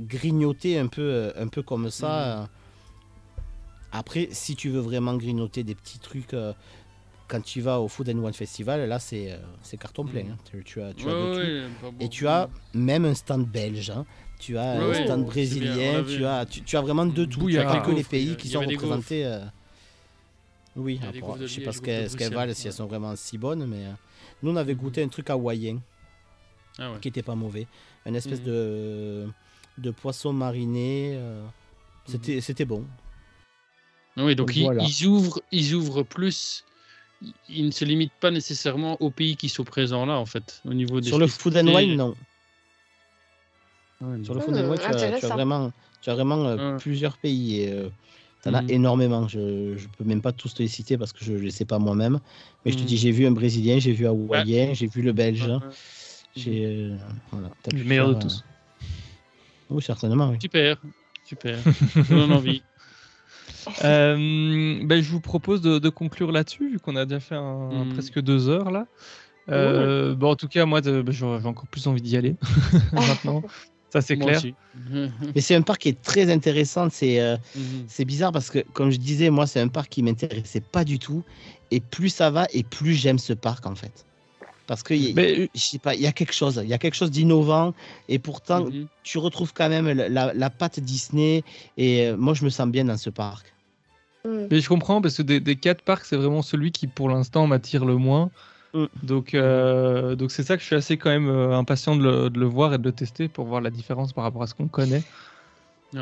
grignoter 0.00 0.78
un 0.78 0.86
peu, 0.86 1.02
euh, 1.02 1.32
un 1.36 1.48
peu 1.48 1.62
comme 1.62 1.90
ça. 1.90 2.42
Euh. 2.42 2.46
Après, 3.92 4.28
si 4.32 4.56
tu 4.56 4.70
veux 4.70 4.80
vraiment 4.80 5.16
grignoter 5.16 5.62
des 5.62 5.74
petits 5.74 5.98
trucs, 6.00 6.34
euh, 6.34 6.52
quand 7.28 7.40
tu 7.42 7.60
vas 7.60 7.80
au 7.80 7.88
Food 7.88 8.08
and 8.10 8.18
Wine 8.18 8.32
Festival, 8.34 8.88
là 8.88 8.98
c'est 8.98 9.32
euh, 9.32 9.38
c'est 9.62 9.76
carton 9.76 10.04
plein. 10.04 10.24
Mhm. 10.24 10.30
hein. 10.32 10.36
Tu, 10.50 10.64
tu 10.64 10.82
as, 10.82 10.92
tu 10.94 11.06
Ouais, 11.06 11.12
as 11.12 11.36
ouais. 11.36 11.68
Et 12.00 12.08
tu 12.08 12.26
as 12.26 12.48
même 12.74 13.04
un 13.04 13.14
stand 13.14 13.46
belge. 13.46 13.90
hein. 13.90 14.04
Tu 14.40 14.58
as 14.58 14.78
Ouais, 14.78 15.00
un 15.00 15.04
stand 15.04 15.20
bien, 15.20 15.26
brésilien, 15.26 16.04
tu 16.04 16.24
as, 16.26 16.44
tu, 16.44 16.76
as 16.76 16.80
vraiment 16.80 17.06
de 17.06 17.24
tout. 17.24 17.30
Tu 17.30 17.38
Bouillard. 17.38 17.72
as 17.72 17.80
que 17.80 17.92
les 17.92 18.00
il 18.00 18.04
pays 18.06 18.32
a- 18.32 18.34
qui 18.34 18.48
il 18.48 18.50
sont 18.50 18.60
représentés. 18.60 19.24
euh, 19.24 19.40
Oui, 20.76 20.98
Il 21.00 21.06
a 21.06 21.08
après, 21.10 21.20
je 21.40 21.46
sais 21.46 21.56
Liège, 21.60 21.64
pas 21.66 21.72
ce 21.72 22.16
qu'elles 22.16 22.34
valent, 22.34 22.52
si 22.52 22.66
elles 22.66 22.72
sont 22.72 22.86
vraiment 22.86 23.14
si 23.14 23.38
bonnes, 23.38 23.64
mais 23.66 23.84
euh, 23.86 23.92
nous 24.42 24.50
on 24.50 24.56
avait 24.56 24.74
goûté 24.74 25.04
un 25.04 25.08
truc 25.08 25.30
hawaïen 25.30 25.78
Ah 26.78 26.90
qui 27.00 27.08
était 27.08 27.22
pas 27.22 27.36
mauvais. 27.36 27.68
Une 28.04 28.16
espèce 28.16 28.42
de, 28.42 29.28
de 29.78 29.90
poisson 29.90 30.32
mariné. 30.32 31.14
euh, 31.16 31.44
C'était 32.06 32.40
c'était 32.40 32.64
bon. 32.64 32.86
Ah 34.16 34.24
Oui, 34.24 34.36
donc 34.36 34.54
ils- 34.56 34.62
Voilà. 34.62 34.84
ils, 34.84 35.06
ouvrent, 35.06 35.42
ils 35.50 35.74
ouvrent 35.74 36.02
plus. 36.02 36.64
Ils- 37.48 37.66
ne 37.66 37.70
se 37.70 37.84
limitent 37.84 38.12
pas 38.20 38.30
nécessairement 38.30 39.00
aux 39.00 39.10
pays 39.10 39.36
qui 39.36 39.48
sont 39.48 39.64
présents 39.64 40.04
là, 40.06 40.18
en 40.18 40.26
fait, 40.26 40.60
au 40.64 40.74
niveau 40.74 41.00
des 41.00 41.08
Sur 41.08 41.18
le 41.18 41.26
food 41.26 41.56
and 41.56 41.66
wine, 41.74 41.96
non. 41.96 42.14
Ouais, 44.00 44.22
Sur 44.22 44.34
le 44.34 44.40
food 44.40 44.56
and 44.56 44.68
wine, 44.68 44.78
tu 44.78 44.84
as, 44.86 44.90
tu 44.90 44.94
as 44.94 45.06
intéressant. 45.06 45.34
vraiment, 45.34 45.72
tu 46.00 46.10
as 46.10 46.14
vraiment 46.14 46.44
euh, 46.46 46.72
Ouais. 46.72 46.78
plusieurs 46.78 47.16
pays. 47.18 47.60
Et, 47.62 47.72
euh, 47.72 47.90
T'en 48.42 48.52
as 48.52 48.60
Mhm. 48.62 48.70
énormément. 48.72 49.26
Je 49.26 49.38
ne 49.38 49.86
peux 49.96 50.04
même 50.04 50.20
pas 50.20 50.32
tous 50.32 50.52
te 50.52 50.62
les 50.62 50.68
citer 50.68 50.98
parce 50.98 51.14
que 51.14 51.24
je 51.24 51.32
ne 51.32 51.38
les 51.38 51.50
sais 51.50 51.64
pas 51.64 51.78
moi-même. 51.78 52.20
Mais 52.64 52.72
je 52.72 52.76
te 52.76 52.82
Mhm. 52.82 52.86
dis, 52.88 52.98
j'ai 52.98 53.10
vu 53.10 53.24
un 53.24 53.30
Brésilien, 53.30 53.78
j'ai 53.78 53.92
vu 53.92 54.06
un 54.06 54.10
Hawaïen, 54.10 54.74
j'ai 54.74 54.86
vu 54.86 55.00
le 55.00 55.14
Belge. 55.14 55.50
J'ai. 56.36 56.66
euh, 56.66 56.98
voilà, 57.32 57.48
Le 57.72 57.78
pu 57.78 57.84
meilleur 57.84 58.10
de 58.14 58.20
tous. 58.20 58.44
Oui, 59.70 59.82
certainement. 59.82 60.30
Oui. 60.30 60.38
Super, 60.40 60.76
super. 61.24 61.58
Donne 62.08 62.32
envie. 62.32 62.62
Euh, 63.82 64.16
ben, 64.84 65.02
je 65.02 65.10
vous 65.10 65.20
propose 65.20 65.62
de, 65.62 65.78
de 65.78 65.88
conclure 65.88 66.32
là-dessus, 66.32 66.70
vu 66.70 66.78
qu'on 66.78 66.96
a 66.96 67.06
déjà 67.06 67.18
fait 67.20 67.34
un, 67.34 67.84
Mhm. 67.84 67.92
presque 67.94 68.20
deux 68.20 68.48
heures 68.50 68.70
là. 68.70 68.86
Euh, 69.50 70.14
bon, 70.14 70.30
en 70.32 70.36
tout 70.36 70.48
cas, 70.48 70.66
moi, 70.66 70.80
ben, 70.82 71.10
j'ai 71.10 71.24
encore 71.24 71.66
plus 71.68 71.86
envie 71.86 72.02
d'y 72.02 72.16
aller 72.16 72.36
maintenant. 72.92 73.42
Ça, 73.90 74.00
c'est 74.02 74.18
clair. 74.18 74.40
Mais 75.34 75.40
c'est 75.40 75.54
un 75.54 75.62
parc 75.62 75.82
qui 75.82 75.88
est 75.88 76.00
très 76.02 76.30
intéressant. 76.30 76.88
C'est 76.90 77.20
euh, 77.20 77.36
Mhm. 77.54 77.84
c'est 77.88 78.04
bizarre 78.04 78.32
parce 78.32 78.50
que, 78.50 78.58
comme 78.72 78.90
je 78.90 78.98
disais, 78.98 79.30
moi, 79.30 79.46
c'est 79.46 79.60
un 79.60 79.68
parc 79.68 79.88
qui 79.90 80.02
m'intéressait 80.02 80.60
pas 80.60 80.84
du 80.84 80.98
tout. 80.98 81.24
Et 81.70 81.80
plus 81.80 82.10
ça 82.10 82.30
va, 82.30 82.46
et 82.52 82.64
plus 82.64 82.92
j'aime 82.94 83.18
ce 83.18 83.32
parc 83.32 83.64
en 83.66 83.74
fait. 83.74 84.06
Parce 84.66 84.82
que 84.82 84.94
y- 84.94 85.12
Mais, 85.14 85.50
je 85.54 85.60
sais 85.60 85.78
pas, 85.78 85.94
il 85.94 86.00
y 86.00 86.06
a 86.06 86.12
quelque 86.12 86.32
chose, 86.32 86.60
il 86.62 86.68
y 86.68 86.74
a 86.74 86.78
quelque 86.78 86.94
chose 86.94 87.10
d'innovant. 87.10 87.74
Et 88.08 88.18
pourtant, 88.18 88.64
Mhm. 88.64 88.86
tu 89.02 89.18
retrouves 89.18 89.52
quand 89.52 89.68
même 89.68 89.88
la, 89.90 90.08
la, 90.08 90.32
la 90.32 90.50
patte 90.50 90.80
Disney. 90.80 91.44
Et 91.76 92.06
euh, 92.06 92.16
moi, 92.16 92.34
je 92.34 92.44
me 92.44 92.50
sens 92.50 92.68
bien 92.68 92.84
dans 92.86 92.96
ce 92.96 93.10
parc. 93.10 93.52
Hmm. 94.26 94.46
mais 94.50 94.60
je 94.60 94.68
comprends 94.70 95.02
parce 95.02 95.18
que 95.18 95.22
des, 95.22 95.38
des 95.38 95.54
quatre 95.56 95.82
parcs, 95.82 96.06
c'est 96.06 96.16
vraiment 96.16 96.40
celui 96.40 96.72
qui, 96.72 96.86
pour 96.86 97.10
l'instant, 97.10 97.46
m'attire 97.46 97.84
le 97.84 97.96
moins. 97.96 98.30
Mm. 98.72 98.86
Donc, 99.02 99.34
euh, 99.34 100.14
donc 100.16 100.32
c'est 100.32 100.42
ça 100.42 100.56
que 100.56 100.62
je 100.62 100.66
suis 100.66 100.76
assez 100.76 100.96
quand 100.96 101.10
même 101.10 101.28
euh, 101.28 101.54
impatient 101.58 101.94
de 101.94 102.02
le, 102.02 102.30
de 102.30 102.40
le 102.40 102.46
voir 102.46 102.72
et 102.72 102.78
de 102.78 102.84
le 102.84 102.92
tester 102.92 103.28
pour 103.28 103.44
voir 103.44 103.60
la 103.60 103.68
différence 103.68 104.14
par 104.14 104.24
rapport 104.24 104.42
à 104.42 104.46
ce 104.46 104.54
qu'on 104.54 104.66
connaît. 104.66 105.02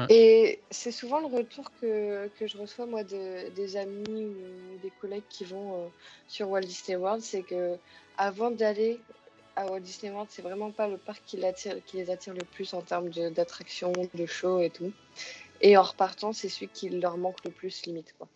Et 0.08 0.60
c'est 0.70 0.90
souvent 0.92 1.20
le 1.20 1.26
retour 1.26 1.70
que, 1.80 2.28
que 2.38 2.46
je 2.46 2.56
reçois 2.56 2.86
moi 2.86 3.04
de- 3.04 3.50
des 3.54 3.76
amis 3.76 4.24
ou 4.24 4.78
des 4.82 4.90
collègues 5.00 5.28
qui 5.28 5.44
vont 5.44 5.74
euh, 5.74 5.88
sur 6.28 6.48
Walt 6.48 6.62
Disney 6.62 6.96
World, 6.96 7.20
c'est 7.22 7.42
que 7.42 7.76
avant 8.16 8.50
d'aller 8.50 9.00
à 9.56 9.66
Walt 9.66 9.80
Disney 9.80 10.12
World, 10.12 10.30
c'est 10.30 10.42
vraiment 10.42 10.70
pas 10.70 10.88
le 10.88 10.96
parc 10.96 11.22
qui, 11.26 11.36
les 11.36 12.10
attire 12.10 12.34
le 12.34 12.44
plus 12.44 12.72
en 12.74 12.80
termes 12.80 13.10
d'attractions, 13.10 13.92
de, 14.14 14.26
shows 14.26 14.60
et 14.60 14.70
tout. 14.70 14.92
Et 15.60 15.76
en 15.76 15.82
repartant, 15.82 16.32
c'est 16.32 16.48
celui 16.48 16.68
qui 16.68 16.88
leur 16.88 17.16
manque 17.16 17.44
le 17.44 17.50
plus 17.50 17.84
limite 17.86 18.14
quoi. 18.18 18.28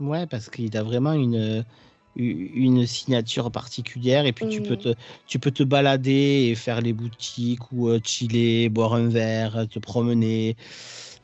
Ouais, 0.00 0.26
parce 0.26 0.50
qu'il 0.50 0.76
a 0.76 0.82
vraiment 0.82 1.12
une, 1.12 1.64
une 2.16 2.86
signature 2.86 3.50
particulière. 3.52 4.26
Et 4.26 4.32
puis, 4.32 4.46
tu, 4.48 4.60
peux 4.62 4.76
Mhm. 4.76 4.94
te, 4.94 4.94
tu 5.26 5.38
peux 5.38 5.52
te 5.52 5.62
balader 5.62 6.48
et 6.50 6.54
faire 6.56 6.80
les 6.80 6.92
boutiques 6.92 7.70
ou 7.70 7.88
euh, 7.88 8.00
chiller, 8.04 8.68
boire 8.68 8.94
un 8.94 9.08
verre, 9.08 9.66
te 9.68 9.78
promener. 9.78 10.56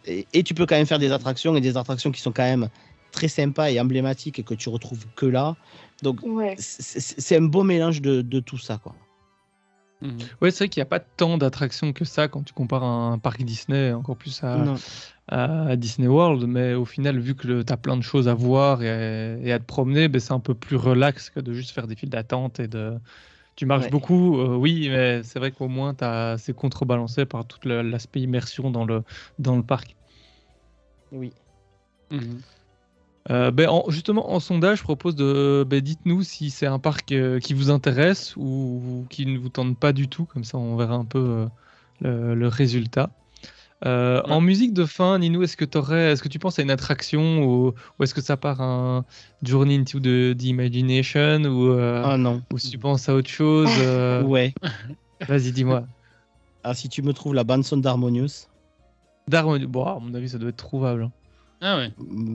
Et, 0.04 0.28
et 0.32 0.42
tu 0.44 0.54
peux 0.54 0.64
quand 0.64 0.76
même 0.76 0.86
faire 0.86 1.00
des 1.00 1.12
attractions 1.12 1.56
et 1.56 1.60
des 1.60 1.76
attractions 1.76 2.12
qui 2.12 2.20
sont 2.20 2.32
quand 2.32 2.44
même 2.44 2.68
très 3.10 3.28
sympas 3.28 3.70
et 3.70 3.80
emblématiques 3.80 4.38
et 4.38 4.44
que 4.44 4.54
tu 4.54 4.68
retrouves 4.68 5.06
que 5.16 5.26
là. 5.26 5.56
Donc, 6.02 6.20
Ouais. 6.22 6.54
c'est 6.58 7.36
un 7.36 7.42
beau 7.42 7.64
mélange 7.64 8.00
de, 8.00 8.22
de 8.22 8.40
tout 8.40 8.58
ça, 8.58 8.78
quoi. 8.78 8.94
Mhm. 10.00 10.16
Ouais, 10.40 10.52
c'est 10.52 10.58
vrai 10.58 10.68
qu'il 10.68 10.80
n'y 10.80 10.86
a 10.86 10.90
pas 10.90 11.00
tant 11.00 11.38
d'attractions 11.38 11.92
que 11.92 12.04
ça 12.04 12.28
quand 12.28 12.44
tu 12.44 12.52
compares 12.52 12.84
à 12.84 12.86
un 12.86 13.18
parc 13.18 13.42
Disney, 13.42 13.92
encore 13.92 14.16
plus 14.16 14.40
à, 14.44 15.76
Disney 15.76 16.06
World. 16.06 16.44
Mais 16.46 16.74
au 16.74 16.84
final, 16.84 17.18
vu 17.18 17.34
que 17.34 17.62
tu 17.62 17.72
as 17.72 17.76
plein 17.76 17.96
de 17.96 18.02
choses 18.02 18.28
à 18.28 18.34
voir 18.34 18.82
et, 18.82 19.40
et 19.42 19.52
à 19.52 19.58
te 19.58 19.64
promener, 19.64 20.06
ben, 20.08 20.20
c'est 20.20 20.32
un 20.32 20.38
peu 20.40 20.54
plus 20.54 20.76
relax 20.76 21.30
que 21.30 21.40
de 21.40 21.52
juste 21.52 21.72
faire 21.72 21.88
des 21.88 21.96
files 21.96 22.10
d'attente 22.10 22.60
et 22.60 22.68
de. 22.68 22.96
Tu 23.56 23.66
marches 23.66 23.86
Ouais. 23.86 23.90
beaucoup, 23.90 24.38
euh, 24.38 24.54
oui, 24.54 24.88
mais 24.88 25.24
c'est 25.24 25.40
vrai 25.40 25.50
qu'au 25.50 25.66
moins 25.66 25.92
t'as- 25.92 26.38
c'est 26.38 26.54
contrebalancé 26.54 27.26
par 27.26 27.44
tout 27.44 27.58
l'aspect 27.66 28.20
immersion 28.20 28.70
dans 28.70 28.84
le, 28.84 29.02
dans 29.40 29.56
le 29.56 29.64
parc. 29.64 29.96
Oui. 31.10 31.32
Mhm. 32.12 32.40
Euh, 33.30 33.50
ben, 33.50 33.68
en- 33.68 33.84
justement, 33.90 34.32
en 34.32 34.40
sondage, 34.40 34.78
je 34.78 34.82
propose 34.82 35.14
de. 35.14 35.64
ben, 35.68 35.80
Dites-nous 35.80 36.22
si 36.22 36.50
c'est 36.50 36.66
un 36.66 36.78
parc 36.78 37.12
euh, 37.12 37.38
qui 37.40 37.52
vous 37.54 37.70
intéresse 37.70 38.34
ou 38.36 39.04
qui 39.10 39.26
ne 39.26 39.38
vous 39.38 39.50
tente 39.50 39.78
pas 39.78 39.92
du 39.92 40.08
tout, 40.08 40.24
comme 40.24 40.44
ça 40.44 40.56
on 40.58 40.76
verra 40.76 40.94
un 40.94 41.04
peu 41.04 41.18
euh, 41.18 41.46
le, 42.00 42.34
le 42.34 42.48
résultat. 42.48 43.10
Euh, 43.84 44.22
Ouais. 44.24 44.32
En 44.32 44.40
musique 44.40 44.72
de 44.72 44.84
fin, 44.84 45.18
Ninou, 45.20 45.42
est-ce 45.44 45.56
que, 45.56 45.64
t'aurais- 45.64 46.12
est-ce 46.12 46.22
que 46.22 46.28
tu 46.28 46.38
penses 46.40 46.58
à 46.58 46.62
une 46.62 46.70
attraction 46.70 47.44
ou, 47.44 47.68
ou 47.98 48.02
est-ce 48.02 48.12
que 48.14 48.20
ça 48.20 48.36
part 48.36 48.60
un 48.60 49.04
Journey 49.42 49.76
into 49.78 50.00
the, 50.00 50.36
the 50.36 50.44
Imagination 50.44 51.44
ou, 51.44 51.68
euh, 51.70 52.02
Ah 52.04 52.16
non. 52.16 52.42
ou 52.52 52.58
si 52.58 52.70
tu 52.70 52.78
penses 52.78 53.08
à 53.08 53.14
autre 53.14 53.30
chose 53.30 53.68
euh, 53.78 54.22
Ouais. 54.24 54.52
Vas-y, 55.28 55.52
dis-moi. 55.52 55.84
Ah, 56.64 56.74
si 56.74 56.88
tu 56.88 57.02
me 57.02 57.12
trouves 57.12 57.34
la 57.34 57.44
bande 57.44 57.62
son 57.64 57.76
d'Harmonious, 57.76 58.48
Darwin, 59.28 59.64
bon, 59.66 59.84
à 59.84 59.98
mon 60.00 60.12
avis, 60.14 60.30
ça 60.30 60.38
doit 60.38 60.48
être 60.50 60.56
trouvable. 60.56 61.08
Ah 61.60 61.76
ouais. 61.78 61.90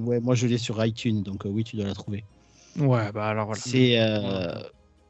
ouais, 0.05 0.19
moi 0.19 0.35
je 0.35 0.47
l'ai 0.47 0.57
sur 0.57 0.83
iTunes, 0.83 1.23
donc 1.23 1.45
euh, 1.45 1.49
oui, 1.49 1.63
tu 1.63 1.75
dois 1.75 1.85
la 1.85 1.93
trouver. 1.93 2.23
Ouais, 2.77 3.11
bah 3.11 3.27
alors 3.27 3.45
voilà. 3.45 3.61
C'est 3.61 3.99
euh, 3.99 4.53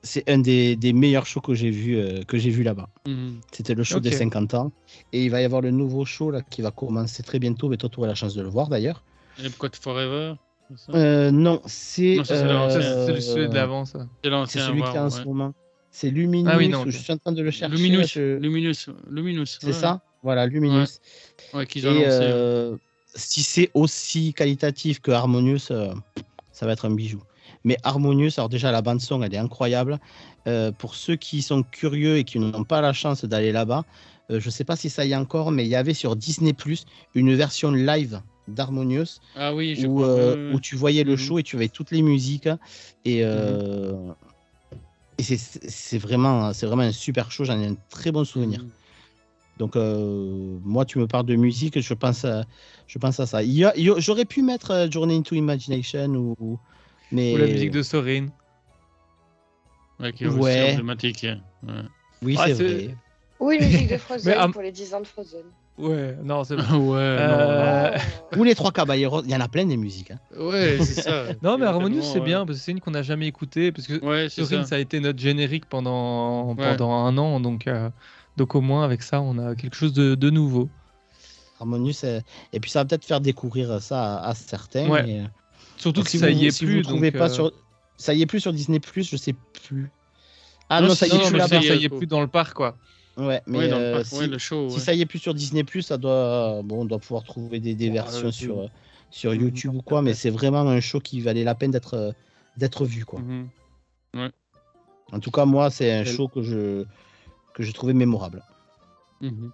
c'est 0.03 0.29
un 0.29 0.37
des, 0.37 0.75
des 0.75 0.91
meilleurs 0.93 1.25
shows 1.25 1.39
que 1.41 1.53
j'ai 1.53 1.69
vu, 1.71 1.97
euh, 1.97 2.23
que 2.23 2.37
j'ai 2.37 2.49
vu 2.49 2.61
là-bas. 2.63 2.89
Mhm. 3.07 3.39
C'était 3.51 3.73
le 3.73 3.83
show 3.83 3.99
des 3.99 4.11
50 4.11 4.53
ans. 4.53 4.71
Et 5.13 5.23
il 5.23 5.31
va 5.31 5.41
y 5.41 5.45
avoir 5.45 5.61
le 5.61 5.71
nouveau 5.71 6.03
show 6.05 6.29
là, 6.29 6.41
qui 6.41 6.61
va 6.61 6.71
commencer 6.71 7.23
très 7.23 7.39
bientôt. 7.39 7.69
Mais 7.69 7.77
toi, 7.77 7.89
tu 7.89 7.99
auras 7.99 8.07
la 8.07 8.15
chance 8.15 8.35
de 8.35 8.41
le 8.41 8.49
voir 8.49 8.67
d'ailleurs. 8.67 9.03
Epcot 9.43 9.69
Forever. 9.81 10.33
ça? 10.75 10.91
Euh, 10.93 11.31
non, 11.31 11.61
c'est 11.65 12.19
c'est 12.25 12.33
euh, 12.33 13.19
celui 13.21 13.47
de 13.47 13.55
l'avant, 13.55 13.85
ça. 13.85 14.07
C'est 14.47 14.59
celui 14.59 14.81
qui 14.83 14.89
est 14.95 14.99
en 14.99 15.09
ce 15.09 15.19
ouais. 15.19 15.25
moment. 15.25 15.53
C'est 15.89 16.09
Luminous. 16.09 16.49
Ah 16.51 16.57
oui, 16.57 16.67
non. 16.69 16.83
Je 16.85 16.97
suis 16.97 17.13
en 17.13 17.17
train 17.17 17.31
de 17.31 17.41
le 17.41 17.51
chercher. 17.51 17.75
Luminous. 17.75 18.07
je- 18.07 18.37
Luminous. 18.37 18.89
Luminous. 19.09 19.45
C'est 19.45 19.67
ouais. 19.67 19.73
ça 19.73 20.01
Voilà, 20.21 20.47
Luminous. 20.47 20.99
Ouais, 21.53 21.65
qu'ils 21.65 21.87
ont 21.87 21.93
lancé. 21.93 22.77
Si 23.15 23.43
c'est 23.43 23.69
aussi 23.73 24.33
qualitatif 24.33 24.99
que 24.99 25.11
Harmonious, 25.11 25.71
euh, 25.71 25.93
ça 26.51 26.65
va 26.65 26.73
être 26.73 26.85
un 26.85 26.91
bijou. 26.91 27.21
Mais 27.63 27.77
Harmonious, 27.83 28.31
alors 28.37 28.49
déjà 28.49 28.71
la 28.71 28.81
bande 28.81 28.99
son, 29.01 29.21
elle 29.23 29.33
est 29.33 29.37
incroyable. 29.37 29.99
Euh, 30.47 30.71
pour 30.71 30.95
ceux 30.95 31.15
qui 31.15 31.41
sont 31.41 31.63
curieux 31.63 32.17
et 32.17 32.23
qui 32.23 32.39
n'ont 32.39 32.63
pas 32.63 32.81
la 32.81 32.91
chance 32.93 33.23
d'aller 33.25 33.51
là-bas, 33.51 33.85
euh, 34.31 34.39
je 34.39 34.47
ne 34.47 34.51
sais 34.51 34.63
pas 34.65 34.75
si 34.75 34.89
ça 34.89 35.05
y 35.05 35.11
est 35.11 35.15
encore, 35.15 35.51
mais 35.51 35.63
il 35.65 35.69
y 35.69 35.75
avait 35.75 35.93
sur 35.93 36.15
Disney 36.15 36.53
Plus 36.53 36.85
une 37.15 37.33
version 37.35 37.71
live 37.71 38.21
d'Harmonious 38.47 39.19
Ah 39.35 39.53
oui, 39.55 39.75
je 39.75 39.87
où, 39.87 40.59
tu 40.59 40.75
voyais 40.75 41.03
le 41.03 41.13
Mhm. 41.13 41.17
show 41.17 41.39
et 41.39 41.43
tu 41.43 41.55
voyais 41.55 41.69
toutes 41.69 41.91
les 41.91 42.01
musiques. 42.01 42.49
Et, 43.05 43.23
euh, 43.23 44.11
et 45.17 45.23
c'est- 45.23 45.97
vraiment, 45.97 46.51
c'est 46.53 46.65
vraiment 46.65 46.83
un 46.83 46.91
super 46.91 47.31
show, 47.31 47.45
j'en 47.45 47.59
ai 47.59 47.67
un 47.67 47.77
très 47.89 48.11
bon 48.11 48.25
souvenir. 48.25 48.65
Donc, 49.57 49.75
euh, 49.75 50.57
moi, 50.63 50.83
tu 50.85 50.97
me 50.99 51.05
parles 51.07 51.25
de 51.27 51.35
musique, 51.35 51.79
je 51.79 51.93
pense 51.93 52.25
à, 52.25 52.43
je 52.87 52.97
pense 52.97 53.19
à 53.19 53.25
ça. 53.27 53.39
J'aurais 53.97 54.25
pu 54.25 54.41
mettre 54.41 54.71
euh, 54.71 54.87
Journey 54.89 55.15
into 55.15 55.35
Imagination 55.35 56.07
ou. 56.15 56.35
ou- 56.39 56.59
Mais... 57.11 57.33
Ou 57.35 57.37
la 57.37 57.45
musique 57.47 57.71
de 57.71 57.83
Sorin. 57.83 58.27
Ouais, 59.99 60.11
qui 60.11 60.23
est 60.23 60.27
aussi 60.27 60.39
Ouais. 60.39 60.71
emblématique. 60.71 61.25
Ouais. 61.67 61.73
Oui, 62.23 62.35
Ah, 62.39 62.45
c'est 62.47 62.53
vrai. 62.53 62.95
Oui, 63.39 63.57
musique 63.59 63.89
de 63.89 63.97
Frozen 63.97 64.35
Mais, 64.37 64.51
pour 64.51 64.61
les 64.61 64.71
10 64.71 64.93
ans 64.93 65.01
de 65.01 65.07
Frozen. 65.07 65.43
Ouais, 65.77 66.15
non, 66.23 66.43
c'est 66.43 66.55
ouais, 66.55 66.61
non, 66.71 66.93
Euh. 66.95 67.97
Ou 68.37 68.43
les 68.43 68.55
trois 68.55 68.71
caballeros. 68.71 69.21
Il 69.25 69.31
y 69.31 69.35
en 69.35 69.39
a 69.41 69.47
plein 69.47 69.65
des 69.65 69.77
musiques. 69.77 70.11
hein. 70.11 70.19
Ouais, 70.37 70.77
c'est 70.81 71.01
ça. 71.01 71.25
Non, 71.43 71.57
mais 71.57 71.65
Harmonious, 71.65 72.01
c'est 72.03 72.19
ouais. 72.19 72.25
bien 72.25 72.45
parce 72.45 72.59
que 72.59 72.63
c'est 72.65 72.71
une 72.71 72.79
qu'on 72.79 72.91
n'a 72.91 73.01
jamais 73.03 73.27
écoutée. 73.27 73.71
Parce 73.71 73.87
que 73.87 74.03
Ouais, 74.03 74.29
Turin, 74.29 74.63
ça. 74.63 74.69
ça 74.69 74.75
a 74.75 74.79
été 74.79 74.99
notre 74.99 75.19
générique 75.19 75.65
pendant, 75.67 76.53
Ouais. 76.55 76.69
pendant 76.71 76.91
un 76.91 77.17
an. 77.17 77.39
Donc, 77.39 77.67
euh, 77.67 77.89
donc, 78.37 78.55
au 78.55 78.61
moins, 78.61 78.83
avec 78.83 79.03
ça, 79.03 79.21
on 79.21 79.37
a 79.37 79.55
quelque 79.55 79.75
chose 79.75 79.93
de, 79.93 80.15
de 80.15 80.29
nouveau. 80.29 80.69
Harmonious. 81.59 81.93
euh, 82.03 82.19
Et 82.51 82.59
puis 82.59 82.71
ça 82.71 82.79
va 82.79 82.85
peut-être 82.85 83.05
faire 83.05 83.21
découvrir 83.21 83.81
ça 83.81 84.17
à, 84.17 84.29
à 84.29 84.33
certains. 84.35 84.87
Ouais. 84.89 85.21
euh, 85.21 85.25
Surtout 85.77 85.97
donc 86.01 86.05
que 86.05 86.11
si 86.11 86.19
ça 86.19 86.29
vous- 86.29 86.37
y 86.37 86.45
est 86.47 86.51
si 86.51 86.65
plus. 86.65 86.77
Vous 86.77 86.83
trouvez 86.89 87.11
donc, 87.11 87.19
pas 87.19 87.29
euh, 87.29 87.33
sur... 87.33 87.51
Ça 87.97 88.13
y 88.13 88.21
est 88.21 88.25
plus 88.25 88.39
sur 88.39 88.51
Disney 88.53 88.79
Plus, 88.79 89.07
je 89.09 89.15
sais 89.17 89.33
plus. 89.67 89.91
Ah 90.69 90.81
Non, 90.81 90.95
ça 90.95 91.05
y 91.07 91.11
est 91.11 91.17
non, 91.17 91.27
plus 91.27 91.37
là-bas. 91.37 91.61
ça, 91.61 91.67
ça 91.67 91.75
y 91.75 91.85
est 91.85 91.89
plus 91.89 92.07
dans 92.07 92.21
le 92.21 92.27
parc, 92.27 92.53
quoi. 92.55 92.75
Ouais, 93.15 93.41
mais 93.45 93.59
Ouais, 93.59 93.71
euh, 93.71 93.93
parc, 93.97 94.05
si, 94.07 94.15
ouais, 94.17 94.27
le 94.27 94.37
show. 94.39 94.69
si 94.71 94.79
ça 94.79 94.93
y 94.95 95.01
est 95.01 95.05
plus 95.05 95.19
sur 95.19 95.35
Disney 95.35 95.63
Plus, 95.63 95.83
ça 95.83 95.97
doit 95.97 96.61
bon, 96.63 96.81
on 96.81 96.85
doit 96.85 96.97
pouvoir 96.97 97.23
trouver 97.23 97.59
des, 97.59 97.89
versions 97.91 98.29
euh, 98.29 98.31
sur 98.31 98.59
euh, 98.61 98.67
sur. 99.11 99.35
YouTube 99.35 99.75
ou 99.75 99.81
quoi, 99.83 100.01
mais 100.01 100.15
c'est 100.15 100.31
vraiment 100.31 100.61
un 100.61 100.79
show 100.79 100.99
qui 100.99 101.21
valait 101.21 101.43
la 101.43 101.53
peine 101.53 101.69
d'être 101.69 101.93
euh, 101.93 102.11
d'être 102.57 102.85
vu 102.85 103.05
quoi. 103.05 103.19
Mhm. 103.19 103.49
En 105.11 105.19
tout 105.19 105.29
cas, 105.29 105.45
moi, 105.45 105.69
c'est 105.69 105.91
un 105.91 106.03
show 106.05 106.27
que 106.27 106.41
je 106.41 106.85
que 107.53 107.63
j'ai 107.63 107.73
trouvé 107.73 107.93
mémorable. 107.93 108.43
Mhm. 109.21 109.51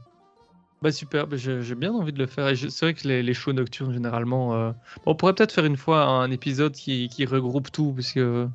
Bah 0.81 0.91
super, 0.93 1.27
bah, 1.27 1.35
j'ai 1.35 1.75
bien 1.75 1.91
envie 1.93 2.13
de 2.13 2.19
le 2.19 2.25
faire. 2.25 2.55
Je- 2.55 2.69
C'est 2.69 2.85
vrai 2.85 2.93
que 2.93 3.05
les, 3.07 3.21
les 3.21 3.33
shows 3.33 3.51
nocturnes, 3.51 3.91
généralement, 3.93 4.55
euh, 4.55 4.71
on 5.05 5.13
pourrait 5.13 5.33
peut-être 5.33 5.51
faire 5.51 5.65
une 5.65 5.75
fois 5.75 6.05
un 6.05 6.31
épisode 6.31 6.71
qui, 6.73 7.09
qui 7.09 7.25
regroupe 7.25 7.69
tout, 7.71 7.91
parce 7.93 8.13
que 8.13 8.47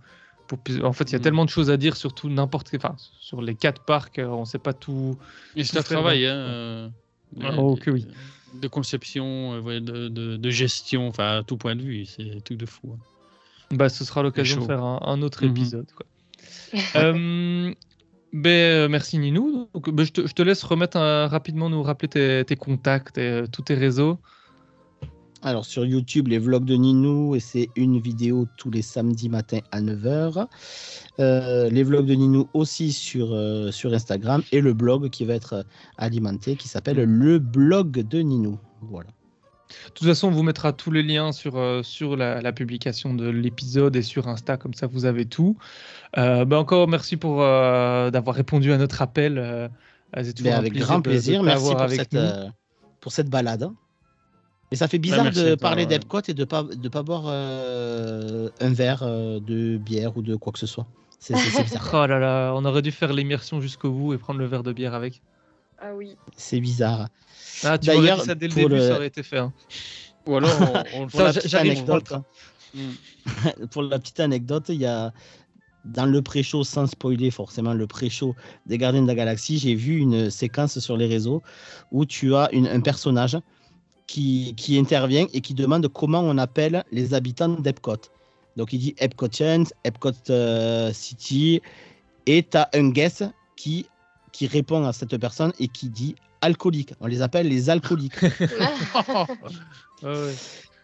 pour, 0.46 0.58
en 0.82 0.92
fait, 0.94 1.04
il 1.10 1.12
y 1.12 1.16
a 1.16 1.18
Mhm. 1.18 1.22
tellement 1.22 1.44
de 1.44 1.50
choses 1.50 1.70
à 1.70 1.76
dire 1.76 1.96
sur 1.96 2.14
tout 2.14 2.30
n'importe 2.30 2.70
quel, 2.70 2.80
enfin, 2.82 2.96
sur 3.20 3.42
les 3.42 3.54
quatre 3.54 3.82
parcs, 3.82 4.18
euh, 4.18 4.26
on 4.28 4.46
sait 4.46 4.58
pas 4.58 4.72
tout. 4.72 5.18
Et 5.54 5.64
c'est 5.64 5.76
un 5.76 5.82
Tout 5.82 5.88
travail, 5.88 6.24
hein. 6.26 6.34
euh, 6.34 6.88
Ah, 7.42 7.52
de- 7.52 7.56
oh, 7.58 7.76
que 7.76 7.90
oui. 7.90 8.06
De 8.54 8.68
conception, 8.68 9.60
de, 9.62 9.80
de, 10.08 10.36
de 10.36 10.50
gestion, 10.50 11.08
enfin, 11.08 11.38
à 11.38 11.42
tout 11.42 11.56
point 11.58 11.74
de 11.76 11.82
vue, 11.82 12.06
c'est 12.06 12.22
un 12.36 12.40
truc 12.40 12.56
de 12.56 12.66
fou. 12.66 12.94
hein. 12.94 12.98
Bah, 13.76 13.88
ce 13.90 14.04
sera 14.04 14.22
l'occasion 14.22 14.60
de 14.60 14.66
faire 14.66 14.82
un, 14.84 15.00
un 15.02 15.20
autre 15.22 15.44
Mhm. 15.44 15.50
épisode. 15.50 15.86
Quoi. 15.94 16.06
Euh, 16.96 17.74
ben, 18.34 18.50
euh, 18.50 18.88
merci 18.88 19.16
Ninou. 19.16 19.68
Ben, 19.86 20.04
je, 20.04 20.10
te, 20.10 20.42
laisse 20.42 20.64
remettre 20.64 20.96
euh, 20.96 21.28
rapidement 21.28 21.70
nous 21.70 21.84
rappeler 21.84 22.08
tes, 22.44 22.56
contacts 22.56 23.16
et 23.16 23.20
euh, 23.20 23.46
tous 23.46 23.62
tes 23.62 23.74
réseaux. 23.74 24.18
Alors 25.42 25.64
sur 25.64 25.84
YouTube, 25.84 26.26
les 26.26 26.40
vlogs 26.40 26.64
de 26.64 26.74
Ninou, 26.74 27.36
et 27.36 27.40
c'est 27.40 27.68
une 27.76 28.00
vidéo 28.00 28.48
tous 28.56 28.72
les 28.72 28.82
samedis 28.82 29.28
matins 29.28 29.60
à 29.70 29.80
9h. 29.80 30.48
Euh, 31.20 31.70
les 31.70 31.84
vlogs 31.84 32.06
de 32.06 32.14
Ninou 32.14 32.48
aussi 32.54 32.90
sur, 32.90 33.38
sur 33.72 33.94
Instagram 33.94 34.42
et 34.50 34.60
le 34.60 34.72
blog 34.72 35.10
qui 35.10 35.24
va 35.24 35.34
être 35.34 35.64
alimenté 35.96 36.56
qui 36.56 36.66
s'appelle 36.66 37.04
le 37.04 37.38
blog 37.38 38.00
de 38.08 38.18
Ninou. 38.18 38.58
Voilà. 38.80 39.10
De 39.88 39.90
toute 39.92 40.06
façon, 40.08 40.28
on 40.28 40.30
vous 40.30 40.42
mettra 40.42 40.72
tous 40.72 40.90
les 40.90 41.02
liens 41.02 41.32
sur, 41.32 41.56
euh, 41.56 41.82
sur 41.82 42.16
la, 42.16 42.40
la 42.40 42.52
publication 42.52 43.14
de 43.14 43.28
l'épisode 43.28 43.94
et 43.96 44.02
sur 44.02 44.28
Insta, 44.28 44.56
comme 44.56 44.74
ça 44.74 44.86
vous 44.86 45.04
avez 45.04 45.24
tout. 45.26 45.56
Euh, 46.18 46.44
ben, 46.44 46.56
encore 46.58 46.88
merci 46.88 47.16
pour 47.16 47.42
euh, 47.42 48.10
d'avoir 48.10 48.36
répondu 48.36 48.72
à 48.72 48.78
notre 48.78 49.02
appel. 49.02 49.38
euh, 49.38 49.68
Mais 50.42 50.52
avec 50.52 50.72
plaisir 50.72 50.86
grand 50.86 50.98
de- 50.98 51.02
de 51.04 51.08
plaisir, 51.10 51.42
merci 51.42 51.70
pour 51.70 51.80
avec 51.80 52.00
cette, 52.00 52.14
euh, 52.14 52.48
pour 53.00 53.12
cette 53.12 53.28
balade. 53.28 53.68
Et 54.72 54.76
ça 54.76 54.88
fait 54.88 54.98
bizarre 54.98 55.30
de 55.30 55.54
parler 55.54 55.82
ouais. 55.82 55.86
d'Epcot 55.88 56.22
et 56.26 56.34
de 56.34 56.44
pas 56.44 56.62
de 56.64 56.88
pas 56.88 57.02
boire 57.02 57.24
euh, 57.26 58.48
un 58.60 58.72
verre 58.72 59.02
euh, 59.02 59.38
de 59.40 59.76
bière 59.76 60.16
ou 60.16 60.22
de 60.22 60.34
quoi 60.36 60.52
que 60.52 60.58
ce 60.58 60.66
soit. 60.66 60.86
C'est 61.20 61.34
bizarre. 61.34 61.90
Oh 61.94 62.06
là 62.06 62.18
là, 62.18 62.52
on 62.56 62.64
aurait 62.64 62.82
dû 62.82 62.90
faire 62.90 63.12
l'immersion 63.12 63.60
jusqu'au 63.60 63.90
bout 63.90 64.14
et 64.14 64.18
prendre 64.18 64.38
le 64.40 64.46
verre 64.46 64.62
de 64.62 64.72
bière 64.72 64.94
avec. 64.94 65.22
Ah 65.78 65.94
oui. 65.94 66.16
C'est 66.36 66.60
bizarre. 66.60 67.08
Ah, 67.62 67.78
tu 67.78 67.86
D'ailleurs, 67.86 68.18
dit 68.20 68.24
ça 68.26 68.34
dès 68.34 68.48
le 68.48 68.54
début, 68.54 68.74
le- 68.74 68.80
ça 68.88 68.96
aurait 68.96 69.06
été 69.06 69.22
fait. 69.22 69.38
hein. 69.38 69.52
Ou 70.26 70.36
alors, 70.36 70.84
on, 70.94 71.00
on 71.00 71.04
le 71.04 71.10
Pour 71.10 71.20
la 71.20 71.60
anecdote, 71.60 72.12
on 72.12 72.24
Mm. 72.76 73.66
pour 73.70 73.82
la 73.82 74.00
petite 74.00 74.18
anecdote, 74.18 74.64
il 74.68 74.80
y 74.80 74.86
a 74.86 75.12
dans 75.84 76.06
le 76.06 76.22
pré-show, 76.22 76.64
sans 76.64 76.86
spoiler 76.88 77.30
forcément 77.30 77.72
le 77.74 77.86
pré-show 77.86 78.34
des 78.66 78.78
Gardiens 78.78 79.02
de 79.02 79.06
la 79.06 79.14
Galaxie, 79.14 79.58
j'ai 79.58 79.74
vu 79.76 79.98
une 79.98 80.28
séquence 80.30 80.78
sur 80.80 80.96
les 80.96 81.06
réseaux 81.06 81.42
où 81.92 82.04
tu 82.04 82.34
as 82.34 82.48
une- 82.52 82.66
un 82.66 82.80
personnage 82.80 83.36
qui, 84.06 84.54
qui 84.56 84.76
intervient 84.78 85.26
et 85.32 85.40
qui 85.40 85.54
demande 85.54 85.86
comment 85.88 86.20
on 86.20 86.36
appelle 86.38 86.82
les 86.90 87.14
habitants 87.14 87.48
d'Epcot. 87.50 87.96
Donc 88.56 88.72
il 88.72 88.78
dit 88.78 88.94
Epcotians, 88.98 89.64
Epcot 89.84 90.10
euh, 90.30 90.92
City, 90.92 91.60
et 92.26 92.42
tu 92.42 92.56
as 92.56 92.68
un 92.74 92.90
guest 92.90 93.24
qui, 93.56 93.86
qui 94.32 94.46
répond 94.46 94.84
à 94.84 94.92
cette 94.92 95.16
personne 95.18 95.52
et 95.60 95.68
qui 95.68 95.88
dit 95.90 96.16
alcoolique. 96.44 96.92
On 97.00 97.06
les 97.06 97.22
appelle 97.22 97.48
les 97.48 97.70
alcooliques. 97.70 98.20
Ouais. 100.02 100.34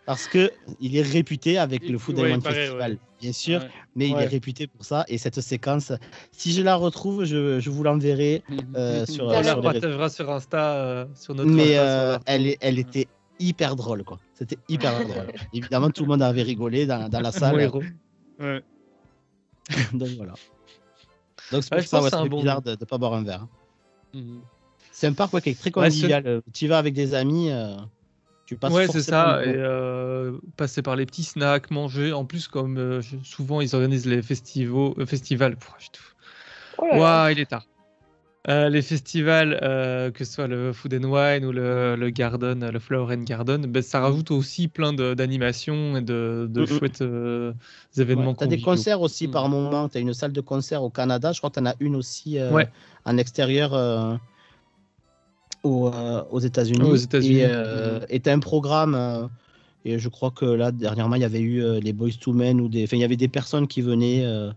Parce 0.06 0.26
que 0.26 0.50
il 0.80 0.96
est 0.96 1.02
réputé 1.02 1.58
avec 1.58 1.86
le 1.88 1.98
Food 1.98 2.18
ouais, 2.18 2.40
Festival, 2.40 2.92
ouais. 2.92 2.98
bien 3.20 3.32
sûr, 3.32 3.60
Ouais. 3.60 3.68
mais 3.94 4.08
il 4.08 4.16
est 4.16 4.26
réputé 4.26 4.66
pour 4.66 4.84
ça. 4.84 5.04
Et 5.08 5.18
cette 5.18 5.40
séquence, 5.40 5.92
si 6.32 6.52
je 6.52 6.62
la 6.62 6.74
retrouve, 6.74 7.24
je, 7.24 7.60
je 7.60 7.70
vous 7.70 7.82
l'enverrai. 7.84 8.42
Euh, 8.74 9.04
sur, 9.14 9.26
On 9.26 9.30
euh, 9.30 9.42
la 9.42 9.56
partagera 9.56 10.08
sur 10.08 10.30
Insta, 10.30 10.72
euh, 10.74 11.06
sur 11.14 11.34
notre 11.34 11.50
Mais 11.50 11.76
Insta, 11.76 11.82
euh, 11.82 12.12
sur 12.14 12.18
la- 12.26 12.34
elle, 12.34 12.46
est, 12.46 12.58
elle 12.60 12.78
était 12.78 13.06
hyper 13.38 13.76
drôle, 13.76 14.02
quoi. 14.04 14.18
C'était 14.34 14.58
hyper 14.68 15.06
drôle. 15.06 15.32
Évidemment, 15.52 15.90
tout 15.90 16.02
le 16.02 16.08
monde 16.08 16.22
avait 16.22 16.42
rigolé 16.42 16.86
dans, 16.86 17.08
dans 17.08 17.20
la 17.20 17.30
salle. 17.30 17.60
héros. 17.60 17.82
Ouais. 18.40 18.62
donc 19.92 20.08
voilà. 20.16 20.32
Donc 21.52 21.62
c'est 21.62 21.74
Ouais, 21.74 21.80
pour 21.82 21.88
ça, 21.88 22.00
c'est 22.08 22.14
un 22.16 22.26
bon 22.26 22.38
bizarre 22.40 22.62
de 22.62 22.70
ne 22.70 22.76
pas 22.76 22.96
boire 22.98 23.14
un 23.14 23.22
verre. 23.22 23.46
Mhm. 24.14 24.40
C'est 25.00 25.06
un 25.06 25.14
parc 25.14 25.32
ouais, 25.32 25.40
qui 25.40 25.48
est 25.48 25.58
très 25.58 25.70
convivial. 25.70 26.22
Euh, 26.26 26.42
Tu 26.52 26.66
y 26.66 26.68
vas 26.68 26.76
avec 26.76 26.92
des 26.92 27.14
amis, 27.14 27.50
euh, 27.50 27.74
tu 28.44 28.56
passes 28.56 28.70
Ouais, 28.70 28.86
c'est 28.86 29.00
ça. 29.00 29.42
Et 29.46 29.54
euh, 29.56 30.36
passer 30.58 30.82
par 30.82 30.94
les 30.94 31.06
petits 31.06 31.22
snacks, 31.24 31.70
manger. 31.70 32.12
En 32.12 32.26
plus, 32.26 32.48
comme 32.48 32.76
euh, 32.76 33.00
souvent 33.22 33.62
ils 33.62 33.74
organisent 33.74 34.04
les 34.04 34.20
festivals, 34.20 34.92
euh, 34.98 35.06
festivals. 35.06 35.56
Pouah, 35.56 35.78
Oh. 36.76 36.98
Ouah, 36.98 37.32
il 37.32 37.38
est 37.38 37.46
tard. 37.46 37.64
Euh, 38.48 38.68
les 38.68 38.82
festivals, 38.82 39.58
euh, 39.62 40.10
que 40.10 40.22
ce 40.24 40.32
soit 40.34 40.46
le 40.48 40.74
Food 40.74 40.92
and 40.92 41.04
Wine 41.04 41.46
ou 41.46 41.52
le, 41.52 41.96
le 41.96 42.10
Garden, 42.10 42.68
le 42.70 42.78
Flower 42.78 43.14
and 43.14 43.22
Garden, 43.22 43.66
ben, 43.66 43.82
ça 43.82 44.00
rajoute 44.00 44.30
aussi 44.30 44.68
plein 44.68 44.92
de- 44.92 45.14
d'animations 45.14 45.96
et 45.96 46.02
de, 46.02 46.46
de 46.50 46.60
Mm, 46.60 46.64
mm. 46.64 46.66
chouettes 46.66 47.00
euh, 47.00 47.54
événements. 47.96 48.34
tu 48.34 48.44
as 48.44 48.46
des 48.48 48.60
concerts 48.60 49.00
aussi 49.00 49.28
Mm. 49.28 49.30
par 49.30 49.48
moment. 49.48 49.88
Tu 49.88 49.96
as 49.96 50.00
une 50.02 50.12
salle 50.12 50.32
de 50.32 50.40
concert 50.42 50.82
au 50.82 50.90
Canada. 50.90 51.32
Je 51.32 51.38
crois 51.40 51.48
que 51.48 51.54
tu 51.54 51.60
en 51.60 51.66
as 51.66 51.76
une 51.80 51.96
aussi 51.96 52.38
euh, 52.38 52.50
Ouais. 52.52 52.68
en 53.06 53.16
extérieur 53.16 53.72
euh, 55.64 55.68
au- 55.68 55.88
euh, 55.88 56.22
aux 56.30 56.40
États-Unis. 56.40 56.82
Aux 56.82 56.96
États-Unis. 56.96 57.38
Et 57.38 57.44
euh, 57.44 58.00
un 58.26 58.38
programme. 58.38 58.94
euh, 58.94 59.26
et 59.84 59.98
je 59.98 60.08
crois 60.10 60.30
que 60.30 60.44
là, 60.44 60.72
dernièrement, 60.72 61.14
il 61.16 61.22
y 61.22 61.24
avait 61.24 61.40
eu 61.40 61.62
euh, 61.62 61.80
les 61.80 61.92
Boys 61.94 62.10
to 62.20 62.32
Men 62.32 62.60
ou 62.60 62.68
des. 62.68 62.84
Enfin, 62.84 62.96
il 62.96 63.00
y 63.00 63.04
avait 63.04 63.16
des 63.16 63.28
personnes 63.28 63.66
qui 63.66 63.80
venaient. 63.80 64.24
euh, 64.24 64.50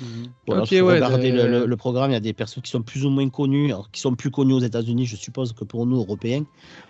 Mhm. 0.00 0.26
voilà, 0.48 0.62
Ok, 0.62 0.68
faut 0.70 0.74
ouais, 0.86 0.94
regarder 0.94 1.30
de- 1.30 1.36
le, 1.36 1.46
le- 1.60 1.66
le 1.66 1.76
programme. 1.76 2.10
Il 2.10 2.14
y 2.14 2.16
a 2.16 2.20
des 2.20 2.32
personnes 2.32 2.64
qui 2.64 2.70
sont 2.72 2.82
plus 2.82 3.04
ou 3.06 3.10
moins 3.10 3.28
connues, 3.28 3.66
alors, 3.66 3.88
qui 3.92 4.00
sont 4.00 4.16
plus 4.16 4.32
connues 4.32 4.54
aux 4.54 4.58
États-Unis, 4.60 5.06
je 5.06 5.14
suppose, 5.14 5.52
que 5.52 5.62
pour 5.64 5.86
nous, 5.86 5.98
Européens. 5.98 6.44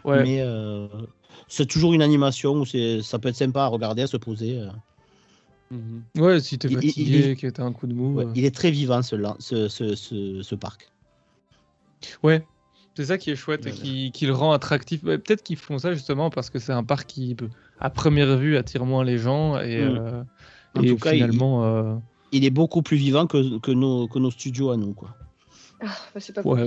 Ouais. 0.06 0.22
Mais 0.22 0.38
euh, 0.40 0.86
c'est 1.46 1.66
toujours 1.66 1.92
une 1.92 2.00
animation 2.00 2.54
où 2.54 2.64
c'est- 2.64 3.02
ça 3.02 3.18
peut 3.18 3.28
être 3.28 3.36
sympa 3.36 3.64
à 3.64 3.66
regarder, 3.66 4.00
à 4.02 4.06
se 4.06 4.16
poser. 4.16 4.58
euh. 4.58 4.68
Mhm. 5.70 6.02
Ouais, 6.22 6.40
si 6.40 6.56
t'es 6.58 6.68
Il- 6.68 6.78
il- 6.82 6.88
fatigué, 6.88 7.30
il- 7.32 7.36
que 7.36 7.48
t'as 7.48 7.64
un 7.64 7.72
coup 7.72 7.86
de 7.86 7.92
mou. 7.94 8.14
Ouais, 8.16 8.24
euh. 8.24 8.32
il 8.34 8.46
est 8.46 8.54
très 8.54 8.70
vivant, 8.70 9.02
ce, 9.02 9.16
ce, 9.38 9.68
ce, 9.68 9.94
ce, 9.94 10.40
ce 10.42 10.54
parc. 10.54 10.90
Ouais, 12.22 12.42
c'est 12.96 13.04
ça 13.06 13.18
qui 13.18 13.30
est 13.30 13.36
chouette 13.36 13.66
et 13.66 13.70
Voilà. 13.70 13.84
qui, 13.84 14.12
qui 14.12 14.26
le 14.26 14.32
rend 14.32 14.52
attractif. 14.52 15.02
Ouais, 15.04 15.18
Peut-être 15.18 15.42
qu'ils 15.42 15.56
font 15.56 15.78
ça 15.78 15.92
justement 15.92 16.30
parce 16.30 16.50
que 16.50 16.58
c'est 16.58 16.72
un 16.72 16.84
parc 16.84 17.06
qui, 17.08 17.36
à 17.80 17.90
première 17.90 18.36
vue, 18.36 18.56
attire 18.56 18.84
moins 18.84 19.04
les 19.04 19.18
gens 19.18 19.58
et, 19.60 19.84
Mm. 19.84 19.96
euh, 19.98 20.22
En 20.76 20.82
et 20.82 20.88
tout 20.88 20.96
cas, 20.98 21.12
il- 21.12 21.16
finalement. 21.22 21.64
euh, 21.64 21.94
Il 22.32 22.44
est 22.44 22.50
beaucoup 22.50 22.82
plus 22.82 22.96
vivant 22.96 23.26
que, 23.28 23.58
que, 23.60 23.70
nos, 23.70 24.08
que 24.08 24.18
nos 24.18 24.30
studios 24.30 24.70
à 24.70 24.76
nous. 24.76 24.92
Quoi. 24.92 25.14
Ah, 25.80 25.86
bah, 26.14 26.20
c'est 26.20 26.32
pas 26.32 26.42
Ouais, 26.42 26.66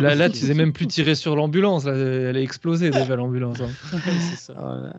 là, 0.00 0.14
là, 0.14 0.30
tu 0.30 0.38
sais 0.38 0.54
même 0.54 0.72
plus 0.72 0.86
tirer 0.86 1.16
sur 1.16 1.34
l'ambulance. 1.34 1.86
Elle 1.86 2.36
a 2.36 2.40
explosé 2.40 2.90
déjà 2.90 3.16
l'ambulance. 3.16 3.60
hein. 3.60 3.70
c'est 4.20 4.36
ça. 4.52 4.92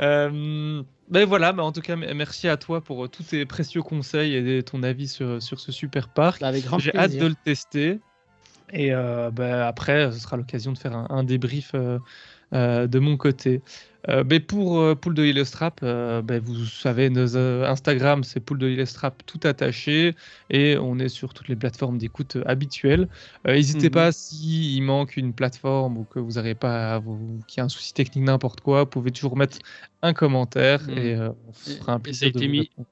Euh, 0.00 0.82
ben 1.08 1.24
voilà, 1.26 1.52
mais 1.52 1.62
en 1.62 1.70
tout 1.72 1.80
cas, 1.82 1.94
merci 1.96 2.48
à 2.48 2.56
toi 2.56 2.80
pour 2.80 3.08
tous 3.10 3.22
tes 3.24 3.44
précieux 3.46 3.82
conseils 3.82 4.34
et 4.34 4.62
ton 4.62 4.82
avis 4.82 5.06
sur, 5.08 5.40
sur 5.42 5.60
ce 5.60 5.70
super 5.70 6.08
parc. 6.08 6.40
Grand 6.64 6.78
J'ai 6.78 6.96
hâte 6.96 7.16
de 7.16 7.26
le 7.26 7.34
tester. 7.34 8.00
Et 8.74 8.92
euh, 8.92 9.30
ben 9.30 9.60
après, 9.60 10.10
ce 10.12 10.18
sera 10.18 10.36
l'occasion 10.36 10.72
de 10.72 10.78
faire 10.78 10.94
un, 10.96 11.06
un 11.08 11.24
débrief 11.24 11.70
euh, 11.74 11.98
euh, 12.52 12.86
de 12.86 12.98
mon 12.98 13.16
côté. 13.16 13.62
Ben 14.06 14.38
pour 14.38 14.94
Poule 14.98 15.14
de 15.14 15.24
Illustrap, 15.24 15.80
euh, 15.82 16.20
ben 16.20 16.38
vous 16.38 16.66
savez, 16.66 17.08
nos 17.08 17.38
Instagram, 17.38 18.22
c'est 18.22 18.38
Poule 18.38 18.58
de 18.58 18.68
Illustrap 18.68 19.22
tout 19.24 19.40
attaché. 19.44 20.14
Et 20.50 20.76
on 20.78 20.98
est 20.98 21.08
sur 21.08 21.32
toutes 21.32 21.48
les 21.48 21.56
plateformes 21.56 21.96
d'écoute 21.96 22.36
habituelles. 22.44 23.08
N'hésitez 23.46 23.86
Mhm. 23.86 23.92
pas 23.92 24.12
s'il 24.12 24.82
manque 24.82 25.16
une 25.16 25.32
plateforme 25.32 25.96
ou 25.96 26.04
que 26.04 26.18
vous 26.18 26.32
n'arrivez 26.32 26.54
pas, 26.54 26.96
à 26.96 26.98
vous- 26.98 27.40
qu'il 27.46 27.58
y 27.58 27.62
a 27.62 27.64
un 27.64 27.70
souci 27.70 27.94
technique, 27.94 28.24
n'importe 28.24 28.60
quoi, 28.60 28.80
vous 28.80 28.90
pouvez 28.90 29.10
toujours 29.10 29.38
mettre 29.38 29.56
un 30.02 30.12
commentaire 30.12 30.82
Mhm. 30.86 30.98
et 30.98 31.16
on 31.48 31.52
fera 31.54 31.94
un 31.94 31.96
et 31.96 32.00
plaisir 32.00 32.20
ça 32.20 32.26
a 32.26 32.30
de 32.30 32.36
été 32.36 32.46
vous 32.46 32.52
mis- 32.52 32.60
répondre. 32.60 32.88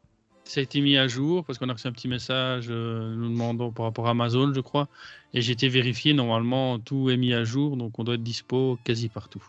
Ça 0.53 0.61
a 0.61 0.63
été 0.65 0.83
mis 0.83 0.99
à 0.99 1.09
jour 1.09 1.47
parce 1.47 1.59
qu'on 1.59 1.71
a 1.71 1.73
reçu 1.73 1.87
un 1.89 1.93
petit 1.93 2.09
message 2.09 2.67
euh, 2.69 3.15
nous 3.15 3.31
demandant 3.31 3.71
par 3.71 3.87
rapport 3.87 4.07
à 4.07 4.11
Amazon, 4.11 4.53
je 4.55 4.61
crois. 4.61 4.87
Et 5.33 5.41
j'ai 5.41 5.53
été 5.53 5.67
vérifié. 5.67 6.13
Normalement, 6.13 6.79
tout 6.79 7.09
est 7.09 7.17
mis 7.17 7.33
à 7.33 7.43
jour. 7.43 7.79
Donc, 7.79 7.99
on 7.99 8.05
doit 8.05 8.17
être 8.17 8.23
dispo 8.23 8.79
quasi 8.85 9.09
partout. 9.09 9.43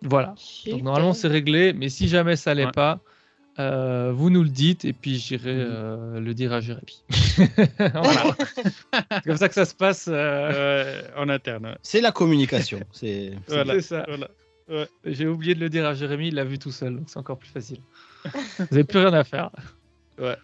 Voilà. 0.00 0.34
Donc 0.70 0.80
normalement 0.82 1.12
c'est 1.12 1.28
réglé, 1.28 1.74
mais 1.74 1.90
si 1.90 2.08
jamais 2.08 2.36
ça 2.36 2.54
l'est 2.54 2.64
Ouais. 2.64 2.72
pas, 2.72 3.00
euh, 3.58 4.10
vous 4.14 4.30
nous 4.30 4.42
le 4.42 4.48
dites 4.48 4.86
et 4.86 4.94
puis 4.94 5.16
j'irai 5.16 5.52
Mhm. 5.54 5.66
euh, 5.68 6.20
le 6.20 6.32
dire 6.32 6.52
à 6.54 6.60
Jérémy. 6.60 7.02
Voilà. 7.78 8.34
c'est 9.10 9.24
comme 9.24 9.36
ça 9.36 9.48
que 9.48 9.54
ça 9.54 9.66
se 9.66 9.74
passe. 9.74 10.08
en 10.08 11.28
interne. 11.28 11.76
C'est 11.82 12.00
la 12.00 12.12
communication. 12.12 12.80
C'est 12.92 13.32
Voilà. 13.48 13.80
Ça. 13.82 14.06
voilà. 14.08 14.28
J'ai 15.04 15.26
oublié 15.26 15.54
de 15.54 15.60
le 15.60 15.68
dire 15.68 15.84
à 15.84 15.92
Jérémy, 15.94 16.28
il 16.28 16.34
l'a 16.36 16.44
vu 16.44 16.58
tout 16.58 16.70
seul, 16.72 16.94
donc 16.96 17.04
c'est 17.08 17.18
encore 17.18 17.38
plus 17.38 17.48
facile. 17.50 17.80
vous 18.24 18.66
n'avez 18.70 18.84
plus 18.84 18.98
rien 19.00 19.12
à 19.14 19.24
faire. 19.24 19.50
Ouais. 20.20 20.36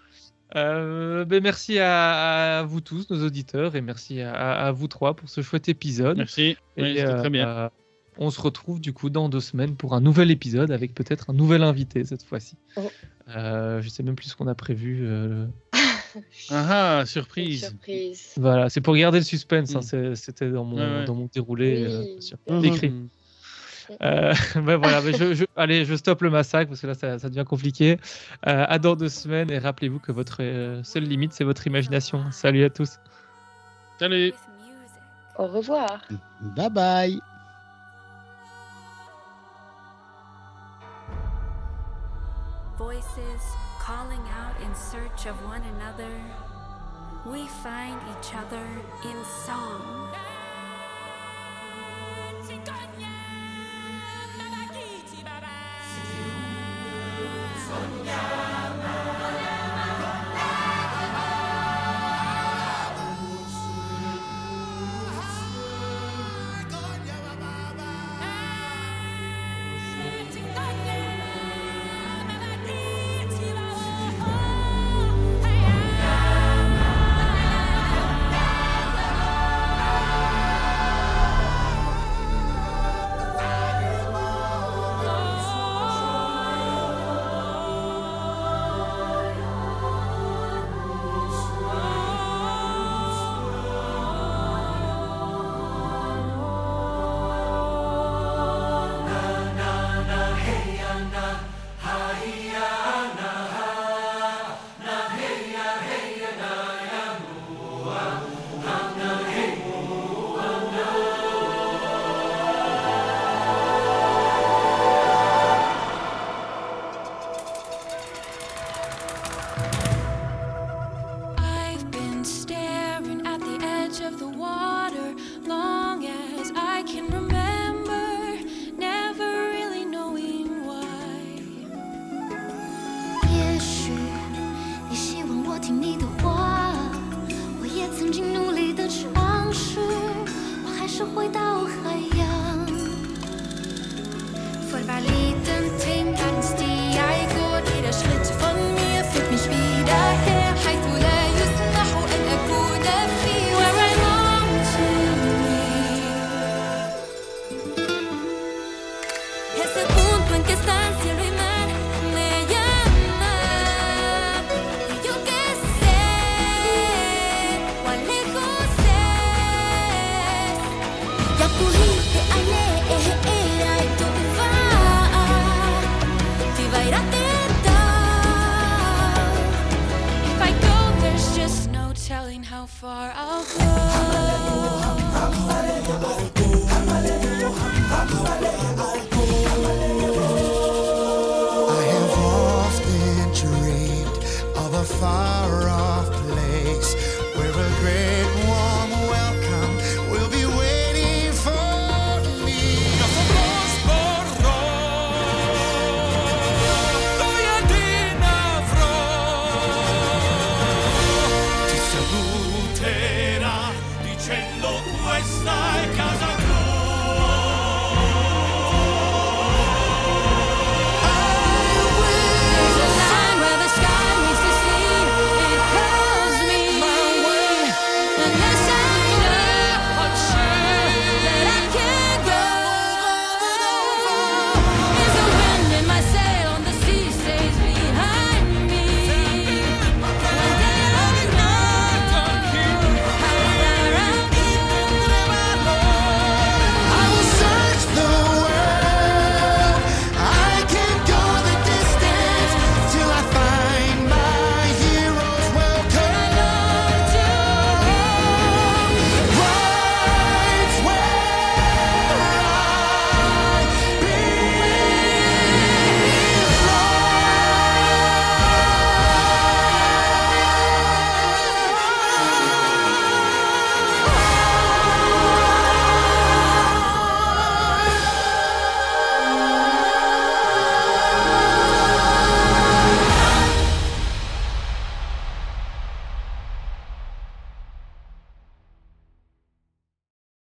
Euh, 0.56 1.24
ben 1.24 1.42
merci 1.42 1.78
à, 1.80 2.60
à 2.60 2.62
vous 2.62 2.80
tous, 2.80 3.10
nos 3.10 3.24
auditeurs, 3.26 3.74
et 3.74 3.80
merci 3.80 4.20
à, 4.20 4.70
vous 4.72 4.86
trois 4.88 5.14
pour 5.14 5.28
ce 5.28 5.40
chouette 5.42 5.68
épisode. 5.68 6.16
Merci. 6.18 6.56
Et, 6.76 6.82
Oui, 6.82 6.94
c'était 6.96 7.16
très 7.16 7.30
bien. 7.30 7.48
euh, 7.48 7.68
on 8.18 8.30
se 8.30 8.40
retrouve 8.40 8.80
du 8.80 8.92
coup 8.92 9.10
dans 9.10 9.28
deux 9.28 9.40
semaines 9.40 9.74
pour 9.74 9.94
un 9.94 10.00
nouvel 10.00 10.30
épisode 10.30 10.70
avec 10.70 10.94
peut-être 10.94 11.30
un 11.30 11.32
nouvel 11.32 11.62
invité 11.64 12.04
cette 12.04 12.22
fois-ci. 12.22 12.56
Oh. 12.76 12.82
Euh, 13.34 13.82
je 13.82 13.88
sais 13.88 14.04
même 14.04 14.14
plus 14.14 14.28
ce 14.28 14.36
qu'on 14.36 14.46
a 14.46 14.54
prévu. 14.54 15.00
euh, 15.08 15.46
Ah, 16.50 16.98
ah, 17.00 17.06
surprise. 17.06 17.66
surprise. 17.66 18.34
Voilà, 18.36 18.68
c'est 18.70 18.80
pour 18.80 18.94
garder 18.94 19.18
le 19.18 19.24
suspense. 19.24 19.74
hein, 19.74 19.80
Mm. 19.80 20.14
C'était 20.14 20.50
dans 20.50 20.64
mon, 20.64 20.76
Ouais, 20.76 20.98
ouais. 21.00 21.04
dans 21.04 21.14
mon 21.16 21.28
déroulé. 21.34 21.84
Oui. 21.88 22.32
euh. 22.50 22.62
Écrit. 22.62 22.92
Euh, 24.02 24.34
ben 24.56 24.76
voilà, 24.76 25.00
ben 25.00 25.14
je, 25.16 25.34
je- 25.34 25.44
allez, 25.56 25.84
je 25.84 25.94
stoppe 25.94 26.22
le 26.22 26.30
massacre 26.30 26.68
parce 26.70 26.80
que 26.80 26.86
là, 26.86 26.94
ça, 26.94 27.18
ça 27.18 27.28
devient 27.28 27.44
compliqué. 27.44 27.98
Euh, 28.46 28.64
à 28.68 28.78
dans 28.78 28.96
deux 28.96 29.08
semaines 29.08 29.50
et 29.50 29.58
rappelez-vous 29.58 29.98
que 29.98 30.12
votre 30.12 30.38
euh, 30.40 30.82
seule 30.82 31.04
limite, 31.04 31.32
c'est 31.32 31.44
votre 31.44 31.66
imagination. 31.66 32.24
Salut 32.30 32.64
à 32.64 32.70
tous. 32.70 32.98
Salut. 33.98 34.32
Au 35.36 35.46
revoir. 35.46 36.00
Bye 36.56 36.70
bye. 36.70 37.20
Voices 42.78 43.04
calling 43.80 44.20
out 44.20 44.54
in 44.62 44.74
search 44.74 45.26
of 45.26 45.36
one 45.44 45.62
another. 45.76 46.10
We 47.26 47.46
find 47.62 48.00
each 48.12 48.34
other 48.34 48.66
in 49.04 49.24
song. 49.46 50.14
now. 58.16 58.43